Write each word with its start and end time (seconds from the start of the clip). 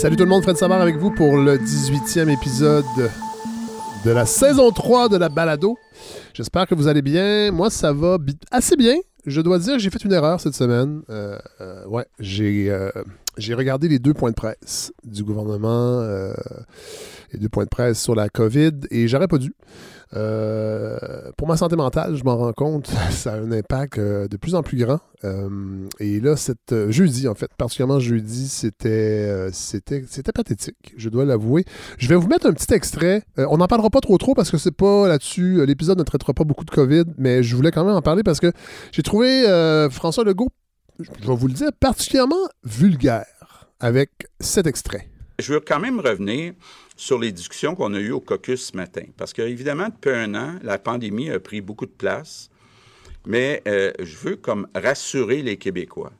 Salut 0.00 0.16
tout 0.16 0.24
le 0.24 0.30
monde, 0.30 0.42
Fred 0.42 0.56
Savard 0.56 0.80
avec 0.80 0.96
vous 0.96 1.10
pour 1.10 1.36
le 1.36 1.58
18e 1.58 2.30
épisode 2.30 2.86
de 4.02 4.10
la 4.10 4.24
saison 4.24 4.70
3 4.70 5.10
de 5.10 5.18
la 5.18 5.28
balado. 5.28 5.76
J'espère 6.32 6.66
que 6.66 6.74
vous 6.74 6.88
allez 6.88 7.02
bien. 7.02 7.52
Moi, 7.52 7.68
ça 7.68 7.92
va 7.92 8.16
assez 8.50 8.76
bien. 8.76 8.94
Je 9.26 9.42
dois 9.42 9.58
dire 9.58 9.78
j'ai 9.78 9.90
fait 9.90 10.02
une 10.02 10.14
erreur 10.14 10.40
cette 10.40 10.54
semaine. 10.54 11.02
Euh, 11.10 11.38
euh, 11.60 11.86
ouais, 11.86 12.06
j'ai 12.18 12.70
euh, 12.70 12.90
j'ai 13.36 13.52
regardé 13.52 13.88
les 13.88 13.98
deux 13.98 14.14
points 14.14 14.30
de 14.30 14.34
presse 14.34 14.90
du 15.04 15.22
gouvernement, 15.22 16.02
les 17.34 17.38
deux 17.38 17.50
points 17.50 17.64
de 17.64 17.68
presse 17.68 18.02
sur 18.02 18.14
la 18.14 18.30
COVID, 18.30 18.72
et 18.90 19.06
j'aurais 19.06 19.28
pas 19.28 19.36
dû. 19.36 19.54
Euh, 20.16 20.98
pour 21.36 21.46
ma 21.46 21.56
santé 21.56 21.76
mentale, 21.76 22.16
je 22.16 22.24
m'en 22.24 22.36
rends 22.36 22.52
compte, 22.52 22.88
ça 23.10 23.34
a 23.34 23.36
un 23.36 23.52
impact 23.52 23.98
euh, 23.98 24.28
de 24.28 24.36
plus 24.36 24.54
en 24.54 24.62
plus 24.62 24.76
grand. 24.78 25.00
Euh, 25.24 25.86
et 26.00 26.20
là, 26.20 26.36
cette 26.36 26.74
jeudi, 26.90 27.28
en 27.28 27.34
fait, 27.34 27.50
particulièrement 27.56 28.00
jeudi, 28.00 28.48
c'était 28.48 29.50
c'était 29.52 30.04
c'était 30.08 30.32
pathétique, 30.32 30.94
je 30.96 31.08
dois 31.08 31.24
l'avouer. 31.24 31.64
Je 31.98 32.08
vais 32.08 32.16
vous 32.16 32.28
mettre 32.28 32.46
un 32.46 32.52
petit 32.52 32.72
extrait. 32.74 33.22
on 33.36 33.58
n'en 33.58 33.66
parlera 33.66 33.90
pas 33.90 34.00
trop 34.00 34.18
trop 34.18 34.34
parce 34.34 34.50
que 34.50 34.58
c'est 34.58 34.74
pas 34.74 35.06
là-dessus. 35.06 35.64
L'épisode 35.64 35.98
ne 35.98 36.04
traitera 36.04 36.32
pas 36.32 36.44
beaucoup 36.44 36.64
de 36.64 36.70
COVID, 36.70 37.04
mais 37.18 37.42
je 37.42 37.54
voulais 37.54 37.70
quand 37.70 37.84
même 37.84 37.94
en 37.94 38.02
parler 38.02 38.22
parce 38.22 38.40
que 38.40 38.52
j'ai 38.92 39.02
trouvé 39.02 39.44
François 39.90 40.24
Legault, 40.24 40.48
je 40.98 41.26
vais 41.26 41.36
vous 41.36 41.48
le 41.48 41.54
dire, 41.54 41.70
particulièrement 41.78 42.48
vulgaire 42.64 43.26
avec 43.80 44.10
cet 44.40 44.66
extrait. 44.66 45.09
Je 45.40 45.54
veux 45.54 45.60
quand 45.60 45.80
même 45.80 46.00
revenir 46.00 46.54
sur 46.96 47.18
les 47.18 47.32
discussions 47.32 47.74
qu'on 47.74 47.94
a 47.94 47.98
eues 47.98 48.10
au 48.10 48.20
caucus 48.20 48.66
ce 48.66 48.76
matin. 48.76 49.04
Parce 49.16 49.32
qu'évidemment, 49.32 49.88
depuis 49.88 50.10
un 50.10 50.34
an, 50.34 50.58
la 50.62 50.78
pandémie 50.78 51.30
a 51.30 51.40
pris 51.40 51.62
beaucoup 51.62 51.86
de 51.86 51.90
place, 51.90 52.50
mais 53.26 53.62
euh, 53.66 53.90
je 53.98 54.16
veux 54.18 54.36
comme 54.36 54.68
rassurer 54.74 55.40
les 55.42 55.56
Québécois. 55.56 56.12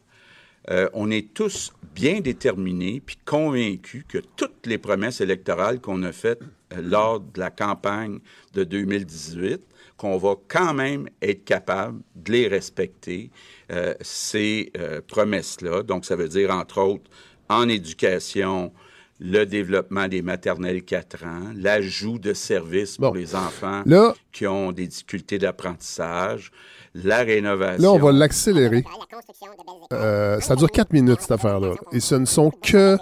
Euh, 0.70 0.88
on 0.94 1.10
est 1.10 1.34
tous 1.34 1.72
bien 1.94 2.20
déterminés 2.20 3.02
puis 3.04 3.18
convaincus 3.24 4.04
que 4.08 4.18
toutes 4.36 4.66
les 4.66 4.78
promesses 4.78 5.20
électorales 5.20 5.80
qu'on 5.80 6.02
a 6.02 6.12
faites 6.12 6.42
euh, 6.72 6.80
lors 6.82 7.20
de 7.20 7.40
la 7.40 7.50
campagne 7.50 8.18
de 8.54 8.64
2018, 8.64 9.60
qu'on 9.98 10.16
va 10.16 10.36
quand 10.48 10.72
même 10.72 11.10
être 11.20 11.44
capable 11.44 12.00
de 12.16 12.32
les 12.32 12.48
respecter, 12.48 13.30
ces 14.00 14.72
promesses-là. 15.08 15.82
Donc, 15.82 16.06
ça 16.06 16.16
veut 16.16 16.28
dire, 16.28 16.50
entre 16.50 16.80
autres, 16.80 17.10
en 17.50 17.68
éducation, 17.68 18.72
le 19.20 19.44
développement 19.44 20.08
des 20.08 20.22
maternelles 20.22 20.82
4 20.82 21.24
ans, 21.24 21.52
l'ajout 21.54 22.18
de 22.18 22.32
services 22.32 22.96
pour 22.96 23.14
les 23.14 23.34
enfants 23.34 23.82
qui 24.32 24.46
ont 24.46 24.72
des 24.72 24.86
difficultés 24.86 25.38
d'apprentissage, 25.38 26.50
la 26.94 27.18
rénovation. 27.18 27.82
Là, 27.82 27.92
on 27.92 27.98
va 27.98 28.12
l'accélérer. 28.12 28.82
Euh, 29.92 30.40
ça 30.40 30.56
dure 30.56 30.70
4 30.70 30.92
minutes, 30.92 31.20
cette 31.20 31.32
affaire-là. 31.32 31.74
Et 31.92 32.00
ce 32.00 32.14
ne 32.14 32.24
sont 32.24 32.50
que... 32.50 32.96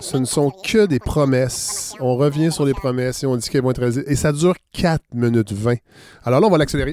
Ce 0.00 0.16
ne 0.16 0.24
sont 0.24 0.50
que 0.50 0.86
des 0.86 1.00
promesses. 1.00 1.94
On 2.00 2.16
revient 2.16 2.52
sur 2.52 2.64
les 2.64 2.72
promesses 2.72 3.22
et 3.24 3.26
on 3.26 3.36
dit 3.36 3.48
qu'elles 3.50 3.62
vont 3.62 3.72
être 3.72 4.08
Et 4.08 4.16
ça 4.16 4.32
dure 4.32 4.54
4 4.72 5.02
minutes 5.12 5.52
20. 5.52 5.76
Alors 6.24 6.40
là, 6.40 6.46
on 6.46 6.50
va 6.50 6.58
l'accélérer. 6.58 6.92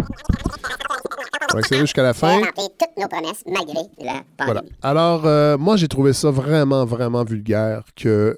On 1.53 1.59
va 1.59 1.78
jusqu'à 1.80 2.03
la 2.03 2.14
fin. 2.14 2.42
toutes 2.56 2.98
nos 2.98 3.08
promesses 3.08 3.44
malgré 3.45 3.81
la 4.00 4.23
pandémie. 4.38 4.72
Alors, 4.81 5.26
euh, 5.26 5.58
moi, 5.58 5.78
j'ai 5.78 5.88
trouvé 5.88 6.14
ça 6.14 6.31
vraiment, 6.31 6.86
vraiment 6.86 7.23
vulgaire 7.23 7.84
que 7.95 8.38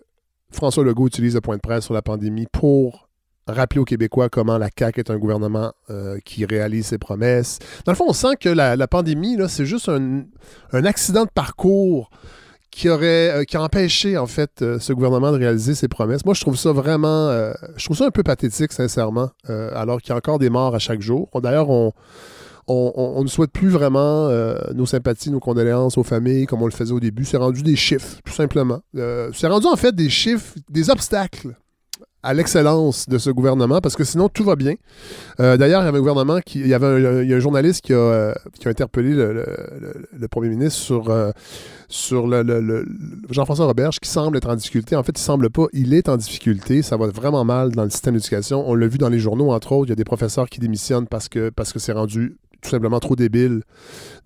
François 0.52 0.84
Legault 0.84 1.08
utilise 1.08 1.36
le 1.36 1.42
point 1.42 1.56
de 1.56 1.62
presse 1.62 1.86
sur 1.86 1.94
la 1.94 2.02
pandémie 2.02 2.48
pour 2.52 3.10
rappeler 3.48 3.80
aux 3.82 3.86
Québécois 3.86 4.30
comment 4.30 4.58
la 4.60 4.70
CAQ 4.78 5.00
est 5.00 5.10
un 5.10 5.18
gouvernement 5.18 5.74
euh, 5.90 6.20
qui 6.24 6.46
réalise 6.46 6.88
ses 6.88 7.00
promesses. 7.00 7.58
Dans 7.86 7.92
le 7.92 7.96
fond, 7.96 8.06
on 8.08 8.14
sent 8.14 8.36
que 8.40 8.50
la, 8.50 8.88
pandémie, 8.88 9.38
c'est 9.48 9.66
juste 9.66 9.90
un, 9.90 10.26
accident 10.72 11.26
de 11.26 11.32
parcours 11.32 12.12
qui 12.70 12.90
aurait 12.90 13.32
euh, 13.32 13.44
qui 13.46 13.58
a 13.58 13.64
empêché 13.64 14.16
en 14.20 14.28
fait 14.28 14.64
ce 14.80 14.94
gouvernement 14.94 15.32
de 15.32 15.38
réaliser 15.38 15.74
ses 15.74 15.88
promesses. 15.88 16.24
Moi, 16.26 16.36
je 16.36 16.42
trouve 16.42 16.56
ça 16.56 16.72
vraiment, 16.72 17.32
je 17.76 17.86
trouve 17.86 17.98
ça 17.98 18.06
un 18.06 18.12
peu 18.12 18.22
pathétique, 18.22 18.72
sincèrement, 18.72 19.32
alors 19.48 20.00
qu'il 20.00 20.10
y 20.10 20.14
a 20.14 20.18
encore 20.18 20.38
des 20.38 20.52
morts 20.52 20.76
à 20.76 20.80
chaque 20.80 21.02
jour. 21.02 21.28
D'ailleurs, 21.42 21.72
on 21.72 21.94
on, 22.70 23.24
ne 23.24 23.28
souhaite 23.28 23.52
plus 23.52 23.70
vraiment 23.70 24.28
euh, 24.28 24.56
nos 24.74 24.86
sympathies, 24.86 25.32
nos 25.32 25.40
condoléances 25.40 25.98
aux 25.98 26.04
familles 26.04 26.46
comme 26.46 26.62
on 26.62 26.68
le 26.68 26.72
faisait 26.72 26.94
au 26.94 27.00
début. 27.00 27.26
C'est 27.26 27.38
rendu 27.38 27.64
des 27.64 27.76
chiffres, 27.76 28.18
tout 28.24 28.34
simplement. 28.34 28.82
Euh, 28.96 29.32
c'est 29.34 29.48
rendu 29.48 29.68
en 29.68 29.76
fait 29.76 29.96
des 29.96 30.10
chiffres, 30.10 30.56
des 30.70 30.90
obstacles 30.90 31.56
à 32.22 32.34
l'excellence 32.34 33.08
de 33.08 33.18
ce 33.18 33.30
gouvernement 33.30 33.80
parce 33.80 33.96
que 33.96 34.04
sinon 34.04 34.28
tout 34.28 34.44
va 34.44 34.56
bien. 34.56 34.76
Euh, 35.40 35.56
d'ailleurs, 35.58 35.82
il 35.82 35.86
y 35.86 35.88
avait 35.88 35.98
un 35.98 36.02
gouvernement 36.02 36.42
qui. 36.42 36.60
Il 36.60 36.68
y 36.68 36.74
avait 36.74 36.86
un, 36.86 37.32
un 37.32 37.40
journaliste 37.40 37.82
qui 37.82 37.94
a, 37.94 38.36
interpellé 38.66 39.14
le, 39.14 40.28
premier 40.30 40.50
ministre 40.50 40.80
sur, 41.88 42.28
le, 42.28 42.86
Jean-François 43.30 43.66
Roberge 43.66 44.00
qui 44.00 44.10
semble 44.10 44.38
être 44.38 44.50
en 44.50 44.56
difficulté. 44.56 44.96
En 44.96 45.04
fait, 45.04 45.18
il 45.18 45.22
semble 45.22 45.50
pas. 45.50 45.68
Il 45.74 45.94
est 45.94 46.10
en 46.10 46.18
difficulté. 46.18 46.82
Ça 46.82 46.98
va 46.98 47.08
vraiment 47.08 47.46
mal 47.46 47.72
dans 47.72 47.84
le 47.84 47.90
système 47.90 48.16
d'éducation. 48.16 48.70
On 48.70 48.76
l'a 48.76 48.88
vu 48.88 48.98
dans 48.98 49.10
les 49.10 49.20
journaux, 49.20 49.52
entre 49.52 49.72
autres. 49.72 49.88
Il 49.88 49.92
y 49.92 49.94
a 49.94 49.96
des 49.96 50.04
professeurs 50.04 50.50
qui 50.50 50.60
démissionnent 50.60 51.08
parce 51.08 51.30
que 51.30 51.52
c'est 51.78 51.94
rendu 51.94 52.38
tout 52.62 52.70
simplement 52.70 53.00
trop 53.00 53.16
débile 53.16 53.62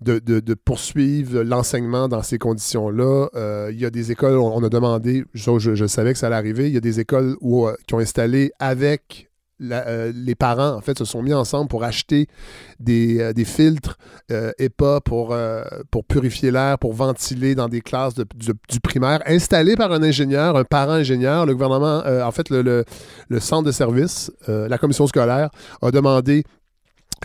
de, 0.00 0.54
poursuivre 0.54 1.42
l'enseignement 1.42 2.08
dans 2.08 2.22
ces 2.22 2.38
conditions-là. 2.38 3.28
Euh, 3.34 3.70
il 3.72 3.80
y 3.80 3.86
a 3.86 3.90
des 3.90 4.12
écoles, 4.12 4.36
on, 4.36 4.62
a 4.62 4.68
demandé, 4.68 5.24
je, 5.34 5.86
savais 5.86 6.12
que 6.12 6.18
ça 6.18 6.26
allait 6.26 6.36
arriver, 6.36 6.68
il 6.68 6.74
y 6.74 6.76
a 6.76 6.80
des 6.80 7.00
écoles 7.00 7.36
euh, 7.42 7.74
qui 7.86 7.94
ont 7.94 7.98
installé 7.98 8.52
avec 8.58 9.30
euh, 9.62 10.12
les 10.14 10.34
parents, 10.34 10.74
en 10.74 10.80
fait, 10.80 10.98
se 10.98 11.04
sont 11.04 11.22
mis 11.22 11.32
ensemble 11.32 11.68
pour 11.68 11.84
acheter 11.84 12.26
des, 12.80 13.32
filtres 13.44 13.96
EPA 14.28 15.00
pour, 15.00 15.36
pour 15.90 16.04
purifier 16.04 16.50
l'air, 16.50 16.78
pour 16.78 16.92
ventiler 16.92 17.54
dans 17.54 17.68
des 17.68 17.80
classes 17.80 18.14
du 18.14 18.80
primaire, 18.82 19.22
installés 19.26 19.76
par 19.76 19.92
un 19.92 20.02
ingénieur, 20.02 20.56
un 20.56 20.64
parent 20.64 20.92
ingénieur. 20.92 21.46
Le 21.46 21.54
gouvernement, 21.54 22.02
en 22.04 22.32
fait, 22.32 22.50
le, 22.50 22.84
le, 23.28 23.40
centre 23.40 23.64
de 23.64 23.72
service, 23.72 24.30
la 24.48 24.76
commission 24.76 25.06
scolaire, 25.06 25.50
a 25.80 25.90
demandé 25.92 26.44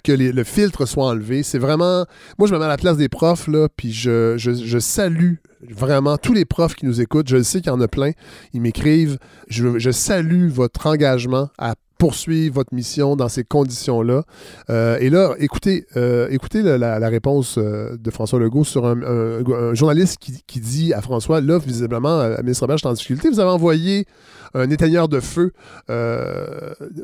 que 0.01 0.11
le 0.11 0.43
filtre 0.43 0.85
soit 0.85 1.05
enlevé. 1.05 1.43
C'est 1.43 1.59
vraiment. 1.59 2.05
Moi, 2.37 2.47
je 2.47 2.53
me 2.53 2.59
mets 2.59 2.65
à 2.65 2.69
la 2.69 2.77
place 2.77 2.97
des 2.97 3.09
profs, 3.09 3.47
là, 3.47 3.67
puis 3.75 3.91
je, 3.91 4.35
je, 4.37 4.79
salue 4.79 5.35
vraiment 5.67 6.17
tous 6.17 6.33
les 6.33 6.45
profs 6.45 6.75
qui 6.75 6.85
nous 6.85 7.01
écoutent. 7.01 7.27
Je 7.27 7.41
sais 7.41 7.61
qu'il 7.61 7.71
y 7.71 7.75
en 7.75 7.81
a 7.81 7.87
plein. 7.87 8.11
Ils 8.53 8.61
m'écrivent. 8.61 9.17
Je, 9.47 9.91
salue 9.91 10.49
votre 10.49 10.87
engagement 10.87 11.49
à 11.57 11.75
poursuivre 11.97 12.55
votre 12.55 12.73
mission 12.73 13.17
dans 13.17 13.27
ces 13.27 13.43
conditions-là. 13.43 14.23
Euh, 14.69 14.97
et 15.01 15.09
là, 15.09 15.35
écoutez, 15.37 15.85
euh, 15.97 16.29
écoutez 16.31 16.61
la, 16.61 17.09
réponse 17.09 17.57
euh, 17.57 17.97
de 17.97 18.09
François 18.09 18.39
Legault 18.39 18.63
sur 18.63 18.85
un, 18.85 19.73
journaliste 19.73 20.17
qui, 20.17 20.59
dit 20.61 20.93
à 20.93 21.01
François, 21.01 21.41
là, 21.41 21.59
visiblement, 21.59 22.25
le 22.25 22.37
ministre 22.41 22.63
Robert 22.63 22.77
est 22.77 22.85
en 22.85 22.93
difficulté. 22.93 23.29
Vous 23.29 23.41
avez 23.41 23.51
envoyé 23.51 24.05
un 24.53 24.69
éteigneur 24.69 25.09
de 25.09 25.19
feu, 25.19 25.51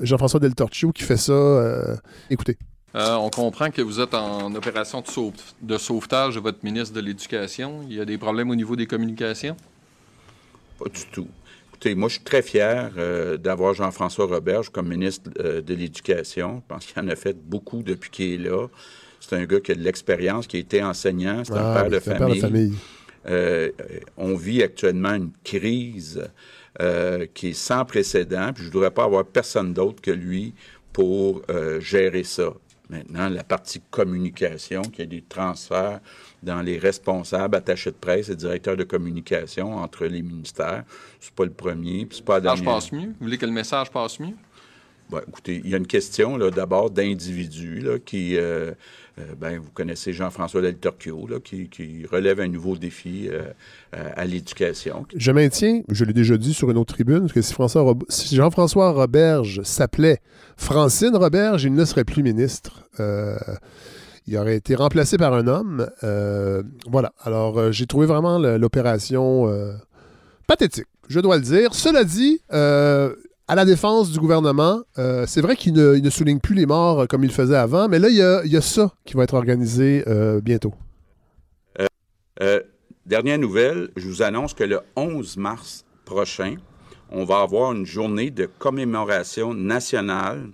Jean-François 0.01 0.39
Del 0.39 0.55
Torchio, 0.55 0.91
qui 0.91 1.03
fait 1.03 1.17
ça. 1.17 1.97
écoutez. 2.29 2.57
Euh, 2.95 3.15
on 3.15 3.29
comprend 3.29 3.71
que 3.71 3.81
vous 3.81 3.99
êtes 3.99 4.13
en 4.13 4.53
opération 4.55 5.03
de, 5.61 5.77
sauvetage 5.77 6.35
de 6.35 6.39
votre 6.39 6.59
ministre 6.63 6.95
de 6.95 7.01
l'Éducation. 7.01 7.81
Il 7.89 7.95
y 7.95 7.99
a 7.99 8.05
des 8.05 8.17
problèmes 8.17 8.49
au 8.49 8.55
niveau 8.55 8.77
des 8.77 8.85
communications? 8.85 9.57
Pas 10.79 10.85
du 10.85 11.05
tout. 11.11 11.27
Écoutez, 11.69 11.93
moi, 11.93 12.07
je 12.07 12.15
suis 12.15 12.23
très 12.23 12.41
fier 12.41 12.91
euh, 12.97 13.35
d'avoir 13.35 13.73
Jean-François 13.73 14.27
Roberge 14.27 14.69
comme 14.69 14.87
ministre 14.87 15.29
euh, 15.39 15.61
de 15.61 15.73
l'Éducation. 15.73 16.63
Je 16.63 16.73
pense 16.73 16.85
qu'il 16.85 17.01
en 17.01 17.07
a 17.09 17.17
fait 17.17 17.35
beaucoup 17.37 17.83
depuis 17.83 18.09
qu'il 18.09 18.31
est 18.33 18.49
là. 18.49 18.67
C'est 19.19 19.35
un 19.35 19.43
gars 19.43 19.59
qui 19.59 19.73
a 19.73 19.75
de 19.75 19.81
l'expérience, 19.81 20.47
qui 20.47 20.55
a 20.55 20.59
été 20.61 20.81
enseignant, 20.81 21.43
c'est 21.43 21.53
un, 21.53 21.73
père 21.73 21.89
de, 21.89 21.99
famille. 21.99 22.73
on 24.17 24.35
vit 24.35 24.61
actuellement 24.61 25.15
une 25.15 25.31
crise 25.43 26.21
qui 27.33 27.49
est 27.49 27.53
sans 27.53 27.85
précédent, 27.85 28.51
puis 28.53 28.63
je 28.63 28.67
ne 28.67 28.73
voudrais 28.73 28.91
pas 28.91 29.05
avoir 29.05 29.25
personne 29.25 29.73
d'autre 29.73 29.99
que 29.99 30.11
lui 30.11 30.53
pour 30.93 31.41
gérer 31.79 32.23
ça. 32.23 32.53
Maintenant, 32.89 33.29
la 33.29 33.43
partie 33.43 33.81
communication, 33.89 34.83
qui 34.83 35.01
a 35.01 35.05
des 35.05 35.23
transferts 35.23 35.99
dans 36.43 36.61
les 36.61 36.77
responsables, 36.77 37.55
attachés 37.55 37.91
de 37.91 37.95
presse 37.95 38.29
et 38.29 38.35
directeurs 38.35 38.77
de 38.77 38.83
communication 38.83 39.75
entre 39.75 40.05
les 40.05 40.21
ministères. 40.21 40.83
C'est 41.19 41.33
pas 41.33 41.45
le 41.45 41.51
premier, 41.51 42.05
puis 42.05 42.17
c'est 42.17 42.25
pas. 42.25 42.39
Le 42.39 42.43
message 42.43 42.63
passe 42.63 42.91
mieux? 42.91 43.07
Vous 43.07 43.15
voulez 43.21 43.37
que 43.37 43.45
le 43.45 43.51
message 43.51 43.89
passe 43.89 44.19
mieux? 44.19 44.35
Bon, 45.09 45.21
écoutez, 45.27 45.61
il 45.63 45.69
y 45.69 45.75
a 45.75 45.77
une 45.77 45.85
question 45.85 46.37
d'abord 46.49 46.89
d'individus 46.89 47.85
qui, 48.05 48.37
euh, 48.37 48.41
euh, 48.41 48.73
ben, 49.37 49.59
vous 49.59 49.71
connaissez 49.71 50.13
Jean-François 50.13 50.61
Del 50.61 50.77
Torchio, 50.77 51.27
qui, 51.43 52.05
relève 52.11 52.39
un 52.39 52.47
nouveau 52.47 52.75
défi 52.75 53.29
euh, 53.29 53.43
à 53.93 54.25
l'éducation. 54.25 55.05
Je 55.15 55.31
maintiens, 55.31 55.81
je 55.89 56.03
l'ai 56.05 56.13
déjà 56.13 56.37
dit 56.37 56.53
sur 56.53 56.69
une 56.69 56.77
autre 56.77 56.93
tribune, 56.93 57.31
que 57.31 57.41
si, 57.41 57.53
si 58.09 58.35
Jean-François 58.35 58.91
Roberge 58.91 59.61
s'appelait 59.63 60.19
Francine 60.57 61.15
Roberge, 61.15 61.63
il 61.63 61.73
ne 61.73 61.85
serait 61.85 62.03
plus 62.03 62.23
ministre. 62.23 62.89
il 64.27 64.37
aurait 64.37 64.57
été 64.57 64.75
remplacé 64.75 65.17
par 65.17 65.33
un 65.33 65.47
homme. 65.47 65.89
voilà. 66.89 67.13
Alors, 67.23 67.71
j'ai 67.71 67.87
trouvé 67.87 68.05
vraiment 68.05 68.37
l'opération 68.37 69.49
pathétique, 70.47 70.87
je 71.07 71.19
dois 71.19 71.37
le 71.37 71.43
dire. 71.43 71.73
Cela 71.73 72.03
dit, 72.03 72.41
à 73.47 73.55
la 73.55 73.65
défense 73.65 74.11
du 74.11 74.19
gouvernement, 74.19 74.81
euh, 74.97 75.25
c'est 75.27 75.41
vrai 75.41 75.55
qu'il 75.55 75.73
ne, 75.73 76.09
souligne 76.09 76.39
plus 76.39 76.55
les 76.55 76.65
morts 76.65 77.01
euh, 77.01 77.05
comme 77.05 77.23
il 77.23 77.31
faisait 77.31 77.55
avant, 77.55 77.87
mais 77.87 77.99
là, 77.99 78.09
il 78.09 78.51
y 78.51 78.57
a, 78.57 78.61
ça 78.61 78.91
qui 79.05 79.15
va 79.15 79.23
être 79.23 79.35
organisé 79.35 80.03
euh, 80.07 80.41
bientôt. 80.41 80.73
Dernière 83.05 83.37
nouvelle, 83.37 83.89
je 83.95 84.07
vous 84.07 84.23
annonce 84.23 84.55
que 84.55 84.63
le 84.63 84.79
11 84.95 85.37
mars 85.37 85.85
prochain, 86.05 86.55
on 87.11 87.23
va 87.23 87.41
avoir 87.41 87.71
une 87.71 87.85
journée 87.85 88.31
de 88.31 88.47
commémoration 88.57 89.53
nationale 89.53 90.49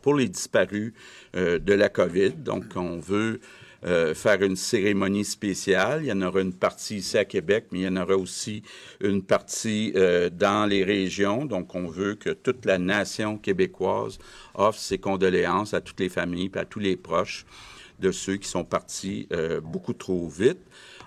pour 0.00 0.14
les 0.14 0.28
disparus 0.28 0.94
de 1.34 1.72
la 1.72 1.88
COVID. 1.88 2.30
Donc, 2.30 2.64
on 2.76 3.00
veut 3.00 3.40
euh, 3.84 4.14
faire 4.14 4.42
une 4.42 4.56
cérémonie 4.56 5.24
spéciale. 5.24 6.02
Il 6.02 6.06
y 6.06 6.12
en 6.12 6.22
aura 6.22 6.40
une 6.40 6.54
partie 6.54 6.96
ici 6.96 7.18
à 7.18 7.24
Québec, 7.24 7.66
mais 7.70 7.80
il 7.80 7.84
y 7.84 7.88
en 7.88 7.96
aura 7.96 8.16
aussi 8.16 8.62
une 9.00 9.22
partie 9.22 9.92
euh, 9.96 10.30
dans 10.30 10.66
les 10.66 10.84
régions. 10.84 11.44
Donc, 11.44 11.74
on 11.74 11.86
veut 11.86 12.14
que 12.14 12.30
toute 12.30 12.64
la 12.64 12.78
nation 12.78 13.38
québécoise 13.38 14.18
offre 14.54 14.78
ses 14.78 14.98
condoléances 14.98 15.74
à 15.74 15.80
toutes 15.80 16.00
les 16.00 16.08
familles 16.08 16.50
et 16.54 16.58
à 16.58 16.64
tous 16.64 16.80
les 16.80 16.96
proches 16.96 17.46
de 18.00 18.10
ceux 18.10 18.36
qui 18.36 18.48
sont 18.48 18.64
partis 18.64 19.28
beaucoup 19.62 19.92
trop 19.92 20.28
vite. 20.28 20.58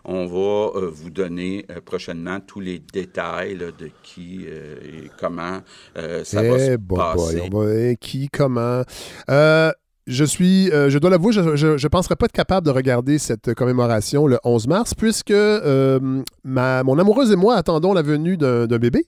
On 0.10 0.26
va 0.26 0.80
euh, 0.80 0.90
vous 0.90 1.10
donner 1.10 1.66
euh, 1.70 1.82
prochainement 1.82 2.40
tous 2.40 2.62
les 2.62 2.80
détails 2.80 3.58
de 3.58 3.92
qui 4.04 4.46
euh, 4.48 4.78
et 4.82 5.12
comment 5.20 5.60
ça 5.96 6.42
va 6.42 6.60
se 6.60 6.78
passer. 6.78 7.50
Hein, 7.54 7.96
qui, 8.00 8.30
comment. 8.30 8.84
Je 10.08 10.24
suis, 10.24 10.68
je 10.68 10.98
dois 10.98 11.10
l'avouer, 11.10 11.34
je 11.34 11.42
ne 11.42 11.88
penserais 11.88 12.16
pas 12.16 12.26
être 12.26 12.32
capable 12.32 12.66
de 12.66 12.72
regarder 12.72 13.18
cette 13.18 13.54
commémoration 13.54 14.26
le 14.26 14.40
11 14.44 14.68
mars, 14.68 14.94
puisque 14.94 15.34
ma, 16.44 16.84
mon 16.84 16.98
amoureuse 16.98 17.32
et 17.32 17.36
moi 17.36 17.56
attendons 17.56 17.94
la 17.94 18.02
venue 18.02 18.38
d'un 18.38 18.66
bébé. 18.68 19.06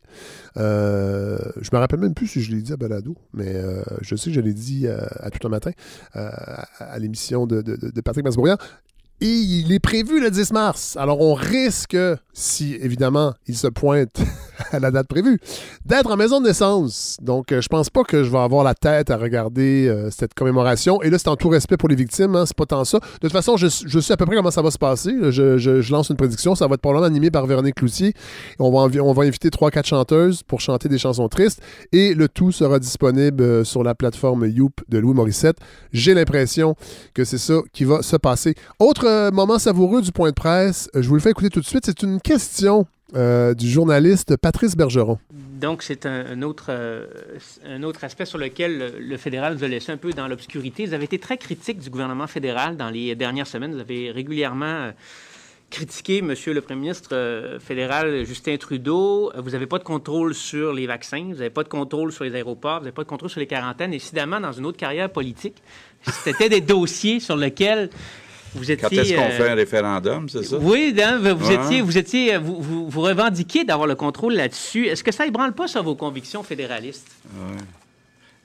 je 0.56 0.62
me 0.62 1.78
rappelle 1.78 2.00
même 2.00 2.14
plus 2.14 2.28
si 2.28 2.42
je 2.42 2.52
l'ai 2.52 2.62
dit 2.62 2.74
à 2.74 2.78
Balado, 2.78 3.16
mais 3.34 3.56
je 4.02 4.16
sais 4.16 4.30
que 4.30 4.36
je 4.36 4.42
l'ai 4.42 4.54
dit 4.54 4.88
à, 4.88 5.30
tout 5.30 5.48
un 5.48 5.50
matin 5.50 5.72
à, 6.14 7.00
l'émission 7.00 7.48
de, 7.48 7.62
de, 7.62 8.02
Patrick 8.02 8.26
Masbourian. 8.26 8.58
Et 9.22 9.28
il 9.28 9.74
est 9.74 9.80
prévu 9.80 10.22
le 10.22 10.32
10 10.32 10.54
mars. 10.54 10.96
Alors 10.98 11.20
on 11.20 11.34
risque, 11.34 11.98
si 12.34 12.76
évidemment 12.76 13.34
il 13.48 13.58
se 13.58 13.68
pointe 13.68 14.22
à 14.72 14.80
la 14.80 14.92
date 14.92 15.08
prévue, 15.08 15.40
d'être 15.86 16.12
en 16.12 16.18
maison 16.18 16.42
de 16.42 16.48
naissance. 16.48 17.18
Donc 17.22 17.52
euh, 17.52 17.62
je 17.62 17.68
pense 17.68 17.90
pas 17.90 18.04
que 18.04 18.24
je 18.24 18.32
vais 18.32 18.38
avoir 18.38 18.64
la 18.64 18.74
tête 18.74 19.10
à 19.10 19.18
regarder 19.18 19.88
euh, 19.88 20.10
cette 20.12 20.34
commémoration. 20.34 21.02
Et 21.02 21.10
là, 21.10 21.18
c'est 21.18 21.28
en 21.28 21.36
tout 21.36 21.50
respect 21.50 21.78
pour 21.78 21.90
les 21.90 21.96
victimes, 21.96 22.36
hein, 22.36 22.46
c'est 22.46 22.56
pas 22.56 22.66
tant 22.66 22.84
ça. 22.86 23.00
De 23.00 23.28
toute 23.28 23.32
façon, 23.32 23.58
je, 23.58 23.68
sais 23.68 24.14
à 24.14 24.18
peu 24.18 24.26
près 24.26 24.36
comment 24.36 24.52
ça 24.52 24.62
va 24.62 24.72
se 24.72 24.78
passer. 24.78 25.14
Je, 25.32 25.92
lance 25.92 26.10
une 26.10 26.18
prédiction. 26.18 26.56
Ça 26.56 26.68
va 26.68 26.76
être 26.76 26.82
probablement 26.82 27.08
animé 27.08 27.32
par 27.32 27.46
Véronique 27.46 27.76
Cloutier. 27.76 28.14
On 28.60 28.72
va, 28.72 29.02
on 29.02 29.14
va 29.14 29.24
inviter 29.24 29.50
3-4 29.50 29.86
chanteuses 29.86 30.44
pour 30.44 30.62
chanter 30.62 30.90
des 30.90 30.98
chansons 30.98 31.28
tristes. 31.30 31.62
Et 31.92 32.14
le 32.14 32.28
tout 32.28 32.52
sera 32.52 32.80
disponible 32.80 33.44
euh, 33.44 33.64
sur 33.64 33.84
la 33.84 33.96
plateforme 33.96 34.48
Youp 34.48 34.82
de 34.90 34.98
Louis 35.00 35.14
Morissette. 35.14 35.58
J'ai 35.92 36.14
l'impression 36.14 36.76
que 37.14 37.24
c'est 37.24 37.38
ça 37.38 37.60
qui 37.74 37.86
va 37.86 38.02
se 38.02 38.16
passer. 38.18 38.56
Autre 38.80 39.32
moment 39.32 39.60
savoureux 39.60 40.02
du 40.02 40.12
point 40.12 40.30
de 40.30 40.36
presse. 40.36 40.90
Je 40.94 41.08
vous 41.08 41.16
le 41.16 41.22
fais 41.22 41.32
écouter 41.32 41.50
tout 41.50 41.62
de 41.62 41.66
suite. 41.66 41.86
C'est 41.86 42.04
une 42.04 42.20
question 42.22 42.86
euh, 43.16 43.54
du 43.54 43.70
journaliste 43.70 44.38
Patrice 44.38 44.76
Bergeron. 44.76 45.18
Donc, 45.32 45.84
c'est 45.84 46.06
un, 46.06 46.42
autre, 46.42 46.72
un 47.66 47.84
autre 47.84 48.04
aspect 48.04 48.26
sur 48.26 48.38
lequel 48.38 48.94
le, 49.00 49.18
fédéral 49.18 49.56
nous 49.56 49.64
a 49.64 49.68
laissé 49.68 49.92
un 49.92 49.98
peu 49.98 50.12
dans 50.12 50.28
l'obscurité. 50.28 50.86
Vous 50.86 50.94
avez 50.94 51.06
été 51.06 51.20
très 51.20 51.38
critique 51.38 51.80
du 51.80 51.90
gouvernement 51.90 52.28
fédéral 52.28 52.78
dans 52.78 52.90
les 52.90 53.16
dernières 53.16 53.48
semaines. 53.48 53.74
Vous 53.74 53.80
avez 53.80 54.12
régulièrement 54.12 54.92
critiqué 55.70 56.22
Monsieur 56.22 56.54
le 56.54 56.62
Premier 56.62 56.82
ministre 56.82 57.58
fédéral 57.60 58.26
Justin 58.26 58.58
Trudeau. 58.58 59.32
Vous 59.36 59.52
n'avez 59.52 59.68
pas 59.68 59.80
de 59.80 59.84
contrôle 59.84 60.34
sur 60.34 60.74
les 60.74 60.88
vaccins, 60.88 61.24
vous 61.26 61.36
n'avez 61.36 61.50
pas 61.50 61.64
de 61.64 61.70
contrôle 61.70 62.12
sur 62.12 62.24
les 62.24 62.36
aéroports, 62.36 62.78
vous 62.78 62.86
n'avez 62.86 62.96
pas 62.96 63.04
de 63.04 63.10
contrôle 63.10 63.30
sur 63.30 63.40
les 63.40 63.48
quarantaines. 63.48 63.94
Évidemment, 63.94 64.40
dans 64.40 64.52
une 64.52 64.66
autre 64.66 64.78
carrière 64.78 65.12
politique, 65.12 65.62
c'était 66.24 66.50
des 66.50 66.62
dossiers 66.62 67.20
sur 67.20 67.36
lesquels 67.36 67.90
vous 68.56 68.72
étiez, 68.72 68.78
Quand 68.78 68.92
est-ce 68.92 69.14
qu'on 69.14 69.30
fait 69.30 69.50
un 69.50 69.52
euh, 69.52 69.56
référendum, 69.56 70.30
c'est 70.30 70.44
ça? 70.44 70.58
Oui, 70.58 70.96
hein, 71.02 71.18
vous, 71.18 71.52
étiez, 71.52 71.82
vous, 71.82 71.98
étiez, 71.98 72.38
vous, 72.38 72.90
vous, 72.90 73.02
revendiquiez 73.02 73.64
d'avoir 73.64 73.88
le 73.88 73.96
contrôle 73.96 74.34
là-dessus. 74.34 74.88
Est-ce 74.88 75.04
que 75.04 75.12
ça 75.12 75.26
ne 75.26 75.32
branle 75.32 75.54
pas 75.54 75.68
sur 75.68 75.84
vos 75.84 75.96
convictions 75.96 76.44
fédéralistes? 76.44 77.08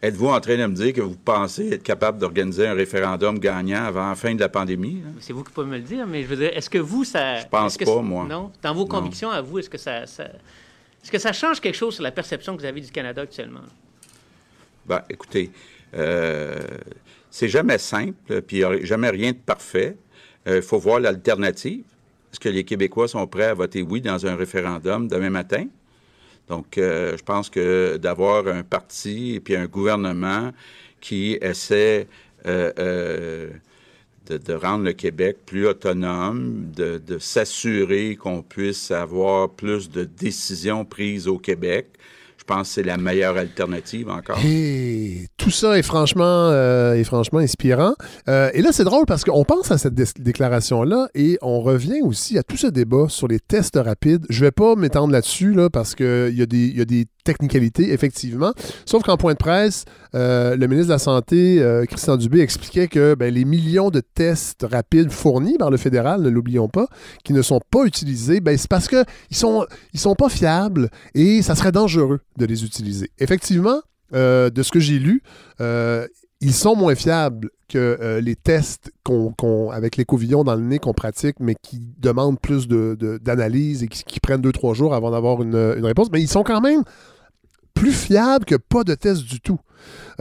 Êtes-vous 0.02 0.28
en 0.28 0.40
train 0.40 0.58
de 0.58 0.66
me 0.66 0.74
dire 0.74 0.92
que 0.92 1.00
vous 1.00 1.16
pensez 1.16 1.72
être 1.72 1.82
capable 1.82 2.18
d'organiser 2.18 2.66
un 2.66 2.74
référendum 2.74 3.38
gagnant 3.38 3.84
avant 3.84 4.10
la 4.10 4.14
fin 4.14 4.34
de 4.34 4.40
la 4.40 4.50
pandémie? 4.50 5.02
C'est 5.20 5.32
vous 5.32 5.42
qui 5.42 5.50
pouvez 5.50 5.66
me 5.66 5.76
le 5.76 5.82
dire, 5.82 6.06
mais 6.06 6.22
je 6.22 6.26
veux 6.26 6.36
dire, 6.36 6.50
est-ce 6.52 6.68
que 6.68 6.76
vous, 6.76 7.04
ça... 7.04 7.40
Je 7.40 7.46
pense 7.46 7.78
pas, 7.78 8.02
moi. 8.02 8.26
Non? 8.28 8.52
Dans 8.60 8.74
vos 8.74 8.84
convictions 8.84 9.30
à 9.30 9.40
vous, 9.40 9.60
est-ce 9.60 9.70
que 9.70 9.78
ça, 9.78 10.02
Est-ce 10.02 11.10
que 11.10 11.18
ça 11.18 11.32
change 11.32 11.58
quelque 11.58 11.76
chose 11.76 11.94
sur 11.94 12.02
la 12.02 12.10
perception 12.10 12.54
que 12.54 12.60
vous 12.60 12.66
avez 12.66 12.82
du 12.82 12.90
Canada 12.90 13.22
actuellement? 13.22 13.60
Bien, 14.86 15.00
écoutez, 15.08 15.50
euh, 15.94 16.58
c'est 17.34 17.48
jamais 17.48 17.78
simple, 17.78 18.42
puis 18.42 18.62
jamais 18.82 19.10
rien 19.10 19.32
de 19.32 19.36
parfait. 19.36 19.96
Il 20.46 20.52
euh, 20.52 20.62
faut 20.62 20.78
voir 20.78 21.00
l'alternative. 21.00 21.82
Est-ce 22.31 22.38
que 22.38 22.48
les 22.48 22.62
Québécois 22.62 23.08
sont 23.08 23.26
prêts 23.26 23.46
à 23.46 23.54
voter 23.54 23.82
oui 23.82 24.00
dans 24.00 24.25
un 24.25 24.36
référendum 24.36 25.08
demain 25.08 25.31
matin? 25.31 25.66
Donc, 26.46 26.78
euh, 26.78 27.16
je 27.16 27.22
pense 27.25 27.50
que 27.50 27.96
d'avoir 27.96 28.46
un 28.46 28.62
parti 28.62 29.42
et 29.48 29.56
un 29.56 29.66
gouvernement 29.66 30.52
qui 31.00 31.36
essaie 31.42 32.06
euh, 32.46 33.50
de, 34.26 34.52
rendre 34.52 34.84
le 34.84 34.92
Québec 34.92 35.38
plus 35.44 35.66
autonome, 35.66 36.70
de 36.70 37.19
s'assurer 37.19 38.14
qu'on 38.14 38.42
puisse 38.42 38.92
avoir 38.92 39.50
plus 39.50 39.90
de 39.90 40.04
décisions 40.04 40.84
prises 40.84 41.26
au 41.26 41.38
Québec, 41.38 41.88
je 42.46 42.55
pense 42.55 42.69
que 42.69 42.75
c'est 42.75 42.82
la 42.82 42.99
meilleure 42.99 43.38
alternative 43.38 44.11
encore. 44.11 44.38
Tout 45.38 45.50
ça 45.50 45.79
est 45.79 45.82
franchement, 45.82 46.50
euh, 46.50 47.02
franchement 47.05 47.38
inspirant. 47.38 47.94
Euh, 48.29 48.50
et 48.52 48.61
là, 48.61 48.69
c'est 48.70 48.85
drôle 48.85 49.06
parce 49.06 49.25
qu'on 49.25 49.44
pense 49.44 49.70
à 49.70 49.79
cette 49.79 49.94
déclaration-là 49.94 51.08
et 51.14 51.38
on 51.41 51.62
revient 51.62 52.02
aussi 52.02 52.37
à 52.37 52.43
tout 52.43 52.58
ce 52.58 52.67
débat 52.67 53.06
sur 53.08 53.29
les 53.29 53.41
tests 53.41 53.81
rapides. 53.82 54.26
Je 54.29 54.41
ne 54.41 54.46
vais 54.49 54.50
pas 54.50 54.76
m'étendre 54.76 55.11
là-dessus 55.11 55.55
là, 55.55 55.70
parce 55.70 55.94
qu'il 55.94 56.35
y, 56.35 56.76
y 56.76 56.81
a 56.82 56.85
des 56.85 57.06
technicalité, 57.24 57.92
effectivement. 57.92 58.52
Sauf 58.84 59.02
qu'en 59.02 59.16
point 59.16 59.32
de 59.32 59.38
presse, 59.38 59.84
euh, 60.14 60.54
le 60.56 60.66
ministre 60.66 60.88
de 60.88 60.92
la 60.92 60.98
Santé, 60.98 61.60
euh, 61.60 61.84
Christian 61.86 62.16
Dubé, 62.16 62.40
expliquait 62.40 62.86
que 62.86 63.14
ben, 63.14 63.32
les 63.32 63.44
millions 63.44 63.90
de 63.90 64.00
tests 64.00 64.66
rapides 64.70 65.10
fournis 65.10 65.56
par 65.58 65.70
le 65.70 65.76
fédéral, 65.76 66.20
ne 66.20 66.28
l'oublions 66.28 66.68
pas, 66.68 66.86
qui 67.24 67.32
ne 67.32 67.42
sont 67.42 67.60
pas 67.70 67.84
utilisés, 67.84 68.40
ben, 68.40 68.56
c'est 68.56 68.68
parce 68.68 68.86
qu'ils 68.86 68.98
ne 68.98 69.36
sont, 69.36 69.66
ils 69.92 70.00
sont 70.00 70.14
pas 70.14 70.28
fiables 70.28 70.90
et 71.14 71.42
ça 71.42 71.54
serait 71.54 71.72
dangereux 71.72 72.20
de 72.36 72.46
les 72.46 72.64
utiliser. 72.64 73.10
Effectivement, 73.18 73.80
euh, 74.14 74.50
de 74.50 74.62
ce 74.62 74.70
que 74.70 74.80
j'ai 74.80 74.98
lu, 74.98 75.22
ils 76.40 76.52
sont 76.52 76.76
moins 76.76 76.94
fiables 76.94 77.50
que 77.68 78.20
les 78.22 78.36
tests 78.36 78.93
qu'on, 79.02 79.70
avec 79.70 79.96
l'écouvillon 79.96 80.44
dans 80.44 80.54
le 80.54 80.60
nez 80.60 80.78
qu'on 80.78 80.93
pratique, 80.93 81.36
mais 81.40 81.54
qui 81.62 81.81
demandent 81.98 82.38
plus 82.38 82.69
d'analyse 82.69 83.82
et 83.82 83.88
qui, 83.88 84.20
prennent 84.20 84.43
deux, 84.43 84.52
trois 84.52 84.74
jours 84.74 84.94
avant 84.94 85.10
d'avoir 85.10 85.43
une 85.43 85.86
réponse. 85.86 86.10
Mais 86.12 86.20
ils 86.20 86.28
sont 86.28 86.43
quand 86.43 86.60
même 86.60 86.82
plus 87.74 87.93
fiable 87.93 88.44
que 88.44 88.54
pas 88.54 88.84
de 88.84 88.94
test 88.94 89.22
du 89.24 89.40
tout. 89.40 89.60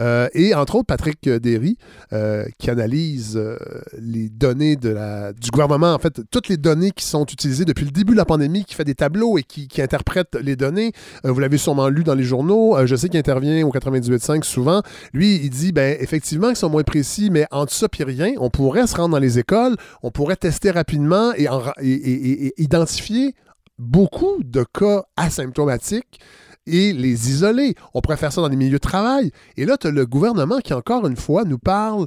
Euh, 0.00 0.28
et 0.34 0.54
entre 0.54 0.74
autres, 0.76 0.86
Patrick 0.86 1.28
Derry, 1.28 1.78
euh, 2.12 2.44
qui 2.58 2.70
analyse 2.70 3.36
euh, 3.36 3.56
les 3.98 4.28
données 4.28 4.76
de 4.76 4.90
la, 4.90 5.32
du 5.32 5.50
gouvernement, 5.50 5.94
en 5.94 5.98
fait, 5.98 6.20
toutes 6.30 6.48
les 6.48 6.56
données 6.56 6.90
qui 6.90 7.04
sont 7.04 7.24
utilisées 7.24 7.64
depuis 7.64 7.84
le 7.84 7.90
début 7.90 8.12
de 8.12 8.18
la 8.18 8.24
pandémie, 8.24 8.64
qui 8.64 8.74
fait 8.74 8.84
des 8.84 8.94
tableaux 8.94 9.38
et 9.38 9.42
qui, 9.42 9.68
qui 9.68 9.80
interprète 9.80 10.36
les 10.40 10.56
données. 10.56 10.92
vous 11.22 11.38
l'avez 11.38 11.58
sûrement 11.58 11.88
lu 11.88 12.04
dans 12.04 12.14
les 12.14 12.24
journaux. 12.24 12.76
je 12.86 12.96
sais 12.96 13.08
qu'il 13.08 13.18
intervient 13.18 13.64
au 13.66 13.70
98.5 13.70 14.42
souvent. 14.42 14.82
Lui, 15.12 15.36
il 15.36 15.50
dit, 15.50 15.72
ben 15.72 15.96
effectivement, 16.00 16.50
ils 16.50 16.56
sont 16.56 16.70
moins 16.70 16.82
précis, 16.82 17.30
mais 17.30 17.46
entre 17.50 17.72
ça 17.72 17.86
et 17.98 18.04
rien, 18.04 18.32
on 18.38 18.50
pourrait 18.50 18.86
se 18.86 18.96
rendre 18.96 19.10
dans 19.10 19.20
les 19.20 19.38
écoles, 19.38 19.76
on 20.02 20.10
pourrait 20.10 20.36
tester 20.36 20.70
rapidement 20.70 21.32
et 21.36 22.52
identifier 22.56 23.34
beaucoup 23.78 24.42
de 24.42 24.64
cas 24.64 25.04
asymptomatiques 25.16 26.20
et 26.66 26.92
les 26.92 27.30
isoler. 27.30 27.74
On 27.92 28.00
pourrait 28.00 28.16
faire 28.16 28.32
ça 28.32 28.40
dans 28.40 28.48
les 28.48 28.56
milieux 28.56 28.72
de 28.72 28.78
travail. 28.78 29.30
Et 29.56 29.64
là, 29.64 29.76
tu 29.76 29.86
as 29.86 29.90
le 29.90 30.06
gouvernement 30.06 30.58
qui, 30.58 30.72
encore 30.72 31.06
une 31.06 31.16
fois, 31.16 31.44
nous 31.44 31.58
parle 31.58 32.06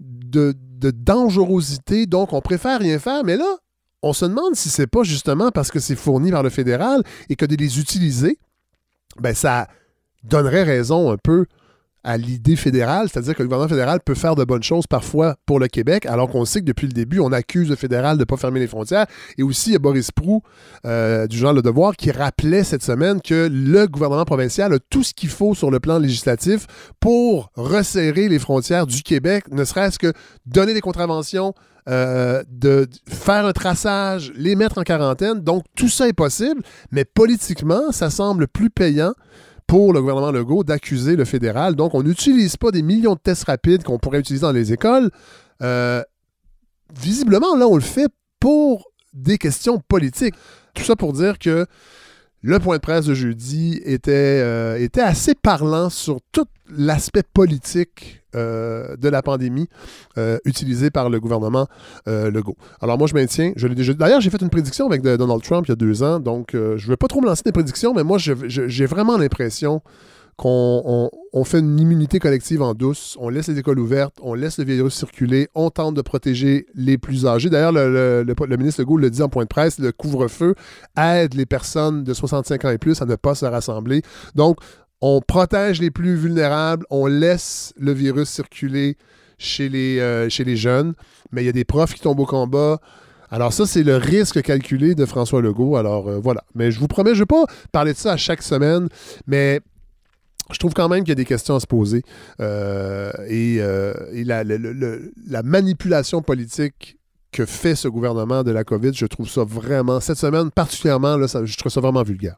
de, 0.00 0.54
dangerosité, 0.90 2.04
donc 2.04 2.34
on 2.34 2.42
préfère 2.42 2.80
rien 2.80 2.98
faire, 2.98 3.24
mais 3.24 3.38
là, 3.38 3.56
on 4.02 4.12
se 4.12 4.26
demande 4.26 4.54
si 4.54 4.68
c'est 4.68 4.86
pas 4.86 5.02
justement 5.02 5.50
parce 5.50 5.70
que 5.70 5.80
c'est 5.80 5.96
fourni 5.96 6.30
par 6.30 6.42
le 6.42 6.50
fédéral 6.50 7.02
et 7.30 7.36
que 7.36 7.46
de 7.46 7.56
les 7.56 7.80
utiliser, 7.80 8.38
ben 9.18 9.34
ça 9.34 9.66
donnerait 10.24 10.64
raison 10.64 11.10
un 11.10 11.16
peu 11.16 11.46
à 12.04 12.16
l'idée 12.16 12.56
fédérale, 12.56 13.08
c'est-à-dire 13.08 13.34
que 13.34 13.42
le 13.42 13.48
gouvernement 13.48 13.68
fédéral 13.68 14.00
peut 14.04 14.14
faire 14.14 14.36
de 14.36 14.44
bonnes 14.44 14.62
choses 14.62 14.86
parfois 14.86 15.36
pour 15.46 15.58
le 15.58 15.68
Québec, 15.68 16.06
alors 16.06 16.28
qu'on 16.28 16.44
sait 16.44 16.60
que 16.60 16.66
depuis 16.66 16.86
le 16.86 16.92
début, 16.92 17.18
on 17.18 17.32
accuse 17.32 17.70
le 17.70 17.76
fédéral 17.76 18.16
de 18.16 18.22
ne 18.22 18.24
pas 18.24 18.36
fermer 18.36 18.60
les 18.60 18.66
frontières. 18.66 19.06
Et 19.38 19.42
aussi, 19.42 19.70
il 19.70 19.72
y 19.72 19.76
a 19.76 19.78
Boris 19.78 20.10
Prou, 20.12 20.42
euh, 20.86 21.26
du 21.26 21.38
genre 21.38 21.52
Le 21.52 21.62
Devoir, 21.62 21.96
qui 21.96 22.10
rappelait 22.10 22.62
cette 22.62 22.82
semaine 22.82 23.20
que 23.22 23.48
le 23.50 23.86
gouvernement 23.86 24.24
provincial 24.24 24.72
a 24.72 24.78
tout 24.90 25.02
ce 25.02 25.14
qu'il 25.14 25.30
faut 25.30 25.54
sur 25.54 25.70
le 25.70 25.80
plan 25.80 25.98
législatif 25.98 26.66
pour 27.00 27.50
resserrer 27.54 28.28
les 28.28 28.38
frontières 28.38 28.86
du 28.86 29.02
Québec, 29.02 29.44
ne 29.50 29.64
serait-ce 29.64 29.98
que 29.98 30.12
donner 30.46 30.74
des 30.74 30.82
contraventions, 30.82 31.54
euh, 31.88 32.42
de 32.50 32.88
faire 33.06 33.44
un 33.44 33.52
traçage, 33.52 34.32
les 34.36 34.56
mettre 34.56 34.78
en 34.78 34.82
quarantaine. 34.82 35.40
Donc, 35.40 35.64
tout 35.76 35.88
ça 35.88 36.08
est 36.08 36.14
possible, 36.14 36.62
mais 36.90 37.04
politiquement, 37.04 37.92
ça 37.92 38.08
semble 38.08 38.48
plus 38.48 38.70
payant 38.70 39.12
pour 39.66 39.92
le 39.92 40.00
gouvernement 40.00 40.30
Legault 40.30 40.64
d'accuser 40.64 41.16
le 41.16 41.24
fédéral. 41.24 41.74
Donc, 41.74 41.94
on 41.94 42.02
n'utilise 42.02 42.56
pas 42.56 42.70
des 42.70 42.82
millions 42.82 43.14
de 43.14 43.20
tests 43.20 43.44
rapides 43.44 43.82
qu'on 43.82 43.98
pourrait 43.98 44.20
utiliser 44.20 44.42
dans 44.42 44.52
les 44.52 44.72
écoles. 44.72 45.10
Euh, 45.62 46.02
visiblement, 46.98 47.56
là, 47.56 47.66
on 47.66 47.76
le 47.76 47.82
fait 47.82 48.08
pour 48.40 48.90
des 49.12 49.38
questions 49.38 49.80
politiques. 49.88 50.34
Tout 50.74 50.82
ça 50.82 50.96
pour 50.96 51.12
dire 51.12 51.38
que 51.38 51.66
le 52.44 52.58
point 52.58 52.76
de 52.76 52.82
presse 52.82 53.06
de 53.06 53.14
jeudi 53.14 53.80
était, 53.86 54.12
euh, 54.12 54.86
assez 54.96 55.34
parlant 55.34 55.88
sur 55.88 56.18
tout 56.30 56.44
l'aspect 56.76 57.22
politique 57.22 58.20
euh, 58.36 58.96
de 58.96 59.08
la 59.08 59.22
pandémie 59.22 59.66
euh, 60.18 60.38
utilisé 60.44 60.90
par 60.90 61.08
le 61.08 61.20
gouvernement 61.20 61.66
Legault. 62.06 62.56
Alors 62.82 62.98
moi, 62.98 63.06
je 63.06 63.14
maintiens, 63.14 63.52
je 63.56 63.66
l'ai 63.66 63.74
déjà 63.74 63.94
D'ailleurs, 63.94 64.20
j'ai 64.20 64.28
fait 64.28 64.42
une 64.42 64.50
prédiction 64.50 64.86
avec 64.86 65.00
Donald 65.00 65.42
Trump 65.42 65.64
il 65.66 65.70
y 65.70 65.72
a 65.72 65.76
deux 65.76 66.02
ans, 66.02 66.20
donc 66.20 66.50
je 66.52 66.58
ne 66.58 66.88
vais 66.88 66.98
pas 66.98 67.08
trop 67.08 67.22
me 67.22 67.26
lancer 67.26 67.42
des 67.46 67.52
prédictions, 67.52 67.94
mais 67.94 68.04
moi, 68.04 68.18
j'ai 68.18 68.86
vraiment 68.86 69.16
l'impression 69.16 69.80
qu'on 70.36 71.10
fait 71.44 71.60
une 71.60 71.78
immunité 71.78 72.18
collective 72.18 72.62
en 72.62 72.74
douce, 72.74 73.16
on 73.20 73.28
laisse 73.28 73.48
les 73.48 73.58
écoles 73.58 73.78
ouvertes, 73.78 74.16
on 74.22 74.34
laisse 74.34 74.58
le 74.58 74.64
virus 74.64 74.94
circuler, 74.94 75.48
on 75.54 75.70
tente 75.70 75.94
de 75.94 76.02
protéger 76.02 76.66
les 76.74 76.98
plus 76.98 77.26
âgés. 77.26 77.50
D'ailleurs, 77.50 77.72
le, 77.72 78.56
ministre 78.56 78.80
Legault 78.80 78.96
le 78.96 79.10
dit 79.10 79.22
en 79.22 79.28
point 79.28 79.44
de 79.44 79.48
presse, 79.48 79.78
le 79.78 79.92
couvre-feu 79.92 80.54
aide 80.96 81.34
les 81.34 81.46
personnes 81.46 82.04
de 82.04 82.12
65 82.12 82.64
ans 82.64 82.70
et 82.70 82.78
plus 82.78 83.00
à 83.00 83.06
ne 83.06 83.14
pas 83.14 83.34
se 83.34 83.46
rassembler. 83.46 84.02
Donc, 84.34 84.58
on 85.00 85.20
protège 85.20 85.80
les 85.80 85.90
plus 85.90 86.16
vulnérables, 86.16 86.86
on 86.90 87.06
laisse 87.06 87.72
le 87.78 87.92
virus 87.92 88.28
circuler 88.28 88.96
chez 89.38 89.68
les, 89.68 90.00
euh, 90.00 90.28
chez 90.28 90.44
les 90.44 90.56
jeunes, 90.56 90.94
mais 91.30 91.42
il 91.42 91.46
y 91.46 91.50
a 91.50 91.52
des 91.52 91.64
profs 91.64 91.94
qui 91.94 92.00
tombent 92.00 92.20
au 92.20 92.26
combat. 92.26 92.80
Alors 93.30 93.52
ça, 93.52 93.66
c'est 93.66 93.82
le 93.82 93.96
risque 93.96 94.40
calculé 94.42 94.94
de 94.94 95.04
François 95.06 95.42
Legault. 95.42 95.76
Alors 95.76 96.08
euh, 96.08 96.20
voilà. 96.22 96.44
Mais 96.54 96.70
je 96.70 96.78
vous 96.78 96.86
promets, 96.88 97.10
je 97.10 97.16
ne 97.16 97.22
vais 97.22 97.26
pas 97.26 97.44
parler 97.72 97.92
de 97.92 97.98
ça 97.98 98.12
à 98.12 98.16
chaque 98.16 98.42
semaine, 98.42 98.88
mais 99.26 99.60
je 100.52 100.58
trouve 100.58 100.74
quand 100.74 100.88
même 100.88 101.00
qu'il 101.00 101.10
y 101.10 101.12
a 101.12 101.16
des 101.16 101.24
questions 101.24 101.56
à 101.56 101.60
se 101.60 101.66
poser. 101.66 102.02
Euh, 102.40 103.10
et, 103.28 103.58
euh, 103.60 103.94
la, 104.12 105.42
manipulation 105.42 106.22
politique 106.22 106.98
que 107.34 107.46
fait 107.46 107.74
ce 107.74 107.88
gouvernement 107.88 108.44
de 108.44 108.52
la 108.52 108.62
COVID, 108.62 108.92
je 108.94 109.06
trouve 109.06 109.28
ça 109.28 109.42
vraiment, 109.44 109.98
cette 109.98 110.18
semaine 110.18 110.52
particulièrement, 110.52 111.18
je 111.26 111.56
trouve 111.56 111.72
ça 111.72 111.80
vraiment 111.80 112.04
vulgaire. 112.04 112.36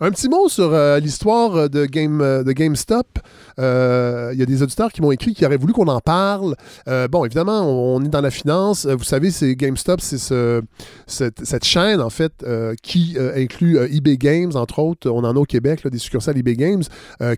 Un 0.00 0.10
petit 0.10 0.28
mot 0.28 0.48
sur 0.48 0.72
euh, 0.72 1.00
l'histoire 1.00 1.68
de, 1.68 1.84
Game, 1.84 2.18
de 2.18 2.52
GameStop. 2.52 3.18
Euh, 3.58 4.30
il 4.34 4.38
y 4.38 4.42
a 4.42 4.46
des 4.46 4.62
auditeurs 4.62 4.92
qui 4.92 5.02
m'ont 5.02 5.10
écrit 5.10 5.34
qui 5.34 5.44
auraient 5.44 5.56
voulu 5.56 5.72
qu'on 5.72 5.88
en 5.88 6.00
parle. 6.00 6.54
Euh, 6.88 7.08
bon, 7.08 7.24
évidemment, 7.24 7.62
on, 7.62 8.04
est 8.04 8.08
dans 8.08 8.20
la 8.20 8.30
finance. 8.30 8.86
Vous 8.86 9.04
savez, 9.04 9.32
c'est 9.32 9.56
GameStop, 9.56 10.00
c'est 10.00 10.18
ce, 10.18 10.62
cette, 11.06 11.64
chaîne, 11.64 12.00
en 12.00 12.10
fait, 12.10 12.44
qui 12.82 13.16
inclut 13.34 13.78
eBay 13.78 14.16
Games, 14.16 14.52
entre 14.54 14.78
autres. 14.78 15.10
On 15.10 15.24
en 15.24 15.34
a 15.34 15.38
au 15.38 15.44
Québec, 15.44 15.86
des 15.88 15.98
succursales 15.98 16.38
eBay 16.38 16.54
Games 16.54 16.82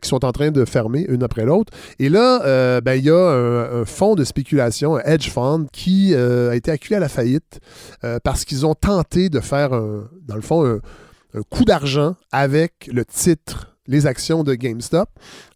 qui 0.03 0.09
sont 0.09 0.25
en 0.25 0.33
train 0.33 0.51
de 0.51 0.65
fermer 0.67 1.07
une 1.09 1.23
après 1.23 1.45
l'autre. 1.45 1.73
Et 1.99 2.11
là, 2.11 2.81
ben, 2.83 2.95
il 2.95 3.05
y 3.05 3.11
a 3.11 3.31
un, 3.81 3.85
fonds 3.87 4.15
de 4.15 4.25
spéculation, 4.25 4.97
un 4.97 5.03
hedge 5.05 5.31
fund, 5.31 5.67
qui 5.73 6.15
a 6.15 6.55
été 6.55 6.71
la 7.01 7.09
faillite 7.09 7.61
euh, 8.05 8.19
parce 8.23 8.45
qu'ils 8.45 8.67
ont 8.67 8.75
tenté 8.75 9.29
de 9.29 9.41
faire, 9.41 9.71
dans 9.71 10.37
le 10.37 10.41
fond, 10.41 10.65
un, 10.65 10.81
coup 11.51 11.65
d'argent 11.65 12.17
avec 12.33 12.89
le 12.93 13.05
titre 13.05 13.79
les 13.89 14.07
actions 14.07 14.45
de 14.45 14.55
GameStop. 14.55 15.09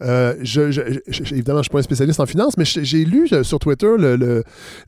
Euh, 0.02 0.34
évidemment, 0.40 0.72
je 1.06 1.22
ne 1.22 1.24
suis 1.62 1.70
pas 1.70 1.78
un 1.78 1.82
spécialiste 1.82 2.18
en 2.18 2.26
finance, 2.26 2.56
mais 2.56 2.64
j'ai 2.64 3.04
lu 3.04 3.28
euh, 3.32 3.44
sur 3.44 3.58
Twitter 3.60 3.94
le, 3.96 4.42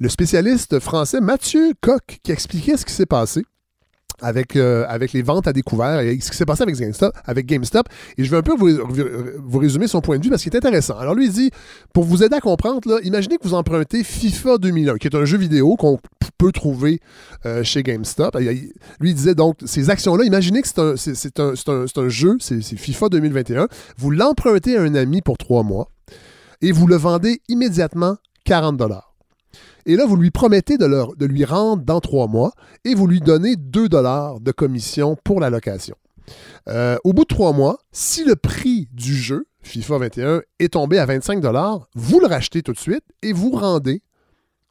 spécialiste 0.09 0.81
français 0.81 1.21
Mathieu 1.21 1.73
Coq 1.81 2.19
qui 2.23 2.33
expliquait 2.33 2.77
ce 2.77 2.85
qui 2.85 2.93
s'est 2.93 3.07
passé 3.07 3.45
avec, 4.21 4.57
euh, 4.57 4.85
avec 4.89 5.13
les 5.13 5.23
ventes 5.23 5.47
à 5.47 5.53
découvert 5.53 6.01
et 6.01 6.19
ce 6.21 6.31
qui 6.31 6.37
s'est 6.37 6.47
passé 6.47 6.63
avec 6.63 6.77
GameStop, 6.77 7.13
avec 7.25 7.47
GameStop. 7.47 7.89
Et 8.19 8.25
je 8.25 8.31
vais 8.31 8.37
un 8.37 8.43
peu 8.43 8.55
vous, 8.57 8.69
vous, 9.45 9.59
résumer 9.59 9.89
son 9.89 10.01
point 10.01 10.19
de 10.19 10.25
vue 10.25 10.31
parce 10.31 10.43
qu'il 10.43 10.53
est 10.53 10.57
intéressant. 10.57 10.97
Alors 10.99 11.15
lui, 11.15 11.27
il 11.27 11.33
dit, 11.33 11.51
pour 11.93 12.05
vous 12.05 12.23
aider 12.23 12.37
à 12.37 12.41
comprendre, 12.41 12.81
là, 12.89 12.99
imaginez 13.03 13.37
que 13.39 13.47
vous 13.47 13.55
empruntez 13.55 14.05
FIFA 14.05 14.59
2001, 14.59 14.97
qui 14.99 15.07
est 15.09 15.17
un 15.17 15.25
jeu 15.25 15.39
vidéo 15.39 15.77
qu'on 15.77 15.99
peut 16.39 16.53
trouver 16.53 17.01
euh, 17.47 17.63
chez 17.63 17.83
GameStop. 17.83 18.37
Lui, 18.37 19.11
il 19.11 19.15
disait 19.15 19.35
donc, 19.35 19.57
ces 19.65 19.91
actions-là, 19.91 20.25
imaginez 20.25 20.63
que 20.63 20.69
c'est 20.69 20.79
un, 20.79 20.97
c'est, 20.97 21.41
un, 21.41 21.55
un, 21.69 21.85
un, 21.97 22.09
jeu, 22.09 22.37
c'est, 22.41 22.61
FIFA 22.61 23.09
2021. 23.09 23.69
Vous 23.99 24.11
l'empruntez 24.11 24.77
à 24.77 24.83
un 24.83 24.95
ami 24.95 25.23
pour 25.23 25.39
trois 25.39 25.63
mois 25.63 25.91
et 26.61 26.73
vous 26.73 26.87
le 26.87 26.97
vendez 26.97 27.41
immédiatement 27.49 28.17
40 28.45 28.77
dollars. 28.77 29.14
Et 29.87 29.97
là, 29.97 30.07
vous 30.07 30.17
lui 30.17 30.31
promettez 30.31 30.79
de, 30.79 31.27
lui 31.27 31.45
rendre 31.45 31.83
dans 31.83 32.01
trois 32.01 32.27
mois 32.27 32.53
et 32.85 32.95
vous 32.95 33.07
lui 33.07 33.21
donnez 33.21 33.57
2 33.57 33.89
dollars 33.89 34.41
de 34.41 34.53
commission 34.53 35.17
pour 35.25 35.41
la 35.41 35.51
location. 35.51 35.97
Euh, 36.69 36.97
au 37.05 37.13
bout 37.13 37.25
de 37.25 37.29
trois 37.29 37.53
mois, 37.53 37.79
si 37.93 38.25
le 38.25 38.35
prix 38.35 38.89
du 38.93 39.15
jeu, 39.15 39.47
FIFA 39.63 39.99
21, 39.99 40.43
est 40.59 40.73
tombé 40.73 40.99
à 40.99 41.07
25 41.07 41.41
dollars, 41.41 41.89
vous 41.95 42.21
le 42.21 42.27
rachetez 42.27 42.63
tout 42.63 42.73
de 42.73 42.79
suite 42.79 43.05
et 43.23 43.33
vous 43.33 43.51
rendez 43.51 44.03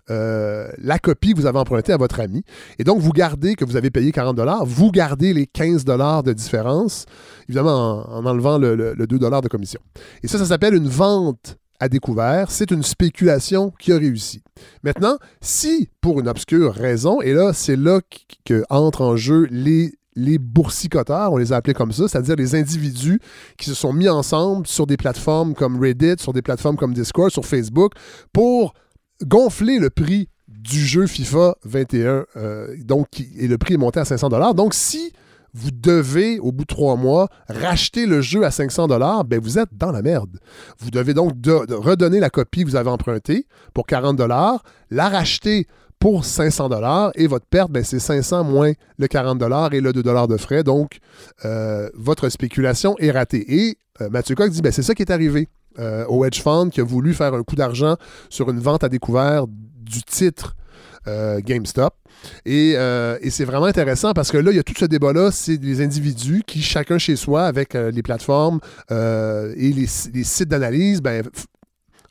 euh, 0.10 0.70
la 0.80 1.00
copie 1.00 1.34
que 1.34 1.38
vous 1.38 1.46
avez 1.46 1.60
empruntée 1.60 1.94
à 1.94 1.98
votre 1.98 2.20
ami. 2.20 2.44
Et 2.80 2.84
donc, 2.84 3.00
vous 3.00 3.12
gardez 3.12 3.56
que 3.56 3.66
vous 3.66 3.78
avez 3.78 3.92
payé 3.92 4.12
40 4.12 4.36
dollars, 4.36 4.66
vous 4.66 4.92
gardez 4.92 5.34
les 5.34 5.46
15 5.46 5.86
dollars 5.86 6.24
de 6.24 6.34
différence, 6.34 7.06
évidemment 7.48 8.10
en, 8.10 8.26
enlevant 8.26 8.58
le, 8.58 8.76
le 8.76 9.08
2 9.08 9.20
dollars 9.20 9.42
de 9.42 9.48
commission. 9.48 9.80
Et 10.24 10.28
ça, 10.28 10.40
ça 10.40 10.46
s'appelle 10.46 10.74
une 10.74 10.90
vente 10.90 11.58
découvert, 11.90 12.52
c'est 12.52 12.72
une 12.72 12.84
spéculation 12.84 13.72
qui 13.80 13.92
a 13.92 13.98
réussi. 13.98 14.42
Maintenant, 14.84 15.18
si 15.42 15.90
pour 16.02 16.20
une 16.20 16.28
obscure 16.28 16.74
raison, 16.74 17.22
et 17.22 17.34
là, 17.34 17.54
c'est 17.54 17.76
là 17.76 18.00
qu'entrent 18.46 19.02
en 19.02 19.16
jeu 19.16 19.48
les 19.52 19.94
les 20.16 20.38
boursicoteurs, 20.38 21.34
on 21.34 21.38
les 21.38 21.54
a 21.54 21.56
appelés 21.56 21.74
comme 21.74 21.92
ça, 21.92 22.08
c'est-à-dire 22.08 22.36
les 22.36 22.54
individus 22.54 23.20
qui 23.58 23.66
se 23.66 23.74
sont 23.74 23.94
mis 23.94 24.10
ensemble 24.10 24.68
sur 24.68 24.86
des 24.86 24.98
plateformes 24.98 25.56
comme 25.56 25.80
Reddit, 25.82 26.16
sur 26.20 26.34
des 26.34 26.42
plateformes 26.42 26.78
comme 26.78 26.94
Discord, 26.94 27.32
sur 27.32 27.46
Facebook, 27.46 27.94
pour 28.32 28.74
gonfler 29.24 29.80
le 29.80 29.90
prix 29.90 30.30
du 30.48 30.86
jeu 30.86 31.08
FIFA 31.08 31.56
21, 31.66 32.26
euh, 32.38 32.76
donc, 32.84 33.08
et 33.20 33.48
le 33.48 33.58
prix 33.58 33.74
est 33.74 33.78
monté 33.78 34.00
à 34.00 34.06
500 34.06 34.30
Donc, 34.54 34.74
si 34.74 35.12
vous 35.54 35.72
devez, 35.72 36.40
au 36.40 36.52
bout 36.52 36.64
de 36.64 36.68
trois 36.68 36.96
mois, 36.96 37.30
racheter 37.48 38.06
le 38.06 38.22
jeu 38.22 38.44
à 38.44 38.52
500 38.52 38.88
dollars, 38.88 39.24
ben 39.24 39.40
vous 39.40 39.60
êtes 39.60 39.70
dans 39.72 39.92
la 39.92 40.02
merde. 40.02 40.40
Vous 40.80 40.90
devez 40.90 41.14
donc 41.14 41.34
redonner 41.46 42.20
la 42.20 42.30
copie 42.30 42.64
que 42.64 42.70
vous 42.70 42.76
avez 42.76 42.90
empruntée 42.90 43.46
pour 43.74 43.86
40 43.86 44.16
dollars, 44.16 44.64
la 44.90 45.10
racheter 45.10 45.68
pour 46.00 46.26
500 46.26 46.68
dollars 46.68 47.12
et 47.16 47.28
votre 47.28 47.46
perte, 47.46 47.72
ben, 47.72 47.82
c'est 47.82 48.00
500 48.00 48.44
moins 48.44 48.74
le 48.98 49.08
40 49.08 49.38
dollars 49.38 49.74
et 49.74 49.80
le 49.80 49.94
2 49.94 50.04
dollars 50.04 50.28
de 50.28 50.36
frais. 50.36 50.62
Donc, 50.62 50.98
euh, 51.46 51.90
votre 51.94 52.28
spéculation 52.28 52.96
est 53.00 53.12
ratée. 53.12 53.46
Et 53.48 53.78
euh, 54.02 54.10
Mathieu 54.10 54.36
Coq 54.36 54.50
dit, 54.50 54.62
ben, 54.62 54.72
c'est 54.72 54.84
ça 54.84 54.96
qui 54.96 55.04
est 55.04 55.12
arrivé 55.12 55.48
euh, 55.80 56.06
au 56.08 56.26
hedge 56.26 56.42
fund 56.42 56.70
qui 56.72 56.82
a 56.82 56.84
voulu 56.84 57.14
faire 57.14 57.34
un 57.34 57.44
coup 57.44 57.56
d'argent 57.56 57.96
sur 58.30 58.50
une 58.50 58.60
vente 58.60 58.84
à 58.84 58.90
découvert 58.90 59.46
du 59.48 60.04
titre 60.04 60.56
GameStop. 61.06 61.94
Euh, 62.48 63.18
et, 63.22 63.30
c'est 63.30 63.46
vraiment 63.46 63.66
intéressant 63.66 64.14
parce 64.14 64.32
que 64.32 64.38
là, 64.38 64.52
il 64.52 64.58
y 64.58 64.60
a 64.60 64.64
tout 64.64 64.74
ce 64.78 64.86
débat-là, 64.86 65.32
c'est 65.32 65.58
des 65.58 65.82
individus 65.82 66.44
qui, 66.46 66.62
chacun 66.62 66.98
chez 66.98 67.16
soi, 67.16 67.46
avec 67.46 67.76
euh, 67.76 67.92
les 67.92 68.04
plateformes 68.04 68.60
euh, 68.92 69.54
et 69.58 69.72
les, 69.72 69.88
sites 69.88 70.50
d'analyse, 70.50 71.02
ben, 71.02 71.24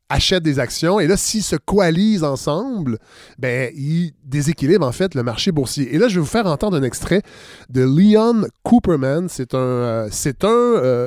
achètent 0.08 0.42
des 0.42 0.58
actions. 0.58 1.00
Et 1.00 1.06
là, 1.06 1.16
s'ils 1.16 1.42
se 1.42 1.56
coalisent 1.56 2.24
ensemble, 2.24 2.98
ben, 3.38 3.70
ils 3.74 4.12
déséquilibrent 4.24 4.86
en 4.86 4.92
fait 4.92 5.14
le 5.14 5.22
marché 5.22 5.52
boursier. 5.52 5.94
Et 5.94 5.98
là, 5.98 6.08
je 6.08 6.16
vais 6.16 6.20
vous 6.20 6.26
faire 6.26 6.46
entendre 6.46 6.76
un 6.76 6.82
extrait 6.82 7.22
de 7.70 7.82
Leon 7.82 8.46
Cooperman. 8.62 9.28
C'est 9.28 9.54
un, 9.54 10.08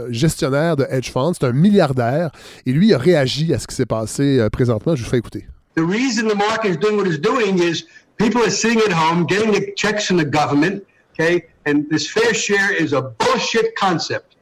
gestionnaire 0.10 0.76
de 0.76 0.88
hedge 0.90 1.12
funds, 1.12 1.34
c'est 1.40 1.46
un 1.46 1.54
milliardaire. 1.54 2.32
Et 2.66 2.72
lui 2.72 2.94
a 2.94 2.98
réagi 2.98 3.54
à 3.54 3.60
ce 3.60 3.68
qui 3.68 3.76
s'est 3.76 3.86
passé 3.86 4.48
présentement. 4.52 4.96
Je 4.96 5.04
vous 5.04 5.10
fais 5.10 5.18
écouter. 5.18 5.46
The 5.76 5.84
reason 5.84 6.28
the 6.28 6.36
market 6.36 6.72
is 6.72 6.78
doing 6.78 6.98
what 6.98 7.08
it's 7.08 7.18
doing 7.18 7.60
is 7.60 7.86
People 8.18 8.44
are 8.44 8.50
sitting 8.50 8.80
at 8.80 8.92
home 8.92 9.26
getting 9.26 9.52
the 9.52 9.74
checks 9.74 10.06
from 10.06 10.18
the 10.18 10.26
government, 10.26 10.86
okay? 11.14 11.46
And 11.66 11.90
this 11.90 12.10
fair 12.10 12.34
share 12.34 12.74
is 12.74 12.94
a 12.94 13.02
bullshit 13.02 13.76
concept. 13.76 14.36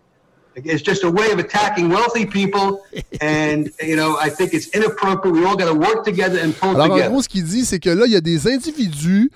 It's 0.56 0.84
just 0.84 1.04
a 1.04 1.10
way 1.10 1.32
of 1.32 1.40
attacking 1.40 1.90
wealthy 1.90 2.28
people, 2.28 2.84
and 3.22 3.72
you 3.82 3.96
know 3.96 4.16
I 4.20 4.30
think 4.30 4.54
it's 4.54 4.68
inappropriate. 4.68 5.36
We 5.36 5.44
all 5.44 5.56
got 5.56 5.66
to 5.66 5.74
work 5.74 6.06
together 6.06 6.38
and 6.38 6.54
pull 6.54 6.76
Alors, 6.76 6.90
together. 6.90 7.08
en 7.08 7.12
gros, 7.14 7.22
ce 7.24 7.30
qu'il 7.30 7.44
dit, 7.44 7.66
c'est 7.66 7.80
que 7.80 7.90
là, 7.90 8.06
il 8.06 8.12
y 8.12 8.16
a 8.16 8.22
des 8.22 8.48
individus 8.48 9.32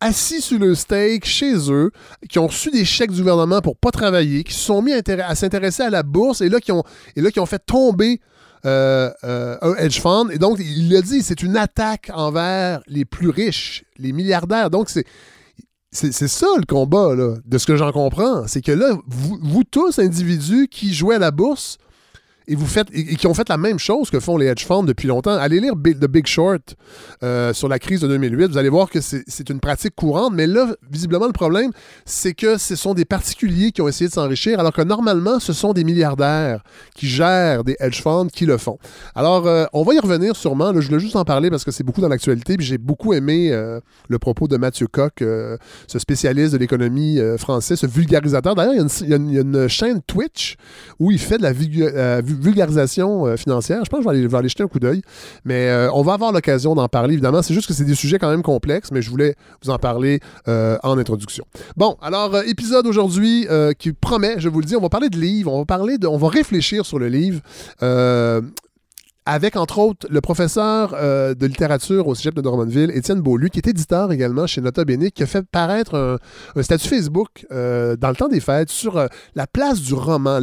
assis 0.00 0.40
sur 0.40 0.58
le 0.58 0.74
steak 0.74 1.24
chez 1.24 1.70
eux, 1.70 1.92
qui 2.28 2.40
ont 2.40 2.48
reçu 2.48 2.72
des 2.72 2.84
chèques 2.84 3.12
du 3.12 3.20
gouvernement 3.20 3.60
pour 3.60 3.76
pas 3.76 3.92
travailler, 3.92 4.42
qui 4.42 4.54
se 4.54 4.60
sont 4.60 4.82
mis 4.82 4.92
à, 4.92 5.34
s'intéresser 5.36 5.84
à 5.84 5.90
la 5.90 6.02
bourse 6.02 6.40
et 6.40 6.48
là 6.48 6.58
qui 6.58 6.72
ont, 6.72 6.82
et 7.14 7.20
là, 7.20 7.30
qui 7.30 7.38
ont 7.38 7.46
fait 7.46 7.64
tomber 7.64 8.20
euh, 8.64 9.10
euh, 9.24 9.56
un 9.62 9.74
hedge 9.74 10.00
fund. 10.00 10.30
Et 10.30 10.38
donc, 10.38 10.58
il 10.60 10.90
l'a 10.90 11.02
dit, 11.02 11.22
c'est 11.22 11.42
une 11.42 11.56
attaque 11.56 12.10
envers 12.14 12.80
les 12.86 13.04
plus 13.04 13.28
riches, 13.28 13.84
les 13.98 14.12
milliardaires. 14.12 14.70
Donc, 14.70 14.90
c'est. 14.90 15.04
C'est 15.90 16.12
ça 16.28 16.46
le 16.58 16.66
combat, 16.66 17.16
de 17.16 17.58
ce 17.58 17.66
que 17.66 17.74
j'en 17.74 17.92
comprends. 17.92 18.46
C'est 18.46 18.60
que 18.60 18.72
là, 18.72 18.94
vous, 19.06 19.64
tous, 19.64 19.98
individus 19.98 20.68
qui 20.68 20.92
jouez 20.92 21.14
à 21.14 21.18
la 21.18 21.30
bourse 21.30 21.78
et 22.48 22.54
vous 22.54 22.66
faites 22.66 22.88
et, 22.92 23.16
qui 23.16 23.26
ont 23.26 23.34
fait 23.34 23.48
la 23.48 23.58
même 23.58 23.78
chose 23.78 24.10
que 24.10 24.18
font 24.20 24.38
les 24.38 24.46
hedge 24.46 24.64
funds 24.64 24.82
depuis 24.82 25.06
longtemps. 25.06 25.32
Allez 25.32 25.60
lire 25.60 25.74
The 25.74 26.06
Big 26.06 26.26
Short 26.26 26.76
euh, 27.22 27.52
sur 27.52 27.68
la 27.68 27.78
crise 27.78 28.00
de 28.00 28.08
2008. 28.08 28.46
Vous 28.46 28.58
allez 28.58 28.70
voir 28.70 28.88
que 28.88 29.00
c'est 29.00 29.50
une 29.50 29.60
pratique 29.60 29.94
courante. 29.94 30.32
Mais 30.34 30.46
là, 30.46 30.74
visiblement, 30.90 31.26
le 31.26 31.32
problème, 31.32 31.70
c'est 32.06 32.32
que 32.32 32.56
ce 32.56 32.74
sont 32.74 32.94
des 32.94 33.04
particuliers 33.04 33.70
qui 33.70 33.82
ont 33.82 33.88
essayé 33.88 34.08
de 34.08 34.14
s'enrichir, 34.14 34.58
alors 34.58 34.72
que 34.72 34.82
normalement, 34.82 35.38
ce 35.38 35.52
sont 35.52 35.74
des 35.74 35.84
milliardaires 35.84 36.62
qui 36.94 37.06
gèrent 37.06 37.64
des 37.64 37.76
hedge 37.80 38.00
funds 38.00 38.28
qui 38.32 38.46
le 38.46 38.56
font. 38.56 38.78
Alors, 39.14 39.46
euh, 39.46 39.66
on 39.74 39.82
va 39.82 39.94
y 39.94 39.98
revenir 39.98 40.34
sûrement. 40.34 40.72
je 40.80 40.86
voulais 40.86 41.00
juste 41.00 41.16
en 41.16 41.24
parler 41.24 41.50
parce 41.50 41.64
que 41.64 41.70
c'est 41.70 41.84
beaucoup 41.84 42.00
dans 42.00 42.08
l'actualité. 42.08 42.56
Puis 42.56 42.66
j'ai 42.66 42.78
beaucoup 42.78 43.12
aimé 43.12 43.50
euh, 43.52 43.80
le 44.08 44.18
propos 44.18 44.48
de 44.48 44.56
Mathieu 44.56 44.86
Koch, 44.86 45.12
ce 45.18 45.98
spécialiste 45.98 46.54
de 46.54 46.58
l'économie 46.58 47.18
française, 47.36 47.78
ce 47.78 47.86
vulgarisateur. 47.86 48.54
D'ailleurs, 48.54 48.86
il, 49.02 49.08
y, 49.08 49.12
a 49.12 49.16
une 49.16 49.68
chaîne 49.68 50.00
Twitch 50.06 50.56
où 50.98 51.10
il 51.10 51.18
fait 51.18 51.36
de 51.36 51.42
la 51.42 51.52
vulgarisation 51.52 52.37
euh, 53.26 53.36
financière. 53.36 53.84
Je 53.84 53.90
pense 53.90 54.04
que 54.04 54.14
je 54.14 54.26
vais 54.26 54.36
aller, 54.36 54.48
jeter 54.48 54.62
un 54.62 54.68
coup 54.68 54.78
d'œil. 54.78 55.02
Mais 55.44 55.68
euh, 55.68 55.90
on 55.92 56.02
va 56.02 56.14
avoir 56.14 56.32
l'occasion 56.32 56.74
d'en 56.74 56.88
parler, 56.88 57.14
évidemment. 57.14 57.42
C'est 57.42 57.54
juste 57.54 57.66
que 57.66 57.74
c'est 57.74 57.84
des 57.84 57.94
sujets 57.94 58.18
quand 58.18 58.30
même 58.30 58.42
complexes, 58.42 58.90
mais 58.92 59.02
je 59.02 59.10
voulais 59.10 59.34
vous 59.62 59.70
en 59.70 59.78
parler 59.78 60.20
euh, 60.48 60.76
en 60.82 60.98
introduction. 60.98 61.44
Bon, 61.76 61.96
alors, 62.02 62.36
épisode 62.42 62.86
aujourd'hui 62.86 63.46
qui 63.78 63.92
promet, 63.92 64.36
je 64.38 64.48
vous 64.48 64.60
le 64.60 64.66
dis, 64.66 64.76
on 64.76 64.80
va 64.80 64.88
parler 64.88 65.08
de 65.08 65.16
livres, 65.16 65.52
on 65.52 65.60
va 65.60 65.64
parler 65.64 65.98
de, 65.98 66.06
on 66.06 66.18
va 66.18 66.28
réfléchir 66.28 66.84
sur 66.86 66.98
le 66.98 67.08
livre 67.08 67.40
avec 69.28 69.56
entre 69.56 69.78
autres 69.78 70.06
le 70.08 70.22
professeur 70.22 70.94
euh, 70.94 71.34
de 71.34 71.46
littérature 71.46 72.08
au 72.08 72.14
Cégep 72.14 72.34
de 72.34 72.40
Drummondville, 72.40 72.90
Étienne 72.94 73.20
Beaulieu, 73.20 73.48
qui 73.48 73.58
est 73.58 73.68
éditeur 73.68 74.10
également 74.10 74.46
chez 74.46 74.62
Nota 74.62 74.86
Bene, 74.86 75.10
qui 75.10 75.22
a 75.22 75.26
fait 75.26 75.46
paraître 75.46 76.18
un, 76.56 76.62
statut 76.62 76.88
Facebook 76.88 77.46
euh, 77.52 77.94
dans 77.94 78.08
le 78.08 78.16
temps 78.16 78.28
des 78.28 78.40
fêtes 78.40 78.70
sur 78.70 78.96
euh, 78.96 79.06
la 79.34 79.46
place 79.46 79.82
du 79.82 79.92
roman, 79.92 80.40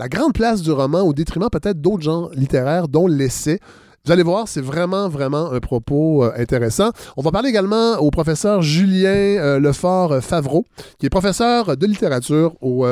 la 0.00 0.08
grande 0.08 0.32
place 0.32 0.60
du 0.60 0.72
roman 0.72 1.02
au 1.02 1.12
détriment 1.12 1.48
peut-être 1.50 1.80
d'autres 1.80 2.02
genres 2.02 2.30
littéraires, 2.34 2.88
dont 2.88 3.06
l'essai. 3.06 3.60
Vous 4.04 4.10
allez 4.10 4.24
voir, 4.24 4.48
c'est 4.48 4.60
vraiment, 4.60 5.08
vraiment 5.08 5.52
un 5.52 5.60
propos 5.60 6.24
intéressant. 6.36 6.90
On 7.16 7.22
va 7.22 7.30
parler 7.30 7.48
également 7.48 7.94
au 7.98 8.10
professeur 8.10 8.60
Julien 8.62 9.58
Lefort 9.58 10.22
Favreau, 10.22 10.64
qui 10.98 11.06
est 11.06 11.10
professeur 11.10 11.76
de 11.76 11.86
littérature 11.86 12.54
au 12.60 12.86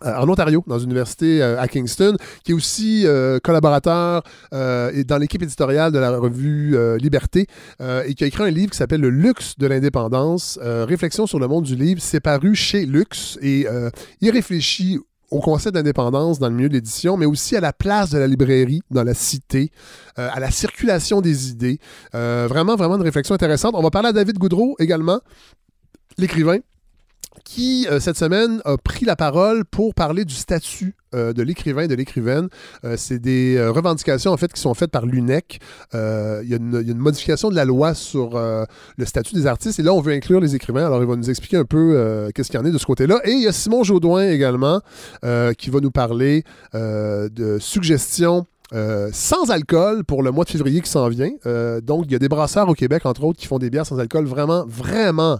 en 0.00 0.28
Ontario, 0.28 0.64
dans 0.66 0.78
une 0.78 0.90
université 0.90 1.42
euh, 1.42 1.60
à 1.60 1.68
Kingston, 1.68 2.16
qui 2.44 2.52
est 2.52 2.54
aussi 2.54 3.02
euh, 3.06 3.38
collaborateur 3.42 4.22
dans 4.52 5.18
l'équipe 5.18 5.42
éditoriale 5.42 5.92
de 5.92 5.98
la 5.98 6.10
revue 6.18 6.76
Liberté 6.98 7.46
et 7.80 8.14
qui 8.14 8.24
a 8.24 8.26
écrit 8.26 8.44
un 8.44 8.50
livre 8.50 8.70
qui 8.70 8.76
s'appelle 8.76 9.00
Le 9.00 9.10
luxe 9.10 9.58
de 9.58 9.66
l'indépendance, 9.66 10.58
réflexion 10.62 11.26
sur 11.26 11.38
le 11.38 11.48
monde 11.48 11.64
du 11.64 11.76
livre. 11.76 12.00
C'est 12.02 12.20
paru 12.20 12.54
chez 12.54 12.86
Luxe 12.86 13.38
et 13.40 13.66
il 14.20 14.30
réfléchit 14.30 14.98
au 15.30 15.40
concept 15.40 15.74
d'indépendance 15.74 16.38
dans 16.38 16.48
le 16.48 16.54
milieu 16.54 16.68
de 16.68 16.74
l'édition, 16.74 17.16
mais 17.16 17.26
aussi 17.26 17.56
à 17.56 17.60
la 17.60 17.72
place 17.72 18.10
de 18.10 18.18
la 18.18 18.26
librairie 18.26 18.82
dans 18.90 19.04
la 19.04 19.14
cité, 19.14 19.70
à 20.16 20.38
la 20.40 20.50
circulation 20.50 21.20
des 21.20 21.50
idées. 21.50 21.78
vraiment, 22.12 22.76
vraiment 22.76 22.96
une 22.96 23.02
réflexion 23.02 23.34
intéressante. 23.34 23.74
On 23.76 23.82
va 23.82 23.90
parler 23.90 24.08
à 24.08 24.12
David 24.12 24.38
Goudreau 24.38 24.76
également, 24.78 25.20
l'écrivain 26.18 26.58
qui, 27.44 27.86
euh, 27.90 28.00
cette 28.00 28.16
semaine, 28.16 28.60
a 28.64 28.76
pris 28.76 29.04
la 29.04 29.16
parole 29.16 29.64
pour 29.64 29.94
parler 29.94 30.24
du 30.24 30.34
statut 30.34 30.94
euh, 31.14 31.32
de 31.32 31.42
l'écrivain 31.42 31.82
et 31.82 31.88
de 31.88 31.94
l'écrivaine. 31.94 32.48
Euh, 32.84 32.94
c'est 32.96 33.18
des 33.18 33.62
revendications, 33.68 34.32
en 34.32 34.36
fait, 34.36 34.52
qui 34.52 34.60
sont 34.60 34.74
faites 34.74 34.90
par 34.90 35.06
l'UNEC. 35.06 35.60
Il 35.92 36.48
y, 36.48 36.54
a 36.54 36.56
une 36.56 36.98
modification 36.98 37.50
de 37.50 37.56
la 37.56 37.64
loi 37.64 37.94
sur 37.94 38.38
le 38.38 39.04
statut 39.04 39.34
des 39.34 39.46
artistes, 39.46 39.78
et 39.78 39.82
là, 39.82 39.92
on 39.92 40.00
veut 40.00 40.12
inclure 40.12 40.40
les 40.40 40.54
écrivains. 40.54 40.86
Alors, 40.86 41.02
il 41.02 41.08
va 41.08 41.16
nous 41.16 41.30
expliquer 41.30 41.56
un 41.56 41.64
peu 41.64 42.30
qu'est-ce 42.34 42.50
qu'il 42.50 42.58
y 42.58 42.62
en 42.62 42.66
est 42.66 42.72
de 42.72 42.78
ce 42.78 42.86
côté-là. 42.86 43.20
Et 43.24 43.32
il 43.32 43.42
y 43.42 43.48
a 43.48 43.52
Simon 43.52 43.84
Jaudoin 43.84 44.28
également, 44.28 44.80
qui 45.58 45.70
va 45.70 45.80
nous 45.80 45.90
parler 45.90 46.44
de 46.74 47.58
suggestions 47.60 48.46
sans 49.12 49.50
alcool 49.50 50.04
pour 50.04 50.22
le 50.22 50.30
mois 50.30 50.44
de 50.44 50.50
février 50.50 50.80
qui 50.80 50.90
s'en 50.90 51.08
vient. 51.08 51.30
donc, 51.82 52.04
il 52.06 52.12
y 52.12 52.16
a 52.16 52.18
des 52.18 52.28
brasseurs 52.28 52.68
au 52.68 52.74
Québec, 52.74 53.06
entre 53.06 53.24
autres, 53.24 53.38
qui 53.38 53.46
font 53.46 53.58
des 53.58 53.70
bières 53.70 53.86
sans 53.86 53.98
alcool 53.98 54.24
vraiment, 54.24 54.64
vraiment 54.66 55.38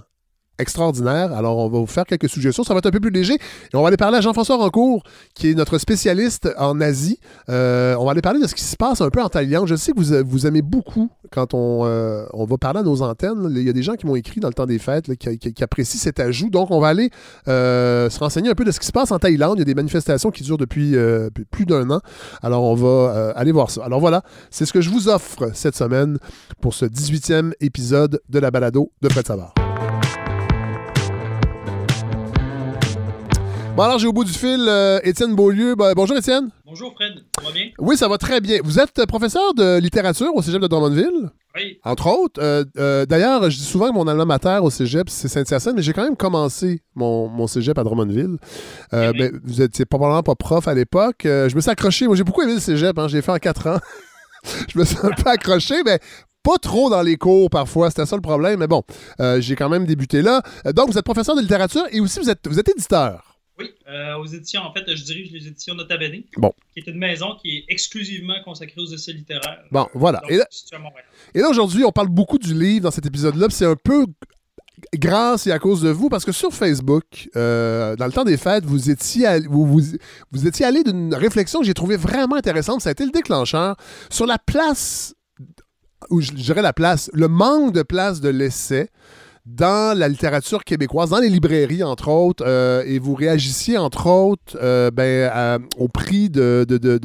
extraordinaire. 0.62 1.32
Alors, 1.32 1.58
on 1.58 1.68
va 1.68 1.78
vous 1.78 1.86
faire 1.86 2.06
quelques 2.06 2.28
suggestions. 2.28 2.64
Ça 2.64 2.72
va 2.72 2.78
être 2.78 2.86
un 2.86 2.90
peu 2.90 3.00
plus 3.00 3.10
léger. 3.10 3.34
Et 3.34 3.76
on 3.76 3.82
va 3.82 3.88
aller 3.88 3.96
parler 3.96 4.18
à 4.18 4.20
Jean-François 4.20 4.56
Rancourt, 4.56 5.02
qui 5.34 5.50
est 5.50 5.54
notre 5.54 5.78
spécialiste 5.78 6.48
en 6.58 6.80
Asie. 6.80 7.18
Euh, 7.48 7.94
on 7.98 8.04
va 8.04 8.12
aller 8.12 8.22
parler 8.22 8.40
de 8.40 8.46
ce 8.46 8.54
qui 8.54 8.64
se 8.64 8.76
passe 8.76 9.00
un 9.00 9.10
peu 9.10 9.22
en 9.22 9.28
Thaïlande. 9.28 9.68
Je 9.68 9.74
sais 9.74 9.92
que 9.92 10.00
vous, 10.00 10.24
vous 10.24 10.46
aimez 10.46 10.62
beaucoup 10.62 11.10
quand 11.30 11.54
on, 11.54 11.84
euh, 11.84 12.24
on 12.32 12.44
va 12.44 12.56
parler 12.56 12.80
à 12.80 12.82
nos 12.82 13.02
antennes. 13.02 13.48
Il 13.50 13.62
y 13.62 13.68
a 13.68 13.72
des 13.72 13.82
gens 13.82 13.94
qui 13.94 14.06
m'ont 14.06 14.16
écrit 14.16 14.40
dans 14.40 14.48
le 14.48 14.54
temps 14.54 14.66
des 14.66 14.78
fêtes 14.78 15.14
qui, 15.16 15.62
apprécient 15.62 16.00
cet 16.00 16.20
ajout. 16.20 16.48
Donc, 16.48 16.70
on 16.70 16.80
va 16.80 16.88
aller 16.88 17.10
euh, 17.48 18.08
se 18.08 18.18
renseigner 18.18 18.50
un 18.50 18.54
peu 18.54 18.64
de 18.64 18.70
ce 18.70 18.80
qui 18.80 18.86
se 18.86 18.92
passe 18.92 19.12
en 19.12 19.18
Thaïlande. 19.18 19.58
Il 19.58 19.60
y 19.60 19.62
a 19.62 19.66
des 19.66 19.74
manifestations 19.74 20.30
qui 20.30 20.42
durent 20.42 20.58
depuis 20.58 20.94
plus 21.50 21.66
d'un 21.66 21.90
an. 21.90 22.00
Alors, 22.42 22.62
on 22.62 22.74
va 22.74 23.32
aller 23.36 23.52
voir 23.52 23.70
ça. 23.70 23.84
Alors, 23.84 24.00
voilà, 24.00 24.22
c'est 24.50 24.64
ce 24.64 24.72
que 24.72 24.80
je 24.80 24.90
vous 24.90 25.08
offre 25.08 25.50
cette 25.54 25.76
semaine 25.76 26.18
pour 26.60 26.74
ce 26.74 26.84
18e 26.84 27.52
épisode 27.60 28.20
de 28.28 28.38
la 28.38 28.50
balado 28.50 28.92
de 29.02 29.08
Fred 29.08 29.26
Savard. 29.26 29.61
Bon, 33.74 33.84
alors 33.84 33.98
j'ai 33.98 34.06
au 34.06 34.12
bout 34.12 34.24
du 34.24 34.32
fil 34.32 34.66
euh, 34.68 35.00
Étienne 35.02 35.34
Beaulieu. 35.34 35.74
Ben, 35.76 35.94
bonjour 35.96 36.14
Étienne. 36.18 36.50
Bonjour 36.66 36.92
Fred, 36.92 37.24
ça 37.38 37.46
va 37.46 37.52
bien? 37.52 37.70
Oui, 37.78 37.96
ça 37.96 38.06
va 38.06 38.18
très 38.18 38.42
bien. 38.42 38.58
Vous 38.62 38.78
êtes 38.78 39.06
professeur 39.06 39.54
de 39.54 39.78
littérature 39.78 40.30
au 40.34 40.42
cégep 40.42 40.60
de 40.60 40.66
Drummondville? 40.66 41.30
Oui. 41.56 41.78
Entre 41.82 42.06
autres. 42.08 42.38
Euh, 42.42 42.66
euh, 42.76 43.06
d'ailleurs, 43.06 43.48
je 43.48 43.56
dis 43.56 43.64
souvent 43.64 43.88
que 43.88 43.94
mon 43.94 44.06
alma 44.06 44.26
mater 44.26 44.58
au 44.62 44.68
cégep, 44.68 45.08
c'est 45.08 45.28
Saint-Hyacinthe, 45.28 45.74
mais 45.74 45.82
j'ai 45.82 45.94
quand 45.94 46.04
même 46.04 46.16
commencé 46.16 46.82
mon, 46.94 47.28
mon 47.28 47.46
cégep 47.46 47.78
à 47.78 47.82
Drummondville. 47.82 48.36
Ben, 48.90 49.40
vous 49.42 49.62
étiez 49.62 49.86
probablement 49.86 50.22
pas 50.22 50.34
prof 50.34 50.68
à 50.68 50.74
l'époque. 50.74 51.20
je 51.24 51.54
me 51.54 51.60
suis 51.62 51.70
accroché. 51.70 52.06
Moi, 52.06 52.14
j'ai 52.16 52.24
beaucoup 52.24 52.42
aimé 52.42 52.54
le 52.54 52.60
cégep. 52.60 52.98
Hein, 52.98 53.08
j'ai 53.08 53.22
fait 53.22 53.32
en 53.32 53.38
quatre 53.38 53.68
ans. 53.68 53.78
je 54.68 54.78
me 54.78 54.84
suis 54.84 54.98
un 55.02 55.10
peu 55.10 55.30
accroché, 55.30 55.82
mais 55.82 55.98
pas 56.42 56.58
trop 56.58 56.90
dans 56.90 57.02
les 57.02 57.16
cours 57.16 57.48
parfois, 57.48 57.88
c'était 57.88 58.04
ça 58.04 58.16
le 58.16 58.22
problème, 58.22 58.60
mais 58.60 58.66
bon, 58.66 58.82
j'ai 59.38 59.56
quand 59.56 59.70
même 59.70 59.86
débuté 59.86 60.20
là. 60.20 60.42
Donc, 60.74 60.90
vous 60.90 60.98
êtes 60.98 61.04
professeur 61.06 61.36
de 61.36 61.40
littérature 61.40 61.84
et 61.90 62.00
aussi 62.00 62.20
vous 62.20 62.28
êtes, 62.28 62.46
vous 62.46 62.58
êtes 62.60 62.68
éditeur. 62.68 63.31
Oui, 63.62 63.74
euh, 63.88 64.16
aux 64.16 64.26
éditions, 64.26 64.62
en 64.62 64.72
fait, 64.72 64.84
je 64.94 65.04
dirige 65.04 65.30
les 65.32 65.46
éditions 65.46 65.74
Nota 65.74 65.96
Bene, 65.96 66.22
bon. 66.36 66.52
qui 66.72 66.80
est 66.80 66.86
une 66.86 66.98
maison 66.98 67.36
qui 67.40 67.58
est 67.58 67.64
exclusivement 67.68 68.36
consacrée 68.44 68.80
aux 68.80 68.86
essais 68.86 69.12
littéraires. 69.12 69.62
Bon, 69.70 69.88
voilà. 69.94 70.20
et, 70.28 70.36
là, 70.36 70.46
et 71.34 71.40
là, 71.40 71.48
aujourd'hui, 71.48 71.84
on 71.84 71.92
parle 71.92 72.08
beaucoup 72.08 72.38
du 72.38 72.54
livre 72.54 72.82
dans 72.82 72.90
cet 72.90 73.06
épisode-là, 73.06 73.46
c'est 73.50 73.66
un 73.66 73.76
peu 73.76 74.06
grâce 74.94 75.46
et 75.46 75.52
à 75.52 75.58
cause 75.58 75.82
de 75.82 75.90
vous, 75.90 76.08
parce 76.08 76.24
que 76.24 76.32
sur 76.32 76.52
Facebook, 76.52 77.28
euh, 77.36 77.96
dans 77.96 78.06
le 78.06 78.12
temps 78.12 78.24
des 78.24 78.36
fêtes, 78.36 78.64
vous 78.64 78.90
étiez, 78.90 79.40
vous, 79.48 79.80
vous, 80.30 80.46
étiez 80.46 80.66
allé 80.66 80.82
d'une 80.82 81.14
réflexion 81.14 81.60
que 81.60 81.66
j'ai 81.66 81.74
trouvée 81.74 81.96
vraiment 81.96 82.36
intéressante. 82.36 82.80
Ça 82.80 82.90
a 82.90 82.92
été 82.92 83.04
le 83.04 83.10
déclencheur 83.10 83.76
sur 84.10 84.26
la 84.26 84.38
place, 84.38 85.14
ou 86.10 86.20
je 86.20 86.32
dirais 86.32 86.62
la 86.62 86.72
place, 86.72 87.10
le 87.12 87.28
manque 87.28 87.72
de 87.72 87.82
place 87.82 88.20
de 88.20 88.28
l'essai 88.28 88.88
dans 89.44 89.98
la 89.98 90.08
littérature 90.08 90.62
québécoise, 90.62 91.10
dans 91.10 91.18
les 91.18 91.28
librairies, 91.28 91.82
entre 91.82 92.08
autres, 92.08 92.44
euh, 92.46 92.84
et 92.86 92.98
vous 92.98 93.14
réagissiez, 93.14 93.76
entre 93.76 94.06
autres, 94.06 94.56
euh, 94.62 94.90
ben, 94.90 95.66
au 95.78 95.88
prix 95.88 96.30
de, 96.30 96.64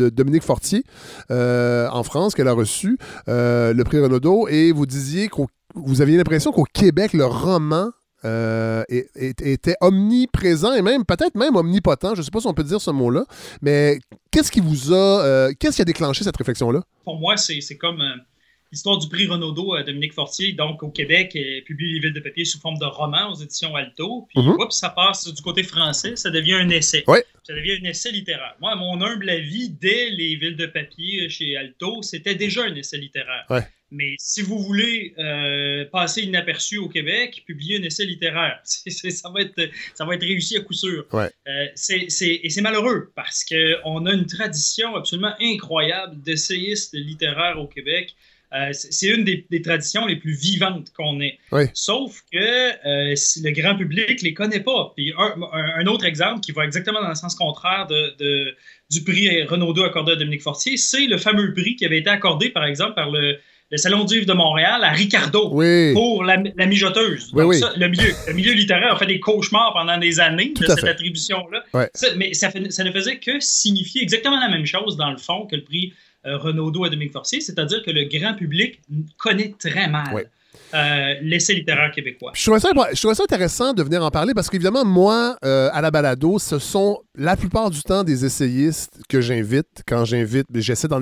Dominique 0.10 0.44
Fortier 0.44 0.84
euh, 1.32 1.88
en 1.90 2.04
France, 2.04 2.36
qu'elle 2.36 2.48
a 2.48 2.54
reçu, 2.54 2.98
le 3.28 3.84
prix 3.84 4.00
Renaudot, 4.00 4.48
et 4.48 4.72
vous 4.72 4.86
disiez 4.86 5.30
que 5.30 5.42
vous 5.76 6.02
aviez 6.02 6.18
l'impression 6.18 6.52
qu'au 6.52 6.66
Québec, 6.72 7.14
le 7.14 7.26
roman 7.26 7.90
était 8.90 9.76
omniprésent 9.82 10.74
et 10.74 10.82
même 10.82 11.06
peut-être 11.06 11.36
même 11.36 11.56
omnipotent. 11.56 12.14
Je 12.14 12.20
ne 12.20 12.26
sais 12.26 12.32
pas 12.32 12.40
si 12.40 12.48
on 12.48 12.54
peut 12.54 12.64
dire 12.64 12.82
ce 12.82 12.92
mot-là, 12.92 13.26
mais 13.62 14.00
qu'est-ce 14.32 14.52
qui 14.52 14.60
vous 14.60 14.94
a, 14.94 15.50
qu'est-ce 15.60 15.78
qui 15.78 15.82
a 15.82 15.86
déclenché 15.86 16.24
cette 16.24 16.38
réflexion-là? 16.38 16.82
Pour 17.04 17.20
moi, 17.20 17.36
c'est 17.38 17.78
comme 17.78 18.02
L'histoire 18.72 18.98
du 18.98 19.08
prix 19.08 19.28
Renaudot, 19.28 19.74
à 19.74 19.84
Dominique 19.84 20.14
Fortier, 20.14 20.54
donc 20.54 20.84
au 20.84 20.90
Québec, 20.90 21.38
publie 21.66 21.94
les 21.94 22.00
villes 22.00 22.14
de 22.14 22.20
papier 22.20 22.46
sous 22.46 22.60
forme 22.60 22.78
de 22.78 22.86
roman 22.86 23.32
aux 23.32 23.36
éditions 23.36 23.76
Alto. 23.76 24.28
Puis, 24.30 24.44
mm 24.44 24.58
ça 24.70 24.90
passe 24.90 25.34
du 25.34 25.42
côté 25.42 25.64
français, 25.64 26.16
ça 26.16 26.30
devient 26.30 26.56
un 26.56 26.70
essai. 26.70 27.04
Ça 27.44 27.54
devient 27.54 27.80
un 27.82 27.90
essai 27.90 28.12
littéraire. 28.12 28.56
Moi, 28.60 28.72
à 28.72 28.76
mon 28.76 29.02
humble 29.02 29.30
avis, 29.30 29.70
dès 29.70 30.10
les 30.10 30.36
villes 30.36 30.58
de 30.58 30.66
papier 30.66 31.30
chez 31.30 31.56
Alto, 31.56 32.02
c'était 32.02 32.36
déjà 32.36 32.64
un 32.66 32.76
essai 32.76 32.98
littéraire. 32.98 33.46
Mais 33.90 34.16
si 34.20 34.42
vous 34.42 34.60
voulez 34.60 35.14
euh, 35.18 35.86
passer 35.86 36.24
inaperçu 36.24 36.78
au 36.78 36.90
Québec, 36.90 37.44
publier 37.46 37.80
un 37.80 37.84
essai 37.84 38.06
littéraire. 38.06 38.60
ça, 38.64 39.30
va 39.30 39.42
être, 39.42 39.70
ça 39.94 40.04
va 40.04 40.16
être 40.16 40.24
réussi 40.24 40.58
à 40.58 40.62
coup 40.62 40.74
sûr. 40.74 41.06
Euh, 41.14 41.68
et 41.74 42.10
c'est 42.50 42.62
malheureux 42.62 43.12
parce 43.16 43.46
qu'on 43.46 44.06
a 44.06 44.14
une 44.14 44.26
tradition 44.26 44.96
absolument 44.96 45.34
incroyable 45.40 46.22
d'essayistes 46.22 46.94
littéraires 46.94 47.60
au 47.60 47.68
Québec. 47.68 48.14
Euh, 48.54 48.70
c'est 48.72 49.08
une 49.08 49.26
des, 49.26 49.62
traditions 49.62 50.06
les 50.06 50.16
plus 50.16 50.34
vivantes 50.34 50.92
qu'on 50.96 51.20
ait. 51.20 51.38
Sauf 51.74 52.24
que 52.32 52.38
euh, 52.38 53.16
le 53.44 53.52
grand 53.52 53.76
public 53.76 54.22
les 54.22 54.34
connaît 54.34 54.62
pas. 54.62 54.94
Puis 54.96 55.14
un, 55.18 55.86
autre 55.88 56.06
exemple 56.06 56.40
qui 56.40 56.54
va 56.54 56.64
exactement 56.64 57.02
dans 57.02 57.10
le 57.10 57.16
sens 57.16 57.36
contraire 57.36 57.88
du 58.90 59.04
prix 59.04 59.44
Renaudot 59.44 59.84
accordé 59.84 60.14
à 60.14 60.16
Dominique 60.16 60.44
Fortier, 60.44 60.78
c'est 60.78 61.08
le 61.08 61.18
fameux 61.18 61.54
prix 61.54 61.76
qui 61.76 61.86
avait 61.86 62.00
été 62.00 62.10
accordé, 62.10 62.50
par 62.50 62.64
exemple, 62.64 62.94
par 62.96 63.12
le, 63.12 63.38
le 63.70 63.78
Salon 63.78 64.06
du 64.06 64.16
livre 64.16 64.28
de 64.28 64.34
Montréal 64.34 64.84
à 64.84 64.92
Ricardo 64.92 65.50
pour 65.50 66.24
la, 66.24 66.38
mijoteuse. 66.38 67.32
le, 67.34 67.88
milieu, 67.88 68.12
le 68.28 68.34
milieu 68.34 68.54
littéraire 68.54 68.94
a 68.94 68.98
fait 68.98 69.08
des 69.08 69.20
cauchemars 69.20 69.74
pendant 69.74 69.98
des 69.98 70.20
années 70.20 70.54
de 70.56 70.66
cette 70.66 70.86
attribution-là. 70.86 71.64
Mais 72.16 72.34
ça, 72.34 72.50
ça, 72.70 72.84
ne 72.84 72.92
faisait 72.92 73.18
que 73.18 73.40
signifier 73.40 74.02
exactement 74.02 74.40
la 74.40 74.50
même 74.50 74.66
chose, 74.66 74.96
dans 74.96 75.12
le 75.12 75.18
fond, 75.18 75.48
que 75.48 75.58
le 75.58 75.64
prix 75.64 75.94
Renaudot 76.36 76.86
à 76.86 76.90
Dominique 76.90 77.14
Forcier, 77.14 77.42
c'est-à-dire 77.42 77.82
que 77.84 77.92
le 77.92 78.06
grand 78.06 78.34
public 78.34 78.82
connaît 79.18 79.54
très 79.58 79.88
mal 79.88 80.30
euh, 80.74 81.14
l'essai 81.22 81.54
littéraire 81.54 81.92
québécois. 81.92 82.32
Je 82.34 82.44
trouvais, 82.44 82.60
ça, 82.60 83.24
intéressant 83.24 83.74
de 83.74 83.84
venir 83.84 84.04
en 84.04 84.12
parler 84.12 84.34
parce 84.34 84.50
qu'évidemment, 84.50 84.84
moi, 84.84 85.38
euh, 85.46 85.70
à 85.72 85.82
la 85.82 85.92
balado, 85.92 86.40
ce 86.40 86.60
sont 86.60 87.00
la 87.16 87.38
plupart 87.38 87.70
du 87.70 87.82
temps 87.82 88.04
des 88.04 88.26
essayistes 88.26 89.00
que 89.08 89.22
j'invite. 89.22 89.84
Quand 89.88 90.04
j'invite, 90.04 90.46
j'essaie 90.54 90.88
d'en, 90.88 91.02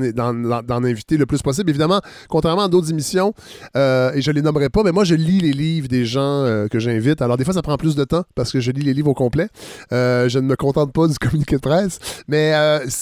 inviter 0.84 1.18
le 1.18 1.26
plus 1.26 1.42
possible. 1.42 1.70
Évidemment, 1.70 2.00
contrairement 2.30 2.66
à 2.66 2.68
d'autres 2.68 2.92
émissions, 2.92 3.34
euh, 3.76 4.14
et 4.14 4.22
je 4.22 4.30
ne 4.30 4.36
les 4.36 4.42
nommerai 4.44 4.70
pas, 4.70 4.84
mais 4.84 4.92
moi, 4.92 5.04
je 5.04 5.16
lis 5.16 5.40
les 5.40 5.52
livres 5.52 5.88
des 5.88 6.06
gens 6.06 6.46
que 6.72 6.80
j'invite. 6.80 7.22
Alors, 7.22 7.38
des 7.38 7.44
fois, 7.44 7.54
ça 7.54 7.62
prend 7.62 7.78
plus 7.78 7.96
de 7.96 8.04
temps 8.04 8.24
parce 8.36 8.52
que 8.52 8.60
je 8.60 8.72
lis 8.72 8.84
les 8.84 8.94
livres 8.94 9.10
au 9.10 9.14
complet. 9.14 9.48
je 9.92 10.38
ne 10.38 10.46
me 10.46 10.56
contente 10.56 10.94
pas 10.94 11.08
du 11.08 11.16
communiqué 11.20 11.56
de 11.56 11.62
presse. 11.62 11.98
Mais 12.28 12.54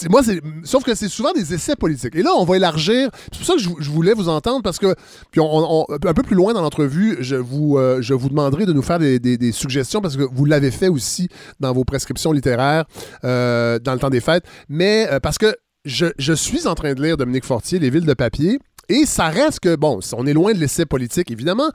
moi, 0.10 0.22
sauf 0.64 0.84
que 0.84 0.96
c'est 0.96 1.10
souvent 1.10 1.34
des 1.34 1.54
essais 1.54 1.76
politiques. 1.76 2.16
Et 2.16 2.24
là, 2.24 2.32
on 2.38 2.46
va 2.46 2.56
élargir. 2.56 3.10
C'est 3.32 3.38
pour 3.38 3.46
ça 3.46 3.54
que 3.56 3.62
je, 3.62 3.90
voulais 3.90 4.14
vous 4.14 4.30
entendre 4.30 4.64
parce 4.64 4.80
que, 4.80 4.96
puis 5.32 5.42
un 5.42 6.14
peu 6.14 6.24
plus 6.24 6.33
loin 6.34 6.54
dans 6.54 6.62
l'entrevue, 6.62 7.18
je 7.20 7.36
vous, 7.36 7.78
euh, 7.78 8.02
je 8.02 8.14
vous 8.14 8.30
demanderai 8.30 8.66
de 8.66 8.74
nous 8.74 8.82
faire 8.82 9.00
des, 9.00 9.52
suggestions 9.52 10.02
parce 10.02 10.16
que 10.16 10.24
vous 10.24 10.46
l'avez 10.46 10.72
fait 10.72 10.88
aussi 10.88 11.28
dans 11.60 11.74
vos 11.74 11.84
prescriptions 11.84 12.32
littéraires 12.32 12.86
euh, 13.24 13.80
dans 13.80 13.94
le 13.94 14.00
temps 14.00 14.10
des 14.10 14.22
fêtes. 14.22 14.46
Mais 14.70 15.08
euh, 15.12 15.20
parce 15.20 15.38
que 15.38 15.56
je, 15.86 16.34
suis 16.34 16.68
en 16.68 16.76
train 16.76 16.94
de 16.94 17.04
lire 17.04 17.18
Dominique 17.18 17.46
Fortier, 17.46 17.80
Les 17.80 17.90
villes 17.90 18.06
de 18.06 18.14
papier, 18.14 18.60
et 18.90 19.06
ça 19.06 19.28
reste 19.28 19.60
que, 19.60 19.76
bon, 19.76 20.00
on 20.14 20.26
est 20.26 20.34
loin 20.34 20.54
de 20.54 20.60
l'essai 20.60 20.86
politique, 20.86 21.32
évidemment. 21.32 21.70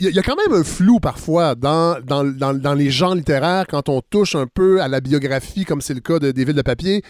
Il 0.00 0.10
y, 0.10 0.18
a 0.18 0.22
quand 0.22 0.34
même 0.34 0.60
un 0.60 0.64
flou 0.64 0.98
parfois 0.98 1.54
dans, 1.54 2.00
dans, 2.04 2.74
les 2.74 2.90
genres 2.90 3.14
littéraires 3.14 3.64
quand 3.68 3.88
on 3.88 4.00
touche 4.00 4.34
un 4.34 4.46
peu 4.52 4.82
à 4.82 4.88
la 4.88 5.00
biographie, 5.00 5.64
comme 5.64 5.80
c'est 5.80 5.94
le 5.94 6.00
cas 6.00 6.18
de, 6.18 6.32
des 6.32 6.44
villes 6.44 6.56
de 6.56 6.62
papier 6.62 7.04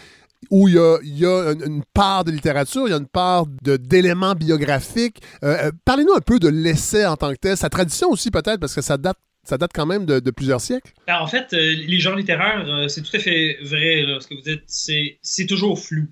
où 0.49 0.67
il 0.67 0.75
y 0.75 1.25
a, 1.25 1.53
une, 1.65 1.83
part 1.93 2.23
de 2.23 2.31
littérature, 2.31 2.87
il 2.87 2.91
y 2.91 2.93
a 2.93 2.97
une 2.97 3.07
part 3.07 3.45
d'éléments 3.61 4.35
biographiques. 4.35 5.21
Euh, 5.43 5.67
euh, 5.67 5.71
parlez-nous 5.85 6.13
un 6.13 6.21
peu 6.21 6.39
de 6.39 6.47
l'essai 6.47 7.05
en 7.05 7.17
tant 7.17 7.31
que 7.31 7.37
tel, 7.37 7.57
sa 7.57 7.69
tradition 7.69 8.09
aussi 8.09 8.31
peut-être, 8.31 8.59
parce 8.59 8.73
que 8.73 8.81
ça 8.81 8.97
date 8.97 9.17
ça 9.41 9.57
date 9.57 9.71
quand 9.73 9.87
même 9.87 10.05
de, 10.05 10.31
plusieurs 10.31 10.61
siècles. 10.61 10.91
En 11.07 11.25
fait, 11.25 11.53
euh, 11.53 11.57
les 11.57 11.99
genres 11.99 12.15
littéraires, 12.15 12.85
c'est 12.87 13.01
tout 13.01 13.15
à 13.15 13.19
fait 13.19 13.57
vrai. 13.63 14.05
ce 14.19 14.27
que 14.27 14.35
vous 14.35 14.41
dites, 14.41 14.61
c'est 14.67 15.45
toujours 15.47 15.79
flou. 15.79 16.07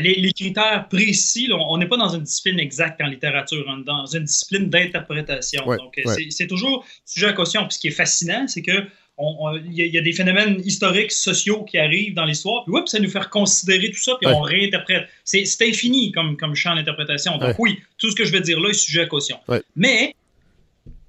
les, 0.00 0.32
critères 0.32 0.88
précis, 0.88 1.48
on 1.52 1.78
n'est 1.78 1.86
pas 1.86 1.98
dans 1.98 2.08
une 2.08 2.24
discipline 2.24 2.58
exacte 2.58 3.00
en 3.00 3.06
littérature, 3.06 3.64
on 3.68 3.82
est 3.82 3.84
dans 3.84 4.06
une 4.06 4.24
discipline 4.24 4.70
d'interprétation. 4.70 5.64
Donc, 5.66 6.00
c'est 6.30 6.48
toujours 6.48 6.84
sujet 7.04 7.28
à 7.28 7.32
caution. 7.32 7.60
Puis 7.68 7.74
ce 7.74 7.78
qui 7.78 7.88
est 7.88 7.92
fascinant, 7.92 8.48
c'est 8.48 8.62
que 8.62 8.88
il 9.18 9.72
y, 9.74 9.98
a 9.98 10.00
des 10.00 10.12
phénomènes 10.12 10.60
historiques, 10.64 11.12
sociaux 11.12 11.62
qui 11.64 11.78
arrivent 11.78 12.14
dans 12.14 12.24
l'histoire, 12.24 12.64
puis 12.64 12.74
ça 12.86 12.98
nous 12.98 13.08
fait 13.08 13.20
reconsidérer 13.20 13.90
tout 13.90 14.02
ça, 14.02 14.16
puis 14.20 14.28
on 14.28 14.40
réinterprète. 14.40 15.08
C'est 15.22 15.44
infini 15.62 16.10
comme, 16.12 16.36
comme 16.36 16.54
champ 16.54 16.74
d'interprétation. 16.74 17.38
Donc 17.38 17.56
oui, 17.58 17.80
tout 17.98 18.10
ce 18.10 18.16
que 18.16 18.24
je 18.24 18.32
vais 18.32 18.40
dire 18.40 18.58
là 18.58 18.70
est 18.70 18.74
sujet 18.74 19.02
à 19.02 19.06
caution. 19.06 19.38
Mais 19.76 20.14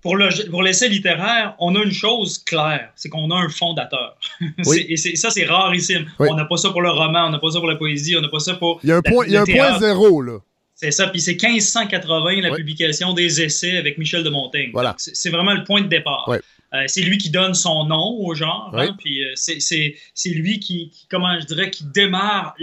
pour 0.01 0.61
l'essai 0.61 0.87
littéraire, 0.87 1.55
on 1.57 1.75
a 1.75 1.83
une 1.83 1.91
chose 1.91 2.37
claire, 2.37 2.91
c'est 2.95 3.09
qu'on 3.09 3.31
a 3.31 3.35
un 3.35 3.49
fondateur. 3.49 4.17
et 4.67 4.97
ça, 4.97 5.31
c'est 5.31 5.45
rarissime. 5.45 6.05
On 6.19 6.35
n'a 6.35 6.45
pas 6.45 6.57
ça 6.57 6.69
pour 6.69 6.81
le 6.81 6.91
roman, 6.91 7.25
on 7.25 7.31
n'a 7.31 7.39
pas 7.39 7.49
ça 7.49 7.59
pour 7.59 7.67
la 7.67 7.75
poésie, 7.75 8.15
on 8.15 8.21
n'a 8.21 8.29
pas 8.29 8.39
ça 8.39 8.53
pour. 8.53 8.79
Il 8.83 8.89
y 8.89 8.91
a 8.91 8.97
un, 8.97 9.01
point, 9.01 9.25
il 9.25 9.33
y 9.33 9.37
a 9.37 9.41
un 9.41 9.45
point 9.45 9.79
zéro, 9.79 10.21
là. 10.21 10.39
C'est 10.75 10.91
ça, 10.91 11.07
puis 11.07 11.21
c'est 11.21 11.41
1580, 11.41 12.41
la 12.41 12.53
publication 12.53 13.13
des 13.13 13.41
essais 13.41 13.77
avec 13.77 13.97
Michel 13.97 14.23
de 14.23 14.29
Montaigne. 14.29 14.71
Voilà. 14.73 14.93
C'est 14.97 15.29
vraiment 15.29 15.53
le 15.53 15.63
point 15.63 15.81
de 15.81 15.87
départ. 15.87 16.29
Euh, 16.75 16.83
c'est 16.87 17.01
lui 17.01 17.17
qui 17.17 17.29
donne 17.29 17.53
son 17.53 17.85
nom 17.85 18.17
au 18.19 18.33
genre, 18.33 18.71
hein, 18.75 18.95
puis 18.97 19.23
euh, 19.23 19.33
c'est 19.35 20.29
lui 20.29 20.59
qui, 20.59 20.91
comment 21.09 21.39
je 21.39 21.45
dirais, 21.45 21.69
qui 21.69 21.85
démarre 21.85 22.55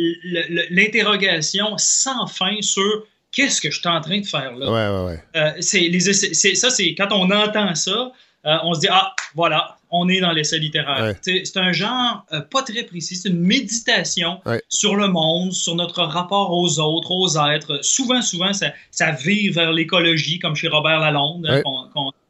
l'interrogation 0.71 1.75
sans 1.79 2.27
fin 2.27 2.61
sur 2.61 3.05
qu'est-ce 3.31 3.61
que 3.61 3.71
je 3.71 3.81
suis 3.81 3.89
en 3.89 4.01
train 4.01 4.21
de 4.21 4.27
faire 4.27 4.55
là. 4.57 4.71
Ouais, 4.71 4.89
ouais, 4.89 5.13
ouais. 5.13 5.25
Euh, 5.37 6.55
ça, 6.55 6.71
c'est 6.71 6.95
quand 6.95 7.09
on 7.13 7.31
entend 7.31 7.75
ça, 7.75 8.13
on 8.45 8.75
se 8.75 8.81
dit 8.81 8.89
ah 8.91 9.15
voilà, 9.35 9.77
on 9.91 10.09
est 10.09 10.21
dans 10.21 10.33
l'essai 10.33 10.59
littéraire. 10.59 11.15
C'est 11.23 11.57
un 11.57 11.73
genre 11.73 12.27
pas 12.51 12.63
très 12.63 12.83
précis, 12.85 13.17
c'est 13.17 13.29
une 13.29 13.41
méditation 13.41 14.41
sur 14.69 14.97
le 14.97 15.09
monde, 15.09 15.53
sur 15.53 15.75
notre 15.75 16.03
rapport 16.03 16.53
aux 16.53 16.79
autres, 16.79 17.11
aux 17.11 17.37
êtres. 17.37 17.81
Souvent, 17.83 18.23
souvent, 18.23 18.53
ça, 18.53 18.69
ça 18.91 19.13
vire 19.13 19.53
vers 19.53 19.73
l'écologie, 19.73 20.39
comme 20.39 20.55
chez 20.55 20.69
Robert 20.69 21.01
Lalonde, 21.01 21.47
hein, 21.47 21.63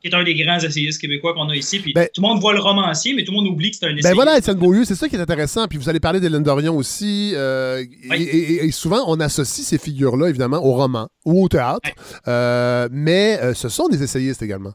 qui 0.03 0.09
est 0.09 0.15
un 0.15 0.25
des 0.25 0.35
grands 0.35 0.59
essayistes 0.59 1.01
québécois 1.01 1.33
qu'on 1.35 1.49
a 1.49 1.57
ici. 1.57 1.79
Puis 1.79 1.93
ben- 1.93 2.09
tout 2.13 2.21
le 2.21 2.29
monde 2.29 2.41
voit 2.41 2.53
le 2.53 2.61
romancier, 2.61 3.15
mais 3.15 3.25
tout 3.25 3.33
le 3.33 3.39
monde 3.39 3.47
oublie 3.47 3.71
que 3.71 3.77
c'est 3.77 3.87
un 3.87 3.91
essayiste. 3.91 4.09
Ben 4.09 4.15
voilà, 4.15 4.37
Étienne 4.37 4.59
Beaulieu, 4.59 4.85
c'est 4.85 4.97
ça 4.97 5.09
qui 5.09 5.17
est 5.17 5.21
intéressant. 5.21 5.69
Puis 5.69 5.79
vous 5.79 5.89
allez 5.89 6.01
parler 6.01 6.21
d'Hélène 6.21 6.43
Dorion 6.43 6.77
aussi. 6.77 7.33
Euh, 7.35 7.85
et, 8.13 8.71
souvent, 8.73 9.05
on 9.07 9.21
associe 9.21 9.67
ces 9.67 9.79
figures-là, 9.79 10.29
évidemment, 10.29 10.59
au 10.59 10.73
roman 10.73 11.09
ou 11.25 11.45
au 11.45 11.49
théâtre. 11.49 11.89
Euh, 12.27 12.89
mais 12.91 13.39
euh, 13.41 13.55
ce 13.55 13.69
sont 13.69 13.89
des 13.89 14.03
essayistes 14.03 14.43
également. 14.43 14.73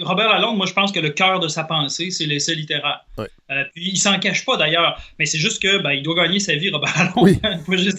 Robert 0.00 0.28
Lalonde, 0.28 0.56
moi, 0.56 0.66
je 0.66 0.72
pense 0.72 0.92
que 0.92 1.00
le 1.00 1.10
cœur 1.10 1.40
de 1.40 1.48
sa 1.48 1.64
pensée, 1.64 2.10
c'est 2.10 2.26
l'essai 2.26 2.54
littéraire. 2.54 3.04
Ouais. 3.18 3.28
Euh, 3.50 3.64
puis 3.74 3.90
il 3.90 3.96
s'en 3.98 4.18
cache 4.18 4.44
pas 4.44 4.56
d'ailleurs, 4.56 4.98
mais 5.18 5.26
c'est 5.26 5.38
juste 5.38 5.60
que 5.60 5.78
ben, 5.78 5.92
il 5.92 6.02
doit 6.02 6.14
gagner 6.14 6.38
sa 6.38 6.54
vie, 6.54 6.70
Robert 6.70 6.94
Lalonde. 6.96 7.38
Oui. 7.68 7.90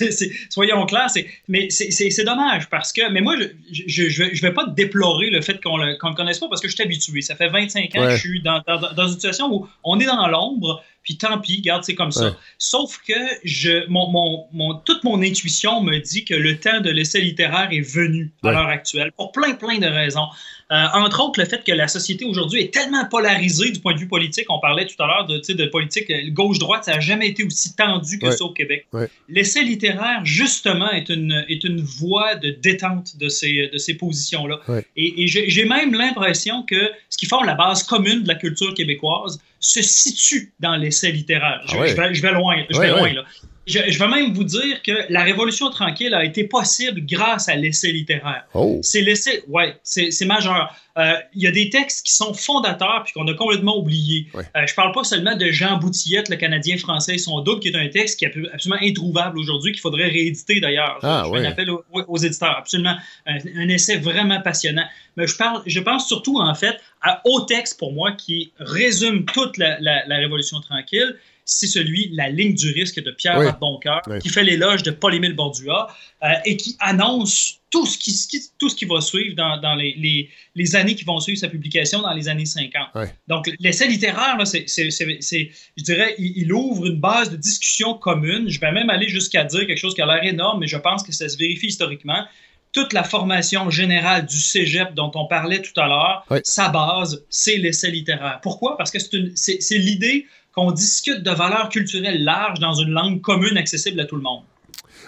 soyons 0.50 0.86
clairs, 0.86 1.08
mais 1.48 1.68
c'est 1.70 2.24
dommage 2.24 2.68
parce 2.70 2.92
que, 2.92 3.08
mais 3.10 3.20
moi, 3.20 3.36
je 3.70 4.08
je, 4.08 4.42
vais 4.42 4.52
pas 4.52 4.66
déplorer 4.66 5.30
le 5.30 5.40
fait 5.40 5.62
qu'on 5.62 5.78
ne 5.78 5.92
le 5.92 6.14
connaisse 6.14 6.38
pas 6.38 6.48
parce 6.48 6.60
que 6.60 6.68
je 6.68 6.74
suis 6.74 6.82
habitué. 6.82 7.20
Ça 7.22 7.36
fait 7.36 7.48
25 7.48 7.94
ans 7.96 8.06
que 8.06 8.10
je 8.10 8.16
suis 8.16 8.42
dans, 8.42 8.62
dans, 8.66 9.06
une 9.06 9.12
situation 9.12 9.52
où 9.52 9.68
on 9.84 10.00
est 10.00 10.06
dans 10.06 10.26
l'ombre, 10.26 10.82
puis 11.02 11.16
tant 11.16 11.38
pis, 11.38 11.60
garde, 11.60 11.84
c'est 11.84 11.94
comme 11.94 12.12
ça. 12.12 12.36
Sauf 12.58 12.98
que 13.06 13.14
je, 13.44 13.86
mon, 13.88 14.10
mon, 14.52 14.74
toute 14.74 15.04
mon 15.04 15.22
intuition 15.22 15.82
me 15.82 15.98
dit 15.98 16.24
que 16.24 16.34
le 16.34 16.58
temps 16.58 16.80
de 16.80 16.90
l'essai 16.90 17.20
littéraire 17.20 17.68
est 17.70 17.80
venu 17.80 18.32
à 18.42 18.52
l'heure 18.52 18.68
actuelle, 18.68 19.12
pour 19.12 19.32
plein, 19.32 19.54
plein 19.54 19.78
de 19.78 19.86
raisons. 19.86 20.28
Euh, 20.70 20.86
entre 20.94 21.24
autres, 21.24 21.40
le 21.40 21.46
fait 21.46 21.64
que 21.64 21.72
la 21.72 21.88
société 21.88 22.24
aujourd'hui 22.24 22.60
est 22.60 22.72
tellement 22.72 23.04
polarisée 23.04 23.70
du 23.72 23.80
point 23.80 23.92
de 23.92 23.98
vue 23.98 24.06
politique. 24.06 24.46
On 24.48 24.60
parlait 24.60 24.86
tout 24.86 25.02
à 25.02 25.06
l'heure 25.06 25.26
de, 25.26 25.40
de 25.52 25.66
politique 25.66 26.08
euh, 26.10 26.30
gauche-droite, 26.30 26.84
ça 26.84 26.94
n'a 26.94 27.00
jamais 27.00 27.28
été 27.28 27.42
aussi 27.42 27.74
tendu 27.74 28.18
que 28.18 28.30
ça 28.30 28.44
au 28.44 28.52
Québec. 28.52 28.86
L'essai 29.28 29.62
littéraire, 29.64 30.20
justement, 30.24 30.90
est 30.90 31.08
une, 31.08 31.44
est 31.48 31.64
une 31.64 31.80
voie 31.80 32.36
de 32.36 32.50
détente 32.50 33.16
de 33.18 33.28
ces, 33.28 33.68
de 33.72 33.78
ces 33.78 33.94
positions-là. 33.94 34.60
Et, 34.96 35.24
et 35.24 35.26
j'ai 35.26 35.64
même 35.64 35.92
l'impression 35.94 36.62
que 36.62 36.90
ce 37.08 37.18
qui 37.18 37.26
forme 37.26 37.46
la 37.46 37.54
base 37.54 37.82
commune 37.82 38.22
de 38.22 38.28
la 38.28 38.36
culture 38.36 38.72
québécoise 38.74 39.40
se 39.58 39.82
situe 39.82 40.52
dans 40.60 40.76
l'essai 40.76 41.10
littéraire. 41.12 41.62
Je, 41.66 41.76
ah 41.76 41.86
je, 41.86 41.94
vais, 41.96 42.14
je, 42.14 42.22
vais, 42.22 42.32
loin, 42.32 42.56
je 42.70 42.78
vais 42.78 42.88
loin 42.88 43.12
là 43.12 43.24
je, 43.70 43.98
vais 43.98 44.08
même 44.08 44.32
vous 44.32 44.44
dire 44.44 44.82
que 44.82 44.92
la 45.08 45.22
Révolution 45.22 45.70
tranquille 45.70 46.14
a 46.14 46.24
été 46.24 46.44
possible 46.44 47.00
grâce 47.04 47.48
à 47.48 47.56
l'essai 47.56 47.92
littéraire. 47.92 48.44
Oh. 48.54 48.80
C'est 48.82 49.00
l'essai, 49.00 49.42
ouais, 49.48 49.76
c'est 49.82 50.24
majeur. 50.26 50.74
Euh, 50.98 51.14
il 51.34 51.42
y 51.42 51.46
a 51.46 51.52
des 51.52 51.70
textes 51.70 52.04
qui 52.04 52.12
sont 52.12 52.34
fondateurs 52.34 53.02
puis 53.04 53.12
qu'on 53.12 53.26
a 53.28 53.34
complètement 53.34 53.78
oubliés. 53.78 54.26
Je 54.34 54.38
Euh, 54.38 54.66
je 54.66 54.74
parle 54.74 54.92
pas 54.92 55.04
seulement 55.04 55.36
de 55.36 55.46
Jean 55.50 55.78
Boutillette, 55.78 56.28
le 56.28 56.36
Canadien 56.36 56.76
français 56.76 57.14
et 57.14 57.18
son 57.18 57.40
double, 57.40 57.60
qui 57.60 57.68
est 57.68 57.76
un 57.76 57.88
texte 57.88 58.18
qui 58.18 58.24
est 58.24 58.34
absolument 58.52 58.80
introuvable 58.82 59.38
aujourd'hui, 59.38 59.72
qu'il 59.72 59.80
faudrait 59.80 60.08
rééditer 60.08 60.60
d'ailleurs. 60.60 60.98
Ah, 61.02 61.24
je, 61.26 61.30
fais 61.32 61.46
un 61.46 61.50
appel 61.50 61.70
aux, 61.70 62.16
éditeurs, 62.16 62.56
absolument. 62.58 62.96
Un, 63.26 63.68
essai 63.68 63.98
vraiment 63.98 64.40
passionnant. 64.40 64.86
Mais 65.16 65.26
je, 65.26 65.36
parle, 65.36 65.62
je 65.66 65.80
pense 65.80 66.08
surtout, 66.08 66.38
en 66.38 66.54
fait, 66.54 66.76
à 67.02 67.20
au 67.24 67.40
texte 67.42 67.78
pour 67.78 67.92
moi 67.92 68.12
qui 68.12 68.52
résume 68.58 69.24
toute 69.24 69.58
la, 69.58 69.78
la 69.80 70.16
Révolution 70.16 70.60
tranquille 70.60 71.16
c'est 71.50 71.66
celui, 71.66 72.10
la 72.12 72.28
ligne 72.28 72.54
du 72.54 72.70
risque 72.70 73.02
de 73.02 73.10
Pierre 73.10 73.38
oui. 73.40 74.18
qui 74.20 74.28
fait 74.28 74.44
l'éloge 74.44 74.84
de 74.84 74.92
Paul-Émile 74.92 75.34
Bordua 75.34 75.88
euh, 76.22 76.28
et 76.44 76.56
qui 76.56 76.76
annonce 76.78 77.60
tout 77.70 77.86
ce 77.86 77.98
qui, 77.98 78.16
tout 78.58 78.68
ce 78.68 78.76
qui 78.76 78.84
va 78.84 79.00
suivre 79.00 79.34
dans, 79.34 79.74
les, 79.74 80.28
les, 80.54 80.76
années 80.76 80.94
qui 80.94 81.04
vont 81.04 81.18
suivre 81.18 81.38
sa 81.38 81.48
publication 81.48 82.02
dans 82.02 82.12
les 82.12 82.28
années 82.28 82.46
50. 82.46 82.88
Donc, 83.26 83.50
l'essai 83.58 83.88
littéraire, 83.88 84.38
c'est, 84.46 84.66
je 84.68 85.82
dirais, 85.82 86.14
il, 86.18 86.52
ouvre 86.52 86.86
une 86.86 87.00
base 87.00 87.30
de 87.30 87.36
discussion 87.36 87.94
commune. 87.94 88.48
Je 88.48 88.60
vais 88.60 88.70
même 88.70 88.90
aller 88.90 89.08
jusqu'à 89.08 89.42
dire 89.44 89.66
quelque 89.66 89.78
chose 89.78 89.94
qui 89.94 90.02
a 90.02 90.06
l'air 90.06 90.22
énorme, 90.22 90.60
mais 90.60 90.68
je 90.68 90.76
pense 90.76 91.02
que 91.02 91.12
ça 91.12 91.28
se 91.28 91.36
vérifie 91.36 91.66
historiquement 91.66 92.24
toute 92.72 92.92
la 92.92 93.02
formation 93.02 93.68
générale 93.70 94.26
du 94.26 94.38
cégep 94.38 94.94
dont 94.94 95.10
on 95.16 95.26
parlait 95.26 95.60
tout 95.60 95.78
à 95.80 95.88
l'heure, 95.88 96.24
sa 96.44 96.68
base, 96.68 97.24
c'est 97.28 97.56
l'essai 97.56 97.90
littéraire. 97.90 98.38
Pourquoi? 98.42 98.76
Parce 98.76 98.92
que 98.92 98.98
c'est 99.34 99.78
l'idée 99.78 100.26
qu'on 100.54 100.72
discute 100.72 101.22
de 101.22 101.30
valeurs 101.30 101.68
culturelles 101.68 102.22
larges 102.24 102.58
dans 102.58 102.74
une 102.74 102.90
langue 102.90 103.20
commune 103.20 103.56
accessible 103.56 104.00
à 104.00 104.04
tout 104.04 104.16
le 104.16 104.22
monde. 104.22 104.42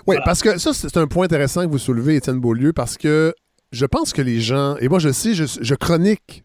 Oui, 0.07 0.17
parce 0.25 0.43
que 0.43 0.59
ça, 0.59 0.73
c'est 0.73 0.97
un 0.97 1.07
point 1.07 1.25
intéressant 1.25 1.65
que 1.65 1.71
vous 1.71 1.79
soulevez, 1.79 2.17
Étienne 2.17 2.41
Beaulieu, 2.41 2.73
parce 2.73 2.97
que 2.97 3.35
je 3.71 3.87
pense 3.87 4.13
que 4.13 4.23
les 4.23 4.41
gens, 4.41 4.77
et 4.79 4.89
moi 4.89 4.99
je 4.99 5.11
sais, 5.11 5.35
je, 5.35 5.75
chronique 5.75 6.45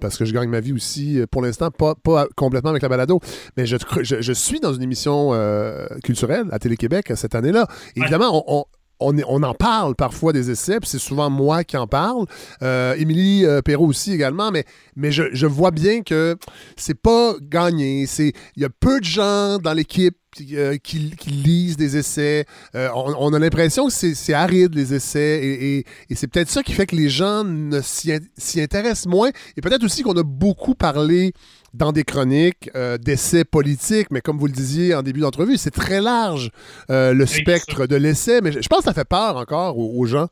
parce 0.00 0.18
que 0.18 0.24
je 0.24 0.34
gagne 0.34 0.50
ma 0.50 0.60
vie 0.60 0.72
aussi, 0.72 1.20
pour 1.30 1.40
l'instant, 1.40 1.70
pas, 1.70 1.94
pas 1.94 2.26
complètement 2.36 2.70
avec 2.70 2.82
la 2.82 2.90
balado, 2.90 3.20
mais 3.56 3.64
je, 3.64 3.76
je, 4.02 4.32
suis 4.32 4.60
dans 4.60 4.74
une 4.74 4.82
émission 4.82 5.30
euh, 5.32 5.86
culturelle 6.04 6.46
à 6.50 6.58
Télé-Québec 6.58 7.12
cette 7.14 7.34
année-là. 7.34 7.66
Évidemment, 7.96 8.44
on, 8.46 8.58
on, 8.58 8.64
on, 9.02 9.42
en 9.42 9.54
parle 9.54 9.94
parfois 9.94 10.32
des 10.32 10.50
essais, 10.50 10.80
puis 10.80 10.88
c'est 10.88 10.98
souvent 10.98 11.30
moi 11.30 11.64
qui 11.64 11.76
en 11.76 11.86
parle. 11.86 12.26
Euh, 12.62 12.94
Émilie 12.94 13.44
euh, 13.44 13.62
Perrault 13.62 13.86
aussi 13.86 14.12
également, 14.12 14.50
mais, 14.50 14.64
je, 15.10 15.46
vois 15.46 15.70
bien 15.70 16.02
que 16.02 16.36
c'est 16.76 16.98
pas 16.98 17.34
gagné. 17.40 18.06
Il 18.18 18.32
y 18.56 18.64
a 18.64 18.68
peu 18.68 19.00
de 19.00 19.04
gens 19.04 19.58
dans 19.58 19.72
l'équipe 19.72 20.16
euh, 20.52 20.78
qui, 20.78 21.12
lisent 21.26 21.76
des 21.76 21.96
essais. 21.96 22.46
On, 22.74 23.32
a 23.34 23.38
l'impression 23.38 23.88
que 23.88 23.92
c'est 23.92 24.32
aride, 24.32 24.74
les 24.74 24.94
essais, 24.94 25.40
et, 25.44 25.84
c'est 26.14 26.28
peut-être 26.28 26.50
ça 26.50 26.62
qui 26.62 26.72
fait 26.72 26.86
que 26.86 26.96
les 26.96 27.08
gens 27.08 27.44
s'y 27.82 28.60
intéressent 28.60 29.06
moins. 29.06 29.30
Et 29.56 29.60
peut-être 29.60 29.84
aussi 29.84 30.02
qu'on 30.02 30.16
a 30.16 30.22
beaucoup 30.22 30.74
parlé 30.74 31.32
dans 31.74 31.92
des 31.92 32.04
chroniques 32.04 32.70
euh, 32.74 32.98
d'essais 32.98 33.44
politiques, 33.44 34.10
mais 34.10 34.20
comme 34.20 34.38
vous 34.38 34.46
le 34.46 34.52
disiez 34.52 34.94
en 34.94 35.02
début 35.02 35.20
d'entrevue, 35.20 35.56
c'est 35.56 35.70
très 35.70 36.00
large 36.00 36.50
le 36.88 37.24
spectre 37.26 37.86
de 37.86 37.96
l'essai, 37.96 38.40
mais 38.42 38.52
je 38.52 38.68
pense 38.68 38.80
que 38.80 38.84
ça 38.84 38.94
fait 38.94 39.08
peur 39.08 39.36
encore 39.36 39.78
aux 39.78 40.04
gens. 40.06 40.28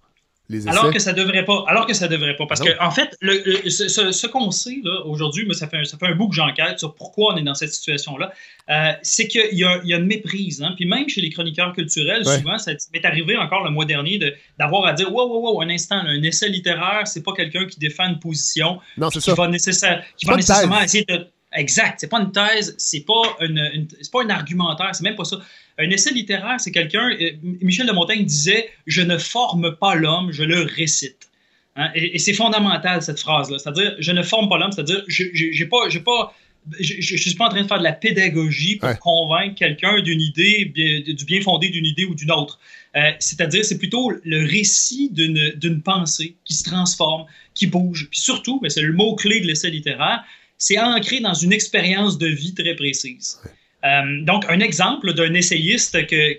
Alors 0.67 0.93
que 0.93 0.99
ça 0.99 1.13
devrait 1.13 1.45
pas. 1.45 1.65
Alors 1.69 1.87
que 1.87 1.95
ça 1.95 2.09
devrait 2.09 2.37
pas. 2.37 2.47
Parce 2.47 2.61
que, 2.61 2.71
en 2.81 2.91
fait, 2.91 3.17
ce, 3.21 4.27
qu'on 4.27 4.51
sait 4.51 4.81
aujourd'hui, 5.05 5.45
mais 5.47 5.55
ça 5.55 5.69
fait, 5.69 5.79
un, 5.79 5.85
ça 5.85 5.97
fait 5.97 6.07
un 6.07 6.15
bout 6.15 6.29
que 6.29 6.35
j'enquête 6.35 6.79
sur 6.79 6.95
pourquoi 6.95 7.35
on 7.35 7.37
est 7.37 7.43
dans 7.43 7.55
cette 7.55 7.73
situation-là, 7.73 8.33
euh, 8.69 8.93
c'est 9.03 9.29
qu'il 9.29 9.59
y, 9.59 9.65
a 9.65 9.81
une 9.85 10.07
méprise. 10.07 10.63
Hein. 10.63 10.73
Puis 10.77 10.87
même 10.87 11.09
chez 11.09 11.21
les 11.21 11.31
chroniqueurs 11.31 11.73
culturels, 11.73 12.25
souvent, 12.25 12.59
ça 12.59 12.73
m'est 12.93 13.05
arrivé 13.05 13.37
encore 13.37 13.65
le 13.65 13.71
mois 13.71 13.85
dernier 13.85 14.19
d'avoir 14.59 14.87
à 14.87 14.93
dire 14.93 15.13
Wow, 15.13 15.29
wow, 15.29 15.55
wow, 15.55 15.63
un 15.63 15.71
instant, 15.71 15.97
un 15.97 16.23
essai 16.23 16.49
littéraire, 16.49 17.07
c'est 17.07 17.23
pas 17.23 17.33
quelqu'un 17.33 17.67
qui 17.67 17.79
défend 17.79 18.09
une 18.09 18.19
position 18.19 18.81
qui, 19.13 19.31
va, 19.31 19.49
nécessaire, 19.49 20.05
qui 20.17 20.27
va 20.27 20.37
nécessairement 20.37 20.81
essayer 20.81 21.05
de. 21.05 21.27
Exact, 21.53 21.97
c'est 21.99 22.09
pas 22.09 22.21
une 22.21 22.31
thèse, 22.31 22.77
c'est 22.79 23.05
pas, 23.05 23.23
une, 23.41 23.89
pas 24.13 24.23
un 24.23 24.31
argumentaire, 24.31 24.95
c'est 24.95 25.03
même 25.03 25.17
pas 25.17 25.25
ça. 25.25 25.39
Un 25.81 25.91
essai 25.91 26.13
littéraire, 26.13 26.61
c'est 26.61 26.73
quelqu'un. 26.73 27.11
Euh, 27.11 27.31
Michel 27.63 27.87
de 27.87 27.93
Montaigne 27.93 28.25
disait 28.25 28.71
Je 28.87 29.03
ne 29.03 29.17
forme 29.19 29.77
pas 29.77 29.95
l'homme, 29.95 30.31
je 30.33 30.43
le 30.43 30.63
récite. 30.63 31.31
Hein, 31.77 31.91
et, 31.95 32.19
c'est 32.19 32.35
fondamental, 32.35 33.03
cette 33.03 33.21
phrase-là. 33.21 33.59
C'est-à-dire, 33.59 33.95
je 33.99 34.13
ne 34.13 34.23
forme 34.23 34.49
pas 34.49 34.59
l'homme, 34.59 34.73
c'est-à-dire, 34.73 35.03
je 35.09 35.25
n'ai 35.25 35.69
pas. 35.69 35.89
pas 36.05 36.35
je 36.79 37.15
ne 37.15 37.19
suis 37.19 37.35
pas 37.35 37.47
en 37.47 37.49
train 37.49 37.63
de 37.63 37.67
faire 37.67 37.79
de 37.79 37.85
la 37.85 37.93
pédagogie 37.95 38.77
pour 38.77 38.99
convaincre 38.99 39.55
quelqu'un 39.55 40.01
d'une 40.03 40.21
idée, 40.21 40.67
du 40.67 41.25
bien 41.25 41.41
fondé 41.41 41.71
d'une 41.71 41.87
idée 41.87 42.05
ou 42.05 42.15
d'une 42.15 42.31
autre. 42.31 42.61
Euh, 42.97 43.13
c'est-à-dire, 43.19 43.65
c'est 43.65 43.79
plutôt 43.79 44.13
le 44.25 44.47
récit 44.47 45.11
d'une 45.11 45.83
pensée 45.83 46.37
qui 46.45 46.55
se 46.55 46.65
transforme, 46.65 47.25
qui 47.55 47.67
bouge. 47.67 48.09
Puis 48.11 48.21
surtout, 48.21 48.61
c'est 48.69 48.83
le 48.83 48.93
mot-clé 48.93 49.41
de 49.41 49.47
l'essai 49.47 49.71
littéraire, 49.71 50.23
c'est 50.59 50.79
ancré 50.79 51.21
dans 51.21 51.35
une 51.35 51.53
expérience 51.53 52.19
de 52.19 52.27
vie 52.27 52.53
très 52.53 52.75
précise. 52.75 53.41
Euh, 53.85 54.23
donc, 54.23 54.45
un 54.49 54.61
exemple 54.61 55.15
d'un 55.15 55.33
essayiste 55.35 56.07
que, 56.07 56.37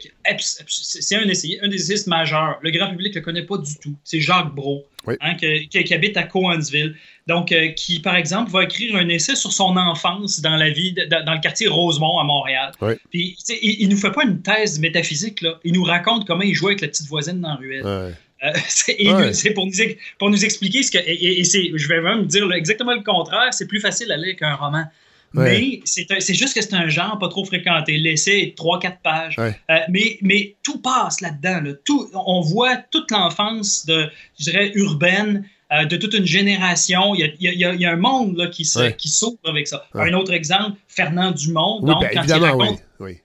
c'est 0.67 1.15
un 1.15 1.27
essayiste, 1.27 1.63
un 1.63 1.67
des 1.67 1.77
essayistes 1.77 2.08
majeurs. 2.08 2.60
Le 2.62 2.69
grand 2.71 2.89
public 2.89 3.15
ne 3.15 3.19
le 3.19 3.25
connaît 3.25 3.43
pas 3.43 3.58
du 3.58 3.75
tout. 3.77 3.95
C'est 4.04 4.19
Jacques 4.19 4.54
Brault, 4.54 4.86
hein, 5.08 5.36
qui, 5.36 5.93
habite 5.93 6.17
à 6.17 6.23
Coansville. 6.23 6.95
Donc, 7.27 7.51
euh, 7.51 7.69
qui, 7.69 7.99
par 7.99 8.15
exemple, 8.15 8.51
va 8.51 8.63
écrire 8.63 8.95
un 8.95 9.08
essai 9.10 9.36
sur 9.36 9.54
son 9.54 9.75
enfance 9.77 10.39
dans 10.41 10.56
la 10.56 10.69
vie, 10.69 10.93
dans, 10.93 11.34
le 11.34 11.41
quartier 11.41 11.67
Rosemont 11.67 12.19
à 12.19 12.23
Montréal. 12.23 12.71
Puis, 13.10 13.36
il, 13.62 13.88
ne 13.88 13.93
nous 13.93 13.99
fait 13.99 14.12
pas 14.12 14.23
une 14.23 14.41
thèse 14.41 14.80
métaphysique, 14.80 15.41
là. 15.41 15.60
Il 15.63 15.73
nous 15.73 15.84
raconte 15.84 16.27
comment 16.27 16.43
il 16.43 16.54
jouait 16.54 16.71
avec 16.71 16.82
la 16.82 16.88
petite 16.89 17.08
voisine 17.08 17.41
dans 17.41 17.49
la 17.49 17.56
ruelle. 17.56 18.15
Euh, 18.43 18.54
c'est 18.67 19.54
pour 19.54 19.65
nous, 19.65 19.73
pour 20.17 20.30
nous 20.30 20.45
expliquer 20.45 20.84
ce 20.84 20.91
que. 20.91 20.97
Et, 20.97 21.43
je 21.43 21.88
vais 21.88 22.01
même 22.01 22.25
dire 22.25 22.51
exactement 22.54 22.93
le 22.93 23.04
contraire. 23.04 23.54
C'est 23.54 23.67
plus 23.67 23.80
facile 23.80 24.12
à 24.12 24.17
lire 24.17 24.36
qu'un 24.36 24.56
roman. 24.56 24.86
Mais 25.34 25.80
c'est 25.86 26.34
juste 26.34 26.54
que 26.54 26.62
c'est 26.62 26.74
un 26.74 26.89
genre 26.89 27.17
pas 27.17 27.30
trop 27.30 27.46
fréquenté. 27.46 27.98
L'essai 27.98 28.54
3-4 28.58 28.98
pages. 29.02 29.36
Euh, 29.39 29.52
mais, 29.89 30.17
mais 30.22 30.56
tout 30.63 30.80
passe 30.80 31.22
là-dedans. 31.22 31.74
Tout, 31.86 32.10
on 32.13 32.41
voit 32.41 32.78
toute 32.78 33.12
l'enfance 33.12 33.86
de, 33.86 34.10
je 34.39 34.46
dirais, 34.46 34.72
urbaine 34.76 35.46
euh, 35.72 35.86
de 35.86 35.96
toute 35.96 36.14
une 36.14 36.26
génération. 36.26 37.16
Il 37.16 37.22
y 37.22 37.48
a, 37.48 37.52
il 37.52 37.80
y 37.80 37.86
a, 37.86 37.92
un 37.92 37.96
monde 37.96 38.38
là, 38.38 38.48
qui, 38.48 38.66
s'ouvre 38.66 39.38
avec 39.46 39.68
ça. 39.68 39.86
Un 39.94 40.14
autre 40.14 40.34
exemple, 40.34 40.78
Fernand 40.88 41.32
Dumont. 41.32 41.80
donc, 41.82 42.02
ben, 42.02 42.10
quand 42.14 42.24
il 42.24 42.34
raconte, 42.34 42.80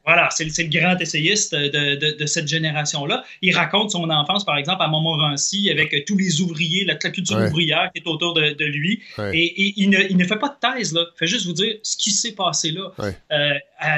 Voilà, 0.04 0.28
c'est 0.30 0.44
le 0.44 0.68
grand 0.68 0.96
essayiste 1.00 1.54
de, 1.54 1.96
de, 1.96 2.16
de 2.16 2.26
cette 2.26 2.46
génération-là. 2.46 3.24
Il 3.42 3.54
raconte 3.56 3.90
son 3.90 4.08
enfance, 4.10 4.44
par 4.44 4.56
exemple, 4.56 4.82
à 4.82 4.88
Montmorency, 4.88 5.70
avec 5.70 6.04
tous 6.06 6.16
les 6.16 6.40
ouvriers, 6.40 6.84
la, 6.84 6.94
culture 6.94 7.38
ouvrière 7.38 7.90
qui 7.94 8.02
est 8.02 8.06
autour 8.06 8.34
de, 8.34 8.64
lui. 8.64 9.02
Et, 9.32 9.74
il, 9.76 9.90
ne, 9.90 9.98
il, 10.08 10.16
ne, 10.16 10.24
fait 10.24 10.38
pas 10.38 10.48
de 10.48 10.78
thèse, 10.78 10.92
là. 10.92 11.04
Il 11.16 11.18
fait 11.18 11.26
juste 11.26 11.46
vous 11.46 11.52
dire 11.52 11.74
ce 11.82 11.96
qui 11.96 12.10
s'est 12.10 12.32
passé 12.32 12.70
là. 12.70 12.92
Euh, 13.32 13.54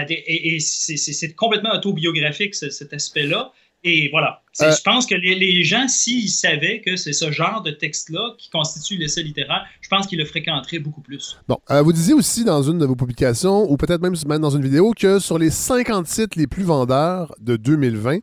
et, 0.09 0.57
et 0.57 0.61
c'est 0.61 1.35
complètement 1.35 1.75
autobiographique, 1.75 2.55
cet 2.55 2.93
aspect-là. 2.93 3.53
Et 3.91 4.09
voilà. 4.11 4.43
Euh, 4.61 4.71
je 4.71 4.83
pense 4.83 5.07
que 5.07 5.15
les, 5.15 5.65
gens, 5.65 5.89
s'ils 5.89 6.29
savaient 6.29 6.83
que 6.85 6.97
c'est 6.97 7.15
ce 7.15 7.31
genre 7.31 7.63
de 7.63 7.71
texte-là 7.71 8.35
qui 8.37 8.51
constitue 8.51 8.99
l'essai 8.99 9.23
littéraire, 9.23 9.65
je 9.81 9.89
pense 9.89 10.07
qu'ils 10.07 10.19
le 10.19 10.27
fréquenteraient 10.27 10.79
beaucoup 10.79 11.01
plus. 11.01 11.39
Bon, 11.49 11.59
euh, 11.71 11.81
vous 11.81 11.95
disiez 11.95 12.13
aussi 12.13 12.45
dans 12.45 12.63
une 12.63 12.79
de 12.79 12.85
vos 12.85 12.97
publications, 12.97 13.71
ou 13.71 13.79
peut-être 13.79 14.03
même 14.03 14.41
dans 14.41 14.51
une 14.51 14.63
vidéo, 14.63 14.93
que 14.93 15.21
sur 15.21 15.39
les 15.39 15.49
50 15.49 16.05
titres 16.07 16.39
les 16.39 16.47
plus 16.47 16.65
vendeurs 16.65 17.35
de 17.41 17.57
2020, 17.57 18.19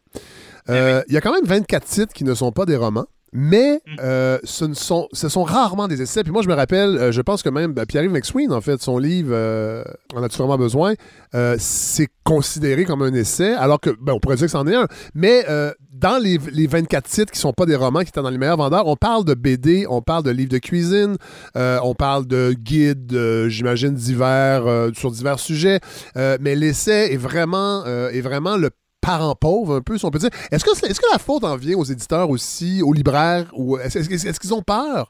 euh, 0.69 1.01
eh 1.01 1.05
il 1.09 1.15
y 1.15 1.17
a 1.17 1.21
quand 1.21 1.33
même 1.33 1.45
24 1.45 1.83
titres 1.83 2.13
qui 2.13 2.23
ne 2.23 2.35
sont 2.35 2.51
pas 2.51 2.65
des 2.65 2.75
romans. 2.75 3.05
Mais 3.37 3.81
mm. 3.85 3.95
euh, 3.99 4.39
ce, 4.45 4.73
sont, 4.73 5.09
ce 5.11 5.27
sont 5.27 5.43
rarement 5.43 5.89
des 5.89 6.01
essais. 6.01 6.23
Puis 6.23 6.31
moi, 6.31 6.41
je 6.41 6.47
me 6.47 6.53
rappelle, 6.53 6.97
euh, 6.97 7.11
je 7.11 7.21
pense 7.21 7.43
que 7.43 7.49
même 7.49 7.73
ben, 7.73 7.85
Pierre-Yves 7.85 8.11
McSween, 8.11 8.53
en 8.53 8.61
fait, 8.61 8.81
son 8.81 8.97
livre 8.97 9.31
euh, 9.33 9.83
En 10.15 10.23
as-tu 10.23 10.37
vraiment 10.37 10.57
besoin 10.57 10.93
c'est 11.57 12.07
considéré 12.23 12.85
comme 12.85 13.01
un 13.01 13.13
essai, 13.13 13.53
alors 13.55 13.81
que, 13.81 13.89
ben, 14.01 14.13
on 14.13 14.19
pourrait 14.19 14.37
dire 14.37 14.45
que 14.45 14.51
c'en 14.51 14.65
est 14.67 14.75
un. 14.75 14.87
Mais 15.13 15.45
dans 15.91 16.17
les, 16.17 16.39
les, 16.53 16.65
24 16.65 17.09
titres 17.09 17.31
qui 17.33 17.39
ne 17.39 17.41
sont 17.41 17.51
pas 17.51 17.65
des 17.65 17.75
romans, 17.75 17.99
qui 17.99 18.07
étaient 18.07 18.21
dans 18.21 18.29
les 18.29 18.37
meilleurs 18.37 18.55
vendeurs, 18.55 18.87
on 18.87 18.95
parle 18.95 19.25
de 19.25 19.33
BD, 19.33 19.85
on 19.89 20.01
parle 20.01 20.23
de 20.23 20.31
livres 20.31 20.51
de 20.51 20.59
cuisine, 20.59 21.17
on 21.55 21.93
parle 21.93 22.25
de 22.25 22.55
guides, 22.57 23.47
j'imagine, 23.49 23.93
divers, 23.95 24.63
sur 24.95 25.11
divers 25.11 25.39
sujets. 25.39 25.81
mais 26.15 26.55
l'essai 26.55 27.09
est 27.11 27.17
vraiment, 27.17 27.83
est 27.85 28.21
vraiment 28.21 28.55
le 28.55 28.69
parents 29.05 29.35
pauvres, 29.35 29.75
un 29.75 29.81
peu, 29.81 29.97
si 29.97 30.05
on 30.05 30.11
peut 30.11 30.19
dire. 30.19 30.29
Est-ce 30.51 30.65
que, 30.65 30.71
est 30.71 30.99
que 30.99 31.11
la 31.11 31.19
faute 31.19 31.43
en 31.43 31.55
vient 31.55 31.77
aux 31.77 31.83
éditeurs 31.83 32.29
aussi, 32.29 32.81
aux 32.81 32.93
libraires, 32.93 33.45
ou 33.53 33.77
est-ce, 33.77 34.39
qu'ils 34.39 34.53
ont 34.53 34.61
peur 34.61 35.09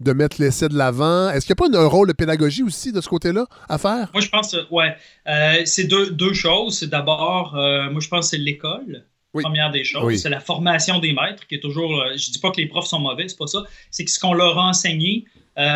de 0.00 0.12
mettre 0.12 0.40
l'essai 0.40 0.68
de 0.68 0.76
l'avant? 0.76 1.30
Est-ce 1.30 1.46
qu'il 1.46 1.54
n'y 1.58 1.66
a 1.66 1.70
pas 1.70 1.78
un 1.78 1.86
rôle 1.86 2.08
de 2.08 2.12
pédagogie 2.12 2.62
aussi 2.62 2.92
de 2.92 3.00
ce 3.00 3.08
côté-là 3.08 3.46
à 3.68 3.78
faire? 3.78 4.10
Moi, 4.12 4.22
je 4.22 4.28
pense, 4.28 4.56
ouais. 4.70 4.96
Euh, 5.28 5.62
c'est 5.64 5.84
deux, 5.84 6.10
deux, 6.10 6.32
choses. 6.32 6.78
C'est 6.78 6.90
d'abord, 6.90 7.56
euh, 7.56 7.90
moi, 7.90 8.00
je 8.00 8.08
pense 8.08 8.26
que 8.26 8.36
c'est 8.36 8.42
l'école. 8.42 9.04
Première 9.32 9.70
des 9.70 9.84
choses, 9.84 10.16
c'est 10.16 10.30
la 10.30 10.40
formation 10.40 10.98
des 10.98 11.12
maîtres 11.12 11.46
qui 11.46 11.56
est 11.56 11.60
toujours. 11.60 12.00
Euh, 12.00 12.16
je 12.16 12.30
dis 12.30 12.38
pas 12.38 12.50
que 12.50 12.58
les 12.58 12.68
profs 12.68 12.86
sont 12.86 13.00
mauvais, 13.00 13.28
c'est 13.28 13.36
pas 13.36 13.46
ça. 13.46 13.64
C'est 13.90 14.06
que 14.06 14.10
ce 14.10 14.18
qu'on 14.18 14.32
leur 14.32 14.58
a 14.58 14.68
enseigné, 14.68 15.26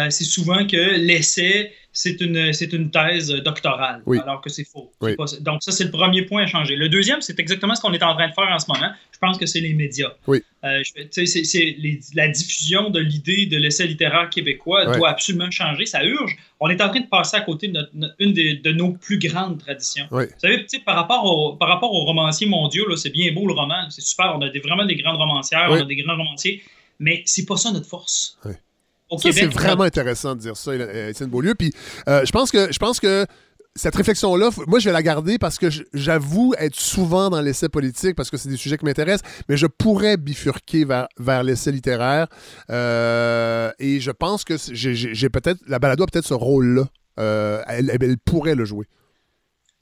c'est 0.08 0.24
souvent 0.24 0.66
que 0.66 0.96
l'essai, 0.96 1.70
c'est 1.92 2.20
une, 2.20 2.52
c'est 2.52 2.72
une 2.72 2.90
thèse 2.90 3.28
doctorale, 3.28 4.02
alors 4.22 4.40
que 4.40 4.48
c'est 4.48 4.64
faux. 4.64 4.92
donc, 5.40 5.62
ça, 5.62 5.72
c'est 5.72 5.84
le 5.84 5.90
premier 5.90 6.22
point 6.22 6.44
à 6.44 6.46
changer. 6.46 6.76
Le 6.76 6.88
deuxième, 6.88 7.20
c'est 7.20 7.38
exactement 7.40 7.74
ce 7.74 7.80
qu'on 7.80 7.92
est 7.92 8.02
en 8.02 8.14
train 8.14 8.28
de 8.28 8.32
faire 8.32 8.48
en 8.48 8.58
ce 8.58 8.66
moment. 8.68 8.92
Je 9.12 9.18
pense 9.18 9.38
que 9.38 9.46
c'est 9.46 9.60
les 9.60 9.74
médias. 9.74 10.12
Oui. 10.26 10.42
Euh, 10.64 10.82
c'est, 11.10 11.76
la 12.14 12.28
diffusion 12.28 12.90
de 12.90 13.00
l'idée 13.00 13.46
de 13.46 13.56
l'essai 13.56 13.86
littéraire 13.86 14.30
québécois 14.30 14.96
doit 14.96 15.10
absolument 15.10 15.50
changer. 15.50 15.86
Ça 15.86 16.04
urge. 16.04 16.36
On 16.60 16.68
est 16.68 16.80
en 16.80 16.88
train 16.88 17.00
de 17.00 17.06
passer 17.06 17.36
à 17.36 17.40
côté 17.40 17.68
de 17.68 17.80
une 18.18 18.32
de 18.32 18.72
nos 18.72 18.92
plus 18.92 19.18
grandes 19.18 19.58
traditions. 19.58 20.06
Vous 20.10 20.26
savez, 20.38 20.66
par 20.84 20.94
rapport, 20.94 21.24
au, 21.24 21.56
par 21.56 21.68
rapport 21.68 21.92
aux 21.92 22.04
romanciers 22.04 22.46
mondiaux, 22.46 22.94
c'est 22.96 23.10
bien 23.10 23.32
beau 23.32 23.46
le 23.46 23.54
roman, 23.54 23.88
c'est 23.90 24.02
super. 24.02 24.34
On 24.36 24.42
a 24.42 24.48
des, 24.48 24.60
vraiment 24.60 24.84
des 24.84 24.96
grandes 24.96 25.16
romancières, 25.16 25.68
on 25.70 25.74
a 25.74 25.84
des 25.84 25.96
grands 25.96 26.16
romanciers, 26.16 26.62
mais 26.98 27.22
c'est 27.26 27.46
pas 27.46 27.56
ça 27.56 27.72
notre 27.72 27.86
force 27.86 28.38
c'est 29.18 29.46
vraiment 29.46 29.84
intéressant 29.84 30.34
de 30.34 30.40
dire 30.40 30.56
ça, 30.56 30.74
Étienne 30.74 31.30
Beaulieu. 31.30 31.54
Puis 31.54 31.72
euh, 32.08 32.24
je 32.24 32.32
pense 32.32 32.50
que 32.50 32.72
je 32.72 32.78
pense 32.78 33.00
que 33.00 33.26
cette 33.76 33.94
réflexion-là, 33.94 34.50
moi, 34.66 34.78
je 34.78 34.86
vais 34.86 34.92
la 34.92 35.02
garder 35.02 35.38
parce 35.38 35.58
que 35.58 35.68
j'avoue 35.94 36.54
être 36.58 36.74
souvent 36.74 37.30
dans 37.30 37.40
l'essai 37.40 37.68
politique 37.68 38.16
parce 38.16 38.30
que 38.30 38.36
c'est 38.36 38.48
des 38.48 38.56
sujets 38.56 38.76
qui 38.76 38.84
m'intéressent, 38.84 39.28
mais 39.48 39.56
je 39.56 39.66
pourrais 39.66 40.16
bifurquer 40.16 40.84
vers, 40.84 41.08
vers 41.18 41.44
l'essai 41.44 41.70
littéraire. 41.70 42.26
Euh, 42.70 43.70
et 43.78 44.00
je 44.00 44.10
pense 44.10 44.44
que 44.44 44.56
j'ai 44.72 45.28
peut-être. 45.28 45.60
La 45.68 45.78
balado 45.78 46.02
a 46.02 46.06
peut-être 46.06 46.26
ce 46.26 46.34
rôle-là. 46.34 46.88
Euh, 47.18 47.62
elle, 47.66 48.16
pourrait 48.24 48.54
le 48.54 48.64
jouer. 48.64 48.86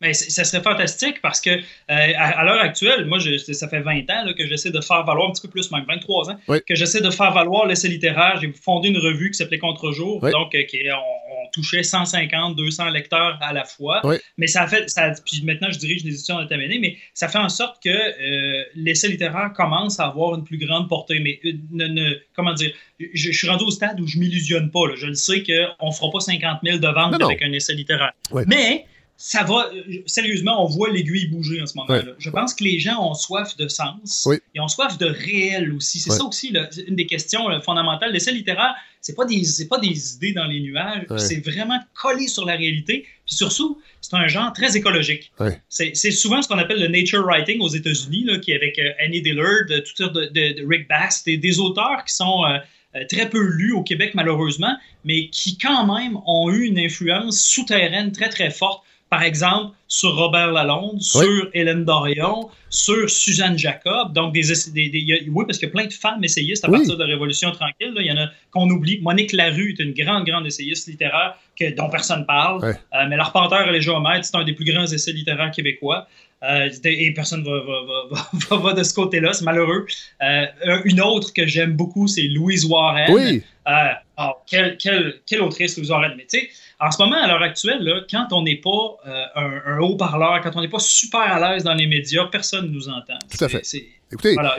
Mais 0.00 0.14
ça 0.14 0.44
serait 0.44 0.62
fantastique 0.62 1.20
parce 1.20 1.40
que 1.40 1.50
euh, 1.50 1.58
à, 1.88 2.44
l'heure 2.44 2.60
actuelle, 2.60 3.06
moi, 3.06 3.18
je, 3.18 3.36
ça 3.36 3.68
fait 3.68 3.80
20 3.80 4.08
ans 4.10 4.32
que 4.36 4.46
j'essaie 4.46 4.70
de 4.70 4.80
faire 4.80 5.04
valoir, 5.04 5.28
un 5.28 5.32
petit 5.32 5.42
peu 5.42 5.48
plus, 5.48 5.72
même 5.72 5.84
23 5.88 6.30
ans, 6.30 6.38
que 6.46 6.74
j'essaie 6.76 7.00
de 7.00 7.10
faire 7.10 7.32
valoir 7.32 7.66
l'essai 7.66 7.88
littéraire. 7.88 8.38
J'ai 8.40 8.52
fondé 8.52 8.90
une 8.90 8.98
revue 8.98 9.30
qui 9.32 9.38
s'appelait 9.38 9.58
Contre-jour, 9.58 10.20
donc 10.20 10.54
euh, 10.54 10.62
qui, 10.62 10.78
on, 10.88 11.48
touchait 11.50 11.82
150, 11.82 12.56
200 12.56 12.90
lecteurs 12.90 13.38
à 13.40 13.52
la 13.52 13.64
fois. 13.64 14.02
Mais 14.36 14.46
ça 14.46 14.62
a 14.62 14.68
fait, 14.68 14.88
ça, 14.88 15.12
puis 15.24 15.42
maintenant, 15.44 15.68
je 15.70 15.78
dirige 15.78 16.04
des 16.04 16.10
éditions 16.10 16.40
de 16.44 16.78
mais 16.80 16.96
ça 17.14 17.28
fait 17.28 17.38
en 17.38 17.48
sorte 17.48 17.82
que 17.82 17.88
euh, 17.88 18.64
l'essai 18.74 19.08
littéraire 19.08 19.52
commence 19.54 19.98
à 19.98 20.06
avoir 20.06 20.34
une 20.34 20.44
plus 20.44 20.58
grande 20.58 20.88
portée. 20.88 21.20
Mais 21.20 21.40
ne, 21.72 22.14
comment 22.34 22.52
dire, 22.52 22.70
je, 23.00 23.32
suis 23.32 23.48
rendu 23.48 23.64
au 23.64 23.70
stade 23.70 24.00
où 24.00 24.06
je 24.06 24.18
m'illusionne 24.18 24.70
pas. 24.70 24.94
Je 24.96 25.06
le 25.06 25.14
sais 25.14 25.42
qu'on 25.42 25.88
ne 25.88 25.92
fera 25.92 26.10
pas 26.12 26.20
50 26.20 26.60
000 26.62 26.78
de 26.78 26.88
ventes 26.88 27.20
avec 27.20 27.42
un 27.42 27.52
essai 27.52 27.74
littéraire. 27.74 28.12
Mais 28.46 28.84
ça 29.20 29.42
va, 29.42 29.68
sérieusement, 30.06 30.64
on 30.64 30.68
voit 30.68 30.90
l'aiguille 30.90 31.26
bouger 31.26 31.60
en 31.60 31.66
ce 31.66 31.76
moment-là. 31.76 32.12
Je 32.18 32.30
pense 32.30 32.54
que 32.54 32.62
les 32.62 32.78
gens 32.78 33.04
ont 33.04 33.14
soif 33.14 33.56
de 33.56 33.66
sens 33.66 34.28
et 34.54 34.60
ont 34.60 34.68
soif 34.68 34.96
de 34.96 35.06
réel 35.06 35.72
aussi. 35.72 35.98
C'est 35.98 36.10
ça 36.10 36.24
aussi 36.24 36.54
une 36.86 36.94
des 36.94 37.06
questions 37.06 37.48
fondamentales. 37.60 38.12
L'essai 38.12 38.30
littéraire, 38.30 38.76
c'est 39.00 39.16
pas 39.16 39.24
des 39.24 39.42
pas 39.68 39.80
des 39.80 40.14
idées 40.14 40.32
dans 40.32 40.46
les 40.46 40.60
nuages, 40.60 41.06
c'est 41.16 41.44
vraiment 41.44 41.80
collé 42.00 42.28
sur 42.28 42.44
la 42.44 42.54
réalité. 42.54 43.06
Puis 43.26 43.34
surtout, 43.34 43.80
c'est 44.00 44.14
un 44.14 44.28
genre 44.28 44.52
très 44.52 44.76
écologique. 44.76 45.32
C'est 45.68 46.10
souvent 46.12 46.40
ce 46.40 46.46
qu'on 46.46 46.58
appelle 46.58 46.80
le 46.80 46.88
nature 46.88 47.24
writing 47.24 47.60
aux 47.60 47.68
États-Unis, 47.68 48.26
qui 48.40 48.52
est 48.52 48.56
avec 48.56 48.78
euh, 48.78 48.92
Annie 49.04 49.20
Dillard, 49.20 49.66
tout 49.68 50.08
de, 50.08 50.26
de, 50.26 50.60
de, 50.60 50.66
Rick 50.66 50.88
Bass, 50.88 51.24
des, 51.24 51.36
des 51.36 51.58
auteurs 51.58 52.04
qui 52.06 52.14
sont 52.14 52.44
euh, 52.44 52.58
euh, 52.96 53.04
très 53.08 53.28
peu 53.28 53.42
lus 53.42 53.72
au 53.72 53.82
Québec 53.82 54.12
malheureusement, 54.14 54.74
mais 55.04 55.28
qui 55.28 55.58
quand 55.58 55.86
même 55.86 56.18
ont 56.26 56.50
eu 56.50 56.64
une 56.64 56.78
influence 56.78 57.40
souterraine 57.40 58.12
très 58.12 58.28
très 58.28 58.50
forte 58.50 58.82
par 59.10 59.22
exemple, 59.22 59.74
sur 59.86 60.14
Robert 60.16 60.52
Lalonde, 60.52 61.00
sur 61.00 61.48
Hélène 61.54 61.84
Dorion, 61.84 62.50
sur 62.68 63.08
Suzanne 63.08 63.58
Jacob. 63.58 64.12
Donc, 64.12 64.34
des, 64.34 64.42
oui, 65.30 65.44
parce 65.46 65.58
qu'il 65.58 65.68
y 65.68 65.70
a 65.70 65.72
plein 65.72 65.86
de 65.86 65.92
femmes 65.92 66.22
essayistes 66.22 66.64
à 66.64 66.68
partir 66.68 66.96
de 66.96 67.02
la 67.02 67.08
Révolution 67.08 67.50
tranquille. 67.52 67.94
Il 67.96 68.06
y 68.06 68.12
en 68.12 68.18
a 68.18 68.28
qu'on 68.50 68.68
oublie. 68.68 69.00
Monique 69.00 69.32
Larue 69.32 69.74
est 69.78 69.82
une 69.82 69.94
grande, 69.94 70.26
grande 70.26 70.46
essayiste 70.46 70.88
littéraire 70.88 71.38
que, 71.58 71.74
dont 71.74 71.88
personne 71.88 72.20
ne 72.20 72.24
parle. 72.24 72.64
Euh, 72.64 73.06
mais 73.08 73.16
L'Arpenteur 73.16 73.68
et 73.68 73.72
les 73.72 73.80
géomètres, 73.80 74.26
c'est 74.26 74.36
un 74.36 74.44
des 74.44 74.52
plus 74.52 74.66
grands 74.66 74.86
essais 74.86 75.12
littéraires 75.12 75.50
québécois. 75.50 76.06
Euh, 76.42 76.68
et 76.84 77.12
personne 77.14 77.42
ne 77.42 78.50
va, 78.50 78.56
va, 78.56 78.72
de 78.74 78.82
ce 78.82 78.94
côté-là, 78.94 79.32
c'est 79.32 79.44
malheureux. 79.44 79.86
Euh, 80.22 80.46
une 80.84 81.00
autre 81.00 81.32
que 81.32 81.46
j'aime 81.46 81.72
beaucoup, 81.72 82.06
c'est 82.08 82.22
Louise 82.22 82.66
Warren. 82.66 83.10
Oui. 83.10 83.42
Oh, 84.20 84.32
quelle, 84.46 84.76
quelle, 84.76 85.20
quelle 85.26 85.42
autrice, 85.42 85.76
Louise 85.76 85.90
Warren. 85.90 86.14
Mais 86.16 86.26
tu 86.28 86.40
sais, 86.40 86.50
en 86.80 86.90
ce 86.92 87.02
moment, 87.02 87.16
à 87.16 87.26
l'heure 87.26 87.42
actuelle, 87.42 87.82
là, 87.82 88.00
quand 88.08 88.28
on 88.32 88.42
n'est 88.42 88.60
pas 88.60 88.96
euh, 89.06 89.60
un, 89.66 89.78
haut-parleur, 89.80 90.40
quand 90.42 90.52
on 90.54 90.60
n'est 90.60 90.68
pas 90.68 90.78
super 90.78 91.20
à 91.20 91.40
l'aise 91.40 91.64
dans 91.64 91.74
les 91.74 91.88
médias, 91.88 92.26
personne 92.26 92.66
ne 92.66 92.70
nous 92.70 92.88
entend. 92.88 93.18
Tout 93.30 93.44
à 93.44 93.48
fait. 93.48 93.62
Écoutez, 94.10 94.34
voilà, 94.34 94.56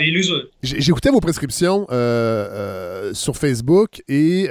j'écoutais 0.61 1.09
vos 1.09 1.21
prescriptions 1.21 1.87
euh, 1.89 3.07
euh, 3.09 3.13
sur 3.15 3.35
Facebook 3.35 4.03
et, 4.07 4.47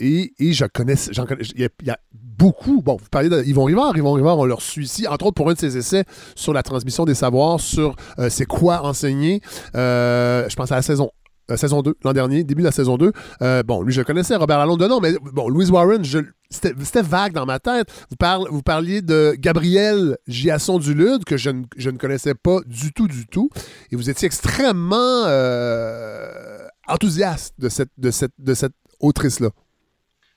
et, 0.00 0.32
et 0.38 0.52
je 0.52 0.64
connais, 0.64 0.94
il 0.94 1.70
y, 1.84 1.90
a 1.90 1.98
beaucoup. 2.12 2.82
Bon, 2.82 2.96
vous 2.96 3.08
parlez 3.08 3.28
d'Yvon 3.28 3.64
Rivard. 3.64 3.96
Yvon 3.96 4.14
Rivard, 4.14 4.38
on 4.38 4.44
leur 4.44 4.62
suit 4.62 4.86
ici, 4.86 5.06
entre 5.06 5.26
autres 5.26 5.34
pour 5.34 5.48
un 5.48 5.52
de 5.52 5.58
ses 5.58 5.76
essais 5.76 6.04
sur 6.34 6.52
la 6.52 6.64
transmission 6.64 7.04
des 7.04 7.14
savoirs, 7.14 7.60
sur 7.60 7.94
c'est 8.30 8.46
quoi 8.46 8.84
enseigner. 8.84 9.42
je 9.74 10.54
pense 10.56 10.72
à 10.72 10.76
la 10.76 10.82
saison 10.82 11.10
la 11.48 11.56
saison 11.56 11.82
2, 11.82 11.94
l'an 12.04 12.12
dernier, 12.12 12.44
début 12.44 12.62
de 12.62 12.66
la 12.66 12.72
saison 12.72 12.96
2. 12.96 13.12
Euh, 13.42 13.62
bon, 13.62 13.82
lui, 13.82 13.92
je 13.92 14.02
connaissais, 14.02 14.36
Robert 14.36 14.58
Lalonde 14.58 14.80
de 14.80 14.86
nom, 14.86 15.00
mais 15.00 15.12
bon, 15.32 15.48
Louise 15.48 15.70
Warren, 15.70 16.02
c'était 16.50 17.02
vague 17.02 17.32
dans 17.32 17.46
ma 17.46 17.58
tête. 17.58 17.88
Vous, 18.10 18.16
parle, 18.16 18.48
vous 18.50 18.62
parliez 18.62 19.02
de 19.02 19.34
Gabriel 19.38 20.16
Giasson 20.28 20.78
Dulude, 20.78 21.24
que 21.24 21.36
je 21.36 21.50
ne, 21.50 21.64
je 21.76 21.90
ne, 21.90 21.98
connaissais 21.98 22.34
pas 22.34 22.60
du 22.66 22.92
tout, 22.92 23.08
du 23.08 23.26
tout. 23.26 23.50
Et 23.90 23.96
vous 23.96 24.08
étiez 24.08 24.26
extrêmement 24.26 25.24
euh, 25.26 26.66
enthousiaste 26.86 27.54
de 27.58 27.68
cette, 27.68 27.90
de 27.98 28.10
cette, 28.10 28.32
de 28.38 28.54
cette 28.54 28.74
autrice-là. 29.00 29.50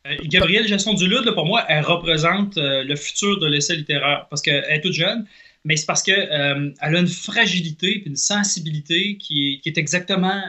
Euh, 0.08 0.16
Gabrielle 0.26 0.68
Jasson-Dulude, 0.68 1.34
pour 1.34 1.46
moi, 1.46 1.64
elle 1.68 1.84
représente 1.84 2.58
le 2.58 2.96
futur 2.96 3.40
de 3.40 3.48
l'essai 3.48 3.76
littéraire 3.76 4.28
parce 4.30 4.42
qu'elle 4.42 4.64
est 4.70 4.82
toute 4.82 4.94
jeune 4.94 5.26
mais 5.66 5.76
c'est 5.78 5.88
parce 5.88 6.04
qu'elle 6.04 6.30
euh, 6.32 6.70
a 6.80 6.92
une 6.92 7.08
fragilité 7.08 7.88
et 7.88 8.04
une 8.06 8.16
sensibilité 8.16 9.18
qui 9.18 9.62
est, 9.66 9.78
exactement. 9.78 10.42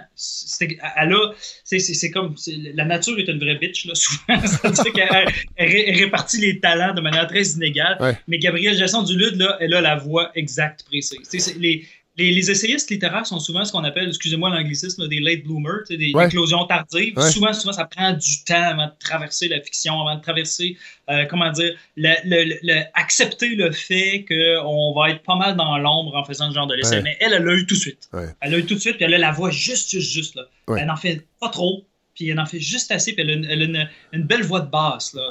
elle 0.97 1.13
a. 1.13 1.33
C'est 1.65 2.11
comme. 2.11 2.35
La 2.75 2.85
nature 2.85 3.19
est 3.19 3.27
une 3.27 3.39
vraie 3.39 3.57
bitch, 3.57 3.87
là, 3.87 3.95
souvent. 3.97 4.47
C'est-à-dire 4.47 4.93
qu'elle 4.93 5.97
répartit 5.97 6.39
les 6.39 6.61
talents 6.61 6.93
de 6.93 7.01
manière 7.01 7.27
très 7.27 7.43
inégale. 7.49 8.19
Mais 8.29 8.39
Gabrielle 8.39 8.77
Jasson-Dulude, 8.77 9.37
là, 9.37 9.57
elle 9.61 9.73
a 9.73 9.81
la 9.81 9.97
voix 9.97 10.31
exacte, 10.35 10.85
précise. 10.85 11.57
Les, 11.59 11.87
les, 12.17 12.51
essayistes 12.51 12.91
littéraires 12.91 13.27
sont 13.27 13.39
souvent 13.39 13.65
ce 13.65 13.73
qu'on 13.73 13.85
appelle, 13.85 14.09
excusez-moi 14.09 14.51
l'anglicisme, 14.51 15.07
des 15.09 15.21
late 15.21 15.43
bloomers, 15.43 15.83
des 15.89 16.13
éclosions 16.19 16.65
tardives. 16.67 17.19
Souvent, 17.31 17.53
souvent, 17.53 17.73
ça 17.73 17.85
prend 17.85 18.13
du 18.13 18.45
temps 18.45 18.63
avant 18.63 18.87
de 18.87 18.93
traverser 18.99 19.49
la 19.49 19.61
fiction, 19.61 20.01
avant 20.01 20.17
de 20.17 20.23
traverser, 20.23 20.77
euh, 21.11 21.25
comment 21.27 21.51
dire, 21.53 21.77
le, 21.97 22.83
accepter 22.95 23.55
le 23.55 23.71
fait 23.71 24.25
qu'on 24.29 24.95
va 24.95 25.11
être 25.11 25.23
pas 25.23 25.37
mal 25.37 25.57
dans 25.57 25.77
l'ombre 25.79 26.17
en 26.17 26.25
faisant 26.25 26.51
ce 26.51 26.55
genre 26.55 26.67
de 26.67 26.75
l'essai. 26.75 27.03
Mais 27.03 27.17
elle, 27.21 27.35
elle 27.35 27.45
l'a 27.45 27.55
eu 27.55 27.67
tout 27.67 27.75
de 27.75 27.81
suite. 27.81 28.09
Elle 28.41 28.53
l'a 28.53 28.59
eu 28.59 28.65
tout 28.65 28.75
de 28.75 28.81
suite, 28.81 28.97
puis 28.97 29.05
elle 29.05 29.15
a 29.15 29.19
la 29.19 29.33
voix 29.33 29.51
juste, 29.51 29.91
juste, 29.91 30.13
juste. 30.13 30.35
Là. 30.37 30.45
Elle 30.77 30.87
n'en 30.87 30.97
fait 30.97 31.27
pas 31.41 31.49
trop 31.49 31.85
puis 32.17 32.31
elle 32.31 32.41
en 32.41 32.47
fait 32.47 32.59
juste 32.59 32.91
assez, 32.91 33.13
puis 33.13 33.23
elle 33.23 33.63
a 33.63 33.89
une, 34.13 34.23
belle 34.25 34.43
voix 34.43 34.61
de 34.61 34.71
basse, 34.71 35.15
là, 35.15 35.23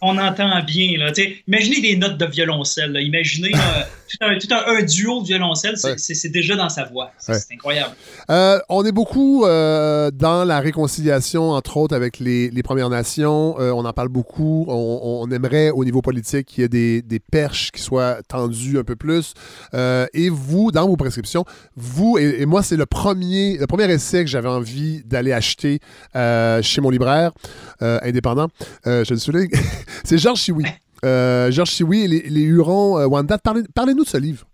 qu'on 0.00 0.18
entend 0.18 0.62
bien. 0.64 0.96
Là, 0.98 1.12
imaginez 1.48 1.80
des 1.80 1.96
notes 1.96 2.16
de 2.16 2.26
violoncelle, 2.26 2.96
imaginez 3.02 3.50
tout, 4.40 4.54
un, 4.54 4.82
duo 4.82 5.22
de 5.22 5.26
violoncelle, 5.26 5.74
c'est 5.76 6.28
déjà 6.28 6.54
dans 6.54 6.68
sa 6.68 6.84
voix. 6.84 7.10
C'est 7.18 7.52
incroyable. 7.52 7.94
Euh, 8.30 8.60
on 8.68 8.84
est 8.84 8.92
beaucoup 8.92 9.44
euh, 9.44 10.10
dans 10.12 10.44
la 10.44 10.60
réconciliation, 10.60 11.50
entre 11.50 11.76
autres, 11.76 11.94
avec 11.94 12.20
les, 12.20 12.50
Premières 12.66 12.90
Nations. 12.90 13.60
Euh, 13.60 13.70
on 13.70 13.84
en 13.84 13.92
parle 13.92 14.08
beaucoup. 14.08 14.64
On, 14.68 15.28
aimerait, 15.30 15.70
au 15.70 15.84
niveau 15.84 16.02
politique, 16.02 16.46
qu'il 16.46 16.62
y 16.62 16.64
ait 16.64 16.68
des, 16.68 17.02
des, 17.02 17.20
perches 17.20 17.70
qui 17.70 17.80
soient 17.80 18.18
tendues 18.28 18.78
un 18.78 18.84
peu 18.84 18.96
plus. 18.96 19.34
et 19.74 20.28
vous, 20.30 20.70
dans 20.70 20.86
vos 20.86 20.96
prescriptions, 20.96 21.44
vous, 21.76 22.16
et, 22.18 22.42
et 22.42 22.46
moi, 22.46 22.62
c'est 22.62 22.76
le 22.76 22.86
premier, 22.86 23.58
le 23.58 23.66
premier 23.66 23.90
essai 23.90 24.24
que 24.24 24.30
j'avais 24.30 24.48
envie 24.48 25.02
d'aller 25.04 25.32
acheter 25.32 25.80
chez 26.62 26.80
mon 26.80 26.90
libraire 26.90 27.32
euh, 27.82 27.98
indépendant. 28.02 28.48
Euh, 28.86 29.04
je 29.04 29.14
le 29.14 29.20
souligne. 29.20 29.50
c'est 30.04 30.18
Georges 30.18 30.40
Chiwi. 30.40 30.64
Georges 31.02 31.70
Chiwi 31.70 32.02
et 32.02 32.08
les, 32.08 32.22
les 32.28 32.42
Hurons 32.42 33.04
Wanda. 33.06 33.38
Parlez-nous 33.38 34.04
de 34.04 34.08
ce 34.08 34.16
livre. 34.16 34.46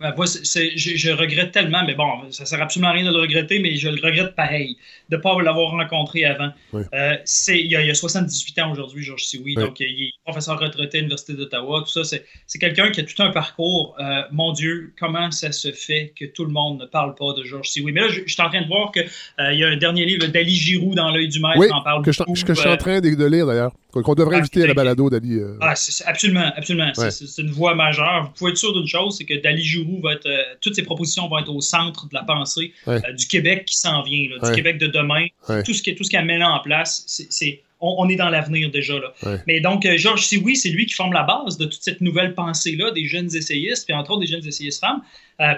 Je, 0.00 1.10
regrette 1.12 1.52
tellement, 1.52 1.84
mais 1.86 1.94
bon, 1.94 2.30
ça 2.30 2.44
sert 2.44 2.60
absolument 2.60 2.90
à 2.90 2.92
rien 2.92 3.04
de 3.04 3.14
le 3.14 3.22
regretter, 3.22 3.58
mais 3.60 3.76
je 3.76 3.88
le 3.88 4.00
regrette 4.02 4.34
pareil, 4.34 4.76
de 5.08 5.16
ne 5.16 5.20
pas 5.20 5.40
l'avoir 5.40 5.70
rencontré 5.70 6.24
avant. 6.24 6.50
Euh, 6.74 7.16
c'est, 7.24 7.60
il, 7.60 7.70
y 7.70 7.76
a, 7.76 7.94
78 7.94 8.58
ans 8.60 8.72
aujourd'hui, 8.72 9.02
Georges 9.02 9.24
Sioui, 9.24 9.54
donc 9.54 9.80
il 9.80 10.08
est 10.08 10.10
professeur 10.24 10.58
retraité 10.58 10.98
à 10.98 11.00
l'Université 11.00 11.34
d'Ottawa, 11.34 11.84
tout 11.86 12.02
ça. 12.02 12.02
C'est, 12.04 12.58
quelqu'un 12.58 12.90
qui 12.90 13.00
a 13.00 13.04
tout 13.04 13.22
un 13.22 13.30
parcours. 13.30 13.94
Euh, 14.00 14.22
mon 14.32 14.52
Dieu, 14.52 14.92
comment 14.98 15.30
ça 15.30 15.52
se 15.52 15.70
fait 15.70 16.12
que 16.18 16.24
tout 16.24 16.44
le 16.44 16.52
monde 16.52 16.80
ne 16.80 16.86
parle 16.86 17.14
pas 17.14 17.32
de 17.34 17.44
Georges 17.44 17.68
Sioui? 17.68 17.92
Mais 17.92 18.00
là, 18.00 18.08
je, 18.08 18.20
suis 18.26 18.42
en 18.42 18.48
train 18.48 18.62
de 18.62 18.66
voir 18.66 18.90
qu'il 18.90 19.06
euh, 19.40 19.52
y 19.52 19.64
a 19.64 19.68
un 19.68 19.76
dernier 19.76 20.04
livre 20.04 20.26
d'Ali 20.26 20.54
Giroux 20.54 20.94
dans 20.94 21.10
l'œil 21.10 21.28
du 21.28 21.40
maître 21.40 21.64
qui 21.64 21.72
en 21.72 21.82
parle 21.82 22.04
que 22.04 22.10
beaucoup. 22.10 22.34
Je, 22.34 22.44
que 22.44 22.54
je 22.54 22.60
suis 22.60 22.68
en 22.68 22.76
train 22.76 23.00
de, 23.00 23.26
lire 23.26 23.46
d'ailleurs, 23.46 23.72
qu'on 23.92 24.14
devrait 24.14 24.38
inviter 24.38 24.64
à 24.64 24.66
la 24.66 24.74
balado 24.74 25.08
d'Ali. 25.08 25.40
Ah, 25.60 25.74
absolument, 26.06 26.50
absolument. 26.56 26.92
C'est, 26.94 27.42
une 27.42 27.50
voie 27.50 27.74
majeure. 27.74 28.24
Vous 28.24 28.38
pouvez 28.38 28.50
être 28.50 28.56
sûr 28.56 28.72
d'une 28.72 28.86
chose, 28.86 29.16
c'est 29.18 29.24
que 29.24 29.40
d'Ali 29.40 29.62
Va 30.02 30.12
être, 30.12 30.26
euh, 30.26 30.42
toutes 30.60 30.74
ces 30.74 30.82
propositions 30.82 31.28
vont 31.28 31.38
être 31.38 31.50
au 31.50 31.60
centre 31.60 32.08
de 32.08 32.14
la 32.14 32.22
pensée 32.22 32.72
euh, 32.88 33.00
du 33.12 33.26
Québec 33.26 33.64
qui 33.66 33.76
s'en 33.76 34.02
vient, 34.02 34.28
du 34.42 34.52
Québec 34.52 34.78
de 34.78 34.86
demain. 34.86 35.26
Tout 35.64 35.74
ce 35.74 35.82
qui 35.82 35.94
tout 35.94 36.04
ce 36.04 36.10
qu'elle 36.10 36.24
met 36.24 36.38
là 36.38 36.50
en 36.50 36.60
place, 36.60 37.04
c'est 37.06 37.62
on, 37.80 38.08
est 38.08 38.16
dans 38.16 38.30
l'avenir 38.30 38.70
déjà. 38.70 38.94
Là. 38.94 39.38
Mais 39.46 39.60
donc, 39.60 39.84
euh, 39.84 39.98
Georges 39.98 40.26
Sioui, 40.26 40.56
c'est 40.56 40.70
lui 40.70 40.86
qui 40.86 40.94
forme 40.94 41.12
la 41.12 41.22
base 41.22 41.58
de 41.58 41.66
toute 41.66 41.82
cette 41.82 42.00
nouvelle 42.00 42.34
pensée-là 42.34 42.92
des 42.92 43.06
jeunes 43.06 43.34
essayistes, 43.34 43.84
puis 43.84 43.94
entre 43.94 44.12
autres 44.12 44.20
des 44.20 44.26
jeunes 44.26 44.46
essayistes 44.46 44.80
femmes, 44.80 45.02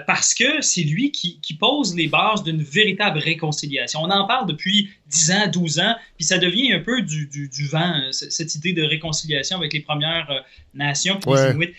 parce 0.05 0.33
que 0.33 0.61
c'est 0.61 0.81
lui 0.81 1.11
qui, 1.11 1.39
pose 1.57 1.95
les 1.95 2.07
bases 2.07 2.43
d'une 2.43 2.61
véritable 2.61 3.19
réconciliation. 3.19 4.01
On 4.01 4.09
en 4.09 4.27
parle 4.27 4.47
depuis 4.47 4.89
10 5.07 5.31
ans, 5.31 5.47
12 5.51 5.79
ans, 5.79 5.95
puis 6.17 6.25
ça 6.25 6.37
devient 6.37 6.73
un 6.73 6.79
peu 6.79 7.01
du, 7.01 7.67
vent, 7.71 7.93
cette 8.11 8.53
idée 8.55 8.73
de 8.73 8.83
réconciliation 8.83 9.57
avec 9.57 9.73
les 9.73 9.81
Premières 9.81 10.43
Nations, 10.73 11.19
puis 11.19 11.31
les 11.31 11.51
Inuits. 11.51 11.73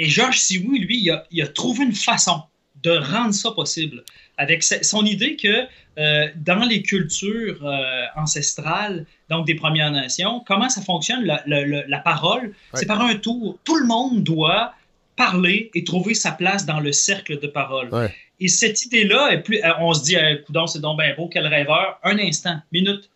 Et 0.00 0.08
Georges 0.08 0.38
Sioui, 0.38 0.78
lui, 0.78 1.10
il 1.30 1.42
a, 1.42 1.46
trouvé 1.46 1.84
une 1.84 1.92
façon 1.92 2.42
de 2.82 2.90
rendre 2.90 3.34
ça 3.34 3.50
possible 3.50 4.02
avec 4.38 4.62
son 4.62 5.04
idée 5.04 5.36
que 5.36 5.66
euh, 5.98 6.28
dans 6.36 6.64
les 6.64 6.80
cultures 6.80 7.62
euh, 7.62 8.06
ancestrales, 8.16 9.04
donc 9.28 9.46
des 9.46 9.54
Premières 9.54 9.90
Nations, 9.90 10.42
comment 10.46 10.70
ça 10.70 10.80
fonctionne, 10.80 11.26
la, 11.26 11.98
parole, 11.98 12.54
c'est 12.72 12.86
par 12.86 13.02
un 13.02 13.14
tour. 13.16 13.58
Tout 13.64 13.76
le 13.76 13.86
monde 13.86 14.24
doit 14.24 14.72
parler 15.16 15.70
et 15.74 15.84
trouver 15.84 16.14
sa 16.14 16.32
place 16.32 16.64
dans 16.64 16.80
le 16.80 16.92
cercle 16.92 17.38
de 17.38 17.46
parole. 17.46 17.90
Et 18.40 18.48
cette 18.48 18.82
idée-là, 18.86 19.42
on 19.80 19.92
se 19.92 20.02
dit, 20.02 20.16
coudon, 20.46 20.66
c'est 20.66 20.80
donc 20.80 20.98
bien 20.98 21.14
beau, 21.14 21.28
quel 21.28 21.46
rêveur. 21.46 22.00
Un 22.02 22.18
instant, 22.18 22.58
minute. 22.72 23.10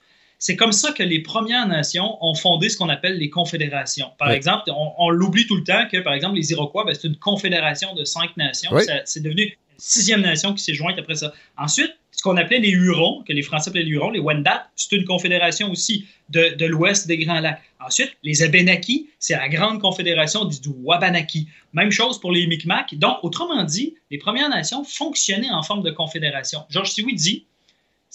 C'est 0.46 0.57
comme 0.57 0.72
ça 0.72 0.92
que 0.92 1.02
les 1.02 1.20
Premières 1.20 1.66
Nations 1.66 2.18
ont 2.20 2.35
fondé 2.35 2.68
ce 2.68 2.76
qu'on 2.76 2.90
appelle 2.90 3.16
les 3.16 3.30
confédérations. 3.30 4.11
Par 4.18 4.30
exemple, 4.30 4.70
on, 4.98 5.09
l'oublie 5.09 5.46
tout 5.46 5.57
le 5.57 5.64
temps 5.64 5.88
que, 5.90 5.96
par 6.00 6.12
exemple, 6.12 6.37
les 6.37 6.52
Iroquois, 6.52 6.85
ben, 6.85 6.92
c'est 6.92 7.09
une 7.09 7.16
confédération 7.16 7.94
de 7.94 8.04
cinq 8.04 8.37
nations. 8.37 8.70
C'est 9.07 9.22
devenu 9.22 9.44
une 9.44 9.52
sixième 9.78 10.20
nation 10.20 10.52
qui 10.52 10.62
s'est 10.62 10.74
jointe 10.74 10.98
après 10.98 11.14
ça. 11.14 11.33
Ensuite, 11.57 11.96
ce 12.11 12.22
qu'on 12.22 12.37
appelait 12.37 12.59
les 12.59 12.68
Hurons, 12.68 13.24
que 13.26 13.33
les 13.33 13.40
Français 13.40 13.70
appelaient 13.70 13.85
les 13.85 13.92
Hurons, 13.92 14.11
les 14.11 14.20
Wendat, 14.20 14.68
c'est 14.76 14.94
une 14.94 15.07
confédération 15.07 15.70
aussi 15.70 16.04
de, 16.28 16.66
l'ouest 16.66 17.07
des 17.07 17.16
Grands 17.16 17.40
Lacs. 17.40 17.62
Ensuite, 17.80 18.14
les 18.22 18.42
Abenaki, 18.42 19.09
c'est 19.18 19.37
la 19.37 19.48
grande 19.48 19.80
confédération 19.80 20.44
du 20.44 20.59
Wabanaki. 20.83 21.48
Même 21.73 21.90
chose 21.90 22.21
pour 22.21 22.33
les 22.33 22.46
Micmacs. 22.46 22.94
Donc, 22.96 23.16
autrement 23.23 23.64
dit, 23.64 23.94
les 24.10 24.18
Premières 24.18 24.50
Nations 24.50 24.85
fonctionnaient 24.85 25.52
en 25.52 25.62
forme 25.62 25.83
de 25.83 25.90
confédération. 25.90 26.64
Georges 26.68 26.90
Sioui 26.90 27.14
dit 27.14 27.46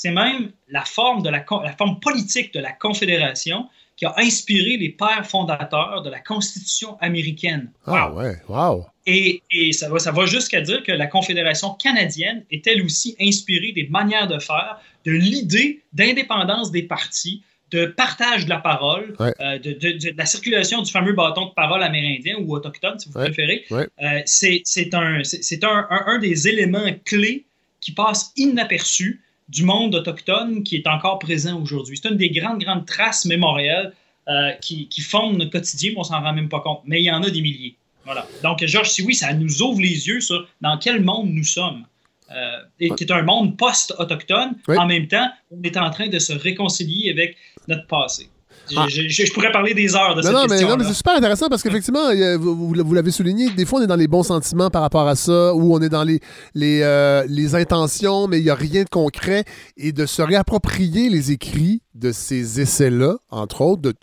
c'est 0.02 0.12
même 0.12 0.52
la 0.70 0.86
forme, 0.86 1.24
de 1.24 1.30
la, 1.30 1.43
forme 1.78 2.00
politique 2.00 2.54
de 2.54 2.62
la 2.62 2.72
Confédération 2.72 3.68
qui 3.97 4.06
a 4.06 4.14
inspiré 4.18 4.78
les 4.78 4.91
pères 4.91 5.26
fondateurs 5.26 6.04
de 6.04 6.10
la 6.10 6.22
Constitution 6.22 6.97
américaine. 7.02 7.70
Ah 7.86 8.10
ouais, 8.14 8.38
wow! 8.47 8.86
Et, 9.06 9.43
et 9.52 9.74
ça 9.74 9.89
va, 9.89 10.00
ça 10.00 10.14
va 10.14 10.26
jusqu'à 10.26 10.62
dire 10.62 10.84
que 10.84 10.93
la 10.93 11.08
Confédération 11.08 11.74
canadienne 11.74 12.45
est 12.50 12.66
elle 12.66 12.82
aussi 12.82 13.18
inspirée 13.20 13.74
des 13.74 13.88
manières 13.89 14.30
de 14.30 14.39
faire, 14.39 14.80
de 15.06 15.12
l'idée 15.12 15.82
d'indépendance 15.91 16.72
des 16.72 16.84
partis, 16.84 17.43
de 17.72 17.88
partage 17.88 18.45
de 18.45 18.50
la 18.52 18.60
parole, 18.60 19.18
euh, 19.20 19.60
de, 19.60 19.74
de, 19.74 20.18
la 20.18 20.26
circulation 20.26 20.82
du 20.82 20.89
fameux 20.89 21.12
bâton 21.12 21.47
de 21.47 21.54
parole 21.54 21.84
amérindien 21.84 22.38
ou 22.39 22.56
autochtone, 22.56 22.97
si 23.00 23.10
vous 23.10 23.20
préférez. 23.20 23.66
Euh, 23.70 24.22
c'est 24.26 24.93
un, 24.93 25.20
un, 25.20 25.88
un, 25.89 26.04
un, 26.06 26.20
des 26.20 26.47
éléments 26.47 26.89
clés 27.04 27.43
qui 27.82 27.91
passe 27.91 28.32
inaperçu 28.38 29.22
du 29.50 29.64
monde 29.64 29.95
autochtone 29.95 30.64
qui 30.64 30.76
est 30.76 30.88
encore 30.88 31.20
présent 31.20 31.62
aujourd'hui. 31.62 32.00
C'est 32.02 32.10
une 32.10 32.18
des 32.18 32.30
grandes, 32.30 32.60
grandes 32.60 32.86
traces 32.86 33.26
mémorielles 33.26 33.93
euh, 34.28 34.52
qui, 34.62 34.88
qui 34.88 35.02
fondent 35.02 35.38
notre 35.38 35.52
quotidien, 35.52 35.91
mais 35.93 36.00
on 36.00 36.04
s'en 36.04 36.22
rend 36.22 36.34
même 36.34 36.50
pas 36.50 36.60
compte. 36.60 36.82
Mais 36.86 37.02
il 37.02 37.06
y 37.06 37.12
en 37.12 37.24
a 37.24 37.30
des 37.30 37.41
milliers. 37.41 37.76
Voilà. 38.06 38.28
Donc, 38.43 38.64
Georges, 38.66 38.89
si 38.89 39.02
oui, 39.04 39.14
ça 39.14 39.34
nous 39.34 39.62
ouvre 39.62 39.82
les 39.82 40.08
yeux 40.08 40.22
sur 40.22 40.47
dans 40.62 40.78
quel 40.78 41.02
monde 41.04 41.30
nous 41.32 41.43
sommes. 41.43 41.86
Euh, 42.32 42.60
et 42.80 42.91
qui 42.91 43.06
est 43.06 43.12
un 43.12 43.24
monde 43.24 43.58
post-autochtone. 43.58 44.56
En 44.68 44.86
même 44.86 45.08
temps, 45.08 45.28
on 45.50 45.62
est 45.64 45.76
en 45.78 45.89
train 45.89 46.08
de 46.08 46.20
se 46.20 46.34
réconcilier 46.34 47.10
avec 47.10 47.38
notre 47.68 47.88
passé. 47.88 48.30
Ah. 48.76 48.86
Je, 48.88 49.34
pourrais 49.34 49.51
parler 49.51 49.74
des 49.74 49.95
heures 49.95 50.15
de 50.15 50.22
cette 50.22 50.32
non, 50.32 50.41
question. 50.43 50.67
Mais, 50.67 50.74
non, 50.74 50.78
mais 50.78 50.84
c'est 50.86 50.93
super 50.93 51.15
intéressant 51.15 51.47
parce 51.47 51.61
qu'effectivement, 51.61 52.11
vous, 52.38 52.74
vous 52.74 52.93
l'avez 52.93 53.11
souligné, 53.11 53.49
des 53.51 53.65
fois 53.65 53.80
on 53.80 53.84
est 53.84 53.88
dans 53.88 53.95
les 53.95 54.07
bons 54.07 54.24
sentiments 54.24 54.70
par 54.70 54.82
rapport 54.82 55.07
à 55.07 55.15
ça, 55.15 55.53
ou 55.53 55.74
on 55.74 55.82
est 55.82 55.89
dans 55.89 56.03
les, 56.03 56.20
les, 56.53 56.82
euh, 56.84 57.24
les 57.28 57.55
intentions, 57.55 58.28
mais 58.28 58.39
il 58.39 58.43
n'y 58.43 58.49
a 58.49 58.55
rien 58.55 58.84
de 58.84 58.89
concret. 58.89 59.43
Et 59.78 59.91
de 59.91 60.05
se 60.05 60.22
réapproprier 60.22 61.09
les 61.09 61.32
écrits 61.32 61.82
de 61.95 62.11
ces 62.11 62.61
essais-là, 62.61 63.17
entre 63.30 63.61
autres, 63.61 63.82
de, 63.82 63.93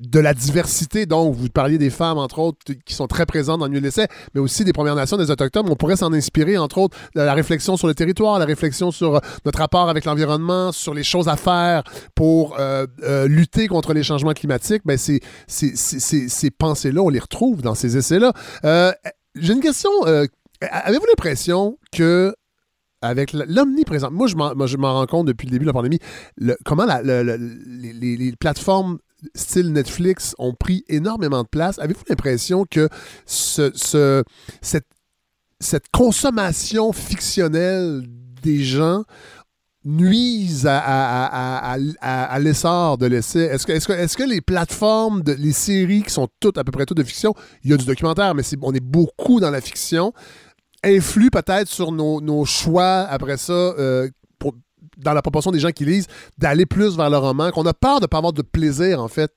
de 0.00 0.18
la 0.18 0.34
diversité. 0.34 1.06
Donc, 1.06 1.34
vous 1.34 1.48
parliez 1.48 1.78
des 1.78 1.90
femmes, 1.90 2.18
entre 2.18 2.38
autres, 2.38 2.58
qui 2.84 2.94
sont 2.94 3.06
très 3.06 3.26
présentes 3.26 3.60
dans 3.60 3.66
le 3.66 3.70
milieu 3.70 3.80
de 3.80 3.86
l'essai, 3.86 4.08
mais 4.34 4.40
aussi 4.40 4.64
des 4.64 4.72
Premières 4.72 4.94
Nations, 4.94 5.16
des 5.16 5.30
Autochtones. 5.30 5.66
On 5.68 5.76
pourrait 5.76 5.96
s'en 5.96 6.12
inspirer, 6.12 6.56
entre 6.56 6.78
autres, 6.78 6.96
de 7.14 7.20
la 7.20 7.34
réflexion 7.34 7.76
sur 7.76 7.86
le 7.86 7.94
territoire, 7.94 8.38
la 8.38 8.46
réflexion 8.46 8.90
sur 8.90 9.16
euh, 9.16 9.20
notre 9.44 9.58
rapport 9.58 9.88
avec 9.88 10.04
l'environnement, 10.06 10.72
sur 10.72 10.94
les 10.94 11.02
choses 11.02 11.28
à 11.28 11.36
faire 11.36 11.82
pour 12.14 12.58
euh, 12.58 12.86
euh, 13.02 13.28
lutter 13.28 13.68
contre 13.68 13.92
les 13.92 14.02
changements 14.02 14.32
climatiques. 14.32 14.82
Ben, 14.84 14.96
ces, 14.96 15.20
ces, 15.46 16.50
pensées-là, 16.50 17.02
on 17.02 17.08
les 17.10 17.18
retrouve 17.18 17.62
dans 17.62 17.74
ces 17.74 17.96
essais-là. 17.96 18.32
J'ai 19.36 19.52
une 19.52 19.60
question. 19.60 19.90
Avez-vous 20.04 21.06
l'impression 21.06 21.78
que 21.92 22.34
avec 23.02 23.32
l'omniprésence. 23.32 24.10
Moi, 24.10 24.26
je 24.26 24.76
m'en 24.76 24.92
rends 24.92 25.06
compte 25.06 25.26
depuis 25.26 25.46
le 25.46 25.52
début 25.52 25.64
de 25.64 25.70
la 25.70 25.72
pandémie, 25.72 25.98
comment 26.64 26.86
les, 27.02 28.34
plateformes 28.38 28.98
style 29.34 29.72
Netflix 29.72 30.34
ont 30.38 30.54
pris 30.54 30.84
énormément 30.88 31.42
de 31.42 31.48
place. 31.48 31.78
Avez-vous 31.78 32.04
l'impression 32.08 32.64
que 32.68 32.88
ce, 33.26 33.72
cette, 34.60 35.84
consommation 35.92 36.92
fictionnelle 36.92 38.02
des 38.42 38.62
gens 38.62 39.04
nuise 39.84 40.66
à, 40.68 41.76
l'essor 42.40 42.98
de 42.98 43.06
l'essai? 43.06 43.40
Est-ce 43.40 43.66
que, 43.66 43.72
est 43.72 43.86
que, 43.86 43.92
est 43.92 44.16
que, 44.16 44.22
les 44.22 44.40
plateformes, 44.40 45.22
de, 45.22 45.32
les 45.32 45.52
séries 45.52 46.02
qui 46.02 46.10
sont 46.10 46.28
toutes, 46.40 46.58
à 46.58 46.64
peu 46.64 46.72
près 46.72 46.86
toutes 46.86 46.98
de 46.98 47.04
fiction, 47.04 47.34
il 47.64 47.70
y 47.70 47.74
a 47.74 47.76
du 47.76 47.84
documentaire, 47.84 48.34
mais 48.34 48.42
on 48.62 48.72
est 48.72 48.84
beaucoup 48.84 49.40
dans 49.40 49.50
la 49.50 49.60
fiction, 49.60 50.12
influent 50.84 51.30
peut-être 51.30 51.68
sur 51.68 51.92
nos, 51.92 52.20
nos, 52.20 52.44
choix 52.44 53.00
après 53.00 53.36
ça 53.36 53.52
euh, 53.52 54.08
dans 55.02 55.12
la 55.12 55.22
proportion 55.22 55.50
des 55.50 55.60
gens 55.60 55.70
qui 55.70 55.84
lisent, 55.84 56.06
d'aller 56.38 56.66
plus 56.66 56.96
vers 56.96 57.10
le 57.10 57.18
roman, 57.18 57.50
qu'on 57.50 57.66
a 57.66 57.74
peur 57.74 58.00
de 58.00 58.04
ne 58.04 58.06
pas 58.06 58.18
avoir 58.18 58.32
de 58.32 58.42
plaisir, 58.42 59.00
en 59.00 59.08
fait, 59.08 59.32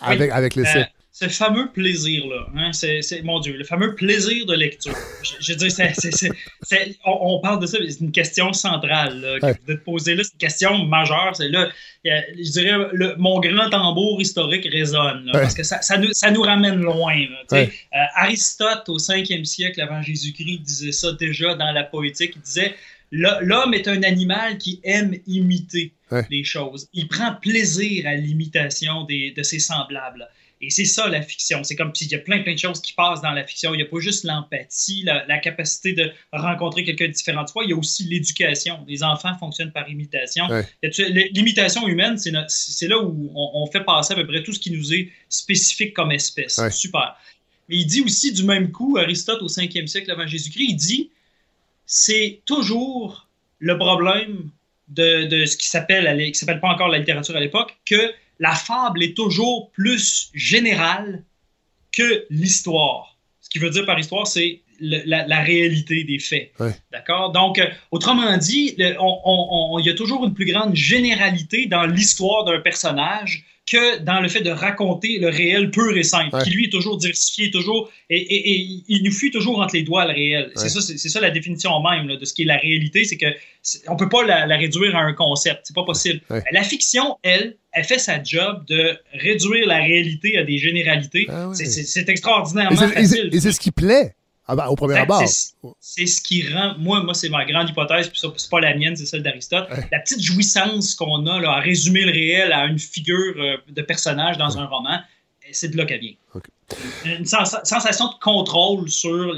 avec, 0.00 0.30
avec 0.30 0.54
l'essai. 0.54 0.80
Euh, 0.80 0.84
ce 1.12 1.28
fameux 1.28 1.70
plaisir-là, 1.72 2.46
hein, 2.56 2.72
c'est, 2.72 3.02
mon 3.24 3.40
Dieu, 3.40 3.54
le 3.54 3.64
fameux 3.64 3.94
plaisir 3.94 4.46
de 4.46 4.54
lecture. 4.54 4.94
Je, 5.40 5.52
veux 5.52 5.58
dire, 5.58 5.70
c'est, 5.70 6.96
on, 7.04 7.40
parle 7.40 7.60
de 7.60 7.66
ça, 7.66 7.78
c'est 7.86 8.00
une 8.00 8.12
question 8.12 8.52
centrale 8.52 9.20
là, 9.20 9.52
que 9.52 9.58
vous 9.66 9.72
êtes 9.72 9.84
posée 9.84 10.14
là, 10.14 10.22
c'est 10.22 10.32
une 10.32 10.38
question 10.38 10.84
majeure. 10.86 11.34
C'est 11.34 11.48
là, 11.48 11.68
je 12.04 12.50
dirais, 12.52 12.88
le, 12.92 13.16
mon 13.16 13.40
grand 13.40 13.68
tambour 13.68 14.20
historique 14.20 14.66
résonne, 14.72 15.28
parce 15.32 15.54
que 15.54 15.64
ça, 15.64 15.82
ça, 15.82 15.98
nous, 15.98 16.08
ça, 16.12 16.30
nous, 16.30 16.42
ramène 16.42 16.80
loin. 16.80 17.16
Euh, 17.52 17.66
Aristote, 18.14 18.88
au 18.88 18.98
5e 18.98 19.44
siècle 19.44 19.80
avant 19.80 20.00
Jésus-Christ, 20.00 20.60
disait 20.60 20.92
ça 20.92 21.12
déjà 21.12 21.54
dans 21.54 21.72
la 21.72 21.84
poétique. 21.84 22.32
Il 22.36 22.42
disait 22.42 22.74
L'homme 23.10 23.74
est 23.74 23.88
un 23.88 24.02
animal 24.02 24.58
qui 24.58 24.80
aime 24.84 25.16
imiter 25.26 25.92
les 26.30 26.44
choses. 26.44 26.88
Il 26.92 27.08
prend 27.08 27.34
plaisir 27.34 28.06
à 28.06 28.14
l'imitation 28.14 29.04
de 29.04 29.42
ses 29.42 29.58
semblables. 29.58 30.28
Et 30.62 30.68
c'est 30.68 30.84
ça 30.84 31.08
la 31.08 31.22
fiction. 31.22 31.64
C'est 31.64 31.74
comme 31.74 31.94
s'il 31.94 32.08
y 32.08 32.14
a 32.14 32.18
plein, 32.18 32.42
plein 32.42 32.52
de 32.52 32.58
choses 32.58 32.82
qui 32.82 32.92
passent 32.92 33.22
dans 33.22 33.30
la 33.30 33.46
fiction. 33.46 33.72
Il 33.72 33.78
n'y 33.78 33.82
a 33.82 33.86
pas 33.86 33.98
juste 33.98 34.24
l'empathie, 34.24 35.04
la, 35.04 35.38
capacité 35.38 35.94
de 35.94 36.12
rencontrer 36.32 36.84
quelqu'un 36.84 37.06
de 37.06 37.12
différent 37.12 37.44
de 37.44 37.48
soi. 37.48 37.64
Il 37.64 37.70
y 37.70 37.72
a 37.72 37.76
aussi 37.76 38.04
l'éducation. 38.04 38.84
Les 38.86 39.02
enfants 39.02 39.36
fonctionnent 39.38 39.72
par 39.72 39.88
imitation. 39.88 40.44
L'imitation 40.82 41.88
humaine, 41.88 42.18
c'est 42.18 42.88
là 42.88 43.02
où 43.02 43.32
on, 43.34 43.66
fait 43.68 43.84
passer 43.84 44.12
à 44.12 44.16
peu 44.16 44.26
près 44.26 44.42
tout 44.42 44.52
ce 44.52 44.58
qui 44.58 44.70
nous 44.70 44.92
est 44.92 45.10
spécifique 45.30 45.94
comme 45.94 46.12
espèce. 46.12 46.60
Super. 46.70 47.16
Mais 47.70 47.76
il 47.76 47.86
dit 47.86 48.02
aussi 48.02 48.32
du 48.32 48.42
même 48.42 48.70
coup, 48.70 48.98
Aristote 48.98 49.40
au 49.40 49.48
5e 49.48 49.86
siècle 49.86 50.10
avant 50.10 50.26
Jésus-Christ, 50.26 50.66
il 50.68 50.76
dit 50.76 51.10
c'est 51.92 52.42
toujours 52.46 53.26
le 53.58 53.76
problème 53.76 54.48
de, 54.86 55.44
ce 55.44 55.56
qui 55.56 55.66
s'appelle, 55.66 56.30
qui 56.30 56.38
s'appelle 56.38 56.60
pas 56.60 56.68
encore 56.68 56.88
la 56.88 56.98
littérature 56.98 57.36
à 57.36 57.40
l'époque, 57.40 57.76
que 57.84 58.12
la 58.38 58.54
fable 58.54 59.02
est 59.02 59.16
toujours 59.16 59.72
plus 59.72 60.30
générale 60.32 61.24
que 61.90 62.26
l'histoire. 62.30 63.18
Ce 63.40 63.50
qui 63.50 63.58
veut 63.58 63.70
dire 63.70 63.84
par 63.86 63.98
histoire, 63.98 64.28
c'est 64.28 64.60
la, 64.78 65.40
réalité 65.42 66.04
des 66.04 66.20
faits. 66.20 66.52
D'accord? 66.92 67.32
Donc, 67.32 67.58
euh, 67.58 67.66
autrement 67.90 68.36
dit, 68.36 68.76
il 68.78 69.84
y 69.84 69.90
a 69.90 69.94
toujours 69.94 70.24
une 70.24 70.32
plus 70.32 70.46
grande 70.46 70.76
généralité 70.76 71.66
dans 71.66 71.86
l'histoire 71.86 72.44
d'un 72.44 72.60
personnage 72.60 73.44
que 73.70 73.98
dans 74.00 74.20
le 74.20 74.28
fait 74.28 74.40
de 74.40 74.50
raconter 74.50 75.18
le 75.18 75.28
réel 75.28 75.70
pur 75.70 75.96
et 75.96 76.02
simple, 76.02 76.36
qui 76.42 76.50
lui 76.50 76.64
est 76.66 76.70
toujours 76.70 76.96
diversifié, 76.98 77.50
toujours, 77.50 77.90
et, 78.08 78.82
il 78.88 79.02
nous 79.04 79.12
fuit 79.12 79.30
toujours 79.30 79.60
entre 79.60 79.76
les 79.76 79.82
doigts 79.82 80.04
le 80.06 80.12
réel. 80.12 80.50
C'est 80.56 80.68
ça, 80.68 80.80
c'est 80.80 81.08
ça 81.08 81.20
la 81.20 81.30
définition 81.30 81.70
même 81.82 82.16
de 82.16 82.24
ce 82.24 82.34
qui 82.34 82.42
est 82.42 82.46
la 82.46 82.56
réalité, 82.56 83.04
c'est 83.04 83.16
que 83.16 83.26
on 83.86 83.96
peut 83.96 84.08
pas 84.08 84.24
la, 84.24 84.56
réduire 84.56 84.96
à 84.96 85.00
un 85.00 85.12
concept, 85.12 85.60
c'est 85.64 85.74
pas 85.74 85.84
possible. 85.84 86.20
La 86.50 86.62
fiction, 86.62 87.16
elle, 87.22 87.56
elle 87.72 87.84
fait 87.84 87.98
sa 87.98 88.22
job 88.22 88.64
de 88.66 88.98
réduire 89.14 89.66
la 89.66 89.78
réalité 89.78 90.36
à 90.36 90.44
des 90.44 90.58
généralités. 90.58 91.26
Ah 91.28 91.50
c'est 91.54 92.08
extraordinairement 92.08 92.76
facile. 92.76 93.30
Et 93.32 93.40
c'est 93.40 93.52
ce 93.52 93.60
qui 93.60 93.70
plaît. 93.70 94.14
Ah 94.52 94.56
ben, 94.56 94.66
au 94.66 94.74
premier 94.74 94.96
abord. 94.96 95.22
C'est 95.78 96.06
ce 96.06 96.20
qui 96.20 96.52
rend. 96.52 96.74
Moi, 96.76 97.04
moi 97.04 97.14
c'est 97.14 97.28
ma 97.28 97.44
grande 97.44 97.68
hypothèse, 97.68 98.08
puis 98.08 98.20
c'est 98.20 98.50
pas 98.50 98.58
la 98.58 98.76
mienne, 98.76 98.96
c'est 98.96 99.06
celle 99.06 99.22
d'Aristote. 99.22 99.68
La 99.92 100.00
petite 100.00 100.20
jouissance 100.20 100.96
qu'on 100.96 101.24
a 101.26 101.40
là, 101.40 101.52
à 101.52 101.60
résumer 101.60 102.02
le 102.02 102.10
réel 102.10 102.52
à 102.52 102.64
une 102.64 102.80
figure 102.80 103.34
euh, 103.36 103.58
de 103.68 103.82
personnage 103.82 104.38
dans 104.38 104.58
un 104.58 104.66
roman, 104.66 104.98
c'est 105.52 105.68
de 105.68 105.76
là 105.76 105.84
qu'elle 105.84 106.00
vient. 106.00 106.14
Une 107.04 107.24
sensation 107.24 108.06
de 108.06 108.18
contrôle 108.20 108.90
sur 108.90 109.36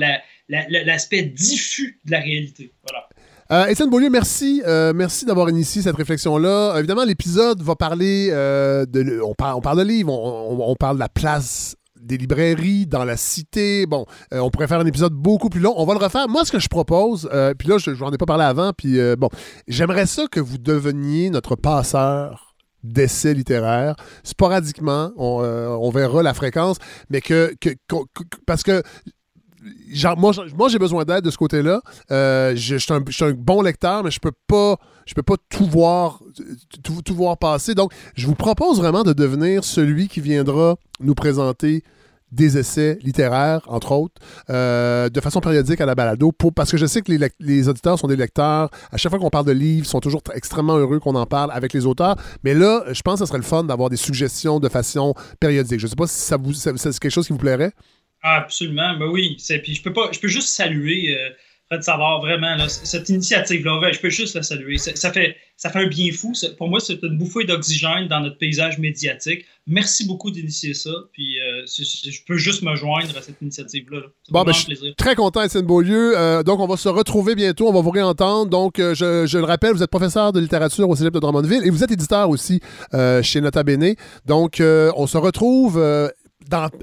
l'aspect 0.49 1.23
diffus 1.25 2.01
de 2.07 2.11
la 2.11 2.21
réalité. 2.21 2.73
Voilà. 2.89 3.09
Euh, 3.51 3.71
Étienne 3.71 3.91
Beaulieu, 3.91 4.09
merci. 4.09 4.63
Euh, 4.65 4.95
merci 4.95 5.27
d'avoir 5.27 5.51
initié 5.51 5.83
cette 5.83 5.97
réflexion-là. 5.97 6.79
Évidemment, 6.79 7.05
l'épisode 7.05 7.61
va 7.61 7.77
parler 7.77 8.29
de. 8.31 9.21
On 9.21 9.35
parle, 9.35 9.57
on 9.57 9.61
parle 9.61 9.79
de 9.79 9.85
livres, 9.85 10.11
on, 10.11 10.71
on, 10.71 10.75
parle 10.75 10.97
de 10.97 11.01
la 11.01 11.11
place 11.11 11.77
des 12.03 12.19
librairies, 12.19 12.87
dans 12.87 13.05
la 13.05 13.17
cité. 13.17 13.87
Bon, 13.87 14.05
euh, 14.33 14.41
on 14.41 14.51
pourrait 14.51 14.69
faire 14.69 14.81
un 14.81 14.87
épisode 14.87 15.13
beaucoup 15.13 15.49
plus 15.49 15.61
long. 15.61 15.75
On 15.77 15.85
va 15.87 15.95
le 15.95 16.01
refaire. 16.01 16.29
Moi, 16.29 16.45
ce 16.45 16.53
que 16.53 16.59
je 16.59 16.69
propose, 16.69 17.29
euh, 17.33 17.55
puis 17.55 17.69
là, 17.69 17.79
je 17.79 17.91
n'en 17.91 18.13
ai 18.13 18.19
pas 18.19 18.27
parlé 18.27 18.45
avant, 18.45 18.73
puis 18.73 18.99
euh, 18.99 19.17
bon, 19.17 19.29
j'aimerais 19.69 20.07
ça 20.07 20.27
que 20.31 20.41
vous 20.41 20.59
deveniez 20.59 21.31
notre 21.31 21.57
passeur 21.57 22.55
d'essais 22.83 23.33
littéraires. 23.35 23.95
Sporadiquement, 24.25 25.13
on, 25.17 25.91
verra 25.91 26.23
la 26.23 26.35
fréquence, 26.35 26.79
mais 27.11 27.21
que, 27.21 27.55
parce 28.45 28.65
que 28.65 28.83
genre, 29.93 30.19
moi, 30.19 30.33
j'ai 30.69 30.79
besoin 30.81 31.05
d'aide 31.05 31.25
de 31.25 31.31
ce 31.31 31.39
côté-là. 31.39 31.81
je, 32.11 32.77
suis 32.77 33.25
un, 33.25 33.33
bon 33.33 33.63
lecteur, 33.63 34.03
mais 34.03 34.11
je 34.11 34.19
peux 34.19 34.33
pas, 34.49 34.79
je 35.07 35.15
peux 35.15 35.23
pas 35.23 35.37
tout 35.49 35.67
voir, 35.67 36.21
tout, 36.83 37.15
voir 37.15 37.39
passer. 37.39 37.75
Donc, 37.75 37.93
je 38.15 38.27
vous 38.27 38.35
propose 38.35 38.79
vraiment 38.79 39.03
de 39.03 39.13
devenir 39.13 39.65
celui 39.65 40.09
qui 40.09 40.21
viendra 40.21 40.77
nous 41.01 41.15
présenter 41.15 41.83
des 42.31 42.57
essais 42.57 42.99
littéraires, 43.03 43.61
entre 43.67 43.93
autres, 43.93 44.15
euh, 44.49 45.11
de 45.11 45.21
façon 45.21 45.41
périodique 45.41 45.83
à 45.83 45.87
la 45.87 45.95
balado, 45.95 46.33
parce 46.33 46.71
que 46.71 46.79
je 46.79 46.87
sais 46.87 47.03
que 47.03 47.13
les, 47.41 47.69
auditeurs 47.69 47.99
sont 47.99 48.09
des 48.09 48.17
lecteurs. 48.17 48.71
À 48.91 48.97
chaque 48.97 49.11
fois 49.11 49.19
qu'on 49.19 49.29
parle 49.29 49.45
de 49.45 49.53
livres, 49.53 49.85
ils 49.85 49.89
sont 49.89 50.01
toujours 50.01 50.23
extrêmement 50.35 50.77
heureux 50.79 50.99
qu'on 50.99 51.15
en 51.15 51.27
parle 51.27 51.51
avec 51.53 51.75
les 51.75 51.85
auteurs. 51.85 52.17
Mais 52.43 52.55
là, 52.55 52.85
je 52.91 53.03
pense 53.03 53.21
que 53.21 53.27
ce 53.27 53.29
serait 53.29 53.39
le 53.39 53.45
fun 53.45 53.65
d'avoir 53.65 53.91
des 53.91 53.99
suggestions 53.99 54.61
de 54.61 54.69
façon 54.71 55.15
périodique. 55.41 55.79
Je 55.79 55.85
ne 55.85 55.91
sais 55.91 55.97
pas 55.97 56.07
si 56.07 56.19
ça 56.19 56.39
vous, 56.39 56.55
c'est 56.55 56.73
quelque 56.99 57.11
chose 57.11 57.27
qui 57.27 57.35
vous 57.35 57.39
plairait. 57.39 57.73
Absolument, 58.23 58.97
ben 58.99 59.09
oui. 59.09 59.37
Puis 59.63 59.75
je 59.75 59.83
peux 59.83 59.93
pas, 59.93 60.09
je 60.13 60.19
peux 60.19 60.29
juste 60.29 60.49
saluer. 60.49 61.15
Euh, 61.15 61.31
Fred 61.73 61.85
Savard, 61.85 62.21
vraiment, 62.21 62.55
cette 62.69 63.09
initiative-là, 63.09 63.93
je 63.93 63.99
peux 63.99 64.11
juste 64.11 64.35
la 64.35 64.43
saluer. 64.43 64.77
Ça, 64.77 65.11
fait, 65.11 65.37
ça 65.57 65.71
fait 65.71 65.79
un 65.79 65.87
bien 65.87 66.13
fou. 66.13 66.35
Pour 66.59 66.69
moi, 66.69 66.81
c'est 66.81 67.03
une 67.03 67.17
bouffée 67.17 67.45
d'oxygène 67.45 68.09
dans 68.09 68.21
notre 68.21 68.37
paysage 68.37 68.79
médiatique. 68.79 69.47
Merci 69.67 70.07
beaucoup 70.07 70.31
d'initier 70.31 70.75
ça. 70.75 70.91
Puis 71.15 71.41
euh, 71.41 71.65
je 71.65 72.19
peux 72.27 72.37
juste 72.37 72.63
me 72.63 72.75
joindre 72.77 73.17
à 73.17 73.23
cette 73.23 73.41
initiative-là. 73.41 74.01
Bon, 74.29 74.43
ben, 74.43 74.53
je 74.53 74.59
suis 74.59 74.95
très 74.97 75.15
content, 75.15 75.43
Étienne 75.43 75.65
Beaulieu. 75.65 76.13
Euh, 76.15 76.43
donc, 76.43 76.61
on 76.61 76.67
va 76.67 76.77
se 76.77 76.91
retrouver 76.91 77.35
bientôt. 77.35 77.69
On 77.69 77.73
va 77.73 77.81
vous 77.81 77.91
réentendre. 77.91 78.51
Donc, 78.51 78.79
euh, 78.79 78.95
je, 78.95 79.25
je, 79.25 79.39
le 79.39 79.45
rappelle, 79.45 79.73
vous 79.73 79.83
êtes 79.83 79.91
professeur 79.91 80.33
de 80.33 80.41
littérature 80.41 80.91
au 80.91 80.95
Cégep 80.95 81.15
de 81.15 81.21
Drummondville 81.21 81.65
et 81.65 81.71
vous 81.71 81.83
êtes 81.83 81.93
éditeur 81.93 82.29
aussi 82.29 82.61
chez 83.23 83.41
Nota 83.41 83.63
Bene. 83.63 83.95
Donc, 84.27 84.61
on 84.61 85.07
se 85.07 85.17
retrouve 85.17 85.81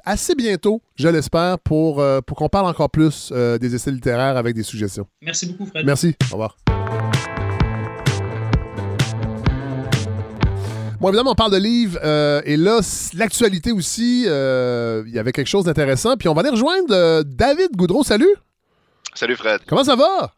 assez 0.05 0.35
bientôt, 0.35 0.81
je 0.95 1.07
l'espère, 1.07 1.59
pour, 1.59 1.99
euh, 1.99 2.21
pour 2.21 2.37
qu'on 2.37 2.49
parle 2.49 2.67
encore 2.67 2.89
plus 2.89 3.29
euh, 3.31 3.57
des 3.57 3.75
essais 3.75 3.91
littéraires 3.91 4.37
avec 4.37 4.55
des 4.55 4.63
suggestions. 4.63 5.07
Merci 5.21 5.47
beaucoup, 5.47 5.65
Fred. 5.65 5.85
Merci. 5.85 6.15
Au 6.31 6.33
revoir. 6.33 6.57
Bon, 10.99 11.07
évidemment, 11.07 11.31
on 11.31 11.35
parle 11.35 11.53
de 11.53 11.57
livres. 11.57 11.97
Euh, 12.03 12.41
et 12.43 12.57
là, 12.57 12.81
l'actualité 13.13 13.71
aussi, 13.71 14.23
il 14.23 15.11
y 15.13 15.19
avait 15.19 15.31
quelque 15.31 15.47
chose 15.47 15.65
d'intéressant. 15.65 16.17
Puis 16.17 16.27
on 16.27 16.33
va 16.33 16.41
aller 16.41 16.49
rejoindre 16.49 17.23
David 17.23 17.75
Goudreau. 17.75 18.03
Salut. 18.03 18.35
Salut, 19.13 19.35
Fred. 19.35 19.61
Comment 19.67 19.83
ça 19.83 19.95
va? 19.95 20.33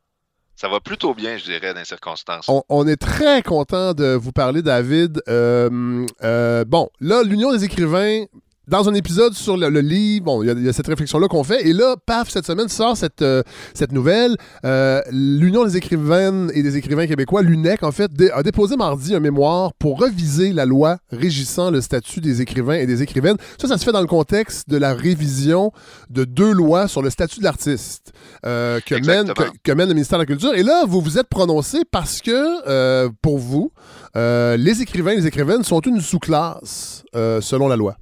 Ça 0.56 0.68
va 0.68 0.80
plutôt 0.80 1.16
bien, 1.16 1.38
je 1.38 1.46
dirais, 1.46 1.74
dans 1.74 1.80
les 1.80 1.86
circonstances. 1.86 2.48
On, 2.70 2.88
est 2.88 2.98
très 2.98 3.42
content 3.42 3.96
de 3.96 4.14
vous 4.14 4.32
parler, 4.32 4.62
David. 4.62 5.24
bon, 5.28 6.90
là, 7.00 7.24
l'Union 7.24 7.52
des 7.52 7.64
écrivains 7.64 8.26
dans 8.68 8.88
un 8.88 8.94
épisode 8.94 9.34
sur 9.34 9.58
le, 9.58 9.68
livre, 9.80 10.26
bon, 10.26 10.44
il 10.44 10.64
y, 10.64 10.70
a 10.70 10.74
cette 10.74 10.88
réflexion-là 10.88 11.28
qu'on 11.28 11.44
fait. 11.44 11.68
Et 11.68 11.74
là, 11.74 11.96
paf, 12.06 12.30
cette 12.30 12.46
semaine 12.46 12.70
sort 12.70 12.96
cette, 12.96 13.24
euh, 13.24 13.42
cette 13.74 13.92
nouvelle. 13.92 14.38
Euh, 14.66 15.02
L'Union 15.12 15.66
des 15.66 15.78
écrivaines 15.78 16.52
et 16.54 16.62
des 16.62 16.78
écrivains 16.78 17.08
québécois, 17.08 17.42
l'UNEC, 17.42 17.82
en 17.82 17.92
fait, 17.92 18.12
a 18.34 18.44
déposé 18.44 18.78
mardi 18.78 19.16
un 19.16 19.20
mémoire 19.20 19.74
pour 19.74 20.00
reviser 20.00 20.54
la 20.54 20.66
loi 20.66 20.98
régissant 21.12 21.72
le 21.72 21.82
statut 21.82 22.22
des 22.22 22.42
écrivains 22.42 22.76
et 22.76 22.86
des 22.86 23.02
écrivaines. 23.02 23.38
Ça, 23.60 23.68
ça 23.68 23.80
se 23.80 23.84
fait 23.84 23.92
dans 23.92 24.02
le 24.02 24.08
contexte 24.08 24.70
de 24.70 24.78
la 24.78 24.94
révision 24.94 25.72
de 26.12 26.24
deux 26.24 26.52
lois 26.52 26.88
sur 26.88 27.02
le 27.02 27.10
statut 27.10 27.40
de 27.40 27.46
l'artiste 27.46 28.14
euh, 28.46 28.80
que, 28.86 28.96
mène, 29.04 29.34
que, 29.64 29.72
mène 29.72 29.88
le 29.88 29.96
ministère 29.96 30.20
de 30.20 30.24
la 30.24 30.28
Culture. 30.28 30.54
Et 30.54 30.64
là, 30.64 30.86
vous 30.86 31.02
vous 31.02 31.18
êtes 31.18 31.28
prononcé 31.28 31.80
parce 31.90 32.22
que, 32.22 33.08
pour 33.22 33.40
vous, 33.40 33.72
les 34.16 34.82
écrivains 34.84 35.12
et 35.14 35.18
les 35.18 35.28
écrivaines 35.28 35.64
sont 35.64 35.82
une 35.82 36.00
sous-classe 36.00 37.04
selon 37.14 37.68
la 37.68 37.76
loi. 37.76 37.98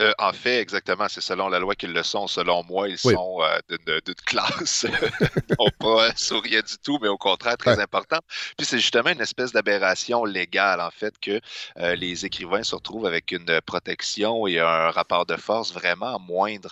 Euh, 0.00 0.12
en 0.18 0.32
fait, 0.32 0.60
exactement, 0.60 1.06
c'est 1.08 1.20
selon 1.20 1.48
la 1.48 1.58
loi 1.58 1.74
qu'ils 1.74 1.92
le 1.92 2.02
sont. 2.02 2.26
Selon 2.26 2.64
moi, 2.64 2.88
ils 2.88 2.98
sont 2.98 3.42
euh, 3.42 3.76
d'une 3.86 4.14
classe 4.26 4.86
non 5.58 5.66
pas 5.78 6.10
souriant 6.16 6.62
du 6.66 6.78
tout, 6.82 6.98
mais 7.02 7.08
au 7.08 7.18
contraire 7.18 7.58
très 7.58 7.78
important. 7.78 8.18
Puis 8.56 8.66
c'est 8.66 8.78
justement 8.78 9.10
une 9.10 9.20
espèce 9.20 9.52
d'aberration 9.52 10.24
légale, 10.24 10.80
en 10.80 10.90
fait, 10.90 11.18
que 11.18 11.40
euh, 11.78 11.94
les 11.96 12.24
écrivains 12.24 12.62
se 12.62 12.74
retrouvent 12.74 13.06
avec 13.06 13.30
une 13.32 13.60
protection 13.66 14.46
et 14.46 14.58
un 14.58 14.90
rapport 14.90 15.26
de 15.26 15.36
force 15.36 15.72
vraiment 15.72 16.18
moindre 16.18 16.70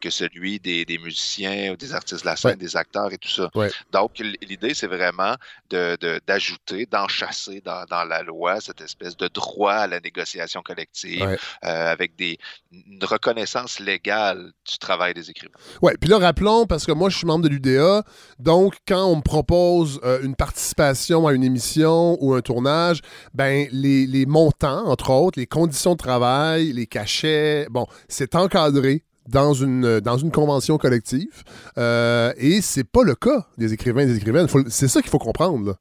que 0.00 0.10
celui 0.10 0.58
des, 0.58 0.98
musiciens 0.98 1.72
ou 1.72 1.76
des 1.76 1.94
artistes 1.94 2.22
de 2.22 2.30
la 2.30 2.36
scène, 2.36 2.56
des 2.56 2.76
acteurs 2.76 3.12
et 3.12 3.18
tout 3.18 3.28
ça. 3.28 3.50
Donc, 3.92 4.18
l'idée, 4.18 4.74
c'est 4.74 4.86
vraiment 4.86 5.34
d'ajouter, 5.70 6.86
de, 6.86 6.90
d'enchasser 6.90 7.60
dans, 7.60 7.84
dans, 7.84 8.04
la 8.04 8.22
loi 8.22 8.60
cette 8.60 8.80
espèce 8.80 9.16
de 9.16 9.28
droit 9.28 9.74
à 9.74 9.86
la 9.86 10.00
négociation 10.00 10.62
collective 10.62 11.38
avec 11.62 12.16
des 12.16 12.38
une 12.72 13.02
reconnaissance 13.04 13.80
légale 13.80 14.52
du 14.70 14.78
travail 14.78 15.12
des 15.14 15.30
écrivains. 15.30 15.54
Oui, 15.82 15.92
puis 16.00 16.08
là, 16.08 16.18
rappelons, 16.18 16.66
parce 16.66 16.86
que 16.86 16.92
moi, 16.92 17.10
je 17.10 17.16
suis 17.16 17.26
membre 17.26 17.44
de 17.44 17.48
l'UDA, 17.48 18.04
donc 18.38 18.76
quand 18.86 19.04
on 19.06 19.16
me 19.16 19.22
propose 19.22 20.00
euh, 20.04 20.20
une 20.22 20.36
participation 20.36 21.26
à 21.26 21.32
une 21.32 21.42
émission 21.42 22.16
ou 22.20 22.34
un 22.34 22.40
tournage, 22.42 23.00
ben 23.34 23.66
les, 23.72 24.26
montants, 24.26 24.86
entre 24.86 25.10
autres, 25.10 25.38
les 25.38 25.46
conditions 25.46 25.92
de 25.92 25.98
travail, 25.98 26.72
les 26.72 26.86
cachets, 26.86 27.66
bon, 27.70 27.86
c'est 28.08 28.34
encadré 28.34 29.04
dans 29.28 29.52
une, 29.54 30.00
dans 30.00 30.18
une 30.18 30.30
convention 30.30 30.78
collective. 30.78 31.42
Euh, 31.78 32.32
et 32.36 32.60
c'est 32.60 32.84
pas 32.84 33.02
le 33.02 33.14
cas 33.14 33.46
des 33.58 33.72
écrivains 33.72 34.02
et 34.02 34.06
des 34.06 34.16
écrivaines. 34.16 34.46
C'est 34.68 34.88
ça 34.88 35.00
qu'il 35.00 35.10
faut 35.10 35.18
comprendre. 35.18 35.66
Là. 35.66 35.74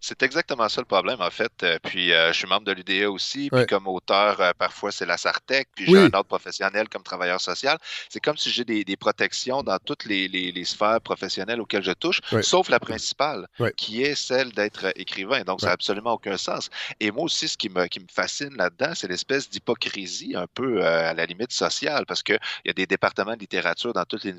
C'est 0.00 0.22
exactement 0.22 0.68
ça 0.68 0.80
le 0.80 0.86
problème, 0.86 1.20
en 1.20 1.30
fait. 1.30 1.52
Euh, 1.62 1.78
puis, 1.82 2.12
euh, 2.12 2.32
je 2.32 2.38
suis 2.38 2.46
membre 2.46 2.64
de 2.64 2.72
l'UDA 2.72 3.10
aussi. 3.10 3.48
Puis, 3.50 3.66
comme 3.66 3.86
auteur, 3.86 4.40
euh, 4.40 4.52
parfois, 4.56 4.92
c'est 4.92 5.06
la 5.06 5.16
Sartec. 5.16 5.68
Puis, 5.74 5.86
j'ai 5.86 5.98
un 5.98 6.04
ordre 6.06 6.24
professionnel 6.24 6.88
comme 6.88 7.02
travailleur 7.02 7.40
social. 7.40 7.78
C'est 8.08 8.20
comme 8.20 8.36
si 8.36 8.50
j'ai 8.50 8.64
des, 8.64 8.96
protections 8.96 9.62
dans 9.62 9.78
toutes 9.78 10.04
les, 10.04 10.64
sphères 10.64 11.00
professionnelles 11.00 11.60
auxquelles 11.60 11.84
je 11.84 11.92
touche, 11.92 12.20
sauf 12.42 12.68
la 12.68 12.80
principale, 12.80 13.46
qui 13.76 14.02
est 14.02 14.14
celle 14.14 14.52
d'être 14.52 14.92
écrivain. 14.96 15.42
Donc, 15.42 15.60
ça 15.60 15.68
n'a 15.68 15.72
absolument 15.72 16.14
aucun 16.14 16.36
sens. 16.36 16.70
Et 17.00 17.10
moi 17.10 17.24
aussi, 17.24 17.48
ce 17.48 17.56
qui 17.56 17.68
me, 17.68 17.86
qui 17.86 18.00
me 18.00 18.06
fascine 18.12 18.56
là-dedans, 18.56 18.92
c'est 18.94 19.08
l'espèce 19.08 19.48
d'hypocrisie 19.48 20.34
un 20.34 20.46
peu 20.52 20.84
à 20.84 21.14
la 21.14 21.26
limite 21.26 21.52
sociale, 21.52 22.04
parce 22.06 22.22
qu'il 22.22 22.38
y 22.64 22.70
a 22.70 22.72
des 22.72 22.86
départements 22.86 23.34
de 23.34 23.40
littérature 23.40 23.92
dans 23.92 24.04
toutes 24.04 24.24
les 24.24 24.34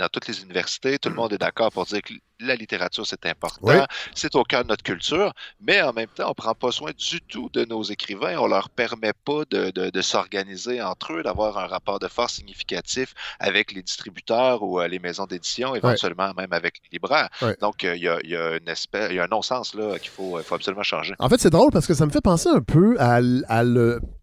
dans 0.00 0.08
toutes 0.08 0.26
les 0.26 0.42
universités, 0.42 0.98
tout 0.98 1.10
le 1.10 1.14
monde 1.14 1.32
est 1.32 1.38
d'accord 1.38 1.70
pour 1.70 1.84
dire 1.84 2.02
que 2.02 2.14
la 2.40 2.54
littérature, 2.54 3.06
c'est 3.06 3.26
important, 3.26 3.86
c'est 4.14 4.34
au 4.34 4.44
cœur 4.44 4.64
de 4.64 4.68
notre 4.68 4.82
culture, 4.82 5.32
mais 5.60 5.82
en 5.82 5.92
même 5.92 6.08
temps, 6.08 6.26
on 6.26 6.30
ne 6.30 6.34
prend 6.34 6.54
pas 6.54 6.72
soin 6.72 6.90
du 6.96 7.20
tout 7.20 7.50
de 7.52 7.66
nos 7.66 7.82
écrivains, 7.82 8.38
on 8.38 8.44
ne 8.44 8.50
leur 8.50 8.70
permet 8.70 9.12
pas 9.12 9.42
de, 9.50 10.00
s'organiser 10.00 10.80
entre 10.80 11.12
eux, 11.12 11.22
d'avoir 11.22 11.58
un 11.58 11.66
rapport 11.66 11.98
de 11.98 12.08
force 12.08 12.34
significatif 12.34 13.14
avec 13.38 13.72
les 13.72 13.82
distributeurs 13.82 14.62
ou 14.62 14.80
euh, 14.80 14.88
les 14.88 14.98
maisons 14.98 15.26
d'édition, 15.26 15.74
éventuellement 15.74 16.32
même 16.34 16.52
avec 16.52 16.80
les 16.84 16.96
libraires. 16.96 17.28
Donc, 17.60 17.84
euh, 17.84 17.94
il 17.94 18.02
y, 18.02 18.08
a, 18.08 18.56
une 18.56 18.68
espèce, 18.68 19.08
il 19.10 19.16
y 19.16 19.20
a 19.20 19.24
un 19.24 19.28
non-sens 19.28 19.74
là 19.74 19.98
qu'il 19.98 20.10
faut, 20.10 20.38
faut 20.42 20.54
absolument 20.54 20.82
changer. 20.82 21.14
En 21.18 21.28
fait, 21.28 21.38
c'est 21.38 21.50
drôle 21.50 21.70
parce 21.70 21.86
que 21.86 21.94
ça 21.94 22.06
me 22.06 22.10
fait 22.10 22.22
penser 22.22 22.48
un 22.48 22.62
peu 22.62 22.96
à, 22.98 23.20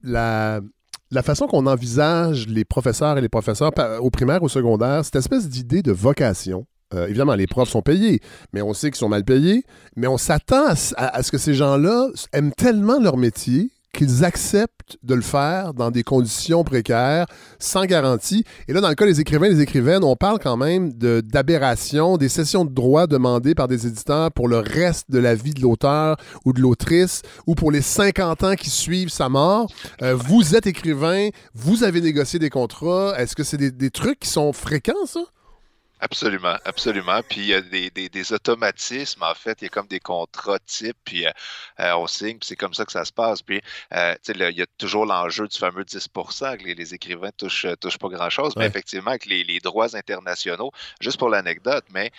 la 0.04 0.62
la 1.12 1.24
façon 1.24 1.48
qu'on 1.48 1.66
envisage 1.68 2.48
les 2.48 2.66
professeurs 2.66 3.18
et 3.18 3.22
les 3.22 3.30
professeurs 3.30 3.72
au 4.02 4.10
primaire, 4.10 4.44
au 4.44 4.50
secondaire, 4.50 5.06
cette 5.06 5.16
espèce 5.16 5.48
d'idée 5.48 5.82
de 5.82 5.92
vocation. 5.92 6.66
Euh, 6.94 7.08
évidemment, 7.08 7.36
les 7.36 7.48
profs 7.48 7.70
sont 7.70 7.82
payés, 7.82 8.22
mais 8.54 8.62
on 8.62 8.74
sait 8.74 8.90
qu'ils 8.90 8.98
sont 8.98 9.10
mal 9.10 9.26
payés. 9.26 9.64
Mais 9.96 10.08
on 10.08 10.18
s'attend 10.18 10.68
à, 10.96 11.24
ce 11.24 11.32
que 11.32 11.38
ces 11.38 11.54
gens-là 11.54 12.08
aiment 12.34 12.54
tellement 12.54 13.00
leur 13.00 13.18
métier 13.18 13.72
qu'ils 13.98 14.24
acceptent 14.24 14.98
de 15.02 15.16
le 15.16 15.22
faire 15.22 15.74
dans 15.74 15.90
des 15.90 16.04
conditions 16.04 16.64
précaires, 16.64 17.26
sans 17.58 17.86
garantie. 17.86 18.46
Et 18.68 18.74
là, 18.74 18.80
dans 18.80 18.90
le 18.90 18.96
cas 18.96 19.06
des 19.06 19.20
écrivains 19.20 19.48
et 19.48 19.56
des 19.56 19.62
écrivaines, 19.62 20.04
on 20.04 20.16
parle 20.16 20.38
quand 20.40 20.56
même 20.56 20.94
d'aberration, 20.94 22.18
des 22.18 22.30
sessions 22.30 22.64
de 22.64 22.70
droit 22.70 23.08
demandées 23.08 23.56
par 23.56 23.68
des 23.68 23.88
éditeurs 23.88 24.32
pour 24.32 24.48
le 24.48 24.60
reste 24.60 25.10
de 25.10 25.18
la 25.18 25.34
vie 25.34 25.54
de 25.54 25.62
l'auteur 25.62 26.16
ou 26.46 26.54
de 26.54 26.62
l'autrice, 26.62 27.24
ou 27.48 27.56
pour 27.56 27.72
les 27.72 27.82
50 27.82 28.44
ans 28.44 28.56
qui 28.56 28.70
suivent 28.70 29.10
sa 29.10 29.30
mort. 29.30 29.68
Euh, 30.04 30.16
vous 30.16 30.56
êtes 30.56 30.68
écrivain, 30.68 31.30
vous 31.56 31.84
avez 31.84 32.00
négocié 32.00 32.38
des 32.38 32.52
contrats. 32.52 33.16
Est-ce 33.18 33.36
que 33.36 33.44
c'est 33.44 33.58
des, 33.58 33.72
des 33.72 33.90
trucs 33.90 34.20
qui 34.20 34.30
sont 34.30 34.54
fréquents, 34.54 35.06
ça? 35.08 35.22
Absolument, 36.00 36.56
absolument. 36.64 37.22
Puis 37.28 37.42
il 37.42 37.48
y 37.48 37.54
a 37.56 37.62
des, 37.62 37.90
des, 37.90 38.08
des, 38.08 38.34
automatismes, 38.34 39.24
en 39.24 39.34
fait. 39.34 39.62
Il 39.62 39.66
y 39.66 39.68
a 39.68 39.70
comme 39.70 39.88
des 39.88 40.00
contrats 40.00 40.60
types, 40.60 40.98
puis 41.04 41.26
euh, 41.26 41.32
euh, 41.80 41.94
on 41.96 42.06
signe, 42.06 42.38
puis 42.38 42.48
c'est 42.48 42.56
comme 42.56 42.76
ça 42.76 42.86
que 42.86 42.92
ça 42.92 43.04
se 43.04 43.12
passe. 43.12 43.42
Puis, 43.42 43.62
euh, 43.94 44.14
tu 44.24 44.34
sais, 44.34 44.50
il 44.52 44.58
y 44.58 44.62
a 44.62 44.68
toujours 44.78 45.08
l'enjeu 45.08 45.48
du 45.48 45.58
fameux 45.58 45.84
10 45.84 46.08
que 46.08 46.64
les, 46.64 46.76
les 46.76 46.94
écrivains 46.94 47.32
touchent, 47.36 47.66
touchent 47.82 47.98
pas 47.98 48.10
grand-chose. 48.10 48.56
Mais 48.58 48.68
effectivement, 48.68 49.10
avec 49.10 49.26
les, 49.26 49.44
les, 49.44 49.60
droits 49.60 49.96
internationaux, 49.96 50.72
juste 51.02 51.18
pour 51.18 51.30
l'anecdote, 51.30 51.86
mais 51.92 52.12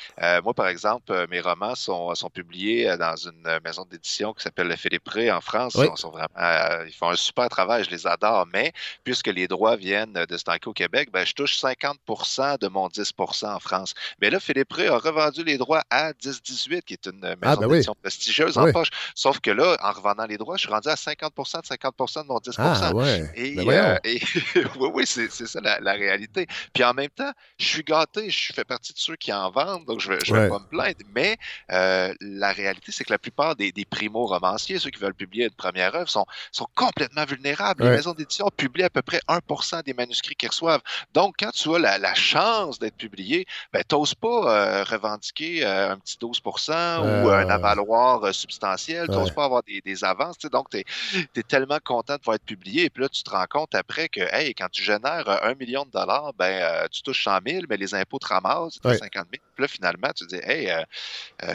moi, 0.42 0.54
par 0.54 0.66
exemple, 0.66 1.26
mes 1.30 1.40
romans 1.40 1.76
sont, 1.76 2.14
sont 2.14 2.30
publiés 2.30 2.96
dans 2.98 3.14
une 3.14 3.60
maison 3.64 3.84
d'édition 3.88 4.32
qui 4.32 4.42
s'appelle 4.42 4.68
Le 4.68 4.76
Philippe 4.76 5.08
Ré 5.08 5.30
en 5.30 5.40
France. 5.40 5.76
Ils, 5.76 5.96
sont 5.96 6.10
vraiment, 6.10 6.84
ils 6.84 6.92
font 6.92 7.10
un 7.10 7.16
super 7.16 7.48
travail, 7.48 7.84
je 7.84 7.90
les 7.90 8.06
adore. 8.06 8.46
Mais 8.52 8.72
puisque 9.04 9.28
les 9.28 9.46
droits 9.46 9.76
viennent 9.76 10.12
de 10.12 10.36
Stanko 10.36 10.70
au 10.70 10.72
Québec, 10.72 11.10
ben, 11.12 11.24
je 11.24 11.32
touche 11.32 11.56
50% 11.58 12.58
de 12.58 12.68
mon 12.68 12.88
10% 12.88 13.46
en 13.46 13.60
France. 13.60 13.67
France. 13.68 13.94
Mais 14.20 14.30
là, 14.30 14.40
Philippe 14.40 14.72
Ré 14.72 14.88
a 14.88 14.98
revendu 14.98 15.44
les 15.44 15.58
droits 15.58 15.82
à 15.90 16.12
10-18, 16.12 16.82
qui 16.82 16.94
est 16.94 17.06
une 17.06 17.20
maison 17.20 17.36
ah, 17.42 17.56
ben 17.56 17.68
d'édition 17.68 17.94
prestigieuse 18.00 18.56
en 18.56 18.72
poche. 18.72 18.88
Sauf 19.14 19.40
que 19.40 19.50
là, 19.50 19.76
en 19.82 19.92
revendant 19.92 20.26
les 20.26 20.38
droits, 20.38 20.56
je 20.56 20.62
suis 20.62 20.70
rendu 20.70 20.88
à 20.88 20.96
50 20.96 21.32
de 21.36 21.66
50 21.66 21.94
de 21.98 22.26
mon 22.26 22.38
10 22.38 22.54
ah, 22.58 22.92
ouais. 22.94 23.30
Et, 23.34 23.54
ben 23.56 23.68
euh, 23.70 23.98
oui, 24.78 24.90
oui, 24.94 25.04
c'est 25.06 25.28
ça 25.30 25.60
la, 25.60 25.92
réalité. 25.92 26.46
Puis 26.72 26.84
en 26.84 26.94
même 26.94 27.10
temps, 27.10 27.32
je 27.58 27.66
suis 27.66 27.82
gâté, 27.82 28.30
je 28.30 28.52
fais 28.52 28.64
partie 28.64 28.92
de 28.92 28.98
ceux 28.98 29.16
qui 29.16 29.32
en 29.32 29.50
vendent, 29.50 29.84
donc 29.84 30.00
je 30.00 30.12
ne 30.12 30.16
vais, 30.16 30.48
pas 30.48 30.58
me 30.58 30.68
plaindre. 30.68 30.96
Mais 31.14 31.36
euh, 31.72 32.14
la 32.20 32.52
réalité, 32.52 32.92
c'est 32.92 33.04
que 33.04 33.12
la 33.12 33.18
plupart 33.18 33.56
des, 33.56 33.72
primo-romanciers, 33.90 34.78
ceux 34.78 34.90
qui 34.90 35.00
veulent 35.00 35.14
publier 35.14 35.44
une 35.44 35.54
première 35.54 35.94
œuvre, 35.94 36.08
sont, 36.08 36.26
sont 36.52 36.66
complètement 36.74 37.24
vulnérables. 37.24 37.84
Les 37.84 37.90
maisons 37.90 38.14
d'édition 38.14 38.48
publient 38.56 38.84
à 38.84 38.90
peu 38.90 39.02
près 39.02 39.20
1% 39.28 39.82
des 39.84 39.94
manuscrits 39.94 40.34
qu'ils 40.36 40.48
reçoivent. 40.48 40.82
Donc, 41.14 41.36
quand 41.38 41.50
tu 41.50 41.74
as 41.74 41.78
la, 41.78 41.98
la 41.98 42.14
chance 42.14 42.78
d'être 42.78 42.96
publié, 42.96 43.46
ben, 43.72 43.82
tu 43.88 43.94
n'oses 43.94 44.14
pas 44.14 44.84
revendiquer 44.84 45.64
un 45.64 45.98
petit 45.98 46.16
12% 46.20 47.24
ou 47.24 47.30
un 47.30 47.48
avaloir 47.48 48.34
substantiel, 48.34 49.06
tu 49.06 49.12
n'oses 49.12 49.30
pas 49.30 49.44
avoir 49.44 49.62
des, 49.62 49.80
des 49.80 50.04
avances. 50.04 50.38
Donc, 50.52 50.70
tu 50.70 50.78
es, 50.78 51.42
tellement 51.42 51.78
content 51.82 52.14
de 52.14 52.18
pouvoir 52.18 52.36
être 52.36 52.44
publié. 52.44 52.84
Et 52.84 52.90
puis 52.90 53.02
là, 53.02 53.08
tu 53.08 53.22
te 53.22 53.30
rends 53.30 53.46
compte 53.48 53.74
après 53.74 54.08
que, 54.08 54.20
hey, 54.20 54.54
quand 54.54 54.68
tu 54.70 54.82
génères 54.82 55.28
un 55.44 55.54
million 55.54 55.84
de 55.84 55.90
dollars, 55.90 56.32
ben, 56.38 56.86
tu 56.90 57.02
touches 57.02 57.24
100 57.24 57.38
000, 57.46 57.64
mais 57.68 57.76
les 57.76 57.94
impôts 57.94 58.18
te 58.18 58.26
ramassent, 58.26 58.78
50 58.82 59.10
000. 59.12 59.24
Puis 59.30 59.42
là, 59.58 59.68
finalement, 59.68 60.10
tu 60.14 60.26
dis, 60.26 60.40
hey, 60.42 60.72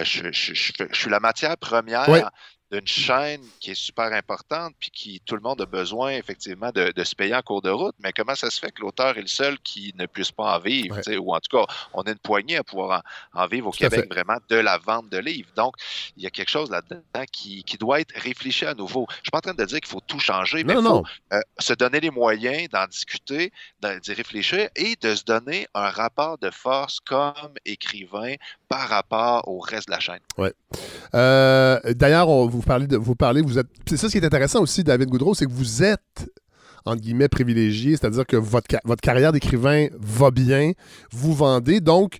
je, 0.03 0.31
je, 0.31 0.53
suis 0.53 1.09
la 1.09 1.19
matière 1.19 1.57
première 1.57 2.31
d'une 2.73 2.87
chaîne 2.87 3.41
qui 3.59 3.71
est 3.71 3.75
super 3.75 4.11
importante, 4.13 4.73
puis 4.79 4.89
qui 4.89 5.21
tout 5.23 5.35
le 5.35 5.41
monde 5.41 5.61
a 5.61 5.67
besoin 5.67 6.11
effectivement 6.13 6.71
de, 6.71 6.91
se 7.03 7.15
payer 7.15 7.35
en 7.35 7.43
cours 7.43 7.61
de 7.61 7.69
route. 7.69 7.93
Mais 7.99 8.11
comment 8.13 8.33
ça 8.33 8.49
se 8.49 8.59
fait 8.59 8.71
que 8.71 8.81
l'auteur 8.81 9.15
est 9.15 9.21
le 9.21 9.27
seul 9.27 9.59
qui 9.59 9.93
ne 9.95 10.07
puisse 10.07 10.31
pas 10.31 10.55
en 10.55 10.59
vivre, 10.59 10.99
ou 11.19 11.35
en 11.35 11.39
tout 11.39 11.55
cas, 11.55 11.71
on 11.93 12.01
a 12.01 12.09
une 12.09 12.17
poignée 12.17 12.57
à 12.57 12.63
pouvoir 12.63 13.03
en, 13.33 13.45
vivre 13.45 13.67
au 13.67 13.71
Québec 13.71 14.11
vraiment 14.11 14.37
de 14.49 14.55
la 14.55 14.79
vente 14.79 15.09
de 15.09 15.19
livres. 15.19 15.49
Donc, 15.55 15.75
il 16.17 16.23
y 16.23 16.25
a 16.25 16.31
quelque 16.31 16.49
chose 16.49 16.71
là-dedans 16.71 17.01
qui, 17.31 17.63
doit 17.79 17.99
être 17.99 18.15
réfléchi 18.15 18.65
à 18.65 18.73
nouveau. 18.73 19.05
Je 19.09 19.15
ne 19.15 19.21
suis 19.23 19.31
pas 19.31 19.39
en 19.39 19.41
train 19.41 19.53
de 19.53 19.65
dire 19.65 19.79
qu'il 19.79 19.89
faut 19.89 19.99
tout 19.99 20.19
changer, 20.19 20.63
mais 20.63 20.73
il 20.73 20.81
faut 20.81 21.03
euh, 21.33 21.41
se 21.59 21.73
donner 21.73 21.99
les 21.99 22.11
moyens 22.11 22.69
d'en 22.69 22.87
discuter, 22.87 23.51
d'y 23.81 24.13
réfléchir 24.13 24.69
et 24.75 24.95
de 24.95 25.15
se 25.15 25.23
donner 25.23 25.67
un 25.73 25.89
rapport 25.89 26.37
de 26.37 26.49
force 26.49 26.99
comme 26.99 27.53
écrivain 27.65 28.35
par 28.73 28.89
rapport 28.89 29.47
au 29.47 29.59
reste 29.59 29.87
de 29.87 29.91
la 29.91 29.99
chaîne. 29.99 30.19
Ouais. 30.37 30.51
Euh, 31.13 31.79
d'ailleurs, 31.93 32.27
vous 32.47 32.61
parlez 32.61 32.87
de 32.87 32.97
vous 32.97 33.15
vous 33.45 33.59
êtes. 33.59 33.67
C'est 33.87 33.97
ça 33.97 34.07
ce 34.07 34.13
qui 34.13 34.17
est 34.17 34.25
intéressant 34.25 34.61
aussi, 34.61 34.83
David 34.83 35.09
Goudreau, 35.09 35.35
c'est 35.35 35.45
que 35.45 35.51
vous 35.51 35.83
êtes 35.83 36.31
entre 36.83 37.01
guillemets 37.01 37.29
privilégié, 37.29 37.95
c'est-à-dire 37.95 38.25
que 38.25 38.35
votre, 38.35 38.67
votre 38.83 39.01
carrière 39.01 39.31
d'écrivain 39.31 39.87
va 39.99 40.31
bien, 40.31 40.71
vous 41.11 41.33
vendez, 41.33 41.81
donc 41.81 42.17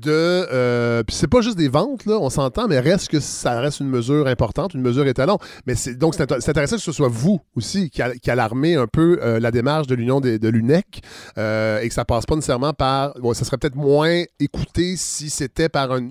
de. 0.00 0.46
Euh, 0.52 1.02
puis 1.02 1.14
c'est 1.14 1.28
pas 1.28 1.40
juste 1.40 1.56
des 1.56 1.68
ventes, 1.68 2.06
là, 2.06 2.18
on 2.20 2.30
s'entend, 2.30 2.68
mais 2.68 2.80
reste 2.80 3.08
que 3.08 3.20
ça 3.20 3.60
reste 3.60 3.80
une 3.80 3.88
mesure 3.88 4.26
importante, 4.26 4.74
une 4.74 4.82
mesure 4.82 5.06
étalon. 5.06 5.38
Mais 5.66 5.74
c'est 5.74 5.94
donc 5.94 6.14
c'est 6.14 6.48
intéressant 6.48 6.76
que 6.76 6.82
ce 6.82 6.92
soit 6.92 7.08
vous 7.08 7.40
aussi 7.56 7.90
qui, 7.90 8.30
alarmez 8.30 8.74
un 8.74 8.86
peu 8.86 9.18
euh, 9.22 9.40
la 9.40 9.50
démarche 9.50 9.86
de 9.86 9.94
l'Union 9.94 10.20
de, 10.20 10.48
l'UNEC 10.48 11.02
euh, 11.38 11.80
et 11.80 11.88
que 11.88 11.94
ça 11.94 12.04
passe 12.04 12.26
pas 12.26 12.34
nécessairement 12.34 12.72
par. 12.72 13.14
Bon, 13.20 13.34
ça 13.34 13.44
serait 13.44 13.58
peut-être 13.58 13.76
moins 13.76 14.22
écouté 14.40 14.96
si 14.96 15.30
c'était 15.30 15.68
par 15.68 15.92
un, 15.92 16.08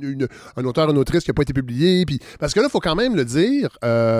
un 0.57 0.65
auteur, 0.65 0.89
une 0.89 0.97
autrice 0.97 1.23
qui 1.23 1.29
n'a 1.29 1.36
pas 1.36 1.43
été 1.43 1.53
publié. 1.53 2.05
Puis, 2.05 2.19
parce 2.39 2.53
que 2.53 2.59
là, 2.59 2.67
il 2.69 2.71
faut 2.71 2.79
quand 2.79 2.95
même 2.95 3.15
le 3.15 3.25
dire, 3.25 3.77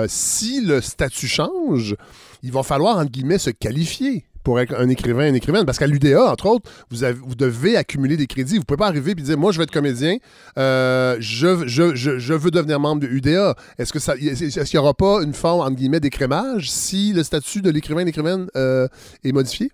si 0.08 0.64
le 0.64 0.80
statut 0.80 1.28
change, 1.28 1.96
il 2.42 2.52
va 2.52 2.62
falloir, 2.62 2.98
entre 2.98 3.10
guillemets, 3.10 3.38
se 3.38 3.50
qualifier 3.50 4.24
pour 4.46 4.60
être 4.60 4.76
un 4.78 4.88
écrivain, 4.88 5.26
une 5.26 5.34
écrivaine. 5.34 5.66
Parce 5.66 5.76
qu'à 5.76 5.88
l'UDA, 5.88 6.30
entre 6.30 6.46
autres, 6.46 6.70
vous, 6.92 7.02
avez, 7.02 7.18
vous 7.18 7.34
devez 7.34 7.76
accumuler 7.76 8.16
des 8.16 8.28
crédits. 8.28 8.54
Vous 8.54 8.60
ne 8.60 8.64
pouvez 8.64 8.78
pas 8.78 8.86
arriver 8.86 9.10
et 9.10 9.14
dire 9.16 9.36
Moi, 9.36 9.50
je 9.50 9.58
veux 9.58 9.64
être 9.64 9.72
comédien, 9.72 10.18
euh, 10.56 11.16
je, 11.18 11.66
je, 11.66 11.96
je, 11.96 12.32
veux 12.32 12.52
devenir 12.52 12.78
membre 12.78 13.02
de 13.02 13.08
l'UDA. 13.08 13.56
Est-ce 13.76 13.92
que 13.92 13.98
ça 13.98 14.14
est-ce 14.14 14.70
qu'il 14.70 14.78
n'y 14.78 14.84
aura 14.84 14.94
pas 14.94 15.20
une 15.24 15.34
forme, 15.34 15.62
entre 15.62 15.74
guillemets, 15.74 15.98
d'écrémage 15.98 16.70
si 16.70 17.12
le 17.12 17.24
statut 17.24 17.60
de 17.60 17.70
l'écrivain, 17.70 18.04
l'écrivaine 18.04 18.46
euh, 18.54 18.86
est 19.24 19.32
modifié? 19.32 19.72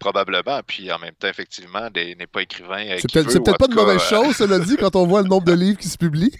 Probablement. 0.00 0.60
Puis 0.66 0.90
en 0.90 0.98
même 0.98 1.14
temps, 1.16 1.28
effectivement, 1.28 1.88
n'est 1.94 2.26
pas 2.26 2.42
écrivain. 2.42 2.84
Euh, 2.84 2.96
c'est 2.98 3.12
peut-être 3.12 3.58
pas 3.58 3.68
de 3.68 3.74
mauvaise 3.74 4.02
chose, 4.02 4.34
cela 4.34 4.58
dit, 4.58 4.76
quand 4.76 4.96
on 4.96 5.06
voit 5.06 5.22
le 5.22 5.28
nombre 5.28 5.44
de 5.44 5.52
livres 5.52 5.78
qui 5.78 5.88
se 5.88 5.98
publient. 5.98 6.34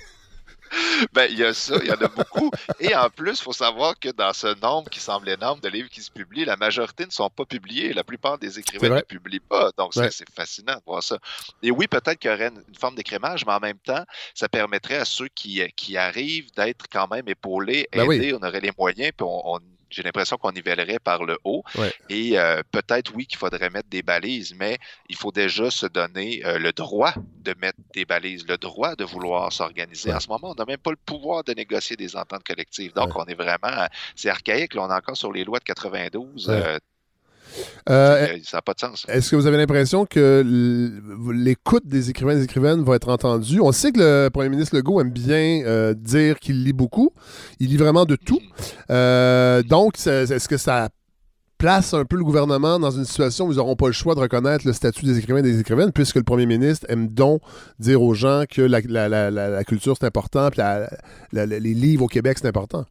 ben, 1.12 1.28
il 1.30 1.38
y 1.38 1.44
a 1.44 1.54
ça, 1.54 1.76
il 1.80 1.88
y 1.88 1.90
en 1.90 2.00
a 2.00 2.08
beaucoup. 2.08 2.50
Et 2.80 2.94
en 2.94 3.10
plus, 3.10 3.38
il 3.38 3.42
faut 3.42 3.52
savoir 3.52 3.98
que 3.98 4.10
dans 4.10 4.32
ce 4.32 4.58
nombre 4.60 4.90
qui 4.90 5.00
semble 5.00 5.28
énorme 5.28 5.60
de 5.60 5.68
livres 5.68 5.88
qui 5.88 6.02
se 6.02 6.10
publient, 6.10 6.44
la 6.44 6.56
majorité 6.56 7.06
ne 7.06 7.10
sont 7.10 7.30
pas 7.30 7.44
publiés. 7.44 7.92
La 7.92 8.04
plupart 8.04 8.38
des 8.38 8.58
écrivains 8.58 8.96
ne 8.96 9.00
publient 9.02 9.40
pas. 9.40 9.70
Donc, 9.76 9.94
c'est 9.94 10.30
fascinant 10.34 10.74
de 10.74 10.82
voir 10.86 11.02
ça. 11.02 11.18
Et 11.62 11.70
oui, 11.70 11.86
peut-être 11.86 12.18
qu'il 12.18 12.30
y 12.30 12.34
aurait 12.34 12.48
une, 12.48 12.62
forme 12.78 12.94
d'écrémage, 12.94 13.44
mais 13.46 13.52
en 13.52 13.60
même 13.60 13.78
temps, 13.78 14.04
ça 14.34 14.48
permettrait 14.48 14.96
à 14.96 15.04
ceux 15.04 15.28
qui, 15.28 15.62
qui 15.74 15.96
arrivent 15.96 16.52
d'être 16.54 16.86
quand 16.90 17.08
même 17.08 17.28
épaulés, 17.28 17.88
ben 17.92 18.10
aidés. 18.10 18.34
On 18.34 18.46
aurait 18.46 18.60
les 18.60 18.72
moyens, 18.76 19.12
puis 19.16 19.26
on, 19.26 19.54
on 19.54 19.60
j'ai 19.90 20.02
l'impression 20.02 20.36
qu'on 20.36 20.52
nivellerait 20.52 20.98
par 20.98 21.24
le 21.24 21.38
haut. 21.44 21.62
Et 22.08 22.38
euh, 22.38 22.62
peut-être, 22.70 23.12
oui, 23.14 23.26
qu'il 23.26 23.38
faudrait 23.38 23.70
mettre 23.70 23.88
des 23.88 24.02
balises, 24.02 24.54
mais 24.58 24.78
il 25.08 25.16
faut 25.16 25.32
déjà 25.32 25.70
se 25.70 25.86
donner 25.86 26.44
euh, 26.44 26.58
le 26.58 26.72
droit 26.72 27.14
de 27.40 27.54
mettre 27.60 27.78
des 27.94 28.04
balises, 28.04 28.46
le 28.46 28.58
droit 28.58 28.94
de 28.96 29.04
vouloir 29.04 29.52
s'organiser. 29.52 30.12
En 30.12 30.20
ce 30.20 30.28
moment, 30.28 30.50
on 30.50 30.54
n'a 30.54 30.64
même 30.64 30.78
pas 30.78 30.90
le 30.90 30.96
pouvoir 30.96 31.44
de 31.44 31.52
négocier 31.52 31.96
des 31.96 32.16
ententes 32.16 32.44
collectives. 32.44 32.92
Donc, 32.94 33.16
on 33.16 33.24
est 33.24 33.34
vraiment. 33.34 33.86
C'est 34.14 34.30
archaïque. 34.30 34.74
Là, 34.74 34.82
on 34.84 34.90
est 34.90 34.94
encore 34.94 35.16
sur 35.16 35.32
les 35.32 35.44
lois 35.44 35.58
de 35.58 35.64
92. 35.64 36.48
Euh, 36.48 36.78
ça 37.86 38.28
n'a 38.54 38.62
pas 38.62 38.74
de 38.74 38.80
sens. 38.80 39.06
Est-ce 39.08 39.30
que 39.30 39.36
vous 39.36 39.46
avez 39.46 39.56
l'impression 39.56 40.06
que 40.06 40.44
l'écoute 41.32 41.86
des 41.86 42.10
écrivains 42.10 42.32
et 42.32 42.36
des 42.36 42.44
écrivaines 42.44 42.82
va 42.82 42.96
être 42.96 43.08
entendue? 43.08 43.60
On 43.60 43.72
sait 43.72 43.92
que 43.92 43.98
le 43.98 44.28
premier 44.30 44.48
ministre 44.48 44.76
Legault 44.76 45.00
aime 45.00 45.10
bien 45.10 45.62
euh, 45.64 45.94
dire 45.94 46.38
qu'il 46.38 46.64
lit 46.64 46.72
beaucoup. 46.72 47.12
Il 47.60 47.68
lit 47.68 47.76
vraiment 47.76 48.04
de 48.04 48.16
tout. 48.16 48.40
Euh, 48.90 49.62
donc, 49.62 49.94
est-ce 50.06 50.48
que 50.48 50.56
ça 50.56 50.88
place 51.58 51.92
un 51.92 52.04
peu 52.04 52.16
le 52.16 52.24
gouvernement 52.24 52.78
dans 52.78 52.92
une 52.92 53.04
situation 53.04 53.46
où 53.46 53.52
ils 53.52 53.56
n'auront 53.56 53.74
pas 53.74 53.88
le 53.88 53.92
choix 53.92 54.14
de 54.14 54.20
reconnaître 54.20 54.64
le 54.64 54.72
statut 54.72 55.04
des 55.04 55.18
écrivains 55.18 55.40
et 55.40 55.42
des 55.42 55.58
écrivaines, 55.58 55.90
puisque 55.92 56.16
le 56.16 56.22
premier 56.22 56.46
ministre 56.46 56.86
aime 56.88 57.08
donc 57.08 57.42
dire 57.80 58.00
aux 58.00 58.14
gens 58.14 58.44
que 58.48 58.62
la, 58.62 59.64
culture 59.64 59.96
c'est 59.98 60.06
important, 60.06 60.50
puis 60.50 60.62
les 61.32 61.74
livres 61.74 62.04
au 62.04 62.08
Québec 62.08 62.38
c'est 62.40 62.46
important? 62.46 62.86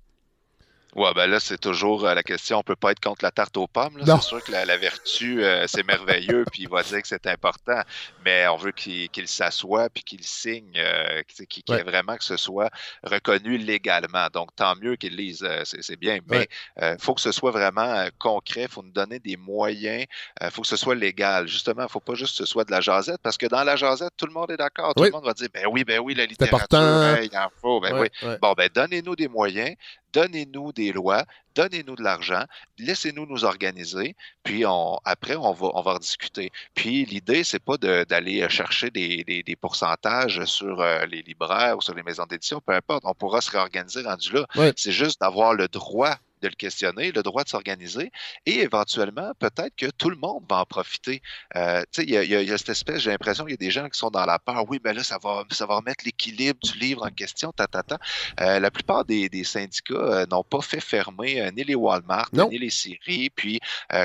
Ouais, 0.98 1.14
ben 1.14 1.28
là, 1.28 1.40
c'est 1.40 1.60
toujours 1.60 2.08
euh, 2.08 2.16
la 2.16 2.24
question. 2.24 2.58
On 2.58 2.64
peut 2.64 2.76
pas 2.76 2.90
être 2.90 3.00
contre 3.00 3.24
la 3.24 3.30
tarte 3.30 3.56
aux 3.58 3.68
pommes. 3.68 4.02
C'est 4.04 4.22
sûr 4.24 4.44
que 4.44 4.52
la, 4.52 4.78
vertu, 4.78 5.44
euh, 5.44 5.68
c'est 5.68 5.86
merveilleux, 5.86 6.44
puis 6.52 6.64
il 6.64 6.70
va 6.70 6.82
dire 6.82 7.04
que 7.04 7.08
c'est 7.08 7.28
important, 7.28 7.80
mais 8.26 8.48
on 8.48 8.58
veut 8.58 8.72
qu'il 8.72 9.28
s'assoie 9.28 9.92
puis 9.92 10.04
qu'il 10.04 10.24
signe, 10.24 10.74
euh, 10.76 11.22
qu'il 11.48 11.64
ait 11.76 11.84
vraiment 11.84 12.16
que 12.16 12.24
ce 12.24 12.36
soit 12.36 12.72
reconnu 13.04 13.60
légalement. 13.60 14.26
Donc, 14.34 14.56
tant 14.56 14.76
mieux 14.76 14.96
qu'il 14.96 15.16
lise, 15.16 15.48
c'est 15.66 16.00
bien, 16.00 16.18
mais 16.28 16.50
il 16.82 16.98
faut 17.00 17.14
que 17.14 17.22
ce 17.22 17.32
soit 17.32 17.52
vraiment 17.52 18.08
concret. 18.18 18.64
Il 18.64 18.68
faut 18.68 18.82
nous 18.82 18.92
donner 18.92 19.20
des 19.20 19.38
moyens. 19.38 20.06
Il 20.42 20.50
faut 20.50 20.64
que 20.64 20.68
ce 20.68 20.78
soit 20.78 20.96
légal. 20.96 21.48
Justement, 21.48 21.82
il 21.82 21.86
ne 21.86 21.90
faut 21.90 22.00
pas 22.00 22.16
juste 22.16 22.32
que 22.32 22.38
ce 22.44 22.46
soit 22.46 22.64
de 22.64 22.72
la 22.72 22.82
jasette, 22.82 23.22
parce 23.22 23.38
que 23.38 23.46
dans 23.46 23.64
la 23.64 23.76
jasette, 23.76 24.14
tout 24.18 24.26
le 24.26 24.34
monde 24.34 24.50
est 24.50 24.58
d'accord. 24.58 24.96
Tout 24.96 25.04
le 25.04 25.12
monde 25.12 25.26
va 25.26 25.34
dire, 25.34 25.50
ben 25.54 25.68
oui, 25.72 25.84
ben 25.84 26.00
oui, 26.00 26.16
la 26.16 26.26
littérature, 26.26 27.20
il 27.22 27.38
en 27.38 27.50
faut. 27.62 27.80
Ben 27.82 28.00
oui. 28.00 28.08
Bon, 28.42 28.54
ben 28.54 28.68
donnez-nous 28.74 29.16
des 29.16 29.28
moyens 29.28 29.76
donnez-nous 30.14 30.72
des 30.74 30.92
lois, 30.92 31.26
donnez-nous 31.56 31.96
de 31.96 32.04
l'argent, 32.04 32.44
laissez-nous 32.78 33.26
nous 33.26 33.44
organiser, 33.44 34.16
puis 34.44 34.66
on, 34.66 35.00
après, 35.06 35.36
on 35.36 35.52
va, 35.52 35.70
on 35.74 35.82
va 35.82 35.94
rediscuter. 35.94 36.52
Puis 36.76 37.06
l'idée, 37.06 37.44
c'est 37.44 37.64
pas 37.64 37.78
d'aller 37.78 38.48
chercher 38.50 38.90
des, 38.90 39.24
des, 39.24 39.56
pourcentages 39.56 40.44
sur 40.46 40.82
euh, 40.82 41.06
les 41.08 41.22
libraires 41.22 41.78
ou 41.78 41.82
sur 41.82 41.96
les 41.96 42.04
maisons 42.04 42.26
d'édition, 42.26 42.62
peu 42.66 42.74
importe, 42.74 43.04
on 43.06 43.14
pourra 43.14 43.42
se 43.42 43.52
réorganiser 43.52 44.04
rendu 44.04 44.34
là. 44.34 44.46
C'est 44.76 44.92
juste 44.92 45.22
d'avoir 45.22 45.54
le 45.54 45.68
droit 45.68 46.18
de 46.42 46.48
le 46.48 46.56
questionner, 46.56 47.12
le 47.12 47.24
droit 47.24 47.44
de 47.44 47.50
s'organiser, 47.50 48.12
et 48.46 48.60
éventuellement, 48.60 49.32
peut-être 49.40 49.76
que 49.76 49.88
tout 49.88 50.10
le 50.10 50.18
monde 50.18 50.44
va 50.50 50.62
en 50.62 50.66
profiter. 50.66 51.22
Euh, 51.56 51.84
il 51.98 52.10
y, 52.10 52.14
y, 52.14 52.52
a 52.52 52.58
cette 52.58 52.70
espèce, 52.70 53.02
j'ai 53.02 53.12
l'impression 53.12 53.46
qu'il 53.46 53.54
y 53.54 53.56
a 53.56 53.58
des 53.58 53.72
gens 53.72 53.90
qui 53.90 53.98
sont 53.98 54.10
dans 54.10 54.26
la 54.26 54.40
peur. 54.40 54.66
Oui, 54.70 54.80
mais 54.84 54.94
là, 54.94 55.04
ça 55.04 55.18
va, 55.22 55.44
ça 55.52 55.66
va 55.66 55.76
remettre 55.76 56.04
l'équilibre 56.06 56.60
du 56.64 56.78
livre 56.78 57.06
en 57.06 57.10
question, 57.10 57.52
ta, 57.52 57.68
ta, 57.68 57.84
ta. 57.84 57.98
Euh, 58.42 58.60
la 58.60 58.72
plupart 58.72 59.06
des, 59.06 59.30
des 59.30 59.44
syndicats 59.44 59.94
euh, 59.94 60.26
n'ont 60.28 60.44
pas 60.44 60.62
fait 60.62 60.80
fermer 60.80 61.42
euh, 61.42 61.52
ni 61.52 61.64
les 61.64 61.76
Walmart, 61.76 62.30
ni 62.34 62.58
les 62.58 62.70
séries. 62.70 63.30
Puis, 63.30 63.60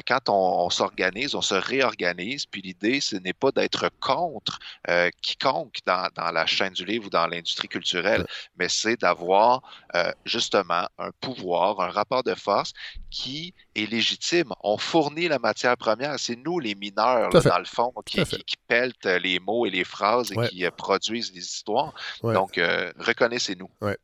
quand 0.06 0.28
on, 0.28 0.66
on 0.66 0.70
s'organise, 0.70 1.34
on 1.34 1.42
se 1.42 1.54
réorganise. 1.54 2.46
Puis, 2.46 2.62
l'idée, 2.62 3.00
ce 3.00 3.16
n'est 3.16 3.32
pas 3.32 3.50
d'être 3.50 3.90
contre 4.00 4.58
quiconque 5.20 5.78
dans, 5.86 6.08
dans, 6.14 6.30
la 6.30 6.46
chaîne 6.46 6.72
du 6.72 6.84
livre 6.84 7.06
ou 7.06 7.10
dans 7.10 7.26
l'industrie 7.26 7.68
culturelle, 7.68 8.26
mais 8.56 8.68
c'est 8.68 9.00
d'avoir 9.00 9.62
justement 10.24 10.86
un 10.98 11.10
pouvoir, 11.20 11.80
un 11.80 11.90
rapport 11.90 12.21
de 12.22 12.34
force 12.34 12.72
qui 13.10 13.54
est 13.74 13.90
légitime. 13.90 14.52
On 14.62 14.78
fournit 14.78 15.28
la 15.28 15.38
matière 15.38 15.76
première. 15.76 16.18
C'est 16.18 16.36
nous, 16.36 16.58
les 16.58 16.74
mineurs, 16.74 17.30
dans 17.30 17.58
le 17.58 17.64
fond, 17.64 17.92
qui, 18.04 18.22
qui, 18.24 18.56
peltent 18.66 19.04
les 19.22 19.38
mots 19.38 19.66
et 19.66 19.70
les 19.70 19.84
phrases 19.84 20.32
et 20.32 20.48
qui 20.48 20.64
euh, 20.64 20.70
produisent 20.70 21.32
les 21.34 21.40
histoires. 21.40 21.92
Donc, 22.22 22.56
euh, 22.56 22.90
reconnaissez-nous. 22.98 23.68
Ouais. 23.80 23.96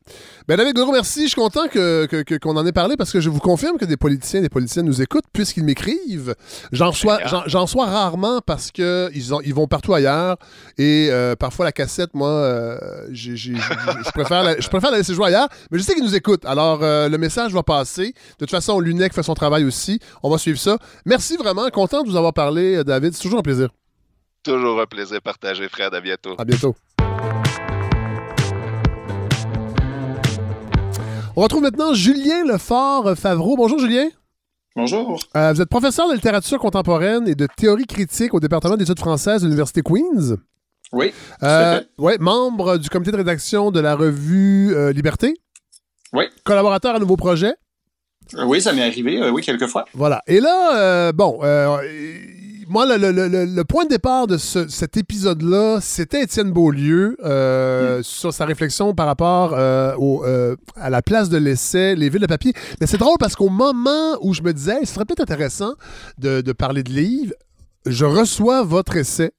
Ben, 0.46 0.56
David 0.56 0.74
Goro, 0.74 0.92
merci. 0.92 1.22
Je 1.22 1.28
suis 1.28 1.40
content 1.40 1.64
qu'on 1.68 2.06
que, 2.06 2.38
qu'on 2.38 2.56
en 2.56 2.66
ait 2.66 2.72
parlé 2.72 2.96
parce 2.96 3.12
que 3.12 3.20
je 3.20 3.30
vous 3.30 3.40
confirme 3.40 3.78
que 3.78 3.86
des 3.86 3.96
politiciens 3.96 4.40
et 4.40 4.42
des 4.42 4.48
politiciennes 4.48 4.86
nous 4.86 5.00
écoutent 5.00 5.24
puisqu'ils 5.32 5.64
m'écrivent. 5.64 6.34
J'en 6.72 6.92
j'en 6.92 7.62
reçois 7.62 7.86
rarement 7.86 8.40
parce 8.40 8.70
qu'ils 8.70 9.10
ils 9.14 9.54
vont 9.54 9.66
partout 9.66 9.94
ailleurs 9.94 10.36
et 10.76 11.08
euh, 11.10 11.34
parfois 11.34 11.64
la 11.64 11.72
cassette, 11.72 12.14
moi, 12.14 12.78
je 13.10 14.10
préfère 14.10 14.44
la, 14.44 14.56
préfère 14.56 14.90
la 14.90 14.98
laisser 14.98 15.14
jouer 15.14 15.28
ailleurs, 15.28 15.48
mais 15.70 15.78
je 15.78 15.82
sais 15.82 15.94
qu'ils 15.94 16.04
nous 16.04 16.14
écoutent. 16.14 16.44
Alors, 16.44 16.80
le 16.80 17.16
message 17.16 17.52
va 17.52 17.62
passer. 17.62 18.07
De 18.12 18.38
toute 18.38 18.50
façon, 18.50 18.80
l'UNEC 18.80 19.12
fait 19.12 19.22
son 19.22 19.34
travail 19.34 19.64
aussi. 19.64 20.00
On 20.22 20.30
va 20.30 20.38
suivre 20.38 20.58
ça. 20.58 20.78
Merci 21.04 21.36
vraiment. 21.36 21.68
Content 21.70 22.02
de 22.02 22.08
vous 22.08 22.16
avoir 22.16 22.32
parlé, 22.32 22.76
euh, 22.76 22.84
David. 22.84 23.14
C'est 23.14 23.22
toujours 23.22 23.40
un 23.40 23.42
plaisir. 23.42 23.68
Toujours 24.42 24.80
un 24.80 24.86
plaisir 24.86 25.20
partagé, 25.22 25.68
Fred. 25.68 25.94
À 25.94 26.00
bientôt. 26.00 26.34
À 26.38 26.44
bientôt. 26.44 26.74
On 31.36 31.42
retrouve 31.42 31.62
maintenant 31.62 31.94
Julien 31.94 32.44
Lefort-Favreau. 32.44 33.56
Bonjour, 33.56 33.78
Julien. 33.78 34.08
Bonjour. 34.74 35.20
Euh, 35.36 35.52
vous 35.52 35.60
êtes 35.60 35.68
professeur 35.68 36.08
de 36.08 36.14
littérature 36.14 36.58
contemporaine 36.58 37.26
et 37.28 37.34
de 37.34 37.46
théorie 37.56 37.86
critique 37.86 38.34
au 38.34 38.40
département 38.40 38.76
d'études 38.76 38.98
françaises 38.98 39.42
de 39.42 39.46
l'Université 39.46 39.82
Queen's. 39.82 40.34
Oui. 40.92 41.12
Euh, 41.42 41.80
ouais, 41.98 42.16
membre 42.18 42.78
du 42.78 42.88
comité 42.88 43.10
de 43.10 43.16
rédaction 43.16 43.70
de 43.70 43.80
la 43.80 43.94
revue 43.94 44.74
euh, 44.74 44.92
Liberté. 44.92 45.34
Oui. 46.12 46.24
Collaborateur 46.44 46.94
à 46.94 46.98
nouveau 46.98 47.16
projet. 47.16 47.52
Oui, 48.46 48.60
ça 48.60 48.72
m'est 48.72 48.82
arrivé, 48.82 49.30
oui, 49.30 49.42
quelques 49.42 49.66
fois. 49.66 49.84
Voilà. 49.94 50.22
Et 50.26 50.40
là, 50.40 51.12
bon, 51.12 51.40
moi, 52.68 52.84
le, 52.86 53.62
point 53.62 53.84
de 53.84 53.90
départ 53.90 54.26
de 54.26 54.36
cet 54.36 54.96
épisode-là, 54.96 55.78
c'était 55.80 56.22
Étienne 56.22 56.50
Beaulieu 56.50 57.16
mm. 57.22 58.02
sur 58.02 58.32
sa 58.32 58.44
réflexion 58.44 58.94
par 58.94 59.06
rapport 59.06 59.52
au, 59.98 60.24
à 60.76 60.90
la 60.90 61.02
place 61.02 61.28
de 61.28 61.38
l'essai, 61.38 61.94
les 61.94 62.08
villes 62.08 62.22
de 62.22 62.26
papier. 62.26 62.52
Mais 62.80 62.86
c'est 62.86 62.98
drôle 62.98 63.16
parce 63.18 63.36
qu'au 63.36 63.48
moment 63.48 64.16
où 64.20 64.34
je 64.34 64.42
me 64.42 64.52
disais, 64.52 64.80
ce 64.84 64.94
serait 64.94 65.04
peut-être 65.04 65.20
intéressant 65.20 65.74
de, 66.18 66.40
de, 66.40 66.52
parler 66.52 66.82
de 66.82 66.90
livres, 66.90 67.32
je 67.90 68.04
reçois 68.04 68.62
votre 68.62 68.96
essai, 68.96 69.32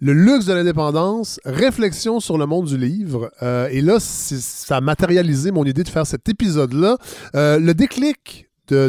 Le 0.00 0.12
luxe 0.12 0.46
de 0.46 0.52
l'indépendance, 0.52 1.40
réflexion 1.44 2.20
sur 2.20 2.38
le 2.38 2.46
monde 2.46 2.66
du 2.66 2.78
livre. 2.78 3.32
Euh, 3.42 3.68
et 3.70 3.80
là, 3.80 3.98
ça 4.00 4.76
a 4.76 4.80
matérialisé 4.80 5.50
mon 5.50 5.64
idée 5.64 5.82
de 5.82 5.88
faire 5.88 6.06
cet 6.06 6.28
épisode-là. 6.28 6.96
Euh, 7.34 7.58
le 7.58 7.74
déclic 7.74 8.48
de, 8.68 8.88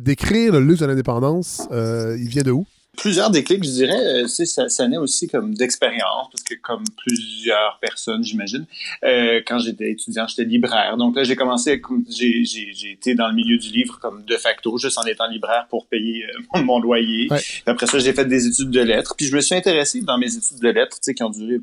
d'écrire 0.00 0.52
Le 0.52 0.60
luxe 0.60 0.80
de 0.80 0.86
l'indépendance, 0.86 1.68
euh, 1.70 2.16
il 2.18 2.28
vient 2.28 2.42
de 2.42 2.50
où? 2.50 2.66
Plusieurs 3.00 3.30
déclics, 3.30 3.64
je 3.64 3.70
dirais. 3.70 4.22
Euh, 4.22 4.26
ça, 4.28 4.68
ça 4.68 4.86
naît 4.86 4.98
aussi 4.98 5.26
comme 5.26 5.54
d'expérience, 5.54 6.28
parce 6.30 6.44
que 6.44 6.54
comme 6.54 6.84
plusieurs 6.98 7.78
personnes, 7.80 8.22
j'imagine, 8.22 8.66
euh, 9.04 9.40
quand 9.46 9.58
j'étais 9.58 9.90
étudiant, 9.90 10.26
j'étais 10.28 10.44
libraire. 10.44 10.96
Donc 10.96 11.16
là, 11.16 11.24
j'ai 11.24 11.34
commencé, 11.34 11.80
j'ai, 12.08 12.44
j'ai, 12.44 12.72
j'ai 12.72 12.92
été 12.92 13.14
dans 13.14 13.28
le 13.28 13.34
milieu 13.34 13.56
du 13.56 13.70
livre 13.70 13.98
comme 14.00 14.24
de 14.24 14.36
facto, 14.36 14.76
juste 14.78 14.98
en 14.98 15.04
étant 15.04 15.26
libraire 15.26 15.66
pour 15.70 15.86
payer 15.86 16.24
euh, 16.56 16.60
mon, 16.62 16.78
loyer. 16.78 17.28
Après 17.66 17.86
ça, 17.86 17.98
j'ai 17.98 18.12
fait 18.12 18.26
des 18.26 18.46
études 18.46 18.70
de 18.70 18.80
lettres. 18.80 19.14
Puis 19.16 19.26
je 19.26 19.34
me 19.34 19.40
suis 19.40 19.54
intéressé 19.54 20.02
dans 20.02 20.18
mes 20.18 20.36
études 20.36 20.60
de 20.60 20.68
lettres, 20.68 20.96
tu 20.96 21.04
sais, 21.04 21.14
qui 21.14 21.22
ont 21.22 21.30
duré 21.30 21.58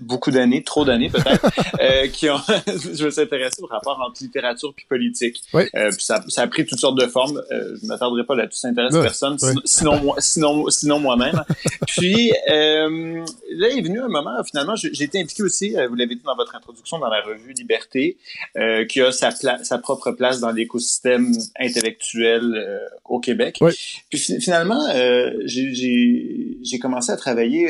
beaucoup 0.00 0.30
d'années, 0.30 0.62
trop 0.62 0.84
d'années 0.84 1.10
peut-être, 1.10 1.46
euh, 1.80 2.08
qui 2.08 2.28
ont, 2.28 2.36
je 2.66 3.04
me 3.04 3.10
suis 3.10 3.20
intéressé 3.20 3.62
au 3.62 3.66
rapport 3.66 4.00
entre 4.06 4.22
littérature 4.22 4.72
puis 4.74 4.86
politique. 4.88 5.42
Euh, 5.54 5.90
puis 5.90 6.04
ça, 6.04 6.22
ça, 6.28 6.42
a 6.42 6.46
pris 6.46 6.66
toutes 6.66 6.78
sortes 6.78 6.98
de 6.98 7.06
formes. 7.06 7.42
Euh, 7.50 7.76
je 7.80 7.86
m'attarderai 7.86 8.24
pas 8.24 8.34
là-dessus, 8.34 8.60
ça 8.60 8.68
intéresse 8.68 8.94
personne, 8.94 9.36
sinon, 9.64 10.00
moi, 10.00 10.16
sinon, 10.18 10.68
sinon 10.68 10.98
moi-même. 10.98 11.42
puis 11.86 12.32
euh, 12.50 13.24
là 13.50 13.68
est 13.68 13.82
venu 13.82 14.00
un 14.00 14.08
moment, 14.08 14.42
finalement, 14.44 14.76
j'ai 14.76 15.04
été 15.04 15.20
impliqué 15.20 15.42
aussi, 15.42 15.76
euh, 15.76 15.88
vous 15.88 15.94
l'avez 15.94 16.14
dit 16.14 16.22
dans 16.24 16.36
votre 16.36 16.54
introduction, 16.54 16.98
dans 16.98 17.08
la 17.08 17.20
revue 17.22 17.52
Liberté, 17.52 18.16
qui 18.88 19.00
a 19.00 19.12
sa, 19.12 19.30
sa 19.30 19.78
propre 19.78 20.12
place 20.12 20.40
dans 20.40 20.50
l'écosystème 20.50 21.32
intellectuel 21.58 22.90
au 23.04 23.20
Québec. 23.20 23.58
Puis 24.10 24.18
finalement, 24.40 24.80
j'ai 25.44 26.78
commencé 26.80 27.12
à 27.12 27.16
travailler 27.16 27.68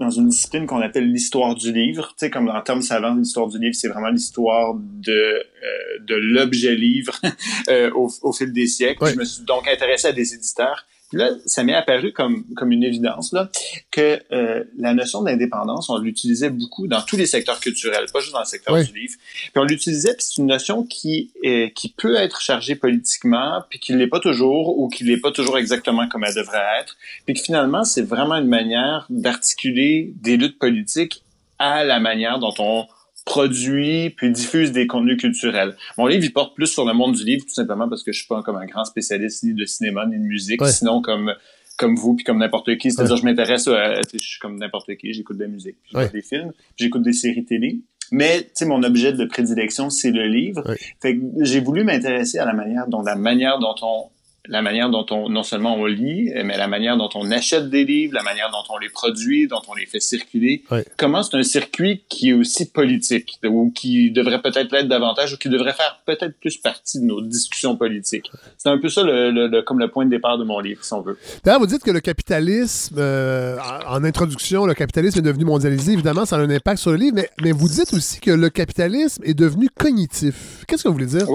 dans 0.00 0.10
une 0.10 0.28
discipline 0.28 0.66
qu'on 0.66 0.80
appelle 0.80 1.12
l'histoire 1.12 1.54
du 1.54 1.72
livre. 1.72 2.08
Tu 2.08 2.26
sais, 2.26 2.30
comme 2.30 2.48
en 2.48 2.60
termes 2.62 2.82
savants, 2.82 3.14
l'histoire 3.14 3.48
du 3.48 3.58
livre, 3.58 3.74
c'est 3.74 3.88
vraiment 3.88 4.08
l'histoire 4.08 4.74
de 4.74 5.12
euh, 5.12 5.98
de 6.00 6.14
l'objet 6.14 6.74
livre 6.74 7.20
euh, 7.68 7.90
au, 7.94 8.10
au, 8.22 8.32
fil 8.32 8.52
des 8.52 8.66
siècles. 8.66 9.06
Je 9.06 9.16
me 9.16 9.24
suis 9.24 9.44
donc 9.44 9.68
intéressé 9.68 10.08
à 10.08 10.12
des 10.12 10.34
éditeurs 10.34 10.86
là, 11.12 11.30
ça 11.46 11.64
m'est 11.64 11.74
apparu 11.74 12.12
comme, 12.12 12.44
comme 12.56 12.72
une 12.72 12.84
évidence 12.84 13.32
là, 13.32 13.50
que 13.90 14.20
euh, 14.32 14.64
la 14.78 14.94
notion 14.94 15.22
d'indépendance, 15.22 15.90
on 15.90 15.98
l'utilisait 15.98 16.50
beaucoup 16.50 16.86
dans 16.86 17.02
tous 17.02 17.16
les 17.16 17.26
secteurs 17.26 17.60
culturels, 17.60 18.06
pas 18.12 18.20
juste 18.20 18.32
dans 18.32 18.40
le 18.40 18.44
secteur 18.44 18.76
du 18.76 18.98
livre. 18.98 19.14
Puis 19.42 19.52
on 19.56 19.64
l'utilisait, 19.64 20.14
puis 20.14 20.26
c'est 20.28 20.40
une 20.40 20.46
notion 20.46 20.84
qui, 20.84 21.30
est, 21.42 21.74
qui 21.74 21.88
peut 21.88 22.16
être 22.16 22.40
chargée 22.40 22.76
politiquement, 22.76 23.62
puis 23.68 23.78
qui 23.78 23.92
l'est 23.92 24.06
pas 24.06 24.20
toujours, 24.20 24.78
ou 24.78 24.88
qui 24.88 25.04
l'est 25.04 25.20
pas 25.20 25.32
toujours 25.32 25.58
exactement 25.58 26.08
comme 26.08 26.24
elle 26.24 26.34
devrait 26.34 26.80
être. 26.80 26.96
Puis 27.26 27.34
que 27.34 27.40
finalement, 27.40 27.84
c'est 27.84 28.02
vraiment 28.02 28.36
une 28.36 28.48
manière 28.48 29.06
d'articuler 29.10 30.12
des 30.16 30.36
luttes 30.36 30.58
politiques 30.58 31.22
à 31.58 31.84
la 31.84 32.00
manière 32.00 32.38
dont 32.38 32.54
on 32.58 32.86
produit 33.24 34.10
puis 34.10 34.30
diffuse 34.30 34.72
des 34.72 34.86
contenus 34.86 35.18
culturels. 35.18 35.76
Mon 35.98 36.06
livre, 36.06 36.24
il 36.24 36.32
porte 36.32 36.54
plus 36.54 36.66
sur 36.66 36.84
le 36.84 36.92
monde 36.92 37.14
du 37.14 37.24
livre, 37.24 37.44
tout 37.44 37.54
simplement 37.54 37.88
parce 37.88 38.02
que 38.02 38.12
je 38.12 38.18
suis 38.18 38.28
pas 38.28 38.42
comme 38.42 38.56
un 38.56 38.66
grand 38.66 38.84
spécialiste 38.84 39.44
ni 39.44 39.54
de 39.54 39.64
cinéma 39.64 40.06
ni 40.06 40.18
de 40.18 40.24
musique, 40.24 40.64
sinon 40.66 41.02
comme 41.02 41.34
comme 41.78 41.96
vous 41.96 42.14
puis 42.14 42.24
comme 42.24 42.38
n'importe 42.38 42.76
qui. 42.76 42.92
C'est-à-dire, 42.92 43.16
je 43.16 43.24
m'intéresse 43.24 43.66
à, 43.68 44.02
je 44.02 44.18
suis 44.18 44.38
comme 44.38 44.58
n'importe 44.58 44.94
qui, 44.96 45.14
j'écoute 45.14 45.38
de 45.38 45.44
la 45.44 45.48
musique, 45.48 45.76
j'écoute 45.90 46.12
des 46.12 46.22
films, 46.22 46.52
j'écoute 46.76 47.02
des 47.02 47.14
séries 47.14 47.44
télé. 47.44 47.80
Mais, 48.12 48.42
tu 48.42 48.48
sais, 48.54 48.66
mon 48.66 48.82
objet 48.82 49.12
de 49.12 49.24
prédilection, 49.24 49.88
c'est 49.88 50.10
le 50.10 50.26
livre. 50.26 50.64
Fait 51.00 51.16
que 51.16 51.22
j'ai 51.42 51.60
voulu 51.60 51.84
m'intéresser 51.84 52.38
à 52.38 52.44
la 52.44 52.52
manière 52.52 52.88
dont 52.88 53.02
la 53.02 53.14
manière 53.14 53.60
dont 53.60 53.74
on 53.82 54.10
la 54.46 54.62
manière 54.62 54.90
dont 54.90 55.06
on, 55.10 55.28
non 55.28 55.42
seulement 55.42 55.76
on 55.76 55.84
lit, 55.84 56.30
mais 56.44 56.56
la 56.56 56.66
manière 56.66 56.96
dont 56.96 57.10
on 57.14 57.30
achète 57.30 57.68
des 57.68 57.84
livres, 57.84 58.14
la 58.14 58.22
manière 58.22 58.50
dont 58.50 58.74
on 58.74 58.78
les 58.78 58.88
produit, 58.88 59.46
dont 59.46 59.60
on 59.68 59.74
les 59.74 59.86
fait 59.86 60.00
circuler. 60.00 60.62
Comment 60.96 61.22
c'est 61.22 61.36
un 61.36 61.42
circuit 61.42 62.02
qui 62.08 62.30
est 62.30 62.32
aussi 62.32 62.70
politique, 62.70 63.38
ou 63.44 63.70
qui 63.74 64.10
devrait 64.10 64.40
peut-être 64.40 64.72
l'être 64.72 64.88
davantage, 64.88 65.34
ou 65.34 65.36
qui 65.36 65.48
devrait 65.48 65.74
faire 65.74 66.00
peut-être 66.06 66.38
plus 66.40 66.56
partie 66.56 67.00
de 67.00 67.04
nos 67.04 67.20
discussions 67.20 67.76
politiques? 67.76 68.30
C'est 68.56 68.70
un 68.70 68.78
peu 68.78 68.88
ça 68.88 69.02
le, 69.04 69.60
comme 69.62 69.78
le 69.78 69.88
point 69.88 70.04
de 70.04 70.10
départ 70.10 70.38
de 70.38 70.44
mon 70.44 70.60
livre, 70.60 70.84
si 70.84 70.92
on 70.92 71.02
veut. 71.02 71.18
D'ailleurs, 71.44 71.60
vous 71.60 71.66
dites 71.66 71.82
que 71.82 71.90
le 71.90 72.00
capitalisme, 72.00 72.96
euh, 72.98 73.58
en 73.86 74.02
introduction, 74.04 74.66
le 74.66 74.74
capitalisme 74.74 75.18
est 75.18 75.22
devenu 75.22 75.44
mondialisé. 75.44 75.92
Évidemment, 75.92 76.24
ça 76.24 76.36
a 76.36 76.40
un 76.40 76.50
impact 76.50 76.80
sur 76.80 76.90
le 76.92 76.96
livre, 76.96 77.16
mais, 77.16 77.28
mais 77.42 77.52
vous 77.52 77.68
dites 77.68 77.92
aussi 77.92 78.20
que 78.20 78.30
le 78.30 78.48
capitalisme 78.48 79.22
est 79.24 79.34
devenu 79.34 79.68
cognitif. 79.68 80.64
Qu'est-ce 80.66 80.82
que 80.82 80.88
vous 80.88 80.94
voulez 80.94 81.06
dire? 81.06 81.26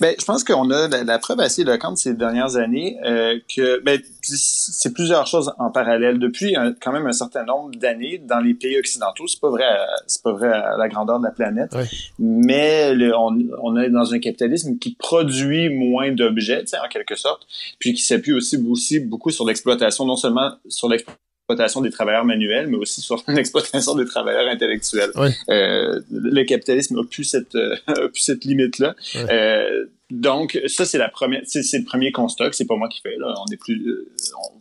Ben, 0.00 0.14
je 0.18 0.24
pense 0.24 0.44
qu'on 0.44 0.70
a 0.70 0.88
la, 0.88 1.18
preuve 1.18 1.40
assez 1.40 1.62
éloquente 1.62 1.98
ces 1.98 2.14
dernières 2.14 2.56
années 2.56 2.96
euh, 3.04 3.38
que 3.54 3.82
ben, 3.82 4.00
c'est 4.22 4.92
plusieurs 4.92 5.26
choses 5.26 5.52
en 5.58 5.70
parallèle. 5.70 6.18
Depuis 6.18 6.54
quand 6.80 6.92
même 6.92 7.06
un 7.06 7.12
certain 7.12 7.44
nombre 7.44 7.72
d'années 7.76 8.18
dans 8.18 8.38
les 8.38 8.54
pays 8.54 8.78
occidentaux, 8.78 9.26
c'est 9.26 9.40
pas 9.40 9.50
vrai, 9.50 9.64
c'est 10.06 10.22
pas 10.22 10.32
vrai 10.32 10.48
à 10.48 10.76
la 10.76 10.88
grandeur 10.88 11.18
de 11.18 11.24
la 11.24 11.32
planète, 11.32 11.74
mais 12.18 12.92
on, 13.16 13.36
on 13.62 13.76
est 13.76 13.90
dans 13.90 14.14
un 14.14 14.18
capitalisme 14.20 14.78
qui 14.78 14.94
produit 14.94 15.68
moins 15.70 16.12
d'objets, 16.12 16.64
en 16.84 16.88
quelque 16.88 17.16
sorte, 17.16 17.46
puis 17.78 17.94
qui 17.94 18.02
s'appuie 18.02 18.32
aussi, 18.32 18.56
aussi 18.68 19.00
beaucoup 19.00 19.30
sur 19.30 19.44
l'exploitation, 19.44 20.04
non 20.04 20.16
seulement 20.16 20.52
sur 20.68 20.88
l'exploitation 20.88 21.27
l'exploitation 21.48 21.80
des 21.80 21.90
travailleurs 21.90 22.24
manuels, 22.24 22.66
mais 22.66 22.76
aussi 22.76 23.00
sur 23.00 23.22
l'exploitation 23.28 23.94
des 23.94 24.04
travailleurs 24.04 24.48
intellectuels. 24.48 25.10
Euh, 25.48 26.00
le 26.10 26.44
capitalisme 26.44 26.98
a 26.98 27.04
plus 27.04 27.24
cette, 27.24 27.54
euh, 27.54 27.76
a 27.86 28.08
plus 28.08 28.20
cette 28.20 28.44
limite-là. 28.44 28.94
Euh, 29.16 29.86
donc, 30.10 30.58
ça, 30.68 30.86
c'est 30.86 30.96
la 30.96 31.10
première, 31.10 31.42
c'est, 31.44 31.60
le 31.78 31.84
premier 31.84 32.12
constat 32.12 32.48
que 32.48 32.56
c'est 32.56 32.66
pas 32.66 32.76
moi 32.76 32.88
qui 32.88 33.00
fais, 33.02 33.16
là. 33.18 33.34
On 33.46 33.52
est 33.52 33.58
plus, 33.58 34.08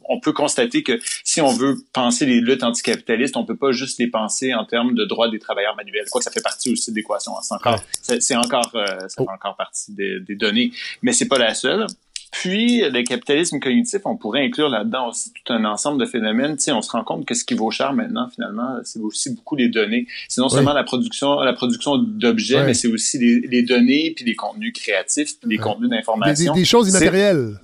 on, 0.10 0.20
peut 0.20 0.34
constater 0.34 0.84
que 0.84 1.00
si 1.24 1.40
on 1.40 1.54
veut 1.54 1.78
penser 1.94 2.26
les 2.26 2.42
luttes 2.42 2.64
anticapitalistes, 2.64 3.38
on 3.38 3.46
peut 3.46 3.56
pas 3.56 3.72
juste 3.72 3.98
les 3.98 4.08
penser 4.08 4.54
en 4.54 4.66
termes 4.66 4.94
de 4.94 5.06
droits 5.06 5.30
des 5.30 5.40
travailleurs 5.40 5.78
manuels. 5.78 6.06
Quoi 6.12 6.20
que 6.20 6.26
ça 6.26 6.32
fait 6.32 6.42
partie 6.42 6.74
aussi 6.74 6.92
de 6.92 6.98
l'équation. 6.98 7.32
C'est 7.42 7.54
encore, 7.54 7.80
c'est, 8.02 8.36
encore, 8.36 8.72
euh, 8.76 8.86
ça 8.86 9.08
fait 9.08 9.26
oh. 9.26 9.34
encore 9.34 9.56
partie 9.56 9.94
des, 9.94 10.20
des 10.20 10.36
données. 10.36 10.74
Mais 11.02 11.14
c'est 11.14 11.30
pas 11.30 11.38
la 11.38 11.54
seule. 11.54 11.88
Puis, 12.32 12.82
le 12.82 13.04
capitalisme 13.04 13.60
cognitif, 13.60 14.02
on 14.06 14.18
pourrait 14.18 14.44
inclure 14.44 14.70
là-dedans 14.70 15.10
aussi 15.10 15.32
tout 15.32 15.54
un 15.54 15.64
ensemble 15.66 16.00
de 16.00 16.06
phénomènes. 16.06 16.58
Tu 16.58 16.72
on 16.72 16.82
se 16.82 16.92
rend 16.92 17.04
compte 17.04 17.26
que 17.26 17.34
ce 17.34 17.44
qui 17.46 17.54
vaut 17.54 17.72
cher 17.72 17.94
maintenant, 17.94 18.30
finalement, 18.30 18.78
c'est 18.84 19.00
aussi 19.00 19.34
beaucoup 19.34 19.56
les 19.56 19.70
données. 19.70 20.08
C'est 20.28 20.42
non 20.42 20.50
seulement 20.50 20.74
la 20.74 20.84
production, 20.84 21.40
la 21.40 21.54
production 21.54 21.98
d'objets, 21.98 22.66
mais 22.66 22.74
c'est 22.74 22.90
aussi 22.90 23.18
les, 23.18 23.62
données, 23.64 24.14
puis 24.16 24.26
les 24.26 24.36
contenus 24.36 24.74
créatifs, 24.74 25.40
puis 25.40 25.50
les 25.50 25.58
contenus 25.58 25.90
d'information. 25.90 26.54
Des, 26.54 26.66
choses 26.66 26.90
immatérielles 26.90 27.60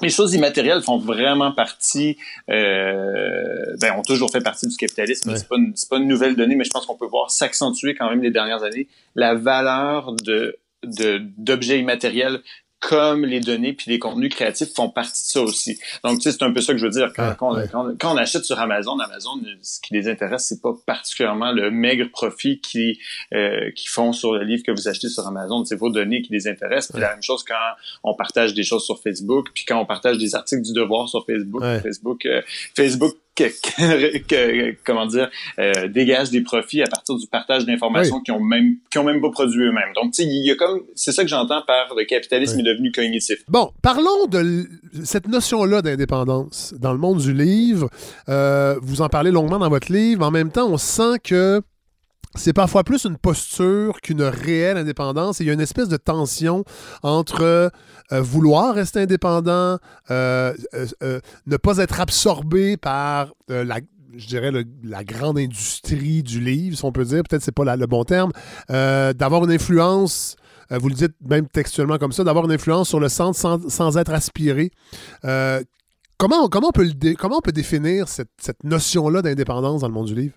les 0.00 0.10
choses 0.10 0.32
immatérielles 0.32 0.82
font 0.82 0.98
vraiment 0.98 1.50
partie, 1.50 2.16
euh, 2.50 3.76
ben, 3.80 3.94
ont 3.98 4.02
toujours 4.02 4.30
fait 4.30 4.40
partie 4.40 4.68
du 4.68 4.76
capitalisme. 4.76 5.34
C'est 5.36 5.48
pas, 5.48 5.56
une, 5.56 5.74
pas 5.90 5.96
une 5.96 6.06
nouvelle 6.06 6.36
donnée, 6.36 6.54
mais 6.54 6.62
je 6.62 6.70
pense 6.70 6.86
qu'on 6.86 6.94
peut 6.94 7.06
voir 7.06 7.32
s'accentuer 7.32 7.96
quand 7.96 8.08
même 8.08 8.22
les 8.22 8.30
dernières 8.30 8.62
années 8.62 8.86
la 9.16 9.34
valeur 9.34 10.12
de 10.12 10.56
d'objets 10.84 11.80
immatériels 11.80 12.40
comme 12.80 13.24
les 13.24 13.40
données 13.40 13.72
puis 13.72 13.90
les 13.90 13.98
contenus 13.98 14.34
créatifs 14.34 14.72
font 14.74 14.88
partie 14.88 15.22
de 15.22 15.28
ça 15.28 15.42
aussi. 15.42 15.78
Donc, 16.04 16.18
tu 16.18 16.22
sais, 16.22 16.32
c'est 16.32 16.44
un 16.44 16.52
peu 16.52 16.60
ça 16.60 16.72
que 16.72 16.78
je 16.78 16.84
veux 16.84 16.92
dire. 16.92 17.12
Quand, 17.14 17.34
quand, 17.34 18.12
on, 18.12 18.16
achète 18.16 18.44
sur 18.44 18.58
Amazon, 18.58 18.98
Amazon, 18.98 19.40
ce 19.62 19.80
qui 19.80 19.94
les 19.94 20.08
intéresse, 20.08 20.46
c'est 20.48 20.62
pas 20.62 20.72
particulièrement 20.86 21.52
le 21.52 21.70
maigre 21.70 22.08
profit 22.10 22.60
qui 22.60 22.98
euh, 23.34 23.70
qui 23.74 23.88
font 23.88 24.12
sur 24.12 24.32
le 24.32 24.44
livre 24.44 24.62
que 24.64 24.70
vous 24.70 24.88
achetez 24.88 25.08
sur 25.08 25.26
Amazon. 25.26 25.64
C'est 25.64 25.76
vos 25.76 25.90
données 25.90 26.22
qui 26.22 26.32
les 26.32 26.46
intéressent. 26.46 26.92
Puis 26.92 27.00
la 27.00 27.10
même 27.10 27.22
chose 27.22 27.44
quand 27.44 27.54
on 28.04 28.14
partage 28.14 28.54
des 28.54 28.64
choses 28.64 28.84
sur 28.84 29.00
Facebook, 29.00 29.48
puis 29.54 29.64
quand 29.64 29.80
on 29.80 29.86
partage 29.86 30.18
des 30.18 30.34
articles 30.34 30.62
du 30.62 30.72
devoir 30.72 31.08
sur 31.08 31.24
Facebook. 31.26 31.62
Facebook, 31.82 32.26
euh, 32.26 32.42
Facebook 32.76 33.16
que, 33.38 34.76
comment 34.84 35.06
dire, 35.06 35.30
euh, 35.58 35.88
dégagent 35.88 36.30
des 36.30 36.42
profits 36.42 36.82
à 36.82 36.86
partir 36.86 37.16
du 37.16 37.26
partage 37.26 37.64
d'informations 37.66 38.20
qui 38.20 38.30
ont 38.30 38.40
même 38.40 38.76
qui 38.90 38.98
ont 38.98 39.04
même 39.04 39.20
pas 39.20 39.30
produit 39.30 39.62
eux-mêmes. 39.62 39.92
Donc, 39.94 40.16
il 40.18 40.46
y 40.46 40.50
a 40.50 40.56
comme 40.56 40.82
c'est 40.94 41.12
ça 41.12 41.22
que 41.22 41.28
j'entends 41.28 41.62
par 41.66 41.94
le 41.96 42.04
capitalisme 42.04 42.60
est 42.60 42.64
devenu 42.64 42.92
cognitif. 42.92 43.38
Bon, 43.48 43.70
parlons 43.82 44.26
de 44.26 44.66
cette 45.04 45.28
notion-là 45.28 45.82
d'indépendance 45.82 46.74
dans 46.78 46.92
le 46.92 46.98
monde 46.98 47.18
du 47.18 47.32
livre. 47.32 47.88
Euh, 48.28 48.76
vous 48.82 49.02
en 49.02 49.08
parlez 49.08 49.30
longuement 49.30 49.58
dans 49.58 49.68
votre 49.68 49.92
livre. 49.92 50.24
En 50.26 50.30
même 50.30 50.50
temps, 50.50 50.68
on 50.68 50.78
sent 50.78 51.18
que 51.22 51.62
c'est 52.34 52.52
parfois 52.52 52.84
plus 52.84 53.04
une 53.04 53.16
posture 53.16 54.00
qu'une 54.00 54.22
réelle 54.22 54.76
indépendance. 54.76 55.40
il 55.40 55.46
y 55.46 55.50
a 55.50 55.52
une 55.52 55.60
espèce 55.60 55.88
de 55.88 55.96
tension 55.96 56.64
entre 57.02 57.42
euh, 58.12 58.20
vouloir 58.20 58.74
rester 58.74 59.00
indépendant, 59.00 59.78
euh, 60.10 60.54
euh, 61.02 61.20
ne 61.46 61.56
pas 61.56 61.78
être 61.78 62.00
absorbé 62.00 62.76
par 62.76 63.32
la, 63.48 63.80
je 64.14 64.26
dirais, 64.26 64.52
la 64.82 65.04
grande 65.04 65.38
industrie 65.38 66.22
du 66.22 66.40
livre, 66.40 66.76
si 66.76 66.84
on 66.84 66.92
peut 66.92 67.04
dire, 67.04 67.22
peut-être 67.28 67.42
c'est 67.42 67.52
pas 67.52 67.76
le 67.76 67.86
bon 67.86 68.04
terme, 68.04 68.32
d'avoir 68.68 69.44
une 69.44 69.52
influence 69.52 70.36
vous 70.70 70.90
le 70.90 70.94
dites 70.94 71.14
même 71.26 71.48
textuellement 71.48 71.96
comme 71.96 72.12
ça, 72.12 72.24
d'avoir 72.24 72.44
une 72.44 72.52
influence 72.52 72.90
sur 72.90 73.00
le 73.00 73.08
centre 73.08 73.38
sans, 73.38 73.96
être 73.96 74.12
aspiré. 74.12 74.70
comment, 75.22 76.48
comment, 76.50 76.68
on 76.68 76.72
peut 76.72 76.90
comment 77.18 77.38
on 77.38 77.40
peut 77.40 77.52
définir 77.52 78.06
cette, 78.06 78.28
cette 78.38 78.64
notion-là 78.64 79.22
d'indépendance 79.22 79.80
dans 79.80 79.88
le 79.88 79.94
monde 79.94 80.08
du 80.08 80.14
livre? 80.14 80.34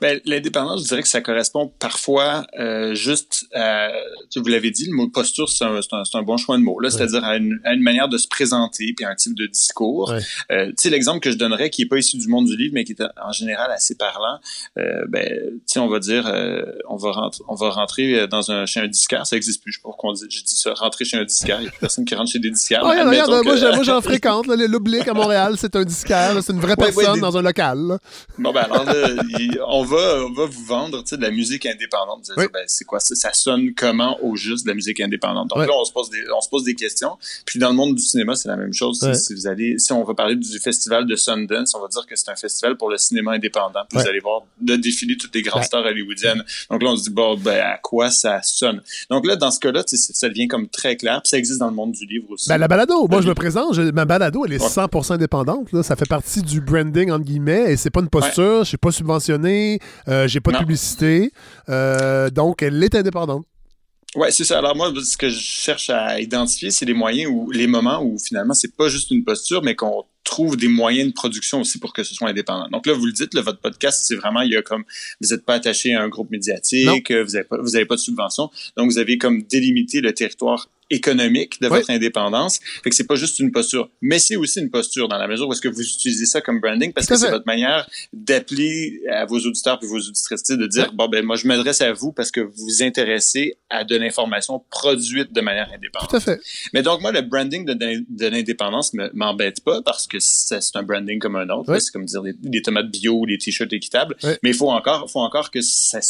Ben, 0.00 0.20
l'indépendance, 0.24 0.82
je 0.82 0.88
dirais 0.88 1.02
que 1.02 1.08
ça 1.08 1.20
correspond 1.20 1.72
parfois 1.78 2.46
euh, 2.58 2.94
juste 2.94 3.46
à, 3.54 3.90
vous 4.34 4.48
l'avez 4.48 4.70
dit, 4.70 4.86
le 4.86 4.94
mot 4.94 5.08
posture, 5.08 5.48
c'est 5.48 5.64
un, 5.64 5.80
un, 5.92 6.02
un, 6.14 6.22
bon 6.22 6.36
choix 6.36 6.56
de 6.56 6.62
mot, 6.62 6.80
là, 6.80 6.90
c'est-à-dire 6.90 7.24
à 7.24 7.36
une, 7.36 7.60
à 7.64 7.74
une, 7.74 7.82
manière 7.82 8.08
de 8.08 8.18
se 8.18 8.28
présenter, 8.28 8.92
puis 8.96 9.04
un 9.04 9.14
type 9.14 9.34
de 9.34 9.46
discours. 9.46 10.12
Euh, 10.50 10.66
tu 10.68 10.74
sais, 10.76 10.90
l'exemple 10.90 11.20
que 11.20 11.30
je 11.30 11.36
donnerais, 11.36 11.70
qui 11.70 11.82
est 11.82 11.86
pas 11.86 11.98
issu 11.98 12.16
du 12.18 12.28
monde 12.28 12.46
du 12.46 12.56
livre, 12.56 12.72
mais 12.74 12.84
qui 12.84 12.92
est 12.92 13.02
en 13.22 13.32
général 13.32 13.70
assez 13.70 13.96
parlant, 13.96 14.38
euh, 14.78 15.04
ben, 15.08 15.28
tu 15.28 15.60
sais, 15.66 15.78
on 15.78 15.88
va 15.88 15.98
dire, 15.98 16.32
on 16.88 16.96
va 16.96 17.12
rentrer, 17.12 17.44
on 17.48 17.54
va 17.54 17.70
rentrer 17.70 18.26
dans 18.28 18.50
un, 18.50 18.66
chez 18.66 18.80
un 18.80 18.88
disquaire, 18.88 19.26
ça 19.26 19.36
existe 19.36 19.62
plus, 19.62 19.72
je 19.72 19.78
sais 19.78 19.82
pas 19.82 19.88
pourquoi 19.88 20.10
on 20.10 20.12
dit, 20.14 20.26
je 20.28 20.42
dis 20.42 20.56
ça, 20.56 20.72
rentrer 20.74 21.04
chez 21.04 21.16
un 21.16 21.24
disquaire, 21.24 21.60
il 21.60 21.64
y 21.64 21.68
a 21.68 21.72
personne 21.78 22.04
qui 22.04 22.14
rentre 22.14 22.30
chez 22.30 22.38
des 22.38 22.50
disquaires. 22.50 22.82
Oh, 22.84 22.88
regarde, 22.88 23.44
moi, 23.44 23.82
j'en 23.82 24.00
fréquente, 24.00 24.46
l'oblique 24.46 25.08
à 25.08 25.14
Montréal, 25.14 25.54
c'est 25.58 25.74
un 25.76 25.84
disquaire, 25.84 26.42
c'est 26.42 26.52
une 26.52 26.60
vraie 26.60 26.76
personne 26.76 27.20
dans 27.20 27.36
un 27.36 27.42
local. 27.42 27.98
Bon, 28.38 28.52
ben 28.52 28.62
alors, 28.62 28.84
on 29.68 29.84
va, 29.84 30.24
on 30.24 30.32
va 30.32 30.46
vous 30.46 30.64
vendre 30.64 31.02
de 31.02 31.22
la 31.22 31.30
musique 31.30 31.66
indépendante. 31.66 32.30
Ben, 32.36 32.48
c'est 32.66 32.84
quoi 32.84 33.00
ça? 33.00 33.14
Ça 33.14 33.32
sonne 33.32 33.74
comment 33.74 34.16
au 34.22 34.36
juste 34.36 34.64
de 34.64 34.70
la 34.70 34.74
musique 34.74 35.00
indépendante? 35.00 35.48
Donc 35.48 35.58
là, 35.58 35.72
on 35.74 35.84
se, 35.84 35.92
pose 35.92 36.08
des, 36.10 36.22
on 36.36 36.40
se 36.40 36.48
pose 36.48 36.64
des 36.64 36.74
questions. 36.74 37.18
Puis 37.44 37.58
dans 37.58 37.70
le 37.70 37.74
monde 37.74 37.94
du 37.94 38.02
cinéma, 38.02 38.36
c'est 38.36 38.48
la 38.48 38.56
même 38.56 38.72
chose. 38.72 39.06
Si, 39.14 39.34
vous 39.34 39.46
allez, 39.46 39.78
si 39.78 39.92
on 39.92 40.04
va 40.04 40.14
parler 40.14 40.36
du 40.36 40.58
festival 40.60 41.06
de 41.06 41.16
Sundance, 41.16 41.74
on 41.74 41.80
va 41.80 41.88
dire 41.88 42.06
que 42.06 42.14
c'est 42.16 42.30
un 42.30 42.36
festival 42.36 42.76
pour 42.76 42.90
le 42.90 42.96
cinéma 42.96 43.32
indépendant. 43.32 43.80
Puis 43.88 43.98
vous 43.98 44.08
allez 44.08 44.20
voir 44.20 44.42
de 44.60 44.76
défiler 44.76 45.16
toutes 45.16 45.34
les 45.34 45.42
grandes 45.42 45.64
stars 45.64 45.84
hollywoodiennes. 45.84 46.44
Donc 46.70 46.82
là, 46.82 46.90
on 46.90 46.96
se 46.96 47.04
dit, 47.04 47.10
bon, 47.10 47.36
ben, 47.36 47.60
à 47.60 47.78
quoi 47.78 48.10
ça 48.10 48.40
sonne? 48.42 48.82
Donc 49.10 49.26
là, 49.26 49.36
dans 49.36 49.50
ce 49.50 49.58
cas-là, 49.60 49.82
ça 49.86 50.28
devient 50.28 50.48
comme 50.48 50.68
très 50.68 50.96
clair. 50.96 51.20
Puis 51.22 51.30
ça 51.30 51.38
existe 51.38 51.58
dans 51.58 51.68
le 51.68 51.74
monde 51.74 51.92
du 51.92 52.06
livre 52.06 52.30
aussi. 52.30 52.48
Ben, 52.48 52.58
la 52.58 52.68
balado, 52.68 53.08
moi, 53.08 53.20
je 53.20 53.28
me 53.28 53.34
présente. 53.34 53.76
ma 53.78 54.04
balado, 54.04 54.44
elle 54.46 54.52
est 54.52 54.64
100% 54.64 55.14
indépendante. 55.14 55.72
Là. 55.72 55.82
Ça 55.82 55.96
fait 55.96 56.08
partie 56.08 56.42
du 56.42 56.60
branding, 56.60 57.10
entre 57.10 57.24
guillemets. 57.24 57.72
Et 57.72 57.76
c'est 57.76 57.90
pas 57.90 58.00
une 58.00 58.08
posture. 58.08 58.60
Je 58.60 58.68
suis 58.68 58.76
pas 58.76 58.92
subventionné. 58.92 59.55
Euh, 60.08 60.28
j'ai 60.28 60.40
pas 60.40 60.52
de 60.52 60.58
publicité. 60.58 61.32
Euh, 61.68 62.30
donc, 62.30 62.62
elle 62.62 62.82
est 62.82 62.94
indépendante. 62.94 63.44
Oui, 64.14 64.28
c'est 64.30 64.44
ça. 64.44 64.58
Alors 64.58 64.74
moi, 64.74 64.92
ce 65.04 65.16
que 65.16 65.28
je 65.28 65.38
cherche 65.38 65.90
à 65.90 66.20
identifier, 66.20 66.70
c'est 66.70 66.86
les 66.86 66.94
moyens 66.94 67.30
ou 67.30 67.50
les 67.50 67.66
moments 67.66 68.02
où 68.02 68.18
finalement, 68.18 68.54
c'est 68.54 68.74
pas 68.74 68.88
juste 68.88 69.10
une 69.10 69.24
posture, 69.24 69.62
mais 69.62 69.74
qu'on 69.74 70.04
trouve 70.24 70.56
des 70.56 70.68
moyens 70.68 71.08
de 71.08 71.12
production 71.12 71.60
aussi 71.60 71.78
pour 71.78 71.92
que 71.92 72.02
ce 72.02 72.14
soit 72.14 72.30
indépendant. 72.30 72.68
Donc 72.70 72.86
là, 72.86 72.94
vous 72.94 73.04
le 73.04 73.12
dites, 73.12 73.34
votre 73.36 73.60
podcast, 73.60 74.04
c'est 74.06 74.14
vraiment, 74.14 74.40
il 74.40 74.52
y 74.52 74.56
a 74.56 74.62
comme, 74.62 74.84
vous 75.20 75.28
n'êtes 75.28 75.44
pas 75.44 75.54
attaché 75.54 75.94
à 75.94 76.02
un 76.02 76.08
groupe 76.08 76.30
médiatique, 76.30 77.12
vous 77.12 77.32
n'avez 77.32 77.44
pas, 77.44 77.58
pas 77.58 77.94
de 77.96 78.00
subvention, 78.00 78.50
donc 78.76 78.90
vous 78.90 78.98
avez 78.98 79.18
comme 79.18 79.42
délimité 79.42 80.00
le 80.00 80.14
territoire 80.14 80.70
économique 80.90 81.60
de 81.60 81.68
votre 81.68 81.90
indépendance. 81.90 82.60
Fait 82.82 82.90
que 82.90 82.96
c'est 82.96 83.06
pas 83.06 83.16
juste 83.16 83.38
une 83.40 83.50
posture, 83.50 83.90
mais 84.00 84.18
c'est 84.18 84.36
aussi 84.36 84.60
une 84.60 84.70
posture 84.70 85.08
dans 85.08 85.18
la 85.18 85.26
mesure 85.26 85.48
où 85.48 85.52
est-ce 85.52 85.60
que 85.60 85.68
vous 85.68 85.82
utilisez 85.82 86.26
ça 86.26 86.40
comme 86.40 86.60
branding 86.60 86.92
parce 86.92 87.06
que 87.06 87.16
c'est 87.16 87.30
votre 87.30 87.46
manière 87.46 87.88
d'appeler 88.12 89.00
à 89.10 89.24
vos 89.24 89.38
auditeurs 89.38 89.78
et 89.82 89.86
vos 89.86 89.98
auditrices 89.98 90.44
de 90.48 90.66
dire 90.66 90.92
bon 90.92 91.08
ben 91.08 91.24
moi 91.24 91.36
je 91.36 91.46
m'adresse 91.46 91.80
à 91.80 91.92
vous 91.92 92.12
parce 92.12 92.30
que 92.30 92.40
vous 92.40 92.52
vous 92.56 92.82
intéressez 92.82 93.56
à 93.70 93.84
de 93.84 93.96
l'information 93.96 94.62
produite 94.70 95.32
de 95.32 95.40
manière 95.40 95.70
indépendante. 95.72 96.10
Tout 96.10 96.16
à 96.16 96.20
fait. 96.20 96.40
Mais 96.72 96.82
donc 96.82 97.00
moi 97.00 97.12
le 97.12 97.22
branding 97.22 97.64
de, 97.64 97.74
de 97.74 98.26
l'indépendance 98.26 98.92
m'embête 99.14 99.62
pas 99.64 99.82
parce 99.82 100.06
que 100.06 100.18
c'est 100.20 100.58
un 100.74 100.82
branding 100.82 101.18
comme 101.18 101.36
un 101.36 101.48
autre. 101.50 101.78
C'est 101.78 101.92
comme 101.92 102.04
dire 102.04 102.22
les, 102.22 102.62
tomates 102.62 102.90
bio, 102.90 103.24
les 103.24 103.38
t-shirts 103.38 103.72
équitables. 103.72 104.16
Mais 104.42 104.50
il 104.50 104.54
faut 104.54 104.70
encore, 104.70 105.10
faut 105.10 105.20
encore 105.20 105.50
que 105.50 105.60
ça 105.60 106.00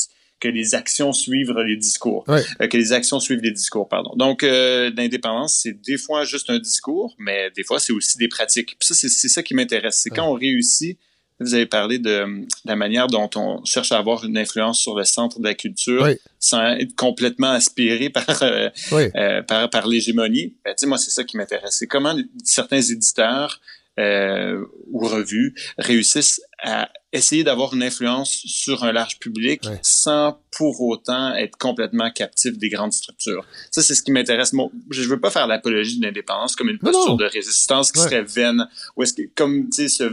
que 0.41 0.49
les 0.49 0.74
actions 0.74 1.12
suivent 1.12 1.53
les 1.53 1.76
discours, 1.76 2.24
euh, 2.28 2.66
que 2.68 2.76
les 2.76 2.93
actions 2.93 3.20
suivent 3.20 3.41
les 3.43 3.53
discours, 3.53 3.89
pardon. 3.89 4.14
Donc, 4.16 4.43
euh, 4.43 4.91
l'indépendance, 4.97 5.61
c'est 5.62 5.80
des 5.80 5.97
fois 5.97 6.24
juste 6.24 6.51
un 6.51 6.59
discours, 6.59 7.14
mais 7.18 7.51
des 7.57 7.64
fois, 7.64 7.80
c'est 7.80 7.93
aussi 7.93 8.18
des 8.18 8.28
pratiques. 8.28 8.76
Puis 8.78 8.87
ça, 8.89 8.95
c'est 8.95 9.28
ça 9.28 9.43
qui 9.43 9.55
m'intéresse. 9.55 10.01
C'est 10.03 10.11
quand 10.11 10.28
on 10.28 10.34
réussit, 10.34 10.99
vous 11.41 11.55
avez 11.55 11.66
parlé 11.66 11.99
de, 11.99 12.47
la 12.64 12.76
manière 12.76 13.09
dont 13.09 13.28
on 13.37 13.64
cherche 13.64 13.93
à 13.93 13.99
avoir 13.99 14.24
une 14.24 14.39
influence 14.39 14.80
sur 14.80 14.97
le 14.97 15.05
centre 15.05 15.39
de 15.39 15.45
la 15.45 15.55
culture 15.55 16.09
sans 16.39 16.62
être 16.76 16.95
complètement 16.95 17.51
aspiré 17.51 18.11
par, 18.11 18.43
euh, 18.43 18.70
euh, 18.93 19.43
par, 19.43 19.68
par 19.70 19.87
l'hégémonie. 19.87 20.57
Ben, 20.64 20.74
moi, 20.87 20.99
c'est 20.99 21.11
ça 21.11 21.24
qui 21.24 21.37
m'intéresse. 21.37 21.76
C'est 21.78 21.87
comment 21.87 22.16
certains 22.45 22.80
éditeurs 22.80 23.61
euh, 23.99 24.64
ou 24.91 25.07
revues 25.07 25.55
réussissent 25.78 26.41
à 26.62 26.91
essayer 27.13 27.45
d'avoir 27.45 27.73
une 27.75 27.83
influence 27.83 28.31
sur 28.31 28.85
un 28.85 28.93
large 28.93 29.19
public 29.19 29.63
sans 29.83 30.39
pour 30.51 30.81
autant 30.81 31.35
être 31.35 31.57
complètement 31.57 32.11
captif 32.11 32.59
des 32.59 32.69
grandes 32.69 32.93
structures. 32.93 33.45
Ça, 33.71 33.83
c'est 33.83 33.95
ce 33.95 34.03
qui 34.03 34.11
m'intéresse. 34.11 34.53
Moi, 34.53 34.69
je 34.91 35.03
veux 35.03 35.21
pas 35.21 35.31
faire 35.31 35.47
l'apologie 35.47 35.99
de 35.99 36.07
l'indépendance 36.07 36.57
comme 36.57 36.69
une 36.69 36.79
posture 36.79 37.17
de 37.17 37.27
résistance 37.27 37.93
qui 37.93 38.01
serait 38.01 38.23
vaine, 38.23 38.67
ou 38.97 39.03
est-ce 39.03 39.15
que, 39.15 39.23
comme, 39.35 39.69
tu 39.71 39.89
sais, 39.89 40.09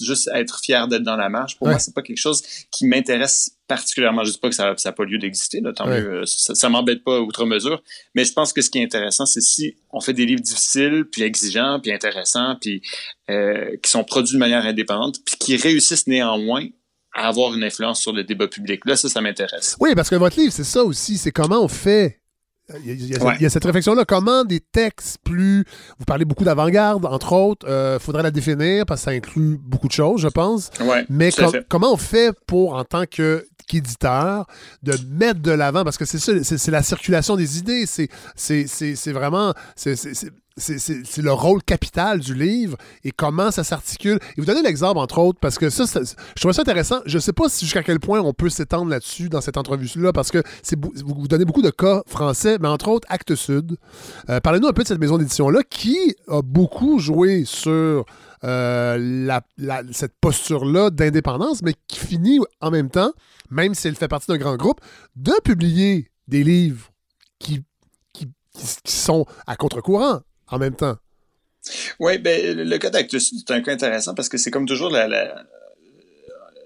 juste 0.00 0.30
être 0.34 0.60
fier 0.60 0.88
d'être 0.88 1.02
dans 1.02 1.16
la 1.16 1.28
marche. 1.28 1.56
Pour 1.56 1.68
moi, 1.68 1.78
c'est 1.78 1.94
pas 1.94 2.02
quelque 2.02 2.18
chose 2.18 2.42
qui 2.70 2.86
m'intéresse 2.86 3.56
particulièrement. 3.70 4.24
Je 4.24 4.32
dis 4.32 4.38
pas 4.38 4.48
que 4.48 4.54
ça 4.54 4.74
n'a 4.84 4.92
pas 4.92 5.04
lieu 5.04 5.18
d'exister, 5.18 5.62
tant 5.76 5.86
mieux. 5.86 6.26
Ça, 6.26 6.56
ça 6.56 6.68
m'embête 6.68 7.04
pas 7.04 7.20
outre 7.20 7.46
mesure. 7.46 7.80
Mais 8.16 8.24
je 8.24 8.32
pense 8.32 8.52
que 8.52 8.62
ce 8.62 8.70
qui 8.70 8.78
est 8.78 8.84
intéressant, 8.84 9.26
c'est 9.26 9.40
si 9.40 9.76
on 9.92 10.00
fait 10.00 10.12
des 10.12 10.26
livres 10.26 10.42
difficiles, 10.42 11.04
puis 11.10 11.22
exigeants, 11.22 11.78
puis 11.80 11.92
intéressants, 11.92 12.56
puis 12.60 12.82
euh, 13.30 13.76
qui 13.80 13.88
sont 13.88 14.02
produits 14.02 14.34
de 14.34 14.40
manière 14.40 14.66
indépendante, 14.66 15.20
puis 15.24 15.36
qui 15.36 15.56
réussissent 15.56 16.08
néanmoins 16.08 16.19
à 16.20 17.28
avoir 17.28 17.54
une 17.54 17.64
influence 17.64 18.00
sur 18.00 18.12
le 18.12 18.24
débat 18.24 18.48
public. 18.48 18.84
Là, 18.84 18.96
ça, 18.96 19.08
ça 19.08 19.20
m'intéresse. 19.20 19.76
Oui, 19.80 19.94
parce 19.94 20.10
que 20.10 20.16
votre 20.16 20.38
livre, 20.38 20.52
c'est 20.52 20.64
ça 20.64 20.84
aussi. 20.84 21.18
C'est 21.18 21.32
comment 21.32 21.62
on 21.62 21.68
fait 21.68 22.20
il 22.84 23.06
y, 23.06 23.46
a, 23.46 23.50
cette 23.50 23.64
réflexion-là. 23.64 24.04
Comment 24.04 24.44
des 24.44 24.60
textes 24.60 25.18
plus. 25.24 25.64
Vous 25.98 26.04
parlez 26.04 26.24
beaucoup 26.24 26.44
d'avant-garde, 26.44 27.04
entre 27.04 27.32
autres. 27.32 27.66
Il 27.66 27.72
euh, 27.72 27.98
faudrait 27.98 28.22
la 28.22 28.30
définir 28.30 28.86
parce 28.86 29.00
que 29.00 29.04
ça 29.06 29.10
inclut 29.10 29.58
beaucoup 29.60 29.88
de 29.88 29.92
choses, 29.92 30.20
je 30.20 30.28
pense. 30.28 30.70
Mais 31.08 31.30
comment 31.68 31.92
on 31.92 31.96
fait 31.96 32.32
pour, 32.46 32.74
en 32.74 32.84
tant 32.84 33.06
que 33.06 33.46
qu'éditeur, 33.66 34.46
de 34.82 34.94
mettre 35.10 35.40
de 35.40 35.52
l'avant, 35.52 35.84
parce 35.84 35.96
que 35.96 36.04
c'est 36.04 36.18
ça, 36.18 36.32
c'est 36.42 36.70
la 36.72 36.82
circulation 36.82 37.36
des 37.36 37.58
idées, 37.58 37.84
c'est 37.86 39.12
vraiment, 39.12 39.54
c'est 39.76 39.96
le 40.68 41.32
rôle 41.32 41.62
capital 41.62 42.20
du 42.20 42.34
livre 42.34 42.76
et 43.04 43.10
comment 43.10 43.50
ça 43.50 43.64
s'articule. 43.64 44.18
Et 44.36 44.40
vous 44.40 44.46
donnez 44.46 44.62
l'exemple, 44.62 44.98
entre 44.98 45.18
autres, 45.18 45.38
parce 45.40 45.58
que 45.58 45.70
ça, 45.70 45.84
je 45.86 46.40
trouve 46.40 46.52
ça 46.52 46.62
intéressant. 46.62 47.00
Je 47.06 47.16
ne 47.16 47.20
sais 47.20 47.32
pas 47.32 47.44
jusqu'à 47.48 47.82
quel 47.82 48.00
point 48.00 48.20
on 48.20 48.32
peut 48.32 48.50
s'étendre 48.50 48.90
là-dessus 48.90 49.28
dans 49.28 49.40
cette 49.40 49.56
entrevue-là, 49.56 50.12
parce 50.12 50.30
que 50.30 50.42
vous 51.04 51.28
donnez 51.28 51.44
beaucoup 51.44 51.62
de 51.62 51.70
cas 51.70 52.02
français, 52.06 52.58
mais 52.60 52.68
entre 52.68 52.88
autres, 52.88 53.06
Actes 53.10 53.34
Sud. 53.34 53.76
Euh, 54.28 54.40
parlez-nous 54.40 54.68
un 54.68 54.72
peu 54.72 54.82
de 54.82 54.88
cette 54.88 55.00
maison 55.00 55.18
d'édition-là 55.18 55.60
qui 55.68 56.14
a 56.28 56.42
beaucoup 56.42 56.98
joué 56.98 57.44
sur 57.44 58.04
euh, 58.44 59.40
cette 59.92 60.14
posture-là 60.20 60.90
d'indépendance, 60.90 61.62
mais 61.62 61.74
qui 61.88 61.98
finit 61.98 62.38
en 62.60 62.70
même 62.70 62.90
temps, 62.90 63.12
même 63.50 63.74
si 63.74 63.88
elle 63.88 63.96
fait 63.96 64.08
partie 64.08 64.28
d'un 64.28 64.38
grand 64.38 64.56
groupe, 64.56 64.80
de 65.16 65.32
publier 65.44 66.10
des 66.28 66.44
livres 66.44 66.90
qui, 67.38 67.62
sont 68.84 69.24
à 69.46 69.56
contre-courant 69.56 70.20
en 70.50 70.58
même 70.58 70.74
temps. 70.74 70.96
Oui, 71.98 72.18
ben, 72.18 72.56
le 72.56 72.78
cas 72.78 72.90
d'Actus, 72.90 73.34
c'est 73.46 73.52
un 73.52 73.60
cas 73.60 73.72
intéressant 73.72 74.14
parce 74.14 74.28
que 74.28 74.38
c'est 74.38 74.50
comme 74.50 74.66
toujours 74.66 74.90
la, 74.90 75.06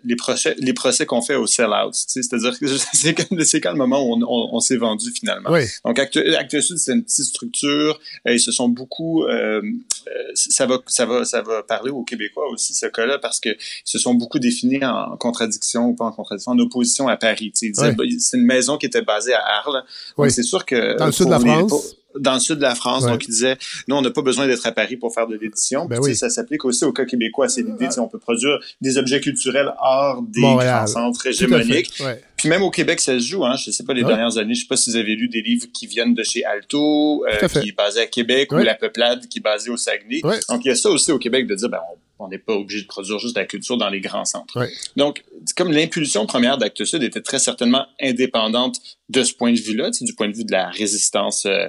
les 0.05 0.17
procès, 0.17 0.55
les 0.59 0.73
procès 0.73 1.07
qu'on 1.07 1.23
fait 1.23 1.35
au 1.35 1.47
sell-out. 1.47 1.95
C'est-à-dire 1.95 2.59
que 2.59 2.67
c'est 3.45 3.61
quand, 3.61 3.73
le 3.73 3.79
moment 3.79 4.07
où 4.07 4.23
on, 4.27 4.61
s'est 4.61 4.77
vendu 4.77 5.11
finalement. 5.11 5.51
Donc, 5.85 5.99
Acte, 5.99 6.61
Sud, 6.61 6.79
c'est 6.79 6.93
une 6.93 7.03
petite 7.03 7.25
structure. 7.25 7.99
ils 8.27 8.41
se 8.41 8.53
sont 8.53 8.69
beaucoup... 8.69 9.25
Euh, 9.25 9.63
euh, 10.07 10.11
ça, 10.35 10.67
va, 10.67 10.79
ça, 10.87 11.07
va, 11.07 11.25
ça 11.25 11.41
va 11.43 11.63
parler 11.63 11.91
aux 11.91 12.05
Québécois 12.05 12.49
aussi, 12.51 12.75
ce 12.75 12.87
cas-là, 12.87 13.19
parce 13.19 13.41
qu'ils 13.41 13.57
se 13.85 13.99
sont 13.99 14.15
beaucoup 14.15 14.39
définis 14.39 14.85
en 14.85 15.17
contradiction, 15.17 15.87
ou 15.87 15.95
pas 15.95 16.05
en 16.05 16.13
contradiction, 16.13 16.53
en 16.53 16.59
opposition 16.59 17.09
à 17.09 17.17
Paris. 17.17 17.53
C'est 17.55 18.37
une 18.37 18.45
maison 18.45 18.77
qui 18.77 18.87
était 18.87 19.03
basée 19.03 19.35
à 19.35 19.43
Arles. 19.59 19.85
C'est 20.29 20.43
sûr 20.43 20.65
que... 20.67 20.97
Dans 20.99 21.07
le 21.07 21.13
sud 21.13 21.27
de 21.27 21.31
la 21.31 21.41
France 21.41 21.97
dans 22.19 22.35
le 22.35 22.41
sud 22.41 22.57
de 22.57 22.63
la 22.63 22.75
France. 22.75 23.07
Donc, 23.07 23.25
il 23.25 23.31
disait, 23.31 23.57
nous, 23.89 23.97
on 23.97 24.03
n'a 24.03 24.11
pas 24.11 24.23
besoin 24.23 24.47
d'être 24.47 24.67
à 24.67 24.73
Paris 24.73 24.97
pour 24.97 25.13
faire 25.13 25.27
de 25.27 25.37
l'édition. 25.37 25.87
Ben 25.87 26.03
Ça 26.15 26.31
s'applique 26.31 26.65
aussi 26.65 26.85
au 26.85 26.93
cas 26.93 27.05
québécois. 27.05 27.49
C'est 27.49 27.63
l'idée, 27.63 27.89
on 27.99 28.09
peut 28.09 28.19
produire 28.19 28.59
des 28.81 28.99
objets 28.99 29.21
culturels 29.21 29.73
hors 29.81 30.23
des 30.23 30.41
grands 30.41 30.87
centres 30.87 31.27
hégémoniques. 31.27 32.03
Puis 32.37 32.49
même 32.49 32.63
au 32.63 32.71
Québec, 32.71 33.01
ça 33.01 33.19
se 33.19 33.25
joue. 33.25 33.45
Hein. 33.45 33.57
Je 33.57 33.71
sais 33.71 33.85
pas, 33.85 33.95
les 33.95 34.05
dernières 34.05 34.37
années, 34.37 34.55
je 34.55 34.63
sais 34.63 34.67
pas 34.67 34.77
si 34.77 34.91
vous 34.91 34.97
avez 34.97 35.15
lu 35.15 35.29
des 35.29 35.41
livres 35.41 35.67
qui 35.73 35.87
viennent 35.87 36.15
de 36.15 36.23
chez 36.23 36.45
Alto, 36.45 37.25
euh, 37.27 37.49
qui 37.49 37.69
est 37.69 37.77
basé 37.77 38.01
à 38.01 38.07
Québec, 38.07 38.53
ou 38.53 38.57
La 38.57 38.75
Peuplade, 38.75 39.27
qui 39.29 39.39
est 39.39 39.43
basée 39.43 39.71
au 39.71 39.77
Saguenay. 39.77 40.21
Donc, 40.23 40.65
il 40.65 40.69
y 40.69 40.71
a 40.71 40.75
ça 40.75 40.91
aussi 40.91 41.13
au 41.13 41.19
Québec 41.19 41.47
de 41.47 41.55
dire, 41.55 41.69
ben, 41.69 41.81
on 42.19 42.29
n'est 42.29 42.39
pas 42.39 42.55
obligé 42.55 42.83
de 42.83 42.87
produire 42.87 43.19
juste 43.19 43.35
de 43.35 43.41
la 43.41 43.47
culture 43.47 43.77
dans 43.77 43.89
les 43.89 44.01
grands 44.01 44.25
centres. 44.25 44.59
Donc, 44.97 45.25
comme 45.57 45.73
l'impulsion 45.73 46.27
première 46.27 46.59
d'Actes 46.59 46.85
Sud 46.85 47.03
était 47.03 47.21
très 47.21 47.39
certainement 47.39 47.87
indépendante 48.01 48.77
de 49.09 49.23
ce 49.23 49.35
point 49.35 49.53
de 49.53 49.61
vue-là, 49.61 49.91
du 49.91 50.15
point 50.15 50.29
de 50.29 50.37
vue 50.37 50.45
de 50.45 50.53
la 50.53 50.71
résistance 50.71 51.47
euh, 51.47 51.69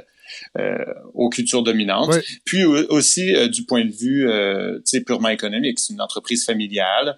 aux 1.14 1.30
cultures 1.30 1.64
dominantes. 1.64 2.18
Puis 2.44 2.64
aussi 2.64 3.34
du 3.50 3.64
point 3.64 3.86
de 3.86 3.92
vue 3.92 4.30
purement 5.06 5.30
économique, 5.30 5.80
c'est 5.80 5.94
une 5.94 6.02
entreprise 6.02 6.46
familiale. 6.46 7.16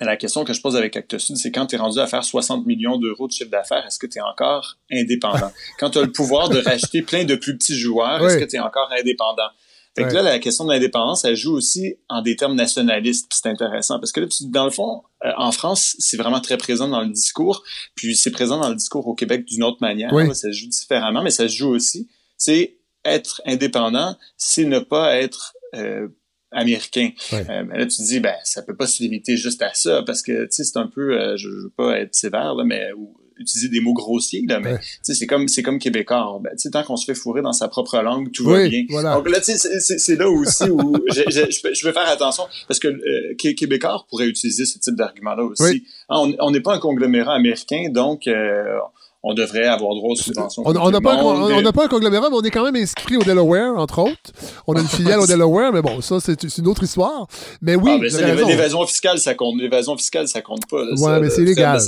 La 0.00 0.16
question 0.16 0.44
que 0.44 0.52
je 0.52 0.60
pose 0.60 0.76
avec 0.76 0.96
ActeSud, 0.96 1.36
c'est 1.36 1.50
quand 1.50 1.66
tu 1.66 1.76
es 1.76 1.78
rendu 1.78 1.98
à 1.98 2.06
faire 2.06 2.22
60 2.22 2.66
millions 2.66 2.98
d'euros 2.98 3.28
de 3.28 3.32
chiffre 3.32 3.50
d'affaires, 3.50 3.84
est-ce 3.86 3.98
que 3.98 4.06
tu 4.06 4.18
es 4.18 4.22
encore 4.22 4.76
indépendant? 4.92 5.50
quand 5.78 5.90
tu 5.90 5.98
as 5.98 6.02
le 6.02 6.12
pouvoir 6.12 6.50
de 6.50 6.58
racheter 6.58 7.00
plein 7.02 7.24
de 7.24 7.34
plus 7.34 7.56
petits 7.56 7.78
joueurs, 7.78 8.24
est-ce 8.26 8.36
que 8.36 8.44
tu 8.44 8.56
es 8.56 8.60
encore 8.60 8.90
indépendant? 8.92 9.48
Fait 9.96 10.04
que 10.04 10.12
là, 10.12 10.22
la 10.22 10.38
question 10.38 10.64
de 10.64 10.72
l'indépendance, 10.72 11.24
elle 11.24 11.36
joue 11.36 11.54
aussi 11.54 11.96
en 12.08 12.20
des 12.20 12.36
termes 12.36 12.54
nationalistes. 12.54 13.26
C'est 13.32 13.48
intéressant 13.48 13.98
parce 13.98 14.12
que 14.12 14.20
là, 14.20 14.26
dans 14.42 14.64
le 14.66 14.70
fond, 14.70 15.02
euh, 15.24 15.30
en 15.38 15.52
France, 15.52 15.96
c'est 15.98 16.18
vraiment 16.18 16.40
très 16.40 16.58
présent 16.58 16.88
dans 16.88 17.00
le 17.00 17.08
discours. 17.08 17.64
Puis 17.94 18.14
c'est 18.14 18.30
présent 18.30 18.60
dans 18.60 18.68
le 18.68 18.74
discours 18.74 19.06
au 19.06 19.14
Québec 19.14 19.44
d'une 19.46 19.62
autre 19.62 19.78
manière. 19.80 20.10
ça 20.28 20.34
se 20.34 20.52
joue 20.52 20.68
différemment, 20.68 21.22
mais 21.22 21.30
ça 21.30 21.48
se 21.48 21.56
joue 21.56 21.70
aussi. 21.70 22.08
C'est 22.36 22.76
être 23.06 23.40
indépendant, 23.46 24.16
c'est 24.36 24.64
ne 24.64 24.80
pas 24.80 25.16
être 25.16 25.54
euh, 25.74 26.08
américain. 26.50 27.10
Euh, 27.32 27.64
mais 27.66 27.78
là, 27.78 27.86
tu 27.86 27.96
te 27.96 28.02
dis, 28.02 28.20
ben, 28.20 28.34
ça 28.44 28.62
peut 28.62 28.76
pas 28.76 28.86
se 28.86 29.02
limiter 29.02 29.36
juste 29.36 29.62
à 29.62 29.72
ça, 29.74 30.02
parce 30.02 30.22
que, 30.22 30.44
tu 30.44 30.52
sais, 30.52 30.64
c'est 30.64 30.78
un 30.78 30.86
peu, 30.86 31.20
euh, 31.20 31.36
je, 31.36 31.48
veux 31.48 31.72
pas 31.76 31.98
être 31.98 32.14
sévère, 32.14 32.54
là, 32.54 32.64
mais 32.64 32.92
ou, 32.92 33.16
utiliser 33.38 33.68
des 33.68 33.80
mots 33.80 33.92
grossiers, 33.92 34.44
là, 34.48 34.60
mais, 34.60 34.76
c'est 35.02 35.26
comme, 35.26 35.48
c'est 35.48 35.62
comme 35.62 35.78
québécois. 35.78 36.38
Ben, 36.42 36.50
tu 36.50 36.58
sais, 36.58 36.70
tant 36.70 36.82
qu'on 36.82 36.96
se 36.96 37.04
fait 37.04 37.14
fourrer 37.14 37.42
dans 37.42 37.52
sa 37.52 37.68
propre 37.68 37.98
langue, 37.98 38.30
tout 38.32 38.44
va 38.44 38.68
bien. 38.68 38.84
Donc 38.88 39.28
là, 39.28 39.40
tu 39.40 39.56
sais, 39.56 39.80
c'est 39.80 40.16
là 40.16 40.28
aussi 40.28 40.64
où 40.70 40.96
je, 41.08 41.86
veux 41.86 41.92
faire 41.92 42.08
attention, 42.08 42.44
parce 42.68 42.80
que 42.80 42.88
euh, 42.88 43.34
Québécois 43.36 44.04
pourrait 44.08 44.26
utiliser 44.26 44.66
ce 44.66 44.78
type 44.78 44.94
d'argument-là 44.94 45.44
aussi. 45.44 45.84
on 46.08 46.50
n'est 46.50 46.60
pas 46.60 46.74
un 46.74 46.78
conglomérat 46.78 47.34
américain, 47.34 47.88
donc, 47.90 48.26
euh, 48.26 48.78
on 49.28 49.34
devrait 49.34 49.66
avoir 49.66 49.92
droit 49.96 50.10
aux 50.10 50.16
subventions. 50.16 50.62
On 50.64 50.90
n'a 50.90 51.00
pas, 51.00 51.16
on, 51.16 51.72
pas 51.72 51.84
un 51.84 51.88
conglomérat, 51.88 52.30
mais 52.30 52.36
on 52.36 52.42
est 52.42 52.50
quand 52.50 52.62
même 52.62 52.76
inscrit 52.76 53.16
au 53.16 53.24
Delaware, 53.24 53.76
entre 53.76 53.98
autres. 53.98 54.30
On 54.68 54.74
a 54.74 54.80
une 54.80 54.86
filiale 54.86 55.18
au 55.18 55.26
Delaware, 55.26 55.72
mais 55.72 55.82
bon, 55.82 56.00
ça, 56.00 56.18
c'est 56.20 56.40
une 56.58 56.68
autre 56.68 56.84
histoire. 56.84 57.26
Mais 57.60 57.74
oui, 57.74 57.90
ah, 58.00 58.44
l'évasion 58.46 58.86
fiscale, 58.86 59.18
ça 59.18 59.34
compte. 59.34 59.60
L'évasion 59.60 59.96
fiscale, 59.96 60.28
ça 60.28 60.42
compte 60.42 60.68
pas. 60.70 60.76
ouais, 60.76 61.20
mais 61.20 61.30
c'est 61.30 61.42
légal. 61.42 61.80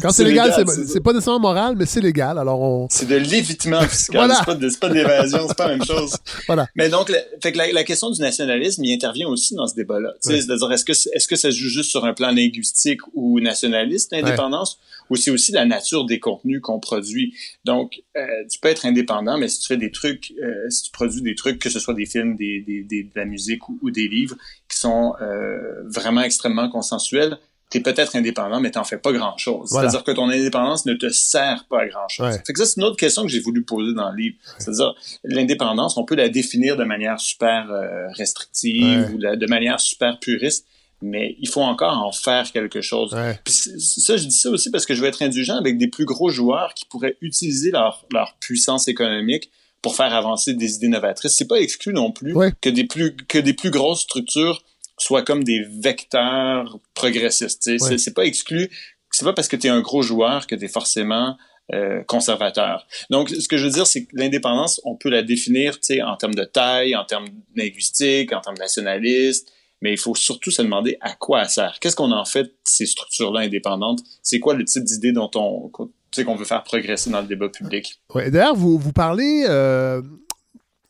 Quand 0.00 0.10
c'est 0.10 0.22
légal, 0.22 0.52
c'est 0.86 1.00
pas 1.00 1.12
nécessairement 1.12 1.40
moral, 1.40 1.74
mais 1.76 1.84
c'est 1.84 2.00
légal. 2.00 2.38
Alors 2.38 2.60
on... 2.60 2.86
C'est 2.88 3.08
de 3.08 3.16
l'évitement 3.16 3.80
fiscal. 3.82 4.30
C'est 4.38 4.78
pas 4.78 4.88
de, 4.88 4.94
l'évasion, 4.94 5.48
c'est 5.48 5.56
pas 5.56 5.66
la 5.66 5.76
même 5.76 5.84
chose. 5.84 6.14
voilà. 6.46 6.68
Mais 6.76 6.88
donc, 6.88 7.08
la, 7.08 7.18
fait 7.42 7.50
que 7.50 7.58
la, 7.58 7.82
question 7.82 8.10
du 8.10 8.20
nationalisme, 8.20 8.84
il 8.84 8.94
intervient 8.94 9.26
aussi 9.26 9.56
dans 9.56 9.66
ce 9.66 9.74
débat-là. 9.74 10.10
C'est-à-dire, 10.20 10.70
est-ce 10.70 10.84
que, 10.84 10.92
est-ce 10.92 11.26
que 11.26 11.34
ça 11.34 11.50
se 11.50 11.56
joue 11.56 11.70
juste 11.70 11.90
sur 11.90 12.04
un 12.04 12.12
plan 12.12 12.30
linguistique 12.30 13.00
ou 13.14 13.40
nationaliste, 13.40 14.12
l'indépendance? 14.12 14.78
Ou 15.10 15.16
c'est 15.16 15.30
aussi 15.30 15.52
la 15.52 15.64
nature 15.64 16.04
des 16.04 16.20
contenus 16.20 16.60
qu'on 16.60 16.80
produit. 16.80 17.34
Donc, 17.64 18.02
euh, 18.16 18.26
tu 18.50 18.58
peux 18.58 18.68
être 18.68 18.86
indépendant, 18.86 19.38
mais 19.38 19.48
si 19.48 19.60
tu 19.60 19.66
fais 19.68 19.76
des 19.76 19.90
trucs, 19.90 20.32
euh, 20.42 20.68
si 20.70 20.84
tu 20.84 20.90
produis 20.90 21.22
des 21.22 21.34
trucs, 21.34 21.58
que 21.58 21.70
ce 21.70 21.80
soit 21.80 21.94
des 21.94 22.06
films, 22.06 22.36
des, 22.36 22.60
des, 22.60 22.82
des 22.82 23.04
de 23.04 23.12
la 23.14 23.24
musique 23.24 23.68
ou, 23.68 23.90
des 23.90 24.08
livres 24.08 24.36
qui 24.68 24.78
sont 24.78 25.14
euh, 25.20 25.82
vraiment 25.84 26.22
extrêmement 26.22 26.68
consensuels, 26.68 27.38
tu 27.70 27.78
es 27.78 27.80
peut-être 27.82 28.16
indépendant, 28.16 28.60
mais 28.60 28.70
tu 28.70 28.78
n'en 28.78 28.84
fais 28.84 28.96
pas 28.96 29.12
grand-chose. 29.12 29.68
C'est-à-dire 29.68 30.02
que 30.02 30.12
ton 30.12 30.30
indépendance 30.30 30.86
ne 30.86 30.94
te 30.94 31.10
sert 31.10 31.66
pas 31.68 31.82
à 31.82 31.86
grand-chose. 31.86 32.38
Fait 32.46 32.52
que 32.52 32.58
ça, 32.58 32.64
c'est 32.64 32.80
une 32.80 32.84
autre 32.84 32.96
question 32.96 33.22
que 33.22 33.28
j'ai 33.28 33.40
voulu 33.40 33.62
poser 33.62 33.92
dans 33.94 34.10
le 34.10 34.16
livre. 34.16 34.36
C'est-à-dire, 34.58 34.94
l'indépendance, 35.24 35.98
on 35.98 36.04
peut 36.04 36.14
la 36.14 36.30
définir 36.30 36.76
de 36.78 36.84
manière 36.84 37.20
super 37.20 37.70
euh, 37.70 38.08
restrictive 38.14 39.10
ou 39.14 39.18
de 39.18 39.46
manière 39.46 39.80
super 39.80 40.18
puriste 40.18 40.66
mais 41.00 41.36
il 41.38 41.48
faut 41.48 41.62
encore 41.62 41.98
en 41.98 42.12
faire 42.12 42.50
quelque 42.52 42.80
chose. 42.80 43.16
Puis 43.44 43.54
ça, 43.54 44.16
je 44.16 44.24
dis 44.24 44.34
ça 44.34 44.50
aussi 44.50 44.70
parce 44.70 44.86
que 44.86 44.94
je 44.94 45.00
veux 45.00 45.08
être 45.08 45.22
indulgent 45.22 45.56
avec 45.56 45.78
des 45.78 45.88
plus 45.88 46.04
gros 46.04 46.30
joueurs 46.30 46.74
qui 46.74 46.84
pourraient 46.84 47.16
utiliser 47.20 47.70
leur, 47.70 48.06
leur 48.12 48.34
puissance 48.40 48.88
économique 48.88 49.50
pour 49.82 49.94
faire 49.94 50.12
avancer 50.12 50.54
des 50.54 50.74
idées 50.74 50.88
novatrices. 50.88 51.36
C'est 51.36 51.48
pas 51.48 51.60
exclu 51.60 51.92
non 51.92 52.10
plus 52.10 52.34
que 52.60 52.68
des 52.68 52.84
plus 52.84 53.16
que 53.16 53.38
des 53.38 53.52
plus 53.52 53.70
grosses 53.70 54.00
structures 54.00 54.62
soient 54.98 55.22
comme 55.22 55.44
des 55.44 55.64
vecteurs 55.80 56.78
progressistes. 56.94 57.70
C'est 57.78 58.14
pas 58.14 58.24
exclu. 58.24 58.70
C'est 59.10 59.24
pas 59.24 59.32
parce 59.32 59.48
que 59.48 59.56
tu 59.56 59.68
es 59.68 59.70
un 59.70 59.80
gros 59.80 60.02
joueur 60.02 60.46
que 60.46 60.54
tu 60.54 60.64
es 60.64 60.68
forcément 60.68 61.36
euh, 61.72 62.02
conservateur. 62.04 62.86
Donc, 63.10 63.28
ce 63.28 63.46
que 63.46 63.56
je 63.56 63.64
veux 63.66 63.70
dire, 63.70 63.86
c'est 63.86 64.04
que 64.04 64.10
l'indépendance, 64.14 64.80
on 64.84 64.96
peut 64.96 65.10
la 65.10 65.22
définir 65.22 65.78
en 66.04 66.16
termes 66.16 66.34
de 66.34 66.44
taille, 66.44 66.96
en 66.96 67.04
termes 67.04 67.28
linguistiques, 67.54 68.32
en 68.32 68.40
termes 68.40 68.56
nationalistes, 68.58 69.52
mais 69.80 69.92
il 69.92 69.98
faut 69.98 70.14
surtout 70.14 70.50
se 70.50 70.62
demander 70.62 70.96
à 71.00 71.14
quoi 71.14 71.44
ça 71.44 71.48
sert. 71.48 71.78
Qu'est-ce 71.80 71.96
qu'on 71.96 72.12
en 72.12 72.24
fait 72.24 72.52
ces 72.64 72.86
structures-là 72.86 73.40
indépendantes? 73.40 74.00
C'est 74.22 74.40
quoi 74.40 74.54
le 74.54 74.64
type 74.64 74.84
d'idée 74.84 75.12
dont 75.12 75.30
on 75.34 75.68
qu'on 75.68 76.34
veut 76.34 76.44
faire 76.44 76.64
progresser 76.64 77.10
dans 77.10 77.20
le 77.20 77.26
débat 77.26 77.48
public? 77.48 78.00
Ouais, 78.14 78.30
D'ailleurs, 78.30 78.56
vous, 78.56 78.78
vous 78.78 78.92
parlez 78.92 79.44
euh, 79.46 80.02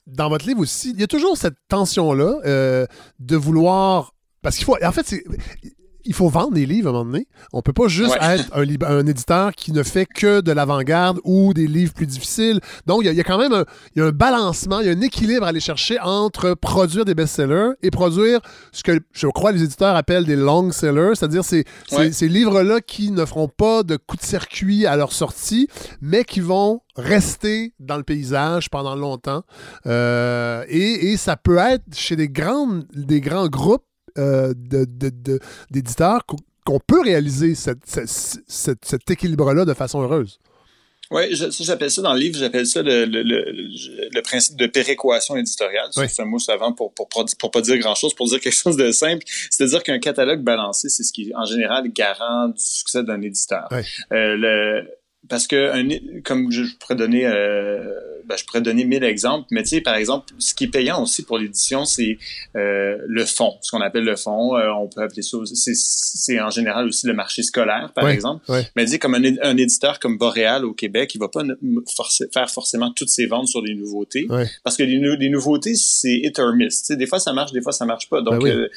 dans 0.07 0.29
votre 0.29 0.47
livre 0.47 0.61
aussi, 0.61 0.91
il 0.91 1.01
y 1.01 1.03
a 1.03 1.07
toujours 1.07 1.37
cette 1.37 1.57
tension-là 1.69 2.41
euh, 2.47 2.87
de 3.19 3.37
vouloir. 3.37 4.15
Parce 4.43 4.57
qu'il 4.57 4.65
faut. 4.65 4.77
En 4.83 4.93
fait, 4.93 5.07
c'est 5.07 5.25
il 6.09 6.15
faut 6.15 6.29
vendre 6.29 6.53
des 6.53 6.65
livres 6.65 6.89
à 6.89 6.91
un 6.91 6.93
moment 6.93 7.13
donné. 7.13 7.29
On 7.53 7.61
peut 7.61 7.75
pas 7.75 7.87
juste 7.87 8.17
être 8.21 8.51
un, 8.55 8.63
un, 8.63 9.07
éditeur 9.07 9.53
qui 9.53 9.73
ne 9.73 9.83
fait 9.83 10.07
que 10.07 10.41
de 10.41 10.53
l'avant-garde 10.53 11.21
ou 11.23 11.53
des 11.53 11.67
livres 11.67 11.93
plus 11.93 12.07
difficiles. 12.07 12.61
Donc, 12.87 13.03
il 13.05 13.13
y, 13.13 13.21
a 13.21 13.25
quand 13.25 13.39
même 13.39 13.53
un, 13.53 13.65
y 13.95 14.01
a 14.01 14.07
un 14.07 14.11
balancement, 14.11 14.81
il 14.81 14.87
y 14.87 14.89
a 14.89 14.93
un 14.93 15.01
équilibre 15.03 15.45
à 15.45 15.49
aller 15.49 15.61
chercher 15.61 16.01
entre 16.01 16.55
produire 16.55 17.05
des 17.05 17.15
best-sellers 17.15 17.73
et 17.83 17.91
produire 17.91 18.41
ce 18.73 18.83
que 18.83 18.99
je 19.13 19.27
crois 19.27 19.53
les 19.53 19.63
éditeurs 19.63 19.97
appellent 19.97 20.25
des 20.25 20.37
long 20.37 20.71
sellers, 20.73 21.15
c'est-à-dire 21.15 21.45
ces, 21.45 21.65
ces, 21.87 22.29
livres-là 22.29 22.81
qui 22.81 23.11
ne 23.11 23.25
feront 23.27 23.49
pas 23.49 23.83
de 23.83 23.97
coup 23.97 24.17
de 24.17 24.23
circuit 24.23 24.87
à 24.87 24.97
leur 24.97 25.13
sortie, 25.13 25.69
mais 26.01 26.25
qui 26.25 26.41
vont 26.41 26.81
rester 26.97 27.75
dans 27.79 27.97
le 27.97 28.03
paysage 28.03 28.71
pendant 28.71 28.97
longtemps. 28.97 29.43
Euh, 29.87 30.65
et, 30.69 31.13
et, 31.13 31.17
ça 31.17 31.37
peut 31.37 31.59
être 31.59 31.85
chez 31.93 32.17
des, 32.17 32.29
grandes, 32.29 32.87
des 32.95 33.21
grands 33.21 33.49
groupes 33.49 33.85
euh, 34.19 34.53
d'éditeurs 35.71 36.25
qu'on 36.27 36.81
peut 36.81 37.01
réaliser 37.01 37.55
cet 37.55 39.11
équilibre-là 39.11 39.65
de 39.65 39.75
façon 39.75 40.03
heureuse. 40.03 40.39
Oui, 41.11 41.23
j'appelle 41.33 41.91
ça 41.91 42.03
dans 42.03 42.13
le 42.13 42.21
livre, 42.21 42.39
j'appelle 42.39 42.67
ça 42.67 42.83
le, 42.83 43.07
le, 43.07 43.23
le, 43.23 44.21
principe 44.21 44.57
de 44.57 44.67
péréquation 44.67 45.37
éditoriale. 45.37 45.89
C'est 45.93 46.21
un 46.21 46.27
mot 46.27 46.39
savant 46.39 46.75
pour, 46.75 46.93
pour, 46.93 47.09
pour, 47.09 47.51
pas 47.51 47.61
dire 47.63 47.79
grand-chose, 47.79 48.13
pour 48.13 48.27
dire 48.27 48.41
quelque 48.41 48.53
chose 48.63 48.77
de 48.77 48.93
simple. 48.93 49.25
C'est-à-dire 49.27 49.83
qu'un 49.83 49.99
catalogue 49.99 50.43
balancé, 50.43 50.91
c'est 50.91 51.05
ce 51.05 51.13
qui, 51.13 51.33
en 51.35 51.47
général, 51.47 51.91
garant 51.93 52.49
du 52.49 52.63
succès 52.63 53.03
d'un 53.05 53.23
éditeur. 53.23 53.69
Euh, 53.73 54.37
le, 54.37 54.87
parce 55.29 55.47
que 55.47 55.71
un, 55.73 56.21
comme 56.23 56.51
je 56.51 56.63
pourrais 56.79 56.95
donner 56.95 57.27
euh, 57.27 57.83
ben, 58.25 58.37
je 58.37 58.45
pourrais 58.45 58.61
donner 58.61 58.85
mille 58.85 59.05
exemples 59.05 59.47
mais 59.51 59.63
tu 59.63 59.71
sais 59.71 59.81
par 59.81 59.95
exemple 59.95 60.33
ce 60.39 60.55
qui 60.55 60.65
est 60.65 60.69
payant 60.69 61.03
aussi 61.03 61.23
pour 61.23 61.39
l'édition 61.39 61.85
c'est 61.85 62.19
euh, 62.57 62.97
le 63.07 63.25
fond 63.25 63.55
ce 63.61 63.71
qu'on 63.71 63.81
appelle 63.81 64.05
le 64.05 64.17
fond 64.17 64.57
euh, 64.57 64.71
on 64.73 64.89
peut 64.89 65.03
appeler 65.03 65.23
ça 65.23 65.39
c'est 65.45 66.41
en 66.41 66.51
général 66.51 66.87
aussi 66.87 67.07
le 67.07 67.15
marché 67.15 67.43
scolaire 67.43 67.93
par 67.95 68.09
exemple. 68.09 68.45
mais 68.75 68.85
dis 68.85 68.99
comme 68.99 69.15
un, 69.15 69.23
un, 69.43 69.57
éditeur 69.57 69.99
comme 69.99 70.19
Boréal 70.19 70.65
au 70.65 70.73
Québec 70.73 71.15
il 71.15 71.19
va 71.19 71.29
pas 71.29 71.43
faire 72.33 72.51
forcément 72.51 72.93
toutes 72.93 73.11
ses 73.11 73.27
ventes 73.27 73.49
sur 73.49 73.63
les 73.63 73.75
nouveautés 73.75 74.27
parce 74.65 74.77
que 74.77 74.83
les, 74.83 74.99
les 75.17 75.31
nouveautés 75.31 75.75
c'est 75.75 76.17
hit 76.17 76.39
or 76.39 76.55
miss. 76.55 76.81
Tu 76.81 76.87
sais 76.87 76.97
des 76.97 77.07
fois 77.07 77.21
ça 77.21 77.33
marche 77.33 77.53
des 77.53 77.61
fois 77.61 77.73
ça 77.73 77.85
marche 77.85 78.09
pas. 78.09 78.23
Donc 78.23 78.43
ben 78.43 78.69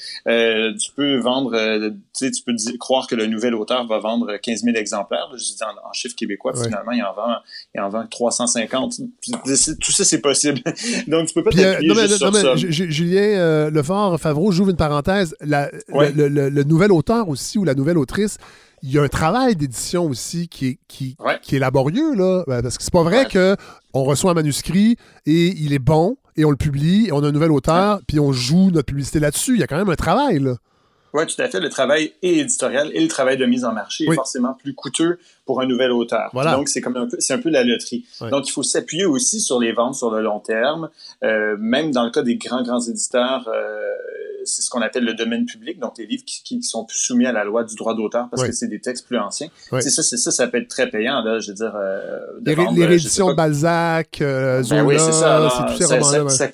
tu 0.78 0.92
peux 0.96 1.18
vendre 1.18 1.58
tu 1.88 1.96
sais 2.14 2.32
tu 2.32 2.44
peux 2.44 2.56
croire 2.78 3.08
que 3.08 3.16
le 3.16 3.28
nouvel 3.28 3.56
auteur 3.56 3.88
va 3.88 4.00
vendre 4.00 4.38
15 4.38 4.64
000 4.64 4.76
exemplaires 4.76 5.30
je 5.34 5.44
dis 5.44 5.64
en, 5.64 5.90
en 5.90 5.94
chiffre 5.94 6.16
québécois 6.16 6.41
finalement, 6.54 6.92
il 6.92 7.04
en 7.04 7.14
vend, 7.14 7.36
il 7.76 7.82
en 7.82 7.90
vend 7.90 8.06
350. 8.08 9.02
Tout 9.80 9.92
ça, 9.92 10.04
c'est 10.04 10.22
possible. 10.22 10.60
Donc, 11.08 11.28
tu 11.28 11.34
peux 11.34 11.44
pas 11.44 11.52
euh, 11.56 11.74
t'appuyer 11.74 11.96
juste 11.96 12.18
sur 12.18 12.36
ça. 12.36 12.56
Julien 12.56 13.22
euh, 13.22 13.72
Lefort, 13.72 14.20
Favreau, 14.20 14.52
j'ouvre 14.52 14.72
une 14.72 14.78
parenthèse. 14.78 15.36
le, 15.42 16.64
nouvel 16.64 16.92
auteur 16.92 17.30
aussi, 17.30 17.58
ou 17.58 17.64
la 17.64 17.76
nouvelle 17.76 17.98
autrice, 17.98 18.38
il 18.84 18.92
y 18.92 18.98
a 18.98 19.04
un 19.04 19.08
travail 19.08 19.56
d'édition 19.56 20.06
aussi 20.06 20.48
qui 20.48 20.68
est, 20.68 20.80
qui, 20.88 21.16
qui 21.42 21.56
est 21.56 21.60
laborieux, 21.60 22.16
là. 22.16 22.44
Ben, 22.48 22.62
parce 22.62 22.78
que 22.78 22.84
c'est 22.84 22.94
pas 22.94 23.04
vrai 23.04 23.26
que 23.26 23.56
on 23.94 24.04
reçoit 24.04 24.32
un 24.32 24.36
manuscrit 24.36 24.98
et 25.26 25.48
il 25.48 25.74
est 25.74 25.80
bon, 25.80 26.18
et 26.36 26.46
on 26.46 26.50
le 26.50 26.58
publie, 26.58 27.08
et 27.08 27.12
on 27.12 27.24
a 27.24 27.28
un 27.28 27.32
nouvel 27.32 27.52
auteur, 27.52 28.00
puis 28.08 28.20
on 28.20 28.32
joue 28.32 28.72
notre 28.72 28.88
publicité 28.88 29.20
là-dessus. 29.20 29.54
Il 29.54 29.60
y 29.60 29.64
a 29.64 29.68
quand 29.68 29.78
même 29.78 29.90
un 29.90 29.96
travail, 29.96 30.40
là. 30.40 30.56
Oui, 31.14 31.26
tout 31.26 31.42
à 31.42 31.48
fait. 31.48 31.60
Le 31.60 31.70
travail 31.70 32.14
éditorial 32.22 32.90
et 32.94 33.02
le 33.02 33.08
travail 33.08 33.38
de 33.38 33.46
mise 33.46 33.66
en 33.66 33.74
marché 33.74 34.06
est 34.06 34.14
forcément 34.14 34.54
plus 34.54 34.74
coûteux 34.74 35.20
pour 35.46 35.62
un 35.62 35.66
nouvel 35.66 35.92
auteur. 35.92 36.32
Donc, 36.34 36.70
c'est 36.70 36.82
comme 36.82 36.98
un 36.98 37.08
peu, 37.08 37.18
c'est 37.20 37.34
un 37.34 37.40
peu 37.40 37.50
la 37.50 37.64
loterie. 37.64 38.06
Donc, 38.30 38.48
il 38.48 38.52
faut 38.52 38.64
s'appuyer 38.64 39.06
aussi 39.06 39.40
sur 39.40 39.60
les 39.60 39.72
ventes 39.72 39.96
sur 39.96 40.12
le 40.12 40.22
long 40.22 40.40
terme. 40.40 40.90
Euh, 41.24 41.56
même 41.60 41.92
dans 41.92 42.04
le 42.04 42.12
cas 42.12 42.22
des 42.22 42.36
grands, 42.36 42.64
grands 42.64 42.82
éditeurs, 42.82 43.48
euh, 43.48 43.92
c'est 44.46 44.62
ce 44.62 44.70
qu'on 44.70 44.82
appelle 44.82 45.04
le 45.04 45.14
domaine 45.14 45.46
public, 45.46 45.80
donc 45.80 45.98
les 45.98 46.06
livres 46.06 46.24
qui, 46.26 46.42
qui, 46.44 46.64
sont 46.64 46.86
plus 46.86 46.98
soumis 46.98 47.26
à 47.26 47.32
la 47.32 47.44
loi 47.44 47.64
du 47.64 47.76
droit 47.76 47.96
d'auteur 47.96 48.28
parce 48.30 48.44
que 48.44 48.52
c'est 48.52 48.68
des 48.68 48.80
textes 48.80 49.08
plus 49.08 49.18
anciens. 49.18 49.48
C'est 49.72 49.90
ça, 49.90 50.04
c'est 50.04 50.18
ça, 50.18 50.32
ça 50.32 50.48
peut 50.48 50.58
être 50.58 50.68
très 50.68 50.90
payant, 50.90 51.22
là, 51.22 51.40
je 51.40 51.50
veux 51.50 51.56
dire. 51.56 51.74
Euh, 51.76 52.20
les, 52.46 52.86
rééditions 52.86 53.34
Balzac, 53.34 54.22
euh, 54.22 54.64
ben 54.70 54.98
Zola, 54.98 55.50
c'est 55.50 55.74
tous 55.74 55.88
ces 55.88 56.00
romans-là 56.00 56.30
ça 56.30 56.48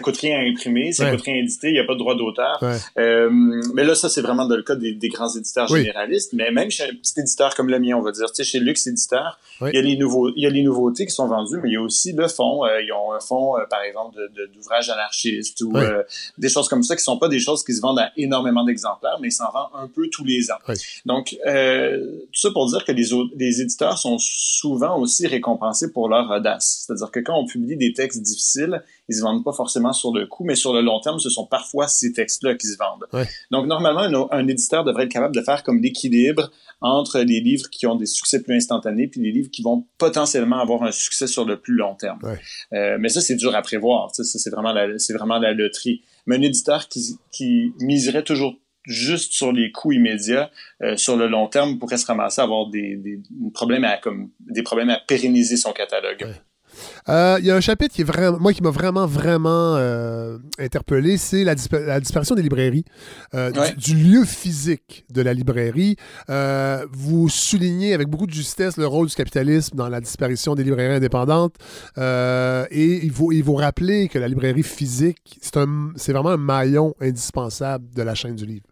coûte 0.00 0.18
rien 0.18 0.38
à 0.38 0.42
imprimer, 0.42 0.92
ça 0.92 1.10
coûte 1.10 1.22
rien 1.22 1.36
à 1.36 1.38
éditer, 1.38 1.68
il 1.68 1.72
n'y 1.72 1.78
a 1.78 1.84
pas 1.84 1.94
de 1.94 1.98
droit 1.98 2.14
d'auteur. 2.14 2.62
Euh, 2.98 3.30
mais 3.74 3.82
là, 3.82 3.94
ça, 3.94 4.10
c'est 4.10 4.20
vraiment 4.20 4.46
dans 4.46 4.56
le 4.56 4.62
cas 4.62 4.74
des, 4.74 5.08
grands 5.08 5.34
éditeurs 5.34 5.68
généralistes. 5.68 6.34
Mais 6.34 6.50
même 6.50 6.70
chez 6.70 6.84
un 6.84 6.94
petit 6.94 7.18
éditeur 7.18 7.54
comme 7.54 7.68
le 7.70 7.80
mien, 7.80 7.96
on 7.96 8.02
va 8.02 8.12
dire, 8.12 8.26
tu 8.26 8.34
sais, 8.34 8.44
chez 8.44 8.60
Lux 8.60 8.86
Éditeur, 8.86 9.38
il, 9.62 9.74
y 9.74 9.78
a 9.78 9.82
les 9.82 9.96
nouveaux, 9.96 10.30
il 10.36 10.42
y 10.42 10.46
a 10.46 10.50
les 10.50 10.62
nouveautés 10.62 11.06
qui 11.06 11.12
sont 11.12 11.26
vendues, 11.26 11.58
mais 11.62 11.70
il 11.70 11.72
y 11.72 11.76
a 11.76 11.80
aussi 11.80 12.12
le 12.12 12.28
fond. 12.28 12.64
Euh, 12.64 12.82
ils 12.82 12.92
ont 12.92 13.12
un 13.12 13.20
fond, 13.20 13.56
euh, 13.56 13.64
par 13.70 13.82
exemple, 13.82 14.18
d'ouvrages 14.52 14.88
de, 14.88 14.92
anarchistes 14.92 15.60
ou 15.62 15.72
des 16.36 16.48
choses 16.50 16.68
comme 16.68 16.82
ça 16.82 16.94
qui 16.94 17.02
sont 17.02 17.18
pas 17.18 17.28
des 17.28 17.40
choses 17.40 17.64
qui 17.64 17.74
se 17.74 17.80
vendent 17.80 18.00
à 18.00 18.12
énormément 18.18 18.64
d'exemplaires, 18.64 19.18
mais 19.20 19.28
ils 19.28 19.32
s'en 19.32 19.50
vendent 19.50 19.70
un 19.74 19.88
peu 19.88 20.08
tous 20.10 20.24
les 20.24 20.50
ans. 20.50 20.58
Donc, 21.06 21.30
tout 21.30 22.40
ça 22.40 22.50
pour 22.52 22.68
dire 22.68 22.84
que 22.84 22.92
les, 22.92 23.08
les 23.36 23.62
éditeurs 23.62 23.96
sont 23.96 24.18
souvent 24.18 24.98
aussi 24.98 25.26
récompensés 25.26 25.90
pour 25.90 26.10
leur 26.10 26.30
audace. 26.30 26.84
C'est-à-dire 26.86 27.10
que 27.10 27.20
quand 27.20 27.38
on 27.38 27.46
publie 27.46 27.76
des 27.76 27.94
textes 27.94 28.22
difficiles, 28.22 28.82
ils 29.10 29.16
se 29.16 29.22
vendent 29.22 29.44
pas 29.44 29.52
forcément 29.52 29.92
sur 29.92 30.12
le 30.14 30.26
coup, 30.26 30.44
mais 30.44 30.54
sur 30.54 30.72
le 30.72 30.82
long 30.82 31.00
terme, 31.00 31.18
ce 31.18 31.28
sont 31.30 31.44
parfois 31.44 31.88
ces 31.88 32.12
textes-là 32.12 32.54
qui 32.54 32.68
se 32.68 32.78
vendent. 32.78 33.06
Donc, 33.50 33.66
normalement, 33.66 34.32
un, 34.32 34.46
éditeur 34.46 34.84
devrait 34.84 35.04
être 35.04 35.10
capable 35.10 35.34
de 35.34 35.42
faire 35.42 35.64
comme 35.64 35.82
l'équilibre 35.82 36.50
entre 36.80 37.18
les 37.18 37.40
livres 37.40 37.68
qui 37.70 37.86
ont 37.88 37.96
des 37.96 38.06
succès 38.06 38.40
plus 38.40 38.54
instantanés 38.54 39.08
puis 39.08 39.20
les 39.20 39.32
livres 39.32 39.50
qui 39.50 39.62
vont 39.62 39.84
potentiellement 39.98 40.60
avoir 40.60 40.84
un 40.84 40.92
succès 40.92 41.26
sur 41.26 41.44
le 41.44 41.58
plus 41.58 41.74
long 41.74 41.96
terme. 41.96 42.20
Euh, 42.72 42.98
mais 43.00 43.08
ça, 43.08 43.20
c'est 43.20 43.34
dur 43.34 43.54
à 43.54 43.62
prévoir. 43.62 44.14
Ça, 44.14 44.22
c'est 44.22 44.50
vraiment 44.50 44.72
la, 44.72 44.86
vraiment 45.14 45.38
la 45.38 45.52
loterie. 45.52 46.02
Mais 46.26 46.36
un 46.36 46.42
éditeur 46.42 46.88
qui, 46.88 47.18
qui 47.32 47.74
miserait 47.80 48.22
toujours 48.22 48.54
juste 48.84 49.32
sur 49.32 49.52
les 49.52 49.72
coûts 49.72 49.92
immédiats, 49.92 50.50
euh, 50.82 50.96
sur 50.96 51.16
le 51.16 51.26
long 51.26 51.48
terme, 51.48 51.78
pourrait 51.78 51.98
se 51.98 52.06
ramasser 52.06 52.40
à 52.40 52.44
avoir 52.44 52.68
des, 52.68 52.96
des, 52.96 53.20
problèmes 53.52 53.84
à 53.84 53.98
comme 53.98 54.30
des 54.38 54.62
problèmes 54.62 54.90
à 54.90 55.00
pérenniser 55.06 55.56
son 55.56 55.72
catalogue. 55.72 56.26
Euh, 57.08 57.36
il 57.40 57.46
y 57.46 57.50
a 57.50 57.56
un 57.56 57.60
chapitre 57.60 57.94
qui 57.94 58.02
est 58.02 58.04
vraiment, 58.04 58.38
moi 58.38 58.52
qui 58.52 58.62
m'a 58.62 58.70
vraiment, 58.70 59.06
vraiment 59.06 59.76
euh, 59.76 60.38
interpellé, 60.58 61.16
c'est 61.16 61.44
la, 61.44 61.54
disparition 61.54 62.34
des 62.34 62.42
librairies, 62.42 62.84
euh, 63.34 63.50
du, 63.76 63.94
lieu 63.94 64.24
physique 64.24 65.04
de 65.10 65.22
la 65.22 65.34
librairie. 65.34 65.96
vous 66.92 67.28
soulignez 67.28 67.94
avec 67.94 68.08
beaucoup 68.08 68.26
de 68.26 68.32
justesse 68.32 68.76
le 68.76 68.86
rôle 68.86 69.08
du 69.08 69.14
capitalisme 69.14 69.76
dans 69.76 69.88
la 69.88 70.00
disparition 70.00 70.54
des 70.54 70.64
librairies 70.64 70.96
indépendantes 70.96 71.56
et 71.96 73.00
il 73.02 73.10
faut, 73.12 73.32
il 73.32 73.44
faut 73.44 73.54
rappeler 73.54 74.08
que 74.08 74.18
la 74.18 74.28
librairie 74.28 74.62
physique, 74.62 75.38
c'est 75.40 76.12
vraiment 76.12 76.30
un 76.30 76.36
maillon 76.36 76.94
indispensable 77.00 77.86
de 77.94 78.02
la 78.02 78.14
chaîne 78.14 78.36
du 78.36 78.46
livre. 78.46 78.69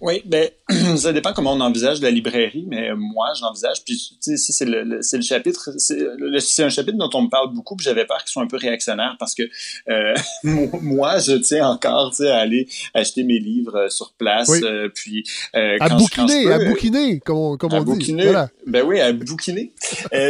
Oui, 0.00 0.22
ben, 0.24 0.48
ça 0.96 1.12
dépend 1.12 1.32
comment 1.32 1.52
on 1.52 1.60
envisage 1.60 2.00
la 2.00 2.10
librairie, 2.10 2.64
mais 2.68 2.90
moi, 2.94 3.28
j'envisage, 3.38 3.84
puis 3.84 4.16
tu 4.22 4.36
sais, 4.36 4.52
c'est 4.52 4.64
le, 4.64 4.82
le, 4.84 5.00
chapitre, 5.22 5.70
c'est 5.78 6.62
un 6.62 6.68
chapitre 6.68 6.98
dont 6.98 7.10
on 7.14 7.22
me 7.22 7.28
parle 7.28 7.52
beaucoup, 7.52 7.76
puis 7.76 7.84
j'avais 7.84 8.04
peur 8.04 8.18
qu'il 8.18 8.30
soit 8.30 8.42
un 8.42 8.46
peu 8.46 8.56
réactionnaire 8.56 9.16
parce 9.18 9.34
que 9.34 9.42
euh, 9.88 10.14
moi, 10.82 11.18
je 11.18 11.32
tiens 11.34 11.68
encore, 11.68 12.10
tu 12.10 12.18
sais, 12.18 12.30
à 12.30 12.38
aller 12.38 12.68
acheter 12.94 13.24
mes 13.24 13.38
livres 13.38 13.76
euh, 13.76 13.88
sur 13.88 14.12
place, 14.12 14.50
euh, 14.62 14.88
puis 14.94 15.24
euh, 15.54 15.76
à 15.80 15.88
bouquiner, 15.90 16.52
à 16.52 16.58
bouquiner, 16.58 17.20
comme 17.20 17.36
on, 17.36 17.56
comme 17.56 17.72
on 17.72 17.82
dit. 17.96 18.12
Voilà. 18.14 18.48
Ben 18.66 18.84
oui, 18.86 19.00
à 19.00 19.12
bouquiner. 19.12 19.72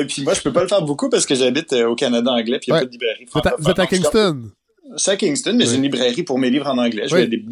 puis 0.09 0.23
moi, 0.23 0.35
je 0.35 0.41
peux 0.41 0.53
pas 0.53 0.63
le 0.63 0.69
faire 0.69 0.83
beaucoup 0.83 1.09
parce 1.09 1.27
que 1.27 1.35
j'habite 1.35 1.73
au 1.73 1.95
Canada 1.95 2.31
anglais, 2.31 2.59
puis 2.59 2.69
il 2.69 2.73
n'y 2.73 2.79
a 2.79 2.81
pas 2.81 2.87
de 2.87 2.93
librairie. 2.93 3.27
Vous 3.59 3.71
êtes 3.71 3.79
à 3.79 3.87
Kingston? 3.87 4.51
C'est 4.97 5.13
à 5.13 5.17
Kingston, 5.17 5.55
mais 5.57 5.67
j'ai 5.67 5.77
une 5.77 5.83
librairie 5.83 6.23
pour 6.23 6.39
mes 6.39 6.51
livres 6.51 6.67
en 6.67 6.79
anglais. 6.79 7.05
Je, 7.09 7.15
vais, 7.15 7.27
les 7.27 7.45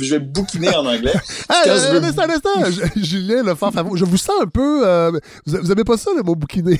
je 0.00 0.10
vais 0.10 0.18
bouquiner 0.20 0.74
en 0.74 0.86
anglais. 0.86 1.12
ah, 1.48 1.62
veux... 1.66 2.04
instant, 2.04 2.22
instant. 2.28 2.88
Julien, 2.96 3.54
fort 3.54 3.72
favori. 3.72 3.98
Je 3.98 4.04
vous 4.04 4.16
sens 4.16 4.36
un 4.40 4.46
peu... 4.46 4.86
Euh, 4.86 5.10
vous, 5.44 5.58
vous 5.62 5.70
avez 5.70 5.84
pas 5.84 5.96
ça, 5.96 6.10
le 6.16 6.22
mot 6.22 6.34
bouquiner? 6.34 6.78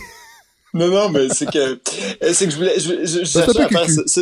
Non, 0.75 0.89
non, 0.89 1.09
mais 1.09 1.29
c'est 1.31 1.47
que, 1.49 1.59
euh, 1.59 2.33
c'est 2.33 2.47
que 2.47 2.51
je 2.51 2.57
voulais, 2.57 2.79
je, 2.81 3.07
je, 3.07 3.18
je 3.20 3.25
cherchais 3.25 3.61
à 3.61 3.68
faire 3.68 3.89
ce, 3.89 4.03
ce, 4.07 4.20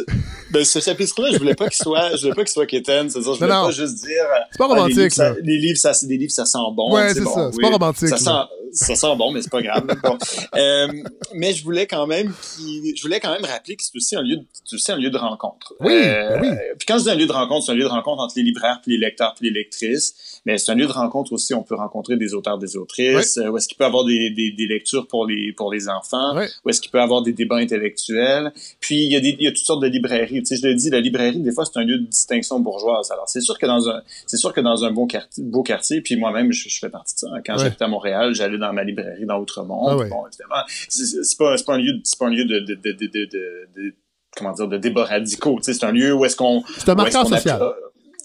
ben, 0.51 0.63
ce 0.63 0.81
chapitre-là, 0.81 1.31
je 1.33 1.39
voulais 1.39 1.55
pas 1.55 1.67
qu'il 1.69 1.83
soit, 1.83 2.15
je 2.15 2.21
voulais 2.21 2.35
pas 2.35 2.45
qu'il 2.45 2.53
soit 2.53 2.67
quétaine. 2.67 3.09
C'est-à-dire, 3.09 3.33
je 3.33 3.39
voulais 3.39 3.51
pas 3.51 3.71
juste 3.71 3.95
dire. 4.05 4.25
C'est 4.51 4.59
pas 4.59 4.67
romantique, 4.67 4.97
les 4.97 5.03
livres, 5.03 5.15
ça. 5.15 5.35
Les 5.43 5.59
livres, 5.59 5.79
ça, 5.79 5.95
c'est 5.95 6.07
des 6.07 6.19
livres, 6.19 6.31
ça 6.33 6.45
sent 6.45 6.59
bon. 6.75 6.95
Ouais, 6.95 7.15
c'est 7.15 7.25
ça. 7.25 7.51
C'est 7.51 7.61
pas 7.63 7.71
romantique. 7.71 8.09
Ça 8.09 8.19
sent, 8.19 8.31
ça 8.73 8.95
sent 8.95 9.17
bon, 9.17 9.33
mais 9.33 9.41
c'est 9.41 9.51
pas 9.51 9.63
grave. 9.63 9.87
Bon. 10.03 10.19
Euh, 10.55 10.89
mais 11.35 11.55
je 11.55 11.65
voulais 11.65 11.87
quand 11.87 12.07
même, 12.07 12.33
je 12.59 13.03
voulais 13.03 13.19
quand 13.19 13.33
même 13.33 13.45
rappeler 13.45 13.77
que 13.77 13.83
c'est 13.83 13.97
aussi 13.97 14.15
un 14.15 14.23
lieu, 14.23 14.37
de, 14.37 14.45
c'est 14.65 14.77
aussi 14.77 14.93
un 14.93 14.97
lieu 14.97 15.11
de 15.11 15.17
rencontre. 15.17 15.73
Oui, 15.81 15.95
euh, 16.05 16.39
oui. 16.41 16.49
Puis 16.79 16.87
quand 16.87 16.99
je 16.99 17.05
dis 17.05 17.11
un 17.11 17.15
lieu 17.15 17.27
de 17.27 17.33
rencontre, 17.33 17.65
c'est 17.65 17.73
un 17.73 17.77
lieu 17.77 17.85
de 17.85 17.89
rencontre 17.89 18.21
entre 18.21 18.35
les 18.37 18.43
libraires, 18.43 18.81
puis 18.83 18.93
les 18.93 18.99
lecteurs, 18.99 19.35
puis 19.35 19.49
les 19.49 19.59
lectrices. 19.59 20.32
Mais 20.45 20.59
c'est 20.59 20.73
un 20.73 20.75
lieu 20.75 20.87
de 20.87 20.93
rencontre 20.93 21.33
aussi. 21.33 21.55
On 21.55 21.63
peut 21.63 21.75
rencontrer 21.75 22.17
des 22.17 22.35
auteurs, 22.35 22.59
des 22.59 22.77
autrices. 22.77 23.39
Oui. 23.41 23.49
Où 23.49 23.57
est-ce 23.57 23.69
qu'il 23.69 23.77
peut 23.77 23.85
avoir 23.85 24.05
des, 24.05 24.31
des, 24.31 24.51
des, 24.53 24.67
lectures 24.67 25.07
pour 25.07 25.27
les 25.27 25.53
pour 25.53 25.73
les 25.73 25.89
enfants. 25.89 26.37
Oui. 26.37 26.45
Où 26.65 26.71
est-ce 26.71 26.81
qu'il 26.81 26.91
peut 26.91 27.01
avoir 27.01 27.23
des 27.23 27.33
débats 27.33 27.57
intellectuels. 27.57 28.53
Puis 28.81 29.05
il 29.05 29.13
y 29.13 29.17
a 29.17 29.21
des, 29.21 29.37
il 29.39 29.45
y 29.45 29.47
a 29.47 29.53
toutes 29.53 29.65
sortes 29.65 29.83
de 29.83 29.89
librairies. 29.89 30.43
Tu 30.43 30.47
sais, 30.47 30.57
je 30.57 30.67
le 30.67 30.75
dis, 30.75 30.91
la 30.91 31.01
librairie 31.01 31.41
des 31.41 31.53
fois 31.53 31.65
c'est 31.65 31.79
un 31.79 31.85
lieu 31.85 31.99
de 31.99 32.07
distinction 32.07 32.61
bourgeoise. 32.61 33.11
Alors 33.11 33.29
c'est 33.29 33.41
sûr 33.41 33.59
que 33.59 33.67
dans 33.67 33.89
un, 33.89 34.03
c'est 34.27 34.37
sûr 34.37 34.53
que 34.53 34.61
dans 34.61 34.85
un 34.85 34.91
beau 34.91 35.07
quartier, 35.07 35.45
beau 35.45 35.63
quartier. 35.63 36.01
Puis 36.01 36.17
moi-même, 36.17 36.53
je, 36.53 36.69
je 36.69 36.79
fais 36.79 36.91
partie 36.91 37.15
de 37.15 37.21
ça. 37.21 37.29
Quand 37.47 37.59
j'étais 37.59 37.85
à 37.85 37.89
Montréal, 37.89 38.35
j'allais 38.35 38.59
dans 38.59 38.73
ma 38.73 38.85
librairie 38.85 39.27
dans 39.27 39.39
Outremont. 39.39 39.87
Ah 39.89 39.95
bon, 39.97 40.27
évidemment, 40.27 40.63
c'est 40.89 41.39
pas, 41.39 41.55
pas 41.65 41.75
un 41.75 41.79
lieu, 41.79 41.93
c'est 42.05 42.19
pas 42.19 42.27
un 42.27 42.31
lieu 42.31 42.45
de, 42.45 42.59
de, 42.61 42.75
de, 42.75 42.93
de, 42.93 43.07
de 43.07 43.95
comment 44.37 44.53
dire, 44.53 44.69
de 44.69 44.79
débats 44.79 45.05
radicaux. 45.05 45.57
Tu 45.59 45.65
sais, 45.65 45.75
c'est 45.75 45.87
un 45.87 45.93
lieu 45.93 46.13
où 46.15 46.25
est-ce 46.25 46.37
qu'on... 46.37 46.63
C'est 46.79 46.89
un 46.89 46.95
marqueur 46.95 47.27
social. 47.27 47.61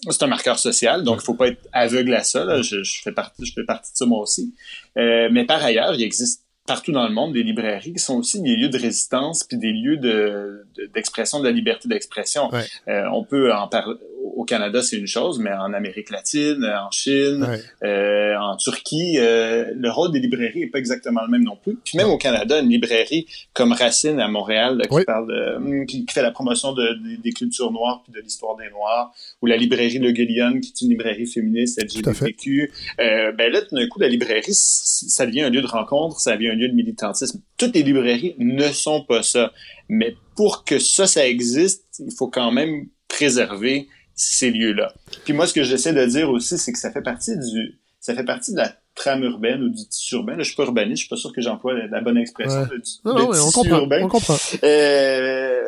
C'est 0.08 0.22
un 0.22 0.28
marqueur 0.28 0.58
social, 0.58 1.02
donc 1.02 1.20
il 1.20 1.24
faut 1.24 1.34
pas 1.34 1.48
être 1.48 1.68
aveugle 1.72 2.14
à 2.14 2.22
ça. 2.22 2.44
Là. 2.44 2.62
Je, 2.62 2.82
je, 2.82 3.02
fais 3.02 3.12
partie, 3.12 3.44
je 3.44 3.52
fais 3.52 3.64
partie 3.64 3.92
de 3.92 3.96
ça 3.96 4.06
moi 4.06 4.20
aussi. 4.20 4.54
Euh, 4.96 5.28
mais 5.30 5.44
par 5.44 5.62
ailleurs, 5.62 5.94
il 5.94 6.02
existe 6.02 6.44
partout 6.68 6.92
dans 6.92 7.08
le 7.08 7.14
monde 7.14 7.32
des 7.32 7.42
librairies 7.42 7.94
qui 7.94 7.98
sont 7.98 8.18
aussi 8.18 8.42
des 8.42 8.54
lieux 8.54 8.68
de 8.68 8.78
résistance 8.78 9.42
puis 9.42 9.56
des 9.56 9.72
lieux 9.72 9.96
de 9.96 10.66
d'expression 10.94 11.40
de, 11.40 11.44
la 11.44 11.50
liberté 11.50 11.88
d'expression. 11.88 12.50
Euh, 12.88 13.04
on 13.12 13.24
peut 13.24 13.52
en 13.52 13.66
parler 13.68 13.94
au 14.38 14.44
Canada, 14.44 14.82
c'est 14.82 14.96
une 14.96 15.06
chose, 15.06 15.38
mais 15.38 15.52
en 15.52 15.72
Amérique 15.72 16.10
latine, 16.10 16.64
en 16.64 16.90
Chine, 16.90 17.46
euh, 17.82 18.36
en 18.36 18.56
Turquie, 18.56 19.16
euh, 19.18 19.72
le 19.74 19.90
rôle 19.90 20.12
des 20.12 20.20
librairies 20.20 20.62
est 20.62 20.68
pas 20.68 20.78
exactement 20.78 21.22
le 21.22 21.28
même 21.28 21.42
non 21.42 21.56
plus. 21.56 21.76
Puis 21.84 21.98
même 21.98 22.08
au 22.08 22.18
Canada, 22.18 22.60
une 22.60 22.68
librairie 22.68 23.26
comme 23.52 23.72
Racine 23.72 24.20
à 24.20 24.28
Montréal, 24.28 24.80
qui 24.88 25.04
parle 25.04 25.28
de, 25.28 25.56
hum, 25.56 25.86
qui, 25.86 26.06
fait 26.08 26.22
la 26.22 26.30
promotion 26.30 26.72
de, 26.72 26.98
des 27.20 27.32
cultures 27.32 27.72
noires 27.72 28.02
puis 28.04 28.12
de 28.12 28.20
l'histoire 28.20 28.56
des 28.56 28.68
Noirs, 28.70 29.12
ou 29.42 29.46
la 29.46 29.56
librairie 29.56 29.98
Le 29.98 30.12
Guillion, 30.12 30.60
qui 30.60 30.72
est 30.72 30.84
une 30.84 30.90
librairie 30.90 31.26
féministe 31.26 31.82
LGBTQ. 31.82 32.72
Euh, 33.00 33.32
ben 33.32 33.52
là, 33.52 33.62
tout 33.62 33.74
d'un 33.74 33.86
coup, 33.88 33.98
la 33.98 34.08
librairie, 34.08 34.54
ça 34.54 35.26
devient 35.26 35.42
un 35.42 35.50
lieu 35.50 35.62
de 35.62 35.66
rencontre, 35.66 36.20
ça 36.20 36.36
devient 36.36 36.50
un 36.50 36.54
lieu 36.58 36.68
de 36.68 36.74
militantisme. 36.74 37.40
Toutes 37.56 37.74
les 37.74 37.82
librairies 37.82 38.34
ne 38.38 38.68
sont 38.68 39.04
pas 39.04 39.22
ça. 39.22 39.52
Mais 39.88 40.16
pour 40.36 40.64
que 40.64 40.78
ça, 40.78 41.06
ça 41.06 41.26
existe, 41.26 41.84
il 41.98 42.14
faut 42.14 42.28
quand 42.28 42.50
même 42.50 42.86
préserver 43.08 43.88
ces 44.14 44.50
lieux-là. 44.50 44.92
Puis 45.24 45.32
moi, 45.32 45.46
ce 45.46 45.54
que 45.54 45.62
j'essaie 45.62 45.92
de 45.92 46.04
dire 46.04 46.28
aussi, 46.30 46.58
c'est 46.58 46.72
que 46.72 46.78
ça 46.78 46.90
fait 46.90 47.02
partie 47.02 47.36
du, 47.38 47.78
ça 48.00 48.14
fait 48.14 48.24
partie 48.24 48.52
de 48.52 48.58
la 48.58 48.74
trame 48.94 49.22
urbaine 49.22 49.62
ou 49.62 49.68
du 49.68 49.86
tissu 49.88 50.16
urbain. 50.16 50.32
Là, 50.32 50.42
je 50.42 50.48
suis 50.48 50.56
pas 50.56 50.64
urbaniste, 50.64 50.96
je 50.96 51.02
suis 51.02 51.08
pas 51.08 51.16
sûr 51.16 51.32
que 51.32 51.40
j'emploie 51.40 51.74
la, 51.74 52.00
bonne 52.00 52.18
expression. 52.18 52.62
Ouais. 52.62 52.68
non, 53.04 53.14
non, 53.14 53.30
on 53.32 53.50
comprend, 53.50 53.78
urbain. 53.78 54.02
On 54.02 54.08
comprend. 54.08 54.36
Euh, 54.64 55.62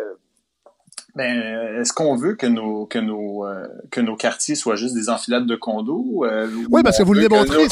ben, 1.20 1.78
est-ce 1.82 1.92
qu'on 1.92 2.16
veut 2.16 2.34
que 2.34 2.46
nos 2.46 2.86
que 2.86 2.98
nos 2.98 3.44
euh, 3.44 3.66
que 3.90 4.00
nos 4.00 4.16
quartiers 4.16 4.54
soient 4.54 4.76
juste 4.76 4.94
des 4.94 5.10
enfilades 5.10 5.44
de 5.44 5.54
condos 5.54 6.24
euh, 6.24 6.48
Oui, 6.70 6.82
parce 6.82 6.96
que 6.96 7.02
vous 7.02 7.12
le 7.12 7.20
démontrez. 7.20 7.68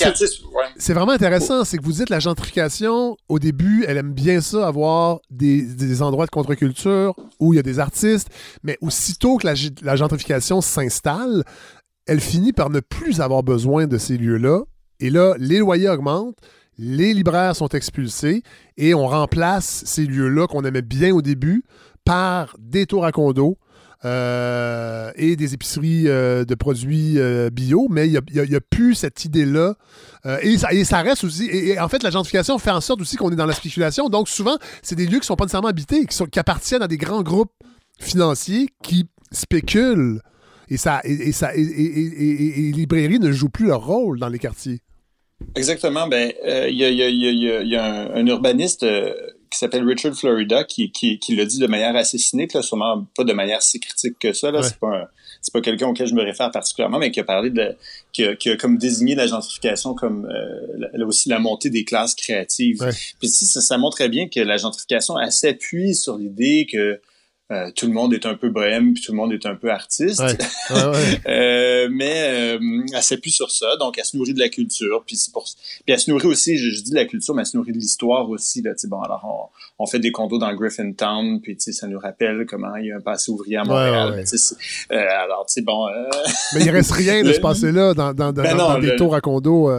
C'est 0.77 0.93
vraiment 0.93 1.13
intéressant, 1.13 1.65
c'est 1.65 1.79
que 1.79 1.83
vous 1.83 1.93
dites 1.93 2.11
la 2.11 2.21
gentrification. 2.21 3.17
Au 3.31 3.39
début, 3.39 3.87
elle 3.89 3.97
aime 3.97 4.13
bien 4.13 4.43
ça, 4.43 4.69
avoir 4.69 5.21
des, 5.31 5.63
des 5.63 6.03
endroits 6.03 6.27
de 6.27 6.31
contre-culture 6.31 7.15
où 7.41 7.55
il 7.55 7.57
y 7.57 7.59
a 7.59 7.63
des 7.63 7.79
artistes, 7.79 8.29
mais 8.63 8.77
aussitôt 8.83 9.39
que 9.39 9.47
la, 9.47 9.55
la 9.81 9.97
gentrification 9.97 10.61
s'installe, 10.61 11.43
elle 12.07 12.21
finit 12.21 12.53
par 12.53 12.69
ne 12.69 12.81
plus 12.81 13.23
avoir 13.23 13.43
besoin 13.43 13.87
de 13.87 13.97
ces 13.97 14.19
lieux-là. 14.19 14.61
Et 15.01 15.09
là, 15.09 15.37
les 15.39 15.61
loyers 15.61 15.89
augmentent 15.89 16.37
les 16.79 17.13
libraires 17.13 17.57
sont 17.57 17.69
expulsés 17.71 18.43
et 18.77 18.95
on 18.95 19.07
remplace 19.07 19.83
ces 19.85 20.07
lieux-là 20.07 20.47
qu'on 20.47 20.65
aimait 20.65 20.83
bien 20.83 21.13
au 21.13 21.23
début 21.23 21.65
par 22.09 22.57
des 22.59 22.87
tours 22.87 23.05
à 23.05 23.13
condo 23.13 23.59
euh, 24.07 25.13
et 25.17 25.37
des 25.37 25.53
épiceries 25.53 26.05
euh, 26.07 26.47
de 26.47 26.55
produits 26.55 27.19
euh, 27.19 27.51
bio, 27.51 27.87
mais 27.91 28.09
il 28.09 28.19
n'y 28.35 28.57
a, 28.57 28.61
plus 28.63 28.95
cette 28.95 29.27
idée-là. 29.27 29.75
Et 30.41 30.57
ça, 30.57 31.03
reste 31.03 31.25
aussi. 31.25 31.51
Et, 31.53 31.79
en 31.79 31.89
fait, 31.89 32.03
la 32.03 32.11
gentrification 32.11 32.59
fait 32.59 32.71
en 32.71 32.81
sorte 32.81 33.03
aussi 33.03 33.17
qu'on 33.17 33.31
est 33.31 33.37
dans 33.37 33.45
la 33.45 33.53
spéculation. 33.53 34.09
Donc, 34.09 34.31
souvent, 34.31 34.57
c'est 34.81 34.95
des 34.95 35.05
lieux 35.05 35.19
qui 35.19 35.19
ne 35.19 35.25
sont 35.25 35.37
pas 35.37 35.45
nécessairement 35.45 35.69
habités, 35.69 36.07
qui, 36.07 36.39
appartiennent 36.39 36.83
à 36.83 36.89
des 36.89 36.97
grands 36.97 37.23
groupes 37.23 37.53
financiers 38.01 38.71
qui 38.83 39.07
spéculent. 39.31 40.23
Et, 40.71 40.79
ça, 40.79 41.03
et, 41.05 41.33
ça, 41.33 41.55
et, 41.55 41.63
les 41.63 42.73
librairies 42.73 43.21
ne 43.21 43.33
jouent 43.33 43.51
plus 43.51 43.67
leur 43.67 43.85
rôle 43.85 44.19
dans 44.19 44.29
les 44.29 44.39
quartiers. 44.39 44.81
Exactement. 45.57 46.09
Il 46.11 46.75
y, 46.75 47.77
a, 47.77 48.15
un, 48.15 48.27
urbaniste 48.27 48.87
qui 49.51 49.59
s'appelle 49.59 49.85
Richard 49.85 50.15
Florida, 50.15 50.65
qui, 50.65 50.91
qui, 50.91 51.19
qui 51.19 51.37
l'a 51.37 51.45
dit 51.45 51.59
de 51.59 51.67
manière 51.67 51.95
assez 51.97 52.19
cynique, 52.19 52.53
là, 52.53 52.63
sûrement 52.63 53.07
pas 53.17 53.25
de 53.25 53.33
manière 53.33 53.63
si 53.63 53.81
critique 53.81 54.19
que 54.19 54.33
ça. 54.33 54.51
Là, 54.51 54.63
c'est 54.63 54.79
pas 54.79 55.09
c'est 55.41 55.53
pas 55.53 55.61
quelqu'un 55.61 55.89
auquel 55.89 56.07
je 56.07 56.15
me 56.15 56.23
réfère 56.23 56.51
particulièrement, 56.51 56.99
mais 56.99 57.11
qui 57.11 57.21
a 57.21 57.25
parlé 57.25 57.51
de 57.51 57.77
qui 58.13 58.25
a, 58.25 58.35
qui 58.35 58.51
a 58.51 58.57
comme 58.57 58.77
désigné 58.77 59.15
la 59.15 59.27
gentrification 59.27 59.95
comme 59.95 60.27
euh, 60.27 61.05
aussi 61.07 61.29
la 61.29 61.39
montée 61.39 61.71
des 61.71 61.85
classes 61.85 62.15
créatives. 62.15 62.79
Puis 63.19 63.29
ça, 63.29 63.61
ça 63.61 63.79
très 63.91 64.09
bien 64.09 64.29
que 64.29 64.41
la 64.41 64.57
gentrification 64.57 65.15
s'appuie 65.31 65.95
sur 65.95 66.19
l'idée 66.19 66.67
que 66.71 67.01
euh, 67.51 67.71
tout 67.75 67.87
le 67.87 67.93
monde 67.93 68.13
est 68.13 68.27
un 68.27 68.35
peu 68.35 68.51
bohème, 68.51 68.93
puis 68.93 69.03
tout 69.03 69.13
le 69.13 69.17
monde 69.17 69.33
est 69.33 69.47
un 69.47 69.55
peu 69.55 69.71
artiste. 69.71 70.23
euh, 70.71 71.89
mais 71.91 72.59
euh, 72.59 72.59
elle 72.95 73.03
s'appuie 73.03 73.31
sur 73.31 73.51
ça, 73.51 73.77
donc 73.81 73.97
elle 73.97 74.05
se 74.05 74.19
nourrit 74.19 74.35
de 74.35 74.39
la 74.39 74.51
culture, 74.51 75.03
puis 75.07 75.17
c'est 75.17 75.33
pour 75.33 75.45
puis 75.45 75.95
elle 75.95 75.99
se 75.99 76.11
nourrit 76.11 76.27
aussi, 76.27 76.59
je, 76.59 76.83
dis 76.83 76.91
de 76.91 76.97
la 76.97 77.07
culture, 77.07 77.35
mais 77.35 77.43
elle 77.43 77.47
se 77.47 77.57
nourrit 77.57 77.73
de 77.73 77.79
l'histoire 77.79 78.29
aussi. 78.29 78.61
Là, 78.61 78.73
bon, 78.85 79.01
alors 79.01 79.51
on, 79.79 79.85
on, 79.85 79.87
fait 79.87 79.99
des 79.99 80.13
condos 80.13 80.39
dans 80.39 80.53
Griffintown, 80.55 81.41
puis 81.41 81.57
ça 81.59 81.87
nous 81.87 81.99
rappelle 81.99 82.45
comment 82.47 82.77
il 82.77 82.89
y 82.89 82.93
a 82.93 82.97
un 82.97 83.01
passé 83.01 83.31
ouvrier 83.33 83.57
à 83.57 83.65
Montréal. 83.65 84.23
Euh, 84.93 84.97
alors, 84.97 85.47
tu 85.47 85.55
sais, 85.55 85.63
bon... 85.63 85.87
Euh, 85.89 86.09
mais 86.55 86.65
il 86.65 86.71
reste 86.71 86.93
rien 86.93 87.23
de 87.23 87.33
ce 87.33 87.41
passé-là 87.41 87.95
dans, 87.95 88.13
dans, 88.13 88.33
dans, 88.33 88.43
ben 88.43 88.57
dans 88.57 88.79
des 88.79 88.95
tours 88.97 89.15
à 89.15 89.23
condos. 89.23 89.71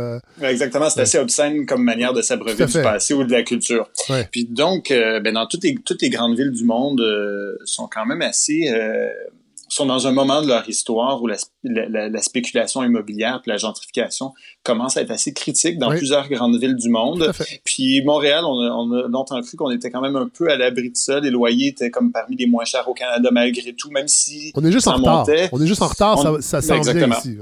Exactement, 0.42 0.90
c'est 0.90 1.02
assez 1.02 1.20
obscène 1.20 1.68
comme 1.68 1.84
manière 1.84 2.14
de 2.14 2.24
s'abreuver 2.24 2.66
du 2.66 2.82
passé 2.82 3.14
ou 3.14 3.24
de 3.24 3.32
la 3.32 3.44
culture. 3.44 3.90
Puis 4.32 4.46
donc, 4.46 4.88
ben, 4.90 5.34
dans 5.34 5.46
toutes 5.46 5.64
les, 5.64 5.76
toutes 5.76 6.02
les 6.02 6.10
grandes 6.10 6.36
villes 6.36 6.52
du 6.52 6.64
monde 6.64 7.00
sont 7.66 7.88
quand 7.88 8.06
même 8.06 8.22
assez 8.22 8.70
euh, 8.74 9.10
sont 9.70 9.86
dans 9.86 10.08
un 10.08 10.12
moment 10.12 10.42
de 10.42 10.48
leur 10.48 10.68
histoire 10.68 11.22
où 11.22 11.28
la, 11.28 11.38
la, 11.64 12.22
spéculation 12.22 12.84
immobilière 12.84 13.42
et 13.46 13.50
la 13.50 13.58
gentrification 13.58 14.34
commencent 14.64 14.98
à 14.98 15.02
être 15.02 15.12
assez 15.12 15.34
critiques 15.34 15.78
dans 15.78 15.90
plusieurs 15.90 16.28
grandes 16.28 16.60
villes 16.60 16.76
du 16.76 16.90
monde. 16.90 17.32
Puis 17.64 18.04
Montréal, 18.04 18.44
on 18.46 18.60
a, 18.60 18.72
on 18.72 18.92
a 18.92 19.08
longtemps 19.08 19.42
cru 19.42 19.58
qu'on 19.58 19.72
était 19.72 19.92
quand 19.92 20.02
même 20.02 20.16
un 20.16 20.28
peu 20.28 20.50
à 20.50 20.58
l'abri 20.58 20.90
de 20.90 20.98
ça. 20.98 21.20
Les 21.20 21.30
loyers 21.30 21.68
étaient 21.68 21.92
comme 21.92 22.12
parmi 22.12 22.36
les 22.36 22.48
moins 22.48 22.66
chers 22.66 22.88
au 22.88 22.94
Canada 22.94 23.30
malgré 23.32 23.74
tout, 23.74 23.92
même 23.92 24.08
si 24.08 24.52
on 24.56 24.66
est 24.66 24.72
juste 24.72 24.88
en 24.88 24.96
retard. 24.96 25.26
On 25.52 25.62
est 25.62 25.68
juste 25.68 25.82
en 25.82 25.88
retard, 25.88 26.20
ça, 26.20 26.42
ça 26.42 26.62
s'en 26.62 26.82
vient 26.82 27.10
ici. 27.10 27.38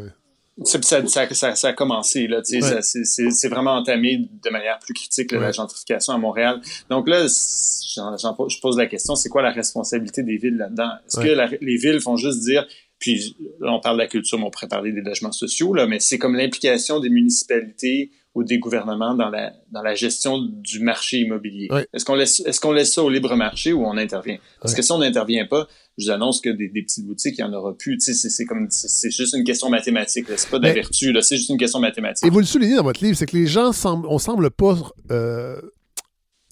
Ça, 0.64 0.82
ça, 0.82 1.56
ça, 1.56 1.68
a 1.68 1.74
commencé, 1.74 2.28
là, 2.28 2.42
c'est 2.44 3.48
vraiment 3.48 3.76
entamé 3.76 4.18
de 4.18 4.50
manière 4.50 4.80
plus 4.80 4.94
critique, 4.94 5.32
la 5.32 5.52
gentrification 5.52 6.14
à 6.14 6.18
Montréal. 6.18 6.62
Donc 6.90 7.08
là, 7.08 7.28
je 7.28 8.60
pose 8.60 8.78
la 8.78 8.88
question, 8.88 9.16
c'est 9.16 9.30
quoi 9.30 9.44
la 9.44 9.52
responsabilité 9.52 10.24
des 10.24 10.38
villes 10.38 10.58
là-dedans? 10.58 10.90
Est-ce 11.06 11.20
que 11.20 11.64
les 11.64 11.78
villes 11.78 12.02
font 12.02 12.18
juste 12.18 12.40
dire, 12.42 12.66
puis 13.00 13.36
là, 13.60 13.72
on 13.72 13.80
parle 13.80 13.98
de 13.98 14.02
la 14.02 14.08
culture, 14.08 14.40
mais 14.40 14.46
on 14.46 14.50
pourrait 14.50 14.68
parler 14.68 14.92
des 14.92 15.02
logements 15.02 15.32
sociaux, 15.32 15.76
là, 15.76 15.86
mais 15.86 16.00
c'est 16.00 16.18
comme 16.18 16.36
l'implication 16.36 17.00
des 17.00 17.10
municipalités 17.10 18.10
ou 18.38 18.44
des 18.44 18.60
gouvernements 18.60 19.16
dans 19.16 19.30
la, 19.30 19.52
dans 19.72 19.82
la 19.82 19.96
gestion 19.96 20.38
du 20.38 20.80
marché 20.80 21.18
immobilier. 21.18 21.70
Est-ce 21.92 22.06
qu'on 22.06 22.14
laisse, 22.14 22.40
est-ce 22.42 22.62
qu'on 22.62 22.72
laisse 22.72 22.94
ça 22.94 23.02
au 23.02 23.10
libre 23.10 23.36
marché 23.36 23.74
ou 23.74 23.84
on 23.84 23.98
intervient? 23.98 24.38
Parce 24.62 24.76
que 24.76 24.84
si 24.84 24.92
on 24.92 25.00
n'intervient 25.00 25.48
pas, 25.48 25.68
je 25.98 26.06
vous 26.06 26.12
annonce 26.12 26.40
que 26.40 26.50
des, 26.50 26.70
petites 26.70 27.04
boutiques, 27.04 27.40
il 27.40 27.44
n'y 27.44 27.50
en 27.50 27.54
aura 27.54 27.76
plus. 27.76 27.98
C'est 28.00 28.46
comme 28.46 28.68
c'est 28.70 29.10
juste 29.10 29.34
une 29.36 29.44
question 29.44 29.72
mathématique. 29.72 30.28
C'est 30.36 30.52
pas 30.52 30.60
de 30.60 30.66
la 30.66 30.74
vertu, 30.74 31.16
c'est 31.22 31.36
juste 31.36 31.50
une 31.50 31.58
question 31.58 31.80
mathématique. 31.80 32.28
Et 32.28 32.30
vous 32.30 32.38
le 32.38 32.46
soulignez 32.46 32.76
dans 32.76 32.84
votre 32.84 33.04
livre, 33.04 33.18
c'est 33.18 33.26
que 33.26 33.36
les 33.36 33.48
gens 33.48 33.72
semblent, 33.72 34.06
on 34.08 34.20
semble 34.20 34.52
pas 34.52 34.78
euh, 35.10 35.60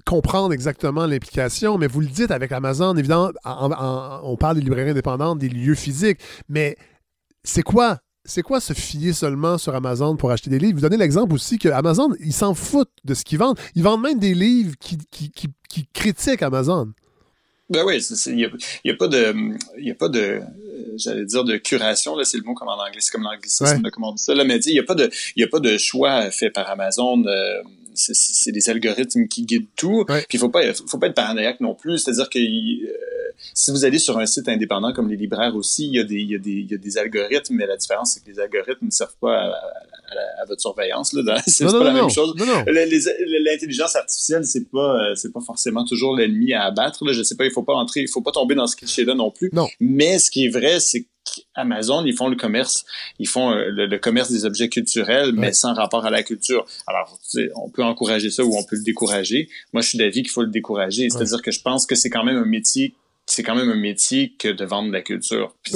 comprendre 0.08 0.54
exactement 0.54 1.06
l'implication, 1.06 1.78
mais 1.78 1.86
vous 1.86 2.02
le 2.02 2.08
dites 2.08 2.32
avec 2.32 2.52
Amazon, 2.52 2.96
évidemment, 2.98 3.30
on 3.46 4.38
parle 4.38 4.56
des 4.56 4.64
librairies 4.64 4.90
indépendantes, 4.90 5.38
des 5.38 5.50
lieux 5.50 5.76
physiques, 5.76 6.18
mais 6.50 6.78
c'est 7.44 7.62
quoi 7.62 8.00
c'est 8.26 8.42
quoi 8.42 8.60
se 8.60 8.74
fier 8.74 9.14
seulement 9.14 9.58
sur 9.58 9.76
Amazon 9.76 10.18
pour 10.18 10.32
acheter 10.32 10.50
des 10.50 10.60
livres? 10.60 10.76
Vous 10.76 10.82
donnez 10.82 10.98
l'exemple 10.98 11.34
aussi 11.34 11.58
que 11.58 11.70
Amazon, 11.70 12.10
ils 12.20 12.34
s'en 12.34 12.54
foutent 12.54 12.90
de 13.04 13.14
ce 13.14 13.24
qu'ils 13.24 13.40
vendent. 13.40 13.58
Ils 13.76 13.84
vendent 13.84 14.02
même 14.02 14.20
des 14.20 14.34
livres 14.34 14.74
qui, 14.80 14.98
qui, 15.12 15.32
qui 15.32 15.88
critiquent 15.94 16.42
Amazon. 16.42 16.92
Ben 17.70 17.84
oui, 17.84 17.98
il 18.28 18.36
n'y 18.36 18.46
a, 18.46 18.50
y 18.84 18.92
a, 18.92 18.96
pas 18.96 19.08
de, 19.08 19.34
y 19.80 19.90
a 19.90 19.96
pas 19.96 20.08
de, 20.08 20.40
j'allais 20.98 21.26
dire 21.26 21.44
de 21.44 21.58
curation 21.58 22.16
là, 22.16 22.24
c'est 22.24 22.38
le 22.38 22.44
mot 22.44 22.54
comme 22.54 22.68
en 22.68 22.80
anglais, 22.80 23.00
c'est 23.00 23.12
comme 23.12 23.24
l'anglicisme, 23.24 23.82
ouais. 23.84 23.92
comment 23.92 24.10
on 24.12 24.14
dit 24.14 24.22
ça 24.22 24.36
là, 24.36 24.44
mais 24.44 24.60
il 24.60 24.74
n'y 24.74 24.80
a 24.80 24.84
pas 24.84 24.94
de, 24.94 25.10
il 25.36 25.44
a 25.44 25.48
pas 25.48 25.60
de 25.60 25.76
choix 25.78 26.30
fait 26.30 26.52
par 26.52 26.70
Amazon. 26.70 27.24
Euh, 27.26 27.64
c'est 27.96 28.52
des 28.52 28.70
algorithmes 28.70 29.28
qui 29.28 29.46
guident 29.46 29.68
tout. 29.76 30.06
Puis 30.06 30.26
il 30.34 30.40
faut 30.40 30.50
pas, 30.50 30.62
faut 30.74 30.98
pas 30.98 31.08
être 31.08 31.16
paranoïaque 31.16 31.60
non 31.60 31.76
plus. 31.76 32.00
C'est-à-dire 32.00 32.30
que 32.30 32.40
euh, 32.40 32.88
si 33.54 33.72
vous 33.72 33.86
allez 33.86 34.00
sur 34.00 34.18
un 34.18 34.26
site 34.26 34.48
indépendant 34.48 34.94
comme 34.94 35.10
les 35.10 35.18
libraires 35.18 35.56
aussi, 35.56 35.88
il 35.88 35.96
y 35.96 36.00
a 36.00 36.04
des, 36.04 36.16
il 36.16 36.32
y 36.32 36.36
a 36.36 36.40
des, 36.40 36.52
il 36.52 36.72
y 36.72 36.74
a 36.74 36.78
des 36.78 36.98
algorithmes, 36.98 37.56
mais 37.56 37.66
la 37.66 37.78
différence 37.78 38.14
c'est 38.14 38.24
que 38.24 38.30
les 38.30 38.40
algorithmes 38.40 38.86
ne 38.86 38.92
servent 38.92 39.18
pas 39.20 39.36
à, 39.36 39.54
à, 40.42 40.46
votre 40.48 40.62
surveillance. 40.62 41.14
Là, 41.14 41.42
c'est 41.46 41.66
pas 41.66 41.84
la 41.84 41.94
même 41.94 42.10
chose. 42.10 42.34
L'intelligence 42.68 43.96
artificielle, 43.96 44.46
c'est 44.46 44.70
pas, 44.70 45.12
euh, 45.12 45.16
c'est 45.16 45.32
pas 45.32 45.42
forcément 45.42 45.86
toujours 45.86 46.16
l'ennemi 46.16 46.54
à 46.54 46.64
abattre. 46.64 47.06
Là. 47.06 47.12
Je 47.12 47.24
sais 47.24 47.36
pas, 47.36 47.46
il 47.46 47.52
faut 47.52 47.64
pas 47.64 47.74
entrer, 47.74 48.02
il 48.02 48.10
faut 48.10 48.22
pas 48.22 48.32
tomber 48.32 48.56
dans 48.56 48.68
ce 48.68 48.76
cliché-là 48.76 49.16
non 49.16 49.32
plus. 49.32 49.50
Non. 49.54 49.68
Mais 49.80 50.20
ce 50.20 50.32
qui 50.32 50.46
est 50.46 50.50
vrai, 50.50 50.80
c'est 50.80 51.08
Amazon, 51.56 52.06
ils 52.06 52.16
font 52.16 52.28
le 52.28 52.36
commerce, 52.36 52.86
ils 53.20 53.28
font 53.28 53.52
euh, 53.52 53.70
le, 53.70 53.98
commerce 53.98 54.32
des 54.32 54.46
objets 54.46 54.70
culturels, 54.70 55.32
mais 55.34 55.54
sans 55.54 55.74
rapport 55.74 56.06
à 56.06 56.10
la 56.10 56.24
culture. 56.24 56.66
Alors, 56.88 57.20
on 57.56 57.70
peut 57.70 57.84
encourager 57.84 58.30
ça 58.30 58.44
ou 58.44 58.56
on 58.56 58.64
peut 58.64 58.76
le 58.76 58.84
décourager. 58.84 59.50
Moi, 59.74 59.82
je 59.82 59.90
suis 59.90 59.98
d'avis 59.98 60.24
qu'il 60.24 60.32
faut 60.32 60.44
le 60.44 60.52
décourager. 60.52 61.10
C'est-à-dire 61.10 61.42
que 61.42 61.52
je 61.52 61.62
pense 61.62 61.86
que 61.86 61.96
c'est 61.96 62.10
quand 62.10 62.24
même 62.24 62.38
un 62.38 62.46
métier 62.46 62.96
c'est 63.28 63.44
quand 63.44 63.56
même 63.56 63.70
un 63.70 63.76
métier 63.76 64.34
que 64.38 64.50
de 64.50 64.66
vendre 64.66 64.90
de 64.90 64.94
la 64.94 65.02
culture. 65.02 65.56
Puis 65.64 65.74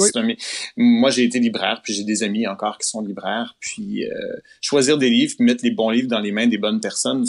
Moi, 0.76 1.10
j'ai 1.10 1.24
été 1.24 1.40
libraire, 1.40 1.80
puis 1.82 1.94
j'ai 1.94 2.04
des 2.04 2.22
amis 2.22 2.46
encore 2.46 2.78
qui 2.78 2.88
sont 2.88 3.00
libraires. 3.00 3.56
Puis 3.60 4.06
euh, 4.06 4.14
choisir 4.60 4.98
des 4.98 5.10
livres, 5.10 5.34
puis 5.36 5.44
mettre 5.44 5.64
les 5.64 5.72
bons 5.72 5.90
livres 5.90 6.08
dans 6.08 6.20
les 6.20 6.32
mains 6.32 6.46
des 6.46 6.58
bonnes 6.58 6.80
personnes, 6.80 7.24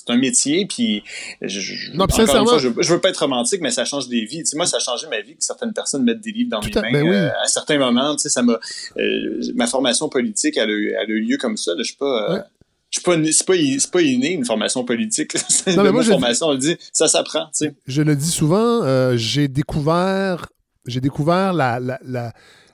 c'est 0.00 0.12
un 0.12 0.18
métier. 0.18 0.66
Puis 0.66 1.02
je, 1.42 1.92
non, 1.94 2.04
encore 2.04 2.58
je, 2.58 2.68
veux 2.68 3.00
pas 3.00 3.10
être 3.10 3.18
romantique, 3.18 3.60
mais 3.60 3.70
ça 3.70 3.84
change 3.84 4.08
des 4.08 4.24
vies. 4.24 4.42
moi, 4.54 4.66
ça 4.66 4.78
a 4.78 4.80
changé 4.80 5.06
ma 5.08 5.20
vie 5.20 5.36
que 5.36 5.44
certaines 5.44 5.72
personnes 5.72 6.04
mettent 6.04 6.20
des 6.20 6.32
livres 6.32 6.50
dans 6.50 6.60
mes 6.60 6.70
mains. 6.70 6.92
Ben 6.92 7.08
euh, 7.08 7.30
à 7.42 7.46
certains 7.46 7.78
moments, 7.78 8.16
tu 8.16 8.22
sais, 8.22 8.28
ça 8.28 8.42
m'a. 8.42 8.58
Euh, 8.98 9.40
ma 9.54 9.66
formation 9.66 10.08
politique, 10.08 10.56
elle 10.56 10.70
a, 10.70 11.02
elle 11.02 11.10
a 11.10 11.14
eu 11.14 11.20
lieu 11.20 11.36
comme 11.36 11.56
ça. 11.56 11.72
je 11.78 11.84
suis 11.84 11.96
pas 11.96 12.46
c'est 12.90 13.04
pas, 13.04 13.16
pas, 13.16 13.54
pas 13.92 14.02
inné 14.02 14.32
une 14.32 14.44
formation 14.44 14.84
politique. 14.84 15.36
C'est 15.48 15.74
une 15.74 16.02
formation, 16.02 16.48
on 16.48 16.52
le 16.52 16.58
dit, 16.58 16.76
ça 16.92 17.06
s'apprend. 17.06 17.46
Tu 17.46 17.66
sais. 17.66 17.74
Je 17.86 18.02
le 18.02 18.16
dis 18.16 18.30
souvent, 18.30 18.82
euh, 18.82 19.16
j'ai 19.16 19.46
découvert, 19.46 20.48
j'ai 20.86 21.00
découvert 21.00 21.52
la, 21.52 21.78
la, 21.78 22.00
la, 22.04 22.32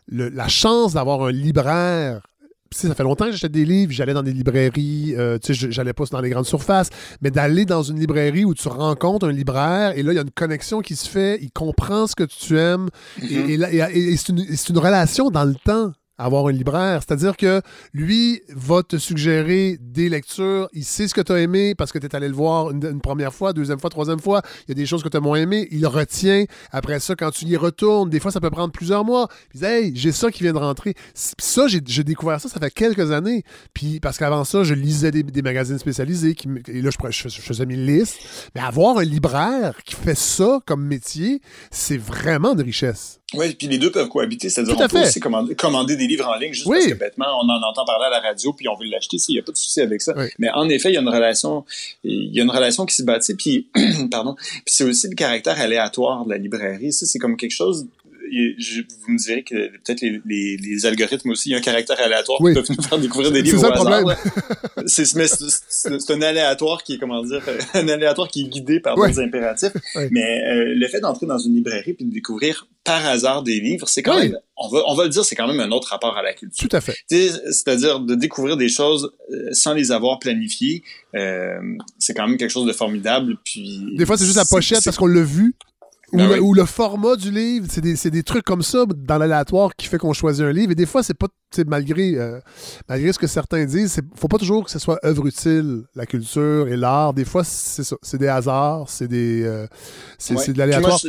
la 0.09 0.48
chance 0.48 0.94
d'avoir 0.94 1.23
un 1.23 1.32
libraire 1.32 2.23
ça 2.70 2.94
fait 2.94 3.02
longtemps 3.02 3.26
que 3.26 3.32
j'achetais 3.32 3.48
des 3.48 3.64
livres, 3.64 3.93
j'allais 3.93 4.14
dans 4.14 4.22
des 4.22 4.32
librairies, 4.32 5.14
euh, 5.16 5.38
tu 5.38 5.55
sais, 5.55 5.70
j'allais 5.70 5.93
pas 5.93 6.05
dans 6.10 6.20
les 6.20 6.30
grandes 6.30 6.47
surfaces, 6.47 6.90
mais 7.20 7.30
d'aller 7.30 7.64
dans 7.64 7.82
une 7.82 7.98
librairie 7.98 8.44
où 8.44 8.55
tu 8.55 8.68
rencontres 8.68 9.26
un 9.26 9.32
libraire 9.32 9.97
et 9.97 10.02
là, 10.02 10.12
il 10.12 10.16
y 10.16 10.18
a 10.18 10.22
une 10.22 10.30
connexion 10.30 10.80
qui 10.80 10.97
se 10.97 11.09
fait, 11.09 11.38
il 11.40 11.51
comprend 11.51 12.06
ce 12.06 12.14
que 12.14 12.24
tu 12.24 12.59
aimes 12.59 12.88
et, 13.22 13.59
mm-hmm. 13.59 13.90
et 13.93 14.16
c'est 14.16 14.28
une, 14.30 14.40
une, 14.40 14.78
relation 14.78 15.30
dans 15.30 15.44
le 15.44 15.55
temps 15.55 15.93
avoir 16.18 16.47
un 16.47 16.52
libraire. 16.52 17.02
C'est-à-dire 17.06 17.36
que 17.36 17.60
lui 17.93 18.43
va 18.48 18.82
te 18.82 18.97
suggérer 18.97 19.78
des 19.80 20.09
lectures. 20.09 20.68
Il 20.72 20.84
sait 20.84 21.09
ce 21.09 21.14
que 21.14 21.20
tu 21.20 21.32
as 21.32 21.40
aimé 21.40 21.74
parce 21.74 21.93
que 21.93 21.98
tu 21.98 22.06
es 22.06 22.16
allé 22.16 22.28
le 22.28 22.34
voir 22.34 22.70
une, 22.70 23.01
première 23.01 23.34
fois, 23.34 23.52
deuxième 23.52 23.78
fois, 23.78 23.90
troisième 23.90 24.20
fois. 24.20 24.43
Il 24.66 24.70
y 24.70 24.72
a 24.72 24.74
des 24.74 24.86
choses 24.86 25.02
que 25.02 25.09
tu 25.09 25.16
as 25.16 25.20
moins 25.20 25.38
aimé. 25.38 25.68
Il 25.70 25.86
retient. 25.86 26.44
Après 26.70 27.01
ça, 27.01 27.14
quand 27.14 27.30
tu 27.30 27.44
y 27.47 27.56
retournes, 27.56 28.10
des 28.10 28.20
fois, 28.20 28.30
ça 28.30 28.40
peut 28.40 28.51
prendre 28.51 28.72
plusieurs 28.72 29.05
mois. 29.05 29.28
Puis, 29.51 29.64
hey, 29.64 29.93
j'ai 29.94 30.12
ça 30.12 30.30
qui 30.30 30.43
vient 30.43 30.52
de 30.52 30.59
rentrer. 30.59 30.94
ça, 31.14 31.66
j'ai 31.68 31.80
découvert 32.05 32.40
ça, 32.40 32.48
ça 32.48 32.60
fait 32.60 32.70
quelques 32.70 33.10
années. 33.10 33.43
Puis, 33.74 34.01
parce 34.01 34.18
qu'avant 34.18 34.44
ça, 34.44 34.64
je 34.64 34.74
lisais 34.74 35.10
des, 35.10 35.43
magazines 35.43 35.78
spécialisés. 35.78 36.34
Et 36.68 36.82
là, 36.82 36.90
je, 36.90 37.28
je, 37.28 37.40
faisais 37.40 37.66
mes 37.66 37.76
listes. 37.76 38.18
Mais 38.55 38.60
avoir 38.60 38.98
un 38.98 39.05
libraire 39.05 39.74
qui 39.84 39.94
fait 39.94 40.16
ça 40.16 40.60
comme 40.66 40.84
métier, 40.84 41.40
c'est 41.70 41.98
vraiment 41.98 42.55
de 42.55 42.62
richesse. 42.62 43.20
Oui, 43.35 43.55
puis 43.55 43.66
les 43.66 43.78
deux 43.78 43.90
peuvent 43.90 44.09
cohabiter. 44.09 44.48
C'est-à-dire 44.48 44.77
qu'on 44.77 44.86
peut 44.86 45.03
aussi 45.03 45.19
commander, 45.20 45.97
des 45.97 46.07
livres 46.07 46.28
en 46.28 46.36
ligne 46.36 46.53
juste 46.53 46.69
parce 46.69 46.86
que 46.86 46.94
bêtement, 46.94 47.27
on 47.43 47.48
en 47.48 47.61
entend 47.69 47.85
parler 47.85 48.07
à 48.07 48.11
la 48.11 48.20
radio 48.20 48.53
puis 48.53 48.69
on 48.69 48.77
veut 48.77 48.86
l'acheter. 48.86 49.16
Il 49.28 49.32
n'y 49.32 49.39
a 49.40 49.43
pas 49.43 49.51
de 49.51 49.57
souci 49.57 49.81
avec 49.81 50.01
ça. 50.01 50.15
Mais 50.39 50.48
en 50.51 50.69
effet, 50.69 50.90
il 50.90 50.94
y 50.94 50.97
a 50.97 51.01
une 51.01 51.09
relation, 51.09 51.65
il 52.05 52.35
y 52.35 52.40
a 52.40 52.44
une 52.44 52.51
relation 52.51 52.86
qui 52.86 52.94
se 52.94 53.03
bâtit. 53.03 53.35
Puis, 53.35 53.66
pardon, 54.11 54.35
puis 54.36 54.62
c'est 54.66 54.85
aussi 54.85 55.09
le 55.09 55.16
caractère 55.16 55.61
aléatoire 55.61 56.24
de 56.24 56.31
la 56.31 56.39
librairie. 56.39 56.93
Ça, 56.93 57.05
c'est 57.07 57.19
comme 57.19 57.36
quelque 57.36 57.55
chose 57.55 57.86
vous 58.28 59.12
me 59.12 59.19
direz 59.19 59.43
que 59.43 59.69
peut-être 59.78 60.01
les, 60.01 60.20
les, 60.24 60.57
les, 60.57 60.86
algorithmes 60.86 61.31
aussi, 61.31 61.51
il 61.51 61.53
y 61.53 61.55
a 61.55 61.59
un 61.59 61.62
caractère 61.62 62.01
aléatoire 62.01 62.39
qui 62.39 62.55
peuvent 62.55 62.70
nous 62.77 62.82
faire 62.82 62.98
découvrir 62.98 63.32
des 63.32 63.43
livres 63.43 63.62
au 63.62 63.86
hasard. 63.86 64.16
C'est 64.86 66.11
un 66.11 66.23
aléatoire 66.23 66.82
qui 66.82 66.94
est, 66.94 66.98
comment 66.98 67.23
dire, 67.23 67.43
un 67.74 67.89
aléatoire 67.89 68.28
qui 68.28 68.43
est 68.43 68.48
guidé 68.48 68.81
par 68.81 68.97
des 68.97 69.19
impératifs. 69.19 69.73
Mais 70.11 70.44
euh, 70.47 70.74
le 70.74 70.89
fait 70.89 71.01
d'entrer 71.01 71.27
dans 71.27 71.39
une 71.39 71.55
librairie 71.55 71.94
puis 71.94 72.05
de 72.05 72.12
découvrir 72.12 72.66
par 72.85 73.05
hasard 73.05 73.43
des 73.43 73.61
livres, 73.61 73.89
c'est 73.89 74.03
quand 74.03 74.19
même, 74.19 74.39
on 74.57 74.69
va, 74.69 74.82
on 74.86 74.94
va 74.94 75.05
le 75.05 75.11
dire, 75.11 75.24
c'est 75.24 75.35
quand 75.35 75.48
même 75.48 75.61
un 75.61 75.70
autre 75.73 75.89
rapport 75.89 76.16
à 76.16 76.23
la 76.23 76.32
culture. 76.32 76.69
Tout 76.69 76.77
à 76.77 76.81
fait. 76.81 76.97
C'est-à-dire 77.09 78.01
de 78.01 78.15
découvrir 78.15 78.57
des 78.57 78.69
choses 78.69 79.12
euh, 79.32 79.48
sans 79.53 79.74
les 79.74 79.90
avoir 79.90 80.19
planifiées, 80.20 80.82
euh, 81.15 81.59
c'est 81.98 82.15
quand 82.15 82.27
même 82.28 82.36
quelque 82.36 82.51
chose 82.51 82.66
de 82.66 82.73
formidable. 82.73 83.36
Puis 83.44 83.82
des 83.97 84.07
fois, 84.07 84.16
c'est 84.16 84.24
juste 84.24 84.36
la 84.36 84.44
pochette 84.44 84.85
parce 84.85 84.97
qu'on 84.97 85.07
l'a 85.07 85.23
vu, 85.23 85.55
ben 86.12 86.38
ou, 86.40 86.54
le, 86.54 86.64
format 86.64 87.16
du 87.16 87.30
livre, 87.30 87.66
c'est 87.68 87.80
des, 87.80 87.94
des, 88.10 88.22
trucs 88.22 88.44
comme 88.44 88.62
ça 88.62 88.84
dans 88.86 89.18
l'aléatoire 89.18 89.74
qui 89.74 89.88
fait 89.88 89.98
qu'on 89.98 90.12
choisit 90.12 90.44
un 90.44 90.52
livre. 90.52 90.72
Et 90.72 90.76
des 90.76 90.86
fois, 90.86 91.02
c'est 91.02 91.14
pas 91.14 91.26
malgré, 91.66 92.14
euh, 92.16 92.40
malgré 92.88 93.12
ce 93.12 93.18
que 93.18 93.26
certains 93.26 93.64
disent, 93.64 93.96
il 93.96 94.18
faut 94.18 94.28
pas 94.28 94.38
toujours 94.38 94.64
que 94.64 94.70
ce 94.70 94.78
soit 94.78 94.98
œuvre 95.04 95.26
utile, 95.26 95.82
la 95.94 96.06
culture 96.06 96.68
et 96.68 96.76
l'art. 96.76 97.12
Des 97.12 97.24
fois, 97.24 97.42
c'est 97.44 97.84
ça. 97.84 97.96
C'est 98.02 98.18
des 98.18 98.28
hasards, 98.28 98.88
c'est 98.88 99.08
des. 99.08 99.42
Euh, 99.44 99.66
c'est 100.18 100.52
de 100.52 100.58
l'aléatoire 100.58 101.00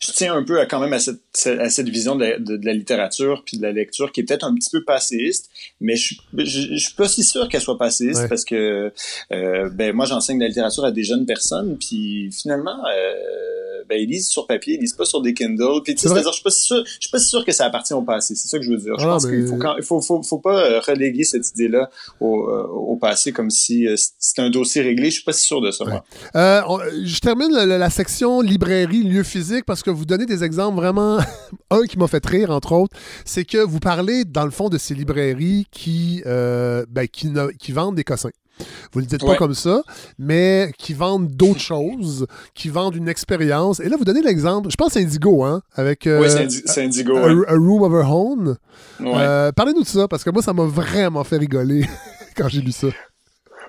je 0.00 0.12
tiens 0.12 0.34
un 0.34 0.42
peu 0.42 0.58
à, 0.58 0.66
quand 0.66 0.80
même 0.80 0.94
à 0.94 0.98
cette, 0.98 1.20
à 1.46 1.68
cette 1.68 1.88
vision 1.88 2.16
de 2.16 2.24
la, 2.24 2.38
de, 2.38 2.58
la, 2.64 2.72
littérature 2.72 3.42
puis 3.44 3.58
de 3.58 3.62
la 3.62 3.70
lecture 3.70 4.12
qui 4.12 4.20
est 4.20 4.24
peut-être 4.24 4.44
un 4.44 4.54
petit 4.54 4.70
peu 4.70 4.82
passéiste, 4.82 5.50
mais 5.80 5.94
je, 5.94 6.14
je, 6.38 6.44
je, 6.44 6.76
suis 6.76 6.94
pas 6.94 7.06
si 7.06 7.22
sûr 7.22 7.48
qu'elle 7.48 7.60
soit 7.60 7.76
passéiste 7.76 8.26
parce 8.28 8.46
que 8.46 8.92
euh, 9.32 9.68
ben 9.70 9.94
moi 9.94 10.06
j'enseigne 10.06 10.40
la 10.40 10.48
littérature 10.48 10.84
à 10.86 10.90
des 10.90 11.02
jeunes 11.02 11.26
personnes 11.26 11.76
puis 11.78 12.30
finalement 12.32 12.78
euh, 12.86 13.82
ben 13.90 13.98
ils 14.00 14.08
lisent 14.08 14.28
sur 14.28 14.46
papier, 14.46 14.74
ils 14.74 14.80
lisent 14.80 14.94
pas 14.94 15.04
sur 15.04 15.20
des 15.20 15.34
Kindle. 15.34 15.82
Puis 15.84 15.94
je 16.00 16.08
suis 16.08 16.42
pas 16.42 16.50
si 16.50 16.62
sûr, 16.62 16.82
je 16.86 16.98
suis 17.00 17.10
pas 17.10 17.18
si 17.18 17.28
sûr 17.28 17.44
que 17.44 17.52
ça 17.52 17.66
appartient 17.66 17.92
au 17.92 18.02
passé. 18.02 18.34
C'est 18.34 18.48
ça 18.48 18.58
que 18.58 18.64
je 18.64 18.70
veux 18.70 18.78
dire. 18.78 18.94
Je 18.98 19.04
ah, 19.04 19.08
pense 19.08 19.26
qu'il 19.26 19.46
faut, 19.46 19.58
il 19.76 19.84
faut, 19.84 20.00
faut, 20.00 20.22
faut 20.22 20.38
pas 20.38 20.64
euh, 20.64 20.80
reléguer 20.80 21.24
cette 21.24 21.50
idée-là 21.50 21.90
au, 22.20 22.48
euh, 22.48 22.66
au 22.68 22.96
passé 22.96 23.32
comme 23.32 23.50
si 23.50 23.86
c'était 24.18 24.42
un 24.42 24.50
dossier 24.50 24.80
réglé. 24.80 25.06
Je 25.06 25.16
suis 25.16 25.24
pas 25.24 25.32
si 25.32 25.44
sûr 25.44 25.60
de 25.60 25.70
ça. 25.70 25.84
Moi. 25.84 26.04
je 26.32 27.18
termine 27.18 27.52
la, 27.52 27.66
la 27.66 27.90
section 27.90 28.40
librairie 28.40 29.02
lieu 29.02 29.24
physique 29.24 29.64
parce 29.66 29.82
que 29.82 29.89
vous 29.90 30.04
donnez 30.04 30.26
des 30.26 30.44
exemples 30.44 30.76
vraiment. 30.76 31.18
Un 31.70 31.82
qui 31.84 31.98
m'a 31.98 32.06
fait 32.06 32.24
rire, 32.24 32.50
entre 32.50 32.72
autres, 32.72 32.96
c'est 33.24 33.44
que 33.44 33.58
vous 33.58 33.80
parlez, 33.80 34.24
dans 34.24 34.44
le 34.44 34.50
fond, 34.50 34.68
de 34.68 34.78
ces 34.78 34.94
librairies 34.94 35.66
qui, 35.70 36.22
euh, 36.26 36.84
ben, 36.88 37.06
qui, 37.06 37.32
qui 37.58 37.72
vendent 37.72 37.94
des 37.96 38.04
cossins. 38.04 38.30
Vous 38.92 39.00
ne 39.00 39.04
le 39.04 39.08
dites 39.08 39.24
pas 39.24 39.36
comme 39.36 39.54
ça, 39.54 39.82
mais 40.18 40.72
qui 40.78 40.94
vendent 40.94 41.28
d'autres 41.28 41.60
choses, 41.60 42.26
qui 42.54 42.68
vendent 42.68 42.96
une 42.96 43.08
expérience. 43.08 43.80
Et 43.80 43.88
là, 43.88 43.96
vous 43.96 44.04
donnez 44.04 44.22
l'exemple, 44.22 44.70
je 44.70 44.76
pense 44.76 44.92
c'est 44.92 45.02
Indigo, 45.02 45.44
hein, 45.44 45.62
avec 45.74 46.06
euh, 46.06 46.48
c'est 46.66 46.84
Indigo, 46.84 47.16
a, 47.16 47.54
Room 47.54 47.82
of 47.82 47.92
Her 47.92 48.10
Own. 48.10 48.56
Euh, 49.00 49.52
parlez-nous 49.52 49.82
de 49.82 49.88
ça, 49.88 50.08
parce 50.08 50.24
que 50.24 50.30
moi, 50.30 50.42
ça 50.42 50.52
m'a 50.52 50.64
vraiment 50.64 51.24
fait 51.24 51.38
rigoler 51.38 51.86
quand 52.36 52.48
j'ai 52.48 52.60
lu 52.60 52.72
ça. 52.72 52.88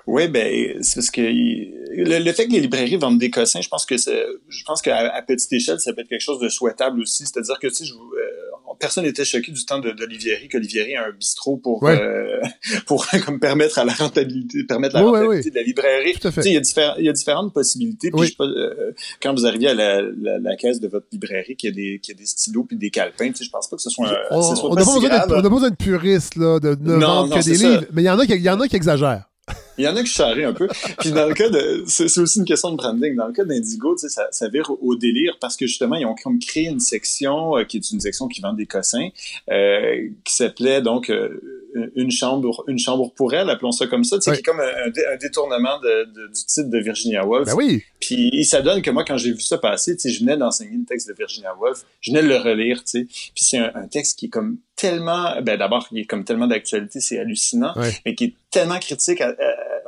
Oui, 0.06 0.28
ben 0.28 0.82
c'est 0.82 0.96
parce 0.96 1.10
que 1.10 1.20
le, 1.20 2.32
fait 2.32 2.46
que 2.46 2.52
les 2.52 2.60
librairies 2.60 2.96
vendent 2.96 3.18
des 3.18 3.30
cossins, 3.30 3.60
je 3.60 3.68
pense 3.68 3.86
que 3.86 3.96
je 3.96 4.64
pense 4.64 4.82
qu'à 4.82 5.22
petite 5.26 5.52
échelle, 5.52 5.80
ça 5.80 5.92
peut 5.92 6.00
être 6.00 6.08
quelque 6.08 6.20
chose 6.22 6.40
de 6.40 6.48
souhaitable 6.48 7.00
aussi. 7.00 7.24
C'est-à-dire 7.24 7.58
que 7.58 7.68
tu 7.68 7.86
sais, 7.86 7.92
euh, 7.92 8.74
personne 8.78 9.04
n'était 9.04 9.24
choqué 9.24 9.52
du 9.52 9.64
temps 9.64 9.78
d'Olivieri, 9.78 10.48
qu'Olivieri 10.48 10.96
a 10.96 11.06
un 11.06 11.12
bistrot 11.12 11.56
pour 11.56 11.86
euh, 11.86 12.40
pour 12.86 13.06
comme 13.24 13.38
permettre 13.38 13.78
à 13.78 13.84
la 13.84 13.92
rentabilité, 13.92 14.64
permettre 14.64 14.96
la 14.96 15.02
rentabilité 15.02 15.50
de 15.50 15.54
la 15.54 15.62
librairie. 15.62 16.14
Tu 16.20 16.30
sais, 16.32 16.40
il 16.46 16.52
y 16.52 16.56
a 16.56 16.94
il 16.98 17.04
y 17.04 17.08
a 17.08 17.12
différentes 17.12 17.52
possibilités. 17.52 18.10
Puis 18.10 18.36
euh, 18.40 18.92
quand 19.22 19.32
vous 19.34 19.46
arrivez 19.46 19.68
à 19.68 19.74
la, 19.74 20.02
la, 20.02 20.56
caisse 20.56 20.80
de 20.80 20.88
votre 20.88 21.06
librairie, 21.12 21.56
qu'il 21.56 21.70
y 21.70 21.72
a 21.72 21.74
des 21.76 22.00
qu'il 22.00 22.14
y 22.14 22.16
a 22.16 22.20
des 22.20 22.26
stylos 22.26 22.64
puis 22.64 22.76
des 22.76 22.90
calepins, 22.90 23.28
tu 23.28 23.36
sais, 23.36 23.44
je 23.44 23.50
pense 23.50 23.68
pas 23.68 23.76
que 23.76 23.82
ce 23.82 23.90
soit. 23.90 24.10
On, 24.30 24.40
on, 24.40 24.74
pas, 24.74 24.84
pas 25.26 25.42
besoin 25.42 25.70
d'être 25.70 25.78
puriste 25.78 26.36
là, 26.36 26.58
de 26.58 26.76
ne 26.80 26.94
vendre 26.94 27.38
que 27.38 27.44
des 27.44 27.56
livres, 27.56 27.84
mais 27.92 28.02
il 28.02 28.06
y 28.06 28.10
en 28.10 28.18
a 28.18 28.26
qui 28.26 28.32
il 28.32 28.42
y 28.42 28.50
en 28.50 28.60
a 28.60 28.66
qui 28.66 28.76
exagèrent. 28.76 29.28
Il 29.78 29.84
y 29.84 29.88
en 29.88 29.96
a 29.96 30.02
qui 30.02 30.10
charrient 30.10 30.44
un 30.44 30.52
peu. 30.52 30.68
Puis 30.98 31.12
dans 31.12 31.26
le 31.26 31.34
cas 31.34 31.48
de, 31.48 31.84
c'est 31.86 32.18
aussi 32.18 32.38
une 32.38 32.44
question 32.44 32.70
de 32.70 32.76
branding. 32.76 33.16
Dans 33.16 33.26
le 33.26 33.32
cas 33.32 33.44
d'Indigo, 33.44 33.94
tu 33.94 34.02
sais, 34.02 34.08
ça, 34.08 34.28
ça 34.30 34.48
vire 34.48 34.70
au 34.80 34.96
délire 34.96 35.38
parce 35.40 35.56
que 35.56 35.66
justement, 35.66 35.96
ils 35.96 36.06
ont 36.06 36.14
comme 36.22 36.38
créé 36.38 36.68
une 36.68 36.80
section 36.80 37.56
euh, 37.56 37.64
qui 37.64 37.78
est 37.78 37.90
une 37.90 38.00
section 38.00 38.28
qui 38.28 38.40
vend 38.40 38.52
des 38.52 38.66
cossins, 38.66 39.08
euh, 39.50 40.08
qui 40.24 40.34
s'appelait 40.34 40.82
donc 40.82 41.10
euh, 41.10 41.62
une 41.96 42.10
chambre, 42.10 42.64
une 42.68 42.78
chambre 42.78 43.12
pour 43.14 43.34
elle, 43.34 43.48
appelons 43.48 43.72
ça 43.72 43.86
comme 43.86 44.04
ça, 44.04 44.18
tu 44.18 44.24
sais, 44.24 44.32
qui 44.32 44.40
est 44.40 44.42
comme 44.42 44.60
un, 44.60 45.16
détournement 45.16 45.80
de, 45.80 46.04
du 46.28 46.44
titre 46.46 46.68
de 46.68 46.78
Virginia 46.78 47.26
Woolf. 47.26 47.46
Ben 47.46 47.54
oui. 47.54 47.82
Puis 48.00 48.44
ça 48.44 48.60
donne 48.60 48.82
que 48.82 48.90
moi, 48.90 49.04
quand 49.04 49.16
j'ai 49.16 49.32
vu 49.32 49.40
ça 49.40 49.58
passer, 49.58 49.96
tu 49.96 50.02
sais, 50.02 50.10
je 50.10 50.20
venais 50.20 50.36
d'enseigner 50.36 50.76
le 50.76 50.84
texte 50.84 51.08
de 51.08 51.14
Virginia 51.14 51.54
Woolf, 51.58 51.84
je 52.00 52.10
venais 52.10 52.22
de 52.22 52.28
le 52.28 52.36
relire, 52.36 52.84
tu 52.84 52.90
sais. 52.90 53.04
Puis 53.04 53.44
c'est 53.44 53.58
un, 53.58 53.88
texte 53.90 54.18
qui 54.18 54.26
est 54.26 54.30
comme 54.30 54.58
tellement, 54.76 55.40
ben 55.42 55.56
d'abord, 55.58 55.86
il 55.92 56.00
est 56.00 56.04
comme 56.04 56.24
tellement 56.24 56.46
d'actualité, 56.46 57.00
c'est 57.00 57.18
hallucinant, 57.18 57.74
mais 58.04 58.14
qui 58.14 58.24
est 58.24 58.34
tellement 58.50 58.78
critique 58.78 59.20
à 59.20 59.34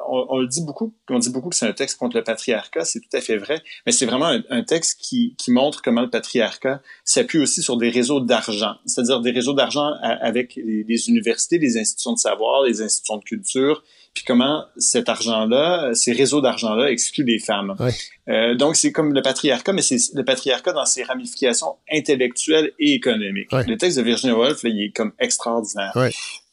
on, 0.08 0.38
le 0.38 0.46
dit 0.46 0.62
beaucoup, 0.62 0.94
on 1.08 1.18
dit 1.18 1.30
beaucoup 1.30 1.48
que 1.48 1.56
c'est 1.56 1.66
un 1.66 1.72
texte 1.72 1.98
contre 1.98 2.16
le 2.16 2.24
patriarcat, 2.24 2.84
c'est 2.84 3.00
tout 3.00 3.16
à 3.16 3.20
fait 3.20 3.36
vrai, 3.36 3.62
mais 3.86 3.92
c'est 3.92 4.06
vraiment 4.06 4.38
un, 4.50 4.62
texte 4.62 5.00
qui, 5.00 5.34
montre 5.48 5.82
comment 5.82 6.02
le 6.02 6.10
patriarcat 6.10 6.80
s'appuie 7.04 7.38
aussi 7.38 7.62
sur 7.62 7.76
des 7.76 7.90
réseaux 7.90 8.20
d'argent, 8.20 8.74
c'est-à-dire 8.86 9.20
des 9.20 9.30
réseaux 9.30 9.52
d'argent 9.52 9.92
avec 10.02 10.56
les, 10.56 11.08
universités, 11.08 11.58
les 11.58 11.76
institutions 11.78 12.12
de 12.12 12.18
savoir, 12.18 12.62
les 12.64 12.82
institutions 12.82 13.18
de 13.18 13.24
culture, 13.24 13.82
puis 14.14 14.24
comment 14.24 14.64
cet 14.76 15.08
argent-là, 15.08 15.92
ces 15.94 16.12
réseaux 16.12 16.40
d'argent-là 16.40 16.90
excluent 16.90 17.24
les 17.24 17.40
femmes. 17.40 17.74
Euh, 18.28 18.54
donc 18.54 18.76
c'est 18.76 18.92
comme 18.92 19.12
le 19.12 19.22
patriarcat, 19.22 19.72
mais 19.72 19.82
c'est 19.82 19.98
le 20.14 20.24
patriarcat 20.24 20.72
dans 20.72 20.86
ses 20.86 21.02
ramifications 21.02 21.76
intellectuelles 21.92 22.72
et 22.78 22.94
économiques. 22.94 23.52
Le 23.52 23.76
texte 23.76 23.98
de 23.98 24.02
Virginia 24.02 24.36
Woolf, 24.36 24.60
il 24.64 24.82
est 24.82 24.90
comme 24.90 25.12
extraordinaire. 25.18 25.92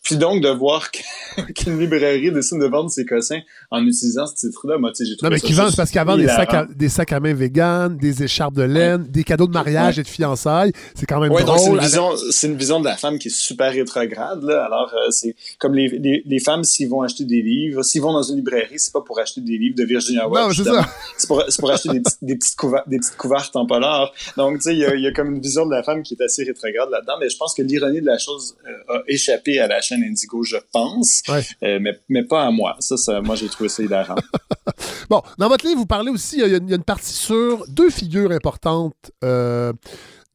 Puis 0.03 0.17
donc, 0.17 0.41
de 0.41 0.49
voir 0.49 0.89
qu'une 1.55 1.79
librairie 1.79 2.31
décide 2.31 2.59
de 2.59 2.65
vendre 2.65 2.89
ses 2.89 3.05
cossins 3.05 3.41
en 3.69 3.85
utilisant 3.85 4.25
ce 4.25 4.33
titre-là, 4.47 4.79
moi, 4.79 4.91
tu 4.91 4.97
sais, 4.97 5.09
j'ai 5.09 5.15
trouvé 5.15 5.29
Non, 5.29 5.35
mais 5.35 5.39
qui 5.39 5.53
vendent, 5.53 5.75
parce 5.75 5.93
vendent 5.93 6.19
des 6.19 6.27
sacs, 6.27 6.53
à, 6.53 6.65
des 6.65 6.89
sacs 6.89 7.11
à 7.11 7.19
main 7.19 7.35
vegan, 7.35 7.95
des 7.97 8.23
écharpes 8.23 8.55
de 8.55 8.63
laine, 8.63 9.03
des 9.03 9.23
cadeaux 9.23 9.45
de 9.45 9.51
mariage 9.51 9.99
et 9.99 10.03
de 10.03 10.07
fiançailles. 10.07 10.71
C'est 10.95 11.05
quand 11.05 11.19
même 11.19 11.31
ouais, 11.31 11.43
drôle. 11.43 11.59
c'est 11.59 11.69
une, 11.69 11.79
vision, 11.79 12.09
c'est 12.31 12.47
une 12.47 12.57
vision 12.57 12.79
de 12.79 12.85
la 12.85 12.97
femme 12.97 13.19
qui 13.19 13.27
est 13.27 13.35
super 13.35 13.71
rétrograde, 13.71 14.43
là. 14.43 14.65
Alors, 14.65 14.91
euh, 14.93 15.11
c'est 15.11 15.35
comme 15.59 15.75
les, 15.75 15.87
les, 15.87 16.23
les, 16.25 16.39
femmes, 16.39 16.63
s'ils 16.63 16.89
vont 16.89 17.03
acheter 17.03 17.25
des 17.25 17.43
livres, 17.43 17.83
s'ils 17.83 18.01
vont 18.01 18.13
dans 18.13 18.23
une 18.23 18.37
librairie, 18.37 18.79
c'est 18.79 18.93
pas 18.93 19.01
pour 19.01 19.19
acheter 19.19 19.41
des 19.41 19.57
livres 19.57 19.75
de 19.75 19.83
Virginia 19.83 20.27
Woolf. 20.27 20.47
Non, 20.47 20.51
c'est 20.51 20.63
ça. 20.63 20.89
C'est 21.15 21.27
pour, 21.27 21.43
pour 21.59 21.71
acheter 21.71 21.89
des, 21.89 22.01
des, 22.23 22.35
petites 22.35 22.57
des 22.87 22.97
petites 22.97 23.17
couvertes 23.17 23.55
en 23.55 23.67
polar. 23.67 24.11
Donc, 24.35 24.57
tu 24.57 24.63
sais, 24.63 24.73
il 24.73 24.79
y 24.79 24.85
a, 24.85 24.95
y 24.95 25.05
a, 25.05 25.11
comme 25.11 25.35
une 25.35 25.41
vision 25.41 25.67
de 25.67 25.75
la 25.75 25.83
femme 25.83 26.01
qui 26.01 26.15
est 26.15 26.23
assez 26.23 26.43
rétrograde 26.43 26.89
là-dedans. 26.89 27.17
Mais 27.19 27.29
je 27.29 27.37
pense 27.37 27.53
que 27.53 27.61
l'ironie 27.61 28.01
de 28.01 28.07
la 28.07 28.17
chose 28.17 28.55
euh, 28.65 28.95
a 28.95 29.03
échappé 29.07 29.59
à 29.59 29.67
la 29.67 29.79
chaîne 29.91 30.03
Indigo, 30.03 30.43
je 30.43 30.57
pense, 30.71 31.21
euh, 31.29 31.79
mais, 31.81 31.99
mais, 32.09 32.23
pas 32.23 32.45
à 32.45 32.51
moi. 32.51 32.75
Ça, 32.79 32.97
ça 32.97 33.21
moi, 33.21 33.35
j'ai 33.35 33.49
trouvé 33.49 33.69
ça 33.69 33.83
hilarant. 33.83 34.15
bon, 35.09 35.21
dans 35.37 35.47
votre 35.47 35.65
livre, 35.65 35.79
vous 35.79 35.85
parlez 35.85 36.11
aussi, 36.11 36.37
il 36.39 36.47
y, 36.47 36.53
a 36.53 36.57
une, 36.57 36.83
partie 36.83 37.13
sur 37.13 37.67
deux 37.67 37.89
figures 37.89 38.31
importantes 38.31 39.11
euh, 39.23 39.73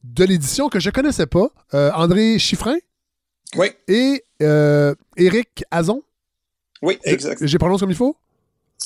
de 0.03 0.23
l'édition 0.23 0.69
que 0.69 0.79
je 0.79 0.89
ne 0.89 0.93
connaissais 0.93 1.27
pas. 1.27 1.49
Euh, 1.73 1.91
André 1.93 2.39
Chiffrin. 2.39 2.77
Oui. 3.55 3.67
Et 3.87 4.23
Éric 5.17 5.63
Azon. 5.71 6.03
Oui, 6.81 6.99
exact. 7.03 7.45
J'ai 7.45 7.57
prononcé 7.57 7.81
comme 7.81 7.91
il 7.91 7.95
faut? 7.95 8.15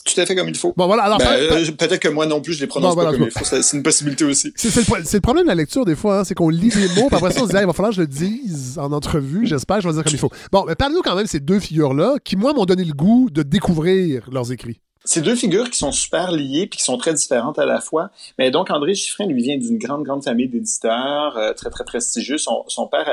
Tout 0.06 0.20
à 0.20 0.26
fait 0.26 0.36
comme 0.36 0.48
il 0.48 0.56
faut. 0.56 0.74
Bon, 0.78 0.88
voilà. 0.88 1.04
Alors, 1.04 1.18
ben, 1.18 1.34
euh, 1.34 1.66
peut-être 1.78 2.00
que 2.00 2.08
moi 2.08 2.26
non 2.26 2.42
plus, 2.42 2.54
je 2.54 2.62
les 2.62 2.68
prononce 2.68 2.96
pas 2.96 3.12
comme 3.12 3.24
il 3.24 3.32
faut. 3.32 3.44
C'est 3.44 3.76
une 3.76 3.84
possibilité 3.84 4.24
aussi. 4.24 4.54
C'est 4.56 4.76
le, 4.76 5.20
problème 5.20 5.44
de 5.44 5.50
la 5.50 5.56
lecture, 5.56 5.86
des 5.86 5.96
fois. 5.96 6.20
Hein, 6.20 6.24
c'est 6.24 6.34
qu'on 6.34 6.50
lit 6.50 6.70
des 6.70 6.88
mots, 6.96 7.08
puis 7.08 7.18
après 7.18 7.32
ça, 7.32 7.42
on 7.44 7.48
se 7.48 7.52
dit, 7.52 7.58
il 7.60 7.66
va 7.66 7.74
falloir 7.74 7.92
que 7.92 7.98
je 7.98 8.02
le 8.02 8.08
dise 8.08 8.80
en 8.80 8.92
entrevue. 8.94 9.46
J'espère 9.46 9.78
que 9.78 9.84
je 9.84 9.88
vais 9.90 9.94
le 9.94 9.98
dire 9.98 10.04
comme 10.06 10.14
il 10.14 10.20
faut. 10.20 10.32
Bon, 10.52 10.64
mais 10.66 10.76
parle-nous 10.76 11.02
quand 11.02 11.16
même 11.16 11.26
de 11.26 11.30
ces 11.30 11.42
deux 11.42 11.60
figures-là 11.60 12.16
qui, 12.24 12.38
moi, 12.38 12.54
m'ont 12.54 12.66
donné 12.66 12.86
le 12.86 12.94
goût 12.94 13.30
de 13.30 13.44
découvrir 13.44 14.30
leurs 14.32 14.52
écrits. 14.52 14.80
Ces 15.04 15.22
deux 15.22 15.36
figures 15.36 15.70
qui 15.70 15.78
sont 15.78 15.92
super 15.92 16.32
liées 16.32 16.68
puis 16.68 16.78
qui 16.78 16.84
sont 16.84 16.98
très 16.98 17.14
différentes 17.14 17.60
à 17.60 17.66
la 17.66 17.82
fois. 17.82 18.12
Mais 18.40 18.50
donc, 18.50 18.72
André 18.72 18.96
Chiffrin, 18.96 19.26
lui, 19.26 19.44
vient 19.44 19.58
d'une 19.58 19.78
grande, 19.78 20.04
grande 20.04 20.24
famille 20.24 20.48
d'éditeurs, 20.48 21.38
euh, 21.38 21.54
très, 21.54 21.70
très 21.70 21.84
prestigieux. 21.84 22.38
Son, 22.38 22.64
son 22.68 22.88
père 22.88 23.10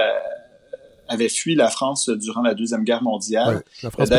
avait 1.09 1.29
fui 1.29 1.55
la 1.55 1.71
France 1.71 2.09
durant 2.09 2.43
la 2.43 2.55
Deuxième 2.55 2.85
Guerre 2.85 3.03
mondiale. 3.03 3.63
la 3.83 3.91
France 3.91 4.11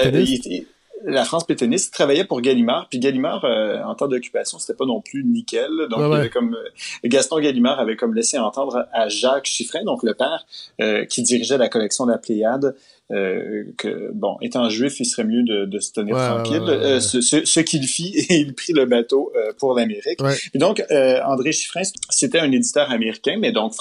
la 1.04 1.26
France 1.26 1.46
pétainiste, 1.46 1.90
il 1.90 1.92
travaillait 1.92 2.24
pour 2.24 2.42
Gallimard, 2.42 2.88
puis 2.90 3.00
Gallimard, 3.00 3.46
euh, 3.46 3.82
en 3.84 3.96
temps 3.96 4.08
d'occupation, 4.08 4.60
c'était 4.60 4.76
pas 4.76 4.86
non 4.86 5.02
plus 5.02 5.24
nickel. 5.24 5.70
Donc, 5.90 6.00
il 6.00 6.14
avait 6.14 6.30
comme 6.30 6.56
euh, 6.56 6.70
Gaston 7.08 7.40
Gallimard 7.40 7.80
avait 7.80 7.96
comme 7.96 8.14
laissé 8.14 8.38
entendre 8.38 8.88
à 8.92 9.08
Jacques 9.08 9.46
Chiffrin, 9.46 9.84
donc 9.84 10.04
le 10.04 10.14
père, 10.14 10.46
euh, 10.82 11.06
qui 11.06 11.22
dirigeait 11.24 11.58
la 11.58 11.70
collection 11.70 12.06
de 12.06 12.12
la 12.12 12.18
Pléiade, 12.18 12.76
euh, 13.12 13.64
que 13.78 14.12
bon, 14.14 14.38
étant 14.40 14.70
juif, 14.70 15.00
il 15.00 15.06
serait 15.06 15.24
mieux 15.24 15.42
de, 15.42 15.66
de 15.66 15.80
se 15.80 15.92
tenir 15.92 16.16
tranquille. 16.16 16.62
Euh, 16.68 17.00
ce, 17.00 17.22
ce, 17.22 17.60
qu'il 17.60 17.88
fit, 17.88 18.14
et 18.16 18.36
il 18.40 18.54
prit 18.54 18.74
le 18.74 18.86
bateau 18.86 19.32
euh, 19.36 19.52
pour 19.58 19.74
l'Amérique. 19.74 20.20
Et 20.54 20.60
donc, 20.60 20.84
André 21.26 21.52
Chiffrin, 21.52 21.82
c'était 22.10 22.40
un 22.40 22.52
éditeur 22.52 22.92
américain, 22.92 23.38
mais 23.40 23.52
donc 23.52 23.74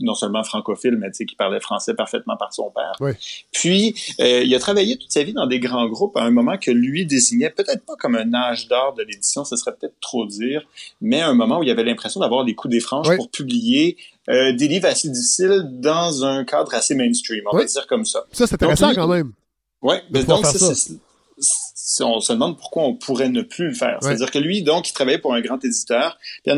non 0.00 0.14
seulement 0.14 0.44
francophile, 0.44 0.96
mais 0.96 1.10
qui 1.10 1.34
parlait 1.34 1.60
français 1.60 1.94
parfaitement 1.94 2.36
par 2.36 2.52
son 2.52 2.70
père. 2.70 3.14
Puis, 3.52 3.94
il 4.18 4.54
a 4.54 4.58
travaillé 4.58 4.96
toute 4.96 5.10
sa 5.10 5.24
vie 5.24 5.32
dans 5.32 5.46
des 5.46 5.58
grands 5.58 5.88
groupes 5.88 6.16
à 6.16 6.22
un 6.22 6.30
moment 6.30 6.56
que 6.56 6.70
lui 6.70 7.06
désignait 7.06 7.50
peut-être 7.50 7.84
pas 7.84 7.96
comme 7.96 8.14
un 8.14 8.32
âge 8.34 8.68
d'or 8.68 8.94
de 8.94 9.02
l'édition, 9.02 9.44
ce 9.44 9.56
serait 9.56 9.72
peut-être 9.72 9.98
trop 10.00 10.26
dire, 10.26 10.62
mais 11.00 11.20
un 11.20 11.34
moment 11.34 11.58
où 11.58 11.62
il 11.62 11.70
avait 11.70 11.84
l'impression 11.84 12.20
d'avoir 12.20 12.44
des 12.44 12.54
coups 12.54 12.72
des 12.72 12.80
franges 12.80 13.14
pour 13.16 13.30
publier 13.30 13.96
euh, 14.28 14.52
des 14.52 14.68
livres 14.68 14.86
assez 14.86 15.08
difficiles 15.08 15.64
dans 15.72 16.24
un 16.24 16.44
cadre 16.44 16.74
assez 16.74 16.94
mainstream, 16.94 17.42
on 17.50 17.56
va 17.56 17.64
dire 17.64 17.86
comme 17.86 18.04
ça. 18.04 18.24
Ça, 18.32 18.46
c'est 18.46 18.54
intéressant 18.54 18.94
quand 18.94 19.08
même. 19.08 19.32
Oui, 19.80 19.96
mais 20.10 20.24
donc 20.24 20.44
ça, 20.44 22.04
on 22.04 22.20
se 22.20 22.32
demande 22.32 22.58
pourquoi 22.58 22.82
on 22.82 22.94
pourrait 22.94 23.30
ne 23.30 23.42
plus 23.42 23.68
le 23.68 23.74
faire. 23.74 23.98
C'est-à-dire 24.02 24.30
que 24.30 24.38
lui, 24.38 24.62
donc, 24.62 24.90
il 24.90 24.92
travaillait 24.92 25.18
pour 25.18 25.32
un 25.32 25.40
grand 25.40 25.64
éditeur, 25.64 26.18
puis 26.44 26.52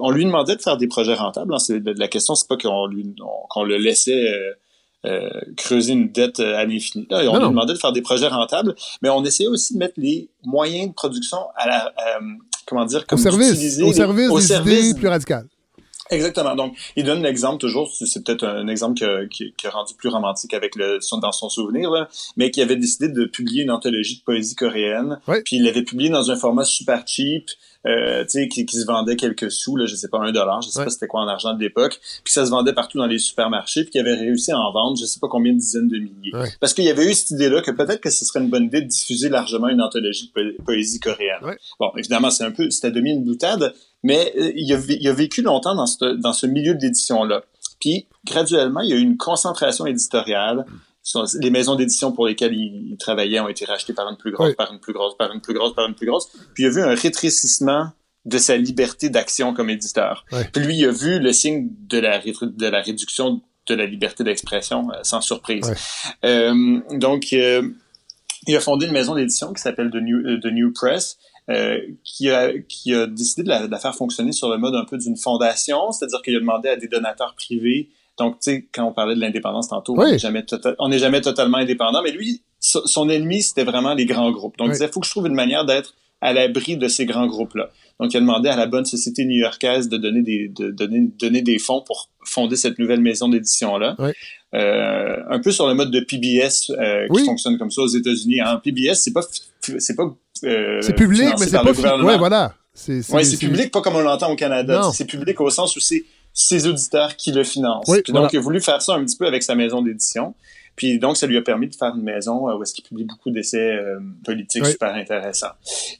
on 0.00 0.10
lui 0.10 0.24
demandait 0.24 0.56
de 0.56 0.62
faire 0.62 0.76
des 0.76 0.88
projets 0.88 1.14
rentables. 1.14 1.54
Hein. 1.54 1.80
la 1.84 2.08
question, 2.08 2.34
c'est 2.34 2.48
pas 2.48 2.56
qu'on 2.56 2.86
lui 2.86 3.14
qu'on 3.48 3.62
le 3.62 3.76
laissait 3.76 4.32
euh, 4.32 4.52
euh, 5.04 5.30
creuser 5.56 5.92
une 5.92 6.10
dette 6.10 6.40
à 6.40 6.64
l'infini. 6.64 7.06
on 7.10 7.38
lui 7.38 7.48
demandait 7.48 7.74
de 7.74 7.78
faire 7.78 7.92
des 7.92 8.02
projets 8.02 8.28
rentables, 8.28 8.74
mais 9.02 9.10
on 9.10 9.24
essayait 9.24 9.48
aussi 9.48 9.74
de 9.74 9.78
mettre 9.78 9.94
les 9.98 10.30
moyens 10.42 10.88
de 10.88 10.94
production 10.94 11.38
à 11.54 11.68
la 11.68 11.94
comment 12.66 12.86
dire 12.86 13.06
comme 13.06 13.20
au 13.20 13.22
service, 13.22 13.80
au 13.82 13.92
service 13.92 14.30
des 14.64 14.88
idées 14.88 14.98
plus 14.98 15.08
radicales. 15.08 15.46
Exactement. 16.10 16.54
Donc, 16.54 16.76
il 16.96 17.04
donne 17.04 17.22
l'exemple 17.22 17.58
toujours, 17.58 17.90
c'est 17.92 18.24
peut-être 18.24 18.44
un 18.44 18.68
exemple 18.68 19.00
qui, 19.28 19.54
qui, 19.56 19.66
a 19.66 19.70
rendu 19.70 19.94
plus 19.94 20.08
romantique 20.08 20.54
avec 20.54 20.76
le 20.76 20.98
dans 21.20 21.32
son 21.32 21.48
souvenir, 21.48 21.90
là, 21.90 22.08
mais 22.36 22.50
qui 22.50 22.60
avait 22.60 22.76
décidé 22.76 23.08
de 23.08 23.24
publier 23.24 23.62
une 23.62 23.70
anthologie 23.70 24.18
de 24.18 24.22
poésie 24.22 24.54
coréenne. 24.54 25.18
Puis 25.44 25.56
il 25.56 25.64
l'avait 25.64 25.82
publié 25.82 26.10
dans 26.10 26.30
un 26.30 26.36
format 26.36 26.64
super 26.64 27.04
cheap, 27.06 27.50
euh, 27.86 28.24
qui, 28.24 28.64
qui 28.64 28.76
se 28.78 28.86
vendait 28.86 29.16
quelques 29.16 29.50
sous, 29.50 29.76
là, 29.76 29.84
je 29.84 29.94
sais 29.94 30.08
pas, 30.08 30.18
un 30.18 30.32
dollar, 30.32 30.62
je 30.62 30.70
sais 30.70 30.82
pas 30.82 30.88
c'était 30.88 31.06
quoi 31.06 31.20
en 31.20 31.28
argent 31.28 31.52
de 31.52 31.60
l'époque, 31.60 32.00
puis 32.24 32.32
ça 32.32 32.46
se 32.46 32.50
vendait 32.50 32.72
partout 32.72 32.96
dans 32.96 33.06
les 33.06 33.18
supermarchés, 33.18 33.82
puis 33.82 33.92
qui 33.92 33.98
avait 33.98 34.14
réussi 34.14 34.52
à 34.52 34.58
en 34.58 34.72
vendre, 34.72 34.96
je 34.96 35.04
sais 35.04 35.20
pas 35.20 35.28
combien 35.28 35.52
de 35.52 35.58
dizaines 35.58 35.88
de 35.88 35.98
milliers. 35.98 36.32
Parce 36.60 36.72
qu'il 36.72 36.84
y 36.84 36.90
avait 36.90 37.04
eu 37.04 37.12
cette 37.12 37.32
idée-là 37.32 37.60
que 37.60 37.70
peut-être 37.70 38.00
que 38.00 38.08
ce 38.08 38.24
serait 38.24 38.40
une 38.40 38.48
bonne 38.48 38.64
idée 38.64 38.80
de 38.80 38.86
diffuser 38.86 39.28
largement 39.28 39.68
une 39.68 39.82
anthologie 39.82 40.32
de 40.34 40.56
poésie 40.64 40.98
coréenne. 40.98 41.56
Bon, 41.78 41.90
évidemment, 41.98 42.30
c'est 42.30 42.44
un 42.44 42.52
peu, 42.52 42.70
c'était 42.70 42.90
demi 42.90 43.10
une 43.10 43.24
boutade, 43.24 43.74
mais 44.04 44.32
euh, 44.38 44.52
il, 44.54 44.72
a, 44.72 44.78
il, 44.88 45.08
a, 45.08 45.12
vécu 45.12 45.42
longtemps 45.42 45.74
dans 45.74 45.86
ce, 45.86 46.14
dans 46.14 46.32
ce 46.32 46.46
milieu 46.46 46.76
d'édition-là. 46.76 47.42
Puis, 47.80 48.06
graduellement, 48.24 48.80
il 48.80 48.90
y 48.90 48.92
a 48.92 48.96
eu 48.96 49.00
une 49.00 49.16
concentration 49.16 49.86
éditoriale 49.86 50.64
les 51.40 51.50
maisons 51.50 51.74
d'édition 51.74 52.12
pour 52.12 52.26
lesquelles 52.26 52.54
il, 52.54 52.96
travaillait 52.98 53.40
ont 53.40 53.48
été 53.48 53.64
rachetées 53.64 53.92
par 53.92 54.08
une 54.08 54.16
plus 54.16 54.32
grosse, 54.32 54.54
par 54.54 54.72
une 54.72 54.80
plus 54.80 54.92
grosse, 54.92 55.16
par 55.16 55.32
une 55.32 55.40
plus 55.40 55.54
grosse, 55.54 55.74
par 55.74 55.86
une 55.86 55.94
plus 55.94 56.06
grosse. 56.06 56.28
Puis 56.54 56.64
il 56.64 56.66
a 56.66 56.70
vu 56.70 56.82
un 56.82 56.94
rétrécissement 56.94 57.90
de 58.24 58.38
sa 58.38 58.56
liberté 58.56 59.10
d'action 59.10 59.52
comme 59.52 59.68
éditeur. 59.68 60.24
Puis 60.52 60.64
lui, 60.64 60.78
il 60.78 60.84
a 60.86 60.90
vu 60.90 61.18
le 61.18 61.32
signe 61.32 61.68
de 61.88 61.98
la, 61.98 62.20
de 62.20 62.66
la 62.66 62.80
réduction 62.80 63.42
de 63.66 63.74
la 63.74 63.86
liberté 63.86 64.24
d'expression 64.24 64.90
euh, 64.90 64.96
sans 65.02 65.20
surprise. 65.20 65.72
Euh, 66.24 66.80
donc, 66.98 67.32
euh, 67.32 67.66
il 68.46 68.56
a 68.56 68.60
fondé 68.60 68.86
une 68.86 68.92
maison 68.92 69.14
d'édition 69.14 69.52
qui 69.54 69.62
s'appelle 69.62 69.90
The 69.90 69.96
New, 69.96 70.40
The 70.40 70.52
New 70.52 70.72
Press, 70.72 71.18
euh, 71.50 71.78
qui, 72.04 72.30
a, 72.30 72.52
qui 72.68 72.94
a 72.94 73.06
décidé 73.06 73.42
de 73.42 73.48
la, 73.48 73.66
de 73.66 73.70
la, 73.70 73.78
faire 73.78 73.94
fonctionner 73.94 74.32
sur 74.32 74.50
le 74.50 74.56
mode 74.56 74.74
un 74.74 74.84
peu 74.84 74.98
d'une 74.98 75.16
fondation, 75.16 75.92
c'est-à-dire 75.92 76.22
qu'il 76.22 76.36
a 76.36 76.40
demandé 76.40 76.68
à 76.68 76.76
des 76.76 76.88
donateurs 76.88 77.34
privés 77.34 77.90
donc, 78.18 78.38
tu 78.40 78.50
sais, 78.50 78.68
quand 78.72 78.84
on 78.84 78.92
parlait 78.92 79.14
de 79.14 79.20
l'indépendance 79.20 79.68
tantôt, 79.68 79.94
on 79.98 80.06
n'est 80.06 80.18
jamais, 80.18 80.42
tota-, 80.42 80.98
jamais 80.98 81.20
totalement 81.20 81.58
indépendant, 81.58 82.02
mais 82.02 82.12
lui, 82.12 82.42
son 82.60 83.08
ennemi, 83.08 83.42
c'était 83.42 83.64
vraiment 83.64 83.94
les 83.94 84.06
grands 84.06 84.30
groupes. 84.30 84.56
Donc, 84.56 84.68
il 84.68 84.72
disait, 84.72 84.86
il 84.86 84.92
faut 84.92 85.00
que 85.00 85.06
je 85.06 85.10
trouve 85.10 85.26
une 85.26 85.34
manière 85.34 85.64
d'être 85.64 85.94
à 86.20 86.32
l'abri 86.32 86.76
de 86.76 86.88
ces 86.88 87.06
grands 87.06 87.26
groupes-là. 87.26 87.70
Donc, 88.00 88.14
il 88.14 88.16
a 88.16 88.20
demandé 88.20 88.48
à 88.48 88.56
la 88.56 88.66
bonne 88.66 88.84
société 88.84 89.24
new-yorkaise 89.24 89.88
de 89.88 89.96
donner 89.96 90.22
des, 90.22 90.48
de 90.48 90.70
donner, 90.70 91.08
donner 91.18 91.42
des 91.42 91.58
fonds 91.58 91.82
pour 91.82 92.08
fonder 92.24 92.56
cette 92.56 92.78
nouvelle 92.78 93.00
maison 93.00 93.28
d'édition-là. 93.28 93.96
Euh, 94.54 95.16
un 95.28 95.40
peu 95.40 95.50
sur 95.50 95.66
le 95.66 95.74
mode 95.74 95.90
de 95.90 96.00
PBS 96.00 96.70
euh, 96.70 97.08
qui 97.12 97.24
fonctionne 97.24 97.58
comme 97.58 97.70
ça 97.70 97.82
aux 97.82 97.88
États-Unis. 97.88 98.40
Hein. 98.40 98.60
PBS, 98.62 98.94
c'est 98.94 99.12
pas, 99.12 99.22
c'est 99.60 99.96
pas. 99.96 100.16
Euh, 100.44 100.80
c'est 100.82 100.94
public, 100.94 101.34
mais 101.38 101.46
c'est 101.46 101.58
pas. 101.58 102.02
Ouais, 102.02 102.18
voilà. 102.18 102.54
C'est, 102.72 103.02
c'est 103.02 103.38
public, 103.38 103.70
pas 103.70 103.80
comme 103.80 103.94
on 103.96 104.00
l'entend 104.00 104.32
au 104.32 104.36
Canada. 104.36 104.90
C'est 104.92 105.04
public 105.04 105.40
au 105.40 105.50
sens 105.50 105.76
où 105.76 105.80
c'est 105.80 106.04
ses 106.32 106.66
auditeurs 106.66 107.14
qui 107.16 107.30
le 107.30 107.44
financent. 107.44 107.88
puis 108.02 108.12
donc, 108.12 108.32
il 108.32 108.38
a 108.38 108.40
voulu 108.40 108.60
faire 108.60 108.82
ça 108.82 108.94
un 108.94 109.04
petit 109.04 109.16
peu 109.16 109.26
avec 109.26 109.42
sa 109.42 109.54
maison 109.54 109.82
d'édition. 109.82 110.34
Puis 110.76 110.98
donc, 110.98 111.16
ça 111.16 111.28
lui 111.28 111.36
a 111.36 111.42
permis 111.42 111.68
de 111.68 111.74
faire 111.76 111.94
une 111.94 112.02
maison 112.02 112.48
euh, 112.48 112.56
où 112.56 112.62
est-ce 112.64 112.74
qu'il 112.74 112.82
publie 112.82 113.04
beaucoup 113.04 113.30
d'essais 113.30 113.70
euh, 113.70 114.00
politiques 114.24 114.66
super 114.66 114.92
intéressants. 114.92 115.52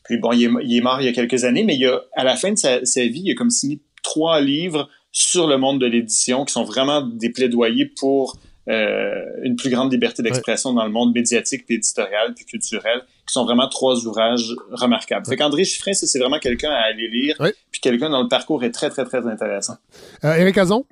Puis 0.02 0.18
bon, 0.18 0.32
il 0.32 0.46
est, 0.46 0.50
il 0.64 0.76
est, 0.76 0.80
mort 0.80 1.00
il 1.00 1.04
y 1.04 1.08
a 1.08 1.12
quelques 1.12 1.44
années, 1.44 1.62
mais 1.62 1.76
il 1.76 1.86
a, 1.86 2.00
à 2.14 2.24
la 2.24 2.34
fin 2.34 2.50
de 2.50 2.58
sa, 2.58 2.84
sa 2.84 3.02
vie, 3.02 3.22
il 3.24 3.30
a 3.30 3.34
comme 3.36 3.50
signé 3.50 3.78
trois 4.02 4.40
livres 4.40 4.88
sur 5.12 5.46
le 5.46 5.58
monde 5.58 5.80
de 5.80 5.86
l'édition 5.86 6.44
qui 6.44 6.52
sont 6.52 6.64
vraiment 6.64 7.02
des 7.02 7.30
plaidoyers 7.30 7.86
pour 7.86 8.36
euh, 8.68 9.24
une 9.42 9.56
plus 9.56 9.70
grande 9.70 9.92
liberté 9.92 10.22
d'expression 10.22 10.72
dans 10.72 10.84
le 10.84 10.90
monde 10.90 11.14
médiatique, 11.14 11.66
puis 11.66 11.76
éditorial, 11.76 12.34
puis 12.34 12.44
culturel, 12.44 13.02
qui 13.26 13.32
sont 13.32 13.44
vraiment 13.44 13.68
trois 13.68 14.04
ouvrages 14.06 14.54
remarquables. 14.70 15.26
Fait 15.26 15.36
qu'André 15.36 15.64
Chiffrin, 15.64 15.92
c'est 15.92 16.18
vraiment 16.18 16.38
quelqu'un 16.38 16.70
à 16.70 16.82
aller 16.88 17.08
lire, 17.08 17.36
puis 17.70 17.80
quelqu'un 17.80 18.10
dont 18.10 18.22
le 18.22 18.28
parcours 18.28 18.62
est 18.64 18.70
très, 18.70 18.90
très, 18.90 19.04
très 19.04 19.26
intéressant. 19.26 19.76
Euh, 20.24 20.34
Éric 20.34 20.58
Azon? 20.58 20.84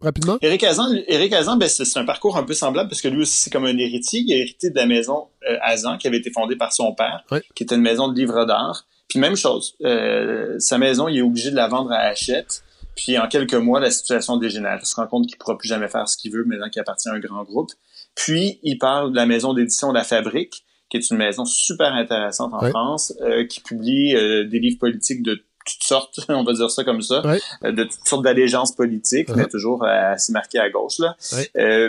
Rapidement. 0.00 0.36
Éric 0.42 0.62
Azan, 0.62 0.92
Éric 1.08 1.32
Azan 1.32 1.56
ben, 1.56 1.68
c'est 1.68 1.98
un 1.98 2.04
parcours 2.04 2.36
un 2.36 2.42
peu 2.42 2.52
semblable 2.52 2.90
parce 2.90 3.00
que 3.00 3.08
lui 3.08 3.22
aussi, 3.22 3.38
c'est 3.38 3.50
comme 3.50 3.64
un 3.64 3.78
héritier. 3.78 4.20
Il 4.26 4.32
a 4.34 4.36
hérité 4.36 4.68
de 4.68 4.76
la 4.76 4.84
maison 4.84 5.28
euh, 5.48 5.56
Azan 5.62 5.96
qui 5.96 6.06
avait 6.06 6.18
été 6.18 6.30
fondée 6.30 6.56
par 6.56 6.72
son 6.72 6.94
père, 6.94 7.24
qui 7.54 7.62
était 7.62 7.76
une 7.76 7.82
maison 7.82 8.08
de 8.08 8.14
livres 8.14 8.44
d'art. 8.44 8.86
Puis 9.08 9.18
même 9.18 9.36
chose, 9.36 9.74
euh, 9.84 10.58
sa 10.58 10.76
maison, 10.76 11.08
il 11.08 11.18
est 11.18 11.22
obligé 11.22 11.50
de 11.50 11.56
la 11.56 11.68
vendre 11.68 11.92
à 11.92 12.00
Hachette. 12.00 12.62
Puis 12.94 13.16
en 13.18 13.26
quelques 13.26 13.54
mois, 13.54 13.80
la 13.80 13.90
situation 13.90 14.36
dégénère. 14.36 14.78
Il 14.82 14.86
se 14.86 14.96
rend 14.96 15.06
compte 15.06 15.26
qu'il 15.26 15.36
ne 15.36 15.38
pourra 15.38 15.56
plus 15.56 15.68
jamais 15.68 15.88
faire 15.88 16.06
ce 16.08 16.18
qu'il 16.18 16.32
veut 16.32 16.44
maintenant 16.44 16.68
qu'il 16.68 16.80
appartient 16.80 17.08
à 17.08 17.12
un 17.12 17.18
grand 17.18 17.44
groupe. 17.44 17.70
Puis 18.14 18.58
il 18.62 18.76
parle 18.76 19.12
de 19.12 19.16
la 19.16 19.24
maison 19.24 19.54
d'édition 19.54 19.92
La 19.92 20.04
Fabrique, 20.04 20.65
qui 21.00 21.06
est 21.06 21.14
une 21.14 21.18
maison 21.18 21.44
super 21.44 21.92
intéressante 21.92 22.52
en 22.54 22.68
France, 22.70 23.12
euh, 23.20 23.46
qui 23.46 23.60
publie 23.60 24.14
euh, 24.14 24.44
des 24.44 24.58
livres 24.58 24.78
politiques 24.78 25.22
de 25.22 25.42
toutes 25.64 25.82
sortes, 25.82 26.20
on 26.28 26.44
va 26.44 26.52
dire 26.52 26.70
ça 26.70 26.84
comme 26.84 27.02
ça, 27.02 27.22
euh, 27.64 27.72
de 27.72 27.84
toutes 27.84 28.06
sortes 28.06 28.24
d'allégeances 28.24 28.72
politiques, 28.72 29.28
mais 29.34 29.44
uh-huh. 29.44 29.50
toujours 29.50 29.84
assez 29.84 30.32
marquées 30.32 30.58
à 30.58 30.70
gauche. 30.70 30.98
Là. 30.98 31.16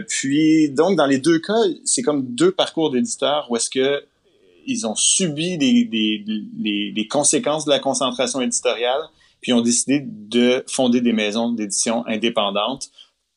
puis 0.07 0.69
donc 0.69 0.95
dans 0.95 1.05
les 1.05 1.19
deux 1.19 1.39
cas, 1.39 1.61
c'est 1.85 2.01
comme 2.01 2.23
deux 2.33 2.51
parcours 2.51 2.91
d'éditeurs 2.91 3.47
où 3.49 3.55
est-ce 3.55 3.69
que 3.69 4.03
ils 4.69 4.85
ont 4.85 4.95
subi 4.95 5.57
des, 5.57 5.87
les, 5.89 6.91
les 6.93 7.07
conséquences 7.07 7.63
de 7.63 7.69
la 7.69 7.79
concentration 7.79 8.41
éditoriale, 8.41 8.99
puis 9.39 9.53
ont 9.53 9.61
décidé 9.61 10.03
de 10.03 10.63
fonder 10.67 10.99
des 10.99 11.13
maisons 11.13 11.51
d'édition 11.51 12.05
indépendantes 12.05 12.89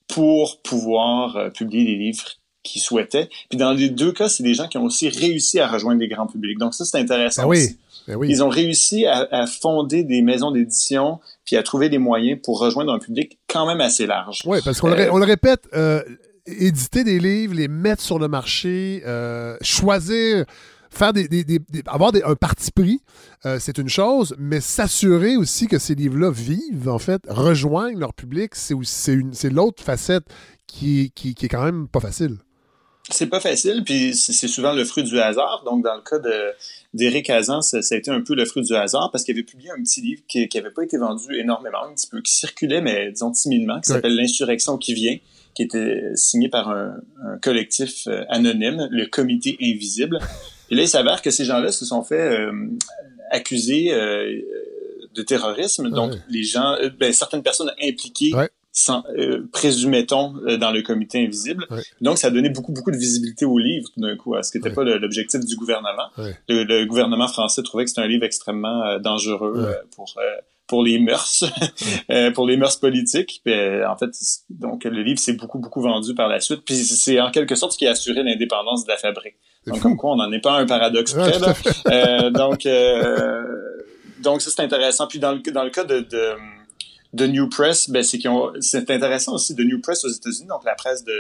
pour 0.09 0.61
pouvoir 0.63 1.37
euh, 1.37 1.51
publier 1.51 1.85
les 1.85 1.97
livres 1.97 2.25
qu'ils 2.63 2.83
souhaitaient. 2.83 3.29
Puis 3.49 3.59
dans 3.59 3.73
les 3.73 3.89
deux 3.89 4.13
cas, 4.13 4.29
c'est 4.29 4.43
des 4.43 4.55
gens 4.55 4.69
qui 4.69 4.79
ont 4.79 4.85
aussi 4.85 5.09
réussi 5.09 5.61
à 5.61 5.69
rejoindre 5.69 5.99
des 5.99 6.09
grands 6.09 6.27
publics. 6.27 6.59
Donc 6.59 6.75
ça, 6.75 6.85
c'est 6.85 6.99
intéressant. 6.99 7.43
Ben 7.43 7.49
oui. 7.49 7.77
Ben 8.09 8.17
oui. 8.17 8.29
Ils 8.31 8.43
ont 8.43 8.49
réussi 8.49 9.07
à, 9.07 9.47
fonder 9.47 10.05
des 10.05 10.23
maisons 10.23 10.51
d'édition 10.51 11.21
puis 11.45 11.57
à 11.57 11.63
trouver 11.63 11.89
des 11.89 11.99
moyens 11.99 12.41
pour 12.43 12.59
rejoindre 12.59 12.93
un 12.93 12.99
public 12.99 13.39
quand 13.49 13.67
même 13.67 13.81
assez 13.81 14.07
large. 14.07 14.41
Oui, 14.47 14.59
parce 14.65 14.81
qu'on 14.81 14.89
le, 14.89 15.01
euh, 15.01 15.13
répète, 15.13 15.69
euh, 15.75 16.03
éditer 16.47 17.05
des 17.05 17.19
livres, 17.19 17.55
les 17.55 17.69
mettre 17.69 18.03
sur 18.03 18.19
le 18.19 18.29
marché, 18.29 19.03
choisir 19.61 20.47
faire 20.91 21.13
des, 21.13 21.29
avoir 21.87 22.13
un 22.25 22.35
parti 22.35 22.71
pris, 22.73 23.01
euh, 23.47 23.59
c'est 23.61 23.79
une 23.79 23.89
chose, 23.89 24.35
mais 24.39 24.61
s'assurer 24.61 25.37
aussi 25.37 25.67
que 25.69 25.79
ces 25.79 25.95
livres-là 25.95 26.31
vivent, 26.31 26.89
en 26.89 26.99
fait, 26.99 27.23
rejoignent 27.29 27.99
leur 27.99 28.13
public, 28.13 28.55
c'est 28.55 28.75
c'est 28.85 29.51
l'autre 29.51 29.83
facette 29.83 30.25
qui, 30.67 31.13
qui, 31.15 31.35
qui, 31.35 31.47
est 31.47 31.49
quand 31.49 31.65
même 31.65 31.89
pas 31.89 32.01
facile. 32.01 32.37
C'est 33.11 33.29
pas 33.29 33.41
facile, 33.41 33.83
puis 33.85 34.15
c'est 34.15 34.49
souvent 34.49 34.73
le 34.73 34.85
fruit 34.85 35.05
du 35.05 35.19
hasard. 35.19 35.63
Donc, 35.65 35.85
dans 35.85 35.95
le 35.95 36.03
cas 36.03 36.19
de 36.19 36.53
d'Éric 36.93 37.31
Hazan, 37.31 37.61
ça, 37.63 37.79
a 37.79 37.97
été 37.97 38.11
un 38.11 38.21
peu 38.21 38.35
le 38.35 38.45
fruit 38.45 38.65
du 38.65 38.75
hasard 38.75 39.11
parce 39.13 39.25
qu'il 39.25 39.35
avait 39.35 39.45
publié 39.45 39.71
un 39.71 39.81
petit 39.83 40.01
livre 40.01 40.23
qui 40.29 40.49
n'avait 40.55 40.71
pas 40.71 40.83
été 40.83 40.97
vendu 40.97 41.37
énormément, 41.39 41.85
un 41.89 41.95
petit 41.95 42.09
peu, 42.09 42.21
qui 42.21 42.33
circulait, 42.33 42.81
mais 42.81 43.13
disons 43.13 43.31
timidement, 43.31 43.81
qui 43.81 43.93
s'appelle 43.93 44.17
L'insurrection 44.17 44.77
qui 44.77 44.95
vient, 44.95 45.17
qui 45.55 45.63
était 45.63 46.03
signé 46.15 46.49
par 46.49 46.69
un, 46.69 46.97
un 47.25 47.39
collectif 47.39 48.07
euh, 48.07 48.25
anonyme, 48.29 48.89
le 48.91 49.07
Comité 49.07 49.57
Invisible. 49.61 50.19
Et 50.71 50.75
là, 50.75 50.83
il 50.83 50.89
s'avère 50.89 51.21
que 51.23 51.31
ces 51.31 51.45
gens-là 51.45 51.73
se 51.73 51.85
sont 51.85 52.03
fait 52.03 52.21
euh, 52.21 52.53
accuser 53.31 53.93
euh, 53.93 54.41
de 55.15 55.23
terrorisme. 55.23 55.91
Donc, 55.91 56.13
les 56.29 56.45
gens, 56.45 56.77
euh, 56.81 56.91
ben, 56.99 57.13
certaines 57.13 57.43
personnes 57.43 57.73
impliquées 57.83 58.33
sans, 58.73 59.05
présumait-on, 59.53 60.57
dans 60.59 60.71
le 60.71 60.83
comité 60.83 61.25
invisible. 61.25 61.67
Donc, 62.01 62.19
ça 62.19 62.29
a 62.29 62.31
donné 62.31 62.51
beaucoup, 62.51 62.73
beaucoup 62.73 62.91
de 62.91 62.97
visibilité 62.97 63.45
au 63.45 63.59
livre, 63.59 63.89
tout 63.93 64.01
d'un 64.01 64.17
coup, 64.17 64.35
ce 64.43 64.51
qui 64.51 64.59
n'était 64.59 64.75
pas 64.75 64.85
l'objectif 64.85 65.41
du 65.41 65.57
gouvernement. 65.57 66.09
Le, 66.49 66.85
gouvernement 66.85 67.29
français 67.29 67.63
trouvait 67.63 67.85
que 67.85 67.91
c'était 67.91 68.03
un 68.03 68.09
livre 68.09 68.25
extrêmement 68.25 68.99
dangereux 68.99 69.75
pour 69.95 70.15
pour 70.71 70.85
les 70.85 71.01
mœurs, 71.01 71.45
pour 72.35 72.47
les 72.47 72.57
mœurs 72.57 72.79
politiques. 72.79 73.41
Puis, 73.45 73.55
en 73.85 73.97
fait, 73.97 74.11
donc 74.51 74.85
le 74.85 75.03
livre 75.03 75.19
s'est 75.19 75.33
beaucoup, 75.33 75.59
beaucoup 75.59 75.81
vendu 75.81 76.15
par 76.15 76.29
la 76.29 76.39
suite. 76.39 76.63
Puis 76.65 76.77
c'est 76.77 77.21
en 77.21 77.33
quelque 77.33 77.57
sorte 77.57 77.73
ce 77.73 77.79
qui 77.79 77.89
a 77.89 77.91
assuré 77.91 78.23
l'indépendance 78.23 78.85
de 78.85 78.91
la 78.91 78.97
fabrique. 78.97 79.35
Donc, 79.67 79.81
comme 79.81 79.97
quoi, 79.97 80.13
on 80.13 80.17
n'en 80.17 80.31
est 80.33 80.41
pas 80.41 80.53
un 80.53 80.67
paradoxe 80.67 81.13
près. 81.13 81.39
Là. 81.39 81.55
Euh, 81.89 82.31
donc, 82.31 82.67
euh, 82.67 83.43
donc, 84.21 84.41
ça, 84.41 84.51
c'est 84.55 84.63
intéressant. 84.63 85.07
Puis, 85.07 85.19
dans 85.19 85.33
le, 85.33 85.41
dans 85.53 85.65
le 85.65 85.71
cas 85.71 85.85
de, 85.85 86.01
de, 86.01 86.35
de 87.13 87.27
New 87.27 87.49
Press, 87.49 87.91
ben, 87.91 88.03
c'est 88.03 88.19
qu'ils 88.19 88.31
ont, 88.31 88.53
c'est 88.61 88.91
intéressant 88.91 89.35
aussi 89.35 89.55
de 89.55 89.65
New 89.65 89.81
Press 89.81 90.05
aux 90.05 90.09
États-Unis, 90.09 90.47
donc 90.47 90.65
la 90.65 90.75
presse 90.75 91.05
de 91.05 91.13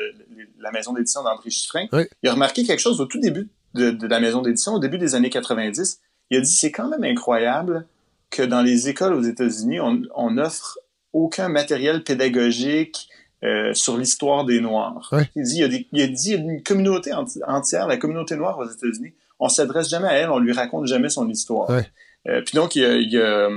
la 0.60 0.70
maison 0.70 0.92
d'édition 0.92 1.22
d'André 1.22 1.50
Chiffrin. 1.50 1.86
Il 2.22 2.28
a 2.28 2.32
remarqué 2.32 2.64
quelque 2.64 2.80
chose 2.80 3.00
au 3.00 3.06
tout 3.06 3.18
début 3.18 3.48
de, 3.74 3.90
de 3.90 4.06
la 4.06 4.20
maison 4.20 4.42
d'édition, 4.42 4.74
au 4.74 4.78
début 4.78 4.98
des 4.98 5.14
années 5.14 5.30
90. 5.30 6.00
Il 6.30 6.38
a 6.38 6.40
dit, 6.40 6.52
c'est 6.52 6.70
quand 6.70 6.88
même 6.88 7.04
incroyable 7.04 7.86
que 8.30 8.42
dans 8.42 8.62
les 8.62 8.88
écoles 8.88 9.14
aux 9.14 9.22
États-Unis, 9.22 9.80
on, 9.80 10.02
on 10.14 10.38
offre 10.38 10.78
aucun 11.12 11.48
matériel 11.48 12.04
pédagogique, 12.04 13.08
euh, 13.42 13.72
sur 13.72 13.96
l'histoire 13.96 14.44
des 14.44 14.60
Noirs. 14.60 15.10
Il, 15.34 15.44
dit, 15.44 15.54
il, 15.54 15.60
y 15.60 15.64
a 15.64 15.68
des, 15.68 15.88
il, 15.92 16.02
a 16.02 16.06
dit, 16.08 16.14
il 16.26 16.30
y 16.32 16.34
a 16.34 16.36
une 16.36 16.62
communauté 16.62 17.10
entière, 17.14 17.86
la 17.86 17.96
communauté 17.96 18.36
noire 18.36 18.58
aux 18.58 18.68
États-Unis, 18.68 19.14
on 19.38 19.48
s'adresse 19.48 19.88
jamais 19.88 20.08
à 20.08 20.12
elle, 20.12 20.30
on 20.30 20.38
lui 20.38 20.52
raconte 20.52 20.86
jamais 20.86 21.08
son 21.08 21.26
histoire. 21.26 21.70
Euh, 21.70 22.42
puis 22.44 22.54
donc, 22.54 22.76
il 22.76 22.84
a, 22.84 22.96
il, 22.96 23.18
a, 23.18 23.48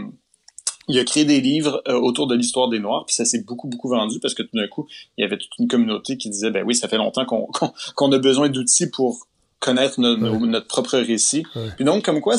il 0.88 1.00
a, 1.00 1.04
créé 1.04 1.26
des 1.26 1.42
livres 1.42 1.82
euh, 1.88 1.94
autour 1.94 2.28
de 2.28 2.36
l'histoire 2.36 2.70
des 2.70 2.80
Noirs, 2.80 3.06
puis 3.06 3.16
ça 3.16 3.26
s'est 3.26 3.44
beaucoup, 3.44 3.68
beaucoup 3.68 3.90
vendu 3.90 4.20
parce 4.20 4.34
que 4.34 4.44
tout 4.44 4.56
d'un 4.58 4.68
coup, 4.68 4.88
il 5.18 5.22
y 5.22 5.26
avait 5.26 5.38
toute 5.38 5.52
une 5.60 5.68
communauté 5.68 6.18
qui 6.18 6.30
disait, 6.30 6.52
ben 6.52 6.64
oui, 6.66 6.76
ça 6.76 6.88
fait 6.88 6.98
longtemps 6.98 7.26
qu'on 7.26 7.48
qu'on 7.96 8.12
a 8.12 8.20
besoin 8.20 8.50
d'outils 8.50 8.90
pour 8.90 9.28
connaître 9.64 10.02
notre 10.02 10.68
propre 10.68 10.98
récit. 10.98 11.44
Puis 11.76 11.86
donc, 11.86 12.04
comme 12.04 12.20
quoi, 12.20 12.36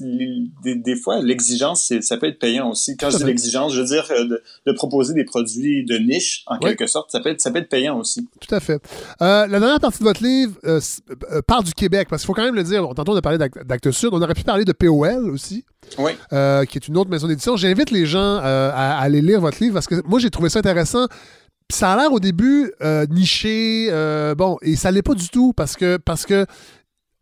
des, 0.00 0.96
fois, 0.96 1.22
l'exigence, 1.22 1.92
ça 2.00 2.16
peut 2.16 2.26
être 2.26 2.40
payant 2.40 2.70
aussi. 2.70 2.96
Quand 2.96 3.10
je 3.10 3.18
dis 3.18 3.24
l'exigence, 3.24 3.72
je 3.72 3.80
veux 3.80 3.86
dire 3.86 4.04
euh, 4.10 4.40
de, 4.66 4.72
proposer 4.72 5.14
des 5.14 5.24
produits 5.24 5.84
de 5.84 5.96
niche, 5.96 6.42
en 6.46 6.58
quelque 6.58 6.88
sorte, 6.88 7.12
ça 7.12 7.20
peut, 7.20 7.30
être, 7.30 7.40
ça 7.40 7.52
peut 7.52 7.58
être 7.58 7.68
payant 7.68 7.98
aussi. 7.98 8.28
Tout 8.40 8.52
à 8.52 8.58
fait. 8.58 8.82
Euh, 9.22 9.46
la 9.46 9.60
dernière 9.60 9.78
partie 9.78 10.00
de 10.00 10.04
votre 10.04 10.22
livre 10.22 10.54
euh, 10.64 10.80
parle 11.46 11.62
du 11.62 11.72
Québec, 11.72 12.08
parce 12.10 12.22
qu'il 12.22 12.26
faut 12.26 12.34
quand 12.34 12.44
même 12.44 12.56
le 12.56 12.64
dire. 12.64 12.82
Tantôt, 12.96 13.12
on 13.12 13.16
a 13.16 13.22
parlé 13.22 13.38
d'Actes 13.38 13.92
Sud. 13.92 14.10
On 14.12 14.20
aurait 14.20 14.34
pu 14.34 14.42
parler 14.42 14.64
de 14.64 14.72
POL 14.72 15.30
aussi. 15.30 15.64
Oui. 15.98 16.10
qui 16.66 16.78
est 16.78 16.88
une 16.88 16.96
autre 16.96 17.10
maison 17.10 17.28
d'édition. 17.28 17.56
J'invite 17.56 17.92
les 17.92 18.06
gens 18.06 18.38
à, 18.42 18.98
aller 18.98 19.22
lire 19.22 19.40
votre 19.40 19.62
livre 19.62 19.74
parce 19.74 19.86
que 19.86 20.02
moi, 20.04 20.18
j'ai 20.18 20.30
trouvé 20.30 20.48
ça 20.48 20.58
intéressant 20.58 21.06
ça 21.70 21.92
a 21.92 21.96
l'air 21.96 22.12
au 22.12 22.20
début 22.20 22.72
niché, 23.10 23.90
bon, 24.36 24.56
et 24.62 24.76
ça 24.76 24.90
l'est 24.90 25.02
pas 25.02 25.14
du 25.14 25.28
tout 25.28 25.52
parce 25.52 25.76
que 25.76 25.96
parce 25.96 26.26
que 26.26 26.46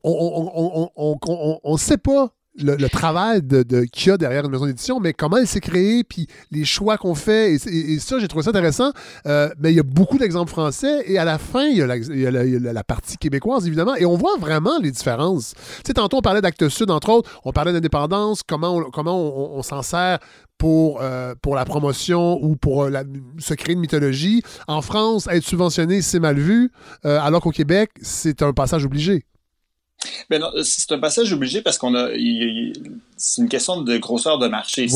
on 0.03 1.61
ne 1.65 1.79
sait 1.79 1.97
pas 1.97 2.34
le, 2.57 2.89
travail 2.89 3.43
de, 3.43 3.85
qu'il 3.85 4.09
y 4.09 4.13
a 4.13 4.17
derrière 4.17 4.45
une 4.45 4.51
maison 4.51 4.67
d'édition, 4.67 5.01
mais 5.01 5.13
comment 5.13 5.39
elle 5.39 5.47
s'est 5.47 5.61
créée, 5.61 6.05
puis 6.05 6.27
les 6.51 6.65
choix 6.65 6.97
qu'on 6.99 7.15
fait. 7.15 7.55
Et, 7.55 7.99
ça, 7.99 8.19
j'ai 8.19 8.29
trouvé 8.29 8.45
ça 8.45 8.51
intéressant. 8.51 8.93
Euh, 9.27 9.49
mais 9.59 9.73
il 9.73 9.77
y 9.77 9.81
a 9.81 9.85
beaucoup 9.85 10.19
d'exemples 10.19 10.51
français. 10.51 11.03
Et 11.07 11.19
à 11.19 11.25
la 11.25 11.39
fin, 11.39 11.67
il 11.67 11.77
y, 11.77 11.83
a 11.83 12.31
la, 12.73 12.85
partie 12.85 13.17
québécoise, 13.17 13.67
évidemment. 13.67 13.97
Et 13.97 14.07
on 14.07 14.17
voit 14.17 14.37
vraiment 14.39 14.79
les 14.81 14.91
différences. 14.91 15.55
Tu 15.55 15.83
sais, 15.87 15.95
tantôt, 15.95 16.19
on 16.19 16.23
parlait 16.23 16.41
d'Actes 16.41 16.69
Sud, 16.69 16.91
entre 16.91 17.11
autres. 17.11 17.41
On 17.45 17.53
parlait 17.53 17.73
d'indépendance, 17.73 18.43
comment 18.43 18.77
on, 18.77 18.91
comment 18.91 19.57
on, 19.57 19.63
s'en 19.63 19.83
sert 19.83 20.19
pour, 20.59 21.01
euh, 21.03 21.35
pour 21.43 21.57
la 21.57 21.65
promotion 21.65 22.39
ou 22.43 22.57
pour 22.57 22.89
la, 22.89 23.03
se 23.39 23.55
créer 23.55 23.75
une 23.75 23.81
mythologie. 23.81 24.43
En 24.69 24.83
France, 24.83 25.29
être 25.31 25.45
subventionné, 25.45 26.03
c'est 26.03 26.21
mal 26.21 26.39
vu, 26.39 26.71
euh, 27.05 27.19
alors 27.21 27.41
qu'au 27.41 27.51
Québec, 27.51 27.91
c'est 28.01 28.43
un 28.43 28.53
passage 28.53 28.85
obligé. 28.85 29.25
Ben 30.31 30.41
non, 30.41 30.51
c'est 30.63 30.93
un 30.93 30.99
passage 30.99 31.33
obligé 31.33 31.63
parce 31.63 31.79
qu'on 31.79 31.95
a, 31.95 32.11
c'est 33.17 33.43
une 33.43 33.49
question 33.49 33.83
de 33.83 33.97
grosseur 33.97 34.39
de 34.39 34.49
marché. 34.49 34.87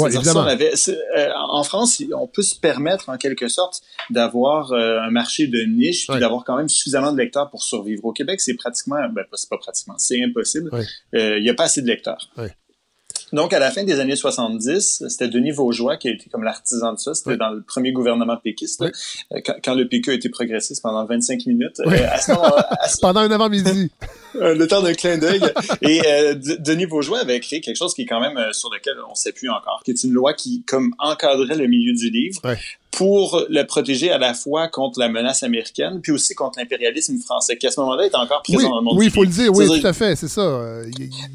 Euh, 1.16 1.28
en 1.34 1.62
France, 1.62 2.02
on 2.14 2.26
peut 2.26 2.42
se 2.42 2.54
permettre 2.54 3.08
en 3.08 3.16
quelque 3.16 3.48
sorte 3.48 3.82
d'avoir 4.10 4.72
euh, 4.72 5.00
un 5.00 5.10
marché 5.10 5.46
de 5.46 5.62
niche 5.62 6.06
puis 6.06 6.20
d'avoir 6.20 6.44
quand 6.44 6.56
même 6.56 6.68
suffisamment 6.68 7.12
de 7.12 7.18
lecteurs 7.18 7.50
pour 7.50 7.62
survivre. 7.62 8.04
Au 8.04 8.12
Québec, 8.12 8.40
c'est 8.40 8.54
pratiquement, 8.54 8.96
ben 9.10 9.24
c'est 9.34 9.48
pas 9.48 9.58
pratiquement, 9.58 9.94
c'est 9.98 10.22
impossible. 10.22 10.70
Euh, 11.14 11.38
il 11.38 11.42
n'y 11.42 11.50
a 11.50 11.54
pas 11.54 11.64
assez 11.64 11.82
de 11.82 11.86
lecteurs. 11.86 12.30
Donc, 13.32 13.52
à 13.52 13.58
la 13.58 13.70
fin 13.70 13.84
des 13.84 14.00
années 14.00 14.16
70, 14.16 15.04
c'était 15.08 15.28
Denis 15.28 15.50
Vaugeois 15.50 15.96
qui 15.96 16.08
a 16.08 16.12
été 16.12 16.28
comme 16.30 16.42
l'artisan 16.42 16.92
de 16.92 16.98
ça. 16.98 17.14
C'était 17.14 17.36
dans 17.36 17.50
le 17.50 17.62
premier 17.62 17.92
gouvernement 17.92 18.36
péquiste, 18.36 18.82
euh, 18.82 19.40
quand, 19.64 19.74
le 19.74 19.88
PQ 19.88 20.10
a 20.10 20.14
été 20.14 20.28
progressiste 20.28 20.82
pendant 20.82 21.04
25 21.04 21.46
minutes. 21.46 21.80
Euh, 21.80 21.90
pendant 23.00 23.20
un 23.20 23.30
avant-midi. 23.30 23.90
Euh, 24.34 24.54
le 24.54 24.68
temps 24.68 24.82
d'un 24.82 24.92
clin 24.92 25.16
d'œil. 25.16 25.40
Et 25.80 26.02
Denis 26.58 26.84
Vaugeois 26.84 27.20
avait 27.20 27.40
créé 27.40 27.62
quelque 27.62 27.76
chose 27.76 27.94
qui 27.94 28.02
est 28.02 28.06
quand 28.06 28.20
même 28.20 28.38
sur 28.52 28.68
lequel 28.70 28.94
on 29.06 29.12
ne 29.12 29.16
sait 29.16 29.32
plus 29.32 29.48
encore, 29.48 29.80
qui 29.84 29.90
est 29.90 30.04
une 30.04 30.12
loi 30.12 30.34
qui, 30.34 30.62
comme, 30.64 30.94
encadrait 30.98 31.56
le 31.56 31.66
milieu 31.66 31.94
du 31.94 32.10
livre 32.10 32.40
pour 32.98 33.46
le 33.48 33.62
protéger 33.62 34.10
à 34.10 34.18
la 34.18 34.34
fois 34.34 34.66
contre 34.66 34.98
la 34.98 35.08
menace 35.08 35.44
américaine, 35.44 36.00
puis 36.02 36.10
aussi 36.10 36.34
contre 36.34 36.58
l'impérialisme 36.58 37.16
français, 37.20 37.56
qui 37.56 37.68
à 37.68 37.70
ce 37.70 37.78
moment-là 37.78 38.06
est 38.06 38.14
encore 38.16 38.42
présent 38.42 38.58
oui, 38.58 38.68
dans 38.68 38.78
le 38.78 38.82
monde. 38.82 38.98
Oui, 38.98 39.06
il 39.06 39.12
faut 39.12 39.22
le 39.22 39.28
dire, 39.28 39.52
oui, 39.54 39.68
tout 39.68 39.86
à 39.86 39.92
fait, 39.92 40.16
c'est 40.16 40.26
ça. 40.26 40.80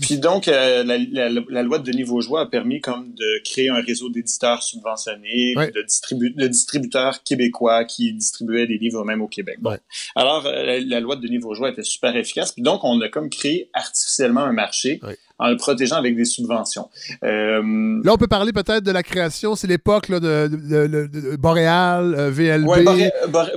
Puis 0.02 0.18
donc, 0.18 0.50
euh, 0.50 0.84
la, 0.84 1.30
la, 1.30 1.64
loi 1.64 1.80
de 1.80 1.90
Denis 1.90 2.04
Vaugeois 2.04 2.42
a 2.42 2.46
permis 2.48 2.82
comme 2.82 3.14
de 3.14 3.42
créer 3.46 3.70
un 3.70 3.80
réseau 3.80 4.10
d'éditeurs 4.10 4.62
subventionnés, 4.62 5.54
de, 5.56 6.38
de, 6.38 6.48
distributeurs 6.48 7.24
québécois 7.24 7.86
qui 7.86 8.12
distribuaient 8.12 8.68
des 8.68 8.78
livres 8.78 9.06
même 9.06 9.22
au 9.22 9.30
Québec. 9.30 9.60
Bon. 9.62 9.78
Alors, 10.18 10.46
euh, 10.46 10.82
la, 10.86 11.00
loi 11.00 11.16
de 11.16 11.22
Denis 11.22 11.38
Vaugeois 11.38 11.70
était 11.70 11.84
super 11.84 12.14
efficace, 12.18 12.52
puis 12.52 12.62
donc 12.62 12.84
on 12.84 13.00
a 13.00 13.08
comme 13.08 13.30
créé 13.30 13.70
artificiellement 13.74 14.42
un 14.42 14.52
marché 14.52 15.00
en 15.44 15.50
le 15.50 15.58
protégeant 15.58 15.98
avec 15.98 16.16
des 16.16 16.24
subventions. 16.24 16.90
Euh, 17.24 18.02
là, 18.04 18.14
on 18.14 18.18
peut 18.18 18.28
parler 18.28 18.54
peut-être 18.54 18.84
de 18.84 18.92
la 18.92 19.04
création, 19.04 19.56
c'est 19.56 19.68
l'époque 19.68 20.10
de, 20.10 20.48
de, 20.48 21.36
Boréal, 21.36 22.16
euh, 22.18 22.32
VLB. 22.32 22.66
Oui, 22.66 22.86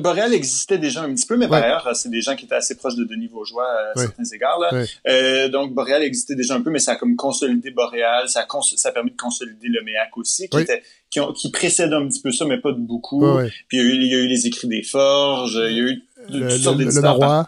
Boréal, 0.01 0.35
existait 0.35 0.79
déjà 0.79 1.03
un 1.03 1.15
petit 1.15 1.27
peu, 1.27 1.37
mais 1.37 1.47
par 1.47 1.63
ailleurs, 1.63 1.89
c'est 1.95 2.09
des 2.09 2.21
gens 2.21 2.35
qui 2.35 2.47
étaient 2.47 2.57
assez 2.57 2.75
proches 2.77 2.97
de 2.97 3.05
Denis 3.05 3.29
Vaugeois 3.29 3.69
à 3.95 3.99
certains 4.01 4.25
égards. 4.25 4.59
Là. 4.59 4.85
Euh, 5.09 5.49
donc, 5.49 5.75
Boréal 5.75 6.03
existait 6.03 6.35
déjà 6.35 6.55
un 6.57 6.61
peu, 6.61 6.71
mais 6.71 6.81
ça 6.81 6.93
a 6.93 6.97
comme 6.97 7.15
consolidé 7.15 7.71
Boréal, 7.71 8.29
ça 8.29 8.41
a, 8.41 8.61
ça 8.77 8.89
a 8.89 8.93
permis 8.93 9.13
de 9.13 9.17
consolider 9.17 9.69
le 9.69 9.85
MEAC 9.85 10.17
aussi, 10.17 10.49
qui, 10.49 10.59
était, 10.59 10.83
qui, 11.09 11.21
ont, 11.21 11.33
qui 11.33 11.53
précède 11.53 11.93
un 11.93 12.09
petit 12.09 12.21
peu 12.21 12.33
ça, 12.33 12.45
mais 12.47 12.59
pas 12.59 12.73
de 12.73 12.81
beaucoup. 12.81 13.25
Puis 13.69 13.79
il 13.79 13.79
y, 13.79 13.81
a 13.81 13.85
eu, 13.85 13.95
il 13.95 14.09
y, 14.09 14.15
a 14.15 14.19
eu, 14.19 14.27
les 14.27 14.49
écrits 14.49 14.67
des 14.67 14.83
Forges, 14.83 15.61
il 15.69 15.77
y 15.77 15.81
a 15.81 16.43
eu 16.43 16.51
sortes 16.59 16.79
d'éditeurs. 16.79 17.47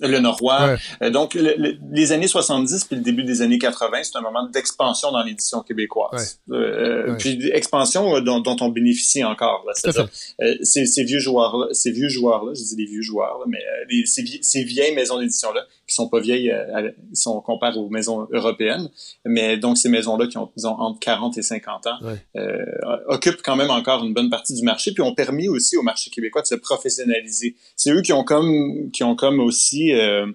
Le 0.00 0.18
Norois. 0.18 0.76
Euh, 1.02 1.10
donc, 1.10 1.34
les 1.34 2.12
années 2.12 2.26
70 2.26 2.84
puis 2.84 2.96
le 2.96 3.02
début 3.02 3.24
des 3.24 3.42
années 3.42 3.58
80, 3.58 3.98
c'est 4.02 4.16
un 4.16 4.20
moment 4.20 4.48
d'expansion 4.48 5.12
dans 5.12 5.22
l'édition 5.22 5.62
québécoise. 5.62 6.40
Euh, 6.50 7.14
puis 7.18 7.50
expansion 7.52 8.16
euh, 8.16 8.20
dont, 8.20 8.56
on 8.60 8.68
bénéficie 8.68 9.24
encore. 9.24 9.64
C'est-à-dire, 9.74 10.08
ces, 10.62 11.04
vieux 11.04 11.18
joueurs-là, 11.18 11.68
ces 11.72 11.90
vieux 11.90 12.08
joueurs-là, 12.08 12.52
je 12.54 12.62
dis 12.62 12.76
les 12.76 12.86
vieux 12.86 13.02
joueurs, 13.02 13.40
mais 13.46 13.60
ces, 14.06 14.64
vieilles 14.64 14.94
maisons 14.94 15.18
d'édition-là, 15.18 15.64
qui 15.86 15.94
sont 15.94 16.08
pas 16.08 16.20
vieilles 16.20 16.52
si 17.12 17.28
on 17.28 17.40
compare 17.40 17.76
aux 17.78 17.88
maisons 17.88 18.26
européennes, 18.32 18.88
mais 19.24 19.56
donc 19.56 19.78
ces 19.78 19.88
maisons-là 19.88 20.26
qui 20.26 20.38
ont, 20.38 20.50
disons, 20.56 20.78
entre 20.78 20.98
40 21.00 21.38
et 21.38 21.42
50 21.42 21.86
ans, 21.86 21.98
occupent 23.06 23.42
quand 23.42 23.56
même 23.56 23.70
encore 23.70 24.04
une 24.04 24.14
bonne 24.14 24.30
partie 24.30 24.54
du 24.54 24.62
marché, 24.62 24.92
puis 24.92 25.02
ont 25.02 25.14
permis 25.14 25.48
aussi 25.48 25.76
au 25.76 25.82
marché 25.82 26.10
québécois 26.10 26.42
de 26.42 26.46
se 26.46 26.54
professionnaliser. 26.54 27.56
C'est 27.76 27.90
eux 27.90 28.02
qui 28.02 28.12
ont 28.12 28.24
comme, 28.24 28.90
qui 28.92 29.04
ont 29.04 29.16
comme 29.16 29.40
aussi 29.40 29.92
euh, 29.92 30.26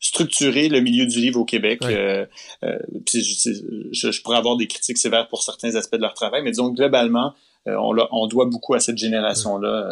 structurer 0.00 0.68
le 0.68 0.80
milieu 0.80 1.06
du 1.06 1.20
livre 1.20 1.40
au 1.40 1.44
Québec. 1.44 1.80
Euh, 1.82 2.26
euh, 2.62 2.78
je, 3.12 4.22
pourrais 4.22 4.38
avoir 4.38 4.56
des 4.56 4.66
critiques 4.66 4.98
sévères 4.98 5.28
pour 5.28 5.42
certains 5.42 5.74
aspects 5.74 5.96
de 5.96 6.02
leur 6.02 6.14
travail, 6.14 6.42
mais 6.42 6.50
disons 6.50 6.70
globalement, 6.70 7.34
on, 7.76 7.96
on, 8.12 8.26
doit 8.26 8.46
beaucoup 8.46 8.74
à 8.74 8.80
cette 8.80 8.98
génération-là 8.98 9.90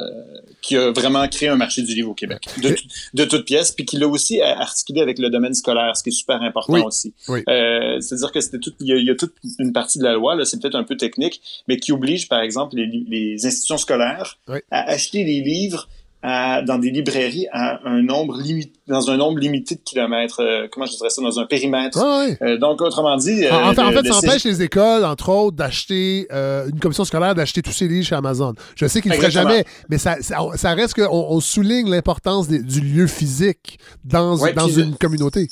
qui 0.62 0.76
a 0.76 0.90
vraiment 0.90 1.26
créé 1.28 1.48
un 1.48 1.56
marché 1.56 1.82
du 1.82 1.94
livre 1.94 2.10
au 2.10 2.14
Québec. 2.14 2.46
De, 2.62 2.76
de 3.14 3.24
toutes 3.24 3.44
pièces, 3.44 3.72
puis 3.72 3.84
qui 3.84 3.96
l'a 3.98 4.08
aussi 4.08 4.40
articulé 4.40 5.00
avec 5.00 5.18
le 5.18 5.30
domaine 5.30 5.54
scolaire, 5.54 5.96
ce 5.96 6.02
qui 6.02 6.10
est 6.10 6.12
super 6.12 6.42
important 6.42 6.84
aussi. 6.84 7.14
C'est-à-dire 7.26 8.32
que 8.32 8.40
c'était 8.40 8.58
tout, 8.58 8.72
il 8.80 9.04
y, 9.04 9.10
a, 9.10 9.14
toute 9.14 9.34
une 9.58 9.72
partie 9.72 9.98
de 9.98 10.04
la 10.04 10.14
loi, 10.14 10.34
là, 10.34 10.44
c'est 10.44 10.60
peut-être 10.60 10.76
un 10.76 10.84
peu 10.84 10.96
technique, 10.96 11.40
mais 11.68 11.76
qui 11.78 11.92
oblige, 11.92 12.28
par 12.28 12.40
exemple, 12.40 12.76
les, 12.76 12.86
les 12.86 13.46
institutions 13.46 13.78
scolaires 13.78 14.38
à 14.70 14.90
acheter 14.90 15.24
des 15.24 15.40
livres 15.40 15.88
dans 16.26 16.78
des 16.78 16.90
librairies 16.90 17.46
à 17.52 17.80
un 17.84 18.02
nombre 18.02 18.38
limité, 18.40 18.72
dans 18.88 19.10
un 19.10 19.16
nombre 19.16 19.38
limité 19.38 19.76
de 19.76 19.80
kilomètres. 19.80 20.40
Euh, 20.40 20.66
comment 20.70 20.86
je 20.86 20.96
dirais 20.96 21.10
ça, 21.10 21.22
dans 21.22 21.38
un 21.38 21.46
périmètre. 21.46 21.98
Euh, 22.42 22.58
donc, 22.58 22.80
autrement 22.80 23.16
dit, 23.16 23.44
euh, 23.44 23.52
en, 23.52 23.72
fait, 23.72 24.06
ça 24.06 24.16
empêche 24.16 24.44
les 24.44 24.62
écoles, 24.62 25.04
entre 25.04 25.28
autres, 25.28 25.56
d'acheter 25.56 26.26
une 26.30 26.80
commission 26.80 27.04
scolaire 27.04 27.34
d'acheter 27.34 27.62
tous 27.62 27.72
ces 27.72 27.88
livres 27.88 28.06
chez 28.06 28.14
Amazon. 28.14 28.54
Je 28.74 28.86
sais 28.86 29.00
qu'ils 29.00 29.10
ne 29.10 29.16
le 29.16 29.20
feraient 29.20 29.30
jamais, 29.30 29.64
mais 29.88 29.98
ça, 29.98 30.16
ça, 30.20 30.72
reste 30.74 30.94
qu'on 30.94 31.10
on 31.10 31.40
souligne 31.40 31.88
l'importance 31.88 32.48
du 32.48 32.80
lieu 32.80 33.06
physique 33.06 33.78
dans, 34.04 34.36
dans 34.52 34.68
une 34.68 34.96
communauté 34.96 35.48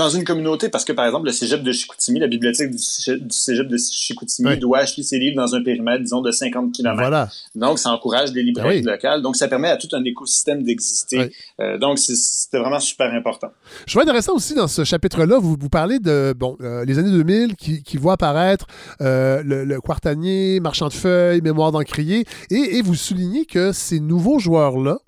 dans 0.00 0.08
une 0.08 0.24
communauté, 0.24 0.68
parce 0.68 0.84
que 0.84 0.92
par 0.92 1.04
exemple, 1.04 1.26
le 1.26 1.32
cégep 1.32 1.62
de 1.62 1.72
Chicoutimi, 1.72 2.18
la 2.18 2.26
bibliothèque 2.26 2.70
du 2.70 2.78
cégep, 2.78 3.68
de 3.68 3.76
Chicoutimi 3.76 4.56
doit 4.56 4.78
acheter 4.78 5.02
ses 5.02 5.18
livres 5.18 5.36
dans 5.36 5.54
un 5.54 5.62
périmètre, 5.62 6.02
disons, 6.02 6.22
de 6.22 6.30
50 6.30 6.72
km. 6.72 6.96
Voilà. 6.96 7.28
Donc, 7.54 7.78
ça 7.78 7.90
encourage 7.90 8.32
des 8.32 8.42
librairies 8.42 8.82
ben 8.82 8.92
locales. 8.92 9.22
Donc, 9.22 9.36
ça 9.36 9.46
permet 9.46 9.68
à 9.68 9.76
tout 9.76 9.88
un 9.92 10.02
écosystème 10.04 10.62
d'exister. 10.62 11.30
Euh, 11.60 11.78
donc, 11.78 11.98
c'était 11.98 12.58
vraiment 12.58 12.80
super 12.80 13.12
important. 13.12 13.48
Je 13.86 13.92
trouve 13.92 14.02
intéressant 14.02 14.34
aussi 14.34 14.54
dans 14.54 14.68
ce 14.68 14.84
chapitre-là, 14.84 15.38
vous, 15.38 15.56
vous 15.60 15.68
parlez 15.68 15.98
de 15.98 16.34
bon, 16.36 16.56
euh, 16.62 16.84
les 16.84 16.98
années 16.98 17.10
2000 17.10 17.56
qui, 17.56 17.82
qui 17.82 17.96
voient 17.98 18.14
apparaître 18.14 18.66
euh, 19.02 19.42
le, 19.44 19.64
le, 19.64 19.80
Quartanier, 19.80 20.60
Marchand 20.60 20.88
de 20.88 20.94
feuilles, 20.94 21.42
Mémoire 21.42 21.72
d'encrier, 21.72 22.24
et, 22.50 22.78
et 22.78 22.82
vous 22.82 22.94
soulignez 22.94 23.44
que 23.44 23.72
ces 23.72 24.00
nouveaux 24.00 24.38
joueurs-là 24.38 24.98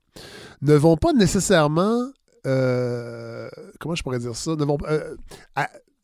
ne 0.61 0.75
vont 0.75 0.97
pas 0.97 1.13
nécessairement 1.13 2.03
euh, 2.47 3.49
comment 3.79 3.95
je 3.95 4.03
pourrais 4.03 4.19
dire 4.19 4.37
ça, 4.37 4.53
euh, 4.53 5.17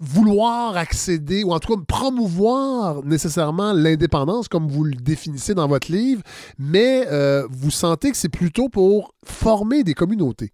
vouloir 0.00 0.76
accéder, 0.76 1.42
ou 1.42 1.52
en 1.52 1.58
tout 1.58 1.74
cas 1.74 1.82
promouvoir 1.86 3.04
nécessairement 3.04 3.72
l'indépendance 3.72 4.48
comme 4.48 4.68
vous 4.68 4.84
le 4.84 4.94
définissez 4.94 5.54
dans 5.54 5.66
votre 5.66 5.90
livre, 5.90 6.22
mais 6.58 7.06
euh, 7.08 7.46
vous 7.50 7.70
sentez 7.70 8.10
que 8.10 8.16
c'est 8.16 8.28
plutôt 8.28 8.68
pour 8.68 9.14
former 9.24 9.82
des 9.82 9.94
communautés. 9.94 10.52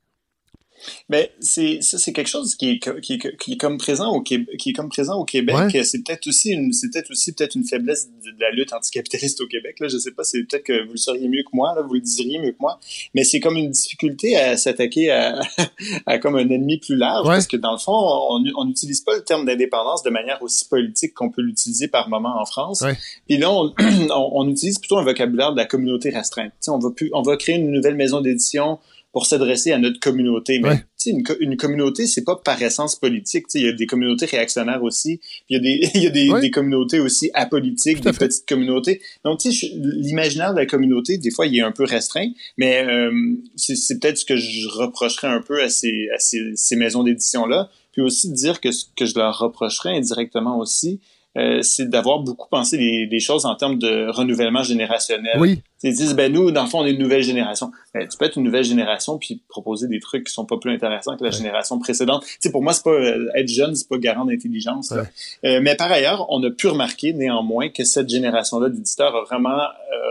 Mais 1.08 1.32
c'est 1.40 1.80
ça, 1.82 1.98
c'est 1.98 2.12
quelque 2.12 2.28
chose 2.28 2.54
qui 2.54 2.70
est, 2.72 3.00
qui, 3.00 3.18
qui 3.18 3.52
est 3.52 3.56
comme 3.56 3.78
présent 3.78 4.12
au 4.12 4.20
Québec, 4.20 4.56
qui 4.58 4.70
est 4.70 4.72
comme 4.72 4.88
présent 4.88 5.18
au 5.18 5.24
Québec. 5.24 5.76
C'est 5.84 6.04
peut-être 6.04 6.26
aussi 6.26 6.50
une, 6.50 6.72
c'est 6.72 6.90
peut-être 6.90 7.10
aussi 7.10 7.32
peut-être 7.32 7.54
une 7.54 7.64
faiblesse 7.64 8.08
de, 8.08 8.30
la 8.38 8.50
lutte 8.50 8.72
anticapitaliste 8.72 9.40
au 9.40 9.46
Québec. 9.46 9.76
Là, 9.80 9.88
je 9.88 9.98
sais 9.98 10.10
pas, 10.10 10.24
c'est 10.24 10.42
peut-être 10.44 10.64
que 10.64 10.84
vous 10.84 10.92
le 10.92 10.98
sauriez 10.98 11.28
mieux 11.28 11.42
que 11.42 11.54
moi, 11.54 11.74
là, 11.74 11.82
vous 11.82 11.94
le 11.94 12.00
diriez 12.00 12.38
mieux 12.38 12.52
que 12.52 12.60
moi. 12.60 12.78
Mais 13.14 13.24
c'est 13.24 13.40
comme 13.40 13.56
une 13.56 13.70
difficulté 13.70 14.36
à 14.36 14.56
s'attaquer 14.56 15.10
à, 15.10 15.40
à 16.06 16.18
comme 16.18 16.36
un 16.36 16.48
ennemi 16.48 16.78
plus 16.78 16.96
large, 16.96 17.26
parce 17.26 17.46
que 17.46 17.56
dans 17.56 17.72
le 17.72 17.78
fond, 17.78 17.92
on 17.92 18.64
n'utilise 18.64 19.00
pas 19.00 19.14
le 19.16 19.22
terme 19.22 19.44
d'indépendance 19.44 20.02
de 20.02 20.10
manière 20.10 20.42
aussi 20.42 20.68
politique 20.68 21.14
qu'on 21.14 21.30
peut 21.30 21.42
l'utiliser 21.42 21.88
par 21.88 22.08
moment 22.08 22.40
en 22.40 22.44
France. 22.44 22.84
Puis 23.28 23.38
là, 23.38 23.50
on, 23.50 23.72
on, 24.10 24.48
utilise 24.48 24.78
plutôt 24.78 24.98
un 24.98 25.04
vocabulaire 25.04 25.52
de 25.52 25.56
la 25.56 25.66
communauté 25.66 26.10
restreinte. 26.10 26.52
on 26.68 26.78
va 26.78 26.90
plus, 26.90 27.10
on 27.12 27.22
va 27.22 27.36
créer 27.36 27.56
une 27.56 27.70
nouvelle 27.70 27.96
maison 27.96 28.20
d'édition 28.20 28.78
pour 29.14 29.26
s'adresser 29.26 29.70
à 29.70 29.78
notre 29.78 30.00
communauté. 30.00 30.58
Mais 30.58 30.84
une, 31.06 31.22
une 31.38 31.56
communauté, 31.56 32.08
c'est 32.08 32.24
pas 32.24 32.34
par 32.34 32.60
essence 32.60 32.96
politique. 32.96 33.46
Il 33.54 33.62
y 33.62 33.68
a 33.68 33.72
des 33.72 33.86
communautés 33.86 34.26
réactionnaires 34.26 34.82
aussi. 34.82 35.20
Il 35.48 35.54
y 35.54 35.56
a 35.56 35.60
des, 35.60 35.90
il 35.94 36.02
y 36.02 36.06
a 36.08 36.10
des, 36.10 36.40
des 36.40 36.50
communautés 36.50 36.98
aussi 36.98 37.30
apolitiques, 37.32 38.00
des 38.00 38.12
petites 38.12 38.46
communautés. 38.48 39.00
Donc, 39.24 39.38
tu 39.38 39.52
sais, 39.52 39.68
l'imaginaire 39.72 40.52
de 40.52 40.58
la 40.58 40.66
communauté, 40.66 41.16
des 41.16 41.30
fois, 41.30 41.46
il 41.46 41.56
est 41.56 41.62
un 41.62 41.70
peu 41.70 41.84
restreint, 41.84 42.28
mais 42.58 42.84
euh, 42.84 43.12
c'est 43.54 44.00
peut-être 44.00 44.18
ce 44.18 44.24
que 44.24 44.36
je 44.36 44.66
reprocherais 44.66 45.28
un 45.28 45.40
peu 45.40 45.62
à 45.62 45.68
ces, 45.68 46.08
à 46.12 46.18
ces, 46.18 46.40
ces 46.56 46.74
maisons 46.74 47.04
d'édition-là. 47.04 47.70
Puis 47.92 48.02
aussi 48.02 48.32
dire 48.32 48.60
que 48.60 48.72
ce 48.72 48.86
que 48.96 49.06
je 49.06 49.16
leur 49.16 49.38
reprocherais 49.38 49.96
indirectement 49.96 50.58
aussi, 50.58 50.98
euh, 51.36 51.62
c'est 51.62 51.88
d'avoir 51.88 52.20
beaucoup 52.20 52.48
pensé 52.48 52.76
les, 52.76 53.20
choses 53.20 53.44
en 53.44 53.56
termes 53.56 53.78
de 53.78 54.08
renouvellement 54.08 54.62
générationnel. 54.62 55.36
Oui. 55.38 55.62
Ils 55.84 55.94
disent, 55.94 56.14
ben 56.14 56.32
nous, 56.32 56.50
dans 56.50 56.64
le 56.64 56.68
fond, 56.68 56.80
on 56.80 56.86
est 56.86 56.92
une 56.92 57.02
nouvelle 57.02 57.22
génération. 57.22 57.70
Ben, 57.92 58.08
tu 58.08 58.16
peux 58.16 58.24
être 58.24 58.36
une 58.36 58.44
nouvelle 58.44 58.64
génération 58.64 59.18
puis 59.18 59.42
proposer 59.48 59.86
des 59.86 60.00
trucs 60.00 60.24
qui 60.26 60.32
sont 60.32 60.46
pas 60.46 60.56
plus 60.56 60.72
intéressants 60.72 61.14
que 61.14 61.22
la 61.22 61.30
génération 61.30 61.78
précédente. 61.78 62.24
Tu 62.40 62.50
pour 62.50 62.62
moi, 62.62 62.72
c'est 62.72 62.84
pas 62.84 62.90
euh, 62.90 63.28
être 63.34 63.48
jeune, 63.48 63.74
c'est 63.74 63.86
pas 63.86 63.98
garant 63.98 64.24
d'intelligence. 64.24 64.94
Euh, 65.44 65.60
mais 65.62 65.76
par 65.76 65.92
ailleurs, 65.92 66.26
on 66.30 66.42
a 66.42 66.50
pu 66.50 66.68
remarquer 66.68 67.12
néanmoins 67.12 67.68
que 67.68 67.84
cette 67.84 68.08
génération-là 68.08 68.70
d'éditeurs 68.70 69.14
a 69.14 69.24
vraiment 69.24 69.58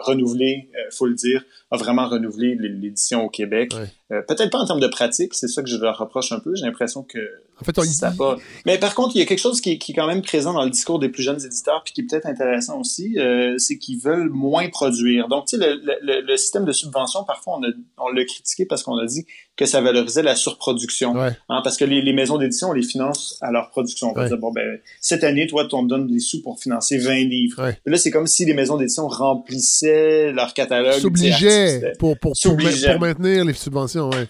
renouvelé, 0.03 0.69
faut 0.91 1.05
le 1.05 1.13
dire, 1.13 1.43
a 1.71 1.77
vraiment 1.77 2.07
renouvelé 2.07 2.55
l'édition 2.59 3.23
au 3.23 3.29
Québec. 3.29 3.73
Peut-être 4.09 4.49
pas 4.49 4.59
en 4.59 4.65
termes 4.65 4.79
de 4.79 4.87
pratique, 4.87 5.33
c'est 5.33 5.47
ça 5.47 5.63
que 5.63 5.69
je 5.69 5.77
leur 5.77 5.97
reproche 5.97 6.31
un 6.31 6.39
peu. 6.39 6.55
J'ai 6.55 6.65
l'impression 6.65 7.03
que 7.03 7.19
en 7.61 7.63
fait, 7.63 7.79
ça 7.85 8.11
pas. 8.11 8.37
Mais 8.65 8.77
par 8.77 8.95
contre, 8.95 9.15
il 9.15 9.19
y 9.19 9.21
a 9.21 9.25
quelque 9.25 9.39
chose 9.39 9.61
qui, 9.61 9.77
qui, 9.79 9.91
est 9.91 9.95
quand 9.95 10.07
même 10.07 10.21
présent 10.21 10.53
dans 10.53 10.63
le 10.63 10.71
discours 10.71 10.99
des 10.99 11.09
plus 11.09 11.23
jeunes 11.23 11.43
éditeurs, 11.43 11.83
puis 11.83 11.93
qui 11.93 12.01
est 12.01 12.03
peut-être 12.05 12.25
intéressant 12.25 12.79
aussi, 12.79 13.17
c'est 13.57 13.77
qu'ils 13.77 13.99
veulent 13.99 14.29
moins 14.29 14.69
produire. 14.69 15.27
Donc, 15.27 15.45
tu 15.45 15.57
sais, 15.57 15.62
le, 15.63 16.37
système 16.37 16.65
de 16.65 16.71
subvention, 16.71 17.23
parfois, 17.23 17.59
on, 17.59 17.61
on 17.97 18.09
l'a 18.09 18.25
critiqué 18.25 18.65
parce 18.65 18.83
qu'on 18.83 18.97
a 18.97 19.05
dit 19.05 19.25
que 19.55 19.65
ça 19.65 19.81
valorisait 19.81 20.23
la 20.23 20.35
surproduction. 20.35 21.15
Hein, 21.15 21.35
parce 21.63 21.77
que 21.77 21.85
les, 21.85 22.13
maisons 22.13 22.37
d'édition, 22.37 22.69
on 22.69 22.73
les 22.73 22.83
finance 22.83 23.37
à 23.41 23.51
leur 23.51 23.69
production. 23.69 24.11
On 24.11 24.13
va 24.13 24.27
dire, 24.27 24.37
bon, 24.37 24.51
ben, 24.51 24.79
cette 24.99 25.23
année, 25.23 25.47
toi, 25.47 25.67
tu 25.67 25.75
me 25.75 25.87
donnes 25.87 26.07
des 26.07 26.19
sous 26.19 26.41
pour 26.41 26.59
financer 26.59 26.97
20 26.97 27.13
livres. 27.25 27.73
Là, 27.85 27.97
c'est 27.97 28.11
comme 28.11 28.27
si 28.27 28.45
les 28.45 28.53
maisons 28.53 28.77
d'édition 28.77 29.07
remplissaient 29.07 30.31
leur 30.31 30.53
catalogue. 30.53 30.99
S'obligeaient 30.99 31.93
pour, 31.99 32.17
pour, 32.17 32.33
pour, 32.41 32.57
maintenir 32.99 33.45
les 33.45 33.53
subventions, 33.53 34.09
ouais. 34.09 34.27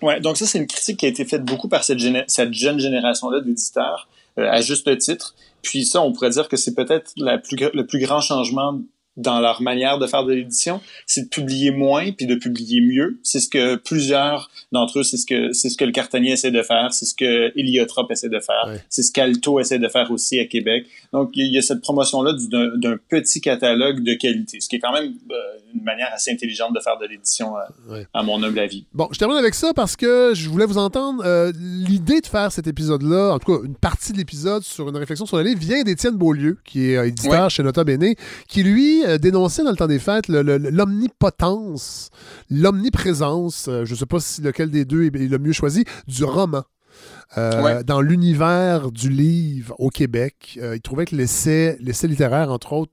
Ouais, 0.00 0.20
donc 0.20 0.36
ça, 0.36 0.46
c'est 0.46 0.58
une 0.58 0.66
critique 0.66 0.98
qui 0.98 1.06
a 1.06 1.08
été 1.08 1.24
faite 1.24 1.44
beaucoup 1.44 1.68
par 1.68 1.84
cette, 1.84 2.00
cette 2.26 2.52
jeune 2.52 2.80
génération-là 2.80 3.40
d'éditeurs, 3.40 4.08
euh, 4.38 4.50
à 4.50 4.60
juste 4.60 4.98
titre. 4.98 5.36
Puis 5.62 5.86
ça, 5.86 6.02
on 6.02 6.12
pourrait 6.12 6.30
dire 6.30 6.48
que 6.48 6.56
c'est 6.56 6.74
peut-être 6.74 7.12
plus, 7.14 7.56
le 7.72 7.86
plus 7.86 8.00
grand 8.00 8.20
changement 8.20 8.80
dans 9.16 9.40
leur 9.40 9.60
manière 9.60 9.98
de 9.98 10.06
faire 10.06 10.24
de 10.24 10.32
l'édition, 10.32 10.80
c'est 11.06 11.24
de 11.24 11.28
publier 11.28 11.70
moins 11.70 12.12
puis 12.12 12.26
de 12.26 12.34
publier 12.34 12.80
mieux. 12.80 13.18
C'est 13.22 13.40
ce 13.40 13.48
que 13.48 13.76
plusieurs 13.76 14.50
d'entre 14.72 15.00
eux, 15.00 15.02
c'est 15.02 15.18
ce 15.18 15.26
que 15.26 15.52
c'est 15.52 15.68
ce 15.68 15.76
que 15.76 15.84
le 15.84 15.92
cartonnier 15.92 16.32
essaie 16.32 16.50
de 16.50 16.62
faire, 16.62 16.92
c'est 16.92 17.04
ce 17.04 17.14
que 17.14 17.52
Heliotrope 17.58 18.10
essaie 18.10 18.30
de 18.30 18.40
faire, 18.40 18.78
c'est 18.88 19.02
ce 19.02 19.12
qu'Alto 19.12 19.60
essaie 19.60 19.78
de 19.78 19.88
faire 19.88 20.10
aussi 20.10 20.38
à 20.40 20.46
Québec. 20.46 20.86
Donc 21.12 21.30
il 21.34 21.52
y 21.52 21.58
a 21.58 21.62
cette 21.62 21.80
promotion 21.80 22.22
là 22.22 22.32
d'un 22.32 22.96
petit 23.08 23.40
catalogue 23.40 24.02
de 24.02 24.14
qualité, 24.14 24.60
ce 24.60 24.68
qui 24.68 24.76
est 24.76 24.80
quand 24.80 24.92
même 24.92 25.12
euh, 25.30 25.34
une 25.74 25.82
manière 25.82 26.08
assez 26.12 26.30
intelligente 26.30 26.74
de 26.74 26.80
faire 26.80 26.98
de 26.98 27.06
l'édition 27.06 27.54
euh, 27.90 28.02
à 28.14 28.22
mon 28.22 28.42
humble 28.42 28.58
avis. 28.58 28.86
Bon, 28.94 29.08
je 29.12 29.18
termine 29.18 29.36
avec 29.36 29.54
ça 29.54 29.72
parce 29.74 29.96
que 29.96 30.32
je 30.34 30.48
voulais 30.48 30.66
vous 30.66 30.78
entendre 30.78 31.22
euh, 31.24 31.52
l'idée 31.56 32.20
de 32.20 32.26
faire 32.26 32.50
cet 32.50 32.66
épisode 32.66 33.02
là, 33.02 33.34
en 33.34 33.38
tout 33.38 33.58
cas 33.58 33.66
une 33.66 33.76
partie 33.76 34.12
de 34.12 34.18
l'épisode 34.18 34.62
sur 34.62 34.88
une 34.88 34.96
réflexion 34.96 35.26
sur 35.26 35.36
le 35.36 35.42
livre 35.42 35.60
vient 35.60 35.82
d'Étienne 35.82 36.16
Beaulieu 36.16 36.58
qui 36.64 36.90
est 36.90 37.08
éditeur 37.08 37.50
chez 37.50 37.62
Nota 37.62 37.84
Bene, 37.84 38.14
qui 38.48 38.62
lui 38.62 39.04
euh, 39.04 39.18
dénoncer 39.18 39.62
dans 39.62 39.70
le 39.70 39.76
temps 39.76 39.86
des 39.86 39.98
fêtes 39.98 40.28
l'omnipotence, 40.28 42.10
l'omniprésence, 42.50 43.66
euh, 43.68 43.84
je 43.84 43.92
ne 43.92 43.98
sais 43.98 44.06
pas 44.06 44.20
si 44.20 44.42
lequel 44.42 44.70
des 44.70 44.84
deux 44.84 45.04
est, 45.04 45.10
le 45.10 45.38
mieux 45.38 45.52
choisi, 45.52 45.84
du 46.06 46.24
roman. 46.24 46.62
Euh, 47.38 47.82
dans 47.82 48.00
l'univers 48.00 48.90
du 48.90 49.08
livre 49.08 49.74
au 49.78 49.88
Québec. 49.88 50.58
il 50.62 50.80
trouvait 50.80 51.06
que 51.06 51.16
l'essai, 51.16 51.76
l'essai 51.80 52.08
littéraire, 52.08 52.50
entre 52.50 52.72
autres, 52.72 52.92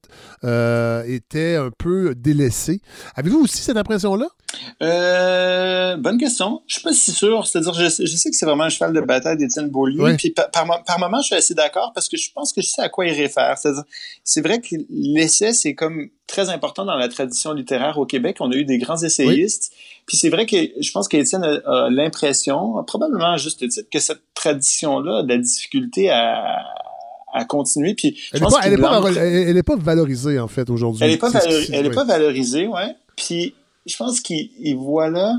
était 1.07 1.55
un 1.55 1.71
peu 1.71 2.15
délaissé. 2.15 2.81
Avez-vous 3.15 3.43
aussi 3.43 3.57
cette 3.57 3.77
impression-là? 3.77 4.27
bonne 5.97 6.17
question. 6.17 6.61
Je 6.67 6.75
suis 6.75 6.83
pas 6.83 6.93
si 6.93 7.11
sûr. 7.11 7.45
C'est-à-dire, 7.47 7.73
je, 7.73 7.89
sais 7.89 8.29
que 8.29 8.35
c'est 8.35 8.45
vraiment 8.45 8.63
un 8.63 8.69
cheval 8.69 8.93
de 8.93 9.01
bataille 9.01 9.37
d'Étienne 9.37 9.69
Beaulieu. 9.69 10.15
Puis 10.17 10.31
par, 10.31 10.49
par, 10.51 10.99
moment, 10.99 11.21
je 11.21 11.27
suis 11.27 11.35
assez 11.35 11.53
d'accord 11.53 11.91
parce 11.93 12.09
que 12.09 12.17
je 12.17 12.31
pense 12.31 12.53
que 12.53 12.61
je 12.61 12.67
sais 12.67 12.81
à 12.81 12.89
quoi 12.89 13.05
il 13.05 13.13
réfère. 13.13 13.57
C'est-à-dire, 13.57 13.83
c'est 14.23 14.41
vrai 14.41 14.59
que 14.59 14.75
l'essai, 14.89 15.53
c'est 15.53 15.75
comme 15.75 16.09
très 16.27 16.49
important 16.49 16.85
dans 16.85 16.95
la 16.95 17.07
tradition 17.09 17.53
littéraire 17.53 17.97
au 17.97 18.05
Québec. 18.05 18.37
On 18.39 18.51
a 18.51 18.55
eu 18.55 18.65
des 18.65 18.77
grands 18.77 19.01
essayistes. 19.01 19.73
Puis 20.09 20.17
c'est 20.17 20.29
vrai 20.29 20.47
que 20.47 20.57
je 20.57 20.91
pense 20.91 21.07
qu'Étienne 21.07 21.43
a, 21.43 21.87
l'impression, 21.91 22.83
probablement 22.83 23.33
à 23.33 23.37
juste 23.37 23.59
titre, 23.69 23.87
que 23.91 23.99
cette 23.99 24.23
tradition-là 24.33 25.19
a 25.19 25.23
de 25.23 25.29
la 25.29 25.37
difficulté 25.37 26.09
à, 26.09 26.57
à 27.31 27.45
continuer. 27.45 27.93
Puis 27.93 28.17
elle 28.33 28.41
n'est 28.41 28.47
pas, 28.47 29.01
pas, 29.01 29.75
pas, 29.75 29.75
valorisée, 29.75 30.39
en 30.39 30.47
fait, 30.47 30.67
aujourd'hui. 30.71 31.03
Elle 31.03 31.11
n'est 31.11 31.17
pas, 31.17 31.31
elle 31.71 31.85
est 31.85 31.91
pas 31.91 32.05
valorisée, 32.05 32.65
ouais. 32.65 32.95
Puis 33.15 33.53
je 33.85 33.95
pense 33.97 34.19
qu'il 34.19 34.75
voit 34.77 35.11
là 35.11 35.35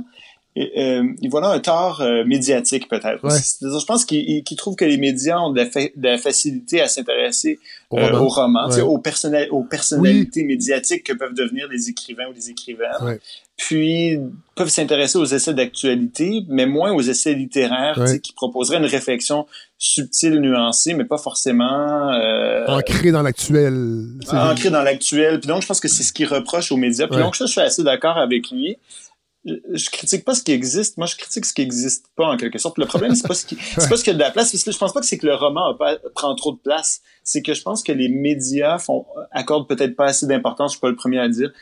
euh, 0.59 1.05
il 1.23 1.31
voit 1.31 1.41
là 1.41 1.51
un 1.51 1.61
tort 1.61 2.01
euh, 2.01 2.25
médiatique 2.25 2.89
peut-être. 2.89 3.21
Je 3.23 3.85
pense 3.87 4.05
qu'il 4.05 4.57
trouve 4.57 4.75
que 4.75 4.85
les 4.85 4.99
médias 4.99 5.39
ont 5.39 5.53
de 5.53 5.63
la, 6.03 6.19
facilité 6.19 6.81
à 6.81 6.89
s'intéresser 6.89 7.61
au 7.91 7.99
euh, 7.99 8.11
roman, 8.13 8.69
aux, 8.83 8.99
personnel, 8.99 9.49
aux 9.53 9.63
personnalités 9.63 10.43
médiatiques 10.43 11.05
que 11.05 11.13
peuvent 11.13 11.35
devenir 11.35 11.69
les 11.69 11.89
écrivains 11.89 12.27
ou 12.29 12.33
les 12.33 12.51
écrivaines. 12.51 13.19
Puis 13.57 14.19
peuvent 14.57 14.71
s'intéresser 14.71 15.19
aux 15.19 15.27
essais 15.27 15.55
d'actualité, 15.55 16.43
mais 16.49 16.67
moins 16.67 16.93
aux 16.93 17.03
essais 17.03 17.35
littéraires 17.35 18.03
qui 18.23 18.33
proposeraient 18.33 18.79
une 18.79 18.87
réflexion 18.87 19.47
subtile, 19.79 20.41
nuancée, 20.41 20.95
mais 20.95 21.05
pas 21.05 21.17
forcément 21.17 22.11
euh, 22.13 22.67
ancrée 22.67 23.13
dans 23.13 23.23
l'actuel. 23.23 24.09
Ancrée 24.31 24.71
dans 24.71 24.83
l'actuel. 24.83 25.41
Puis 25.41 25.49
donc 25.49 25.63
je 25.63 25.67
pense 25.67 25.81
que 25.81 25.89
c'est 25.89 26.03
ce 26.03 26.13
qu'il 26.13 26.27
reproche 26.27 26.73
aux 26.73 26.77
médias. 26.77 27.07
Puis 27.07 27.19
donc 27.19 27.37
ça, 27.37 27.47
je 27.47 27.53
suis 27.53 27.61
assez 27.61 27.83
d'accord 27.83 28.19
avec 28.19 28.51
lui 28.51 28.77
je, 29.45 29.91
critique 29.91 30.25
pas 30.25 30.35
ce 30.35 30.43
qui 30.43 30.53
existe, 30.53 30.99
moi 30.99 31.07
je 31.07 31.17
critique 31.17 31.47
ce 31.47 31.55
qui 31.55 31.63
existe 31.63 32.07
pas 32.15 32.27
en 32.27 32.37
quelque 32.37 32.59
sorte. 32.59 32.79
Le 32.79 32.87
problème 32.87 33.15
c'est 33.15 33.27
pas 33.27 33.35
ce 33.35 33.47
qui 33.47 33.57
c'est 33.79 33.89
pas 33.89 33.97
ce 33.97 34.05
qui 34.05 34.11
a 34.11 34.15
de 34.15 34.19
la 34.19 34.31
place. 34.31 34.55
Je 34.55 34.79
pense 34.79 34.93
pas 34.93 35.01
que 35.01 35.07
c'est 35.07 35.19
que 35.19 35.27
le 35.27 35.35
roman 35.35 35.77
prend 36.15 36.35
trop 36.35 36.53
de 36.53 36.59
place. 36.59 37.01
C'est 37.25 37.43
que 37.43 37.55
je 37.55 37.63
pense 37.63 37.83
que 37.83 37.93
les 37.93 38.09
médias 38.09 38.79
font 38.79 39.07
accordent 39.31 39.69
peut-être 39.69 39.97
pas 39.97 40.07
assez 40.07 40.27
d'importance. 40.27 40.73
Je 40.73 40.77
suis 40.77 40.81
pas 40.81 40.91
le 40.91 40.97
premier 40.97 41.19
à 41.19 41.27
le 41.27 41.33
dire. 41.33 41.53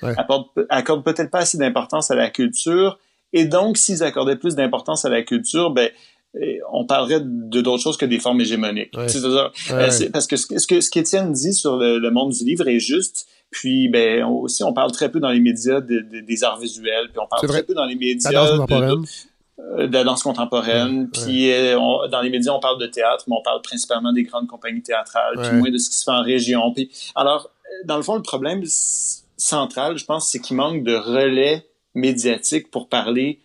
Accordent, 0.69 1.05
peut-être 1.05 1.31
pas 1.31 1.41
assez 1.41 1.59
d'importance 1.59 2.11
à 2.11 2.15
la 2.15 2.31
culture. 2.31 2.99
Et 3.33 3.45
donc 3.45 3.77
s'ils 3.77 4.03
accordaient 4.03 4.37
plus 4.37 4.57
d'importance 4.57 5.05
à 5.05 5.09
la 5.09 5.23
culture, 5.23 5.71
ben 5.71 5.91
eh, 6.41 6.61
on 6.73 6.85
parlerait 6.85 7.21
de 7.21 7.61
d'autres 7.61 7.83
choses 7.83 7.97
que 7.97 8.07
des 8.07 8.19
formes 8.19 8.41
hégémoniques. 8.41 8.95
C'est-à-dire, 9.07 9.51
euh, 9.71 9.91
parce 10.13 10.27
que 10.27 10.37
ce 10.37 10.67
que 10.67 10.81
ce 10.81 10.91
qu'Étienne 10.91 11.33
dit 11.33 11.55
sur 11.55 11.77
le, 11.77 12.11
monde 12.11 12.33
du 12.33 12.45
livre 12.45 12.69
est 12.69 12.81
juste 12.81 13.27
puis, 13.51 13.89
ben, 13.89 14.25
aussi, 14.25 14.63
on 14.63 14.73
parle 14.73 14.93
très 14.93 15.11
peu 15.11 15.21
dans 15.21 15.31
les 15.31 15.41
médias 15.41 15.81
des 15.81 16.45
arts 16.45 16.59
visuels, 16.59 17.09
puis 17.11 17.19
on 17.23 17.27
parle 17.27 17.49
très 17.49 17.63
peu 17.63 17.75
dans 17.75 17.85
les 17.85 17.97
médias 17.97 18.31
de, 18.31 19.93
la 19.93 20.05
danse 20.05 20.23
contemporaine. 20.23 21.09
puis 21.11 21.51
euh, 21.51 21.79
dans 22.11 22.21
les 22.21 22.31
médias, 22.31 22.53
on 22.53 22.61
parle 22.61 22.81
de 22.81 22.87
théâtre, 22.87 23.25
mais 23.27 23.37
on 23.39 23.43
parle 23.43 23.63
principalement 23.63 24.13
des 24.13 24.23
grandes 24.23 24.47
compagnies 24.47 24.83
théâtrales, 24.83 25.35
puis 25.43 25.57
moins 25.57 25.71
de 25.71 25.79
ce 25.79 25.91
qui 25.91 25.97
se 25.97 26.05
fait 26.05 26.11
en 26.11 26.23
région. 26.23 26.73
Puis, 26.73 26.91
alors, 27.15 27.51
dans 27.85 27.97
le 27.97 28.03
fond, 28.03 28.17
le 28.17 28.23
problème 28.23 28.63
central, 29.37 29.99
je 29.99 30.05
pense, 30.05 30.31
c'est 30.31 30.41
qu'il 30.41 30.57
manque 30.57 30.85
de 30.85 30.95
relais 30.95 31.67
médiatiques 31.95 32.71
pour 32.71 32.89
parler 32.89 33.41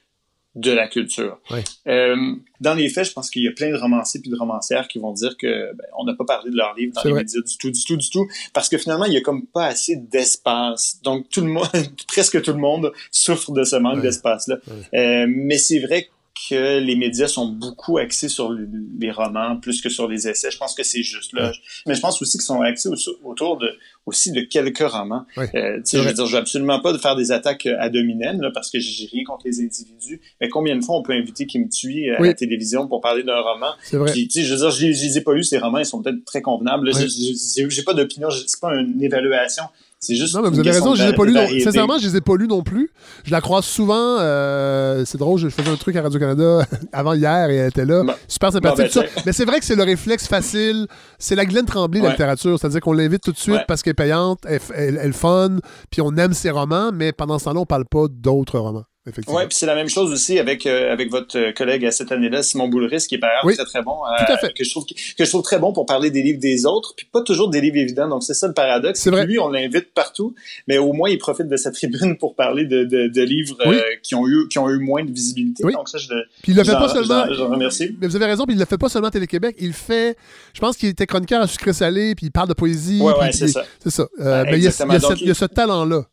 de 0.55 0.71
la 0.71 0.87
culture. 0.87 1.39
Euh, 1.87 2.15
dans 2.61 2.75
les 2.75 2.89
faits, 2.89 3.07
je 3.07 3.13
pense 3.13 3.29
qu'il 3.29 3.43
y 3.43 3.47
a 3.47 3.51
plein 3.51 3.71
de 3.71 3.77
romanciers 3.77 4.21
puis 4.21 4.29
de 4.29 4.37
romancières 4.37 4.87
qui 4.87 4.99
vont 4.99 5.11
dire 5.11 5.35
que 5.37 5.73
ben, 5.73 5.85
on 5.97 6.05
n'a 6.05 6.13
pas 6.13 6.25
parlé 6.25 6.51
de 6.51 6.55
leur 6.55 6.75
livre 6.75 6.93
dans 6.93 7.03
les 7.03 7.13
médias 7.13 7.41
du 7.41 7.57
tout, 7.57 7.71
du 7.71 7.83
tout, 7.83 7.97
du 7.97 8.09
tout, 8.09 8.27
parce 8.53 8.69
que 8.69 8.77
finalement, 8.77 9.05
il 9.05 9.13
y 9.13 9.17
a 9.17 9.21
comme 9.21 9.45
pas 9.47 9.65
assez 9.65 9.95
d'espace. 9.95 10.99
Donc 11.03 11.27
tout 11.29 11.41
le 11.41 11.47
monde, 11.47 11.67
presque 12.07 12.41
tout 12.41 12.53
le 12.53 12.59
monde 12.59 12.91
souffre 13.11 13.51
de 13.51 13.63
ce 13.63 13.75
manque 13.77 14.01
d'espace-là. 14.01 14.57
Euh, 14.93 15.25
mais 15.27 15.57
c'est 15.57 15.79
vrai 15.79 16.09
que 16.49 16.79
les 16.79 16.95
médias 16.95 17.27
sont 17.27 17.47
beaucoup 17.47 17.97
axés 17.97 18.29
sur 18.29 18.51
les, 18.51 19.11
romans 19.11 19.57
plus 19.57 19.81
que 19.81 19.89
sur 19.89 20.07
les 20.07 20.27
essais. 20.27 20.49
Je 20.51 20.57
pense 20.57 20.73
que 20.73 20.83
c'est 20.83 21.03
juste 21.03 21.33
là. 21.33 21.51
Mais 21.85 21.95
je 21.95 22.01
pense 22.01 22.21
aussi 22.21 22.37
qu'ils 22.37 22.45
sont 22.45 22.61
axés 22.61 22.89
autour 23.23 23.57
de 23.57 23.69
aussi 24.05 24.31
de 24.31 24.41
quelques 24.41 24.87
romans. 24.87 25.25
Euh, 25.37 25.79
je 25.85 25.97
veux 25.97 26.13
dire, 26.13 26.25
je 26.25 26.33
veux 26.33 26.37
absolument 26.37 26.81
pas 26.81 26.91
de 26.91 26.97
faire 26.97 27.15
des 27.15 27.31
attaques 27.31 27.65
à 27.65 27.89
dominem 27.89 28.41
là, 28.41 28.51
parce 28.53 28.69
que 28.69 28.79
j'ai 28.79 29.05
rien 29.05 29.23
contre 29.23 29.45
les 29.45 29.61
individus. 29.61 30.21
Mais 30.41 30.49
combien 30.49 30.75
de 30.75 30.83
fois 30.83 30.97
on 30.97 31.03
peut 31.03 31.13
inviter 31.13 31.45
Kim 31.45 31.69
Thuy 31.69 32.09
à 32.09 32.19
la 32.19 32.33
télévision 32.33 32.87
pour 32.87 33.01
parler 33.01 33.23
d'un 33.23 33.39
roman? 33.39 33.71
Je 33.91 33.97
veux 33.97 34.11
dire, 34.11 34.45
je, 34.45 34.85
les 34.85 35.17
ai 35.17 35.21
pas 35.21 35.33
lus 35.33 35.43
ces 35.43 35.57
romans, 35.57 35.79
ils 35.79 35.85
sont 35.85 36.01
peut-être 36.01 36.25
très 36.25 36.41
convenables. 36.41 36.91
J'ai 36.93 37.83
pas 37.83 37.93
d'opinion, 37.93 38.29
c'est 38.29 38.59
pas 38.59 38.73
une 38.75 39.01
évaluation. 39.01 39.63
C'est 40.03 40.15
juste. 40.15 40.35
Non, 40.35 40.41
mais 40.41 40.49
vous 40.49 40.59
avez 40.59 40.71
raison, 40.71 40.95
je 40.95 41.03
les 41.03 41.09
ai 41.11 41.13
pas 41.13 41.23
lus. 41.23 41.33
Non... 41.33 41.47
Sincèrement, 41.63 41.97
je 41.97 42.07
les 42.07 42.17
ai 42.17 42.21
pas 42.21 42.35
lus 42.35 42.47
non 42.47 42.61
plus. 42.61 42.91
Je 43.23 43.31
la 43.31 43.39
croise 43.39 43.63
souvent. 43.63 44.17
Euh, 44.19 45.05
c'est 45.05 45.17
drôle, 45.17 45.39
je 45.39 45.47
faisais 45.47 45.69
un 45.69 45.77
truc 45.77 45.95
à 45.95 46.01
Radio-Canada 46.01 46.65
avant 46.91 47.13
hier 47.13 47.49
et 47.49 47.55
elle 47.55 47.69
était 47.69 47.85
là. 47.85 48.03
Super 48.27 48.51
sympathique. 48.51 48.93
Ben, 48.93 49.05
mais 49.25 49.31
c'est 49.31 49.45
vrai 49.45 49.59
que 49.59 49.65
c'est 49.65 49.77
le 49.77 49.83
réflexe 49.83 50.27
facile. 50.27 50.87
C'est 51.19 51.35
la 51.35 51.45
Glenn 51.45 51.65
Tremblay 51.65 52.01
de 52.01 52.05
la 52.05 52.11
littérature. 52.11 52.59
C'est-à-dire 52.59 52.81
qu'on 52.81 52.91
l'invite 52.91 53.23
tout 53.23 53.31
de 53.31 53.37
suite 53.37 53.61
parce 53.65 53.81
qu'elle 53.81 53.91
est 53.91 53.93
payante, 53.93 54.39
elle, 54.45 54.97
est 54.97 55.11
fun, 55.13 55.57
puis 55.89 56.01
on 56.01 56.13
aime 56.17 56.33
ses 56.33 56.49
romans, 56.49 56.91
mais 56.93 57.13
pendant 57.13 57.39
ce 57.39 57.45
temps-là, 57.45 57.61
on 57.61 57.65
parle 57.65 57.85
pas 57.85 58.07
d'autres 58.09 58.59
romans. 58.59 58.83
Oui, 59.05 59.43
puis 59.49 59.57
c'est 59.57 59.65
la 59.65 59.75
même 59.75 59.89
chose 59.89 60.13
aussi 60.13 60.39
avec, 60.39 60.65
euh, 60.65 60.93
avec 60.93 61.11
votre 61.11 61.51
collègue 61.51 61.85
à 61.85 61.91
cette 61.91 62.13
année-là, 62.13 62.41
Simon 62.41 62.69
Boulris, 62.69 63.05
qui 63.07 63.15
est 63.15 63.17
par 63.17 63.31
ailleurs 63.31 63.53
très, 63.53 63.65
très 63.65 63.81
bon. 63.81 63.97
Tout 64.17 64.31
à 64.31 64.37
fait. 64.37 64.53
Que 64.53 64.63
je, 64.63 64.69
trouve, 64.69 64.85
que 64.85 65.25
je 65.25 65.29
trouve 65.29 65.41
très 65.41 65.59
bon 65.59 65.73
pour 65.73 65.85
parler 65.85 66.09
des 66.09 66.21
livres 66.21 66.39
des 66.39 66.65
autres, 66.65 66.93
puis 66.95 67.05
pas 67.11 67.21
toujours 67.21 67.49
des 67.49 67.59
livres 67.59 67.75
évidents. 67.75 68.07
Donc, 68.07 68.23
c'est 68.23 68.33
ça 68.33 68.47
le 68.47 68.53
paradoxe. 68.53 69.01
C'est 69.01 69.09
vrai. 69.09 69.25
Lui, 69.25 69.39
on 69.39 69.49
l'invite 69.49 69.93
partout, 69.93 70.35
mais 70.67 70.77
au 70.77 70.93
moins, 70.93 71.09
il 71.09 71.17
profite 71.17 71.47
de 71.49 71.57
sa 71.57 71.71
tribune 71.71 72.17
pour 72.17 72.35
parler 72.35 72.63
de, 72.63 72.85
de, 72.85 73.07
de 73.07 73.21
livres 73.23 73.57
qui, 74.01 74.15
ont 74.15 74.25
eu, 74.25 74.47
qui 74.47 74.57
ont 74.57 74.69
eu 74.69 74.79
moins 74.79 75.03
de 75.03 75.11
visibilité. 75.11 75.63
Donc, 75.63 75.89
ça, 75.89 75.97
je 75.97 76.07
le, 76.09 76.23
puis 76.41 76.53
il 76.53 76.57
le 76.57 76.63
fait 76.63 76.71
pas 76.71 76.89
seulement. 76.89 77.25
Je, 77.29 77.41
remercie. 77.41 77.97
Mais 77.99 78.07
vous 78.07 78.15
avez 78.15 78.25
raison, 78.25 78.45
puis 78.45 78.55
il 78.55 78.59
le 78.59 78.65
fait 78.65 78.77
pas 78.77 78.87
seulement 78.87 79.09
à 79.09 79.11
Télé-Québec. 79.11 79.57
Il 79.59 79.73
fait. 79.73 80.15
Je 80.53 80.61
pense 80.61 80.77
qu'il 80.77 80.87
était 80.87 81.05
chroniqueur 81.07 81.41
à 81.41 81.47
Sucré-Salé, 81.47 82.15
puis 82.15 82.27
il 82.27 82.31
parle 82.31 82.47
de 82.47 82.53
poésie. 82.53 83.01
Ouais, 83.01 83.13
ouais, 83.19 83.33
c'est 83.33 83.49
ça. 83.49 83.65
C'est 83.83 83.91
ça. 83.91 84.07
mais 84.17 84.57
il 84.57 84.63
y 84.63 84.67
a, 84.67 85.15
il 85.19 85.27
y 85.27 85.31
a 85.31 85.33
ce 85.33 85.45
talent-là. 85.45 86.05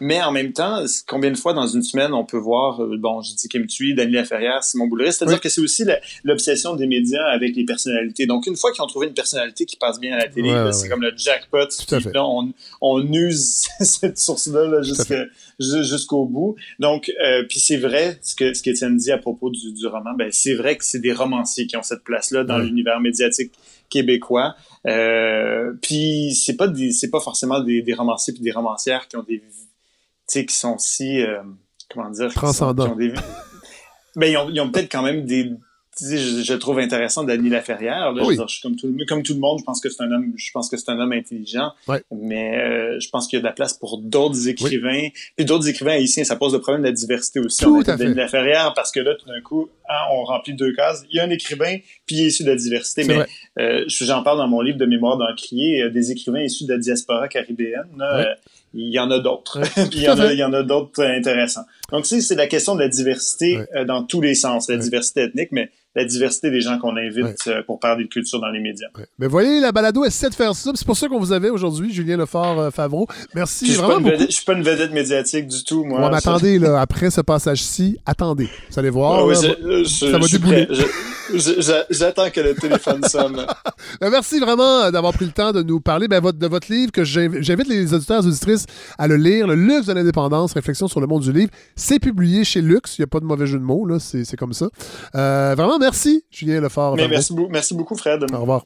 Mais 0.00 0.22
en 0.22 0.32
même 0.32 0.52
temps, 0.52 0.84
combien 1.06 1.30
de 1.30 1.36
fois 1.36 1.52
dans 1.52 1.66
une 1.66 1.82
semaine 1.82 2.12
on 2.14 2.24
peut 2.24 2.38
voir, 2.38 2.82
euh, 2.82 2.96
bon, 2.98 3.22
je 3.22 3.34
dis 3.34 3.48
Kim 3.48 3.66
Thuy, 3.66 3.94
Daniel 3.94 4.22
Laferrière, 4.22 4.62
Simon 4.64 4.86
Boulris, 4.86 5.12
c'est-à-dire 5.12 5.40
que 5.40 5.48
c'est 5.48 5.60
aussi 5.60 5.84
l'obsession 6.24 6.74
des 6.74 6.86
médias 6.86 7.26
avec 7.26 7.56
les 7.56 7.64
personnalités. 7.64 8.26
Donc, 8.26 8.46
une 8.46 8.56
fois 8.56 8.72
qu'ils 8.72 8.82
ont 8.82 8.86
trouvé 8.86 9.06
une 9.06 9.14
personnalité 9.14 9.64
qui 9.64 9.76
passe 9.76 10.00
bien 10.00 10.14
à 10.14 10.18
la 10.18 10.28
télé, 10.28 10.52
c'est 10.72 10.88
comme 10.88 11.02
le 11.02 11.12
jackpot. 11.16 11.68
Puis, 11.86 12.12
là, 12.12 12.24
on, 12.24 12.52
on, 12.80 13.12
use 13.12 13.66
cette 13.80 14.18
source-là 14.18 14.82
jusqu'au 15.58 16.24
bout. 16.26 16.56
Donc, 16.78 17.10
euh, 17.24 17.44
puis 17.48 17.60
c'est 17.60 17.76
vrai, 17.76 18.18
ce 18.22 18.34
que 18.34 18.52
ce 18.52 18.62
qu'Étienne 18.62 18.96
dit 18.96 19.12
à 19.12 19.18
propos 19.18 19.50
du, 19.50 19.72
du 19.72 19.86
roman, 19.86 20.14
ben 20.14 20.28
c'est 20.32 20.54
vrai 20.54 20.76
que 20.76 20.84
c'est 20.84 20.98
des 20.98 21.12
romanciers 21.12 21.66
qui 21.66 21.76
ont 21.76 21.82
cette 21.82 22.04
place-là 22.04 22.44
dans 22.44 22.58
l'univers 22.58 23.00
médiatique 23.00 23.52
québécois. 23.88 24.54
Euh, 24.86 25.72
puis 25.82 26.34
c'est 26.34 26.56
pas 26.56 26.68
c'est 26.92 27.10
pas 27.10 27.20
forcément 27.20 27.60
des, 27.60 27.82
des 27.82 27.94
romanciers 27.94 28.32
puis 28.32 28.42
des 28.42 28.52
romancières 28.52 29.08
qui 29.08 29.16
ont 29.16 29.22
des 29.22 29.42
sais, 30.28 30.46
qui 30.46 30.54
sont 30.54 30.78
si, 30.78 31.22
euh, 31.22 31.42
comment 31.92 32.10
dire, 32.10 32.32
transcendants. 32.32 32.94
Des... 32.94 33.12
Ben, 34.16 34.26
ils 34.26 34.36
ont, 34.36 34.50
ils 34.50 34.60
ont 34.60 34.70
peut-être 34.70 34.90
quand 34.90 35.02
même 35.02 35.24
des, 35.26 35.52
je, 36.00 36.42
je, 36.42 36.54
trouve 36.54 36.78
intéressant 36.78 37.24
Dany 37.24 37.48
Laferrière. 37.48 38.12
Là, 38.12 38.22
je, 38.30 38.46
suis 38.46 38.62
comme 38.62 38.76
tout, 38.76 38.94
comme 39.08 39.22
tout 39.22 39.34
le 39.34 39.40
monde, 39.40 39.58
je 39.58 39.64
pense 39.64 39.80
que 39.80 39.88
c'est 39.88 40.02
un 40.02 40.12
homme, 40.12 40.32
je 40.36 40.50
pense 40.52 40.68
que 40.68 40.76
c'est 40.76 40.90
un 40.90 40.98
homme 41.00 41.12
intelligent. 41.12 41.72
Mais 42.12 42.58
euh, 42.58 43.00
je 43.00 43.08
pense 43.10 43.26
qu'il 43.26 43.36
y 43.36 43.40
a 43.40 43.42
de 43.42 43.46
la 43.46 43.52
place 43.52 43.74
pour 43.74 43.98
d'autres 43.98 44.48
écrivains. 44.48 45.08
Puis 45.36 45.44
d'autres 45.44 45.68
écrivains 45.68 45.92
haïtiens, 45.92 46.24
ça 46.24 46.36
pose 46.36 46.52
le 46.52 46.60
problème 46.60 46.82
de 46.82 46.88
la 46.88 46.92
diversité 46.92 47.40
aussi. 47.40 47.64
Tout 47.64 47.76
on 47.76 47.80
a 47.80 47.96
Dany 47.96 48.14
Laferrière 48.14 48.72
parce 48.74 48.92
que 48.92 49.00
là, 49.00 49.14
tout 49.14 49.26
d'un 49.26 49.40
coup, 49.40 49.68
hein, 49.88 50.06
on 50.12 50.24
remplit 50.24 50.54
deux 50.54 50.72
cases. 50.72 51.04
Il 51.10 51.16
y 51.16 51.20
a 51.20 51.24
un 51.24 51.30
écrivain, 51.30 51.76
puis 52.06 52.16
il 52.16 52.22
est 52.22 52.26
issu 52.28 52.44
de 52.44 52.50
la 52.50 52.56
diversité. 52.56 53.04
Mais 53.04 53.24
euh, 53.58 53.84
j'en 53.88 54.22
parle 54.22 54.38
dans 54.38 54.48
mon 54.48 54.60
livre 54.60 54.78
de 54.78 54.86
mémoire 54.86 55.16
d'un 55.16 55.34
crier, 55.36 55.82
euh, 55.82 55.90
des 55.90 56.12
écrivains 56.12 56.42
issus 56.42 56.64
de 56.64 56.72
la 56.72 56.78
diaspora 56.78 57.28
caribéenne. 57.28 57.88
Là, 57.96 58.18
euh, 58.18 58.34
il 58.74 58.92
y 58.92 58.98
en 58.98 59.10
a 59.10 59.18
d'autres. 59.18 59.60
puis 59.90 59.98
il 59.98 60.02
y 60.02 60.08
en 60.08 60.18
a, 60.18 60.32
il 60.32 60.38
y 60.38 60.44
en 60.44 60.52
a 60.52 60.62
d'autres 60.62 61.04
intéressants. 61.04 61.64
Donc, 61.90 62.04
tu 62.04 62.08
sais, 62.08 62.20
c'est 62.20 62.34
la 62.34 62.46
question 62.46 62.74
de 62.74 62.80
la 62.80 62.88
diversité 62.88 63.64
dans 63.86 64.04
tous 64.04 64.20
les 64.20 64.34
sens, 64.34 64.68
la 64.68 64.76
diversité 64.76 65.22
ethnique, 65.22 65.52
mais 65.52 65.70
la 65.98 66.04
diversité 66.04 66.50
des 66.50 66.60
gens 66.60 66.78
qu'on 66.78 66.96
invite 66.96 67.48
euh, 67.48 67.62
pour 67.66 67.80
parler 67.80 68.04
de 68.04 68.08
culture 68.08 68.40
dans 68.40 68.50
les 68.50 68.60
médias. 68.60 68.86
Mais 69.18 69.26
voyez, 69.26 69.60
la 69.60 69.72
balado 69.72 70.04
essaie 70.04 70.30
de 70.30 70.34
faire 70.34 70.54
ça. 70.54 70.70
C'est 70.74 70.86
pour 70.86 70.96
ça 70.96 71.08
qu'on 71.08 71.18
vous 71.18 71.32
avait 71.32 71.50
aujourd'hui, 71.50 71.92
Julien 71.92 72.16
Lefort-Favreau. 72.16 73.08
Euh, 73.10 73.26
Merci 73.34 73.72
je 73.72 73.78
vraiment 73.78 74.00
beaucoup. 74.00 74.16
je 74.20 74.30
suis 74.30 74.44
pas 74.44 74.52
une 74.52 74.62
vedette 74.62 74.92
médiatique 74.92 75.48
du 75.48 75.64
tout, 75.64 75.84
moi. 75.84 76.08
mais 76.08 76.16
attendez, 76.16 76.58
là, 76.58 76.80
après 76.80 77.10
ce 77.10 77.20
passage-ci, 77.20 77.98
attendez. 78.06 78.48
Vous 78.70 78.78
allez 78.78 78.90
voir. 78.90 79.34
ça 79.36 80.18
va 80.18 80.26
débouler. 80.28 80.68
J'attends 81.90 82.30
que 82.30 82.40
le 82.40 82.54
téléphone 82.54 83.02
sonne. 83.04 83.44
Ben, 84.00 84.10
merci 84.10 84.38
vraiment 84.38 84.90
d'avoir 84.90 85.12
pris 85.12 85.24
le 85.24 85.32
temps 85.32 85.50
de 85.52 85.62
nous 85.62 85.80
parler 85.80 86.08
ben, 86.08 86.20
de 86.20 86.46
votre 86.46 86.70
livre 86.70 86.92
que 86.92 87.04
j'invite 87.04 87.68
les 87.68 87.94
auditeurs 87.94 88.22
et 88.22 88.26
auditrices 88.26 88.66
à 88.96 89.08
le 89.08 89.16
lire. 89.16 89.46
Le 89.46 89.54
luxe 89.54 89.86
de 89.86 89.92
l'indépendance, 89.92 90.52
réflexion 90.52 90.88
sur 90.88 91.00
le 91.00 91.06
monde 91.06 91.22
du 91.22 91.32
livre. 91.32 91.50
C'est 91.74 91.98
publié 91.98 92.44
chez 92.44 92.60
Luxe. 92.60 92.98
Il 92.98 93.00
n'y 93.00 93.04
a 93.04 93.06
pas 93.06 93.20
de 93.20 93.24
mauvais 93.24 93.46
jeu 93.46 93.58
de 93.58 93.64
mots, 93.64 93.86
là. 93.86 93.98
C'est 93.98 94.36
comme 94.36 94.52
ça. 94.52 94.68
Euh, 95.14 95.54
vraiment, 95.56 95.78
merci, 95.78 95.87
Julien 96.30 96.60
Lefort. 96.60 96.96
Mais 96.96 97.08
merci, 97.08 97.34
merci 97.50 97.74
beaucoup, 97.74 97.96
Fred. 97.96 98.24
Au 98.32 98.40
revoir. 98.40 98.64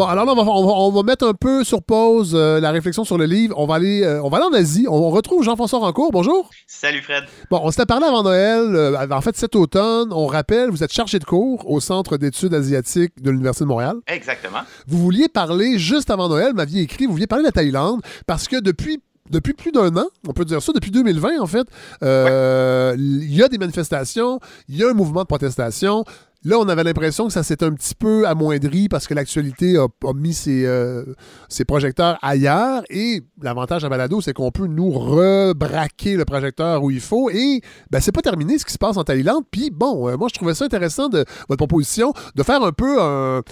Bon, 0.00 0.06
alors 0.06 0.24
là, 0.24 0.32
on 0.34 0.90
va, 0.92 1.02
mettre 1.02 1.26
un 1.26 1.34
peu 1.34 1.62
sur 1.62 1.82
pause 1.82 2.32
euh, 2.34 2.58
la 2.58 2.70
réflexion 2.70 3.04
sur 3.04 3.18
le 3.18 3.26
livre. 3.26 3.54
On 3.58 3.66
va 3.66 3.74
aller, 3.74 4.02
euh, 4.02 4.22
on 4.22 4.30
va 4.30 4.38
aller 4.38 4.46
en 4.46 4.54
Asie. 4.54 4.86
On, 4.88 5.10
retrouve 5.10 5.44
Jean-François 5.44 5.78
Rancourt. 5.78 6.10
Bonjour. 6.10 6.48
Salut, 6.66 7.02
Fred. 7.02 7.24
Bon, 7.50 7.60
on 7.62 7.70
s'était 7.70 7.84
parlé 7.84 8.06
avant 8.06 8.22
Noël. 8.22 8.62
Euh, 8.74 9.06
en 9.10 9.20
fait, 9.20 9.36
cet 9.36 9.56
automne, 9.56 10.10
on 10.10 10.26
rappelle, 10.26 10.70
vous 10.70 10.82
êtes 10.82 10.92
chargé 10.94 11.18
de 11.18 11.24
cours 11.24 11.70
au 11.70 11.80
Centre 11.80 12.16
d'études 12.16 12.54
asiatiques 12.54 13.20
de 13.20 13.30
l'Université 13.30 13.64
de 13.64 13.68
Montréal. 13.68 13.96
Exactement. 14.06 14.60
Vous 14.86 14.96
vouliez 14.96 15.28
parler, 15.28 15.78
juste 15.78 16.08
avant 16.08 16.30
Noël, 16.30 16.54
m'aviez 16.54 16.80
écrit, 16.80 17.04
vous 17.04 17.12
vouliez 17.12 17.26
parler 17.26 17.42
de 17.42 17.48
la 17.48 17.52
Thaïlande 17.52 18.00
parce 18.26 18.48
que 18.48 18.58
depuis 18.58 19.02
depuis 19.30 19.54
plus 19.54 19.72
d'un 19.72 19.96
an, 19.96 20.06
on 20.28 20.32
peut 20.32 20.44
dire 20.44 20.60
ça, 20.60 20.72
depuis 20.72 20.90
2020 20.90 21.40
en 21.40 21.46
fait, 21.46 21.66
il 22.02 23.34
y 23.34 23.42
a 23.42 23.48
des 23.48 23.58
manifestations, 23.58 24.40
il 24.68 24.76
y 24.76 24.84
a 24.84 24.90
un 24.90 24.94
mouvement 24.94 25.22
de 25.22 25.26
protestation. 25.26 26.04
Là, 26.42 26.56
on 26.58 26.66
avait 26.70 26.84
l'impression 26.84 27.26
que 27.26 27.34
ça 27.34 27.42
s'est 27.42 27.62
un 27.62 27.74
petit 27.74 27.94
peu 27.94 28.26
amoindri 28.26 28.88
parce 28.88 29.06
que 29.06 29.12
l'actualité 29.12 29.76
a, 29.76 29.88
mis 30.14 30.34
euh, 30.48 31.04
ses, 31.50 31.66
projecteurs 31.66 32.18
ailleurs. 32.22 32.82
Et 32.88 33.20
l'avantage 33.42 33.84
à 33.84 33.90
Balado, 33.90 34.22
c'est 34.22 34.32
qu'on 34.32 34.50
peut 34.50 34.66
nous 34.66 34.90
rebraquer 34.90 36.16
le 36.16 36.24
projecteur 36.24 36.82
où 36.82 36.90
il 36.90 37.00
faut. 37.00 37.28
Et 37.28 37.60
ben, 37.90 38.00
c'est 38.00 38.12
pas 38.12 38.22
terminé 38.22 38.56
ce 38.56 38.64
qui 38.64 38.72
se 38.72 38.78
passe 38.78 38.96
en 38.96 39.04
Thaïlande. 39.04 39.44
Puis 39.50 39.68
bon, 39.70 40.08
euh, 40.08 40.16
moi, 40.16 40.28
je 40.32 40.34
trouvais 40.34 40.54
ça 40.54 40.64
intéressant 40.64 41.10
de 41.10 41.26
votre 41.50 41.58
proposition 41.58 42.14
de 42.34 42.42
faire 42.42 42.62
un 42.62 42.72
peu 42.72 43.02
un, 43.02 43.42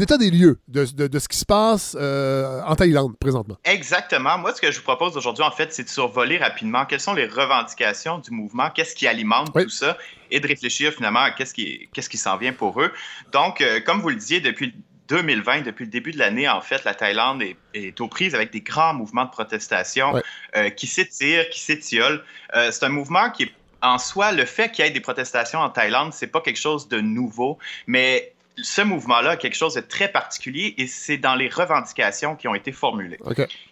état 0.00 0.16
des 0.16 0.30
lieux 0.30 0.60
de, 0.68 0.86
ce 0.86 1.28
qui 1.28 1.36
se 1.36 1.44
passe 1.44 1.94
euh, 2.00 2.62
en 2.66 2.74
Thaïlande 2.74 3.18
présentement. 3.18 3.58
Exactement. 3.64 4.38
Moi, 4.38 4.54
ce 4.54 4.62
que 4.62 4.72
je 4.72 4.78
vous 4.78 4.84
propose 4.84 5.14
aujourd'hui, 5.18 5.44
en 5.44 5.50
fait, 5.50 5.74
c'est 5.74 5.84
de 5.84 5.90
survoler 5.90 6.38
rapidement 6.38 6.86
quelles 6.86 7.00
sont 7.00 7.12
les 7.12 7.26
revendications 7.26 8.18
du 8.18 8.30
mouvement, 8.30 8.70
qu'est-ce 8.70 8.94
qui 8.94 9.06
alimente 9.06 9.52
tout 9.52 9.68
ça 9.68 9.98
et 10.32 10.40
de 10.40 10.48
réfléchir 10.48 10.92
finalement 10.92 11.20
à 11.20 11.30
qu'est-ce 11.30 11.54
qui, 11.54 11.88
qu'est-ce 11.92 12.08
qui 12.08 12.18
s'en 12.18 12.36
vient 12.36 12.52
pour 12.52 12.80
eux. 12.82 12.92
Donc, 13.32 13.60
euh, 13.60 13.80
comme 13.80 14.00
vous 14.00 14.08
le 14.08 14.16
disiez, 14.16 14.40
depuis 14.40 14.74
2020, 15.08 15.62
depuis 15.62 15.84
le 15.84 15.90
début 15.90 16.12
de 16.12 16.18
l'année, 16.18 16.48
en 16.48 16.60
fait, 16.60 16.84
la 16.84 16.94
Thaïlande 16.94 17.42
est, 17.74 18.00
aux 18.00 18.08
prises 18.08 18.34
avec 18.34 18.52
des 18.52 18.60
grands 18.60 18.94
mouvements 18.94 19.24
de 19.24 19.30
protestation 19.30 20.14
euh, 20.56 20.70
qui 20.70 20.86
s'étirent, 20.86 21.48
qui 21.50 21.60
s'étiolent. 21.60 22.24
Euh, 22.54 22.70
c'est 22.70 22.84
un 22.84 22.88
mouvement 22.88 23.30
qui 23.30 23.44
est 23.44 23.52
en 23.82 23.98
soi, 23.98 24.32
le 24.32 24.44
fait 24.44 24.70
qu'il 24.70 24.84
y 24.84 24.88
ait 24.88 24.92
des 24.92 25.00
protestations 25.00 25.58
en 25.58 25.68
Thaïlande, 25.68 26.12
c'est 26.12 26.28
pas 26.28 26.40
quelque 26.40 26.58
chose 26.58 26.88
de 26.88 27.00
nouveau, 27.00 27.58
mais 27.86 28.32
ce 28.56 28.80
mouvement-là 28.80 29.30
a 29.30 29.36
quelque 29.36 29.56
chose 29.56 29.74
de 29.74 29.80
très 29.80 30.08
particulier 30.08 30.74
et 30.78 30.86
c'est 30.86 31.16
dans 31.16 31.34
les 31.34 31.48
revendications 31.48 32.36
qui 32.36 32.46
ont 32.48 32.54
été 32.54 32.70
formulées. 32.70 33.18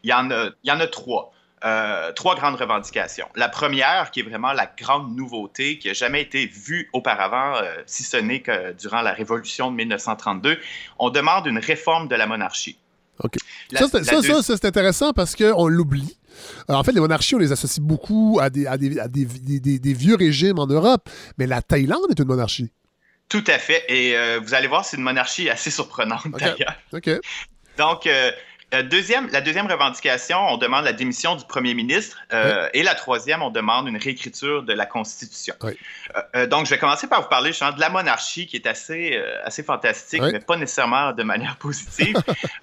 Il, 0.02 0.10
y 0.10 0.12
en 0.12 0.30
a, 0.30 0.50
il 0.64 0.68
y 0.68 0.72
en 0.72 0.80
a 0.80 0.86
trois. 0.86 1.32
Euh, 1.62 2.10
trois 2.12 2.36
grandes 2.36 2.54
revendications. 2.54 3.28
La 3.34 3.50
première, 3.50 4.10
qui 4.10 4.20
est 4.20 4.22
vraiment 4.22 4.54
la 4.54 4.64
grande 4.78 5.14
nouveauté, 5.14 5.78
qui 5.78 5.88
n'a 5.88 5.92
jamais 5.92 6.22
été 6.22 6.46
vue 6.46 6.88
auparavant, 6.94 7.54
euh, 7.56 7.74
si 7.84 8.02
ce 8.02 8.16
n'est 8.16 8.40
que 8.40 8.72
durant 8.72 9.02
la 9.02 9.12
Révolution 9.12 9.70
de 9.70 9.76
1932, 9.76 10.58
on 10.98 11.10
demande 11.10 11.46
une 11.46 11.58
réforme 11.58 12.08
de 12.08 12.14
la 12.14 12.26
monarchie. 12.26 12.78
OK. 13.22 13.34
ça, 13.74 13.88
c'est 14.42 14.64
intéressant 14.64 15.12
parce 15.12 15.36
qu'on 15.36 15.68
l'oublie. 15.68 16.16
Euh, 16.70 16.74
en 16.74 16.82
fait, 16.82 16.92
les 16.92 17.00
monarchies, 17.00 17.34
on 17.34 17.38
les 17.38 17.52
associe 17.52 17.84
beaucoup 17.84 18.38
à, 18.40 18.48
des, 18.48 18.66
à, 18.66 18.78
des, 18.78 18.96
des, 18.96 19.92
vieux 19.92 20.16
régimes 20.16 20.58
en 20.58 20.66
Europe, 20.66 21.10
mais 21.36 21.46
la 21.46 21.60
Thaïlande 21.60 22.06
est 22.10 22.18
une 22.18 22.28
monarchie. 22.28 22.72
Tout 23.28 23.44
à 23.46 23.58
fait. 23.58 23.84
Et 23.90 24.16
vous 24.38 24.54
allez 24.54 24.66
voir, 24.66 24.86
c'est 24.86 24.96
une 24.96 25.02
monarchie 25.02 25.50
assez 25.50 25.70
surprenante 25.70 26.26
d'ailleurs. 26.38 26.74
OK. 26.94 27.10
Donc, 27.80 28.06
euh, 28.06 28.30
deuxième, 28.82 29.28
la 29.28 29.40
deuxième 29.40 29.66
revendication, 29.66 30.38
on 30.48 30.56
demande 30.56 30.84
la 30.84 30.92
démission 30.92 31.34
du 31.34 31.44
premier 31.44 31.74
ministre. 31.74 32.18
Euh, 32.32 32.68
et 32.72 32.82
la 32.82 32.94
troisième, 32.94 33.42
on 33.42 33.50
demande 33.50 33.88
une 33.88 33.96
réécriture 33.96 34.62
de 34.62 34.72
la 34.72 34.86
Constitution. 34.86 35.54
Euh, 36.36 36.46
donc, 36.46 36.66
je 36.66 36.70
vais 36.70 36.78
commencer 36.78 37.06
par 37.06 37.22
vous 37.22 37.28
parler 37.28 37.50
de 37.50 37.80
la 37.80 37.88
monarchie, 37.88 38.46
qui 38.46 38.56
est 38.56 38.66
assez, 38.66 39.20
assez 39.44 39.62
fantastique, 39.62 40.22
mais 40.22 40.40
pas 40.40 40.56
nécessairement 40.56 41.12
de 41.12 41.22
manière 41.22 41.56
positive. 41.56 42.16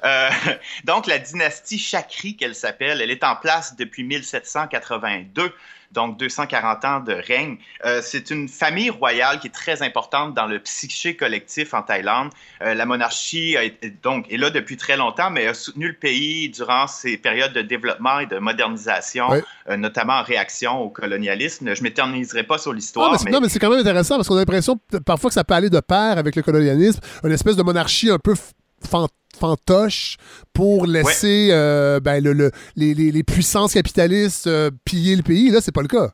donc, 0.86 1.08
la 1.08 1.20
dynastie 1.20 1.80
Chakri, 1.80 2.36
qu'elle 2.36 2.56
s'appelle, 2.56 3.02
elle 3.02 3.12
est 3.12 3.24
en 3.24 3.36
place 3.36 3.76
depuis 3.76 4.04
1782 4.04 5.54
donc 5.92 6.18
240 6.18 6.86
ans 6.86 7.00
de 7.00 7.14
règne. 7.14 7.58
Euh, 7.86 8.02
c'est 8.04 8.30
une 8.30 8.48
famille 8.48 8.90
royale 8.90 9.40
qui 9.40 9.48
est 9.48 9.52
très 9.52 9.82
importante 9.82 10.34
dans 10.34 10.46
le 10.46 10.60
psyché 10.60 11.16
collectif 11.16 11.74
en 11.74 11.82
Thaïlande. 11.82 12.32
Euh, 12.62 12.74
la 12.74 12.86
monarchie 12.86 13.56
donc, 14.04 14.32
est 14.32 14.38
là 14.38 14.50
depuis 14.50 14.78
très 14.78 14.98
longtemps, 14.98 15.30
mais 15.30 15.48
a 15.48 15.54
soutenu 15.54 15.88
le 15.88 15.94
pays 15.94 16.50
durant 16.50 16.88
ses 16.88 17.18
périodes 17.18 17.54
de 17.54 17.62
développement 17.62 18.20
et 18.20 18.26
de 18.26 18.38
modernisation, 18.38 19.30
euh, 19.70 19.78
notamment 19.78 20.14
en 20.14 20.24
réaction 20.24 20.80
au 20.82 20.90
colonialisme. 20.90 21.74
Je 21.74 21.82
ne 21.82 21.84
m'éterniserai 21.84 22.44
pas 22.44 22.58
sur 22.58 22.74
l'histoire. 22.74 23.14
Ah, 23.14 23.30
non, 23.30 23.40
mais 23.42 23.50
c'est 23.50 23.60
quand 23.60 23.70
même 23.70 23.80
intéressant 23.80 24.16
parce 24.16 24.28
qu'on 24.28 24.36
a 24.36 24.40
l'impression 24.40 24.80
parfois 25.06 25.30
que 25.30 25.34
ça 25.34 25.44
peut 25.44 25.54
aller 25.54 25.70
de 25.70 25.80
pair 25.80 26.18
avec 26.18 26.36
le 26.36 26.42
colonialisme, 26.42 27.00
une 27.24 27.32
espèce 27.32 27.56
de 27.56 27.64
monarchie 27.64 28.10
un 28.10 28.20
peu 28.20 28.36
fantoche 28.84 30.18
pour 30.54 30.88
laisser 30.88 31.50
euh, 31.52 32.00
ben, 32.00 32.24
le, 32.24 32.52
les, 32.76 32.94
les, 32.94 33.24
puissances 33.24 33.74
capitalistes 33.74 34.48
euh, 34.48 34.72
piller 34.86 35.16
le 35.16 35.24
pays. 35.24 35.50
Là, 35.50 35.62
c'est 35.62 35.72
pas 35.72 35.82
le 35.82 35.88
cas. 35.88 36.12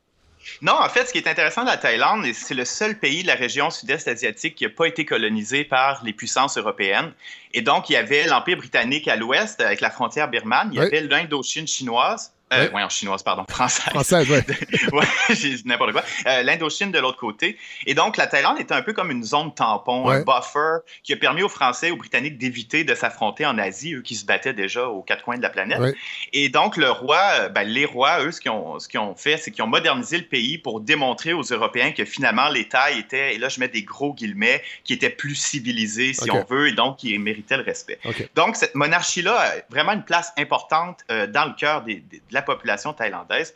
Non, 0.61 0.73
en 0.73 0.89
fait, 0.89 1.07
ce 1.07 1.11
qui 1.13 1.17
est 1.17 1.27
intéressant 1.27 1.61
de 1.61 1.67
la 1.67 1.77
Thaïlande, 1.77 2.25
c'est 2.33 2.53
le 2.53 2.65
seul 2.65 2.99
pays 2.99 3.21
de 3.21 3.27
la 3.27 3.35
région 3.35 3.69
sud-est 3.69 4.07
asiatique 4.07 4.55
qui 4.55 4.65
n'a 4.65 4.69
pas 4.69 4.85
été 4.85 5.05
colonisé 5.05 5.63
par 5.63 6.03
les 6.03 6.13
puissances 6.13 6.57
européennes. 6.57 7.13
Et 7.53 7.61
donc, 7.61 7.89
il 7.89 7.93
y 7.93 7.95
avait 7.95 8.25
l'Empire 8.27 8.57
britannique 8.57 9.07
à 9.07 9.15
l'ouest, 9.15 9.61
avec 9.61 9.79
la 9.79 9.89
frontière 9.89 10.29
birmane. 10.29 10.69
Il 10.73 10.79
y 10.79 10.81
avait 10.81 11.01
l'Indochine 11.01 11.67
chinoise. 11.67 12.33
Euh, 12.53 12.69
en 12.73 12.89
chinoise, 12.89 13.23
pardon, 13.23 13.45
française. 13.49 13.85
Française, 13.89 14.27
oui. 14.29 14.55
ouais, 14.91 15.35
j'ai 15.35 15.55
n'importe 15.65 15.93
quoi. 15.93 16.03
Euh, 16.27 16.43
L'Indochine 16.43 16.91
de 16.91 16.99
l'autre 16.99 17.17
côté. 17.17 17.57
Et 17.85 17.93
donc, 17.93 18.17
la 18.17 18.27
Thaïlande 18.27 18.59
était 18.59 18.73
un 18.73 18.81
peu 18.81 18.93
comme 18.93 19.11
une 19.11 19.23
zone 19.23 19.53
tampon, 19.53 20.09
un 20.09 20.21
buffer 20.21 20.79
qui 21.03 21.13
a 21.13 21.17
permis 21.17 21.43
aux 21.43 21.49
Français, 21.49 21.91
aux 21.91 21.97
Britanniques 21.97 22.37
d'éviter 22.37 22.83
de 22.83 22.95
s'affronter 22.95 23.45
en 23.45 23.57
Asie, 23.57 23.93
eux 23.93 24.01
qui 24.01 24.15
se 24.15 24.25
battaient 24.25 24.53
déjà 24.53 24.87
aux 24.87 25.01
quatre 25.01 25.23
coins 25.23 25.37
de 25.37 25.41
la 25.41 25.49
planète. 25.49 25.95
Et 26.33 26.49
donc, 26.49 26.77
le 26.77 26.91
roi, 26.91 27.21
euh, 27.39 27.49
ben, 27.49 27.63
les 27.63 27.85
rois, 27.85 28.23
eux, 28.23 28.31
ce 28.31 28.41
qu'ils 28.41 28.51
ont, 28.51 28.79
ce 28.79 28.97
ont 28.97 29.15
fait, 29.15 29.37
c'est 29.37 29.51
qu'ils 29.51 29.63
ont 29.63 29.67
modernisé 29.67 30.17
le 30.17 30.25
pays 30.25 30.57
pour 30.57 30.81
démontrer 30.81 31.33
aux 31.33 31.43
Européens 31.43 31.91
que 31.91 32.05
finalement, 32.05 32.49
l'État 32.49 32.91
était, 32.91 33.35
et 33.35 33.37
là, 33.37 33.49
je 33.49 33.59
mets 33.59 33.67
des 33.67 33.83
gros 33.83 34.13
guillemets, 34.13 34.61
qui 34.83 34.93
était 34.93 35.09
plus 35.09 35.35
civilisé, 35.35 36.13
si 36.13 36.29
on 36.29 36.43
veut, 36.43 36.69
et 36.69 36.73
donc 36.73 36.97
qui 36.97 37.17
méritait 37.17 37.57
le 37.57 37.63
respect. 37.63 37.99
Donc, 38.35 38.55
cette 38.55 38.75
monarchie-là 38.75 39.39
a 39.39 39.51
vraiment 39.69 39.93
une 39.93 40.03
place 40.03 40.33
importante 40.37 41.03
dans 41.09 41.45
le 41.45 41.53
cœur 41.53 41.81
des, 41.83 41.95
de 41.95 42.19
la 42.31 42.41
population 42.43 42.93
thaïlandaise. 42.93 43.53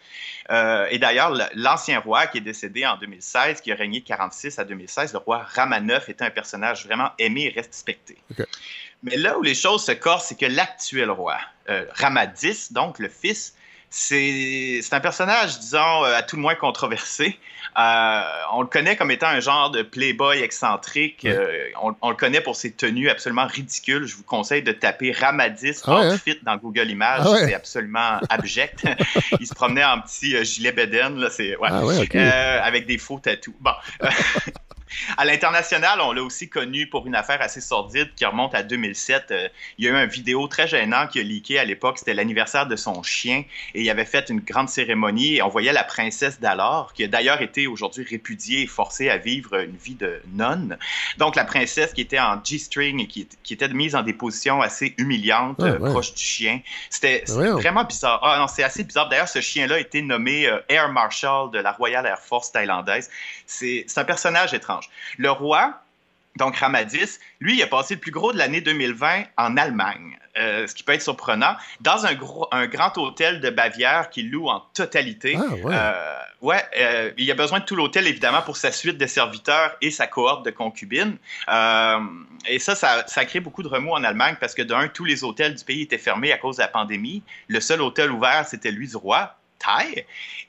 Euh, 0.49 0.87
et 0.89 0.99
d'ailleurs, 0.99 1.37
l'ancien 1.53 1.99
roi 1.99 2.27
qui 2.27 2.39
est 2.39 2.41
décédé 2.41 2.85
en 2.85 2.97
2016, 2.97 3.61
qui 3.61 3.71
a 3.71 3.75
régné 3.75 3.99
de 3.99 4.05
46 4.05 4.59
à 4.59 4.65
2016, 4.65 5.13
le 5.13 5.19
roi 5.19 5.45
Rama 5.47 5.79
IX, 5.79 6.09
était 6.09 6.25
un 6.25 6.29
personnage 6.29 6.85
vraiment 6.85 7.11
aimé 7.19 7.45
et 7.45 7.59
respecté. 7.59 8.17
Mais 9.03 9.17
là 9.17 9.37
où 9.37 9.43
les 9.43 9.55
choses 9.55 9.85
se 9.85 9.91
corsent, 9.91 10.27
c'est 10.27 10.39
que 10.39 10.45
l'actuel 10.45 11.11
roi, 11.11 11.37
euh, 11.69 11.85
Rama 11.93 12.25
X, 12.41 12.71
donc 12.71 12.99
le 12.99 13.09
fils, 13.09 13.53
c'est 13.89 14.81
un 14.91 14.99
personnage, 14.99 15.59
disons, 15.59 16.05
euh, 16.05 16.15
à 16.15 16.21
tout 16.21 16.35
le 16.35 16.41
moins 16.41 16.55
controversé. 16.55 17.37
Euh, 17.77 18.21
on 18.53 18.61
le 18.61 18.67
connaît 18.67 18.95
comme 18.95 19.11
étant 19.11 19.27
un 19.27 19.39
genre 19.39 19.69
de 19.69 19.81
playboy 19.81 20.41
excentrique. 20.41 21.25
Euh, 21.25 21.67
on, 22.01 22.09
le 22.09 22.15
connaît 22.15 22.41
pour 22.41 22.55
ses 22.55 22.71
tenues 22.71 23.09
absolument 23.09 23.45
ridicules. 23.45 24.05
Je 24.07 24.15
vous 24.15 24.23
conseille 24.23 24.63
de 24.63 24.71
taper 24.71 25.11
Ramadis 25.11 25.81
ah 25.85 25.97
hein? 25.97 26.15
outfit 26.15 26.39
dans 26.43 26.57
Google 26.57 26.89
Images. 26.89 27.21
Ah 27.23 27.37
c'est 27.37 27.53
absolument 27.53 28.19
abject. 28.29 28.85
Il 29.39 29.45
se 29.45 29.53
promenait 29.53 29.85
en 29.85 30.01
petit 30.01 30.43
gilet 30.43 30.71
Beden, 30.71 31.19
là, 31.19 31.29
ah 31.63 32.65
avec 32.65 32.87
des 32.87 32.97
faux 32.97 33.19
tatous. 33.19 33.55
Bon. 33.59 33.73
À 35.17 35.25
l'international, 35.25 35.99
on 36.01 36.11
l'a 36.11 36.23
aussi 36.23 36.49
connu 36.49 36.87
pour 36.87 37.07
une 37.07 37.15
affaire 37.15 37.41
assez 37.41 37.61
sordide 37.61 38.09
qui 38.15 38.25
remonte 38.25 38.55
à 38.55 38.63
2007. 38.63 39.31
Euh, 39.31 39.49
il 39.77 39.85
y 39.85 39.87
a 39.87 39.91
eu 39.91 40.03
une 40.03 40.09
vidéo 40.09 40.47
très 40.47 40.67
gênant 40.67 41.07
qui 41.07 41.19
a 41.19 41.23
leaké 41.23 41.59
à 41.59 41.65
l'époque. 41.65 41.99
C'était 41.99 42.13
l'anniversaire 42.13 42.67
de 42.67 42.75
son 42.75 43.03
chien 43.03 43.43
et 43.73 43.81
il 43.81 43.89
avait 43.89 44.05
fait 44.05 44.29
une 44.29 44.39
grande 44.39 44.69
cérémonie 44.69 45.35
et 45.35 45.41
on 45.41 45.49
voyait 45.49 45.73
la 45.73 45.83
princesse 45.83 46.39
d'alors, 46.39 46.93
qui 46.93 47.03
a 47.03 47.07
d'ailleurs 47.07 47.41
été 47.41 47.67
aujourd'hui 47.67 48.05
répudiée 48.09 48.63
et 48.63 48.67
forcée 48.67 49.09
à 49.09 49.17
vivre 49.17 49.59
une 49.59 49.75
vie 49.75 49.95
de 49.95 50.21
nonne. 50.33 50.77
Donc 51.17 51.35
la 51.35 51.45
princesse 51.45 51.93
qui 51.93 52.01
était 52.01 52.19
en 52.19 52.41
G-string 52.43 53.01
et 53.01 53.07
qui, 53.07 53.27
était 53.53 53.67
mise 53.69 53.95
en 53.95 54.03
des 54.03 54.13
positions 54.13 54.61
assez 54.61 54.93
humiliantes, 54.97 55.59
euh, 55.61 55.77
proche 55.79 56.13
du 56.13 56.23
chien. 56.23 56.61
C'était 56.89 57.23
vraiment 57.27 57.83
bizarre. 57.83 58.19
Ah 58.23 58.39
non, 58.39 58.47
c'est 58.47 58.63
assez 58.63 58.83
bizarre. 58.83 59.09
D'ailleurs, 59.09 59.27
ce 59.27 59.41
chien-là 59.41 59.75
a 59.75 59.79
été 59.79 60.01
nommé 60.01 60.47
euh, 60.47 60.59
Air 60.69 60.89
Marshal 60.89 61.51
de 61.51 61.59
la 61.59 61.71
Royal 61.71 62.05
Air 62.05 62.19
Force 62.19 62.51
thaïlandaise. 62.51 63.09
C'est 63.45 63.85
un 63.95 64.03
personnage 64.03 64.53
étrange. 64.53 64.76
Le 65.17 65.31
roi, 65.31 65.81
donc 66.37 66.57
Ramadis, 66.57 67.19
lui, 67.39 67.57
il 67.57 67.63
a 67.63 67.67
passé 67.67 67.95
le 67.95 67.99
plus 67.99 68.11
gros 68.11 68.31
de 68.31 68.37
l'année 68.37 68.61
2020 68.61 69.23
en 69.37 69.57
Allemagne, 69.57 70.17
euh, 70.37 70.67
ce 70.67 70.75
qui 70.75 70.83
peut 70.83 70.93
être 70.93 71.01
surprenant, 71.01 71.55
dans 71.81 72.05
un, 72.05 72.15
un 72.51 72.67
grand 72.67 72.97
hôtel 72.97 73.41
de 73.41 73.49
Bavière 73.49 74.09
qu'il 74.09 74.29
loue 74.29 74.47
en 74.47 74.61
totalité. 74.73 75.37
Ah, 75.37 75.53
ouais. 75.53 75.73
Euh, 75.75 76.17
ouais 76.41 76.63
euh, 76.79 77.11
il 77.17 77.29
a 77.31 77.33
besoin 77.33 77.59
de 77.59 77.65
tout 77.65 77.75
l'hôtel, 77.75 78.07
évidemment, 78.07 78.41
pour 78.43 78.55
sa 78.55 78.71
suite 78.71 78.97
de 78.97 79.07
serviteurs 79.07 79.75
et 79.81 79.91
sa 79.91 80.07
cohorte 80.07 80.45
de 80.45 80.51
concubines. 80.51 81.17
et 82.47 82.59
ça, 82.59 82.75
ça, 82.75 83.03
ça, 83.07 83.21
a 83.21 83.25
créé 83.25 83.41
beaucoup 83.41 83.63
de 83.63 83.67
remous 83.67 83.93
en 83.93 84.03
Allemagne 84.03 84.35
parce 84.39 84.53
que, 84.53 84.61
d'un, 84.61 84.87
tous 84.87 85.05
les 85.05 85.23
hôtels 85.23 85.55
du 85.55 85.65
pays 85.65 85.81
étaient 85.81 85.97
fermés 85.97 86.31
à 86.31 86.37
cause 86.37 86.57
de 86.57 86.61
la 86.61 86.67
pandémie. 86.67 87.23
Le 87.47 87.59
seul 87.59 87.81
hôtel 87.81 88.11
ouvert, 88.11 88.45
c'était 88.47 88.71
lui 88.71 88.87
du 88.87 88.95
roi. 88.95 89.35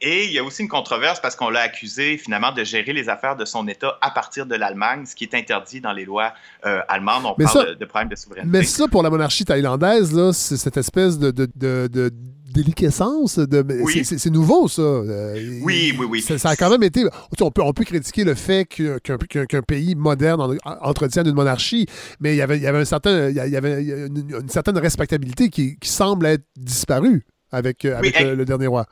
Et 0.01 0.27
il 0.27 0.33
y 0.33 0.39
a 0.39 0.45
aussi 0.45 0.63
une 0.63 0.69
controverse 0.69 1.21
parce 1.21 1.35
qu'on 1.35 1.51
l'a 1.51 1.61
accusé 1.61 2.19
finalement 2.19 2.53
de 2.53 2.63
gérer 2.63 2.93
les 2.93 3.09
affaires 3.09 3.37
de 3.37 3.45
son 3.45 3.67
État 3.67 3.99
à 4.01 4.11
partir 4.11 4.47
de 4.47 4.55
l'Allemagne, 4.55 5.07
ce 5.07 5.15
qui 5.15 5.25
est 5.25 5.35
interdit 5.35 5.81
dans 5.81 5.93
les 5.93 6.05
lois 6.05 6.35
euh, 6.67 6.81
allemandes. 6.89 7.25
On 7.25 7.35
parle 7.35 7.77
de, 7.77 7.85
problème 7.85 8.09
de 8.09 8.17
souveraineté. 8.17 8.49
Mais 8.49 8.63
ça, 8.63 8.87
pour 8.87 9.03
la 9.03 9.11
monarchie 9.11 9.45
thaïlandaise, 9.45 10.33
c'est 10.33 10.57
cette 10.57 10.77
espèce 10.77 11.19
de, 11.19 11.31
de, 11.33 12.11
déliquescence. 12.55 13.39
De, 13.39 13.65
C'est 14.05 14.31
nouveau, 14.31 14.69
ça. 14.69 14.83
Euh, 14.83 15.61
oui, 15.63 15.95
oui, 15.99 16.07
oui. 16.09 16.23
Ça, 16.23 16.51
a 16.51 16.57
quand 16.57 16.71
même 16.71 16.83
été. 16.85 17.05
On 17.41 17.51
peut, 17.51 17.63
on 17.63 17.73
peut 17.73 17.85
critiquer 17.85 18.25
le 18.25 18.35
fait 18.35 18.67
qu'un 18.67 19.63
pays 19.63 19.95
moderne 19.97 20.59
entretienne 20.65 21.27
une 21.27 21.35
monarchie, 21.35 21.87
mais 22.21 22.35
il 22.35 22.37
y 22.37 22.43
avait, 22.43 22.57
il 22.57 22.63
y 22.63 22.67
avait, 22.67 22.79
un 22.79 22.85
certain, 22.85 23.31
il 23.31 23.35
y 23.35 23.57
avait 23.57 23.83
une, 23.83 24.49
certaine 24.49 24.79
respectabilité 24.79 25.49
qui, 25.51 25.77
semble 25.83 26.27
être 26.27 26.45
disparue 26.57 27.25
avec, 27.53 27.85
euh, 27.85 27.97
avec 27.97 28.19
le 28.19 28.45
dernier 28.45 28.67
roi. 28.67 28.87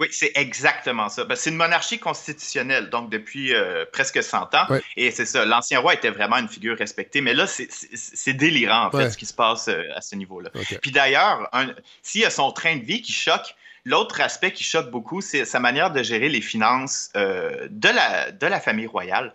Oui, 0.00 0.08
c'est 0.10 0.32
exactement 0.34 1.08
ça. 1.08 1.24
Ben, 1.24 1.36
c'est 1.36 1.50
une 1.50 1.56
monarchie 1.56 2.00
constitutionnelle, 2.00 2.90
donc 2.90 3.10
depuis 3.10 3.54
euh, 3.54 3.84
presque 3.92 4.22
100 4.22 4.54
ans. 4.54 4.66
Et 4.96 5.12
c'est 5.12 5.26
ça, 5.26 5.44
l'ancien 5.44 5.78
roi 5.78 5.94
était 5.94 6.10
vraiment 6.10 6.36
une 6.36 6.48
figure 6.48 6.76
respectée. 6.76 7.20
Mais 7.20 7.32
là, 7.32 7.46
c'est 7.46 8.32
délirant, 8.32 8.86
en 8.86 8.90
fait, 8.90 9.10
ce 9.10 9.16
qui 9.16 9.26
se 9.26 9.34
passe 9.34 9.68
euh, 9.68 9.82
à 9.94 10.00
ce 10.00 10.16
niveau-là. 10.16 10.50
Puis 10.82 10.90
d'ailleurs, 10.90 11.48
s'il 12.02 12.22
y 12.22 12.24
a 12.24 12.30
son 12.30 12.50
train 12.50 12.76
de 12.76 12.84
vie 12.84 13.02
qui 13.02 13.12
choque, 13.12 13.54
L'autre 13.86 14.22
aspect 14.22 14.52
qui 14.52 14.64
choque 14.64 14.90
beaucoup, 14.90 15.20
c'est 15.20 15.44
sa 15.44 15.60
manière 15.60 15.92
de 15.92 16.02
gérer 16.02 16.30
les 16.30 16.40
finances 16.40 17.10
euh, 17.16 17.68
de, 17.70 17.90
la, 17.90 18.30
de 18.30 18.46
la 18.46 18.58
famille 18.58 18.86
royale. 18.86 19.34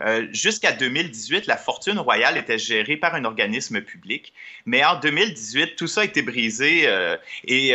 Euh, 0.00 0.26
jusqu'à 0.32 0.72
2018, 0.72 1.46
la 1.46 1.58
fortune 1.58 1.98
royale 1.98 2.38
était 2.38 2.56
gérée 2.56 2.96
par 2.96 3.14
un 3.14 3.26
organisme 3.26 3.82
public, 3.82 4.32
mais 4.64 4.82
en 4.86 4.98
2018, 4.98 5.76
tout 5.76 5.86
ça 5.86 6.00
a 6.00 6.04
été 6.04 6.22
brisé 6.22 6.84
euh, 6.86 7.18
et 7.44 7.74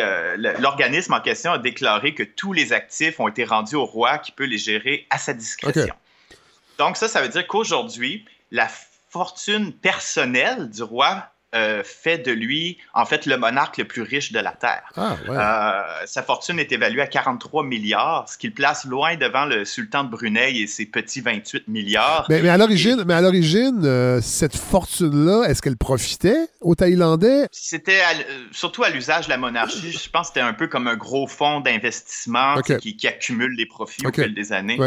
l'organisme 0.59 1.13
en 1.13 1.21
question 1.21 1.51
a 1.51 1.59
déclaré 1.59 2.15
que 2.15 2.23
tous 2.23 2.53
les 2.53 2.73
actifs 2.73 3.19
ont 3.19 3.27
été 3.27 3.43
rendus 3.43 3.75
au 3.75 3.85
roi 3.85 4.17
qui 4.17 4.31
peut 4.31 4.45
les 4.45 4.57
gérer 4.57 5.05
à 5.11 5.19
sa 5.19 5.33
discrétion. 5.33 5.93
Donc 6.79 6.97
ça, 6.97 7.07
ça 7.07 7.21
veut 7.21 7.29
dire 7.29 7.45
qu'aujourd'hui, 7.45 8.25
la 8.49 8.67
fortune 9.09 9.73
personnelle 9.73 10.69
du 10.71 10.81
roi 10.81 11.29
euh, 11.53 11.83
fait 11.85 12.17
de 12.17 12.33
lui, 12.33 12.79
en 12.93 13.05
fait, 13.05 13.25
le 13.25 13.37
monarque 13.37 13.77
le 13.77 13.85
plus 13.85 14.01
riche 14.01 14.33
de 14.33 14.39
la 14.39 14.51
Terre. 14.51 14.91
Ah, 14.97 15.15
euh, 15.29 16.05
sa 16.05 16.21
fortune 16.21 16.59
est 16.59 16.69
évaluée 16.73 17.01
à 17.01 17.07
43 17.07 17.63
milliards, 17.63 18.27
ce 18.27 18.37
qui 18.37 18.47
le 18.47 18.53
place 18.53 18.83
loin 18.83 19.15
devant 19.15 19.45
le 19.45 19.63
sultan 19.63 20.03
de 20.03 20.09
Brunei 20.09 20.59
et 20.59 20.67
ses 20.67 20.85
petits 20.85 21.21
28 21.21 21.69
milliards. 21.69 22.25
Mais, 22.27 22.49
à 22.49 22.57
l'origine, 22.57 23.05
mais 23.07 23.13
à 23.13 23.21
l'origine, 23.21 23.85
euh, 23.85 24.19
cette 24.21 24.57
fortune-là, 24.57 25.45
est-ce 25.47 25.61
qu'elle 25.61 25.77
profitait 25.77 26.49
aux 26.59 26.75
Thaïlandais? 26.75 27.47
C'était 27.53 28.01
surtout 28.51 28.83
à 28.83 28.89
l'usage 28.89 29.25
de 29.25 29.29
la 29.29 29.37
monarchie. 29.37 29.93
Je 29.93 30.09
pense 30.09 30.27
que 30.27 30.33
c'était 30.33 30.45
un 30.45 30.53
peu 30.53 30.67
comme 30.67 30.89
un 30.89 30.97
gros 30.97 31.27
fonds 31.27 31.61
d'investissement 31.61 32.59
qui, 32.61 33.07
accumule 33.07 33.55
les 33.55 33.67
profits 33.67 34.05
au 34.05 34.11
fil 34.11 34.33
des 34.33 34.51
années. 34.51 34.77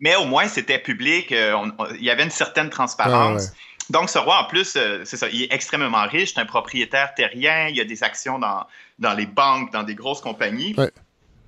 Mais 0.00 0.16
au 0.16 0.24
moins, 0.24 0.46
c'était 0.46 0.78
public. 0.78 1.30
Il 1.30 2.04
y 2.04 2.10
avait 2.10 2.24
une 2.24 2.30
certaine 2.30 2.68
transparence. 2.68 3.48
Ah, 3.50 3.69
donc, 3.90 4.08
ce 4.08 4.18
roi, 4.18 4.40
en 4.40 4.44
plus, 4.44 4.74
euh, 4.76 5.02
c'est 5.04 5.16
ça, 5.16 5.28
il 5.28 5.42
est 5.42 5.52
extrêmement 5.52 6.06
riche, 6.06 6.34
c'est 6.34 6.40
un 6.40 6.46
propriétaire 6.46 7.14
terrien, 7.14 7.68
il 7.68 7.80
a 7.80 7.84
des 7.84 8.02
actions 8.02 8.38
dans, 8.38 8.66
dans 8.98 9.14
les 9.14 9.26
banques, 9.26 9.72
dans 9.72 9.82
des 9.82 9.94
grosses 9.94 10.20
compagnies. 10.20 10.76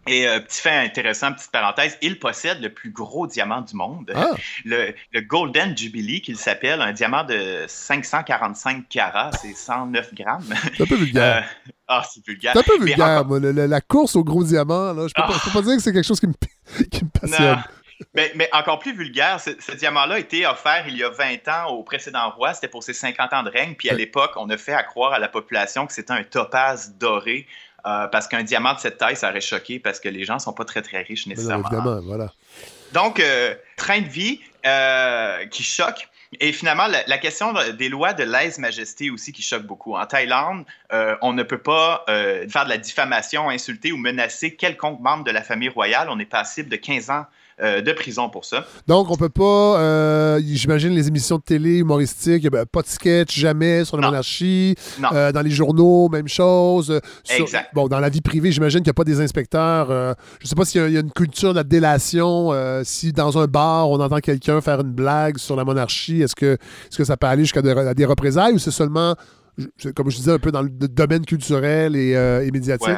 Et 0.08 0.26
euh, 0.26 0.40
petit 0.40 0.60
fait 0.60 0.76
intéressant, 0.76 1.32
petite 1.32 1.52
parenthèse, 1.52 1.96
il 2.02 2.18
possède 2.18 2.60
le 2.60 2.70
plus 2.70 2.90
gros 2.90 3.28
diamant 3.28 3.60
du 3.60 3.76
monde, 3.76 4.10
ah. 4.16 4.32
le, 4.64 4.92
Golden 5.20 5.76
Jubilee 5.78 6.20
qu'il 6.20 6.36
s'appelle, 6.36 6.80
un 6.80 6.92
diamant 6.92 7.22
de 7.22 7.64
545 7.68 8.88
carats, 8.88 9.30
c'est 9.40 9.54
109 9.54 10.12
grammes. 10.14 10.54
C'est 10.76 10.82
un 10.82 10.86
peu 10.86 10.96
vulgaire. 10.96 11.36
Euh, 11.36 11.70
ah, 11.86 12.02
c'est 12.12 12.26
vulgaire. 12.26 12.52
C'est 12.54 12.58
un 12.58 12.62
peu 12.64 12.84
vulgaire, 12.84 13.24
la, 13.68 13.80
course 13.80 14.16
au 14.16 14.24
gros 14.24 14.42
diamant, 14.42 14.92
là, 14.92 15.06
je 15.06 15.14
peux, 15.14 15.22
peux 15.44 15.50
pas 15.52 15.62
dire 15.62 15.76
que 15.76 15.82
c'est 15.82 15.92
quelque 15.92 16.06
chose 16.06 16.18
qui 16.18 16.26
me, 16.26 16.34
qui 16.90 17.04
me 17.04 17.10
passionne. 17.10 17.62
Mais, 18.14 18.48
encore 18.52 18.78
plus 18.78 18.94
vulgaire, 18.94 19.40
ce, 19.40 19.72
diamant-là 19.72 20.16
a 20.16 20.18
été 20.18 20.46
offert 20.46 20.84
il 20.88 20.96
y 20.96 21.04
a 21.04 21.10
20 21.10 21.48
ans 21.48 21.70
au 21.70 21.82
précédent 21.82 22.30
roi. 22.30 22.54
C'était 22.54 22.68
pour 22.68 22.82
ses 22.82 22.94
50 22.94 23.32
ans 23.32 23.42
de 23.42 23.50
règne. 23.50 23.74
Puis 23.74 23.90
à 23.90 23.94
l'époque, 23.94 24.32
on 24.36 24.48
a 24.50 24.56
fait 24.56 24.74
à 24.74 24.82
croire 24.82 25.12
à 25.12 25.18
la 25.18 25.28
population 25.28 25.86
que 25.86 25.92
c'était 25.92 26.12
un 26.12 26.24
topaz 26.24 26.94
doré. 26.98 27.46
Euh, 27.84 28.06
parce 28.06 28.28
qu'un 28.28 28.44
diamant 28.44 28.74
de 28.74 28.78
cette 28.78 28.98
taille, 28.98 29.16
ça 29.16 29.30
aurait 29.30 29.40
choqué 29.40 29.80
parce 29.80 29.98
que 29.98 30.08
les 30.08 30.24
gens 30.24 30.34
ne 30.34 30.38
sont 30.38 30.52
pas 30.52 30.64
très, 30.64 30.82
très 30.82 31.02
riches 31.02 31.26
nécessairement. 31.26 31.68
évidemment, 31.68 32.00
voilà. 32.00 32.32
Donc, 32.92 33.18
euh, 33.18 33.56
train 33.76 34.00
de 34.00 34.08
vie 34.08 34.40
euh, 34.64 35.46
qui 35.46 35.64
choque. 35.64 36.08
Et 36.38 36.52
finalement, 36.52 36.86
la, 36.86 37.18
question 37.18 37.52
des 37.74 37.90
lois 37.90 38.14
de 38.14 38.22
lèse-majesté 38.22 39.10
aussi 39.10 39.32
qui 39.32 39.42
choque 39.42 39.64
beaucoup. 39.64 39.96
En 39.96 40.06
Thaïlande, 40.06 40.64
on 41.20 41.34
ne 41.34 41.42
peut 41.42 41.58
pas 41.58 42.06
faire 42.06 42.64
de 42.64 42.70
la 42.70 42.78
diffamation, 42.78 43.50
insulter 43.50 43.92
ou 43.92 43.98
menacer 43.98 44.56
quelconque 44.56 45.00
membre 45.00 45.24
de 45.24 45.30
la 45.30 45.42
famille 45.42 45.68
royale. 45.68 46.08
On 46.08 46.18
est 46.18 46.24
passible 46.24 46.70
de 46.70 46.76
15 46.76 47.10
ans 47.10 47.26
de 47.60 47.92
prison 47.92 48.28
pour 48.28 48.44
ça. 48.44 48.66
Donc, 48.86 49.10
on 49.10 49.16
peut 49.16 49.28
pas, 49.28 49.78
euh, 49.78 50.40
j'imagine, 50.44 50.90
les 50.90 51.08
émissions 51.08 51.36
de 51.36 51.42
télé 51.42 51.78
humoristiques, 51.78 52.48
pas 52.50 52.82
de 52.82 52.86
sketch 52.86 53.38
jamais 53.38 53.84
sur 53.84 53.96
la 53.96 54.08
monarchie. 54.08 54.74
Euh, 55.12 55.32
dans 55.32 55.42
les 55.42 55.50
journaux, 55.50 56.08
même 56.08 56.28
chose. 56.28 57.00
exact. 57.28 57.70
Bon, 57.74 57.88
dans 57.88 58.00
la 58.00 58.08
vie 58.08 58.20
privée, 58.20 58.52
j'imagine 58.52 58.80
qu'il 58.80 58.88
n'y 58.88 58.90
a 58.90 58.94
pas 58.94 59.04
des 59.04 59.20
inspecteurs. 59.20 60.16
je 60.40 60.46
sais 60.46 60.54
pas 60.54 60.64
s'il 60.64 60.90
y, 60.90 60.96
a 60.96 61.00
une 61.00 61.12
culture 61.12 61.50
de 61.50 61.58
la 61.58 61.64
délation. 61.64 62.50
si 62.84 63.12
dans 63.12 63.38
un 63.38 63.46
bar, 63.46 63.90
on 63.90 64.00
entend 64.00 64.18
quelqu'un 64.18 64.60
faire 64.60 64.80
une 64.80 64.92
blague 64.92 65.38
sur 65.38 65.56
la 65.56 65.64
monarchie, 65.64 66.22
est-ce 66.22 66.34
que, 66.34 66.54
est 66.54 66.96
que 66.96 67.04
ça 67.04 67.16
peut 67.16 67.26
aller 67.26 67.44
jusqu'à 67.44 67.62
des, 67.62 68.04
représailles 68.04 68.54
ou 68.54 68.58
c'est 68.58 68.70
seulement, 68.70 69.14
comme 69.94 70.10
je 70.10 70.16
disais, 70.16 70.32
un 70.32 70.38
peu 70.38 70.52
dans 70.52 70.62
le 70.62 70.70
domaine 70.70 71.24
culturel 71.24 71.96
et, 71.96 72.50
médiatique? 72.50 72.96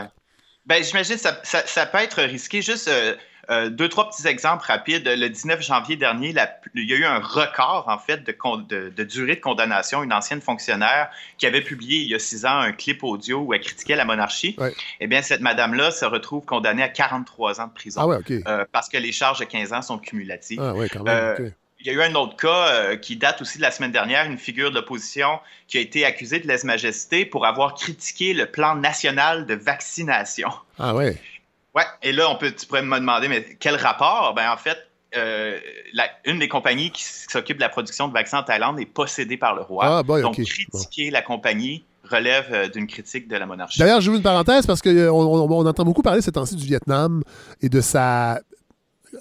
Ben, 0.67 0.83
j'imagine 0.83 1.17
que 1.17 1.21
ça, 1.21 1.63
ça, 1.67 1.87
peut 1.87 1.99
être 1.99 2.23
risqué. 2.23 2.63
Juste 2.63 2.89
euh, 2.89 3.15
deux, 3.71 3.89
trois 3.89 4.09
petits 4.09 4.27
exemples 4.27 4.65
rapides. 4.67 5.07
Le 5.07 5.29
19 5.29 5.63
janvier 5.63 5.97
dernier, 5.97 6.35
il 6.75 6.91
y 6.91 6.95
a 6.95 6.97
eu 6.97 7.05
un 7.05 7.19
record, 7.19 7.87
en 7.89 7.99
fait, 7.99 8.25
de, 8.25 8.91
de, 8.91 9.05
durée 9.05 9.37
de 9.37 9.41
condamnation. 9.41 10.03
Une 10.03 10.13
ancienne 10.13 10.41
fonctionnaire 10.41 11.11
qui 11.39 11.47
avait 11.47 11.61
publié 11.61 12.01
il 12.01 12.11
y 12.11 12.15
a 12.15 12.19
six 12.19 12.47
ans 12.47 12.59
un 12.59 12.73
clip 12.73 13.03
audio 13.03 13.41
où 13.41 13.55
elle 13.55 13.61
critiquait 13.61 13.97
la 13.97 14.05
monarchie. 14.05 14.57
Eh 15.01 15.07
bien, 15.07 15.23
cette 15.23 15.41
madame-là 15.41 15.91
se 15.91 16.05
retrouve 16.05 16.45
condamnée 16.45 16.83
à 16.83 16.89
43 16.89 17.61
ans 17.61 17.67
de 17.67 17.73
prison. 17.73 18.01
Ah 18.03 18.07
ouais, 18.07 18.19
euh, 18.47 18.65
parce 18.73 18.89
que 18.89 18.97
les 18.97 19.13
charges 19.13 19.41
de 19.41 19.45
15 19.45 19.73
ans 19.73 19.83
sont 19.83 19.99
cumulatives. 19.99 20.61
Ah 20.63 20.75
ouais, 20.75 20.89
quand 20.89 21.03
même. 21.03 21.37
Euh, 21.39 21.51
il 21.81 21.89
y 21.89 21.91
a 21.91 21.93
eu 21.93 22.03
un 22.03 22.15
autre 22.15 22.37
cas 22.37 22.97
qui 22.97 23.17
date 23.17 23.43
aussi 23.43 23.59
de 23.59 23.63
la 23.63 23.71
semaine 23.71 23.93
dernière, 23.93 24.25
une 24.25 24.39
figure 24.39 24.71
de 24.71 24.77
l'opposition 24.77 25.39
qui 25.69 25.77
a 25.77 25.83
été 25.83 26.07
accusée 26.07 26.39
de 26.39 26.49
lèse-majesté 26.49 27.27
pour 27.27 27.45
avoir 27.45 27.75
critiqué 27.75 28.33
le 28.33 28.47
plan 28.47 28.75
national 28.75 29.45
de 29.45 29.55
vaccination. 29.55 30.49
Ah 30.79 30.95
ouais. 30.95 31.19
Ouais, 31.75 31.85
et 32.03 32.13
là, 32.13 32.31
on 32.31 32.37
peut, 32.37 32.53
tu 32.53 32.67
pourrais 32.67 32.83
me 32.83 32.99
demander, 32.99 33.29
mais 33.29 33.57
quel 33.59 33.77
rapport? 33.77 34.33
Ben, 34.35 34.51
en 34.51 34.57
fait, 34.57 34.79
euh, 35.17 35.59
une 36.25 36.39
des 36.39 36.49
compagnies 36.49 36.91
qui 36.91 37.05
s'occupe 37.05 37.57
de 37.57 37.63
la 37.63 37.69
production 37.69 38.09
de 38.09 38.13
vaccins 38.13 38.39
en 38.39 38.43
Thaïlande 38.43 38.81
est 38.81 38.87
possédée 38.87 39.37
par 39.37 39.55
le 39.55 39.63
roi. 39.63 39.85
Ah, 39.85 40.03
Donc, 40.21 40.41
critiquer 40.43 41.11
la 41.11 41.23
compagnie 41.23 41.85
relève 42.09 42.49
euh, 42.53 42.69
d'une 42.69 42.87
critique 42.87 43.29
de 43.29 43.37
la 43.37 43.47
monarchie. 43.47 43.79
D'ailleurs, 43.79 44.01
je 44.01 44.11
vous 44.11 44.17
une 44.17 44.23
parenthèse 44.23 44.67
parce 44.67 44.83
qu'on 44.83 44.91
euh, 44.91 45.11
on 45.11 45.67
entend 45.67 45.85
beaucoup 45.85 46.03
parler 46.03 46.21
ces 46.21 46.33
temps-ci 46.33 46.57
du 46.57 46.67
Vietnam 46.67 47.23
et 47.63 47.69
de 47.69 47.81
sa 47.81 48.41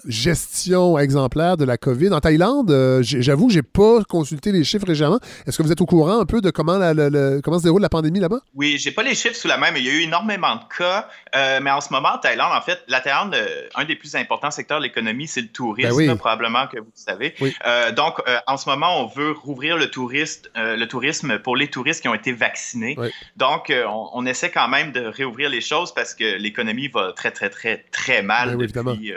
gestion 0.06 0.98
exemplaire 0.98 1.56
de 1.56 1.64
la 1.64 1.76
COVID. 1.76 2.12
En 2.12 2.20
Thaïlande, 2.20 2.70
euh, 2.70 3.00
j'avoue 3.02 3.48
que 3.48 3.52
je 3.52 3.58
n'ai 3.58 3.62
pas 3.62 4.02
consulté 4.08 4.52
les 4.52 4.64
chiffres 4.64 4.86
récemment. 4.86 5.18
Est-ce 5.46 5.58
que 5.58 5.62
vous 5.62 5.72
êtes 5.72 5.80
au 5.80 5.86
courant 5.86 6.20
un 6.20 6.26
peu 6.26 6.40
de 6.40 6.50
comment, 6.50 6.78
comment 7.42 7.58
se 7.58 7.64
déroule 7.64 7.82
la 7.82 7.88
pandémie 7.88 8.20
là-bas? 8.20 8.40
Oui, 8.54 8.76
j'ai 8.78 8.90
pas 8.90 9.02
les 9.02 9.14
chiffres 9.14 9.36
sous 9.36 9.48
la 9.48 9.58
main, 9.58 9.70
mais 9.72 9.80
il 9.80 9.86
y 9.86 9.90
a 9.90 9.92
eu 9.92 10.02
énormément 10.02 10.56
de 10.56 10.62
cas. 10.76 11.08
Euh, 11.36 11.60
mais 11.62 11.70
en 11.70 11.80
ce 11.80 11.92
moment, 11.92 12.10
en 12.14 12.18
Thaïlande, 12.18 12.52
en 12.52 12.60
fait, 12.60 12.82
la 12.88 13.00
Thaïlande, 13.00 13.34
euh, 13.34 13.68
un 13.74 13.84
des 13.84 13.96
plus 13.96 14.14
importants 14.14 14.50
secteurs 14.50 14.78
de 14.78 14.84
l'économie, 14.84 15.26
c'est 15.26 15.42
le 15.42 15.48
tourisme, 15.48 15.96
ben 15.96 16.16
probablement 16.16 16.66
que 16.66 16.78
vous 16.78 16.86
le 16.86 16.92
savez. 16.94 17.34
donc, 17.96 18.20
en 18.46 18.56
ce 18.56 18.68
moment, 18.68 19.02
on 19.02 19.06
veut 19.06 19.32
rouvrir 19.32 19.76
le, 19.76 19.90
touriste, 19.90 20.50
le 20.54 20.84
tourisme 20.86 21.38
pour 21.38 21.56
les 21.56 21.68
touristes 21.68 22.02
qui 22.02 22.08
ont 22.08 22.14
été 22.14 22.32
vaccinés. 22.32 22.96
Donc, 23.36 23.72
on, 23.86 24.24
essaie 24.24 24.50
quand 24.50 24.68
même 24.68 24.92
de 24.92 25.00
réouvrir 25.00 25.50
les 25.50 25.60
choses 25.60 25.92
parce 25.92 26.14
que 26.14 26.38
l'économie 26.38 26.88
va 26.88 27.12
très, 27.12 27.30
très, 27.30 27.50
très, 27.50 27.84
très 27.92 28.22
mal 28.22 28.56
ben 28.56 28.66
depuis 28.66 29.12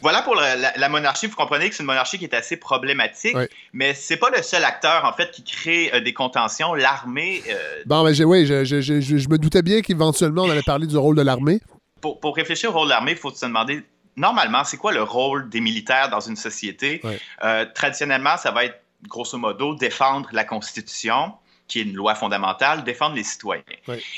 voilà 0.00 0.22
pour 0.22 0.34
la, 0.34 0.88
monarchie. 0.88 1.26
Vous 1.26 1.36
comprenez 1.36 1.68
que 1.68 1.74
c'est 1.74 1.82
une 1.82 1.86
monarchie 1.86 2.18
qui 2.18 2.24
est 2.24 2.34
assez 2.34 2.56
problématique, 2.56 3.36
mais 3.72 3.94
c'est 3.94 4.16
pas 4.16 4.30
le 4.30 4.42
seul 4.42 4.64
acteur, 4.64 5.04
en 5.04 5.12
fait, 5.12 5.30
qui 5.30 5.42
crée 5.42 5.90
euh, 5.94 6.00
des 6.00 6.12
contentions. 6.12 6.74
L'armée. 6.74 7.42
Euh, 7.48 7.82
bon, 7.86 8.04
ben, 8.04 8.14
oui, 8.24 8.46
je, 8.46 9.28
me 9.28 9.36
doutais 9.36 9.62
bien 9.62 9.80
qu'éventuellement, 9.80 10.42
on 10.42 10.50
allait 10.50 10.62
parler 10.62 10.86
du 10.86 10.96
rôle 10.96 11.16
de 11.16 11.22
l'armée. 11.22 11.60
Pour, 12.00 12.36
réfléchir 12.36 12.70
au 12.70 12.78
rôle 12.78 12.88
de 12.88 12.90
l'armée, 12.90 13.12
il 13.12 13.16
faut 13.16 13.30
se 13.30 13.46
demander 13.46 13.82
normalement, 14.16 14.64
c'est 14.64 14.76
quoi 14.76 14.92
le 14.92 15.02
rôle 15.02 15.48
des 15.48 15.60
militaires 15.60 16.10
dans 16.10 16.20
une 16.20 16.36
société? 16.36 17.00
Euh, 17.42 17.64
traditionnellement, 17.74 18.36
ça 18.36 18.50
va 18.50 18.66
être, 18.66 18.80
grosso 19.08 19.38
modo, 19.38 19.74
défendre 19.74 20.28
la 20.32 20.44
Constitution, 20.44 21.32
qui 21.66 21.80
est 21.80 21.82
une 21.82 21.94
loi 21.94 22.14
fondamentale, 22.14 22.84
défendre 22.84 23.16
les 23.16 23.24
citoyens. 23.24 23.62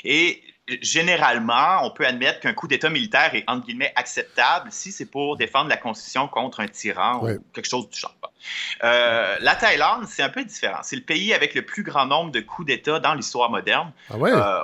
Et 0.04 0.42
généralement, 0.82 1.84
on 1.84 1.90
peut 1.90 2.06
admettre 2.06 2.40
qu'un 2.40 2.52
coup 2.52 2.66
d'État 2.66 2.90
militaire 2.90 3.34
est, 3.34 3.44
entre 3.47 3.66
guillemets, 3.66 3.93
acceptable 3.94 4.68
si 4.70 4.90
c'est 4.90 5.06
pour 5.06 5.36
défendre 5.36 5.68
la 5.68 5.76
Constitution 5.76 6.28
contre 6.28 6.60
un 6.60 6.68
tyran 6.68 7.24
ou 7.24 7.38
quelque 7.52 7.68
chose 7.68 7.88
du 7.88 7.98
genre. 7.98 8.14
Euh, 8.84 9.36
la 9.40 9.55
Thaïlande, 9.55 10.06
c'est 10.09 10.22
un 10.22 10.28
peu 10.28 10.44
différent. 10.44 10.78
C'est 10.82 10.97
le 10.97 11.02
pays 11.02 11.32
avec 11.32 11.55
le 11.55 11.62
plus 11.62 11.82
grand 11.82 12.06
nombre 12.06 12.30
de 12.32 12.40
coups 12.40 12.66
d'État 12.66 12.98
dans 12.98 13.14
l'histoire 13.14 13.51
moderne. 13.51 13.93
Ah 14.10 14.16
ouais? 14.16 14.32
Euh, 14.32 14.62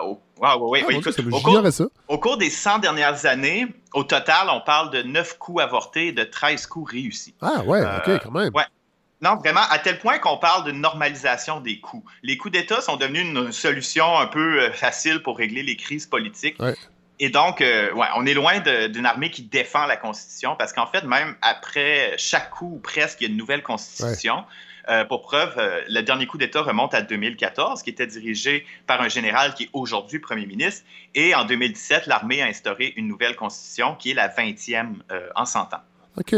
au, 2.08 2.18
cours, 2.18 2.36
des 2.36 2.50
100 2.50 2.80
dernières 2.80 3.26
années, 3.26 3.66
au 3.94 4.02
total, 4.02 4.48
on 4.50 4.60
parle 4.60 4.90
de 4.90 5.02
9 5.02 5.38
coups 5.38 5.62
avortés 5.62 6.08
et 6.08 6.12
de 6.12 6.24
13 6.24 6.66
coups 6.66 6.92
réussis. 6.92 7.34
Ah 7.40 7.62
ouais, 7.64 7.80
OK, 7.80 8.08
euh, 8.08 8.18
quand 8.18 8.32
même. 8.32 8.50
Ouais. 8.54 8.64
Non, 9.22 9.36
vraiment, 9.36 9.62
à 9.70 9.78
tel 9.78 9.98
point 9.98 10.18
qu'on 10.18 10.36
parle 10.36 10.64
de 10.64 10.72
normalisation 10.72 11.60
des 11.60 11.78
coûts. 11.78 12.04
Les 12.24 12.36
coûts 12.36 12.50
d'État 12.50 12.80
sont 12.80 12.96
devenus 12.96 13.22
une 13.22 13.52
solution 13.52 14.18
un 14.18 14.26
peu 14.26 14.60
euh, 14.60 14.72
facile 14.72 15.22
pour 15.22 15.38
régler 15.38 15.62
les 15.62 15.76
crises 15.76 16.06
politiques. 16.06 16.58
Et 17.20 17.28
donc, 17.28 17.60
euh, 17.60 17.92
ouais, 17.92 18.06
on 18.16 18.26
est 18.26 18.34
loin 18.34 18.58
d'une 18.88 19.06
armée 19.06 19.30
qui 19.30 19.42
défend 19.42 19.86
la 19.86 19.96
Constitution, 19.96 20.56
parce 20.58 20.72
qu'en 20.72 20.88
fait, 20.88 21.04
même 21.04 21.36
après 21.40 22.14
chaque 22.18 22.50
coup, 22.50 22.72
ou 22.74 22.78
presque, 22.80 23.20
il 23.20 23.24
y 23.24 23.26
a 23.28 23.30
une 23.30 23.36
nouvelle 23.36 23.62
Constitution. 23.62 24.44
Euh, 24.88 25.04
pour 25.04 25.22
preuve, 25.22 25.54
le 25.86 26.00
dernier 26.00 26.26
coup 26.26 26.36
d'État 26.36 26.62
remonte 26.62 26.92
à 26.92 27.02
2014, 27.02 27.84
qui 27.84 27.90
était 27.90 28.08
dirigé 28.08 28.66
par 28.88 29.00
un 29.00 29.08
général 29.08 29.54
qui 29.54 29.64
est 29.64 29.70
aujourd'hui 29.72 30.18
premier 30.18 30.46
ministre. 30.46 30.84
Et 31.14 31.36
en 31.36 31.44
2017, 31.44 32.06
l'armée 32.06 32.42
a 32.42 32.46
instauré 32.46 32.92
une 32.96 33.06
nouvelle 33.06 33.36
constitution 33.36 33.94
qui 33.94 34.10
est 34.10 34.14
la 34.14 34.28
20e 34.28 34.94
en 35.36 35.44
100 35.44 35.74
ans. 35.74 35.80
OK. 36.16 36.34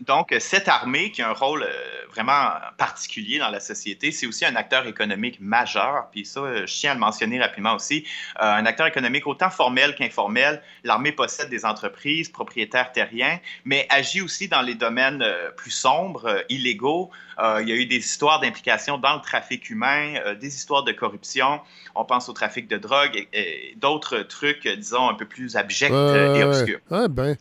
Donc, 0.00 0.34
cette 0.38 0.68
armée 0.68 1.10
qui 1.10 1.22
a 1.22 1.30
un 1.30 1.32
rôle 1.32 1.62
euh, 1.62 1.68
vraiment 2.12 2.50
particulier 2.76 3.38
dans 3.38 3.50
la 3.50 3.60
société, 3.60 4.12
c'est 4.12 4.26
aussi 4.26 4.44
un 4.44 4.54
acteur 4.54 4.86
économique 4.86 5.40
majeur. 5.40 6.08
Puis 6.12 6.24
ça, 6.24 6.40
euh, 6.40 6.66
je 6.66 6.74
tiens 6.74 6.92
à 6.92 6.94
le 6.94 7.00
mentionner 7.00 7.40
rapidement 7.40 7.74
aussi. 7.74 8.04
Euh, 8.40 8.44
un 8.44 8.66
acteur 8.66 8.86
économique 8.86 9.26
autant 9.26 9.50
formel 9.50 9.94
qu'informel. 9.94 10.62
L'armée 10.84 11.12
possède 11.12 11.50
des 11.50 11.64
entreprises, 11.64 12.28
propriétaires 12.28 12.92
terriens, 12.92 13.38
mais 13.64 13.86
agit 13.90 14.20
aussi 14.20 14.48
dans 14.48 14.62
les 14.62 14.74
domaines 14.74 15.24
plus 15.56 15.70
sombres, 15.70 16.44
illégaux. 16.48 17.10
il 17.38 17.68
y 17.68 17.72
a 17.72 17.74
eu 17.74 17.86
des 17.86 17.96
histoires 17.96 18.40
d'implication 18.40 18.98
dans 18.98 19.14
le 19.14 19.20
trafic 19.20 19.68
humain, 19.70 20.34
des 20.40 20.54
histoires 20.54 20.84
de 20.84 20.92
corruption. 20.92 21.60
On 21.94 22.04
pense 22.04 22.28
au 22.28 22.32
trafic 22.32 22.68
de 22.68 22.78
drogue 22.78 23.26
et, 23.32 23.74
d'autres 23.76 24.18
trucs, 24.18 24.66
disons, 24.66 25.08
un 25.08 25.14
peu 25.14 25.26
plus 25.26 25.56
abjects 25.56 25.90
et 25.90 26.42
obscurs. 26.42 26.80
Ah 26.90 27.08
ben. 27.08 27.36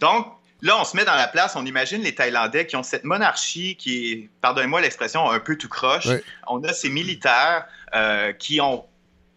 Donc, 0.00 0.26
Là, 0.62 0.80
on 0.80 0.84
se 0.84 0.96
met 0.96 1.04
dans 1.04 1.16
la 1.16 1.26
place, 1.26 1.56
on 1.56 1.66
imagine 1.66 2.02
les 2.02 2.14
Thaïlandais 2.14 2.66
qui 2.66 2.76
ont 2.76 2.84
cette 2.84 3.02
monarchie 3.02 3.74
qui 3.74 4.12
est, 4.12 4.28
pardonnez-moi 4.40 4.80
l'expression, 4.80 5.28
un 5.28 5.40
peu 5.40 5.56
tout 5.58 5.68
croche. 5.68 6.06
On 6.46 6.62
a 6.62 6.72
ces 6.72 6.88
militaires 6.88 7.66
euh, 7.94 8.32
qui 8.32 8.60
ont 8.60 8.84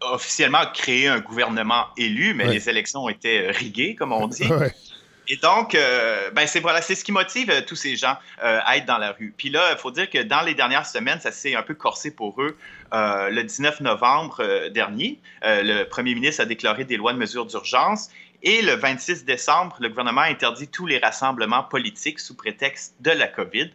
officiellement 0.01 0.65
créé 0.71 1.07
un 1.07 1.19
gouvernement 1.19 1.85
élu, 1.97 2.35
mais 2.35 2.45
les 2.45 2.69
élections 2.69 3.05
ont 3.05 3.09
été 3.09 3.49
riguées, 3.49 3.95
comme 3.95 4.11
on 4.11 4.27
dit. 4.27 4.47
Et 5.27 5.37
donc, 5.37 5.73
euh, 5.73 6.29
ben 6.35 6.45
c'est 6.45 6.59
voilà, 6.59 6.83
c'est 6.83 6.93
ce 6.93 7.03
qui 7.03 7.11
motive 7.11 7.49
euh, 7.49 7.61
tous 7.65 7.75
ces 7.75 7.95
gens 7.95 8.15
à 8.39 8.77
être 8.77 8.85
dans 8.85 8.99
la 8.99 9.11
rue. 9.11 9.33
Puis 9.35 9.49
là, 9.49 9.71
il 9.71 9.77
faut 9.79 9.89
dire 9.89 10.07
que 10.07 10.21
dans 10.21 10.41
les 10.41 10.53
dernières 10.53 10.85
semaines, 10.85 11.19
ça 11.19 11.31
s'est 11.31 11.55
un 11.55 11.63
peu 11.63 11.73
corsé 11.73 12.11
pour 12.11 12.39
eux. 12.43 12.55
le 12.91 13.41
19 13.41 13.79
novembre 13.79 14.69
dernier, 14.69 15.19
le 15.41 15.85
premier 15.85 16.13
ministre 16.13 16.43
a 16.43 16.45
déclaré 16.45 16.83
des 16.83 16.97
lois 16.97 17.13
de 17.13 17.17
mesures 17.17 17.47
d'urgence 17.47 18.11
et 18.45 18.61
le 18.61 18.73
26 18.73 19.25
décembre, 19.25 19.75
le 19.79 19.89
gouvernement 19.89 20.21
a 20.21 20.29
interdit 20.29 20.67
tous 20.67 20.85
les 20.85 20.99
rassemblements 20.99 21.63
politiques 21.63 22.19
sous 22.19 22.35
prétexte 22.35 22.95
de 23.01 23.09
la 23.09 23.27
COVID. 23.27 23.71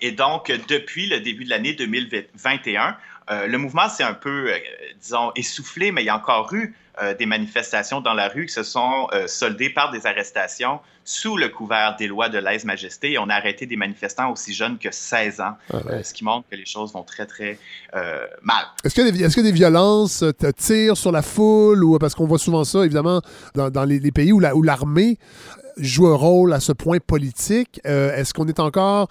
Et 0.00 0.10
donc, 0.10 0.50
depuis 0.68 1.06
le 1.06 1.20
début 1.20 1.44
de 1.44 1.50
l'année 1.50 1.74
2021, 1.74 2.96
euh, 3.30 3.46
le 3.46 3.58
mouvement 3.58 3.88
s'est 3.88 4.02
un 4.02 4.14
peu, 4.14 4.50
euh, 4.50 4.58
disons, 5.00 5.32
essoufflé, 5.36 5.92
mais 5.92 6.02
il 6.02 6.06
y 6.06 6.10
a 6.10 6.16
encore 6.16 6.52
eu 6.52 6.74
euh, 7.00 7.14
des 7.14 7.26
manifestations 7.26 8.00
dans 8.00 8.14
la 8.14 8.28
rue 8.28 8.46
qui 8.46 8.52
se 8.52 8.62
sont 8.62 9.08
soldées 9.26 9.70
par 9.70 9.90
des 9.90 10.06
arrestations 10.06 10.80
sous 11.04 11.36
le 11.36 11.48
couvert 11.48 11.96
des 11.96 12.06
lois 12.06 12.28
de 12.28 12.38
lèse-majesté. 12.38 13.18
On 13.18 13.28
a 13.28 13.34
arrêté 13.34 13.66
des 13.66 13.76
manifestants 13.76 14.30
aussi 14.30 14.54
jeunes 14.54 14.78
que 14.78 14.90
16 14.90 15.40
ans, 15.40 15.56
ah 15.72 16.02
ce 16.02 16.12
qui 16.14 16.22
montre 16.22 16.46
que 16.48 16.56
les 16.56 16.66
choses 16.66 16.92
vont 16.92 17.02
très, 17.02 17.26
très 17.26 17.58
mal. 18.42 18.66
Est-ce 18.84 18.94
que, 18.94 19.00
est 19.00 19.34
que, 19.34 19.40
des 19.40 19.52
violences 19.52 20.24
tirent 20.56 20.96
sur 20.96 21.10
la 21.10 21.22
foule? 21.22 21.82
ou 21.82 21.98
Parce 21.98 22.14
qu'on 22.14 22.26
voit 22.26 22.38
souvent 22.38 22.64
ça, 22.64 22.84
évidemment, 22.84 23.20
dans, 23.54 23.84
les, 23.84 24.12
pays 24.12 24.32
où 24.32 24.40
l'armée 24.40 25.18
joue 25.78 26.06
un 26.06 26.16
rôle 26.16 26.52
à 26.52 26.60
ce 26.60 26.72
point 26.72 26.98
politique. 26.98 27.80
Est-ce 27.84 28.32
qu'on 28.32 28.46
est 28.46 28.60
encore 28.60 29.08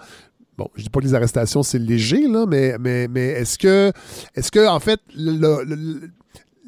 bon, 0.56 0.68
je 0.76 0.82
dis 0.82 0.90
pas 0.90 1.00
que 1.00 1.04
les 1.04 1.14
arrestations, 1.14 1.62
c'est 1.62 1.78
léger, 1.78 2.28
là, 2.28 2.46
mais, 2.46 2.76
mais, 2.78 3.08
mais 3.08 3.28
est-ce 3.28 3.58
que, 3.58 3.92
est-ce 4.34 4.50
que, 4.50 4.66
en 4.68 4.80
fait, 4.80 5.00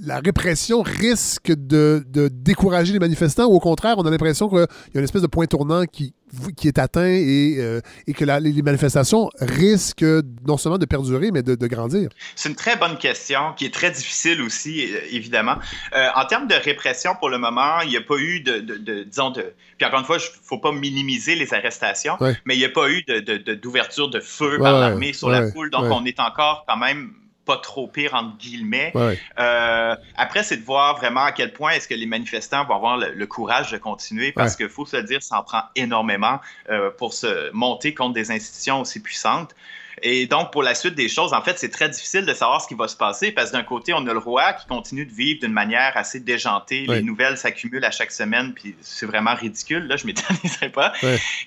la 0.00 0.18
répression 0.18 0.82
risque 0.82 1.52
de, 1.52 2.04
décourager 2.32 2.92
les 2.92 2.98
manifestants 2.98 3.46
ou 3.46 3.54
au 3.54 3.60
contraire, 3.60 3.94
on 3.98 4.06
a 4.06 4.10
l'impression 4.10 4.48
qu'il 4.48 4.58
y 4.58 4.96
a 4.96 4.98
une 4.98 5.04
espèce 5.04 5.22
de 5.22 5.28
point 5.28 5.46
tournant 5.46 5.84
qui, 5.84 6.14
qui 6.56 6.68
est 6.68 6.78
atteint 6.78 7.06
et, 7.06 7.56
euh, 7.58 7.80
que 8.14 8.24
les 8.24 8.62
manifestations 8.62 9.30
risquent 9.40 10.04
non 10.46 10.56
seulement 10.56 10.78
de 10.78 10.86
perdurer, 10.86 11.30
mais 11.30 11.42
de, 11.42 11.66
grandir? 11.66 12.10
C'est 12.34 12.48
une 12.48 12.56
très 12.56 12.76
bonne 12.76 12.98
question 12.98 13.52
qui 13.56 13.66
est 13.66 13.72
très 13.72 13.90
difficile 13.90 14.42
aussi, 14.42 14.92
euh, 14.92 14.98
évidemment. 15.10 15.56
Euh, 15.94 16.08
en 16.16 16.26
termes 16.26 16.48
de 16.48 16.54
répression, 16.54 17.12
pour 17.18 17.30
le 17.30 17.38
moment, 17.38 17.80
il 17.82 17.90
n'y 17.90 17.96
a 17.96 18.02
pas 18.02 18.16
eu 18.18 18.40
de, 18.40 19.04
disons, 19.04 19.30
de... 19.30 19.54
Puis 19.78 19.86
encore 19.86 20.00
une 20.00 20.06
fois, 20.06 20.16
il 20.16 20.24
ne 20.24 20.46
faut 20.46 20.58
pas 20.58 20.72
minimiser 20.72 21.36
les 21.36 21.54
arrestations, 21.54 22.16
mais 22.44 22.56
il 22.56 22.58
n'y 22.58 22.64
a 22.64 22.70
pas 22.70 22.90
eu 22.90 23.04
d'ouverture 23.62 24.10
de, 24.10 24.20
feu 24.20 24.58
par 24.58 24.78
l'armée 24.80 25.12
sur 25.12 25.28
la 25.28 25.50
foule. 25.50 25.70
Donc, 25.70 25.84
on 25.84 26.04
est 26.04 26.18
encore 26.18 26.64
quand 26.66 26.76
même 26.76 27.12
pas 27.44 27.56
trop 27.58 27.86
pire, 27.86 28.14
entre 28.14 28.36
guillemets. 28.38 28.92
Euh, 29.38 29.96
après, 30.16 30.42
c'est 30.42 30.56
de 30.56 30.64
voir 30.64 30.96
vraiment 30.96 31.24
à 31.24 31.32
quel 31.32 31.52
point 31.52 31.72
est-ce 31.72 31.88
que 31.88 31.94
les 31.94 32.06
manifestants 32.06 32.64
vont 32.64 32.74
avoir 32.74 32.96
le, 32.96 33.26
courage 33.26 33.72
de 33.72 33.78
continuer, 33.78 34.32
parce 34.32 34.56
qu'il 34.56 34.68
faut 34.68 34.86
se 34.86 34.96
dire, 34.96 35.22
ça 35.22 35.38
en 35.38 35.42
prend 35.42 35.62
énormément 35.76 36.40
euh, 36.70 36.90
pour 36.90 37.12
se 37.12 37.50
monter 37.52 37.94
contre 37.94 38.14
des 38.14 38.30
institutions 38.30 38.80
aussi 38.80 39.00
puissantes. 39.00 39.54
Et 40.02 40.26
donc, 40.26 40.52
pour 40.52 40.62
la 40.62 40.74
suite 40.74 40.94
des 40.94 41.08
choses, 41.08 41.32
en 41.32 41.42
fait, 41.42 41.58
c'est 41.58 41.70
très 41.70 41.88
difficile 41.88 42.26
de 42.26 42.34
savoir 42.34 42.60
ce 42.60 42.68
qui 42.68 42.74
va 42.74 42.88
se 42.88 42.96
passer 42.96 43.32
parce 43.32 43.52
d'un 43.52 43.62
côté, 43.62 43.92
on 43.94 44.06
a 44.06 44.12
le 44.12 44.18
roi 44.18 44.52
qui 44.52 44.66
continue 44.66 45.06
de 45.06 45.12
vivre 45.12 45.40
d'une 45.40 45.52
manière 45.52 45.92
assez 45.96 46.20
déjantée. 46.20 46.86
Les 46.86 47.02
nouvelles 47.02 47.36
s'accumulent 47.36 47.84
à 47.84 47.90
chaque 47.90 48.12
semaine, 48.12 48.52
puis 48.54 48.74
c'est 48.80 49.06
vraiment 49.06 49.34
ridicule. 49.34 49.86
Là, 49.86 49.96
je 49.96 50.06
m'éterniserai 50.06 50.70
pas. 50.70 50.92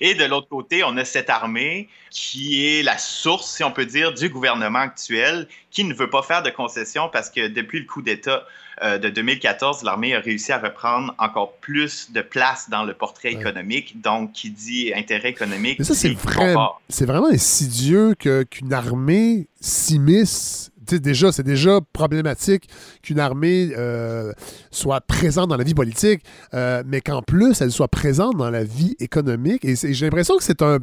Et 0.00 0.14
de 0.14 0.24
l'autre 0.24 0.48
côté, 0.48 0.82
on 0.84 0.96
a 0.96 1.04
cette 1.04 1.30
armée 1.30 1.88
qui 2.10 2.66
est 2.66 2.82
la 2.82 2.98
source, 2.98 3.56
si 3.56 3.64
on 3.64 3.70
peut 3.70 3.86
dire, 3.86 4.12
du 4.12 4.28
gouvernement 4.28 4.80
actuel, 4.80 5.48
qui 5.70 5.84
ne 5.84 5.94
veut 5.94 6.10
pas 6.10 6.22
faire 6.22 6.42
de 6.42 6.50
concessions 6.50 7.08
parce 7.08 7.30
que 7.30 7.48
depuis 7.48 7.80
le 7.80 7.86
coup 7.86 8.02
d'État, 8.02 8.46
euh, 8.82 8.98
de 8.98 9.08
2014, 9.08 9.82
l'armée 9.82 10.14
a 10.14 10.20
réussi 10.20 10.52
à 10.52 10.58
reprendre 10.58 11.14
encore 11.18 11.54
plus 11.54 12.12
de 12.12 12.20
place 12.20 12.70
dans 12.70 12.84
le 12.84 12.94
portrait 12.94 13.32
économique. 13.32 14.00
Donc, 14.00 14.32
qui 14.32 14.50
dit 14.50 14.92
intérêt 14.94 15.30
économique. 15.30 15.78
Mais 15.78 15.84
ça, 15.84 15.94
c'est 15.94 17.06
vraiment 17.06 17.28
insidieux 17.28 18.14
qu'une 18.14 18.72
armée 18.72 19.48
s'immisce 19.60 20.70
déjà, 20.96 21.32
c'est 21.32 21.42
déjà 21.42 21.80
problématique 21.92 22.68
qu'une 23.02 23.20
armée 23.20 23.70
euh, 23.76 24.32
soit 24.70 25.00
présente 25.02 25.48
dans 25.48 25.56
la 25.56 25.64
vie 25.64 25.74
politique, 25.74 26.22
euh, 26.54 26.82
mais 26.86 27.00
qu'en 27.00 27.22
plus, 27.22 27.60
elle 27.60 27.70
soit 27.70 27.88
présente 27.88 28.36
dans 28.36 28.50
la 28.50 28.64
vie 28.64 28.96
économique. 28.98 29.64
Et 29.64 29.74
j'ai 29.76 30.06
l'impression 30.06 30.36
que 30.36 30.44
c'est 30.44 30.62
un, 30.62 30.78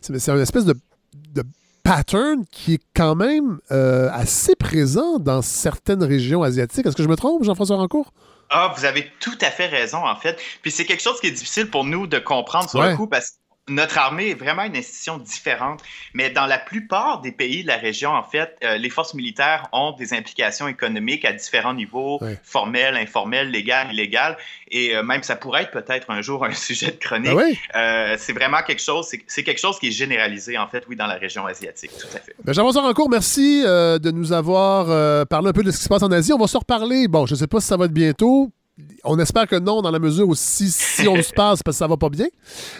c'est 0.00 0.30
un 0.30 0.40
espèce 0.40 0.64
de, 0.64 0.74
de 1.34 1.42
pattern 1.88 2.44
qui 2.50 2.74
est 2.74 2.82
quand 2.94 3.14
même 3.14 3.60
euh, 3.70 4.10
assez 4.12 4.54
présent 4.54 5.18
dans 5.18 5.40
certaines 5.40 6.02
régions 6.02 6.42
asiatiques. 6.42 6.84
Est-ce 6.84 6.96
que 6.96 7.02
je 7.02 7.08
me 7.08 7.16
trompe, 7.16 7.44
Jean-François 7.44 7.76
Rancourt? 7.76 8.12
Ah, 8.50 8.74
vous 8.76 8.84
avez 8.84 9.10
tout 9.20 9.38
à 9.40 9.50
fait 9.50 9.66
raison, 9.66 10.06
en 10.06 10.16
fait. 10.16 10.38
Puis 10.60 10.70
c'est 10.70 10.84
quelque 10.84 11.02
chose 11.02 11.18
qui 11.20 11.28
est 11.28 11.32
difficile 11.32 11.70
pour 11.70 11.84
nous 11.84 12.06
de 12.06 12.18
comprendre 12.18 12.68
sur 12.68 12.82
le 12.82 12.94
coup 12.94 13.06
parce 13.06 13.30
que 13.30 13.36
notre 13.68 13.98
armée 13.98 14.30
est 14.30 14.34
vraiment 14.34 14.62
une 14.62 14.76
institution 14.76 15.18
différente, 15.18 15.82
mais 16.14 16.30
dans 16.30 16.46
la 16.46 16.58
plupart 16.58 17.20
des 17.20 17.32
pays 17.32 17.62
de 17.62 17.68
la 17.68 17.76
région, 17.76 18.10
en 18.10 18.22
fait, 18.22 18.56
euh, 18.62 18.76
les 18.76 18.90
forces 18.90 19.14
militaires 19.14 19.68
ont 19.72 19.92
des 19.92 20.12
implications 20.14 20.68
économiques 20.68 21.24
à 21.24 21.32
différents 21.32 21.74
niveaux, 21.74 22.20
formels, 22.42 22.96
informels, 22.96 23.50
légal, 23.50 23.92
illégal, 23.92 24.36
et 24.70 24.96
euh, 24.96 25.02
même 25.02 25.22
ça 25.22 25.36
pourrait 25.36 25.62
être 25.62 25.70
peut-être 25.70 26.10
un 26.10 26.22
jour 26.22 26.44
un 26.44 26.52
sujet 26.52 26.92
de 26.92 26.98
chronique. 26.98 27.58
Ah 27.72 27.78
euh, 27.78 28.16
c'est 28.18 28.32
vraiment 28.32 28.62
quelque 28.66 28.82
chose, 28.82 29.08
c'est 29.26 29.42
quelque 29.42 29.60
chose 29.60 29.78
qui 29.78 29.88
est 29.88 29.92
généralisé, 29.92 30.58
en 30.58 30.68
fait, 30.68 30.84
oui, 30.88 30.96
dans 30.96 31.06
la 31.06 31.16
région 31.16 31.46
asiatique, 31.46 31.92
tout 31.98 32.16
à 32.16 32.20
fait. 32.20 32.34
Ben, 32.44 32.52
Rancourt, 32.78 33.10
merci 33.10 33.62
de 33.62 34.10
nous 34.10 34.32
avoir 34.32 35.26
parlé 35.26 35.48
un 35.48 35.52
peu 35.52 35.62
de 35.62 35.70
ce 35.70 35.78
qui 35.78 35.84
se 35.84 35.88
passe 35.88 36.02
en 36.02 36.12
Asie. 36.12 36.32
On 36.32 36.38
va 36.38 36.46
se 36.46 36.56
reparler. 36.56 37.08
Bon, 37.08 37.26
je 37.26 37.34
ne 37.34 37.38
sais 37.38 37.46
pas 37.46 37.60
si 37.60 37.66
ça 37.66 37.76
va 37.76 37.86
être 37.86 37.92
bientôt 37.92 38.50
on 39.04 39.18
espère 39.18 39.46
que 39.46 39.56
non, 39.56 39.82
dans 39.82 39.90
la 39.90 39.98
mesure 39.98 40.28
où 40.28 40.34
si, 40.34 40.72
on 41.08 41.20
se 41.22 41.32
passe, 41.32 41.62
parce 41.62 41.76
que 41.76 41.78
ça 41.78 41.86
va 41.86 41.96
pas 41.96 42.08
bien. 42.08 42.26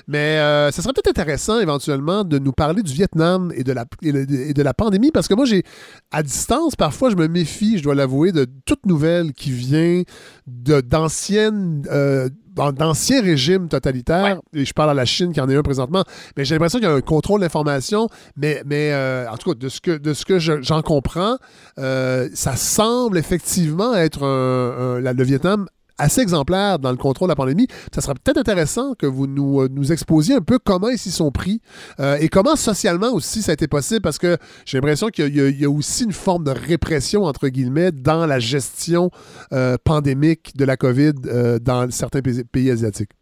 Mais 0.06 0.38
euh, 0.38 0.70
ça 0.70 0.82
serait 0.82 0.92
peut-être 0.92 1.08
intéressant 1.08 1.58
éventuellement 1.60 2.24
de 2.24 2.38
nous 2.38 2.52
parler 2.52 2.82
du 2.82 2.92
Vietnam 2.92 3.52
et 3.54 3.64
de 3.64 3.72
la, 3.72 3.84
de 4.02 4.62
la 4.62 4.74
pandémie, 4.74 5.10
parce 5.10 5.28
que 5.28 5.34
moi, 5.34 5.44
j'ai 5.44 5.64
à 6.10 6.22
distance, 6.22 6.76
parfois, 6.76 7.10
je 7.10 7.16
me 7.16 7.28
méfie, 7.28 7.78
je 7.78 7.82
dois 7.82 7.94
l'avouer, 7.94 8.32
de 8.32 8.46
toute 8.64 8.86
nouvelle 8.86 9.32
qui 9.32 9.50
vient 9.50 10.02
d'anciennes. 10.46 11.84
Euh, 11.90 12.28
d'anciens 12.76 13.22
régimes 13.22 13.68
totalitaires, 13.68 14.40
et 14.52 14.64
je 14.64 14.72
parle 14.72 14.90
à 14.90 14.94
la 14.94 15.04
Chine 15.04 15.32
qui 15.32 15.40
en 15.40 15.48
est 15.48 15.54
un 15.54 15.62
présentement, 15.62 16.02
mais 16.36 16.44
j'ai 16.44 16.56
l'impression 16.56 16.80
qu'il 16.80 16.88
y 16.88 16.90
a 16.90 16.94
un 16.94 17.00
contrôle 17.00 17.40
d'information, 17.40 18.08
mais, 18.34 18.64
mais 18.66 18.90
euh, 18.90 19.30
en 19.30 19.36
tout 19.36 19.50
cas, 19.52 19.54
de 19.56 19.68
ce 19.68 19.80
que, 19.80 19.96
de 19.96 20.12
ce 20.12 20.24
que 20.24 20.40
j'en 20.40 20.82
comprends, 20.82 21.36
ça 21.76 22.56
semble 22.56 23.16
effectivement 23.16 23.94
être 23.94 24.22
le 24.24 25.22
Vietnam 25.22 25.68
assez 25.98 26.20
exemplaire 26.20 26.78
dans 26.78 26.90
le 26.90 26.96
contrôle 26.96 27.28
de 27.28 27.32
la 27.32 27.36
pandémie. 27.36 27.66
Ça 27.94 28.00
serait 28.00 28.14
peut-être 28.14 28.38
intéressant 28.38 28.94
que 28.94 29.06
vous 29.06 29.26
nous, 29.26 29.60
euh, 29.62 29.68
nous 29.70 29.92
exposiez 29.92 30.36
un 30.36 30.40
peu 30.40 30.58
comment 30.58 30.88
ils 30.88 30.98
s'y 30.98 31.10
sont 31.10 31.30
pris 31.30 31.60
euh, 32.00 32.16
et 32.20 32.28
comment 32.28 32.56
socialement 32.56 33.12
aussi 33.12 33.42
ça 33.42 33.52
a 33.52 33.54
été 33.54 33.68
possible 33.68 34.00
parce 34.00 34.18
que 34.18 34.38
j'ai 34.64 34.78
l'impression 34.78 35.08
qu'il 35.08 35.34
y, 35.34 35.64
a 35.64 35.70
aussi 35.70 36.04
une 36.04 36.12
forme 36.12 36.44
de 36.44 36.50
répression, 36.50 37.24
entre 37.24 37.48
guillemets, 37.48 37.92
dans 37.92 38.26
la 38.26 38.38
gestion 38.38 39.10
euh, 39.52 39.76
pandémique 39.82 40.56
de 40.56 40.64
la 40.64 40.76
COVID 40.76 41.12
dans 41.60 41.90
certains 41.90 42.20
pays 42.20 42.70
asiatitiques. 42.70 43.17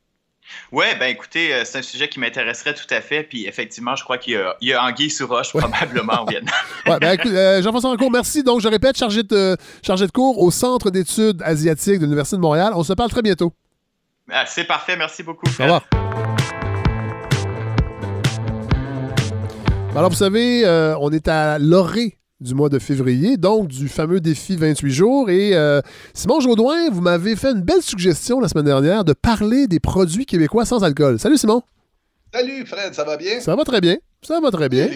Oui, 0.72 0.86
ben 0.98 1.06
écoutez, 1.06 1.54
euh, 1.54 1.64
c'est 1.64 1.78
un 1.78 1.82
sujet 1.82 2.08
qui 2.08 2.20
m'intéresserait 2.20 2.74
tout 2.74 2.86
à 2.90 3.00
fait. 3.00 3.22
Puis 3.22 3.46
effectivement, 3.46 3.96
je 3.96 4.04
crois 4.04 4.18
qu'il 4.18 4.40
y, 4.60 4.72
a, 4.72 4.84
anguille 4.84 5.10
sous 5.10 5.26
roche 5.26 5.50
probablement 5.50 6.22
au 6.22 6.26
Vietnam. 6.30 6.54
ouais, 6.86 6.98
ben, 6.98 7.18
euh, 7.26 7.62
Jean-François 7.62 7.90
Rancourt, 7.90 8.10
merci. 8.10 8.42
Donc, 8.42 8.60
je 8.60 8.68
répète, 8.68 8.96
chargé 8.96 9.22
de, 9.22 9.56
chargé 9.84 10.06
de 10.06 10.12
cours 10.12 10.38
au 10.42 10.50
Centre 10.50 10.90
d'études 10.90 11.42
asiatiques 11.42 11.98
de 11.98 12.04
l'Université 12.04 12.36
de 12.36 12.42
Montréal. 12.42 12.72
On 12.74 12.82
se 12.82 12.92
parle 12.92 13.10
très 13.10 13.22
bientôt. 13.22 13.52
Ah, 14.30 14.44
c'est 14.46 14.64
parfait. 14.64 14.96
Merci 14.96 15.22
beaucoup. 15.22 15.46
Au 15.46 15.62
revoir. 15.62 15.82
Alors, 19.96 20.10
vous 20.10 20.16
savez, 20.16 20.62
euh, 20.66 20.94
on 21.00 21.10
est 21.10 21.26
à 21.26 21.58
l'orée 21.58 22.18
du 22.40 22.54
mois 22.54 22.68
de 22.68 22.78
février, 22.78 23.36
donc 23.36 23.68
du 23.68 23.88
fameux 23.88 24.20
défi 24.20 24.56
28 24.56 24.90
jours. 24.92 25.30
Et 25.30 25.54
euh, 25.54 25.80
Simon 26.14 26.40
Jaudoin, 26.40 26.90
vous 26.90 27.00
m'avez 27.00 27.36
fait 27.36 27.52
une 27.52 27.62
belle 27.62 27.82
suggestion 27.82 28.40
la 28.40 28.48
semaine 28.48 28.66
dernière 28.66 29.04
de 29.04 29.12
parler 29.12 29.66
des 29.66 29.80
produits 29.80 30.26
québécois 30.26 30.64
sans 30.64 30.84
alcool. 30.84 31.18
Salut 31.18 31.38
Simon. 31.38 31.62
Salut 32.34 32.66
Fred, 32.66 32.94
ça 32.94 33.04
va 33.04 33.16
bien? 33.16 33.40
Ça 33.40 33.56
va 33.56 33.64
très 33.64 33.80
bien. 33.80 33.96
Ça 34.22 34.40
va 34.40 34.50
très 34.50 34.68
bien. 34.68 34.88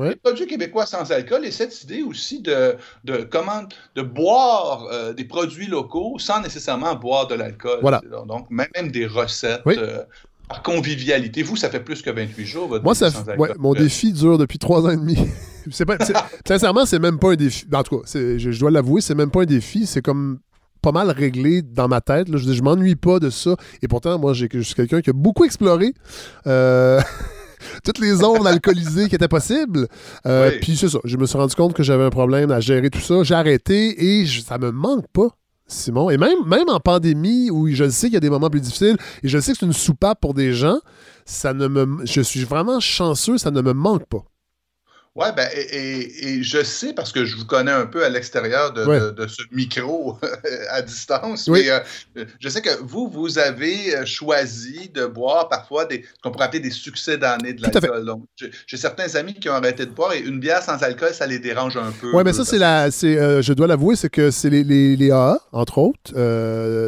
Les, 0.00 0.14
produits 0.16 0.46
québécois 0.46 0.86
sans 0.86 1.10
alcool 1.10 1.44
et 1.44 1.50
cette 1.50 1.82
idée 1.82 2.02
aussi 2.02 2.40
de, 2.40 2.76
de 3.02 3.18
comment 3.18 3.62
de 3.96 4.02
boire 4.02 4.86
euh, 4.92 5.12
des 5.12 5.24
produits 5.24 5.66
locaux 5.66 6.18
sans 6.18 6.40
nécessairement 6.40 6.94
boire 6.94 7.26
de 7.26 7.34
l'alcool. 7.34 7.78
Voilà. 7.80 8.00
Donc, 8.26 8.46
même 8.50 8.90
des 8.90 9.06
recettes. 9.06 9.62
Euh, 9.66 10.04
par 10.48 10.62
convivialité. 10.62 11.42
Vous, 11.42 11.56
ça 11.56 11.70
fait 11.70 11.80
plus 11.80 12.02
que 12.02 12.10
28 12.10 12.46
jours, 12.46 12.68
votre 12.68 12.84
Moi, 12.84 12.94
ça 12.94 13.10
mon 13.58 13.74
défi 13.74 14.12
dure 14.12 14.38
depuis 14.38 14.58
trois 14.58 14.86
ans 14.86 14.90
et 14.90 14.96
demi. 14.96 15.16
sincèrement, 16.46 16.86
c'est 16.86 16.98
même 16.98 17.18
pas 17.18 17.32
un 17.32 17.36
défi. 17.36 17.66
En 17.72 17.82
tout 17.82 17.98
cas, 17.98 18.06
je, 18.14 18.58
dois 18.58 18.70
l'avouer, 18.70 19.00
c'est 19.00 19.14
même 19.14 19.30
pas 19.30 19.42
un 19.42 19.46
défi. 19.46 19.86
C'est 19.86 20.02
comme 20.02 20.38
pas 20.80 20.92
mal 20.92 21.10
réglé 21.10 21.62
dans 21.62 21.88
ma 21.88 22.00
tête. 22.00 22.28
Je, 22.32 22.52
je 22.52 22.62
m'ennuie 22.62 22.96
pas 22.96 23.18
de 23.18 23.30
ça. 23.30 23.56
Et 23.82 23.88
pourtant, 23.88 24.18
moi, 24.18 24.32
j'ai, 24.32 24.48
je 24.50 24.60
suis 24.60 24.74
quelqu'un 24.74 25.00
qui 25.00 25.10
a 25.10 25.12
beaucoup 25.12 25.44
exploré. 25.44 25.92
Euh, 26.46 27.00
toutes 27.84 27.98
les 27.98 28.14
zones 28.14 28.46
alcoolisées 28.46 29.08
qui 29.08 29.14
étaient 29.14 29.28
possibles. 29.28 29.88
Euh, 30.26 30.52
puis 30.60 30.76
c'est 30.76 30.88
ça, 30.88 30.98
je 31.04 31.16
me 31.16 31.26
suis 31.26 31.38
rendu 31.38 31.54
compte 31.54 31.74
que 31.74 31.82
j'avais 31.82 32.04
un 32.04 32.10
problème 32.10 32.50
à 32.50 32.60
gérer 32.60 32.90
tout 32.90 33.00
ça. 33.00 33.22
J'ai 33.22 33.34
arrêté 33.34 34.20
et 34.20 34.26
ça 34.26 34.58
me 34.58 34.70
manque 34.70 35.06
pas. 35.12 35.28
Simon. 35.68 36.10
Et 36.10 36.16
même, 36.16 36.68
en 36.68 36.80
pandémie, 36.80 37.50
où 37.50 37.68
je 37.68 37.88
sais 37.88 38.06
qu'il 38.06 38.14
y 38.14 38.16
a 38.16 38.20
des 38.20 38.30
moments 38.30 38.50
plus 38.50 38.60
difficiles, 38.60 38.96
et 39.22 39.28
je 39.28 39.38
sais 39.38 39.52
que 39.52 39.58
c'est 39.58 39.66
une 39.66 39.72
soupape 39.72 40.20
pour 40.20 40.34
des 40.34 40.52
gens, 40.52 40.80
ça 41.26 41.52
ne 41.52 41.68
me, 41.68 42.04
je 42.04 42.20
suis 42.20 42.44
vraiment 42.44 42.80
chanceux, 42.80 43.38
ça 43.38 43.50
ne 43.50 43.60
me 43.60 43.72
manque 43.72 44.06
pas. 44.06 44.24
Oui, 45.18 45.26
ben, 45.36 45.48
et, 45.52 46.44
je 46.44 46.62
sais 46.62 46.92
parce 46.92 47.10
que 47.10 47.24
je 47.24 47.36
vous 47.36 47.44
connais 47.44 47.72
un 47.72 47.86
peu 47.86 48.04
à 48.04 48.08
l'extérieur 48.08 48.72
de, 48.72 49.26
ce 49.26 49.42
micro 49.50 50.16
à 50.70 50.80
distance. 50.80 51.48
Mais, 51.48 51.68
euh, 51.68 51.80
je 52.38 52.48
sais 52.48 52.62
que 52.62 52.80
vous, 52.82 53.08
vous 53.08 53.40
avez 53.40 53.96
euh, 53.96 54.06
choisi 54.06 54.90
de 54.90 55.06
boire 55.06 55.48
parfois 55.48 55.86
des, 55.86 56.02
ce 56.02 56.22
qu'on 56.22 56.30
pourrait 56.30 56.44
appeler 56.44 56.60
des 56.60 56.70
succès 56.70 57.18
d'année 57.18 57.52
de 57.52 57.62
l'alcool. 57.62 58.14
J'ai 58.68 58.76
certains 58.76 59.12
amis 59.16 59.34
qui 59.34 59.48
ont 59.48 59.54
arrêté 59.54 59.86
de 59.86 59.90
boire 59.90 60.12
et 60.12 60.20
une 60.20 60.38
bière 60.38 60.62
sans 60.62 60.80
alcool, 60.84 61.12
ça 61.12 61.26
les 61.26 61.40
dérange 61.40 61.76
un 61.76 61.90
peu. 62.00 62.12
Oui, 62.14 62.22
mais 62.24 62.32
ça, 62.32 62.44
c'est 62.44 62.58
la. 62.58 62.86
Euh, 62.86 63.42
je 63.42 63.52
dois 63.54 63.66
l'avouer, 63.66 63.96
c'est 63.96 64.10
que 64.10 64.30
c'est 64.30 64.50
les, 64.50 64.62
les, 64.62 65.10
AA, 65.10 65.40
entre 65.50 65.78
autres. 65.78 66.12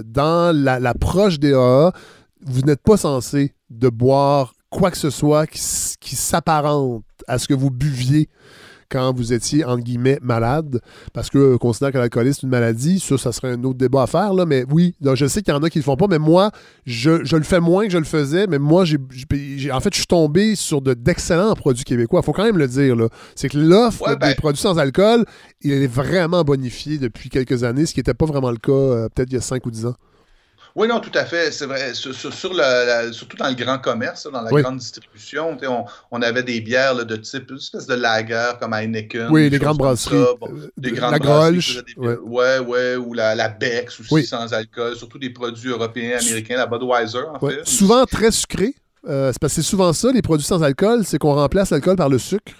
dans 0.04 0.56
l'approche 0.56 1.40
des 1.40 1.52
AA, 1.52 1.90
vous 2.42 2.62
n'êtes 2.62 2.82
pas 2.82 2.96
censé 2.96 3.54
de 3.70 3.88
boire 3.88 4.54
quoi 4.70 4.90
que 4.90 4.96
ce 4.96 5.10
soit 5.10 5.46
qui, 5.46 5.60
qui 6.00 6.16
s'apparente 6.16 7.04
à 7.26 7.38
ce 7.38 7.48
que 7.48 7.54
vous 7.54 7.70
buviez 7.70 8.28
quand 8.90 9.14
vous 9.14 9.32
étiez, 9.32 9.64
entre 9.64 9.82
guillemets, 9.82 10.18
malade, 10.20 10.80
parce 11.12 11.30
que 11.30 11.56
considère 11.56 11.92
que 11.92 11.98
l'alcoolisme 11.98 12.40
est 12.40 12.48
une 12.48 12.50
maladie. 12.50 12.98
Ça, 12.98 13.16
ça 13.16 13.32
serait 13.32 13.52
un 13.52 13.64
autre 13.64 13.78
débat 13.78 14.02
à 14.02 14.06
faire, 14.06 14.34
là, 14.34 14.44
mais 14.44 14.64
oui, 14.68 14.94
je 15.00 15.26
sais 15.26 15.42
qu'il 15.42 15.54
y 15.54 15.56
en 15.56 15.62
a 15.62 15.70
qui 15.70 15.78
le 15.78 15.84
font 15.84 15.96
pas, 15.96 16.06
mais 16.08 16.18
moi, 16.18 16.50
je, 16.84 17.24
je, 17.24 17.36
le 17.36 17.44
fais 17.44 17.60
moins 17.60 17.86
que 17.86 17.92
je 17.92 17.98
le 17.98 18.04
faisais, 18.04 18.46
mais 18.48 18.58
moi, 18.58 18.84
j'ai, 18.84 18.98
en 19.70 19.80
fait, 19.80 19.92
je 19.92 19.98
suis 19.98 20.06
tombé 20.06 20.56
sur 20.56 20.82
de, 20.82 20.94
d'excellents 20.94 21.54
produits 21.54 21.84
québécois. 21.84 22.20
Il 22.22 22.26
faut 22.26 22.32
quand 22.32 22.44
même 22.44 22.58
le 22.58 22.66
dire, 22.66 22.96
là. 22.96 23.08
C'est 23.36 23.48
que 23.48 23.58
l'offre 23.58 24.08
des 24.10 24.16
ben 24.16 24.34
produits 24.34 24.60
sans 24.60 24.78
alcool, 24.78 25.24
il 25.62 25.72
est 25.72 25.86
vraiment 25.86 26.42
bonifié 26.42 26.98
depuis 26.98 27.28
quelques 27.28 27.62
années, 27.62 27.86
ce 27.86 27.94
qui 27.94 28.00
n'était 28.00 28.14
pas 28.14 28.26
vraiment 28.26 28.50
le 28.50 28.56
cas 28.56 28.72
euh, 28.72 29.08
peut-être 29.14 29.30
il 29.30 29.34
y 29.34 29.38
a 29.38 29.40
5 29.40 29.64
ou 29.64 29.70
10 29.70 29.86
ans. 29.86 29.94
Oui, 30.74 30.88
non, 30.88 31.00
tout 31.00 31.10
à 31.14 31.24
fait. 31.24 31.50
C'est 31.52 31.66
vrai. 31.66 31.94
Sur, 31.94 32.12
le, 32.54 33.12
surtout 33.12 33.36
dans 33.36 33.48
le 33.48 33.54
grand 33.54 33.78
commerce, 33.78 34.26
dans 34.30 34.42
la 34.42 34.50
grande 34.50 34.78
distribution, 34.78 35.56
on, 35.62 35.84
on, 36.10 36.22
avait 36.22 36.42
des 36.42 36.60
bières 36.60 37.04
de 37.04 37.16
type, 37.16 37.50
une 37.50 37.56
espèce 37.56 37.86
de 37.86 37.94
lager 37.94 38.52
comme 38.60 38.72
Heineken. 38.72 39.28
Oui, 39.30 39.50
les 39.50 39.58
grandes 39.58 39.78
brasseries. 39.78 40.16
Euh, 40.16 40.70
des 40.76 40.92
grandes 40.92 41.12
la 41.12 41.18
Grolsch. 41.18 41.82
Ouais. 41.96 42.16
ouais, 42.16 42.58
ouais, 42.58 42.96
ou 42.96 43.14
la, 43.14 43.34
la 43.34 43.48
Bex 43.48 44.00
aussi 44.00 44.26
sans 44.26 44.52
alcool. 44.52 44.96
Surtout 44.96 45.18
des 45.18 45.30
produits 45.30 45.70
européens, 45.70 46.18
américains, 46.20 46.56
la 46.56 46.66
Budweiser, 46.66 47.24
en 47.34 47.38
fait. 47.40 47.66
Souvent 47.66 48.04
très 48.06 48.30
sucré. 48.30 48.74
Euh, 49.08 49.32
c'est 49.32 49.38
parce 49.40 49.54
que 49.54 49.62
c'est 49.62 49.68
souvent 49.68 49.92
ça, 49.92 50.12
les 50.12 50.22
produits 50.22 50.46
sans 50.46 50.62
alcool, 50.62 51.04
c'est 51.04 51.18
qu'on 51.18 51.34
remplace 51.34 51.70
l'alcool 51.70 51.96
par 51.96 52.08
le 52.08 52.18
sucre. 52.18 52.52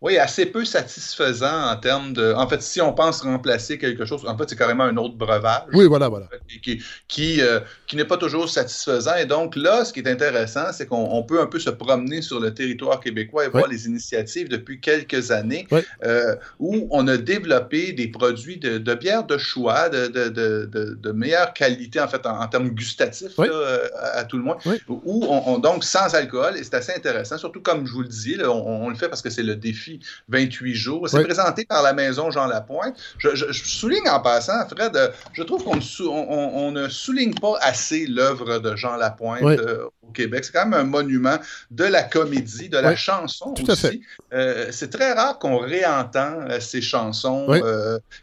Oui, 0.00 0.16
assez 0.16 0.46
peu 0.46 0.64
satisfaisant 0.64 1.70
en 1.70 1.76
termes 1.76 2.12
de. 2.12 2.32
En 2.34 2.48
fait, 2.48 2.62
si 2.62 2.80
on 2.80 2.92
pense 2.92 3.22
remplacer 3.22 3.78
quelque 3.78 4.04
chose, 4.04 4.24
en 4.28 4.38
fait, 4.38 4.44
c'est 4.48 4.56
carrément 4.56 4.84
un 4.84 4.96
autre 4.96 5.16
breuvage. 5.16 5.64
Oui, 5.72 5.86
voilà, 5.86 6.08
voilà. 6.08 6.28
Qui, 6.62 6.80
qui, 7.08 7.40
euh, 7.40 7.58
qui 7.88 7.96
n'est 7.96 8.04
pas 8.04 8.16
toujours 8.16 8.48
satisfaisant. 8.48 9.16
Et 9.16 9.26
donc, 9.26 9.56
là, 9.56 9.84
ce 9.84 9.92
qui 9.92 9.98
est 9.98 10.08
intéressant, 10.08 10.72
c'est 10.72 10.86
qu'on 10.86 11.24
peut 11.24 11.40
un 11.40 11.46
peu 11.46 11.58
se 11.58 11.70
promener 11.70 12.22
sur 12.22 12.38
le 12.38 12.54
territoire 12.54 13.00
québécois 13.00 13.46
et 13.46 13.48
voir 13.48 13.66
les 13.66 13.86
initiatives 13.86 14.48
depuis 14.48 14.80
quelques 14.80 15.32
années 15.32 15.66
euh, 16.04 16.36
où 16.60 16.86
on 16.92 17.08
a 17.08 17.16
développé 17.16 17.92
des 17.92 18.06
produits 18.06 18.58
de, 18.58 18.78
de 18.78 18.94
bière 18.94 19.24
de 19.24 19.36
choix, 19.36 19.88
de, 19.88 20.06
de, 20.06 20.94
de, 20.94 21.12
meilleure 21.12 21.52
qualité, 21.54 22.00
en 22.00 22.06
fait, 22.06 22.24
en, 22.24 22.46
termes 22.46 22.68
gustatifs, 22.68 23.36
là, 23.36 23.80
à, 24.14 24.22
tout 24.22 24.38
le 24.38 24.44
monde, 24.44 24.58
où 24.88 25.26
on, 25.28 25.58
donc 25.58 25.82
sans 25.82 26.14
alcool. 26.14 26.56
Et 26.56 26.62
c'est 26.62 26.74
assez 26.74 26.92
intéressant, 26.94 27.36
surtout 27.36 27.62
comme 27.62 27.84
je 27.84 27.92
vous 27.92 28.02
le 28.02 28.08
dis, 28.08 28.36
on 28.44 28.88
le 28.90 28.94
fait 28.94 29.08
parce 29.08 29.22
que 29.22 29.30
c'est 29.30 29.42
le 29.42 29.56
défi 29.56 29.87
28 30.28 30.74
jours. 30.74 31.08
C'est 31.08 31.22
présenté 31.22 31.64
par 31.64 31.82
la 31.82 31.92
maison 31.92 32.30
Jean 32.30 32.46
Lapointe. 32.46 32.96
Je, 33.18 33.52
souligne 33.52 34.08
en 34.08 34.20
passant, 34.20 34.66
Fred, 34.68 34.96
euh, 34.96 35.08
je 35.32 35.42
trouve 35.42 35.64
qu'on 35.64 35.78
on, 36.00 36.70
ne 36.72 36.88
souligne 36.88 37.34
pas 37.34 37.56
assez 37.60 38.06
l'œuvre 38.06 38.58
de 38.58 38.76
Jean 38.76 38.96
Lapointe 38.96 39.42
euh, 39.42 39.88
au 40.08 40.12
Québec. 40.12 40.44
C'est 40.44 40.52
quand 40.52 40.66
même 40.66 40.80
un 40.80 40.84
monument 40.84 41.38
de 41.70 41.84
la 41.84 42.02
comédie, 42.02 42.68
de 42.68 42.78
la 42.78 42.96
chanson 42.96 43.52
Tout 43.54 43.70
aussi. 43.70 44.02
Euh, 44.32 44.68
c'est 44.70 44.90
très 44.90 45.12
rare 45.12 45.38
qu'on 45.38 45.58
réentend 45.58 46.46
ces 46.60 46.80
chansons 46.80 47.46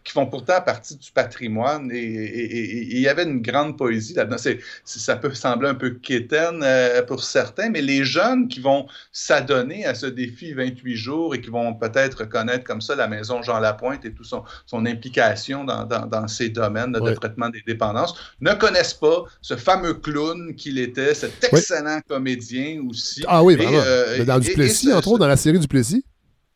qui 0.03 0.12
font 0.12 0.26
pourtant 0.26 0.62
partie 0.62 0.95
du 0.95 1.12
patrimoine 1.12 1.91
et 1.91 2.95
il 2.95 2.99
y 2.99 3.07
avait 3.07 3.24
une 3.24 3.41
grande 3.41 3.78
poésie 3.78 4.14
là-dedans. 4.14 4.38
ça 4.84 5.16
peut 5.16 5.34
sembler 5.34 5.70
un 5.70 5.76
peu 5.76 5.91
quétaine 5.91 6.66
pour 7.07 7.24
certains, 7.24 7.70
mais 7.70 7.82
les 7.82 8.03
jeunes 8.03 8.48
qui 8.48 8.60
vont 8.60 8.88
s'adonner 9.12 9.86
à 9.86 9.95
ce 9.95 10.06
défi 10.06 10.53
28 10.53 10.95
jours 10.95 11.36
et 11.36 11.41
qui 11.41 11.49
vont 11.49 11.74
peut-être 11.74 12.26
connaître 12.26 12.64
comme 12.64 12.82
ça 12.82 12.95
la 12.95 13.07
maison 13.07 13.41
Jean 13.41 13.60
Lapointe 13.60 14.06
et 14.06 14.14
toute 14.14 14.26
son, 14.26 14.44
son, 14.66 14.86
implication 14.86 15.64
dans, 15.64 15.86
dans, 15.86 16.28
ces 16.28 16.49
domaines 16.49 16.91
de 16.91 17.14
traitement 17.14 17.49
des 17.49 17.62
dépendances, 17.66 18.16
ne 18.41 18.53
connaissent 18.53 18.94
pas 18.94 19.24
ce 19.41 19.56
fameux 19.56 19.95
clown 19.95 20.56
qu'il 20.56 20.80
était, 20.80 21.14
cet 21.14 21.44
excellent 21.44 21.74
comédien 22.07 22.81
aussi. 22.89 23.23
Ah 23.27 23.43
oui, 23.43 23.56
vraiment. 23.56 23.80
Euh, 23.84 24.23
dans 24.26 24.39
Duplessis, 24.39 24.91
entre 24.93 25.10
autres, 25.10 25.19
dans 25.19 25.27
la 25.27 25.38
série 25.38 25.60
Duplessis. 25.60 26.03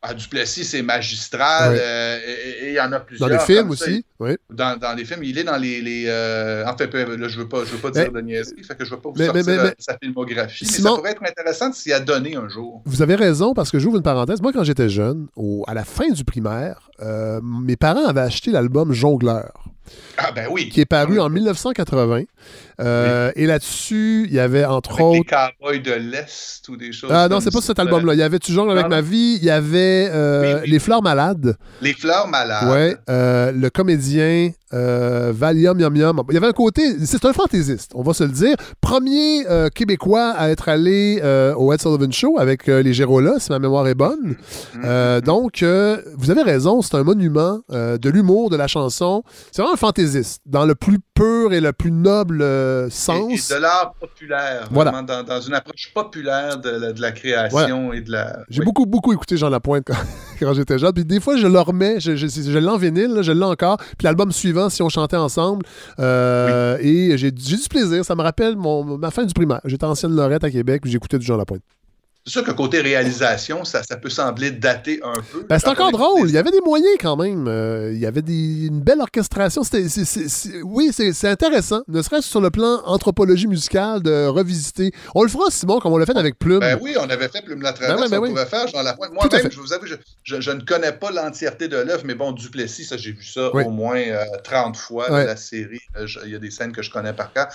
Ah, 0.02 0.14
Duplessis, 0.14 0.64
c'est 0.64 0.80
magistral. 0.80 1.76
Euh, 1.78 2.18
et 2.62 2.68
il 2.68 2.74
y 2.74 2.80
en 2.80 2.90
a 2.90 3.00
plusieurs. 3.00 3.28
Dans 3.28 3.34
les 3.34 3.40
films 3.40 3.68
aussi, 3.68 4.02
oui. 4.18 4.30
Dans, 4.48 4.78
dans, 4.78 4.94
les 4.96 5.04
films, 5.04 5.22
il 5.24 5.36
est 5.36 5.44
dans 5.44 5.58
les... 5.58 5.82
les 5.82 6.04
euh... 6.06 6.64
En 6.66 6.74
fait, 6.74 6.90
là, 6.94 7.28
je 7.28 7.36
ne 7.36 7.42
veux 7.42 7.48
pas, 7.48 7.64
je 7.66 7.72
veux 7.72 7.78
pas 7.78 7.90
dire 7.90 8.10
de 8.10 8.20
niaiserie, 8.22 8.64
fait 8.64 8.74
que 8.74 8.84
je 8.84 8.90
ne 8.90 8.96
veux 8.96 9.02
pas 9.02 9.10
vous 9.10 9.22
sortir 9.22 9.44
mais, 9.46 9.74
sa 9.78 9.98
filmographie, 9.98 10.64
mais 10.66 10.78
ça 10.78 10.88
pourrait 10.88 11.10
être 11.10 11.22
intéressant 11.22 11.68
de 11.68 11.74
s'y 11.74 11.92
adonner 11.92 12.34
un 12.34 12.48
jour. 12.48 12.82
Vous 12.86 13.02
avez 13.02 13.14
raison, 13.14 13.52
parce 13.52 13.70
que 13.70 13.78
j'ouvre 13.78 13.98
une 13.98 14.02
parenthèse. 14.02 14.40
Moi, 14.40 14.54
quand 14.54 14.64
j'étais 14.64 14.88
jeune, 14.88 15.26
au, 15.36 15.64
à 15.68 15.74
la 15.74 15.84
fin 15.84 16.08
du 16.08 16.24
primaire, 16.24 16.88
euh, 17.02 17.40
mes 17.42 17.76
parents 17.76 18.06
avaient 18.06 18.20
acheté 18.22 18.52
l'album 18.52 18.94
Jongleur. 18.94 19.64
Ah 20.16 20.32
ben 20.32 20.48
oui. 20.50 20.68
Qui 20.68 20.80
est 20.80 20.86
paru 20.86 21.18
en 21.20 21.28
1980. 21.28 22.22
Euh, 22.80 23.32
et 23.36 23.46
là-dessus, 23.46 24.26
il 24.28 24.34
y 24.34 24.38
avait 24.38 24.64
entre 24.64 24.92
avec 24.92 25.04
autres. 25.04 25.18
Des 25.20 25.24
cowboys 25.24 25.82
de 25.82 25.92
l'Est 25.92 26.68
ou 26.68 26.76
des 26.76 26.92
choses. 26.92 27.10
Ah 27.12 27.28
non, 27.28 27.40
c'est 27.40 27.50
pas 27.50 27.60
cet 27.60 27.78
album-là. 27.78 28.14
Il 28.14 28.20
y 28.20 28.22
avait 28.22 28.38
toujours 28.38 28.70
avec 28.70 28.88
ma 28.88 29.00
vie. 29.00 29.38
Il 29.40 29.44
y 29.44 29.50
avait 29.50 30.08
euh, 30.10 30.60
Les 30.64 30.78
Fleurs 30.78 31.02
Malades. 31.02 31.56
Les 31.80 31.94
Fleurs 31.94 32.28
Malades. 32.28 32.70
Ouais. 32.70 32.96
Euh, 33.08 33.52
le 33.52 33.70
comédien 33.70 34.50
Valium 34.72 35.78
Yum 35.80 35.96
Yum. 35.96 36.22
Il 36.28 36.34
y 36.34 36.36
avait 36.36 36.48
un 36.48 36.52
côté. 36.52 36.82
C'est 37.04 37.24
un 37.24 37.32
fantaisiste, 37.32 37.92
on 37.94 38.02
va 38.02 38.14
se 38.14 38.24
le 38.24 38.30
dire. 38.30 38.56
Premier 38.80 39.44
Québécois 39.74 40.30
à 40.30 40.50
être 40.50 40.68
allé 40.68 41.20
au 41.56 41.72
Ed 41.72 41.80
Sullivan 41.80 42.12
Show 42.12 42.38
avec 42.38 42.66
les 42.66 42.92
Gérolas, 42.92 43.40
si 43.40 43.50
ma 43.50 43.58
mémoire 43.58 43.86
est 43.88 43.94
bonne. 43.94 44.36
Mm-hmm. 44.76 45.20
donc, 45.22 45.64
vous 46.16 46.30
avez 46.30 46.42
raison, 46.42 46.82
c'est 46.82 46.96
un 46.96 47.04
monument 47.04 47.60
de 47.70 48.10
l'humour, 48.10 48.50
de 48.50 48.56
la 48.56 48.66
chanson. 48.66 49.22
C'est 49.52 49.62
vraiment 49.62 49.74
un 49.74 49.78
fantaisiste, 49.78 50.42
dans 50.46 50.66
le 50.66 50.74
plus 50.74 50.98
pur 51.14 51.52
et 51.52 51.60
le 51.60 51.72
plus 51.72 51.92
noble 51.92 52.44
sens. 52.90 53.48
de 53.48 53.56
l'art 53.56 53.94
populaire, 53.98 54.68
vraiment 54.70 55.02
dans, 55.02 55.40
une 55.40 55.54
approche 55.54 55.92
populaire 55.94 56.58
de, 56.58 57.00
la, 57.00 57.12
création 57.12 57.92
et 57.92 58.00
de 58.00 58.12
la. 58.12 58.40
J'ai 58.48 58.62
beaucoup, 58.62 58.86
beaucoup 58.86 59.12
écouté 59.12 59.36
Jean 59.36 59.48
Lapointe 59.48 59.84
quand, 59.86 59.94
quand 60.40 60.54
j'étais 60.54 60.78
jeune. 60.78 60.92
Puis 60.92 61.04
des 61.04 61.20
fois, 61.20 61.36
je 61.36 61.46
le 61.46 61.60
remets, 61.60 62.00
je, 62.00 62.16
je, 62.16 62.26
je 62.26 62.58
l'ai 62.58 62.68
en 62.68 62.76
vinyle, 62.76 63.18
je 63.22 63.32
l'ai 63.32 63.44
encore. 63.44 63.78
Puis 63.78 64.04
l'album 64.04 64.32
suivant, 64.32 64.59
si 64.68 64.82
on 64.82 64.88
chantait 64.88 65.16
ensemble. 65.16 65.64
Euh, 65.98 66.76
et 66.80 67.16
j'ai 67.16 67.30
du 67.30 67.56
plaisir. 67.70 68.04
Ça 68.04 68.14
me 68.14 68.22
rappelle 68.22 68.56
mon, 68.56 68.98
ma 68.98 69.10
fin 69.10 69.24
du 69.24 69.32
primaire. 69.32 69.60
J'étais 69.64 69.84
ancienne 69.84 70.14
Lorette 70.14 70.44
à 70.44 70.50
Québec, 70.50 70.82
puis 70.82 70.90
j'écoutais 70.90 71.18
du 71.18 71.24
Jean 71.24 71.36
Lapointe. 71.36 71.62
C'est 72.26 72.32
sûr 72.32 72.44
que 72.44 72.50
côté 72.50 72.82
réalisation, 72.82 73.64
ça, 73.64 73.82
ça, 73.82 73.96
peut 73.96 74.10
sembler 74.10 74.50
dater 74.50 75.00
un 75.02 75.22
peu. 75.32 75.46
Ben, 75.48 75.58
c'est 75.58 75.68
encore 75.68 75.90
drôle. 75.90 76.28
Il 76.28 76.34
y 76.34 76.38
avait 76.38 76.50
des 76.50 76.60
moyens 76.60 76.96
quand 77.00 77.16
même. 77.16 77.48
Euh, 77.48 77.92
il 77.94 77.98
y 77.98 78.04
avait 78.04 78.20
des, 78.20 78.66
une 78.66 78.82
belle 78.82 79.00
orchestration. 79.00 79.62
C'était, 79.64 79.86
oui, 80.62 80.90
c'est 80.92 81.28
intéressant. 81.28 81.80
Ne 81.88 82.02
serait-ce 82.02 82.28
sur 82.28 82.42
le 82.42 82.50
plan 82.50 82.82
anthropologie 82.84 83.46
musicale 83.46 84.02
de 84.02 84.26
revisiter. 84.26 84.92
On 85.14 85.22
le 85.22 85.30
fera, 85.30 85.50
Simon, 85.50 85.80
comme 85.80 85.94
on 85.94 85.96
l'a 85.96 86.04
fait 86.04 86.16
avec 86.16 86.38
Plume. 86.38 86.60
Ben 86.60 86.78
oui, 86.82 86.94
on 87.00 87.08
avait 87.08 87.28
fait 87.28 87.42
Plume 87.42 87.62
la 87.62 87.72
Traverse. 87.72 88.10
Ben, 88.10 88.18
on 88.18 88.28
pouvait 88.28 88.44
faire 88.44 88.68
Jean 88.68 88.82
Lapointe. 88.82 89.12
Moi-même, 89.14 89.50
je 89.50 89.58
vous 89.58 89.72
avoue, 89.72 89.86
je, 89.86 89.94
je, 90.22 90.50
ne 90.50 90.60
connais 90.60 90.92
pas 90.92 91.10
l'entièreté 91.10 91.68
de 91.68 91.78
l'œuvre, 91.78 92.02
mais 92.04 92.14
bon, 92.14 92.32
Duplessis, 92.32 92.84
ça, 92.84 92.98
j'ai 92.98 93.12
vu 93.12 93.24
ça 93.24 93.50
au 93.54 93.70
moins 93.70 94.02
30 94.44 94.76
euh, 94.76 94.78
fois 94.78 95.08
dans 95.08 95.16
la 95.16 95.36
série. 95.36 95.80
Euh, 95.96 96.06
il 96.24 96.32
y 96.32 96.34
a 96.34 96.38
des 96.38 96.50
scènes 96.50 96.72
que 96.72 96.82
je 96.82 96.90
connais 96.90 97.14
par 97.14 97.32
cœur. 97.32 97.48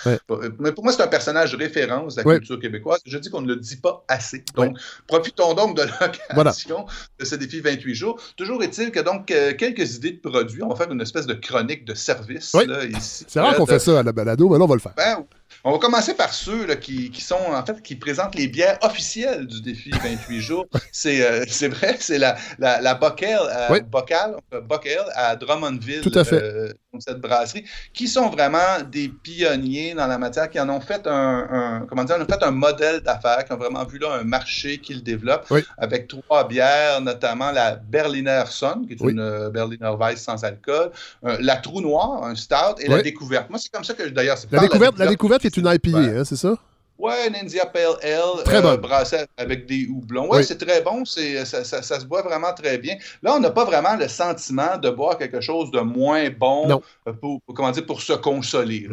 Mais 0.58 0.72
pour 0.72 0.82
moi, 0.82 0.92
c'est 0.92 1.02
un 1.02 1.08
personnage 1.08 1.54
référence 1.54 2.16
de 2.16 2.22
la 2.22 2.38
culture 2.38 2.58
québécoise. 2.58 3.00
Je 3.06 3.16
dis 3.18 3.30
qu'on 3.30 3.42
ne 3.42 3.48
le 3.48 3.56
dit 3.56 3.76
pas 3.76 4.04
assez. 4.08 4.44
Donc, 4.56 4.76
profitons 5.06 5.54
donc 5.54 5.76
de 5.76 5.82
l'occasion 5.82 6.86
de 7.18 7.24
ce 7.24 7.34
défi 7.34 7.60
28 7.60 7.94
jours. 7.94 8.20
Toujours 8.36 8.62
est-il 8.62 8.90
que 8.90 9.00
donc 9.00 9.30
euh, 9.30 9.54
quelques 9.54 9.96
idées 9.96 10.12
de 10.12 10.28
produits. 10.28 10.62
On 10.62 10.68
va 10.68 10.76
faire 10.76 10.90
une 10.90 11.00
espèce 11.00 11.26
de 11.26 11.34
chronique 11.34 11.84
de 11.84 11.94
service 11.94 12.54
ici. 12.90 13.24
C'est 13.28 13.40
rare 13.40 13.56
qu'on 13.56 13.66
fait 13.66 13.78
ça 13.78 14.00
à 14.00 14.02
la 14.02 14.12
balado, 14.12 14.48
mais 14.48 14.58
là, 14.58 14.64
on 14.64 14.68
va 14.68 14.74
le 14.74 14.80
faire. 14.80 14.94
Ben, 14.96 15.24
on 15.66 15.72
va 15.72 15.78
commencer 15.78 16.14
par 16.14 16.32
ceux 16.32 16.64
qui, 16.76 17.10
qui, 17.10 17.20
sont, 17.20 17.34
en 17.34 17.66
fait, 17.66 17.82
qui 17.82 17.96
présentent 17.96 18.36
les 18.36 18.46
bières 18.46 18.78
officielles 18.82 19.48
du 19.48 19.60
défi 19.60 19.90
28 19.90 20.40
jours. 20.40 20.66
C'est 20.92 21.22
euh, 21.22 21.44
vrai, 21.68 21.96
c'est 21.98 22.18
la, 22.18 22.36
la, 22.60 22.80
la 22.80 22.94
Bockel, 22.94 23.36
euh, 23.36 25.02
à 25.16 25.34
Drummondville, 25.34 26.02
Tout 26.02 26.16
à 26.16 26.22
fait. 26.22 26.40
Euh, 26.40 26.72
cette 27.00 27.20
brasserie, 27.20 27.64
qui 27.92 28.08
sont 28.08 28.28
vraiment 28.28 28.80
des 28.90 29.08
pionniers 29.08 29.94
dans 29.94 30.06
la 30.06 30.18
matière, 30.18 30.48
qui 30.48 30.58
en 30.60 30.68
ont 30.68 30.80
fait 30.80 31.06
un, 31.06 31.84
comment 31.88 32.04
dire, 32.04 32.16
ont 32.16 32.24
fait 32.24 32.42
un 32.42 32.50
modèle 32.50 33.00
d'affaires, 33.00 33.44
qui 33.44 33.52
ont 33.52 33.56
vraiment 33.56 33.84
vu 33.84 33.98
là 33.98 34.14
un 34.14 34.24
marché 34.24 34.78
qu'ils 34.78 35.02
développent, 35.02 35.52
avec 35.78 36.08
trois 36.08 36.46
bières, 36.46 37.00
notamment 37.00 37.50
la 37.50 37.76
Berliner 37.76 38.44
Sonne, 38.48 38.86
qui 38.86 38.94
est 38.94 39.00
une 39.00 39.20
euh, 39.20 39.50
Berliner 39.50 39.92
Weiss 39.98 40.22
sans 40.22 40.42
alcool, 40.44 40.90
la 41.22 41.56
Trou 41.56 41.80
Noire, 41.80 42.24
un 42.24 42.34
stout, 42.34 42.80
et 42.80 42.88
la 42.88 43.02
Découverte. 43.02 43.50
Moi, 43.50 43.58
c'est 43.58 43.70
comme 43.70 43.84
ça 43.84 43.94
que, 43.94 44.08
d'ailleurs, 44.08 44.36
la, 44.50 44.60
découverte, 44.60 44.98
la 44.98 45.06
découverte 45.06 45.44
est 45.44 45.55
une 45.56 45.66
IPA, 45.66 45.98
hein, 45.98 46.24
c'est 46.24 46.36
ça? 46.36 46.56
Ouais, 46.98 47.28
une 47.28 47.36
India 47.36 47.66
Pale 47.66 47.96
Ale, 48.02 48.42
très 48.44 48.64
euh, 48.64 49.26
avec 49.36 49.66
des 49.66 49.86
houblons. 49.86 50.28
Ouais, 50.30 50.42
c'est 50.42 50.56
très 50.56 50.80
bon, 50.80 51.04
c'est, 51.04 51.44
ça, 51.44 51.62
ça, 51.62 51.82
ça, 51.82 52.00
se 52.00 52.06
boit 52.06 52.22
vraiment 52.22 52.54
très 52.54 52.78
bien. 52.78 52.96
Là, 53.22 53.34
on 53.36 53.40
n'a 53.40 53.50
pas 53.50 53.64
vraiment 53.64 53.96
le 53.96 54.08
sentiment 54.08 54.78
de 54.78 54.88
boire 54.88 55.18
quelque 55.18 55.42
chose 55.42 55.70
de 55.70 55.80
moins 55.80 56.30
bon 56.30 56.80
euh, 57.06 57.12
pour, 57.12 57.42
comment 57.54 57.70
dire, 57.70 57.84
pour 57.84 58.00
se 58.00 58.14
consoler. 58.14 58.88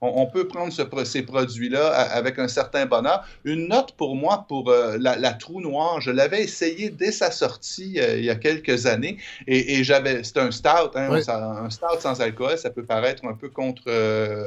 On, 0.00 0.26
peut 0.26 0.46
prendre 0.46 0.72
ce, 0.72 0.82
ces 1.04 1.22
produits-là 1.22 1.88
avec 1.88 2.38
un 2.38 2.46
certain 2.46 2.86
bonheur. 2.86 3.24
Une 3.44 3.66
note 3.66 3.92
pour 3.96 4.14
moi 4.14 4.44
pour 4.48 4.70
euh, 4.70 4.96
la, 5.00 5.16
la, 5.16 5.32
Trou 5.32 5.60
Noire, 5.60 6.00
je 6.00 6.12
l'avais 6.12 6.42
essayé 6.42 6.90
dès 6.90 7.10
sa 7.10 7.32
sortie 7.32 7.94
il 7.94 8.24
y 8.24 8.30
a 8.30 8.36
quelques 8.36 8.86
années 8.86 9.16
et, 9.48 9.82
j'avais, 9.82 10.22
c'est 10.22 10.38
un 10.38 10.50
stout, 10.52 10.90
hein, 10.94 11.20
un 11.28 11.70
stout 11.70 12.00
sans 12.00 12.20
alcool, 12.20 12.58
ça 12.58 12.70
peut 12.70 12.84
paraître 12.84 13.24
un 13.24 13.34
peu 13.34 13.48
contre... 13.48 13.82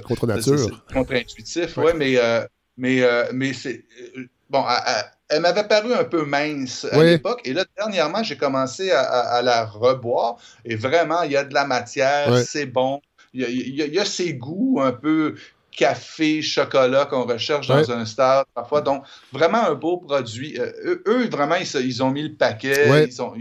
contre 0.03 0.27
nature. 0.27 0.84
Contre-intuitif, 0.93 1.77
oui, 1.77 1.91
mais 1.95 2.17
mais, 2.77 3.01
euh, 3.01 3.25
mais 3.33 3.53
c'est. 3.53 3.85
Euh, 4.17 4.27
bon, 4.49 4.63
elle 5.29 5.41
m'avait 5.41 5.67
paru 5.67 5.93
un 5.93 6.03
peu 6.03 6.25
mince 6.25 6.85
à 6.91 7.03
l'époque. 7.03 7.41
Et 7.45 7.53
là, 7.53 7.65
dernièrement, 7.77 8.23
j'ai 8.23 8.37
commencé 8.37 8.91
à, 8.91 9.41
la 9.41 9.65
reboire. 9.65 10.37
Et 10.65 10.75
vraiment, 10.75 11.23
il 11.23 11.31
y 11.31 11.37
a 11.37 11.43
de 11.43 11.53
la 11.53 11.65
matière, 11.65 12.37
c'est 12.39 12.65
bon. 12.65 13.01
Il 13.33 13.43
y, 13.43 13.99
a, 13.99 14.05
ces 14.05 14.35
goûts 14.35 14.79
un 14.81 14.91
peu 14.91 15.35
café, 15.75 16.43
chocolat 16.43 17.05
qu'on 17.05 17.25
recherche 17.25 17.67
dans 17.67 17.91
un 17.91 18.05
stade 18.05 18.45
parfois. 18.53 18.81
Donc, 18.81 19.03
vraiment 19.31 19.65
un 19.65 19.73
beau 19.73 19.97
produit. 19.97 20.59
Euh, 20.59 21.01
eux, 21.07 21.27
vraiment, 21.29 21.55
ils, 21.55 22.03
ont 22.03 22.11
mis 22.11 22.23
le 22.23 22.35
paquet. 22.35 23.07
Ils, 23.07 23.21
ont, 23.21 23.33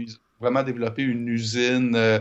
vraiment 0.43 0.63
développer 0.63 1.01
une 1.01 1.27
usine 1.27 1.95
euh, 1.95 2.19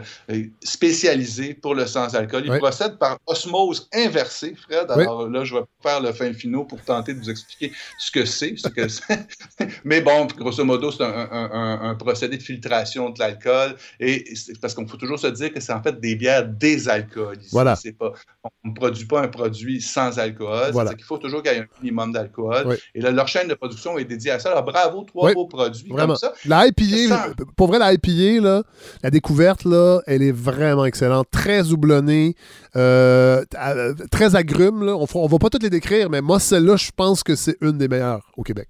spécialisée 0.63 1.55
pour 1.55 1.75
le 1.75 1.87
sans-alcool. 1.87 2.45
Ils 2.47 2.59
procèdent 2.59 2.99
par 2.99 3.19
osmose 3.27 3.89
inversée, 3.93 4.55
Fred. 4.55 4.91
Alors 4.91 5.29
là, 5.29 5.45
je 5.45 5.55
vais 5.55 5.63
faire 5.83 6.01
le 6.01 6.13
fin 6.13 6.33
finaux 6.33 6.65
pour 6.65 6.81
tenter 6.81 7.15
de 7.15 7.19
vous 7.19 7.31
expliquer 7.31 7.73
ce 7.99 8.11
que 8.11 8.25
c'est. 8.25 8.55
Ce 8.57 8.69
que 8.69 8.87
Mais 9.85 10.01
bon, 10.01 10.27
grosso 10.37 10.65
modo, 10.65 10.91
c'est 10.91 11.05
un, 11.05 11.95
procédé 11.99 12.39
de 12.39 12.43
filtration 12.43 13.11
de 13.11 13.19
l'alcool. 13.19 13.77
Et 14.01 14.25
parce 14.61 14.75
qu'on 14.75 14.87
faut 14.87 14.97
toujours 14.97 15.19
se 15.19 15.27
dire 15.27 15.53
que 15.53 15.61
c'est 15.61 15.73
en 15.73 15.83
fait 15.83 16.01
des 16.01 16.15
bières 16.15 16.47
désalcoolisées. 16.47 17.49
Voilà. 17.53 17.77
Pas, 17.99 18.13
on 18.65 18.69
ne 18.69 18.75
produit 18.75 19.07
pas 19.07 19.21
un 19.23 19.29
produit 19.29 19.81
sans 19.81 20.19
alcool. 20.19 20.71
Voilà. 20.73 20.91
C'est 20.91 20.97
qu'il 20.97 21.05
faut 21.05 21.19
toujours 21.19 21.43
qu'il 21.43 21.53
y 21.53 21.57
ait 21.57 21.61
un 21.61 21.67
minimum 21.81 22.13
d'alcool. 22.13 22.79
Et 22.95 23.01
là, 23.01 23.11
leur 23.11 23.29
chaîne 23.29 23.49
de 23.49 23.55
production 23.55 23.99
est 23.99 24.05
dédiée 24.05 24.31
à 24.31 24.39
ça. 24.39 24.53
Alors, 24.53 24.65
bravo, 24.65 25.05
trois 25.05 25.33
beaux 25.33 25.47
produits 25.47 25.89
Vraiment. 25.89 26.15
comme 26.15 26.17
ça. 26.17 26.33
La 26.47 26.65
pour 27.57 27.69
vrai, 27.69 27.79
la 27.79 27.93
la 29.03 29.11
découverte, 29.11 29.65
là, 29.65 30.01
elle 30.07 30.23
est 30.23 30.33
vraiment 30.33 30.85
excellente. 30.85 31.29
Très 31.31 31.71
houblonnée, 31.71 32.35
euh, 32.77 33.45
très 34.11 34.37
agrume. 34.37 34.83
On 34.89 35.25
ne 35.25 35.29
va 35.31 35.39
pas 35.39 35.51
toutes 35.51 35.63
les 35.63 35.71
décrire, 35.71 36.11
mais 36.11 36.21
moi, 36.21 36.41
celle-là, 36.41 36.77
je 36.77 36.91
pense 36.95 37.23
que 37.23 37.35
c'est 37.37 37.57
une 37.61 37.79
des 37.79 37.89
meilleures 37.89 38.31
au 38.37 38.43
Québec. 38.43 38.69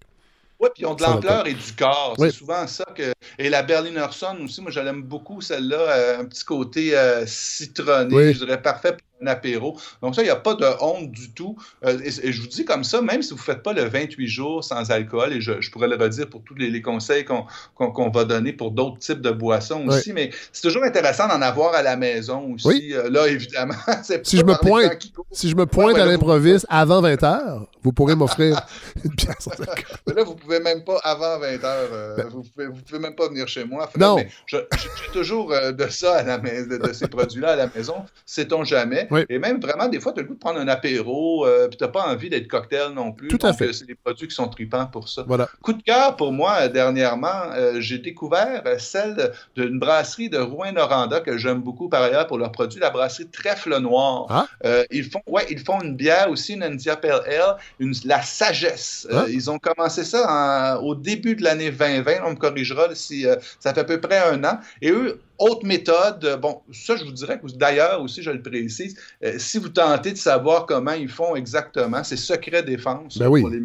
Oui, 0.63 0.69
puis 0.73 0.85
ils 0.85 0.87
ont 0.87 0.95
de 0.95 1.03
l'ampleur 1.03 1.45
et 1.49 1.55
du 1.55 1.73
corps. 1.77 2.15
C'est 2.17 2.31
souvent 2.31 2.67
ça 2.69 2.85
que. 2.95 3.13
Et 3.37 3.51
la 3.51 3.65
Berliner 3.65 4.07
Son 4.13 4.37
aussi, 4.45 4.61
moi, 4.63 4.71
je 4.71 4.79
l'aime 4.79 5.03
beaucoup, 5.03 5.41
celle-là. 5.41 5.77
Euh, 5.77 6.21
un 6.21 6.25
petit 6.25 6.45
côté 6.45 6.97
euh, 6.97 7.25
citronné, 7.27 8.33
je 8.33 8.45
dirais 8.45 8.63
parfait 8.63 8.97
apéro. 9.27 9.77
Donc 10.03 10.15
ça, 10.15 10.23
il 10.23 10.27
n'y 10.27 10.31
a 10.31 10.37
pas 10.37 10.55
de 10.55 10.67
honte 10.81 11.11
du 11.11 11.33
tout. 11.33 11.57
Euh, 11.85 11.99
et, 12.05 12.33
je 12.33 12.41
vous 12.41 12.49
dis 12.49 12.65
comme 12.65 12.85
ça, 12.85 13.01
même 13.03 13.23
si 13.23 13.31
vous 13.31 13.37
ne 13.37 13.43
faites 13.43 13.63
pas 13.63 13.73
le 13.73 13.85
28 13.85 14.27
jours 14.27 14.65
sans 14.65 14.91
alcool, 14.91 15.33
et 15.33 15.41
je, 15.41 15.71
pourrais 15.71 15.89
le 15.89 15.97
redire 15.97 16.29
pour 16.29 16.43
tous 16.43 16.55
les, 16.55 16.83
conseils 16.83 17.25
qu'on 17.25 18.11
va 18.11 18.25
donner 18.25 18.53
pour 18.53 18.73
d'autres 18.73 18.99
types 18.99 19.21
de 19.21 19.31
boissons 19.31 19.87
aussi, 19.87 20.13
mais 20.13 20.31
c'est 20.53 20.63
toujours 20.63 20.83
intéressant 20.85 21.29
d'en 21.29 21.41
avoir 21.41 21.75
à 21.75 21.83
la 21.83 21.97
maison 21.97 22.55
aussi. 22.55 22.93
Euh, 22.95 23.09
là, 23.09 23.29
évidemment, 23.29 23.75
si 24.25 24.37
je, 24.37 24.45
me 24.45 24.55
pointe, 24.55 24.99
si 25.31 25.49
je 25.49 25.57
me 25.57 25.67
pointe 25.67 25.97
à 25.97 26.07
l'improviste 26.07 26.67
avant 26.69 27.01
20 27.01 27.15
h 27.15 27.67
vous 27.85 27.93
pourrez 27.93 28.15
m'offrir 28.15 28.61
une 29.05 29.15
pièce 29.15 29.49
là, 30.07 30.23
vous 30.25 30.35
ne 30.35 30.39
pouvez 30.39 30.61
même 30.61 30.85
pas 30.85 30.99
avant 31.03 31.39
20 31.39 31.47
h 31.57 31.61
euh, 31.65 32.17
ben 32.17 32.29
vous 32.29 32.43
ne 32.57 32.69
pouvez, 32.71 32.99
même 32.99 33.15
pas 33.15 33.29
venir 33.29 33.49
chez 33.49 33.65
moi. 33.65 33.91
non. 33.97 34.19
j'ai 34.47 34.67
toujours 35.13 35.51
de 35.51 35.89
ça 35.89 36.17
à 36.17 36.23
la 36.23 36.39
de, 36.39 36.77
de 36.77 36.93
ces 36.93 37.09
produits-là 37.09 37.53
à 37.53 37.57
la 37.57 37.71
maison, 37.75 38.05
sait-on 38.27 38.65
jamais. 38.65 39.09
Et 39.29 39.39
même 39.39 39.61
vraiment, 39.61 39.89
des 39.89 40.01
fois, 40.01 40.13
tu 40.13 40.21
as 40.21 40.23
le 40.23 40.29
goût 40.29 40.35
de 40.35 40.39
prendre 40.39 40.61
un 40.61 40.69
apéro, 40.69 41.47
euh, 41.47 41.69
puis 41.69 41.77
tu 41.77 41.85
n'as 41.85 41.91
pas 41.91 42.07
envie 42.07 42.31
d'être 42.31 42.49
cocktail 42.49 42.93
non 42.95 43.13
plus. 43.13 43.29
Tout 43.29 43.39
à 43.43 43.53
fait. 43.53 43.69
Euh, 43.69 43.73
c'est 43.73 43.87
des 43.87 43.95
produits 43.95 44.29
qui 44.29 44.35
sont 44.35 44.49
tripants 44.49 44.87
pour 44.87 45.09
ça. 45.09 45.25
Voilà. 45.27 45.49
Coup 45.63 45.73
de 45.73 45.83
cœur 45.83 46.17
pour 46.17 46.33
moi, 46.33 46.57
euh, 46.63 46.69
dernièrement, 46.69 47.31
j'ai 47.79 47.99
découvert 47.99 48.63
celle 48.79 49.33
d'une 49.57 49.79
brasserie 49.79 50.29
de 50.29 50.39
Rouen-Noranda 50.39 51.21
que 51.21 51.37
j'aime 51.37 51.61
beaucoup 51.61 51.89
par 51.89 52.03
ailleurs 52.03 52.27
pour 52.27 52.39
leurs 52.39 52.53
produits, 52.53 52.81
la 52.81 52.91
brasserie 52.91 53.29
Trèfle 53.29 53.79
Noir. 53.81 54.27
Ah. 54.31 54.83
ils, 54.91 55.05
font, 55.05 55.23
ouais, 55.27 55.47
ils 55.51 55.61
font 55.61 55.81
une 55.81 55.97
bière 55.97 56.31
aussi, 56.31 56.55
une 56.55 56.63
India 56.63 56.97
Pale 56.97 57.23
Ale, 57.27 57.57
une, 57.79 57.95
la 58.05 58.23
sagesse. 58.23 59.07
Ah. 59.11 59.25
ils 59.29 59.51
ont 59.51 59.59
commencé 59.59 60.05
ça 60.05 60.81
au 60.83 60.95
début 60.95 61.37
de 61.37 61.43
l'année 61.43 61.71
2020. 61.71 62.13
On 62.25 62.31
me 62.31 62.37
corrigera 62.37 62.95
si 62.95 63.27
ça 63.61 63.75
fait 63.75 63.81
à 63.81 63.85
peu 63.85 64.01
près 64.01 64.19
un 64.19 64.43
an. 64.45 64.59
Et 64.81 64.91
eux, 64.91 65.21
autre 65.43 65.67
méthode, 65.67 66.39
bon, 66.41 66.63
ça 66.73 66.97
je 66.97 67.05
vous 67.05 67.13
dirais 67.13 67.41
que 67.41 67.47
d'ailleurs 67.57 68.01
aussi, 68.01 68.23
je 68.23 68.31
le 68.31 68.41
précise, 68.41 68.97
euh, 69.25 69.39
si 69.39 69.59
vous 69.59 69.69
tentez 69.69 70.13
de 70.13 70.17
savoir 70.17 70.67
comment 70.67 70.93
ils 70.93 71.09
font 71.09 71.35
exactement, 71.35 72.05
c'est 72.05 72.17
secret 72.17 72.63
défense 72.63 73.19
ben 73.19 73.27
pour 73.27 73.49
les 73.49 73.61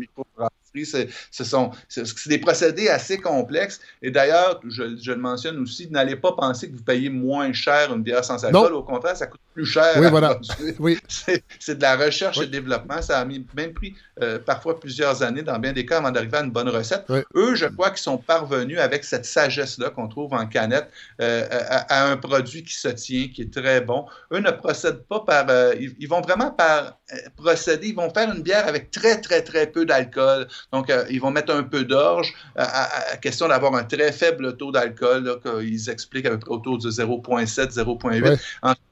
microbrasseries. 0.73 1.10
Ce 1.31 1.44
sont 1.44 1.72
c'est 1.88 2.27
des 2.27 2.39
procédés 2.39 2.89
assez 2.89 3.18
complexes. 3.18 3.80
Et 4.02 4.11
d'ailleurs, 4.11 4.60
je, 4.68 4.84
le 4.84 5.15
mentionne 5.15 5.60
aussi, 5.60 5.89
n'allez 5.89 6.15
pas 6.15 6.34
penser 6.34 6.69
que 6.69 6.76
vous 6.76 6.84
payez 6.84 7.10
moins 7.10 7.52
cher 7.53 7.94
une 7.94 8.03
bière 8.03 8.23
sans 8.23 8.44
alcool. 8.44 8.73
Au 8.73 8.84
contraire, 8.84 9.15
ça 9.18 9.27
coûte 9.27 9.39
plus 9.53 9.65
cher. 9.65 9.94
Oui, 9.98 10.07
voilà. 10.10 10.39
Oui. 10.80 10.99
C'est 11.60 11.76
de 11.76 11.81
la 11.81 11.95
recherche 11.95 12.39
et 12.39 12.48
développement. 12.48 13.02
Ça 13.02 13.19
a 13.19 13.26
mis, 13.26 13.45
même 13.56 13.73
pris 13.73 13.95
euh, 14.22 14.39
parfois 14.39 14.80
plusieurs 14.80 15.23
années, 15.23 15.41
dans 15.41 15.60
bien 15.60 15.73
des 15.73 15.85
cas, 15.85 15.98
avant 15.98 16.11
d'arriver 16.11 16.38
à 16.38 16.44
une 16.44 16.52
bonne 16.52 16.69
recette. 16.69 17.06
Eux, 17.35 17.56
je 17.56 17.65
crois 17.65 17.89
qu'ils 17.89 17.99
sont 17.99 18.18
parvenus 18.18 18.80
avec 18.80 19.03
cette 19.03 19.26
sagesse-là 19.26 19.89
qu'on 19.89 20.07
trouve 20.07 20.34
en 20.34 20.45
canette 20.48 20.89
euh, 21.22 21.48
à, 21.49 22.10
un 22.10 22.18
produit 22.18 22.64
qui 22.64 22.73
se 22.73 22.88
tient, 22.89 23.27
qui 23.27 23.44
est 23.44 23.53
très 23.53 23.81
bon. 23.81 24.06
Eux 24.31 24.39
ne 24.39 24.52
procèdent 24.52 25.03
pas 25.03 25.22
par... 25.22 25.45
Euh, 25.49 25.73
ils, 25.80 26.07
vont 26.07 26.22
vraiment 26.22 26.52
par 26.52 26.96
procéder, 27.35 27.88
ils 27.89 27.95
vont 27.95 28.09
faire 28.13 28.34
une 28.34 28.41
bière 28.41 28.67
avec 28.67 28.91
très, 28.91 29.21
très, 29.21 29.41
très 29.41 29.67
peu 29.67 29.85
d'alcool. 29.85 30.47
Donc, 30.73 30.91
ils 31.09 31.19
vont 31.19 31.31
mettre 31.31 31.53
un 31.53 31.63
peu 31.63 31.84
d'orge, 31.84 32.34
à, 32.55 33.17
question 33.21 33.47
d'avoir 33.47 33.73
un 33.75 33.84
très 33.84 34.11
faible 34.11 34.57
taux 34.57 34.71
d'alcool, 34.71 35.39
qu'ils 35.41 35.89
expliquent 35.89 36.25
à 36.25 36.31
peu 36.31 36.39
près 36.39 36.51
autour 36.51 36.77
de 36.77 36.89
0,7, 36.89 37.73
0,8. 37.73 38.38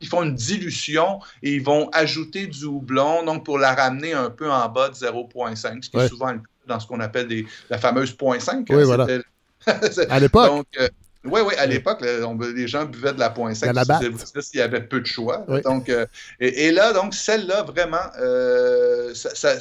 Ils 0.01 0.07
font 0.07 0.23
une 0.23 0.35
dilution 0.35 1.19
et 1.43 1.53
ils 1.53 1.63
vont 1.63 1.89
ajouter 1.89 2.47
du 2.47 2.65
houblon, 2.65 3.23
donc 3.23 3.45
pour 3.45 3.59
la 3.59 3.73
ramener 3.73 4.13
un 4.13 4.29
peu 4.29 4.49
en 4.49 4.69
bas 4.69 4.89
de 4.89 4.95
0,5, 4.95 5.83
ce 5.83 5.89
qui 5.89 5.97
est 5.97 6.07
souvent 6.07 6.33
dans 6.67 6.79
ce 6.79 6.87
qu'on 6.87 6.99
appelle 6.99 7.45
la 7.69 7.77
fameuse 7.77 8.15
0,5. 8.15 8.65
Oui, 8.69 8.83
voilà. 8.83 9.07
à 10.09 10.19
l'époque. 10.19 10.65
Euh, 10.79 10.87
oui, 11.25 11.41
oui, 11.45 11.53
à 11.57 11.65
l'époque, 11.65 12.01
les 12.01 12.67
gens 12.67 12.85
buvaient 12.85 13.13
de 13.13 13.19
la 13.19 13.29
point 13.29 13.53
sec. 13.53 13.71
S'il 14.39 14.59
y 14.59 14.63
avait 14.63 14.81
peu 14.81 15.01
de 15.01 15.05
choix. 15.05 15.45
Donc, 15.63 15.89
euh, 15.89 16.05
et, 16.39 16.71
là, 16.71 16.93
donc, 16.93 17.13
celle-là, 17.13 17.63
vraiment, 17.63 17.97
euh, 18.19 19.13
ça, 19.13 19.53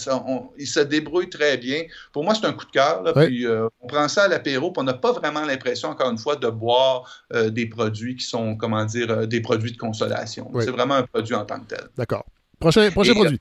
il 0.58 0.66
se 0.66 0.80
débrouille 0.80 1.30
très 1.30 1.56
bien. 1.56 1.82
Pour 2.12 2.24
moi, 2.24 2.34
c'est 2.34 2.46
un 2.46 2.52
coup 2.52 2.66
de 2.66 2.70
cœur. 2.70 3.02
Puis, 3.14 3.46
euh, 3.46 3.68
on 3.80 3.86
prend 3.86 4.08
ça 4.08 4.24
à 4.24 4.28
l'apéro, 4.28 4.70
puis 4.72 4.80
on 4.80 4.84
n'a 4.84 4.94
pas 4.94 5.12
vraiment 5.12 5.44
l'impression, 5.44 5.88
encore 5.88 6.10
une 6.10 6.18
fois, 6.18 6.36
de 6.36 6.48
boire 6.48 7.24
des 7.32 7.66
produits 7.66 8.16
qui 8.16 8.26
sont, 8.26 8.56
comment 8.56 8.84
dire, 8.84 9.26
des 9.26 9.40
produits 9.40 9.72
de 9.72 9.78
consolation. 9.78 10.50
C'est 10.60 10.70
vraiment 10.70 10.94
un 10.94 11.04
produit 11.04 11.34
en 11.34 11.44
tant 11.44 11.60
que 11.60 11.74
tel. 11.74 11.84
D'accord. 11.96 12.24
Prochain, 12.58 12.90
prochain 12.90 13.14
produit. 13.14 13.40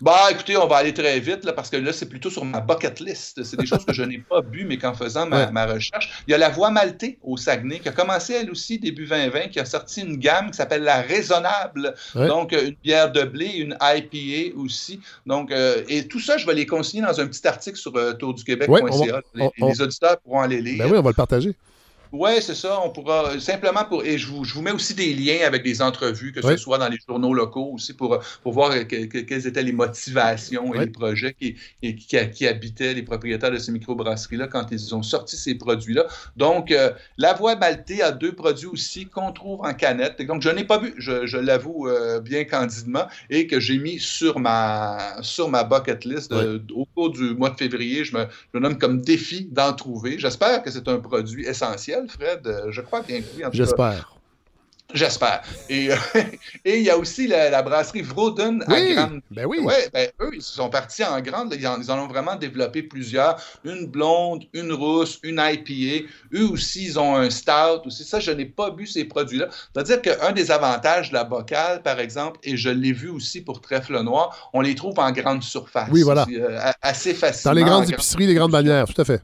Bah, 0.00 0.28
écoutez, 0.30 0.56
on 0.56 0.66
va 0.66 0.76
aller 0.76 0.94
très 0.94 1.18
vite 1.18 1.44
là, 1.44 1.52
parce 1.52 1.70
que 1.70 1.76
là, 1.76 1.92
c'est 1.92 2.08
plutôt 2.08 2.30
sur 2.30 2.44
ma 2.44 2.60
bucket 2.60 3.00
list. 3.00 3.42
C'est 3.42 3.58
des 3.58 3.66
choses 3.66 3.84
que 3.84 3.92
je 3.92 4.02
n'ai 4.02 4.18
pas 4.18 4.42
bu, 4.42 4.64
mais 4.64 4.78
qu'en 4.78 4.94
faisant 4.94 5.26
ma, 5.26 5.66
recherche, 5.66 6.22
il 6.26 6.30
y 6.30 6.34
a 6.34 6.38
la 6.38 6.48
Voix 6.48 6.70
Maltée 6.70 7.18
au 7.22 7.36
Saguenay 7.36 7.80
qui 7.80 7.88
a 7.88 7.92
commencé 7.92 8.34
elle 8.34 8.50
aussi 8.50 8.78
début 8.78 9.06
2020, 9.06 9.48
qui 9.48 9.58
a 9.58 9.64
sorti 9.64 10.02
une 10.02 10.16
gamme 10.16 10.50
qui 10.50 10.56
s'appelle 10.56 10.82
la 10.82 11.02
Raisonnable. 11.02 11.94
Donc, 12.14 12.52
euh, 12.52 12.68
une 12.68 12.76
bière 12.82 13.10
de 13.10 13.24
blé, 13.24 13.46
une 13.46 13.76
IPA 13.80 14.56
aussi. 14.56 15.00
Donc, 15.26 15.50
euh, 15.50 15.82
et 15.88 16.06
tout 16.06 16.20
ça, 16.20 16.38
je 16.38 16.46
vais 16.46 16.54
les 16.54 16.66
consigner 16.66 17.04
dans 17.04 17.20
un 17.20 17.26
petit 17.26 17.46
article 17.46 17.76
sur 17.76 17.96
euh, 17.96 18.12
tourduquebec.ca. 18.12 19.20
les, 19.34 19.82
auditeurs 19.82 20.18
pourront 20.20 20.40
aller 20.40 20.60
lire. 20.60 20.84
Ben 20.84 20.92
oui, 20.92 20.98
on 20.98 21.02
va 21.02 21.10
le 21.10 21.14
partager. 21.14 21.54
Oui, 22.12 22.30
c'est 22.40 22.54
ça. 22.54 22.80
On 22.84 22.90
pourra 22.90 23.38
simplement 23.38 23.84
pour. 23.84 24.04
Et 24.04 24.18
je 24.18 24.26
vous, 24.28 24.44
je 24.44 24.54
vous, 24.54 24.62
mets 24.62 24.70
aussi 24.70 24.94
des 24.94 25.12
liens 25.12 25.46
avec 25.46 25.62
des 25.62 25.82
entrevues, 25.82 26.32
que 26.32 26.42
ce 26.42 26.56
soit 26.56 26.78
dans 26.78 26.88
les 26.88 26.98
journaux 27.06 27.34
locaux 27.34 27.70
aussi, 27.74 27.92
pour, 27.92 28.18
pour 28.42 28.52
voir 28.52 28.72
quelles 28.86 29.46
étaient 29.46 29.62
les 29.62 29.72
motivations 29.72 30.74
et 30.74 30.78
les 30.80 30.86
projets 30.86 31.34
qui, 31.34 31.56
qui, 31.96 32.46
habitaient 32.46 32.94
les 32.94 33.02
propriétaires 33.02 33.50
de 33.50 33.58
ces 33.58 33.72
microbrasseries-là 33.72 34.46
quand 34.48 34.66
ils 34.70 34.94
ont 34.94 35.02
sorti 35.02 35.36
ces 35.36 35.54
produits-là. 35.54 36.06
Donc, 36.36 36.70
euh, 36.70 36.92
la 37.18 37.34
Voix 37.34 37.56
Maltais 37.56 38.02
a 38.02 38.12
deux 38.12 38.32
produits 38.32 38.66
aussi 38.66 39.06
qu'on 39.06 39.32
trouve 39.32 39.60
en 39.60 39.74
canette. 39.74 40.20
Donc, 40.22 40.42
je 40.42 40.50
n'ai 40.50 40.64
pas 40.64 40.78
vu, 40.78 40.94
je, 40.98 41.36
l'avoue 41.36 41.88
euh, 41.88 42.20
bien 42.20 42.44
candidement, 42.44 43.06
et 43.30 43.46
que 43.46 43.60
j'ai 43.60 43.78
mis 43.78 43.98
sur 43.98 44.38
ma, 44.38 45.22
sur 45.22 45.48
ma 45.48 45.64
bucket 45.64 46.04
list 46.04 46.32
au 46.32 46.84
cours 46.94 47.10
du 47.10 47.34
mois 47.34 47.50
de 47.50 47.56
février. 47.56 48.04
Je 48.04 48.16
me, 48.16 48.24
je 48.52 48.58
me 48.58 48.62
nomme 48.62 48.78
comme 48.78 49.00
défi 49.00 49.48
d'en 49.50 49.72
trouver. 49.72 50.18
J'espère 50.18 50.62
que 50.62 50.70
c'est 50.70 50.88
un 50.88 50.98
produit 50.98 51.44
essentiel. 51.44 51.97
Fred? 52.06 52.46
Euh, 52.46 52.70
je 52.70 52.80
crois 52.82 53.02
bien 53.02 53.20
que 53.20 53.26
oui. 53.36 53.44
J'espère. 53.52 54.18
J'espère. 54.94 55.42
Et, 55.68 55.90
euh, 55.92 55.96
et 56.64 56.78
il 56.78 56.82
y 56.82 56.88
a 56.88 56.96
aussi 56.96 57.26
la, 57.26 57.62
brasserie 57.62 58.00
Vroden 58.00 58.64
à 58.66 58.80
Grande. 58.80 59.20
Ben 59.30 59.44
oui. 59.44 59.58
Ouais, 59.58 59.86
ben, 59.92 60.08
eux, 60.22 60.30
ils 60.32 60.40
sont 60.40 60.70
partis 60.70 61.04
en 61.04 61.20
grande. 61.20 61.54
Ils 61.54 61.66
en, 61.66 61.98
ont 61.98 62.06
vraiment 62.06 62.36
développé 62.36 62.82
plusieurs. 62.82 63.38
Une 63.64 63.86
blonde, 63.86 64.44
une 64.54 64.72
rousse, 64.72 65.18
une 65.22 65.42
IPA. 65.44 66.06
Eux 66.32 66.48
aussi, 66.48 66.86
ils 66.86 66.98
ont 66.98 67.16
un 67.16 67.28
stout 67.28 67.82
aussi. 67.84 68.02
Ça, 68.02 68.18
je 68.18 68.30
n'ai 68.30 68.46
pas 68.46 68.70
bu 68.70 68.86
ces 68.86 69.04
produits-là. 69.04 69.48
C'est-à-dire 69.74 70.00
qu'un 70.00 70.32
des 70.32 70.50
avantages 70.50 71.10
de 71.10 71.14
la 71.14 71.24
bocale, 71.24 71.82
par 71.82 72.00
exemple, 72.00 72.40
et 72.42 72.56
je 72.56 72.70
l'ai 72.70 72.92
vu 72.92 73.10
aussi 73.10 73.42
pour 73.42 73.60
Trèfle 73.60 74.00
Noir, 74.02 74.50
on 74.54 74.62
les 74.62 74.74
trouve 74.74 74.98
en 74.98 75.12
grande 75.12 75.42
surface. 75.42 75.90
Oui, 75.92 76.02
voilà. 76.02 76.24
Euh, 76.32 76.72
assez 76.80 77.12
facilement. 77.12 77.54
Dans 77.54 77.60
les 77.60 77.64
grandes 77.64 77.90
épiceries, 77.90 78.26
les 78.26 78.34
grandes 78.34 78.52
bannières, 78.52 78.86
tout 78.86 79.00
à 79.00 79.04
fait. 79.04 79.20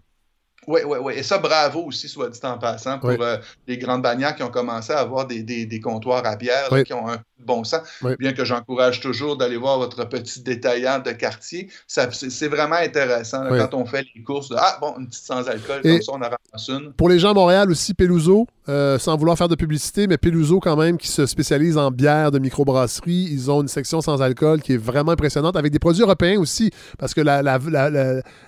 Oui, 0.67 0.81
oui, 0.85 0.99
oui. 1.01 1.15
Et 1.17 1.23
ça, 1.23 1.39
bravo 1.39 1.85
aussi, 1.85 2.09
soit 2.09 2.31
dit 2.31 2.41
en 2.43 2.59
passant, 2.59 2.99
pour 2.99 3.11
euh, 3.11 3.37
les 3.67 3.79
grandes 3.79 4.03
bannières 4.03 4.35
qui 4.35 4.43
ont 4.43 4.51
commencé 4.51 4.93
à 4.93 5.01
avoir 5.01 5.27
des, 5.27 5.43
des, 5.43 5.67
des 5.67 5.81
comptoirs 5.81 6.25
à 6.25 6.37
bière, 6.37 6.69
qui 6.85 6.93
ont 6.93 7.09
un 7.09 7.19
bon 7.39 7.65
sens. 7.65 7.83
Bien 8.19 8.33
que 8.33 8.45
j'encourage 8.45 9.01
toujours 9.01 9.37
d'aller 9.37 9.57
voir 9.57 9.79
votre 9.79 10.09
petit 10.09 10.41
détaillant 10.43 11.01
de 11.01 11.13
quartier, 11.13 11.69
c'est 11.87 12.49
vraiment 12.49 12.77
intéressant 12.77 13.45
quand 13.49 13.75
on 13.75 13.85
fait 13.85 14.05
les 14.15 14.23
courses 14.23 14.49
de 14.49 14.57
Ah, 14.59 14.79
bon, 14.81 14.95
une 14.99 15.09
petite 15.09 15.25
sans 15.25 15.47
alcool, 15.49 15.83
comme 15.83 16.03
ça, 16.03 16.13
on 16.13 16.17
en 16.17 16.21
ramasse 16.21 16.69
une. 16.69 16.93
Pour 16.93 17.09
les 17.09 17.19
gens 17.19 17.31
à 17.31 17.35
Montréal 17.35 17.71
aussi, 17.71 17.95
Peluso, 17.95 18.47
euh, 18.69 18.99
sans 18.99 19.17
vouloir 19.17 19.37
faire 19.37 19.49
de 19.49 19.55
publicité, 19.55 20.07
mais 20.07 20.17
Peluso, 20.17 20.61
quand 20.61 20.77
même, 20.77 20.99
qui 20.99 21.09
se 21.09 21.27
spécialise 21.27 21.77
en 21.77 21.91
bière 21.91 22.31
de 22.31 22.39
microbrasserie, 22.39 23.29
ils 23.31 23.51
ont 23.51 23.63
une 23.63 23.69
section 23.69 24.01
sans 24.01 24.23
alcool 24.23 24.63
qui 24.63 24.75
est 24.75 24.79
vraiment 24.79 25.13
impressionnante, 25.13 25.57
avec 25.57 25.73
des 25.73 25.79
produits 25.79 26.03
européens 26.03 26.39
aussi, 26.39 26.71
parce 26.99 27.15
que 27.15 27.21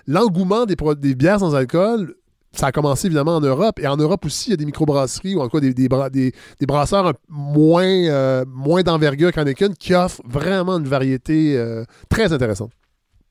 l'engouement 0.07 0.67
des, 0.67 0.77
des 0.99 1.15
bières 1.15 1.41
sans 1.41 1.55
alcool 1.55 2.15
ça 2.57 2.67
a 2.69 2.73
commencé 2.73 3.07
évidemment 3.07 3.37
en 3.37 3.41
Europe. 3.41 3.79
Et 3.81 3.87
en 3.87 3.97
Europe 3.97 4.25
aussi, 4.25 4.49
il 4.49 4.51
y 4.51 4.55
a 4.55 4.57
des 4.57 4.67
microbrasseries 4.67 5.35
ou 5.35 5.41
en 5.41 5.49
quoi 5.49 5.61
des, 5.61 5.75
des, 5.75 6.67
brasseurs 6.67 7.13
moins, 7.29 7.85
euh, 7.85 8.45
moins 8.49 8.83
d'envergure 8.83 9.33
qu'Anneken 9.33 9.75
qui 9.75 9.95
offrent 9.95 10.23
vraiment 10.25 10.79
une 10.79 10.89
variété 10.89 11.57
euh, 11.57 11.85
très 12.09 12.33
intéressante. 12.33 12.73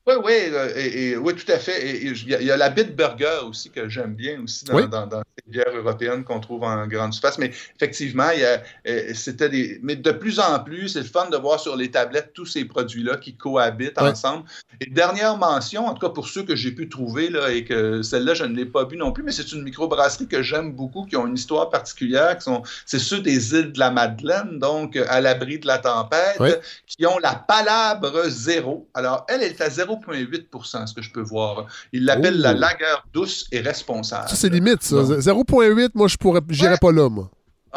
Oui, 0.08 0.14
oui, 0.24 0.32
euh, 0.52 0.70
et, 0.76 1.16
oui, 1.16 1.34
tout 1.34 1.50
à 1.50 1.58
fait. 1.58 2.00
Il 2.00 2.28
y, 2.28 2.50
a 2.50 2.56
la 2.56 2.68
Bitburger 2.68 3.44
aussi 3.44 3.70
que 3.70 3.88
j'aime 3.88 4.14
bien 4.14 4.40
aussi 4.40 4.64
dans, 4.64 5.04
dans, 5.04 5.22
ces 5.36 5.50
bières 5.50 5.74
européennes 5.74 6.22
qu'on 6.22 6.38
trouve 6.38 6.62
en 6.62 6.86
grande 6.86 7.12
surface. 7.12 7.38
Mais 7.38 7.50
effectivement, 7.74 8.30
il 8.30 8.40
y 8.40 8.44
a, 8.44 8.62
euh, 8.86 9.12
c'était 9.14 9.48
des. 9.48 9.80
Mais 9.82 9.96
de 9.96 10.12
plus 10.12 10.38
en 10.38 10.60
plus, 10.60 10.90
c'est 10.90 11.00
le 11.00 11.06
fun 11.06 11.28
de 11.28 11.36
voir 11.36 11.58
sur 11.58 11.74
les 11.74 11.90
tablettes 11.90 12.32
tous 12.34 12.46
ces 12.46 12.64
produits-là 12.64 13.16
qui 13.16 13.36
cohabitent 13.36 13.98
ensemble. 13.98 14.44
Et 14.80 14.86
dernière 14.86 15.38
mention, 15.38 15.86
en 15.86 15.94
tout 15.94 16.06
cas 16.06 16.12
pour 16.12 16.28
ceux 16.28 16.44
que 16.44 16.54
j'ai 16.54 16.70
pu 16.70 16.88
trouver, 16.88 17.28
là, 17.28 17.50
et 17.50 17.64
que 17.64 18.02
celle-là, 18.02 18.34
je 18.34 18.44
ne 18.44 18.54
l'ai 18.54 18.66
pas 18.66 18.84
bu 18.84 18.96
non 18.96 19.10
plus, 19.10 19.24
mais 19.24 19.32
c'est 19.32 19.50
une 19.50 19.64
microbrasserie 19.64 20.28
que 20.28 20.40
j'aime 20.40 20.72
beaucoup, 20.72 21.04
qui 21.04 21.16
ont 21.16 21.26
une 21.26 21.34
histoire 21.34 21.68
particulière. 21.68 22.36
Qui 22.36 22.44
sont, 22.44 22.62
c'est 22.84 23.00
ceux 23.00 23.18
des 23.18 23.54
îles 23.54 23.72
de 23.72 23.78
la 23.80 23.90
Madeleine, 23.90 24.60
donc 24.60 24.96
à 24.96 25.20
l'abri 25.20 25.58
de 25.58 25.66
la 25.66 25.78
tempête, 25.78 26.62
qui 26.86 27.04
ont 27.06 27.18
la 27.18 27.34
palabre 27.34 28.28
zéro. 28.28 28.88
Alors, 28.94 29.26
elle, 29.28 29.42
elle 29.42 29.50
est 29.50 29.60
à 29.60 29.68
zéro 29.68 29.95
0,8 30.00 30.86
ce 30.86 30.94
que 30.94 31.02
je 31.02 31.10
peux 31.10 31.22
voir. 31.22 31.66
Il 31.92 32.04
l'appelle 32.04 32.40
la 32.40 32.52
lagueur 32.52 33.06
douce 33.12 33.46
et 33.52 33.60
responsable. 33.60 34.28
Ça, 34.28 34.36
c'est 34.36 34.48
limite, 34.48 34.82
ça. 34.82 34.96
0,8, 34.96 35.90
moi, 35.94 36.08
je 36.08 36.16
pourrais, 36.16 36.40
j'irais 36.50 36.78
pas 36.80 36.92
là, 36.92 37.08
moi. 37.08 37.30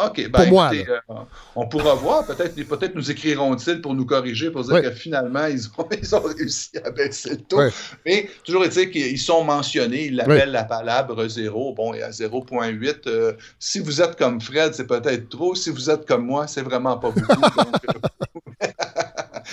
OK. 0.06 0.30
Ben, 0.30 0.44
pour 0.44 0.48
moi, 0.48 0.72
euh, 0.74 1.16
on 1.56 1.68
pourra 1.68 1.94
voir. 1.96 2.26
Peut-être 2.26 2.56
peut 2.56 2.92
nous 2.96 3.12
écriront-ils 3.12 3.82
pour 3.82 3.94
nous 3.94 4.06
corriger, 4.06 4.52
pour 4.52 4.64
dire 4.64 4.82
que 4.82 4.92
finalement, 4.92 5.46
ils 5.48 5.68
ont, 5.78 5.88
ils 6.02 6.16
ont, 6.16 6.22
réussi 6.22 6.78
à 6.84 6.92
baisser 6.92 7.32
le 7.32 7.38
taux. 7.38 7.60
Mais 8.06 8.30
toujours 8.44 8.64
est-il 8.66 8.92
qu'ils 8.92 9.20
sont 9.20 9.44
mentionnés. 9.44 10.06
Ils 10.06 10.16
l'appellent 10.16 10.52
la 10.52 10.64
palabre 10.64 11.28
zéro. 11.28 11.74
Bon, 11.74 11.94
et 11.94 12.04
à 12.04 12.12
0,8, 12.12 13.08
euh, 13.08 13.34
si 13.60 13.80
vous 13.80 14.02
êtes 14.02 14.18
comme 14.18 14.40
Fred, 14.40 14.74
c'est 14.74 14.88
peut-être 14.88 15.30
trop. 15.30 15.56
Si 15.56 15.70
vous 15.70 15.90
êtes 15.90 16.08
comme 16.08 16.26
moi, 16.26 16.48
c'est 16.48 16.62
vraiment 16.64 16.98
pas 16.98 17.12
beaucoup. 17.12 17.30
Euh, 18.62 18.68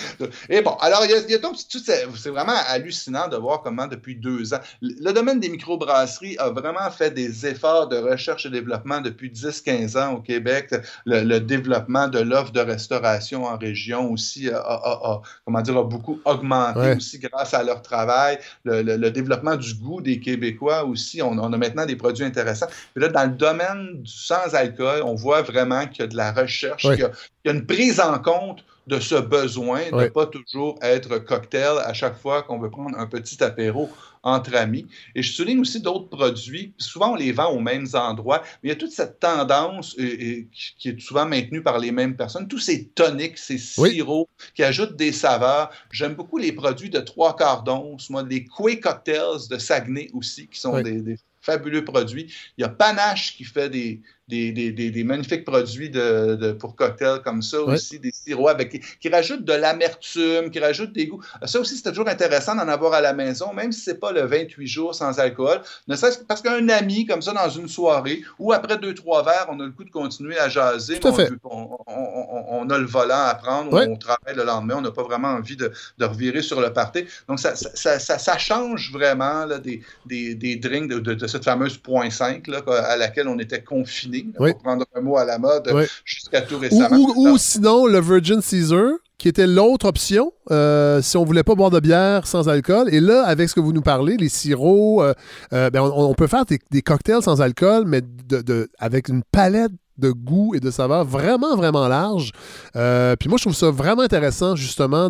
et 0.49 0.61
bon, 0.61 0.73
alors, 0.79 1.03
il 1.05 1.31
y 1.31 1.35
a, 1.35 1.37
donc, 1.37 1.55
c'est 1.57 2.29
vraiment 2.29 2.55
hallucinant 2.67 3.27
de 3.27 3.37
voir 3.37 3.61
comment, 3.61 3.87
depuis 3.87 4.15
deux 4.15 4.53
ans, 4.53 4.59
le 4.81 5.11
domaine 5.11 5.39
des 5.39 5.49
microbrasseries 5.49 6.37
a 6.37 6.49
vraiment 6.49 6.89
fait 6.91 7.11
des 7.11 7.45
efforts 7.45 7.87
de 7.87 7.97
recherche 7.97 8.45
et 8.45 8.49
développement 8.49 9.01
depuis 9.01 9.29
10-15 9.29 9.97
ans 9.97 10.13
au 10.15 10.21
Québec. 10.21 10.73
Le, 11.05 11.39
développement 11.39 12.07
de 12.07 12.19
l'offre 12.19 12.51
de 12.51 12.59
restauration 12.59 13.45
en 13.45 13.57
région 13.57 14.11
aussi 14.11 14.49
a, 14.49 15.21
comment 15.45 15.61
dire, 15.61 15.77
a 15.77 15.83
beaucoup 15.83 16.19
augmenté 16.25 16.95
aussi 16.95 17.19
grâce 17.19 17.53
à 17.53 17.63
leur 17.63 17.81
travail. 17.81 18.39
Le, 18.65 19.09
développement 19.09 19.55
du 19.55 19.73
goût 19.75 20.01
des 20.01 20.19
Québécois 20.19 20.83
aussi, 20.83 21.21
on, 21.21 21.37
a 21.37 21.57
maintenant 21.57 21.85
des 21.85 21.95
produits 21.95 22.25
intéressants. 22.25 22.67
Puis 22.93 23.03
là, 23.03 23.09
dans 23.09 23.23
le 23.23 23.35
domaine 23.35 24.01
du 24.01 24.11
sans-alcool, 24.11 25.01
on 25.03 25.15
voit 25.15 25.41
vraiment 25.41 25.87
qu'il 25.87 26.01
y 26.01 26.03
a 26.03 26.07
de 26.07 26.17
la 26.17 26.31
recherche, 26.31 26.83
qu'il 26.83 26.99
y, 27.45 27.49
a 27.49 27.51
une 27.51 27.65
prise 27.65 27.99
en 27.99 28.19
compte 28.19 28.63
de 28.87 28.99
ce 28.99 29.15
besoin 29.15 29.89
de 29.91 29.95
ne 29.95 30.07
pas 30.07 30.25
toujours 30.25 30.79
être 30.81 31.17
cocktail 31.19 31.77
à 31.83 31.93
chaque 31.93 32.17
fois 32.17 32.43
qu'on 32.43 32.57
veut 32.57 32.69
prendre 32.69 32.97
un 32.97 33.05
petit 33.05 33.43
apéro 33.43 33.89
entre 34.23 34.55
amis. 34.55 34.87
Et 35.13 35.21
je 35.21 35.31
souligne 35.31 35.59
aussi 35.59 35.81
d'autres 35.81 36.09
produits. 36.09 36.73
Souvent, 36.77 37.13
on 37.13 37.15
les 37.15 37.31
vend 37.31 37.49
aux 37.51 37.59
mêmes 37.59 37.87
endroits, 37.93 38.41
mais 38.63 38.69
il 38.69 38.69
y 38.69 38.71
a 38.71 38.75
toute 38.75 38.91
cette 38.91 39.19
tendance 39.19 39.95
qui 39.95 40.89
est 40.89 40.99
souvent 40.99 41.25
maintenue 41.25 41.61
par 41.61 41.79
les 41.79 41.91
mêmes 41.91 42.15
personnes. 42.15 42.47
Tous 42.47 42.59
ces 42.59 42.87
toniques, 42.87 43.37
ces 43.37 43.57
sirops 43.57 44.29
qui 44.55 44.63
ajoutent 44.63 44.95
des 44.95 45.11
saveurs. 45.11 45.69
J'aime 45.91 46.15
beaucoup 46.15 46.37
les 46.37 46.51
produits 46.51 46.89
de 46.89 46.99
trois 46.99 47.35
quarts 47.35 47.63
d'once. 47.63 48.09
Moi, 48.09 48.23
les 48.23 48.45
Quay 48.45 48.79
Cocktails 48.79 49.47
de 49.49 49.57
Saguenay 49.57 50.09
aussi, 50.13 50.47
qui 50.47 50.59
sont 50.59 50.81
des, 50.81 51.17
fabuleux 51.41 51.85
produits. 51.85 52.33
Il 52.57 52.61
y 52.61 52.63
a 52.65 52.69
Panache 52.69 53.37
qui 53.37 53.45
fait 53.45 53.69
des, 53.69 54.01
des, 54.27 54.51
des, 54.51 54.71
des, 54.71 55.03
magnifiques 55.05 55.45
produits 55.45 55.89
de, 55.89 56.35
de, 56.35 56.51
pour 56.51 56.75
cocktails 56.75 57.21
comme 57.23 57.41
ça 57.41 57.61
aussi, 57.61 57.97
des 57.97 58.11
sirops 58.11 58.49
avec, 58.49 58.83
qui 58.99 59.07
rajoutent 59.07 59.45
de 59.45 59.53
l'amertume, 59.53 60.49
qui 60.51 60.59
rajoutent 60.59 60.91
des 60.91 61.07
goûts. 61.07 61.21
Ça 61.45 61.61
aussi, 61.61 61.77
c'est 61.77 61.89
toujours 61.89 62.09
intéressant 62.09 62.53
d'en 62.53 62.67
avoir 62.67 62.93
à 62.93 62.99
la 62.99 63.13
maison, 63.13 63.53
même 63.53 63.71
si 63.71 63.81
c'est 63.81 63.99
pas 63.99 64.11
le 64.11 64.23
28 64.23 64.67
jours 64.67 64.95
sans 64.95 65.17
alcool. 65.19 65.61
Ne 65.87 65.95
serait-ce 65.95 66.19
parce 66.25 66.41
qu'un 66.41 66.67
ami, 66.67 67.05
comme 67.05 67.21
ça, 67.21 67.31
dans 67.31 67.49
une 67.49 67.69
soirée, 67.69 68.21
ou 68.37 68.51
après 68.51 68.77
deux, 68.77 68.93
trois 68.93 69.23
verres, 69.23 69.47
on 69.49 69.59
a 69.61 69.65
le 69.65 69.71
coup 69.71 69.85
de 69.85 69.91
continuer 69.91 70.37
à 70.37 70.49
jaser, 70.49 70.99
on, 71.45 71.77
on, 71.87 72.69
a 72.69 72.77
le 72.77 72.85
volant 72.85 73.27
à 73.27 73.35
prendre, 73.35 73.73
on 73.73 73.95
travaille 73.95 74.35
le 74.35 74.43
lendemain, 74.43 74.75
on 74.79 74.81
n'a 74.81 74.91
pas 74.91 75.03
vraiment 75.03 75.29
envie 75.29 75.55
de, 75.55 75.71
de, 75.97 76.05
revirer 76.05 76.41
sur 76.41 76.59
le 76.59 76.73
party. 76.73 77.05
Donc, 77.29 77.39
ça, 77.39 77.55
ça, 77.55 77.97
ça, 77.97 78.19
ça 78.19 78.37
change 78.37 78.91
vraiment 78.91 79.45
là, 79.45 79.57
des, 79.57 79.81
des, 80.05 80.35
des, 80.35 80.57
drinks 80.57 80.89
de, 80.89 80.99
de, 80.99 81.27
cette 81.27 81.45
fameuse 81.45 81.77
point 81.77 82.09
5 82.09 82.45
là, 82.47 82.61
à 82.67 82.97
laquelle 82.97 83.29
on 83.29 83.39
était 83.39 83.61
confiné 83.61 84.16
pour 84.23 84.57
prendre 84.57 84.85
un 84.95 85.01
mot 85.01 85.17
à 85.17 85.25
la 85.25 85.37
mode, 85.37 85.69
jusqu'à 86.05 86.41
tout 86.41 86.57
récemment. 86.57 86.97
Ou, 87.15 87.37
sinon, 87.37 87.85
le 87.85 87.99
Virgin 87.99 88.41
Caesar, 88.41 88.91
qui 89.17 89.27
était 89.27 89.47
l'autre 89.47 89.87
option 89.87 90.31
euh, 90.51 91.01
si 91.01 91.17
on 91.17 91.23
voulait 91.23 91.43
pas 91.43 91.55
boire 91.55 91.71
de 91.71 91.79
bière 91.79 92.27
sans 92.27 92.49
alcool. 92.49 92.93
Et 92.93 92.99
là, 92.99 93.23
avec 93.23 93.49
ce 93.49 93.55
que 93.55 93.59
vous 93.59 93.73
nous 93.73 93.81
parlez, 93.81 94.15
les 94.17 94.29
sirops, 94.29 95.01
euh, 95.01 95.13
euh, 95.53 95.69
ben 95.69 95.81
on, 95.81 96.13
peut 96.13 96.27
faire 96.27 96.45
des, 96.45 96.81
cocktails 96.81 97.23
sans 97.23 97.41
alcool, 97.41 97.85
mais 97.87 98.01
de, 98.01 98.69
avec 98.77 99.09
une 99.09 99.23
palette 99.31 99.71
de 99.97 100.11
goût 100.11 100.53
et 100.55 100.59
de 100.59 100.71
saveur 100.71 101.05
vraiment, 101.05 101.55
vraiment 101.55 101.87
large. 101.87 102.31
Euh, 102.75 103.15
puis 103.15 103.29
moi, 103.29 103.37
je 103.37 103.43
trouve 103.43 103.55
ça 103.55 103.71
vraiment 103.71 104.03
intéressant, 104.03 104.55
justement, 104.55 105.09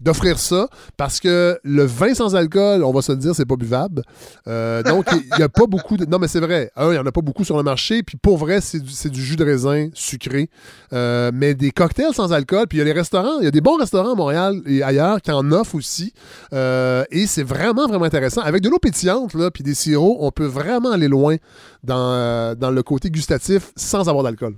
d'offrir 0.00 0.38
ça, 0.38 0.68
parce 0.96 1.20
que 1.20 1.58
le 1.62 1.84
vin 1.84 2.14
sans 2.14 2.34
alcool, 2.34 2.84
on 2.84 2.92
va 2.92 3.02
se 3.02 3.12
le 3.12 3.18
dire, 3.18 3.34
c'est 3.34 3.46
pas 3.46 3.56
buvable. 3.56 4.02
Euh, 4.48 4.82
donc, 4.82 5.06
il 5.12 5.36
n'y 5.36 5.42
a 5.42 5.48
pas 5.48 5.66
beaucoup 5.68 5.96
de... 5.96 6.04
Non, 6.04 6.18
mais 6.18 6.28
c'est 6.28 6.40
vrai. 6.40 6.70
il 6.76 6.90
n'y 6.90 6.98
en 6.98 7.06
a 7.06 7.12
pas 7.12 7.20
beaucoup 7.20 7.44
sur 7.44 7.56
le 7.56 7.62
marché. 7.62 8.02
Puis 8.02 8.16
pour 8.16 8.38
vrai, 8.38 8.60
c'est 8.60 8.80
du, 8.80 9.10
du, 9.10 9.22
jus 9.22 9.36
de 9.36 9.44
raisin 9.44 9.88
sucré. 9.94 10.50
Euh, 10.92 11.30
mais 11.32 11.54
des 11.54 11.70
cocktails 11.70 12.14
sans 12.14 12.32
alcool, 12.32 12.66
puis 12.68 12.78
il 12.78 12.80
y 12.80 12.82
a 12.82 12.84
les 12.84 12.92
restaurants, 12.92 13.38
il 13.38 13.44
y 13.44 13.48
a 13.48 13.52
des 13.52 13.60
bons 13.60 13.76
restaurants 13.76 14.12
à 14.12 14.14
Montréal 14.14 14.60
et 14.66 14.82
ailleurs 14.82 15.20
qui 15.22 15.30
en 15.30 15.50
offrent 15.52 15.76
aussi. 15.76 16.12
et 16.52 17.26
c'est 17.26 17.42
vraiment, 17.42 17.86
vraiment 17.86 18.04
intéressant. 18.04 18.40
Avec 18.40 18.62
de 18.62 18.68
l'eau 18.68 18.78
pétillante, 18.78 19.34
là, 19.34 19.50
puis 19.50 19.62
des 19.62 19.74
sirops, 19.74 20.16
on 20.20 20.30
peut 20.30 20.46
vraiment 20.46 20.90
aller 20.90 21.08
loin 21.08 21.36
dans, 21.84 22.56
dans 22.56 22.70
le 22.70 22.82
côté 22.82 23.10
gustatif 23.10 23.72
sans 23.76 23.99
avoir 24.08 24.24
d'alcool. 24.24 24.56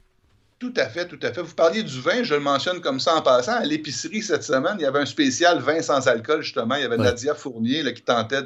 Tout 0.62 0.74
à 0.76 0.86
fait, 0.86 1.08
tout 1.08 1.18
à 1.22 1.32
fait. 1.32 1.42
Vous 1.42 1.54
parliez 1.54 1.82
du 1.82 2.00
vin, 2.00 2.22
je 2.22 2.34
le 2.34 2.40
mentionne 2.40 2.80
comme 2.80 3.00
ça 3.00 3.16
en 3.16 3.22
passant. 3.22 3.56
À 3.56 3.64
l'épicerie 3.64 4.22
cette 4.22 4.44
semaine, 4.44 4.76
il 4.78 4.82
y 4.82 4.86
avait 4.86 5.00
un 5.00 5.06
spécial 5.06 5.58
vin 5.58 5.82
sans 5.82 6.06
alcool, 6.06 6.42
justement. 6.42 6.76
Il 6.76 6.82
y 6.82 6.84
avait 6.84 6.98
Nadia 6.98 7.34
Fournier 7.34 7.92
qui 7.92 8.02
tentait 8.02 8.42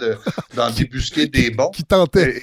d'en 0.54 0.70
débusquer 0.76 1.26
des 1.26 1.50
bons. 1.50 1.68
Qui 1.68 1.84
tentait. 1.84 2.42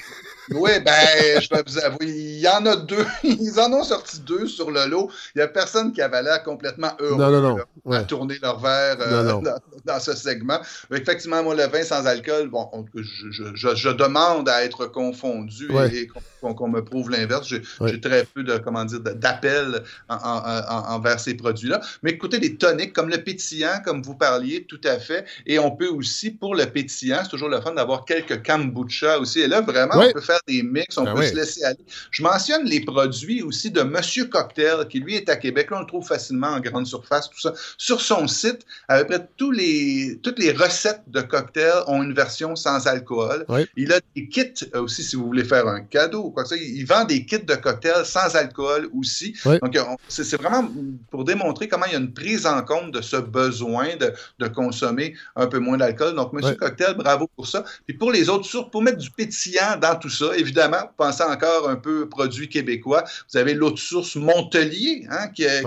Oui, 0.51 0.71
ben, 0.83 1.41
je 1.41 1.49
vais 1.49 1.63
vous 1.65 1.79
avouer, 1.79 2.07
il 2.07 2.39
y 2.39 2.47
en 2.47 2.65
a 2.65 2.75
deux. 2.75 3.05
Ils 3.23 3.59
en 3.59 3.71
ont 3.73 3.83
sorti 3.83 4.19
deux 4.19 4.47
sur 4.47 4.71
le 4.71 4.85
lot. 4.87 5.09
Il 5.35 5.39
n'y 5.39 5.43
a 5.43 5.47
personne 5.47 5.93
qui 5.93 6.01
avait 6.01 6.21
l'air 6.21 6.43
complètement 6.43 6.91
heureux 6.99 7.63
à 7.91 8.03
tourner 8.03 8.35
leur 8.41 8.59
verre 8.59 8.97
euh, 8.99 9.41
dans, 9.85 9.99
ce 9.99 10.13
segment. 10.13 10.59
Effectivement, 10.91 11.43
moi, 11.43 11.55
le 11.55 11.63
vin 11.67 11.83
sans 11.83 12.05
alcool, 12.05 12.49
bon, 12.49 12.69
je, 12.95 13.89
demande 13.89 14.49
à 14.49 14.63
être 14.63 14.85
confondu 14.87 15.69
et, 15.91 16.07
qu'on 16.41 16.67
me 16.67 16.83
prouve 16.83 17.09
l'inverse. 17.09 17.47
J'ai 17.47 18.01
très 18.01 18.25
peu 18.25 18.43
de, 18.43 18.57
comment 18.57 18.85
dire, 18.85 18.99
d'appels 18.99 19.83
envers 20.09 21.19
ces 21.19 21.35
produits-là. 21.35 21.79
Mais 22.01 22.11
écoutez, 22.11 22.39
des 22.39 22.55
toniques 22.55 22.93
comme 22.93 23.09
le 23.09 23.23
pétillant, 23.23 23.81
comme 23.83 24.01
vous 24.01 24.15
parliez, 24.15 24.65
tout 24.65 24.81
à 24.83 24.99
fait. 24.99 25.25
Et 25.45 25.59
on 25.59 25.71
peut 25.71 25.87
aussi, 25.87 26.31
pour 26.31 26.55
le 26.55 26.65
pétillant, 26.65 27.19
c'est 27.23 27.29
toujours 27.29 27.49
le 27.49 27.61
fun 27.61 27.73
d'avoir 27.73 28.05
quelques 28.05 28.45
kombucha 28.45 29.19
aussi. 29.19 29.41
Et 29.41 29.47
là, 29.47 29.61
vraiment, 29.61 29.95
on 29.95 30.11
peut 30.11 30.21
faire 30.21 30.32
des 30.47 30.63
mix, 30.63 30.97
on 30.97 31.03
ben 31.03 31.15
peut 31.15 31.25
se 31.25 31.35
laisser 31.35 31.63
aller. 31.63 31.85
Je 32.11 32.23
mentionne 32.23 32.65
les 32.65 32.81
produits 32.81 33.41
aussi 33.41 33.71
de 33.71 33.81
Monsieur 33.81 34.25
Cocktail, 34.25 34.87
qui 34.87 34.99
lui 34.99 35.15
est 35.15 35.29
à 35.29 35.35
Québec. 35.35 35.71
Là, 35.71 35.77
on 35.77 35.81
le 35.81 35.85
trouve 35.85 36.05
facilement 36.05 36.47
en 36.47 36.59
grande 36.59 36.87
surface, 36.87 37.29
tout 37.29 37.39
ça. 37.39 37.53
Sur 37.77 38.01
son 38.01 38.27
site, 38.27 38.65
à 38.87 38.99
peu 38.99 39.05
près 39.05 39.27
tous 39.37 39.51
les, 39.51 40.19
toutes 40.23 40.39
les 40.39 40.51
recettes 40.51 41.03
de 41.07 41.21
cocktails 41.21 41.83
ont 41.87 42.03
une 42.03 42.13
version 42.13 42.55
sans 42.55 42.87
alcool. 42.87 43.45
Il 43.75 43.91
a 43.93 43.99
des 44.15 44.27
kits 44.27 44.53
euh, 44.75 44.81
aussi, 44.81 45.03
si 45.03 45.15
vous 45.15 45.25
voulez 45.25 45.43
faire 45.43 45.67
un 45.67 45.81
cadeau 45.81 46.25
ou 46.25 46.31
quoi 46.31 46.43
que 46.43 46.49
ça. 46.49 46.55
Il 46.55 46.85
vend 46.85 47.05
des 47.05 47.25
kits 47.25 47.39
de 47.39 47.55
cocktails 47.55 48.05
sans 48.05 48.35
alcool 48.35 48.89
aussi. 48.93 49.35
Donc, 49.45 49.77
c'est 50.07 50.35
vraiment 50.37 50.69
pour 51.11 51.23
démontrer 51.23 51.67
comment 51.67 51.85
il 51.85 51.93
y 51.93 51.95
a 51.95 51.99
une 51.99 52.13
prise 52.13 52.45
en 52.45 52.61
compte 52.63 52.91
de 52.91 53.01
ce 53.01 53.17
besoin 53.17 53.95
de, 53.95 54.13
de 54.39 54.47
consommer 54.47 55.15
un 55.35 55.47
peu 55.47 55.59
moins 55.59 55.77
d'alcool. 55.77 56.15
Donc, 56.15 56.33
Monsieur 56.33 56.55
Cocktail, 56.55 56.95
bravo 56.95 57.29
pour 57.35 57.47
ça. 57.47 57.63
Et 57.87 57.93
pour 57.93 58.11
les 58.11 58.29
autres, 58.29 58.69
pour 58.69 58.81
mettre 58.81 58.97
du 58.97 59.11
pétillant 59.11 59.77
dans 59.81 59.95
tout 59.95 60.09
ça, 60.09 60.22
ça. 60.27 60.37
Évidemment, 60.37 60.89
pensez 60.97 61.23
encore 61.23 61.69
un 61.69 61.75
peu 61.75 62.07
produits 62.07 62.49
québécois. 62.49 63.03
Vous 63.31 63.37
avez 63.37 63.53
l'autre 63.53 63.79
source 63.79 64.15
Montelier, 64.15 65.05
hein, 65.09 65.27
qui, 65.29 65.43
est, 65.43 65.61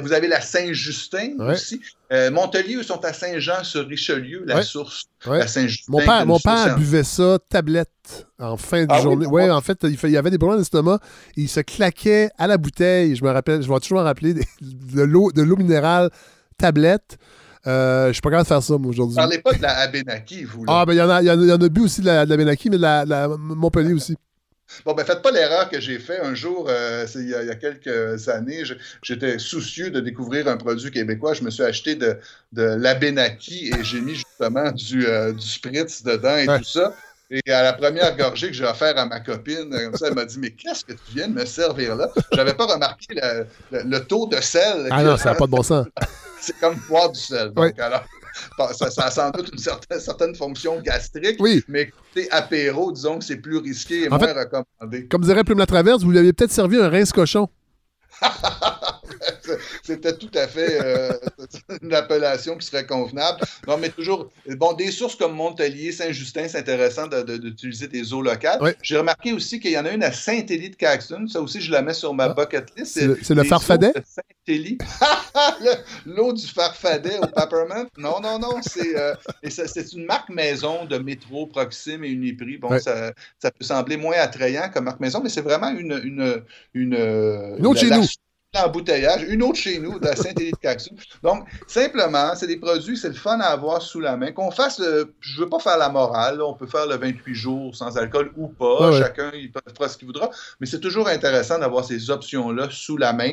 vous 0.00 0.12
avez 0.12 0.28
la 0.28 0.40
Saint-Justin 0.40 1.34
aussi. 1.40 1.80
Euh, 2.12 2.30
Montelier, 2.30 2.76
eux, 2.76 2.82
sont 2.82 3.02
à 3.04 3.12
Saint-Jean-sur-Richelieu, 3.12 4.42
la 4.46 4.62
source. 4.62 5.04
La 5.24 5.46
Saint-Justin. 5.46 5.92
Mon 5.92 5.98
père, 5.98 6.26
mon 6.26 6.38
père 6.38 6.76
buvait 6.76 7.04
ça 7.04 7.38
tablette 7.48 8.26
en 8.38 8.56
fin 8.56 8.82
de 8.82 8.88
ah 8.90 9.00
journée. 9.00 9.26
Oui, 9.26 9.48
en 9.50 9.60
fait, 9.60 9.78
il, 9.84 10.10
y 10.10 10.16
avait 10.16 10.30
des 10.30 10.38
problèmes 10.38 10.58
d'estomac. 10.58 10.98
Il 11.36 11.48
se 11.48 11.60
claquait 11.60 12.28
à 12.36 12.46
la 12.46 12.58
bouteille. 12.58 13.16
Je 13.16 13.24
me 13.24 13.30
rappelle, 13.30 13.62
je 13.62 13.72
vais 13.72 13.80
toujours 13.80 13.98
me 13.98 14.04
rappeler 14.04 14.34
de 14.60 15.02
l'eau 15.02 15.56
minérale 15.56 16.10
tablette. 16.58 17.18
Euh, 17.66 18.08
je 18.08 18.12
suis 18.14 18.20
pas 18.20 18.30
capable 18.30 18.44
de 18.44 18.48
faire 18.48 18.62
ça, 18.62 18.78
moi, 18.78 18.90
aujourd'hui. 18.90 19.16
Parlez 19.16 19.38
pas 19.38 19.52
de 19.52 19.62
la 19.62 19.78
Abenaki, 19.78 20.44
vous. 20.44 20.64
Là. 20.64 20.80
Ah, 20.80 20.86
ben, 20.86 20.94
il 20.94 20.96
y, 20.96 21.02
en 21.02 21.10
a, 21.10 21.22
y, 21.22 21.30
en 21.30 21.60
a 21.60 21.68
bu 21.68 21.82
aussi 21.82 22.00
de 22.00 22.06
la, 22.06 22.26
de 22.26 22.36
mais 22.36 22.44
de 22.44 22.76
la, 22.76 23.28
Montpellier 23.38 23.92
aussi. 23.92 24.16
Bon, 24.84 24.94
ben, 24.94 25.04
faites 25.04 25.22
pas 25.22 25.30
l'erreur 25.30 25.68
que 25.68 25.80
j'ai 25.80 25.98
fait 25.98 26.18
un 26.20 26.34
jour, 26.34 26.66
euh, 26.68 27.06
il, 27.14 27.28
y 27.28 27.34
a, 27.34 27.54
quelques 27.54 28.28
années. 28.28 28.62
J'étais 29.02 29.38
soucieux 29.38 29.90
de 29.90 30.00
découvrir 30.00 30.48
un 30.48 30.56
produit 30.56 30.90
québécois. 30.90 31.34
Je 31.34 31.42
me 31.42 31.50
suis 31.50 31.62
acheté 31.62 31.94
de, 31.94 32.18
de 32.52 32.62
l'Abenaki 32.62 33.68
et 33.68 33.84
j'ai 33.84 34.00
mis 34.00 34.14
justement 34.14 34.72
du, 34.72 35.06
euh, 35.06 35.32
du 35.32 35.46
spritz 35.46 36.02
dedans 36.02 36.36
et 36.36 36.46
tout 36.46 36.64
ça. 36.64 36.94
Et 37.30 37.50
à 37.50 37.62
la 37.62 37.72
première 37.72 38.14
gorgée 38.16 38.48
que 38.48 38.52
j'ai 38.54 38.64
offert 38.64 38.98
à 38.98 39.06
ma 39.06 39.20
copine, 39.20 39.70
comme 39.70 39.96
ça, 39.96 40.08
elle 40.08 40.14
m'a 40.14 40.26
dit 40.26 40.38
Mais 40.38 40.50
qu'est-ce 40.50 40.84
que 40.84 40.92
tu 40.92 41.14
viens 41.14 41.28
de 41.28 41.34
me 41.34 41.46
servir 41.46 41.96
là? 41.96 42.08
J'avais 42.32 42.52
pas 42.52 42.66
remarqué 42.66 43.14
le, 43.70 43.98
taux 44.00 44.26
de 44.26 44.38
sel. 44.40 44.88
Ah 44.90 45.02
non, 45.02 45.16
ça 45.16 45.30
n'a 45.30 45.36
pas 45.36 45.46
de 45.46 45.50
bon 45.50 45.62
sens. 45.62 45.86
C'est 46.42 46.58
comme 46.58 46.76
boire 46.88 47.10
du 47.10 47.20
sel. 47.20 47.52
Donc, 47.52 47.78
alors, 47.78 48.04
ça, 48.72 48.90
ça, 48.90 49.04
a 49.04 49.10
sans 49.10 49.30
doute 49.30 49.50
une 49.52 49.58
certaine, 49.58 50.00
certaine 50.00 50.34
fonction 50.34 50.80
gastrique. 50.80 51.36
Oui. 51.38 51.62
Mais 51.68 51.82
écoutez, 51.82 52.30
apéro, 52.30 52.92
disons 52.92 53.18
que 53.18 53.24
c'est 53.24 53.36
plus 53.36 53.58
risqué 53.58 54.04
et 54.04 54.08
moins 54.08 54.18
recommandé. 54.18 55.06
Comme 55.08 55.22
dirait 55.22 55.44
Plume 55.44 55.58
la 55.58 55.66
Traverse, 55.66 56.02
vous 56.02 56.10
lui 56.10 56.18
aviez 56.18 56.32
peut-être 56.32 56.52
servi 56.52 56.78
un 56.78 56.88
rince 56.88 57.12
cochon. 57.12 57.48
C'était 59.82 60.16
tout 60.16 60.30
à 60.34 60.46
fait 60.46 60.78
euh, 60.80 61.12
une 61.82 61.94
appellation 61.94 62.56
qui 62.56 62.66
serait 62.66 62.86
convenable. 62.86 63.40
Non, 63.66 63.78
mais 63.78 63.90
toujours, 63.90 64.30
bon, 64.56 64.72
des 64.72 64.90
sources 64.90 65.16
comme 65.16 65.34
Montpellier, 65.34 65.92
Saint-Justin, 65.92 66.48
c'est 66.48 66.58
intéressant 66.58 67.06
d'utiliser 67.06 67.88
des 67.88 68.12
eaux 68.12 68.22
locales. 68.22 68.74
J'ai 68.82 68.96
remarqué 68.96 69.32
aussi 69.32 69.60
qu'il 69.60 69.72
y 69.72 69.78
en 69.78 69.84
a 69.84 69.90
une 69.90 70.02
à 70.02 70.12
Saint-Élie 70.12 70.70
de 70.70 70.76
Caxton. 70.76 71.26
Ça 71.28 71.40
aussi, 71.40 71.60
je 71.60 71.70
la 71.70 71.82
mets 71.82 71.94
sur 71.94 72.14
ma 72.14 72.24
ah. 72.24 72.34
bucket 72.34 72.66
list. 72.76 73.00
C'est 73.22 73.34
le, 73.34 73.44
farfadet? 73.44 73.92
Saint-Élie. 74.04 74.78
L'eau 76.06 76.32
du 76.32 76.46
farfadet 76.46 77.18
au 77.18 77.26
peppermint? 77.26 77.86
Non, 77.98 78.20
non, 78.20 78.38
non. 78.38 78.60
C'est 78.62 78.96
euh, 78.96 79.14
une 79.94 80.06
marque 80.06 80.28
maison 80.28 80.84
de 80.84 80.98
métro, 80.98 81.46
Proxime 81.46 82.04
et 82.04 82.08
Uniprix. 82.08 82.58
Bon, 82.58 82.78
ça, 82.78 83.12
ça, 83.38 83.50
peut 83.50 83.64
sembler 83.64 83.96
moins 83.96 84.16
attrayant 84.16 84.68
comme 84.72 84.84
marque 84.84 85.00
maison, 85.00 85.20
mais 85.22 85.28
c'est 85.28 85.42
vraiment 85.42 85.70
une, 85.70 86.00
une, 86.04 86.42
une, 86.74 86.94
une 87.58 87.66
autre 87.66 87.80
chez 87.80 87.90
nous 87.90 88.06
embouteillage, 88.58 89.22
une 89.28 89.42
autre 89.42 89.58
chez 89.58 89.78
nous, 89.78 89.98
de 89.98 90.04
la 90.04 90.14
Saint-Élie 90.14 90.52
de 90.52 91.22
Donc, 91.22 91.48
simplement, 91.66 92.34
c'est 92.34 92.46
des 92.46 92.58
produits, 92.58 92.98
c'est 92.98 93.08
le 93.08 93.14
fun 93.14 93.40
à 93.40 93.46
avoir 93.46 93.80
sous 93.80 94.00
la 94.00 94.16
main. 94.16 94.32
Qu'on 94.32 94.50
fasse, 94.50 94.80
je 95.20 95.40
veux 95.40 95.48
pas 95.48 95.58
faire 95.58 95.78
la 95.78 95.88
morale, 95.88 96.42
on 96.42 96.52
peut 96.52 96.66
faire 96.66 96.86
le 96.86 96.96
28 96.96 97.34
jours 97.34 97.74
sans 97.74 97.96
alcool 97.96 98.30
ou 98.36 98.48
pas, 98.48 98.92
chacun 98.98 99.30
il 99.34 99.50
fera 99.50 99.88
ce 99.88 99.96
qu'il 99.96 100.06
voudra, 100.06 100.30
mais 100.60 100.66
c'est 100.66 100.80
toujours 100.80 101.08
intéressant 101.08 101.58
d'avoir 101.58 101.84
ces 101.84 102.10
options-là 102.10 102.68
sous 102.70 102.96
la 102.98 103.12
main 103.12 103.32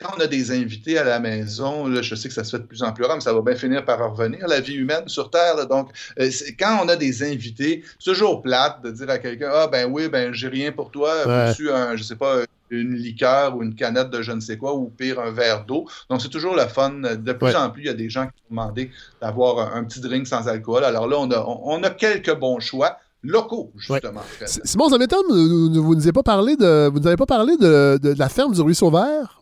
quand 0.00 0.10
on 0.18 0.20
a 0.20 0.26
des 0.26 0.50
invités 0.50 0.98
à 0.98 1.04
la 1.04 1.20
maison, 1.20 1.86
là, 1.86 2.02
je 2.02 2.14
sais 2.14 2.28
que 2.28 2.34
ça 2.34 2.42
se 2.42 2.56
fait 2.56 2.62
de 2.62 2.66
plus 2.66 2.82
en 2.82 2.92
plus 2.92 3.04
rare, 3.04 3.14
mais 3.14 3.22
ça 3.22 3.32
va 3.32 3.40
bien 3.42 3.54
finir 3.54 3.84
par 3.84 4.10
revenir, 4.10 4.46
la 4.48 4.60
vie 4.60 4.74
humaine 4.74 5.08
sur 5.08 5.30
Terre. 5.30 5.66
donc, 5.68 5.90
euh, 6.18 6.28
quand 6.58 6.80
on 6.84 6.88
a 6.88 6.96
des 6.96 7.22
invités, 7.22 7.84
c'est 7.98 8.10
toujours 8.10 8.42
plate 8.42 8.82
de 8.82 8.90
dire 8.90 9.08
à 9.08 9.18
quelqu'un 9.18 9.50
Ah, 9.52 9.68
ben 9.68 9.88
oui, 9.90 10.08
ben 10.08 10.34
j'ai 10.34 10.48
rien 10.48 10.72
pour 10.72 10.90
toi, 10.90 11.26
ouais. 11.26 11.54
tu 11.54 11.70
un, 11.70 11.96
je 11.96 12.02
sais 12.02 12.16
pas, 12.16 12.40
une 12.70 12.94
liqueur 12.94 13.56
ou 13.56 13.62
une 13.62 13.74
canette 13.74 14.10
de 14.10 14.22
je 14.22 14.32
ne 14.32 14.40
sais 14.40 14.56
quoi, 14.56 14.74
ou 14.74 14.88
pire, 14.88 15.20
un 15.20 15.30
verre 15.30 15.64
d'eau. 15.64 15.86
Donc, 16.10 16.22
c'est 16.22 16.28
toujours 16.28 16.54
le 16.54 16.66
fun. 16.66 16.90
De 16.90 17.32
plus 17.32 17.54
en 17.54 17.70
plus, 17.70 17.82
il 17.82 17.86
y 17.86 17.90
a 17.90 17.94
des 17.94 18.10
gens 18.10 18.26
qui 18.26 18.32
ont 18.48 18.50
demandé 18.50 18.90
d'avoir 19.20 19.74
un, 19.74 19.84
petit 19.84 20.00
drink 20.00 20.26
sans 20.26 20.48
alcool. 20.48 20.84
Alors 20.84 21.06
là, 21.06 21.16
on 21.18 21.30
a, 21.30 21.44
on 21.46 21.82
a 21.82 21.90
quelques 21.90 22.34
bons 22.34 22.60
choix 22.60 22.98
locaux, 23.24 23.72
justement. 23.76 24.22
Simon, 24.46 24.88
ça 24.88 24.98
m'étonne, 24.98 25.26
vous 25.28 25.68
ne 25.68 25.94
nous 25.94 26.02
avez 26.02 26.12
pas 26.12 26.22
parlé 26.22 26.56
de, 26.56 26.90
vous 26.92 27.00
n'avez 27.00 27.16
pas 27.16 27.26
parlé 27.26 27.56
de, 27.56 27.98
de, 28.00 28.14
la 28.18 28.28
ferme 28.28 28.52
du 28.52 28.60
Ruisseau 28.60 28.90
Vert? 28.90 29.40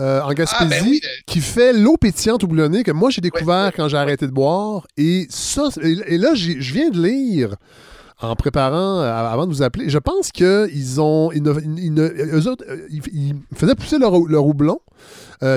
Euh, 0.00 0.20
en 0.22 0.32
Gaspésie, 0.32 1.00
ah, 1.04 1.06
ben 1.06 1.24
qui 1.24 1.38
fait 1.38 1.72
l'eau 1.72 1.96
pétillante 1.96 2.42
au 2.42 2.48
boulonné 2.48 2.82
que 2.82 2.90
moi 2.90 3.10
j'ai 3.10 3.20
découvert 3.20 3.70
quand 3.76 3.86
j'ai 3.86 3.96
arrêté 3.96 4.26
de 4.26 4.32
boire. 4.32 4.88
Et 4.96 5.28
ça, 5.30 5.68
et, 5.80 6.18
là, 6.18 6.34
je 6.34 6.72
viens 6.72 6.90
de 6.90 7.00
lire 7.00 7.54
en 8.30 8.36
préparant, 8.36 9.00
euh, 9.00 9.12
avant 9.12 9.46
de 9.46 9.52
vous 9.52 9.62
appeler, 9.62 9.88
je 9.88 9.98
pense 9.98 10.30
qu'ils 10.32 11.00
ont. 11.00 11.30
Ils, 11.32 11.42
eux 11.46 12.48
autres, 12.48 12.64
euh, 12.68 12.86
ils, 12.90 13.34
faisaient 13.54 13.74
pousser 13.74 13.98
leur, 13.98 14.14
houblon 14.14 14.80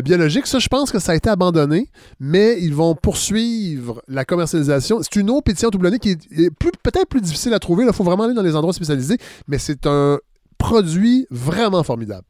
biologique. 0.03 0.47
Ça, 0.47 0.59
je 0.59 0.67
pense 0.67 0.91
que 0.91 0.99
ça 0.99 1.13
a 1.13 1.15
été 1.15 1.29
abandonné, 1.29 1.89
mais 2.19 2.57
ils 2.61 2.75
vont 2.75 2.93
poursuivre 2.93 4.01
la 4.09 4.25
commercialisation. 4.25 4.99
C'est 5.01 5.15
une 5.15 5.29
eau 5.29 5.41
pétillante 5.41 5.75
au 5.75 5.77
boulonné 5.77 5.99
qui 5.99 6.11
est, 6.11 6.51
peut-être 6.59 7.07
plus 7.07 7.21
difficile 7.21 7.53
à 7.53 7.59
trouver. 7.59 7.85
Il 7.85 7.93
faut 7.93 8.03
vraiment 8.03 8.23
aller 8.23 8.33
dans 8.33 8.41
les 8.41 8.55
endroits 8.55 8.73
spécialisés, 8.73 9.17
mais 9.47 9.57
c'est 9.57 9.87
un 9.87 10.19
produit 10.57 11.25
vraiment 11.31 11.83
formidable. 11.83 12.25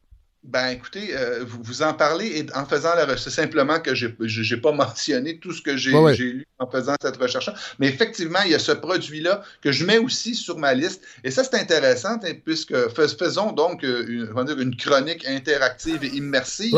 Ben, 0.48 0.70
écoutez, 0.70 1.10
euh, 1.12 1.44
vous, 1.46 1.60
vous, 1.62 1.82
en 1.82 1.94
parlez 1.94 2.28
et 2.40 2.46
en 2.56 2.66
faisant 2.66 2.96
la 2.96 3.04
recherche, 3.04 3.28
simplement 3.28 3.82
que 3.82 3.94
je 3.94 4.08
n'ai 4.08 4.62
pas 4.62 4.72
mentionné 4.72 5.40
tout 5.40 5.52
ce 5.52 5.62
que 5.62 5.76
j'ai 5.76 5.92
lu 5.92 6.48
en 6.58 6.68
faisant 6.68 6.96
cette 7.02 7.18
recherche. 7.18 7.50
Mais 7.80 7.88
effectivement, 7.88 8.40
il 8.46 8.52
y 8.52 8.56
a 8.56 8.60
ce 8.60 8.72
produit-là 8.72 9.44
que 9.62 9.74
je 9.74 9.86
mets 9.86 9.98
aussi 9.98 10.36
sur 10.36 10.58
ma 10.58 10.74
liste. 10.74 11.02
Et 11.26 11.32
ça, 11.32 11.44
c'est 11.44 11.56
intéressant, 11.56 12.18
hein, 12.24 12.32
puisque 12.46 12.74
faisons 12.96 13.52
donc 13.52 13.84
euh, 13.84 14.06
une, 14.08 14.60
une, 14.60 14.76
chronique 14.78 15.28
interactive 15.28 16.06
et 16.06 16.16
immersive. 16.16 16.74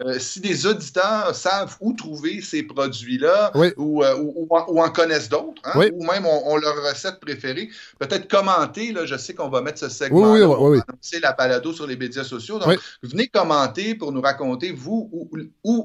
Euh, 0.00 0.18
si 0.18 0.40
des 0.40 0.66
auditeurs 0.66 1.34
savent 1.34 1.76
où 1.80 1.94
trouver 1.94 2.42
ces 2.42 2.62
produits-là 2.62 3.52
ou, 3.78 4.04
ou, 4.04 4.48
ou, 4.68 4.82
en 4.82 4.90
connaissent 4.90 5.30
d'autres, 5.30 5.62
hein, 5.64 5.80
ou 5.94 6.04
même 6.04 6.26
ont, 6.26 6.56
leur 6.58 6.76
recette 6.76 7.20
préférée, 7.20 7.70
peut-être 7.98 8.28
commenter. 8.28 8.92
Là, 8.92 9.06
je 9.06 9.16
sais 9.16 9.32
qu'on 9.32 9.48
va 9.48 9.62
mettre 9.62 9.78
ce 9.78 9.88
segment 9.88 10.34
là, 10.34 10.82
c'est 11.00 11.20
la 11.20 11.32
palado 11.32 11.72
sur 11.72 11.86
les 11.86 11.96
médias 11.96 12.24
sociaux. 12.24 12.58
Donc, 12.58 12.78
venez 13.14 13.28
commenter 13.28 13.94
pour 13.94 14.12
nous 14.12 14.20
raconter, 14.20 14.72
vous, 14.72 15.08
où, 15.12 15.28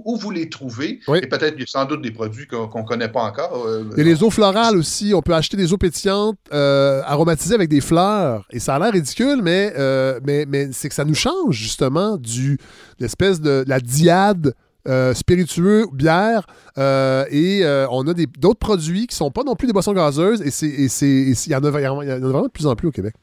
où, 0.05 0.17
vous 0.17 0.31
les 0.31 0.49
trouvez. 0.49 0.99
Et 1.15 1.27
peut-être, 1.27 1.55
sans 1.67 1.85
doute, 1.85 2.01
des 2.01 2.11
produits 2.11 2.47
qu'on 2.47 2.67
ne 2.67 2.87
connaît 2.87 3.09
pas 3.09 3.23
encore. 3.23 3.65
Euh, 3.65 3.85
et 3.97 4.03
les 4.03 4.23
eaux 4.23 4.29
florales 4.29 4.77
aussi. 4.77 5.13
On 5.13 5.21
peut 5.21 5.33
acheter 5.33 5.57
des 5.57 5.71
eaux 5.71 5.77
pétillantes 5.77 6.37
euh, 6.53 7.01
aromatisées 7.05 7.55
avec 7.55 7.69
des 7.69 7.81
fleurs. 7.81 8.47
Et 8.51 8.59
ça 8.59 8.75
a 8.75 8.79
l'air 8.79 8.91
ridicule, 8.91 9.41
mais, 9.41 9.73
euh, 9.77 10.19
mais, 10.25 10.45
mais 10.47 10.69
c'est 10.71 10.89
que 10.89 10.95
ça 10.95 11.05
nous 11.05 11.15
change, 11.15 11.55
justement, 11.55 12.17
du 12.17 12.57
l'espèce 12.99 13.39
de 13.39 13.63
la 13.67 13.79
diade 13.79 14.53
spiritueux, 15.13 15.85
bière, 15.93 16.47
et 16.77 17.63
on 17.91 18.07
a 18.07 18.13
d'autres 18.39 18.59
produits 18.59 19.05
qui 19.05 19.13
ne 19.13 19.17
sont 19.17 19.31
pas 19.31 19.43
non 19.43 19.55
plus 19.55 19.67
des 19.67 19.73
boissons 19.73 19.93
gazeuses, 19.93 20.41
et 20.41 20.49
il 21.05 21.51
y, 21.51 21.55
en 21.55 21.63
a 21.63 21.69
vraiment 21.69 22.41
de 22.41 22.47
plus 22.47 22.65
en 22.65 22.75
plus 22.75 22.87
au 22.87 22.91
Québec. 22.91 23.13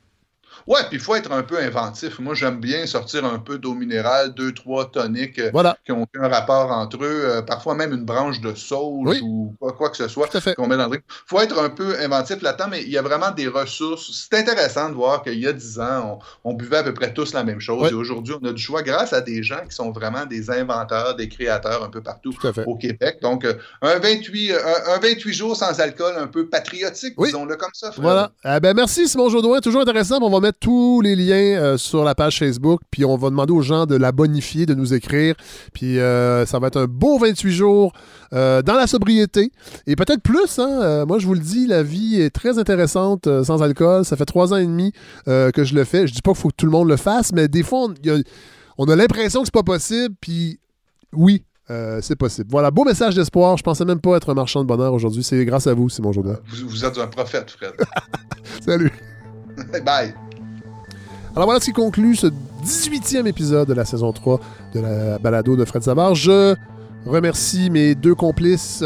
Ouais, 0.66 0.80
puis 0.88 0.97
il 0.97 1.01
faut 1.01 1.14
être 1.14 1.30
un 1.30 1.44
peu 1.44 1.59
inventif. 1.59 2.18
Moi, 2.18 2.34
j'aime 2.34 2.59
bien 2.59 2.86
sortir 2.86 3.24
un 3.24 3.38
peu 3.38 3.59
d'eau 3.59 3.74
minérale, 3.74 4.34
deux, 4.34 4.52
trois 4.52 4.90
toniques 4.90 5.38
euh, 5.38 5.52
qui 5.84 5.93
ont 5.93 6.06
un 6.18 6.28
rapport 6.28 6.72
entre 6.72 7.05
eux, 7.05 7.22
euh, 7.24 7.43
parfois 7.43 7.76
même 7.76 7.93
une 7.93 8.05
branche 8.05 8.40
de 8.40 8.52
sauge 8.55 9.20
ou 9.22 9.55
quoi, 9.60 9.90
que 9.90 9.97
ce 9.97 10.09
soit 10.09 10.28
qu'on 10.56 10.66
met 10.66 10.76
dans 10.76 10.88
le 10.88 10.97
Il 10.97 11.02
faut 11.26 11.40
être 11.40 11.60
un 11.60 11.70
peu 11.70 11.97
inventif 12.01 12.43
là-dedans, 12.43 12.66
mais 12.68 12.82
il 12.82 12.90
y 12.90 12.98
a 12.98 13.02
vraiment 13.02 13.30
des 13.30 13.47
ressources. 13.47 14.10
C'est 14.12 14.36
intéressant 14.38 14.88
de 14.88 14.94
voir 14.94 15.22
qu'il 15.22 15.38
y 15.38 15.47
a 15.47 15.52
dix 15.52 15.78
ans, 15.78 16.18
on, 16.43 16.55
buvait 16.55 16.78
à 16.78 16.82
peu 16.82 16.94
près 16.94 17.12
tous 17.12 17.32
la 17.32 17.44
même 17.44 17.60
chose. 17.60 17.93
Et 17.93 17.94
aujourd'hui, 17.94 18.34
on 18.43 18.44
a 18.47 18.52
du 18.52 18.62
choix 18.62 18.82
grâce 18.82 19.12
à 19.12 19.20
des 19.20 19.44
gens 19.44 19.64
qui 19.68 19.74
sont 19.74 19.93
vraiment 19.93 20.26
des 20.26 20.51
inventeurs, 20.51 21.14
des 21.14 21.28
créateurs 21.28 21.84
un 21.84 21.90
peu 21.90 22.02
partout 22.02 22.34
au 22.66 22.76
Québec. 22.76 23.18
Donc, 23.22 23.44
euh, 23.44 23.55
un, 23.82 23.98
28, 24.01 24.52
un, 24.52 24.98
28 24.98 25.32
jours 25.32 25.56
sans 25.56 25.78
alcool 25.78 26.14
un 26.18 26.26
peu 26.26 26.48
patriotique, 26.48 27.14
disons-le 27.16 27.55
comme 27.56 27.70
ça. 27.72 27.93
Voilà. 27.97 28.32
Eh 28.44 28.59
ben, 28.59 28.74
merci 28.74 29.06
Simon 29.06 29.28
Jodoin, 29.28 29.60
toujours 29.60 29.82
intéressant. 29.82 30.18
On 30.20 30.30
va 30.30 30.40
mettre 30.40 30.56
tous 30.61 31.01
les 31.01 31.16
liens 31.16 31.61
euh, 31.61 31.77
sur 31.77 32.05
la 32.05 32.15
page 32.15 32.39
Facebook, 32.39 32.81
puis 32.91 33.05
on 33.05 33.16
va 33.16 33.31
demander 33.31 33.53
aux 33.53 33.62
gens 33.62 33.87
de 33.87 33.97
la 33.97 34.12
bonifier, 34.12 34.66
de 34.66 34.74
nous 34.74 34.95
écrire. 34.95 35.35
Puis 35.73 35.99
euh, 35.99 36.47
ça 36.47 36.59
va 36.59 36.69
être 36.69 36.81
un 36.81 36.87
beau 36.87 37.19
28 37.19 37.53
jours 37.53 37.93
euh, 38.33 38.62
dans 38.62 38.74
la 38.74 38.87
sobriété. 38.87 39.51
Et 39.87 39.97
peut-être 39.97 40.23
plus, 40.23 40.59
hein? 40.59 41.05
moi 41.07 41.19
je 41.19 41.27
vous 41.27 41.35
le 41.35 41.41
dis, 41.41 41.66
la 41.66 41.83
vie 41.83 42.20
est 42.20 42.31
très 42.31 42.59
intéressante 42.59 43.28
sans 43.45 43.62
alcool. 43.62 44.05
Ça 44.05 44.16
fait 44.16 44.24
trois 44.24 44.53
ans 44.53 44.57
et 44.57 44.66
demi 44.66 44.93
que 45.27 45.65
je 45.65 45.74
le 45.74 45.85
fais. 45.85 46.07
Je 46.07 46.15
dis 46.15 46.23
pas 46.23 46.33
qu'il 46.33 46.41
faut 46.41 46.49
que 46.49 46.57
tout 46.57 46.66
le 46.66 46.73
monde 46.73 46.89
le 46.89 46.97
fasse, 46.97 47.33
mais 47.33 47.49
des 47.49 47.62
fois, 47.62 47.89
on, 48.78 48.89
a, 48.89 48.97
l'impression 48.97 49.41
que 49.41 49.47
c'est 49.47 49.55
pas 49.55 49.62
possible, 49.62 50.15
puis 50.20 50.61
oui, 51.12 51.45
c'est 52.01 52.16
possible. 52.16 52.49
Voilà, 52.51 52.70
beau 52.70 52.85
message 52.85 53.15
d'espoir. 53.15 53.57
Je 53.57 53.62
pensais 53.62 53.85
même 53.85 54.01
pas 54.01 54.16
être 54.16 54.31
un 54.31 54.35
marchand 54.35 54.61
de 54.61 54.66
bonheur 54.66 54.93
aujourd'hui. 54.93 55.23
C'est 55.23 55.45
grâce 55.45 55.66
à 55.66 55.74
vous, 55.74 55.89
Simon 55.89 56.12
Jourdain. 56.12 56.39
Vous, 56.47 56.69
vous 56.69 56.85
êtes 56.85 56.99
un 56.99 57.07
prophète, 57.07 57.51
Fred. 57.51 57.73
Salut. 58.61 58.93
Bye. 59.85 60.15
Alors 61.37 61.49
voilà 61.49 61.61
ce 61.61 61.67
qui 61.67 61.75
conclut 61.75 62.17
ce 62.17 62.29
18e 62.65 63.27
épisode 63.27 63.69
de 63.69 63.75
la 63.75 63.85
saison 63.85 64.11
3 64.11 64.41
de 64.73 64.81
la 64.81 65.19
balado 65.19 65.55
de 65.55 65.67
Fred 65.67 65.83
Savard. 65.83 66.15
Je 66.15 66.57
remercie 67.11 67.70
mes 67.70 67.95
deux 67.95 68.15
complices 68.15 68.83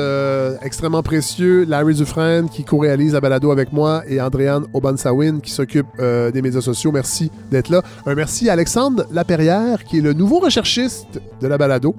extrêmement 0.62 1.02
précieux, 1.02 1.64
Larry 1.64 1.94
Dufresne 1.94 2.48
qui 2.48 2.64
co-réalise 2.64 3.14
la 3.14 3.20
balado 3.20 3.50
avec 3.50 3.72
moi 3.72 4.02
et 4.06 4.20
Andréane 4.20 4.64
Obansawin 4.72 5.40
qui 5.40 5.50
s'occupe 5.50 5.86
des 5.98 6.42
médias 6.42 6.60
sociaux. 6.60 6.92
Merci 6.92 7.30
d'être 7.50 7.68
là. 7.68 7.82
Un 8.06 8.14
merci 8.14 8.48
à 8.48 8.52
Alexandre 8.52 9.06
Laperrière 9.10 9.84
qui 9.84 9.98
est 9.98 10.02
le 10.02 10.12
nouveau 10.12 10.38
recherchiste 10.38 11.20
de 11.40 11.46
la 11.46 11.58
balado. 11.58 11.96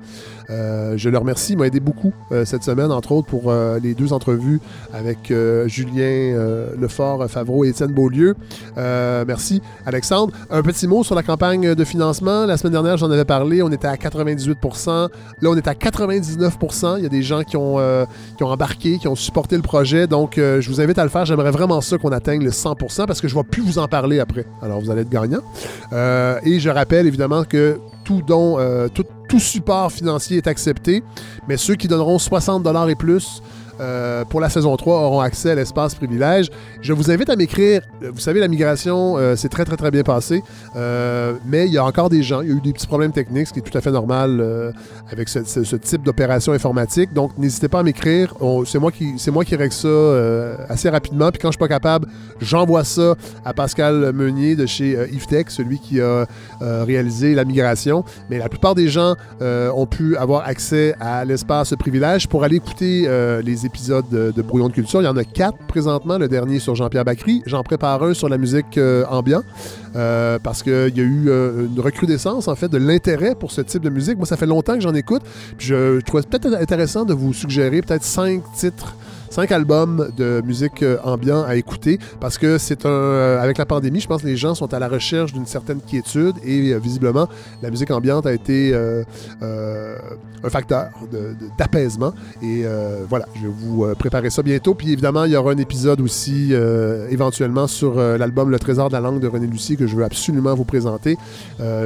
Euh, 0.52 0.98
je 0.98 1.10
le 1.10 1.18
remercie, 1.18 1.54
il 1.54 1.58
m'a 1.58 1.68
aidé 1.68 1.80
beaucoup 1.80 2.14
euh, 2.32 2.44
cette 2.46 2.64
semaine, 2.64 2.92
entre 2.92 3.14
autres 3.14 3.28
pour 3.28 3.50
euh, 3.50 3.80
les 3.80 3.94
deux 3.94 4.12
entrevues 4.14 4.60
avec 4.94 5.34
Julien 5.68 6.36
Lefort, 6.80 7.30
Favreau 7.30 7.64
et 7.64 7.70
Étienne 7.70 7.92
Beaulieu. 7.92 8.36
merci, 8.76 9.62
Alexandre. 9.86 10.34
Un 10.50 10.62
petit 10.62 10.88
mot 10.88 11.04
sur 11.04 11.16
la 11.16 11.24
campagne 11.24 11.74
de 11.76 11.84
financement. 11.84 12.46
La 12.46 12.58
semaine 12.58 12.74
dernière, 12.74 12.98
j'en 12.98 13.10
avais 13.12 13.26
parlé, 13.26 13.62
on 13.62 13.72
était 13.72 13.88
à 13.88 13.98
98 13.98 14.58
Là, 15.42 15.50
on 15.50 15.56
est 15.56 15.68
à 15.68 15.76
99 16.20 16.58
Il 16.98 17.04
y 17.04 17.06
a 17.06 17.10
des 17.10 17.24
gens 17.24 17.44
qui 17.44 17.58
ont, 17.58 17.78
qui 18.38 18.44
ont 18.44 18.48
embarqué, 18.48 18.98
qui 18.98 19.08
ont 19.08 19.16
supporté 19.16 19.56
le 19.56 19.62
projet. 19.62 20.08
Donc, 20.08 20.34
je 20.38 20.68
vous 20.68 20.82
invite 20.82 20.98
à 20.98 21.04
le 21.04 21.10
faire. 21.10 21.26
J'aimerais 21.26 21.52
vraiment 21.52 21.82
ça 21.82 21.98
qu'on 21.98 22.12
atteigne 22.12 22.44
le 22.44 22.52
100% 22.52 23.06
parce 23.06 23.22
que 23.22 23.28
je 23.28 23.36
ne 23.36 23.42
vais 23.42 23.48
plus 23.48 23.62
vous 23.62 23.80
en 23.80 23.88
parler 23.88 24.20
après. 24.20 24.46
Alors, 24.62 24.82
vous 24.82 24.90
allez 24.90 25.02
être 25.02 25.10
gagnant. 25.10 25.42
et 25.92 26.60
je 26.60 26.70
rappelle 26.70 27.08
évidemment 27.08 27.44
que 27.44 27.80
tout 28.04 28.22
don, 28.22 28.58
tout, 28.94 29.06
support 29.40 29.92
financier 29.92 30.38
est 30.38 30.48
accepté, 30.48 31.04
mais 31.48 31.56
ceux 31.56 31.76
qui 31.76 31.88
donneront 31.88 32.20
60 32.20 32.64
dollars 32.64 32.90
et 32.90 32.96
plus 32.96 33.42
euh, 33.82 34.24
pour 34.26 34.40
la 34.40 34.50
saison 34.50 34.76
3 34.76 35.00
auront 35.02 35.22
accès 35.22 35.52
à 35.52 35.56
l'espace 35.56 35.96
privilège. 35.96 36.50
Je 36.82 36.94
vous 36.94 37.10
invite 37.10 37.30
à 37.30 37.36
m'écrire. 37.36 37.82
Vous 38.02 38.20
savez, 38.20 38.40
la 38.40 38.48
migration, 38.48 39.18
euh, 39.18 39.36
c'est 39.36 39.50
très, 39.50 39.66
très, 39.66 39.76
très 39.76 39.90
bien 39.90 40.04
passé. 40.04 40.44
Euh, 40.76 41.34
mais 41.46 41.66
il 41.66 41.74
y 41.74 41.78
a 41.80 41.86
encore 41.86 42.10
des 42.10 42.22
gens. 42.22 42.42
Il 42.42 42.50
y 42.50 42.52
a 42.52 42.56
eu 42.56 42.62
des 42.62 42.74
petits 42.74 42.86
problèmes 42.86 43.12
techniques, 43.12 43.48
ce 43.48 43.54
qui 43.54 43.60
est 43.60 43.64
tout 43.64 43.76
à 43.76 43.82
fait 43.82 43.92
normal 43.92 44.74
avec 45.12 45.30
ce, 45.30 45.76
type 45.76 46.04
d'opération 46.04 46.54
informatique. 46.54 47.12
Donc, 47.14 47.38
n'hésitez 47.38 47.68
pas 47.68 47.80
à 47.80 47.84
m'écrire. 47.84 48.36
C'est 48.66 48.80
moi, 48.80 48.92
qui, 48.92 49.16
moi 49.32 49.44
qui 49.44 49.56
règle 49.56 49.74
ça 49.74 49.88
assez 50.70 50.90
rapidement. 50.90 51.32
Puis 51.32 51.40
quand 51.42 51.50
je 51.50 51.54
suis 51.54 51.60
pas 51.60 51.68
capable, 51.68 52.08
j'envoie 52.40 52.84
ça 52.84 53.16
à 53.46 53.54
Pascal 53.54 54.12
Meunier 54.14 54.56
de 54.56 54.66
chez 54.66 54.92
Yves 55.12 55.26
celui 55.48 55.80
qui 55.80 56.02
a 56.02 56.28
réalisé 56.60 57.34
la 57.34 57.46
migration. 57.46 58.04
Mais 58.30 58.38
la 58.38 58.50
plupart 58.50 58.76
des 58.76 58.90
gens 58.90 59.16
ont 59.42 59.86
pu 59.88 60.16
avoir 60.18 60.48
accès 60.48 60.94
à 61.00 61.26
l'espace 61.26 61.74
privilège 61.76 62.28
pour 62.28 62.44
aller 62.44 62.58
écouter 62.58 63.08
les 63.44 63.66
épisodes 63.66 63.71
de, 64.12 64.42
Brouillon 64.42 64.68
de 64.68 64.74
Culture. 64.74 65.02
Il 65.02 65.06
y 65.06 65.08
en 65.08 65.18
a 65.18 65.24
quatre 65.24 65.58
présentement, 65.68 66.18
le 66.18 66.28
dernier 66.28 66.60
sur 66.60 66.76
Jean-Pierre 66.76 67.06
Bacry. 67.06 67.42
J'en 67.46 67.64
prépare 67.64 68.04
un 68.04 68.14
sur 68.14 68.30
la 68.30 68.38
musique 68.38 68.78
euh, 68.78 69.06
ambiant 69.10 69.44
euh, 69.96 70.40
parce 70.40 70.64
qu'il 70.64 70.72
y 70.72 71.00
a 71.00 71.04
eu 71.04 71.26
euh, 71.28 71.68
une 71.68 71.80
recrudescence 71.80 72.48
en 72.48 72.56
fait 72.56 72.70
de 72.70 72.78
l'intérêt 72.78 73.36
pour 73.36 73.52
ce 73.52 73.62
type 73.62 73.82
de 73.82 73.90
musique. 73.90 74.18
Moi, 74.18 74.26
ça 74.26 74.38
fait 74.38 74.46
longtemps 74.46 74.76
que 74.76 74.82
j'en 74.82 74.94
écoute. 74.94 75.22
je, 75.58 76.00
je 76.00 76.06
trouvais 76.06 76.24
peut-être 76.24 76.54
intéressant 76.56 77.06
de 77.06 77.14
vous 77.14 77.34
suggérer 77.34 77.82
peut-être 77.82 78.04
cinq 78.04 78.42
titres 78.56 78.96
cinq 79.32 79.52
albums 79.52 80.10
de 80.18 80.42
musique 80.46 80.84
euh, 80.84 80.98
ambiant 81.04 81.44
à 81.44 81.56
écouter 81.56 82.00
parce 82.20 82.38
que 82.38 82.58
c'est 82.58 82.86
un. 82.86 82.90
Euh, 82.90 83.42
avec 83.42 83.58
la 83.58 83.66
pandémie, 83.66 84.02
je 84.02 84.08
pense 84.08 84.22
que 84.22 84.28
les 84.28 84.36
gens 84.36 84.54
sont 84.54 84.74
à 84.74 84.80
la 84.80 84.90
recherche 84.90 85.32
d'une 85.32 85.46
certaine 85.46 85.80
quiétude 85.80 86.36
et 86.44 86.74
euh, 86.74 86.80
visiblement, 86.80 87.28
la 87.62 87.70
musique 87.70 87.92
ambiante 87.92 88.26
a 88.26 88.34
été 88.34 88.74
un 89.42 90.50
facteur 90.50 90.90
d'apaisement. 91.58 92.14
et 92.42 92.66
voilà, 93.10 93.26
je 93.36 93.42
vais 93.42 93.54
vous 93.54 93.86
préparer 93.98 94.30
ça 94.30 94.44
bientôt. 94.44 94.74
Puis 94.74 94.92
évidemment, 94.92 95.24
il 95.24 95.32
y 95.32 95.36
aura 95.36 95.52
un 95.52 95.58
épisode 95.58 96.02
aussi 96.02 96.54
éventuellement 97.10 97.68
sur 97.68 97.96
l'album 97.96 98.50
Le 98.50 98.60
Trésor 98.60 98.90
de 98.90 98.94
la 98.94 99.00
langue 99.00 99.20
de 99.20 99.28
René 99.28 99.48
Lucie 99.48 99.78
que 99.78 99.88
je 99.88 99.96
veux 99.96 100.04
absolument 100.04 100.54
vous 100.54 100.66
présenter. 100.66 101.18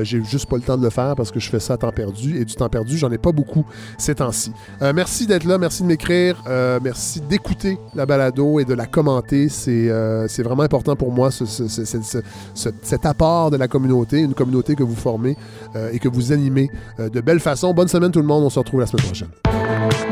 J'ai 0.03 0.23
juste 0.23 0.47
pas 0.47 0.55
le 0.55 0.63
temps 0.63 0.77
de 0.77 0.83
le 0.83 0.89
faire 0.89 1.15
parce 1.15 1.31
que 1.31 1.39
je 1.39 1.49
fais 1.49 1.59
ça 1.59 1.73
à 1.73 1.77
temps 1.77 1.91
perdu 1.91 2.39
et 2.39 2.45
du 2.45 2.55
temps 2.55 2.69
perdu, 2.69 2.97
j'en 2.97 3.11
ai 3.11 3.17
pas 3.17 3.31
beaucoup 3.31 3.65
ces 3.97 4.15
temps-ci. 4.15 4.51
merci 4.93 5.27
d'être 5.27 5.45
là, 5.45 5.57
merci 5.57 5.83
de 5.83 5.87
m'écrire, 5.87 6.41
merci 6.81 7.21
d'être 7.21 7.34
d'écouter 7.35 7.77
la 7.93 8.05
balado 8.05 8.61
et 8.61 8.65
de 8.65 8.73
la 8.73 8.85
commenter. 8.85 9.49
C'est 9.49 9.89
euh, 9.89 10.25
vraiment 10.39 10.63
important 10.63 10.95
pour 10.95 11.11
moi, 11.11 11.31
cet 11.31 13.05
apport 13.05 13.51
de 13.51 13.57
la 13.57 13.67
communauté, 13.67 14.21
une 14.21 14.33
communauté 14.33 14.75
que 14.75 14.83
vous 14.83 14.95
formez 14.95 15.35
euh, 15.75 15.89
et 15.91 15.99
que 15.99 16.07
vous 16.07 16.31
animez 16.31 16.69
euh, 16.99 17.09
de 17.09 17.19
belle 17.19 17.41
façon. 17.41 17.73
Bonne 17.73 17.89
semaine 17.89 18.11
tout 18.11 18.21
le 18.21 18.27
monde, 18.27 18.45
on 18.45 18.49
se 18.49 18.59
retrouve 18.59 18.79
la 18.79 18.87
semaine 18.87 19.05
prochaine. 19.05 20.04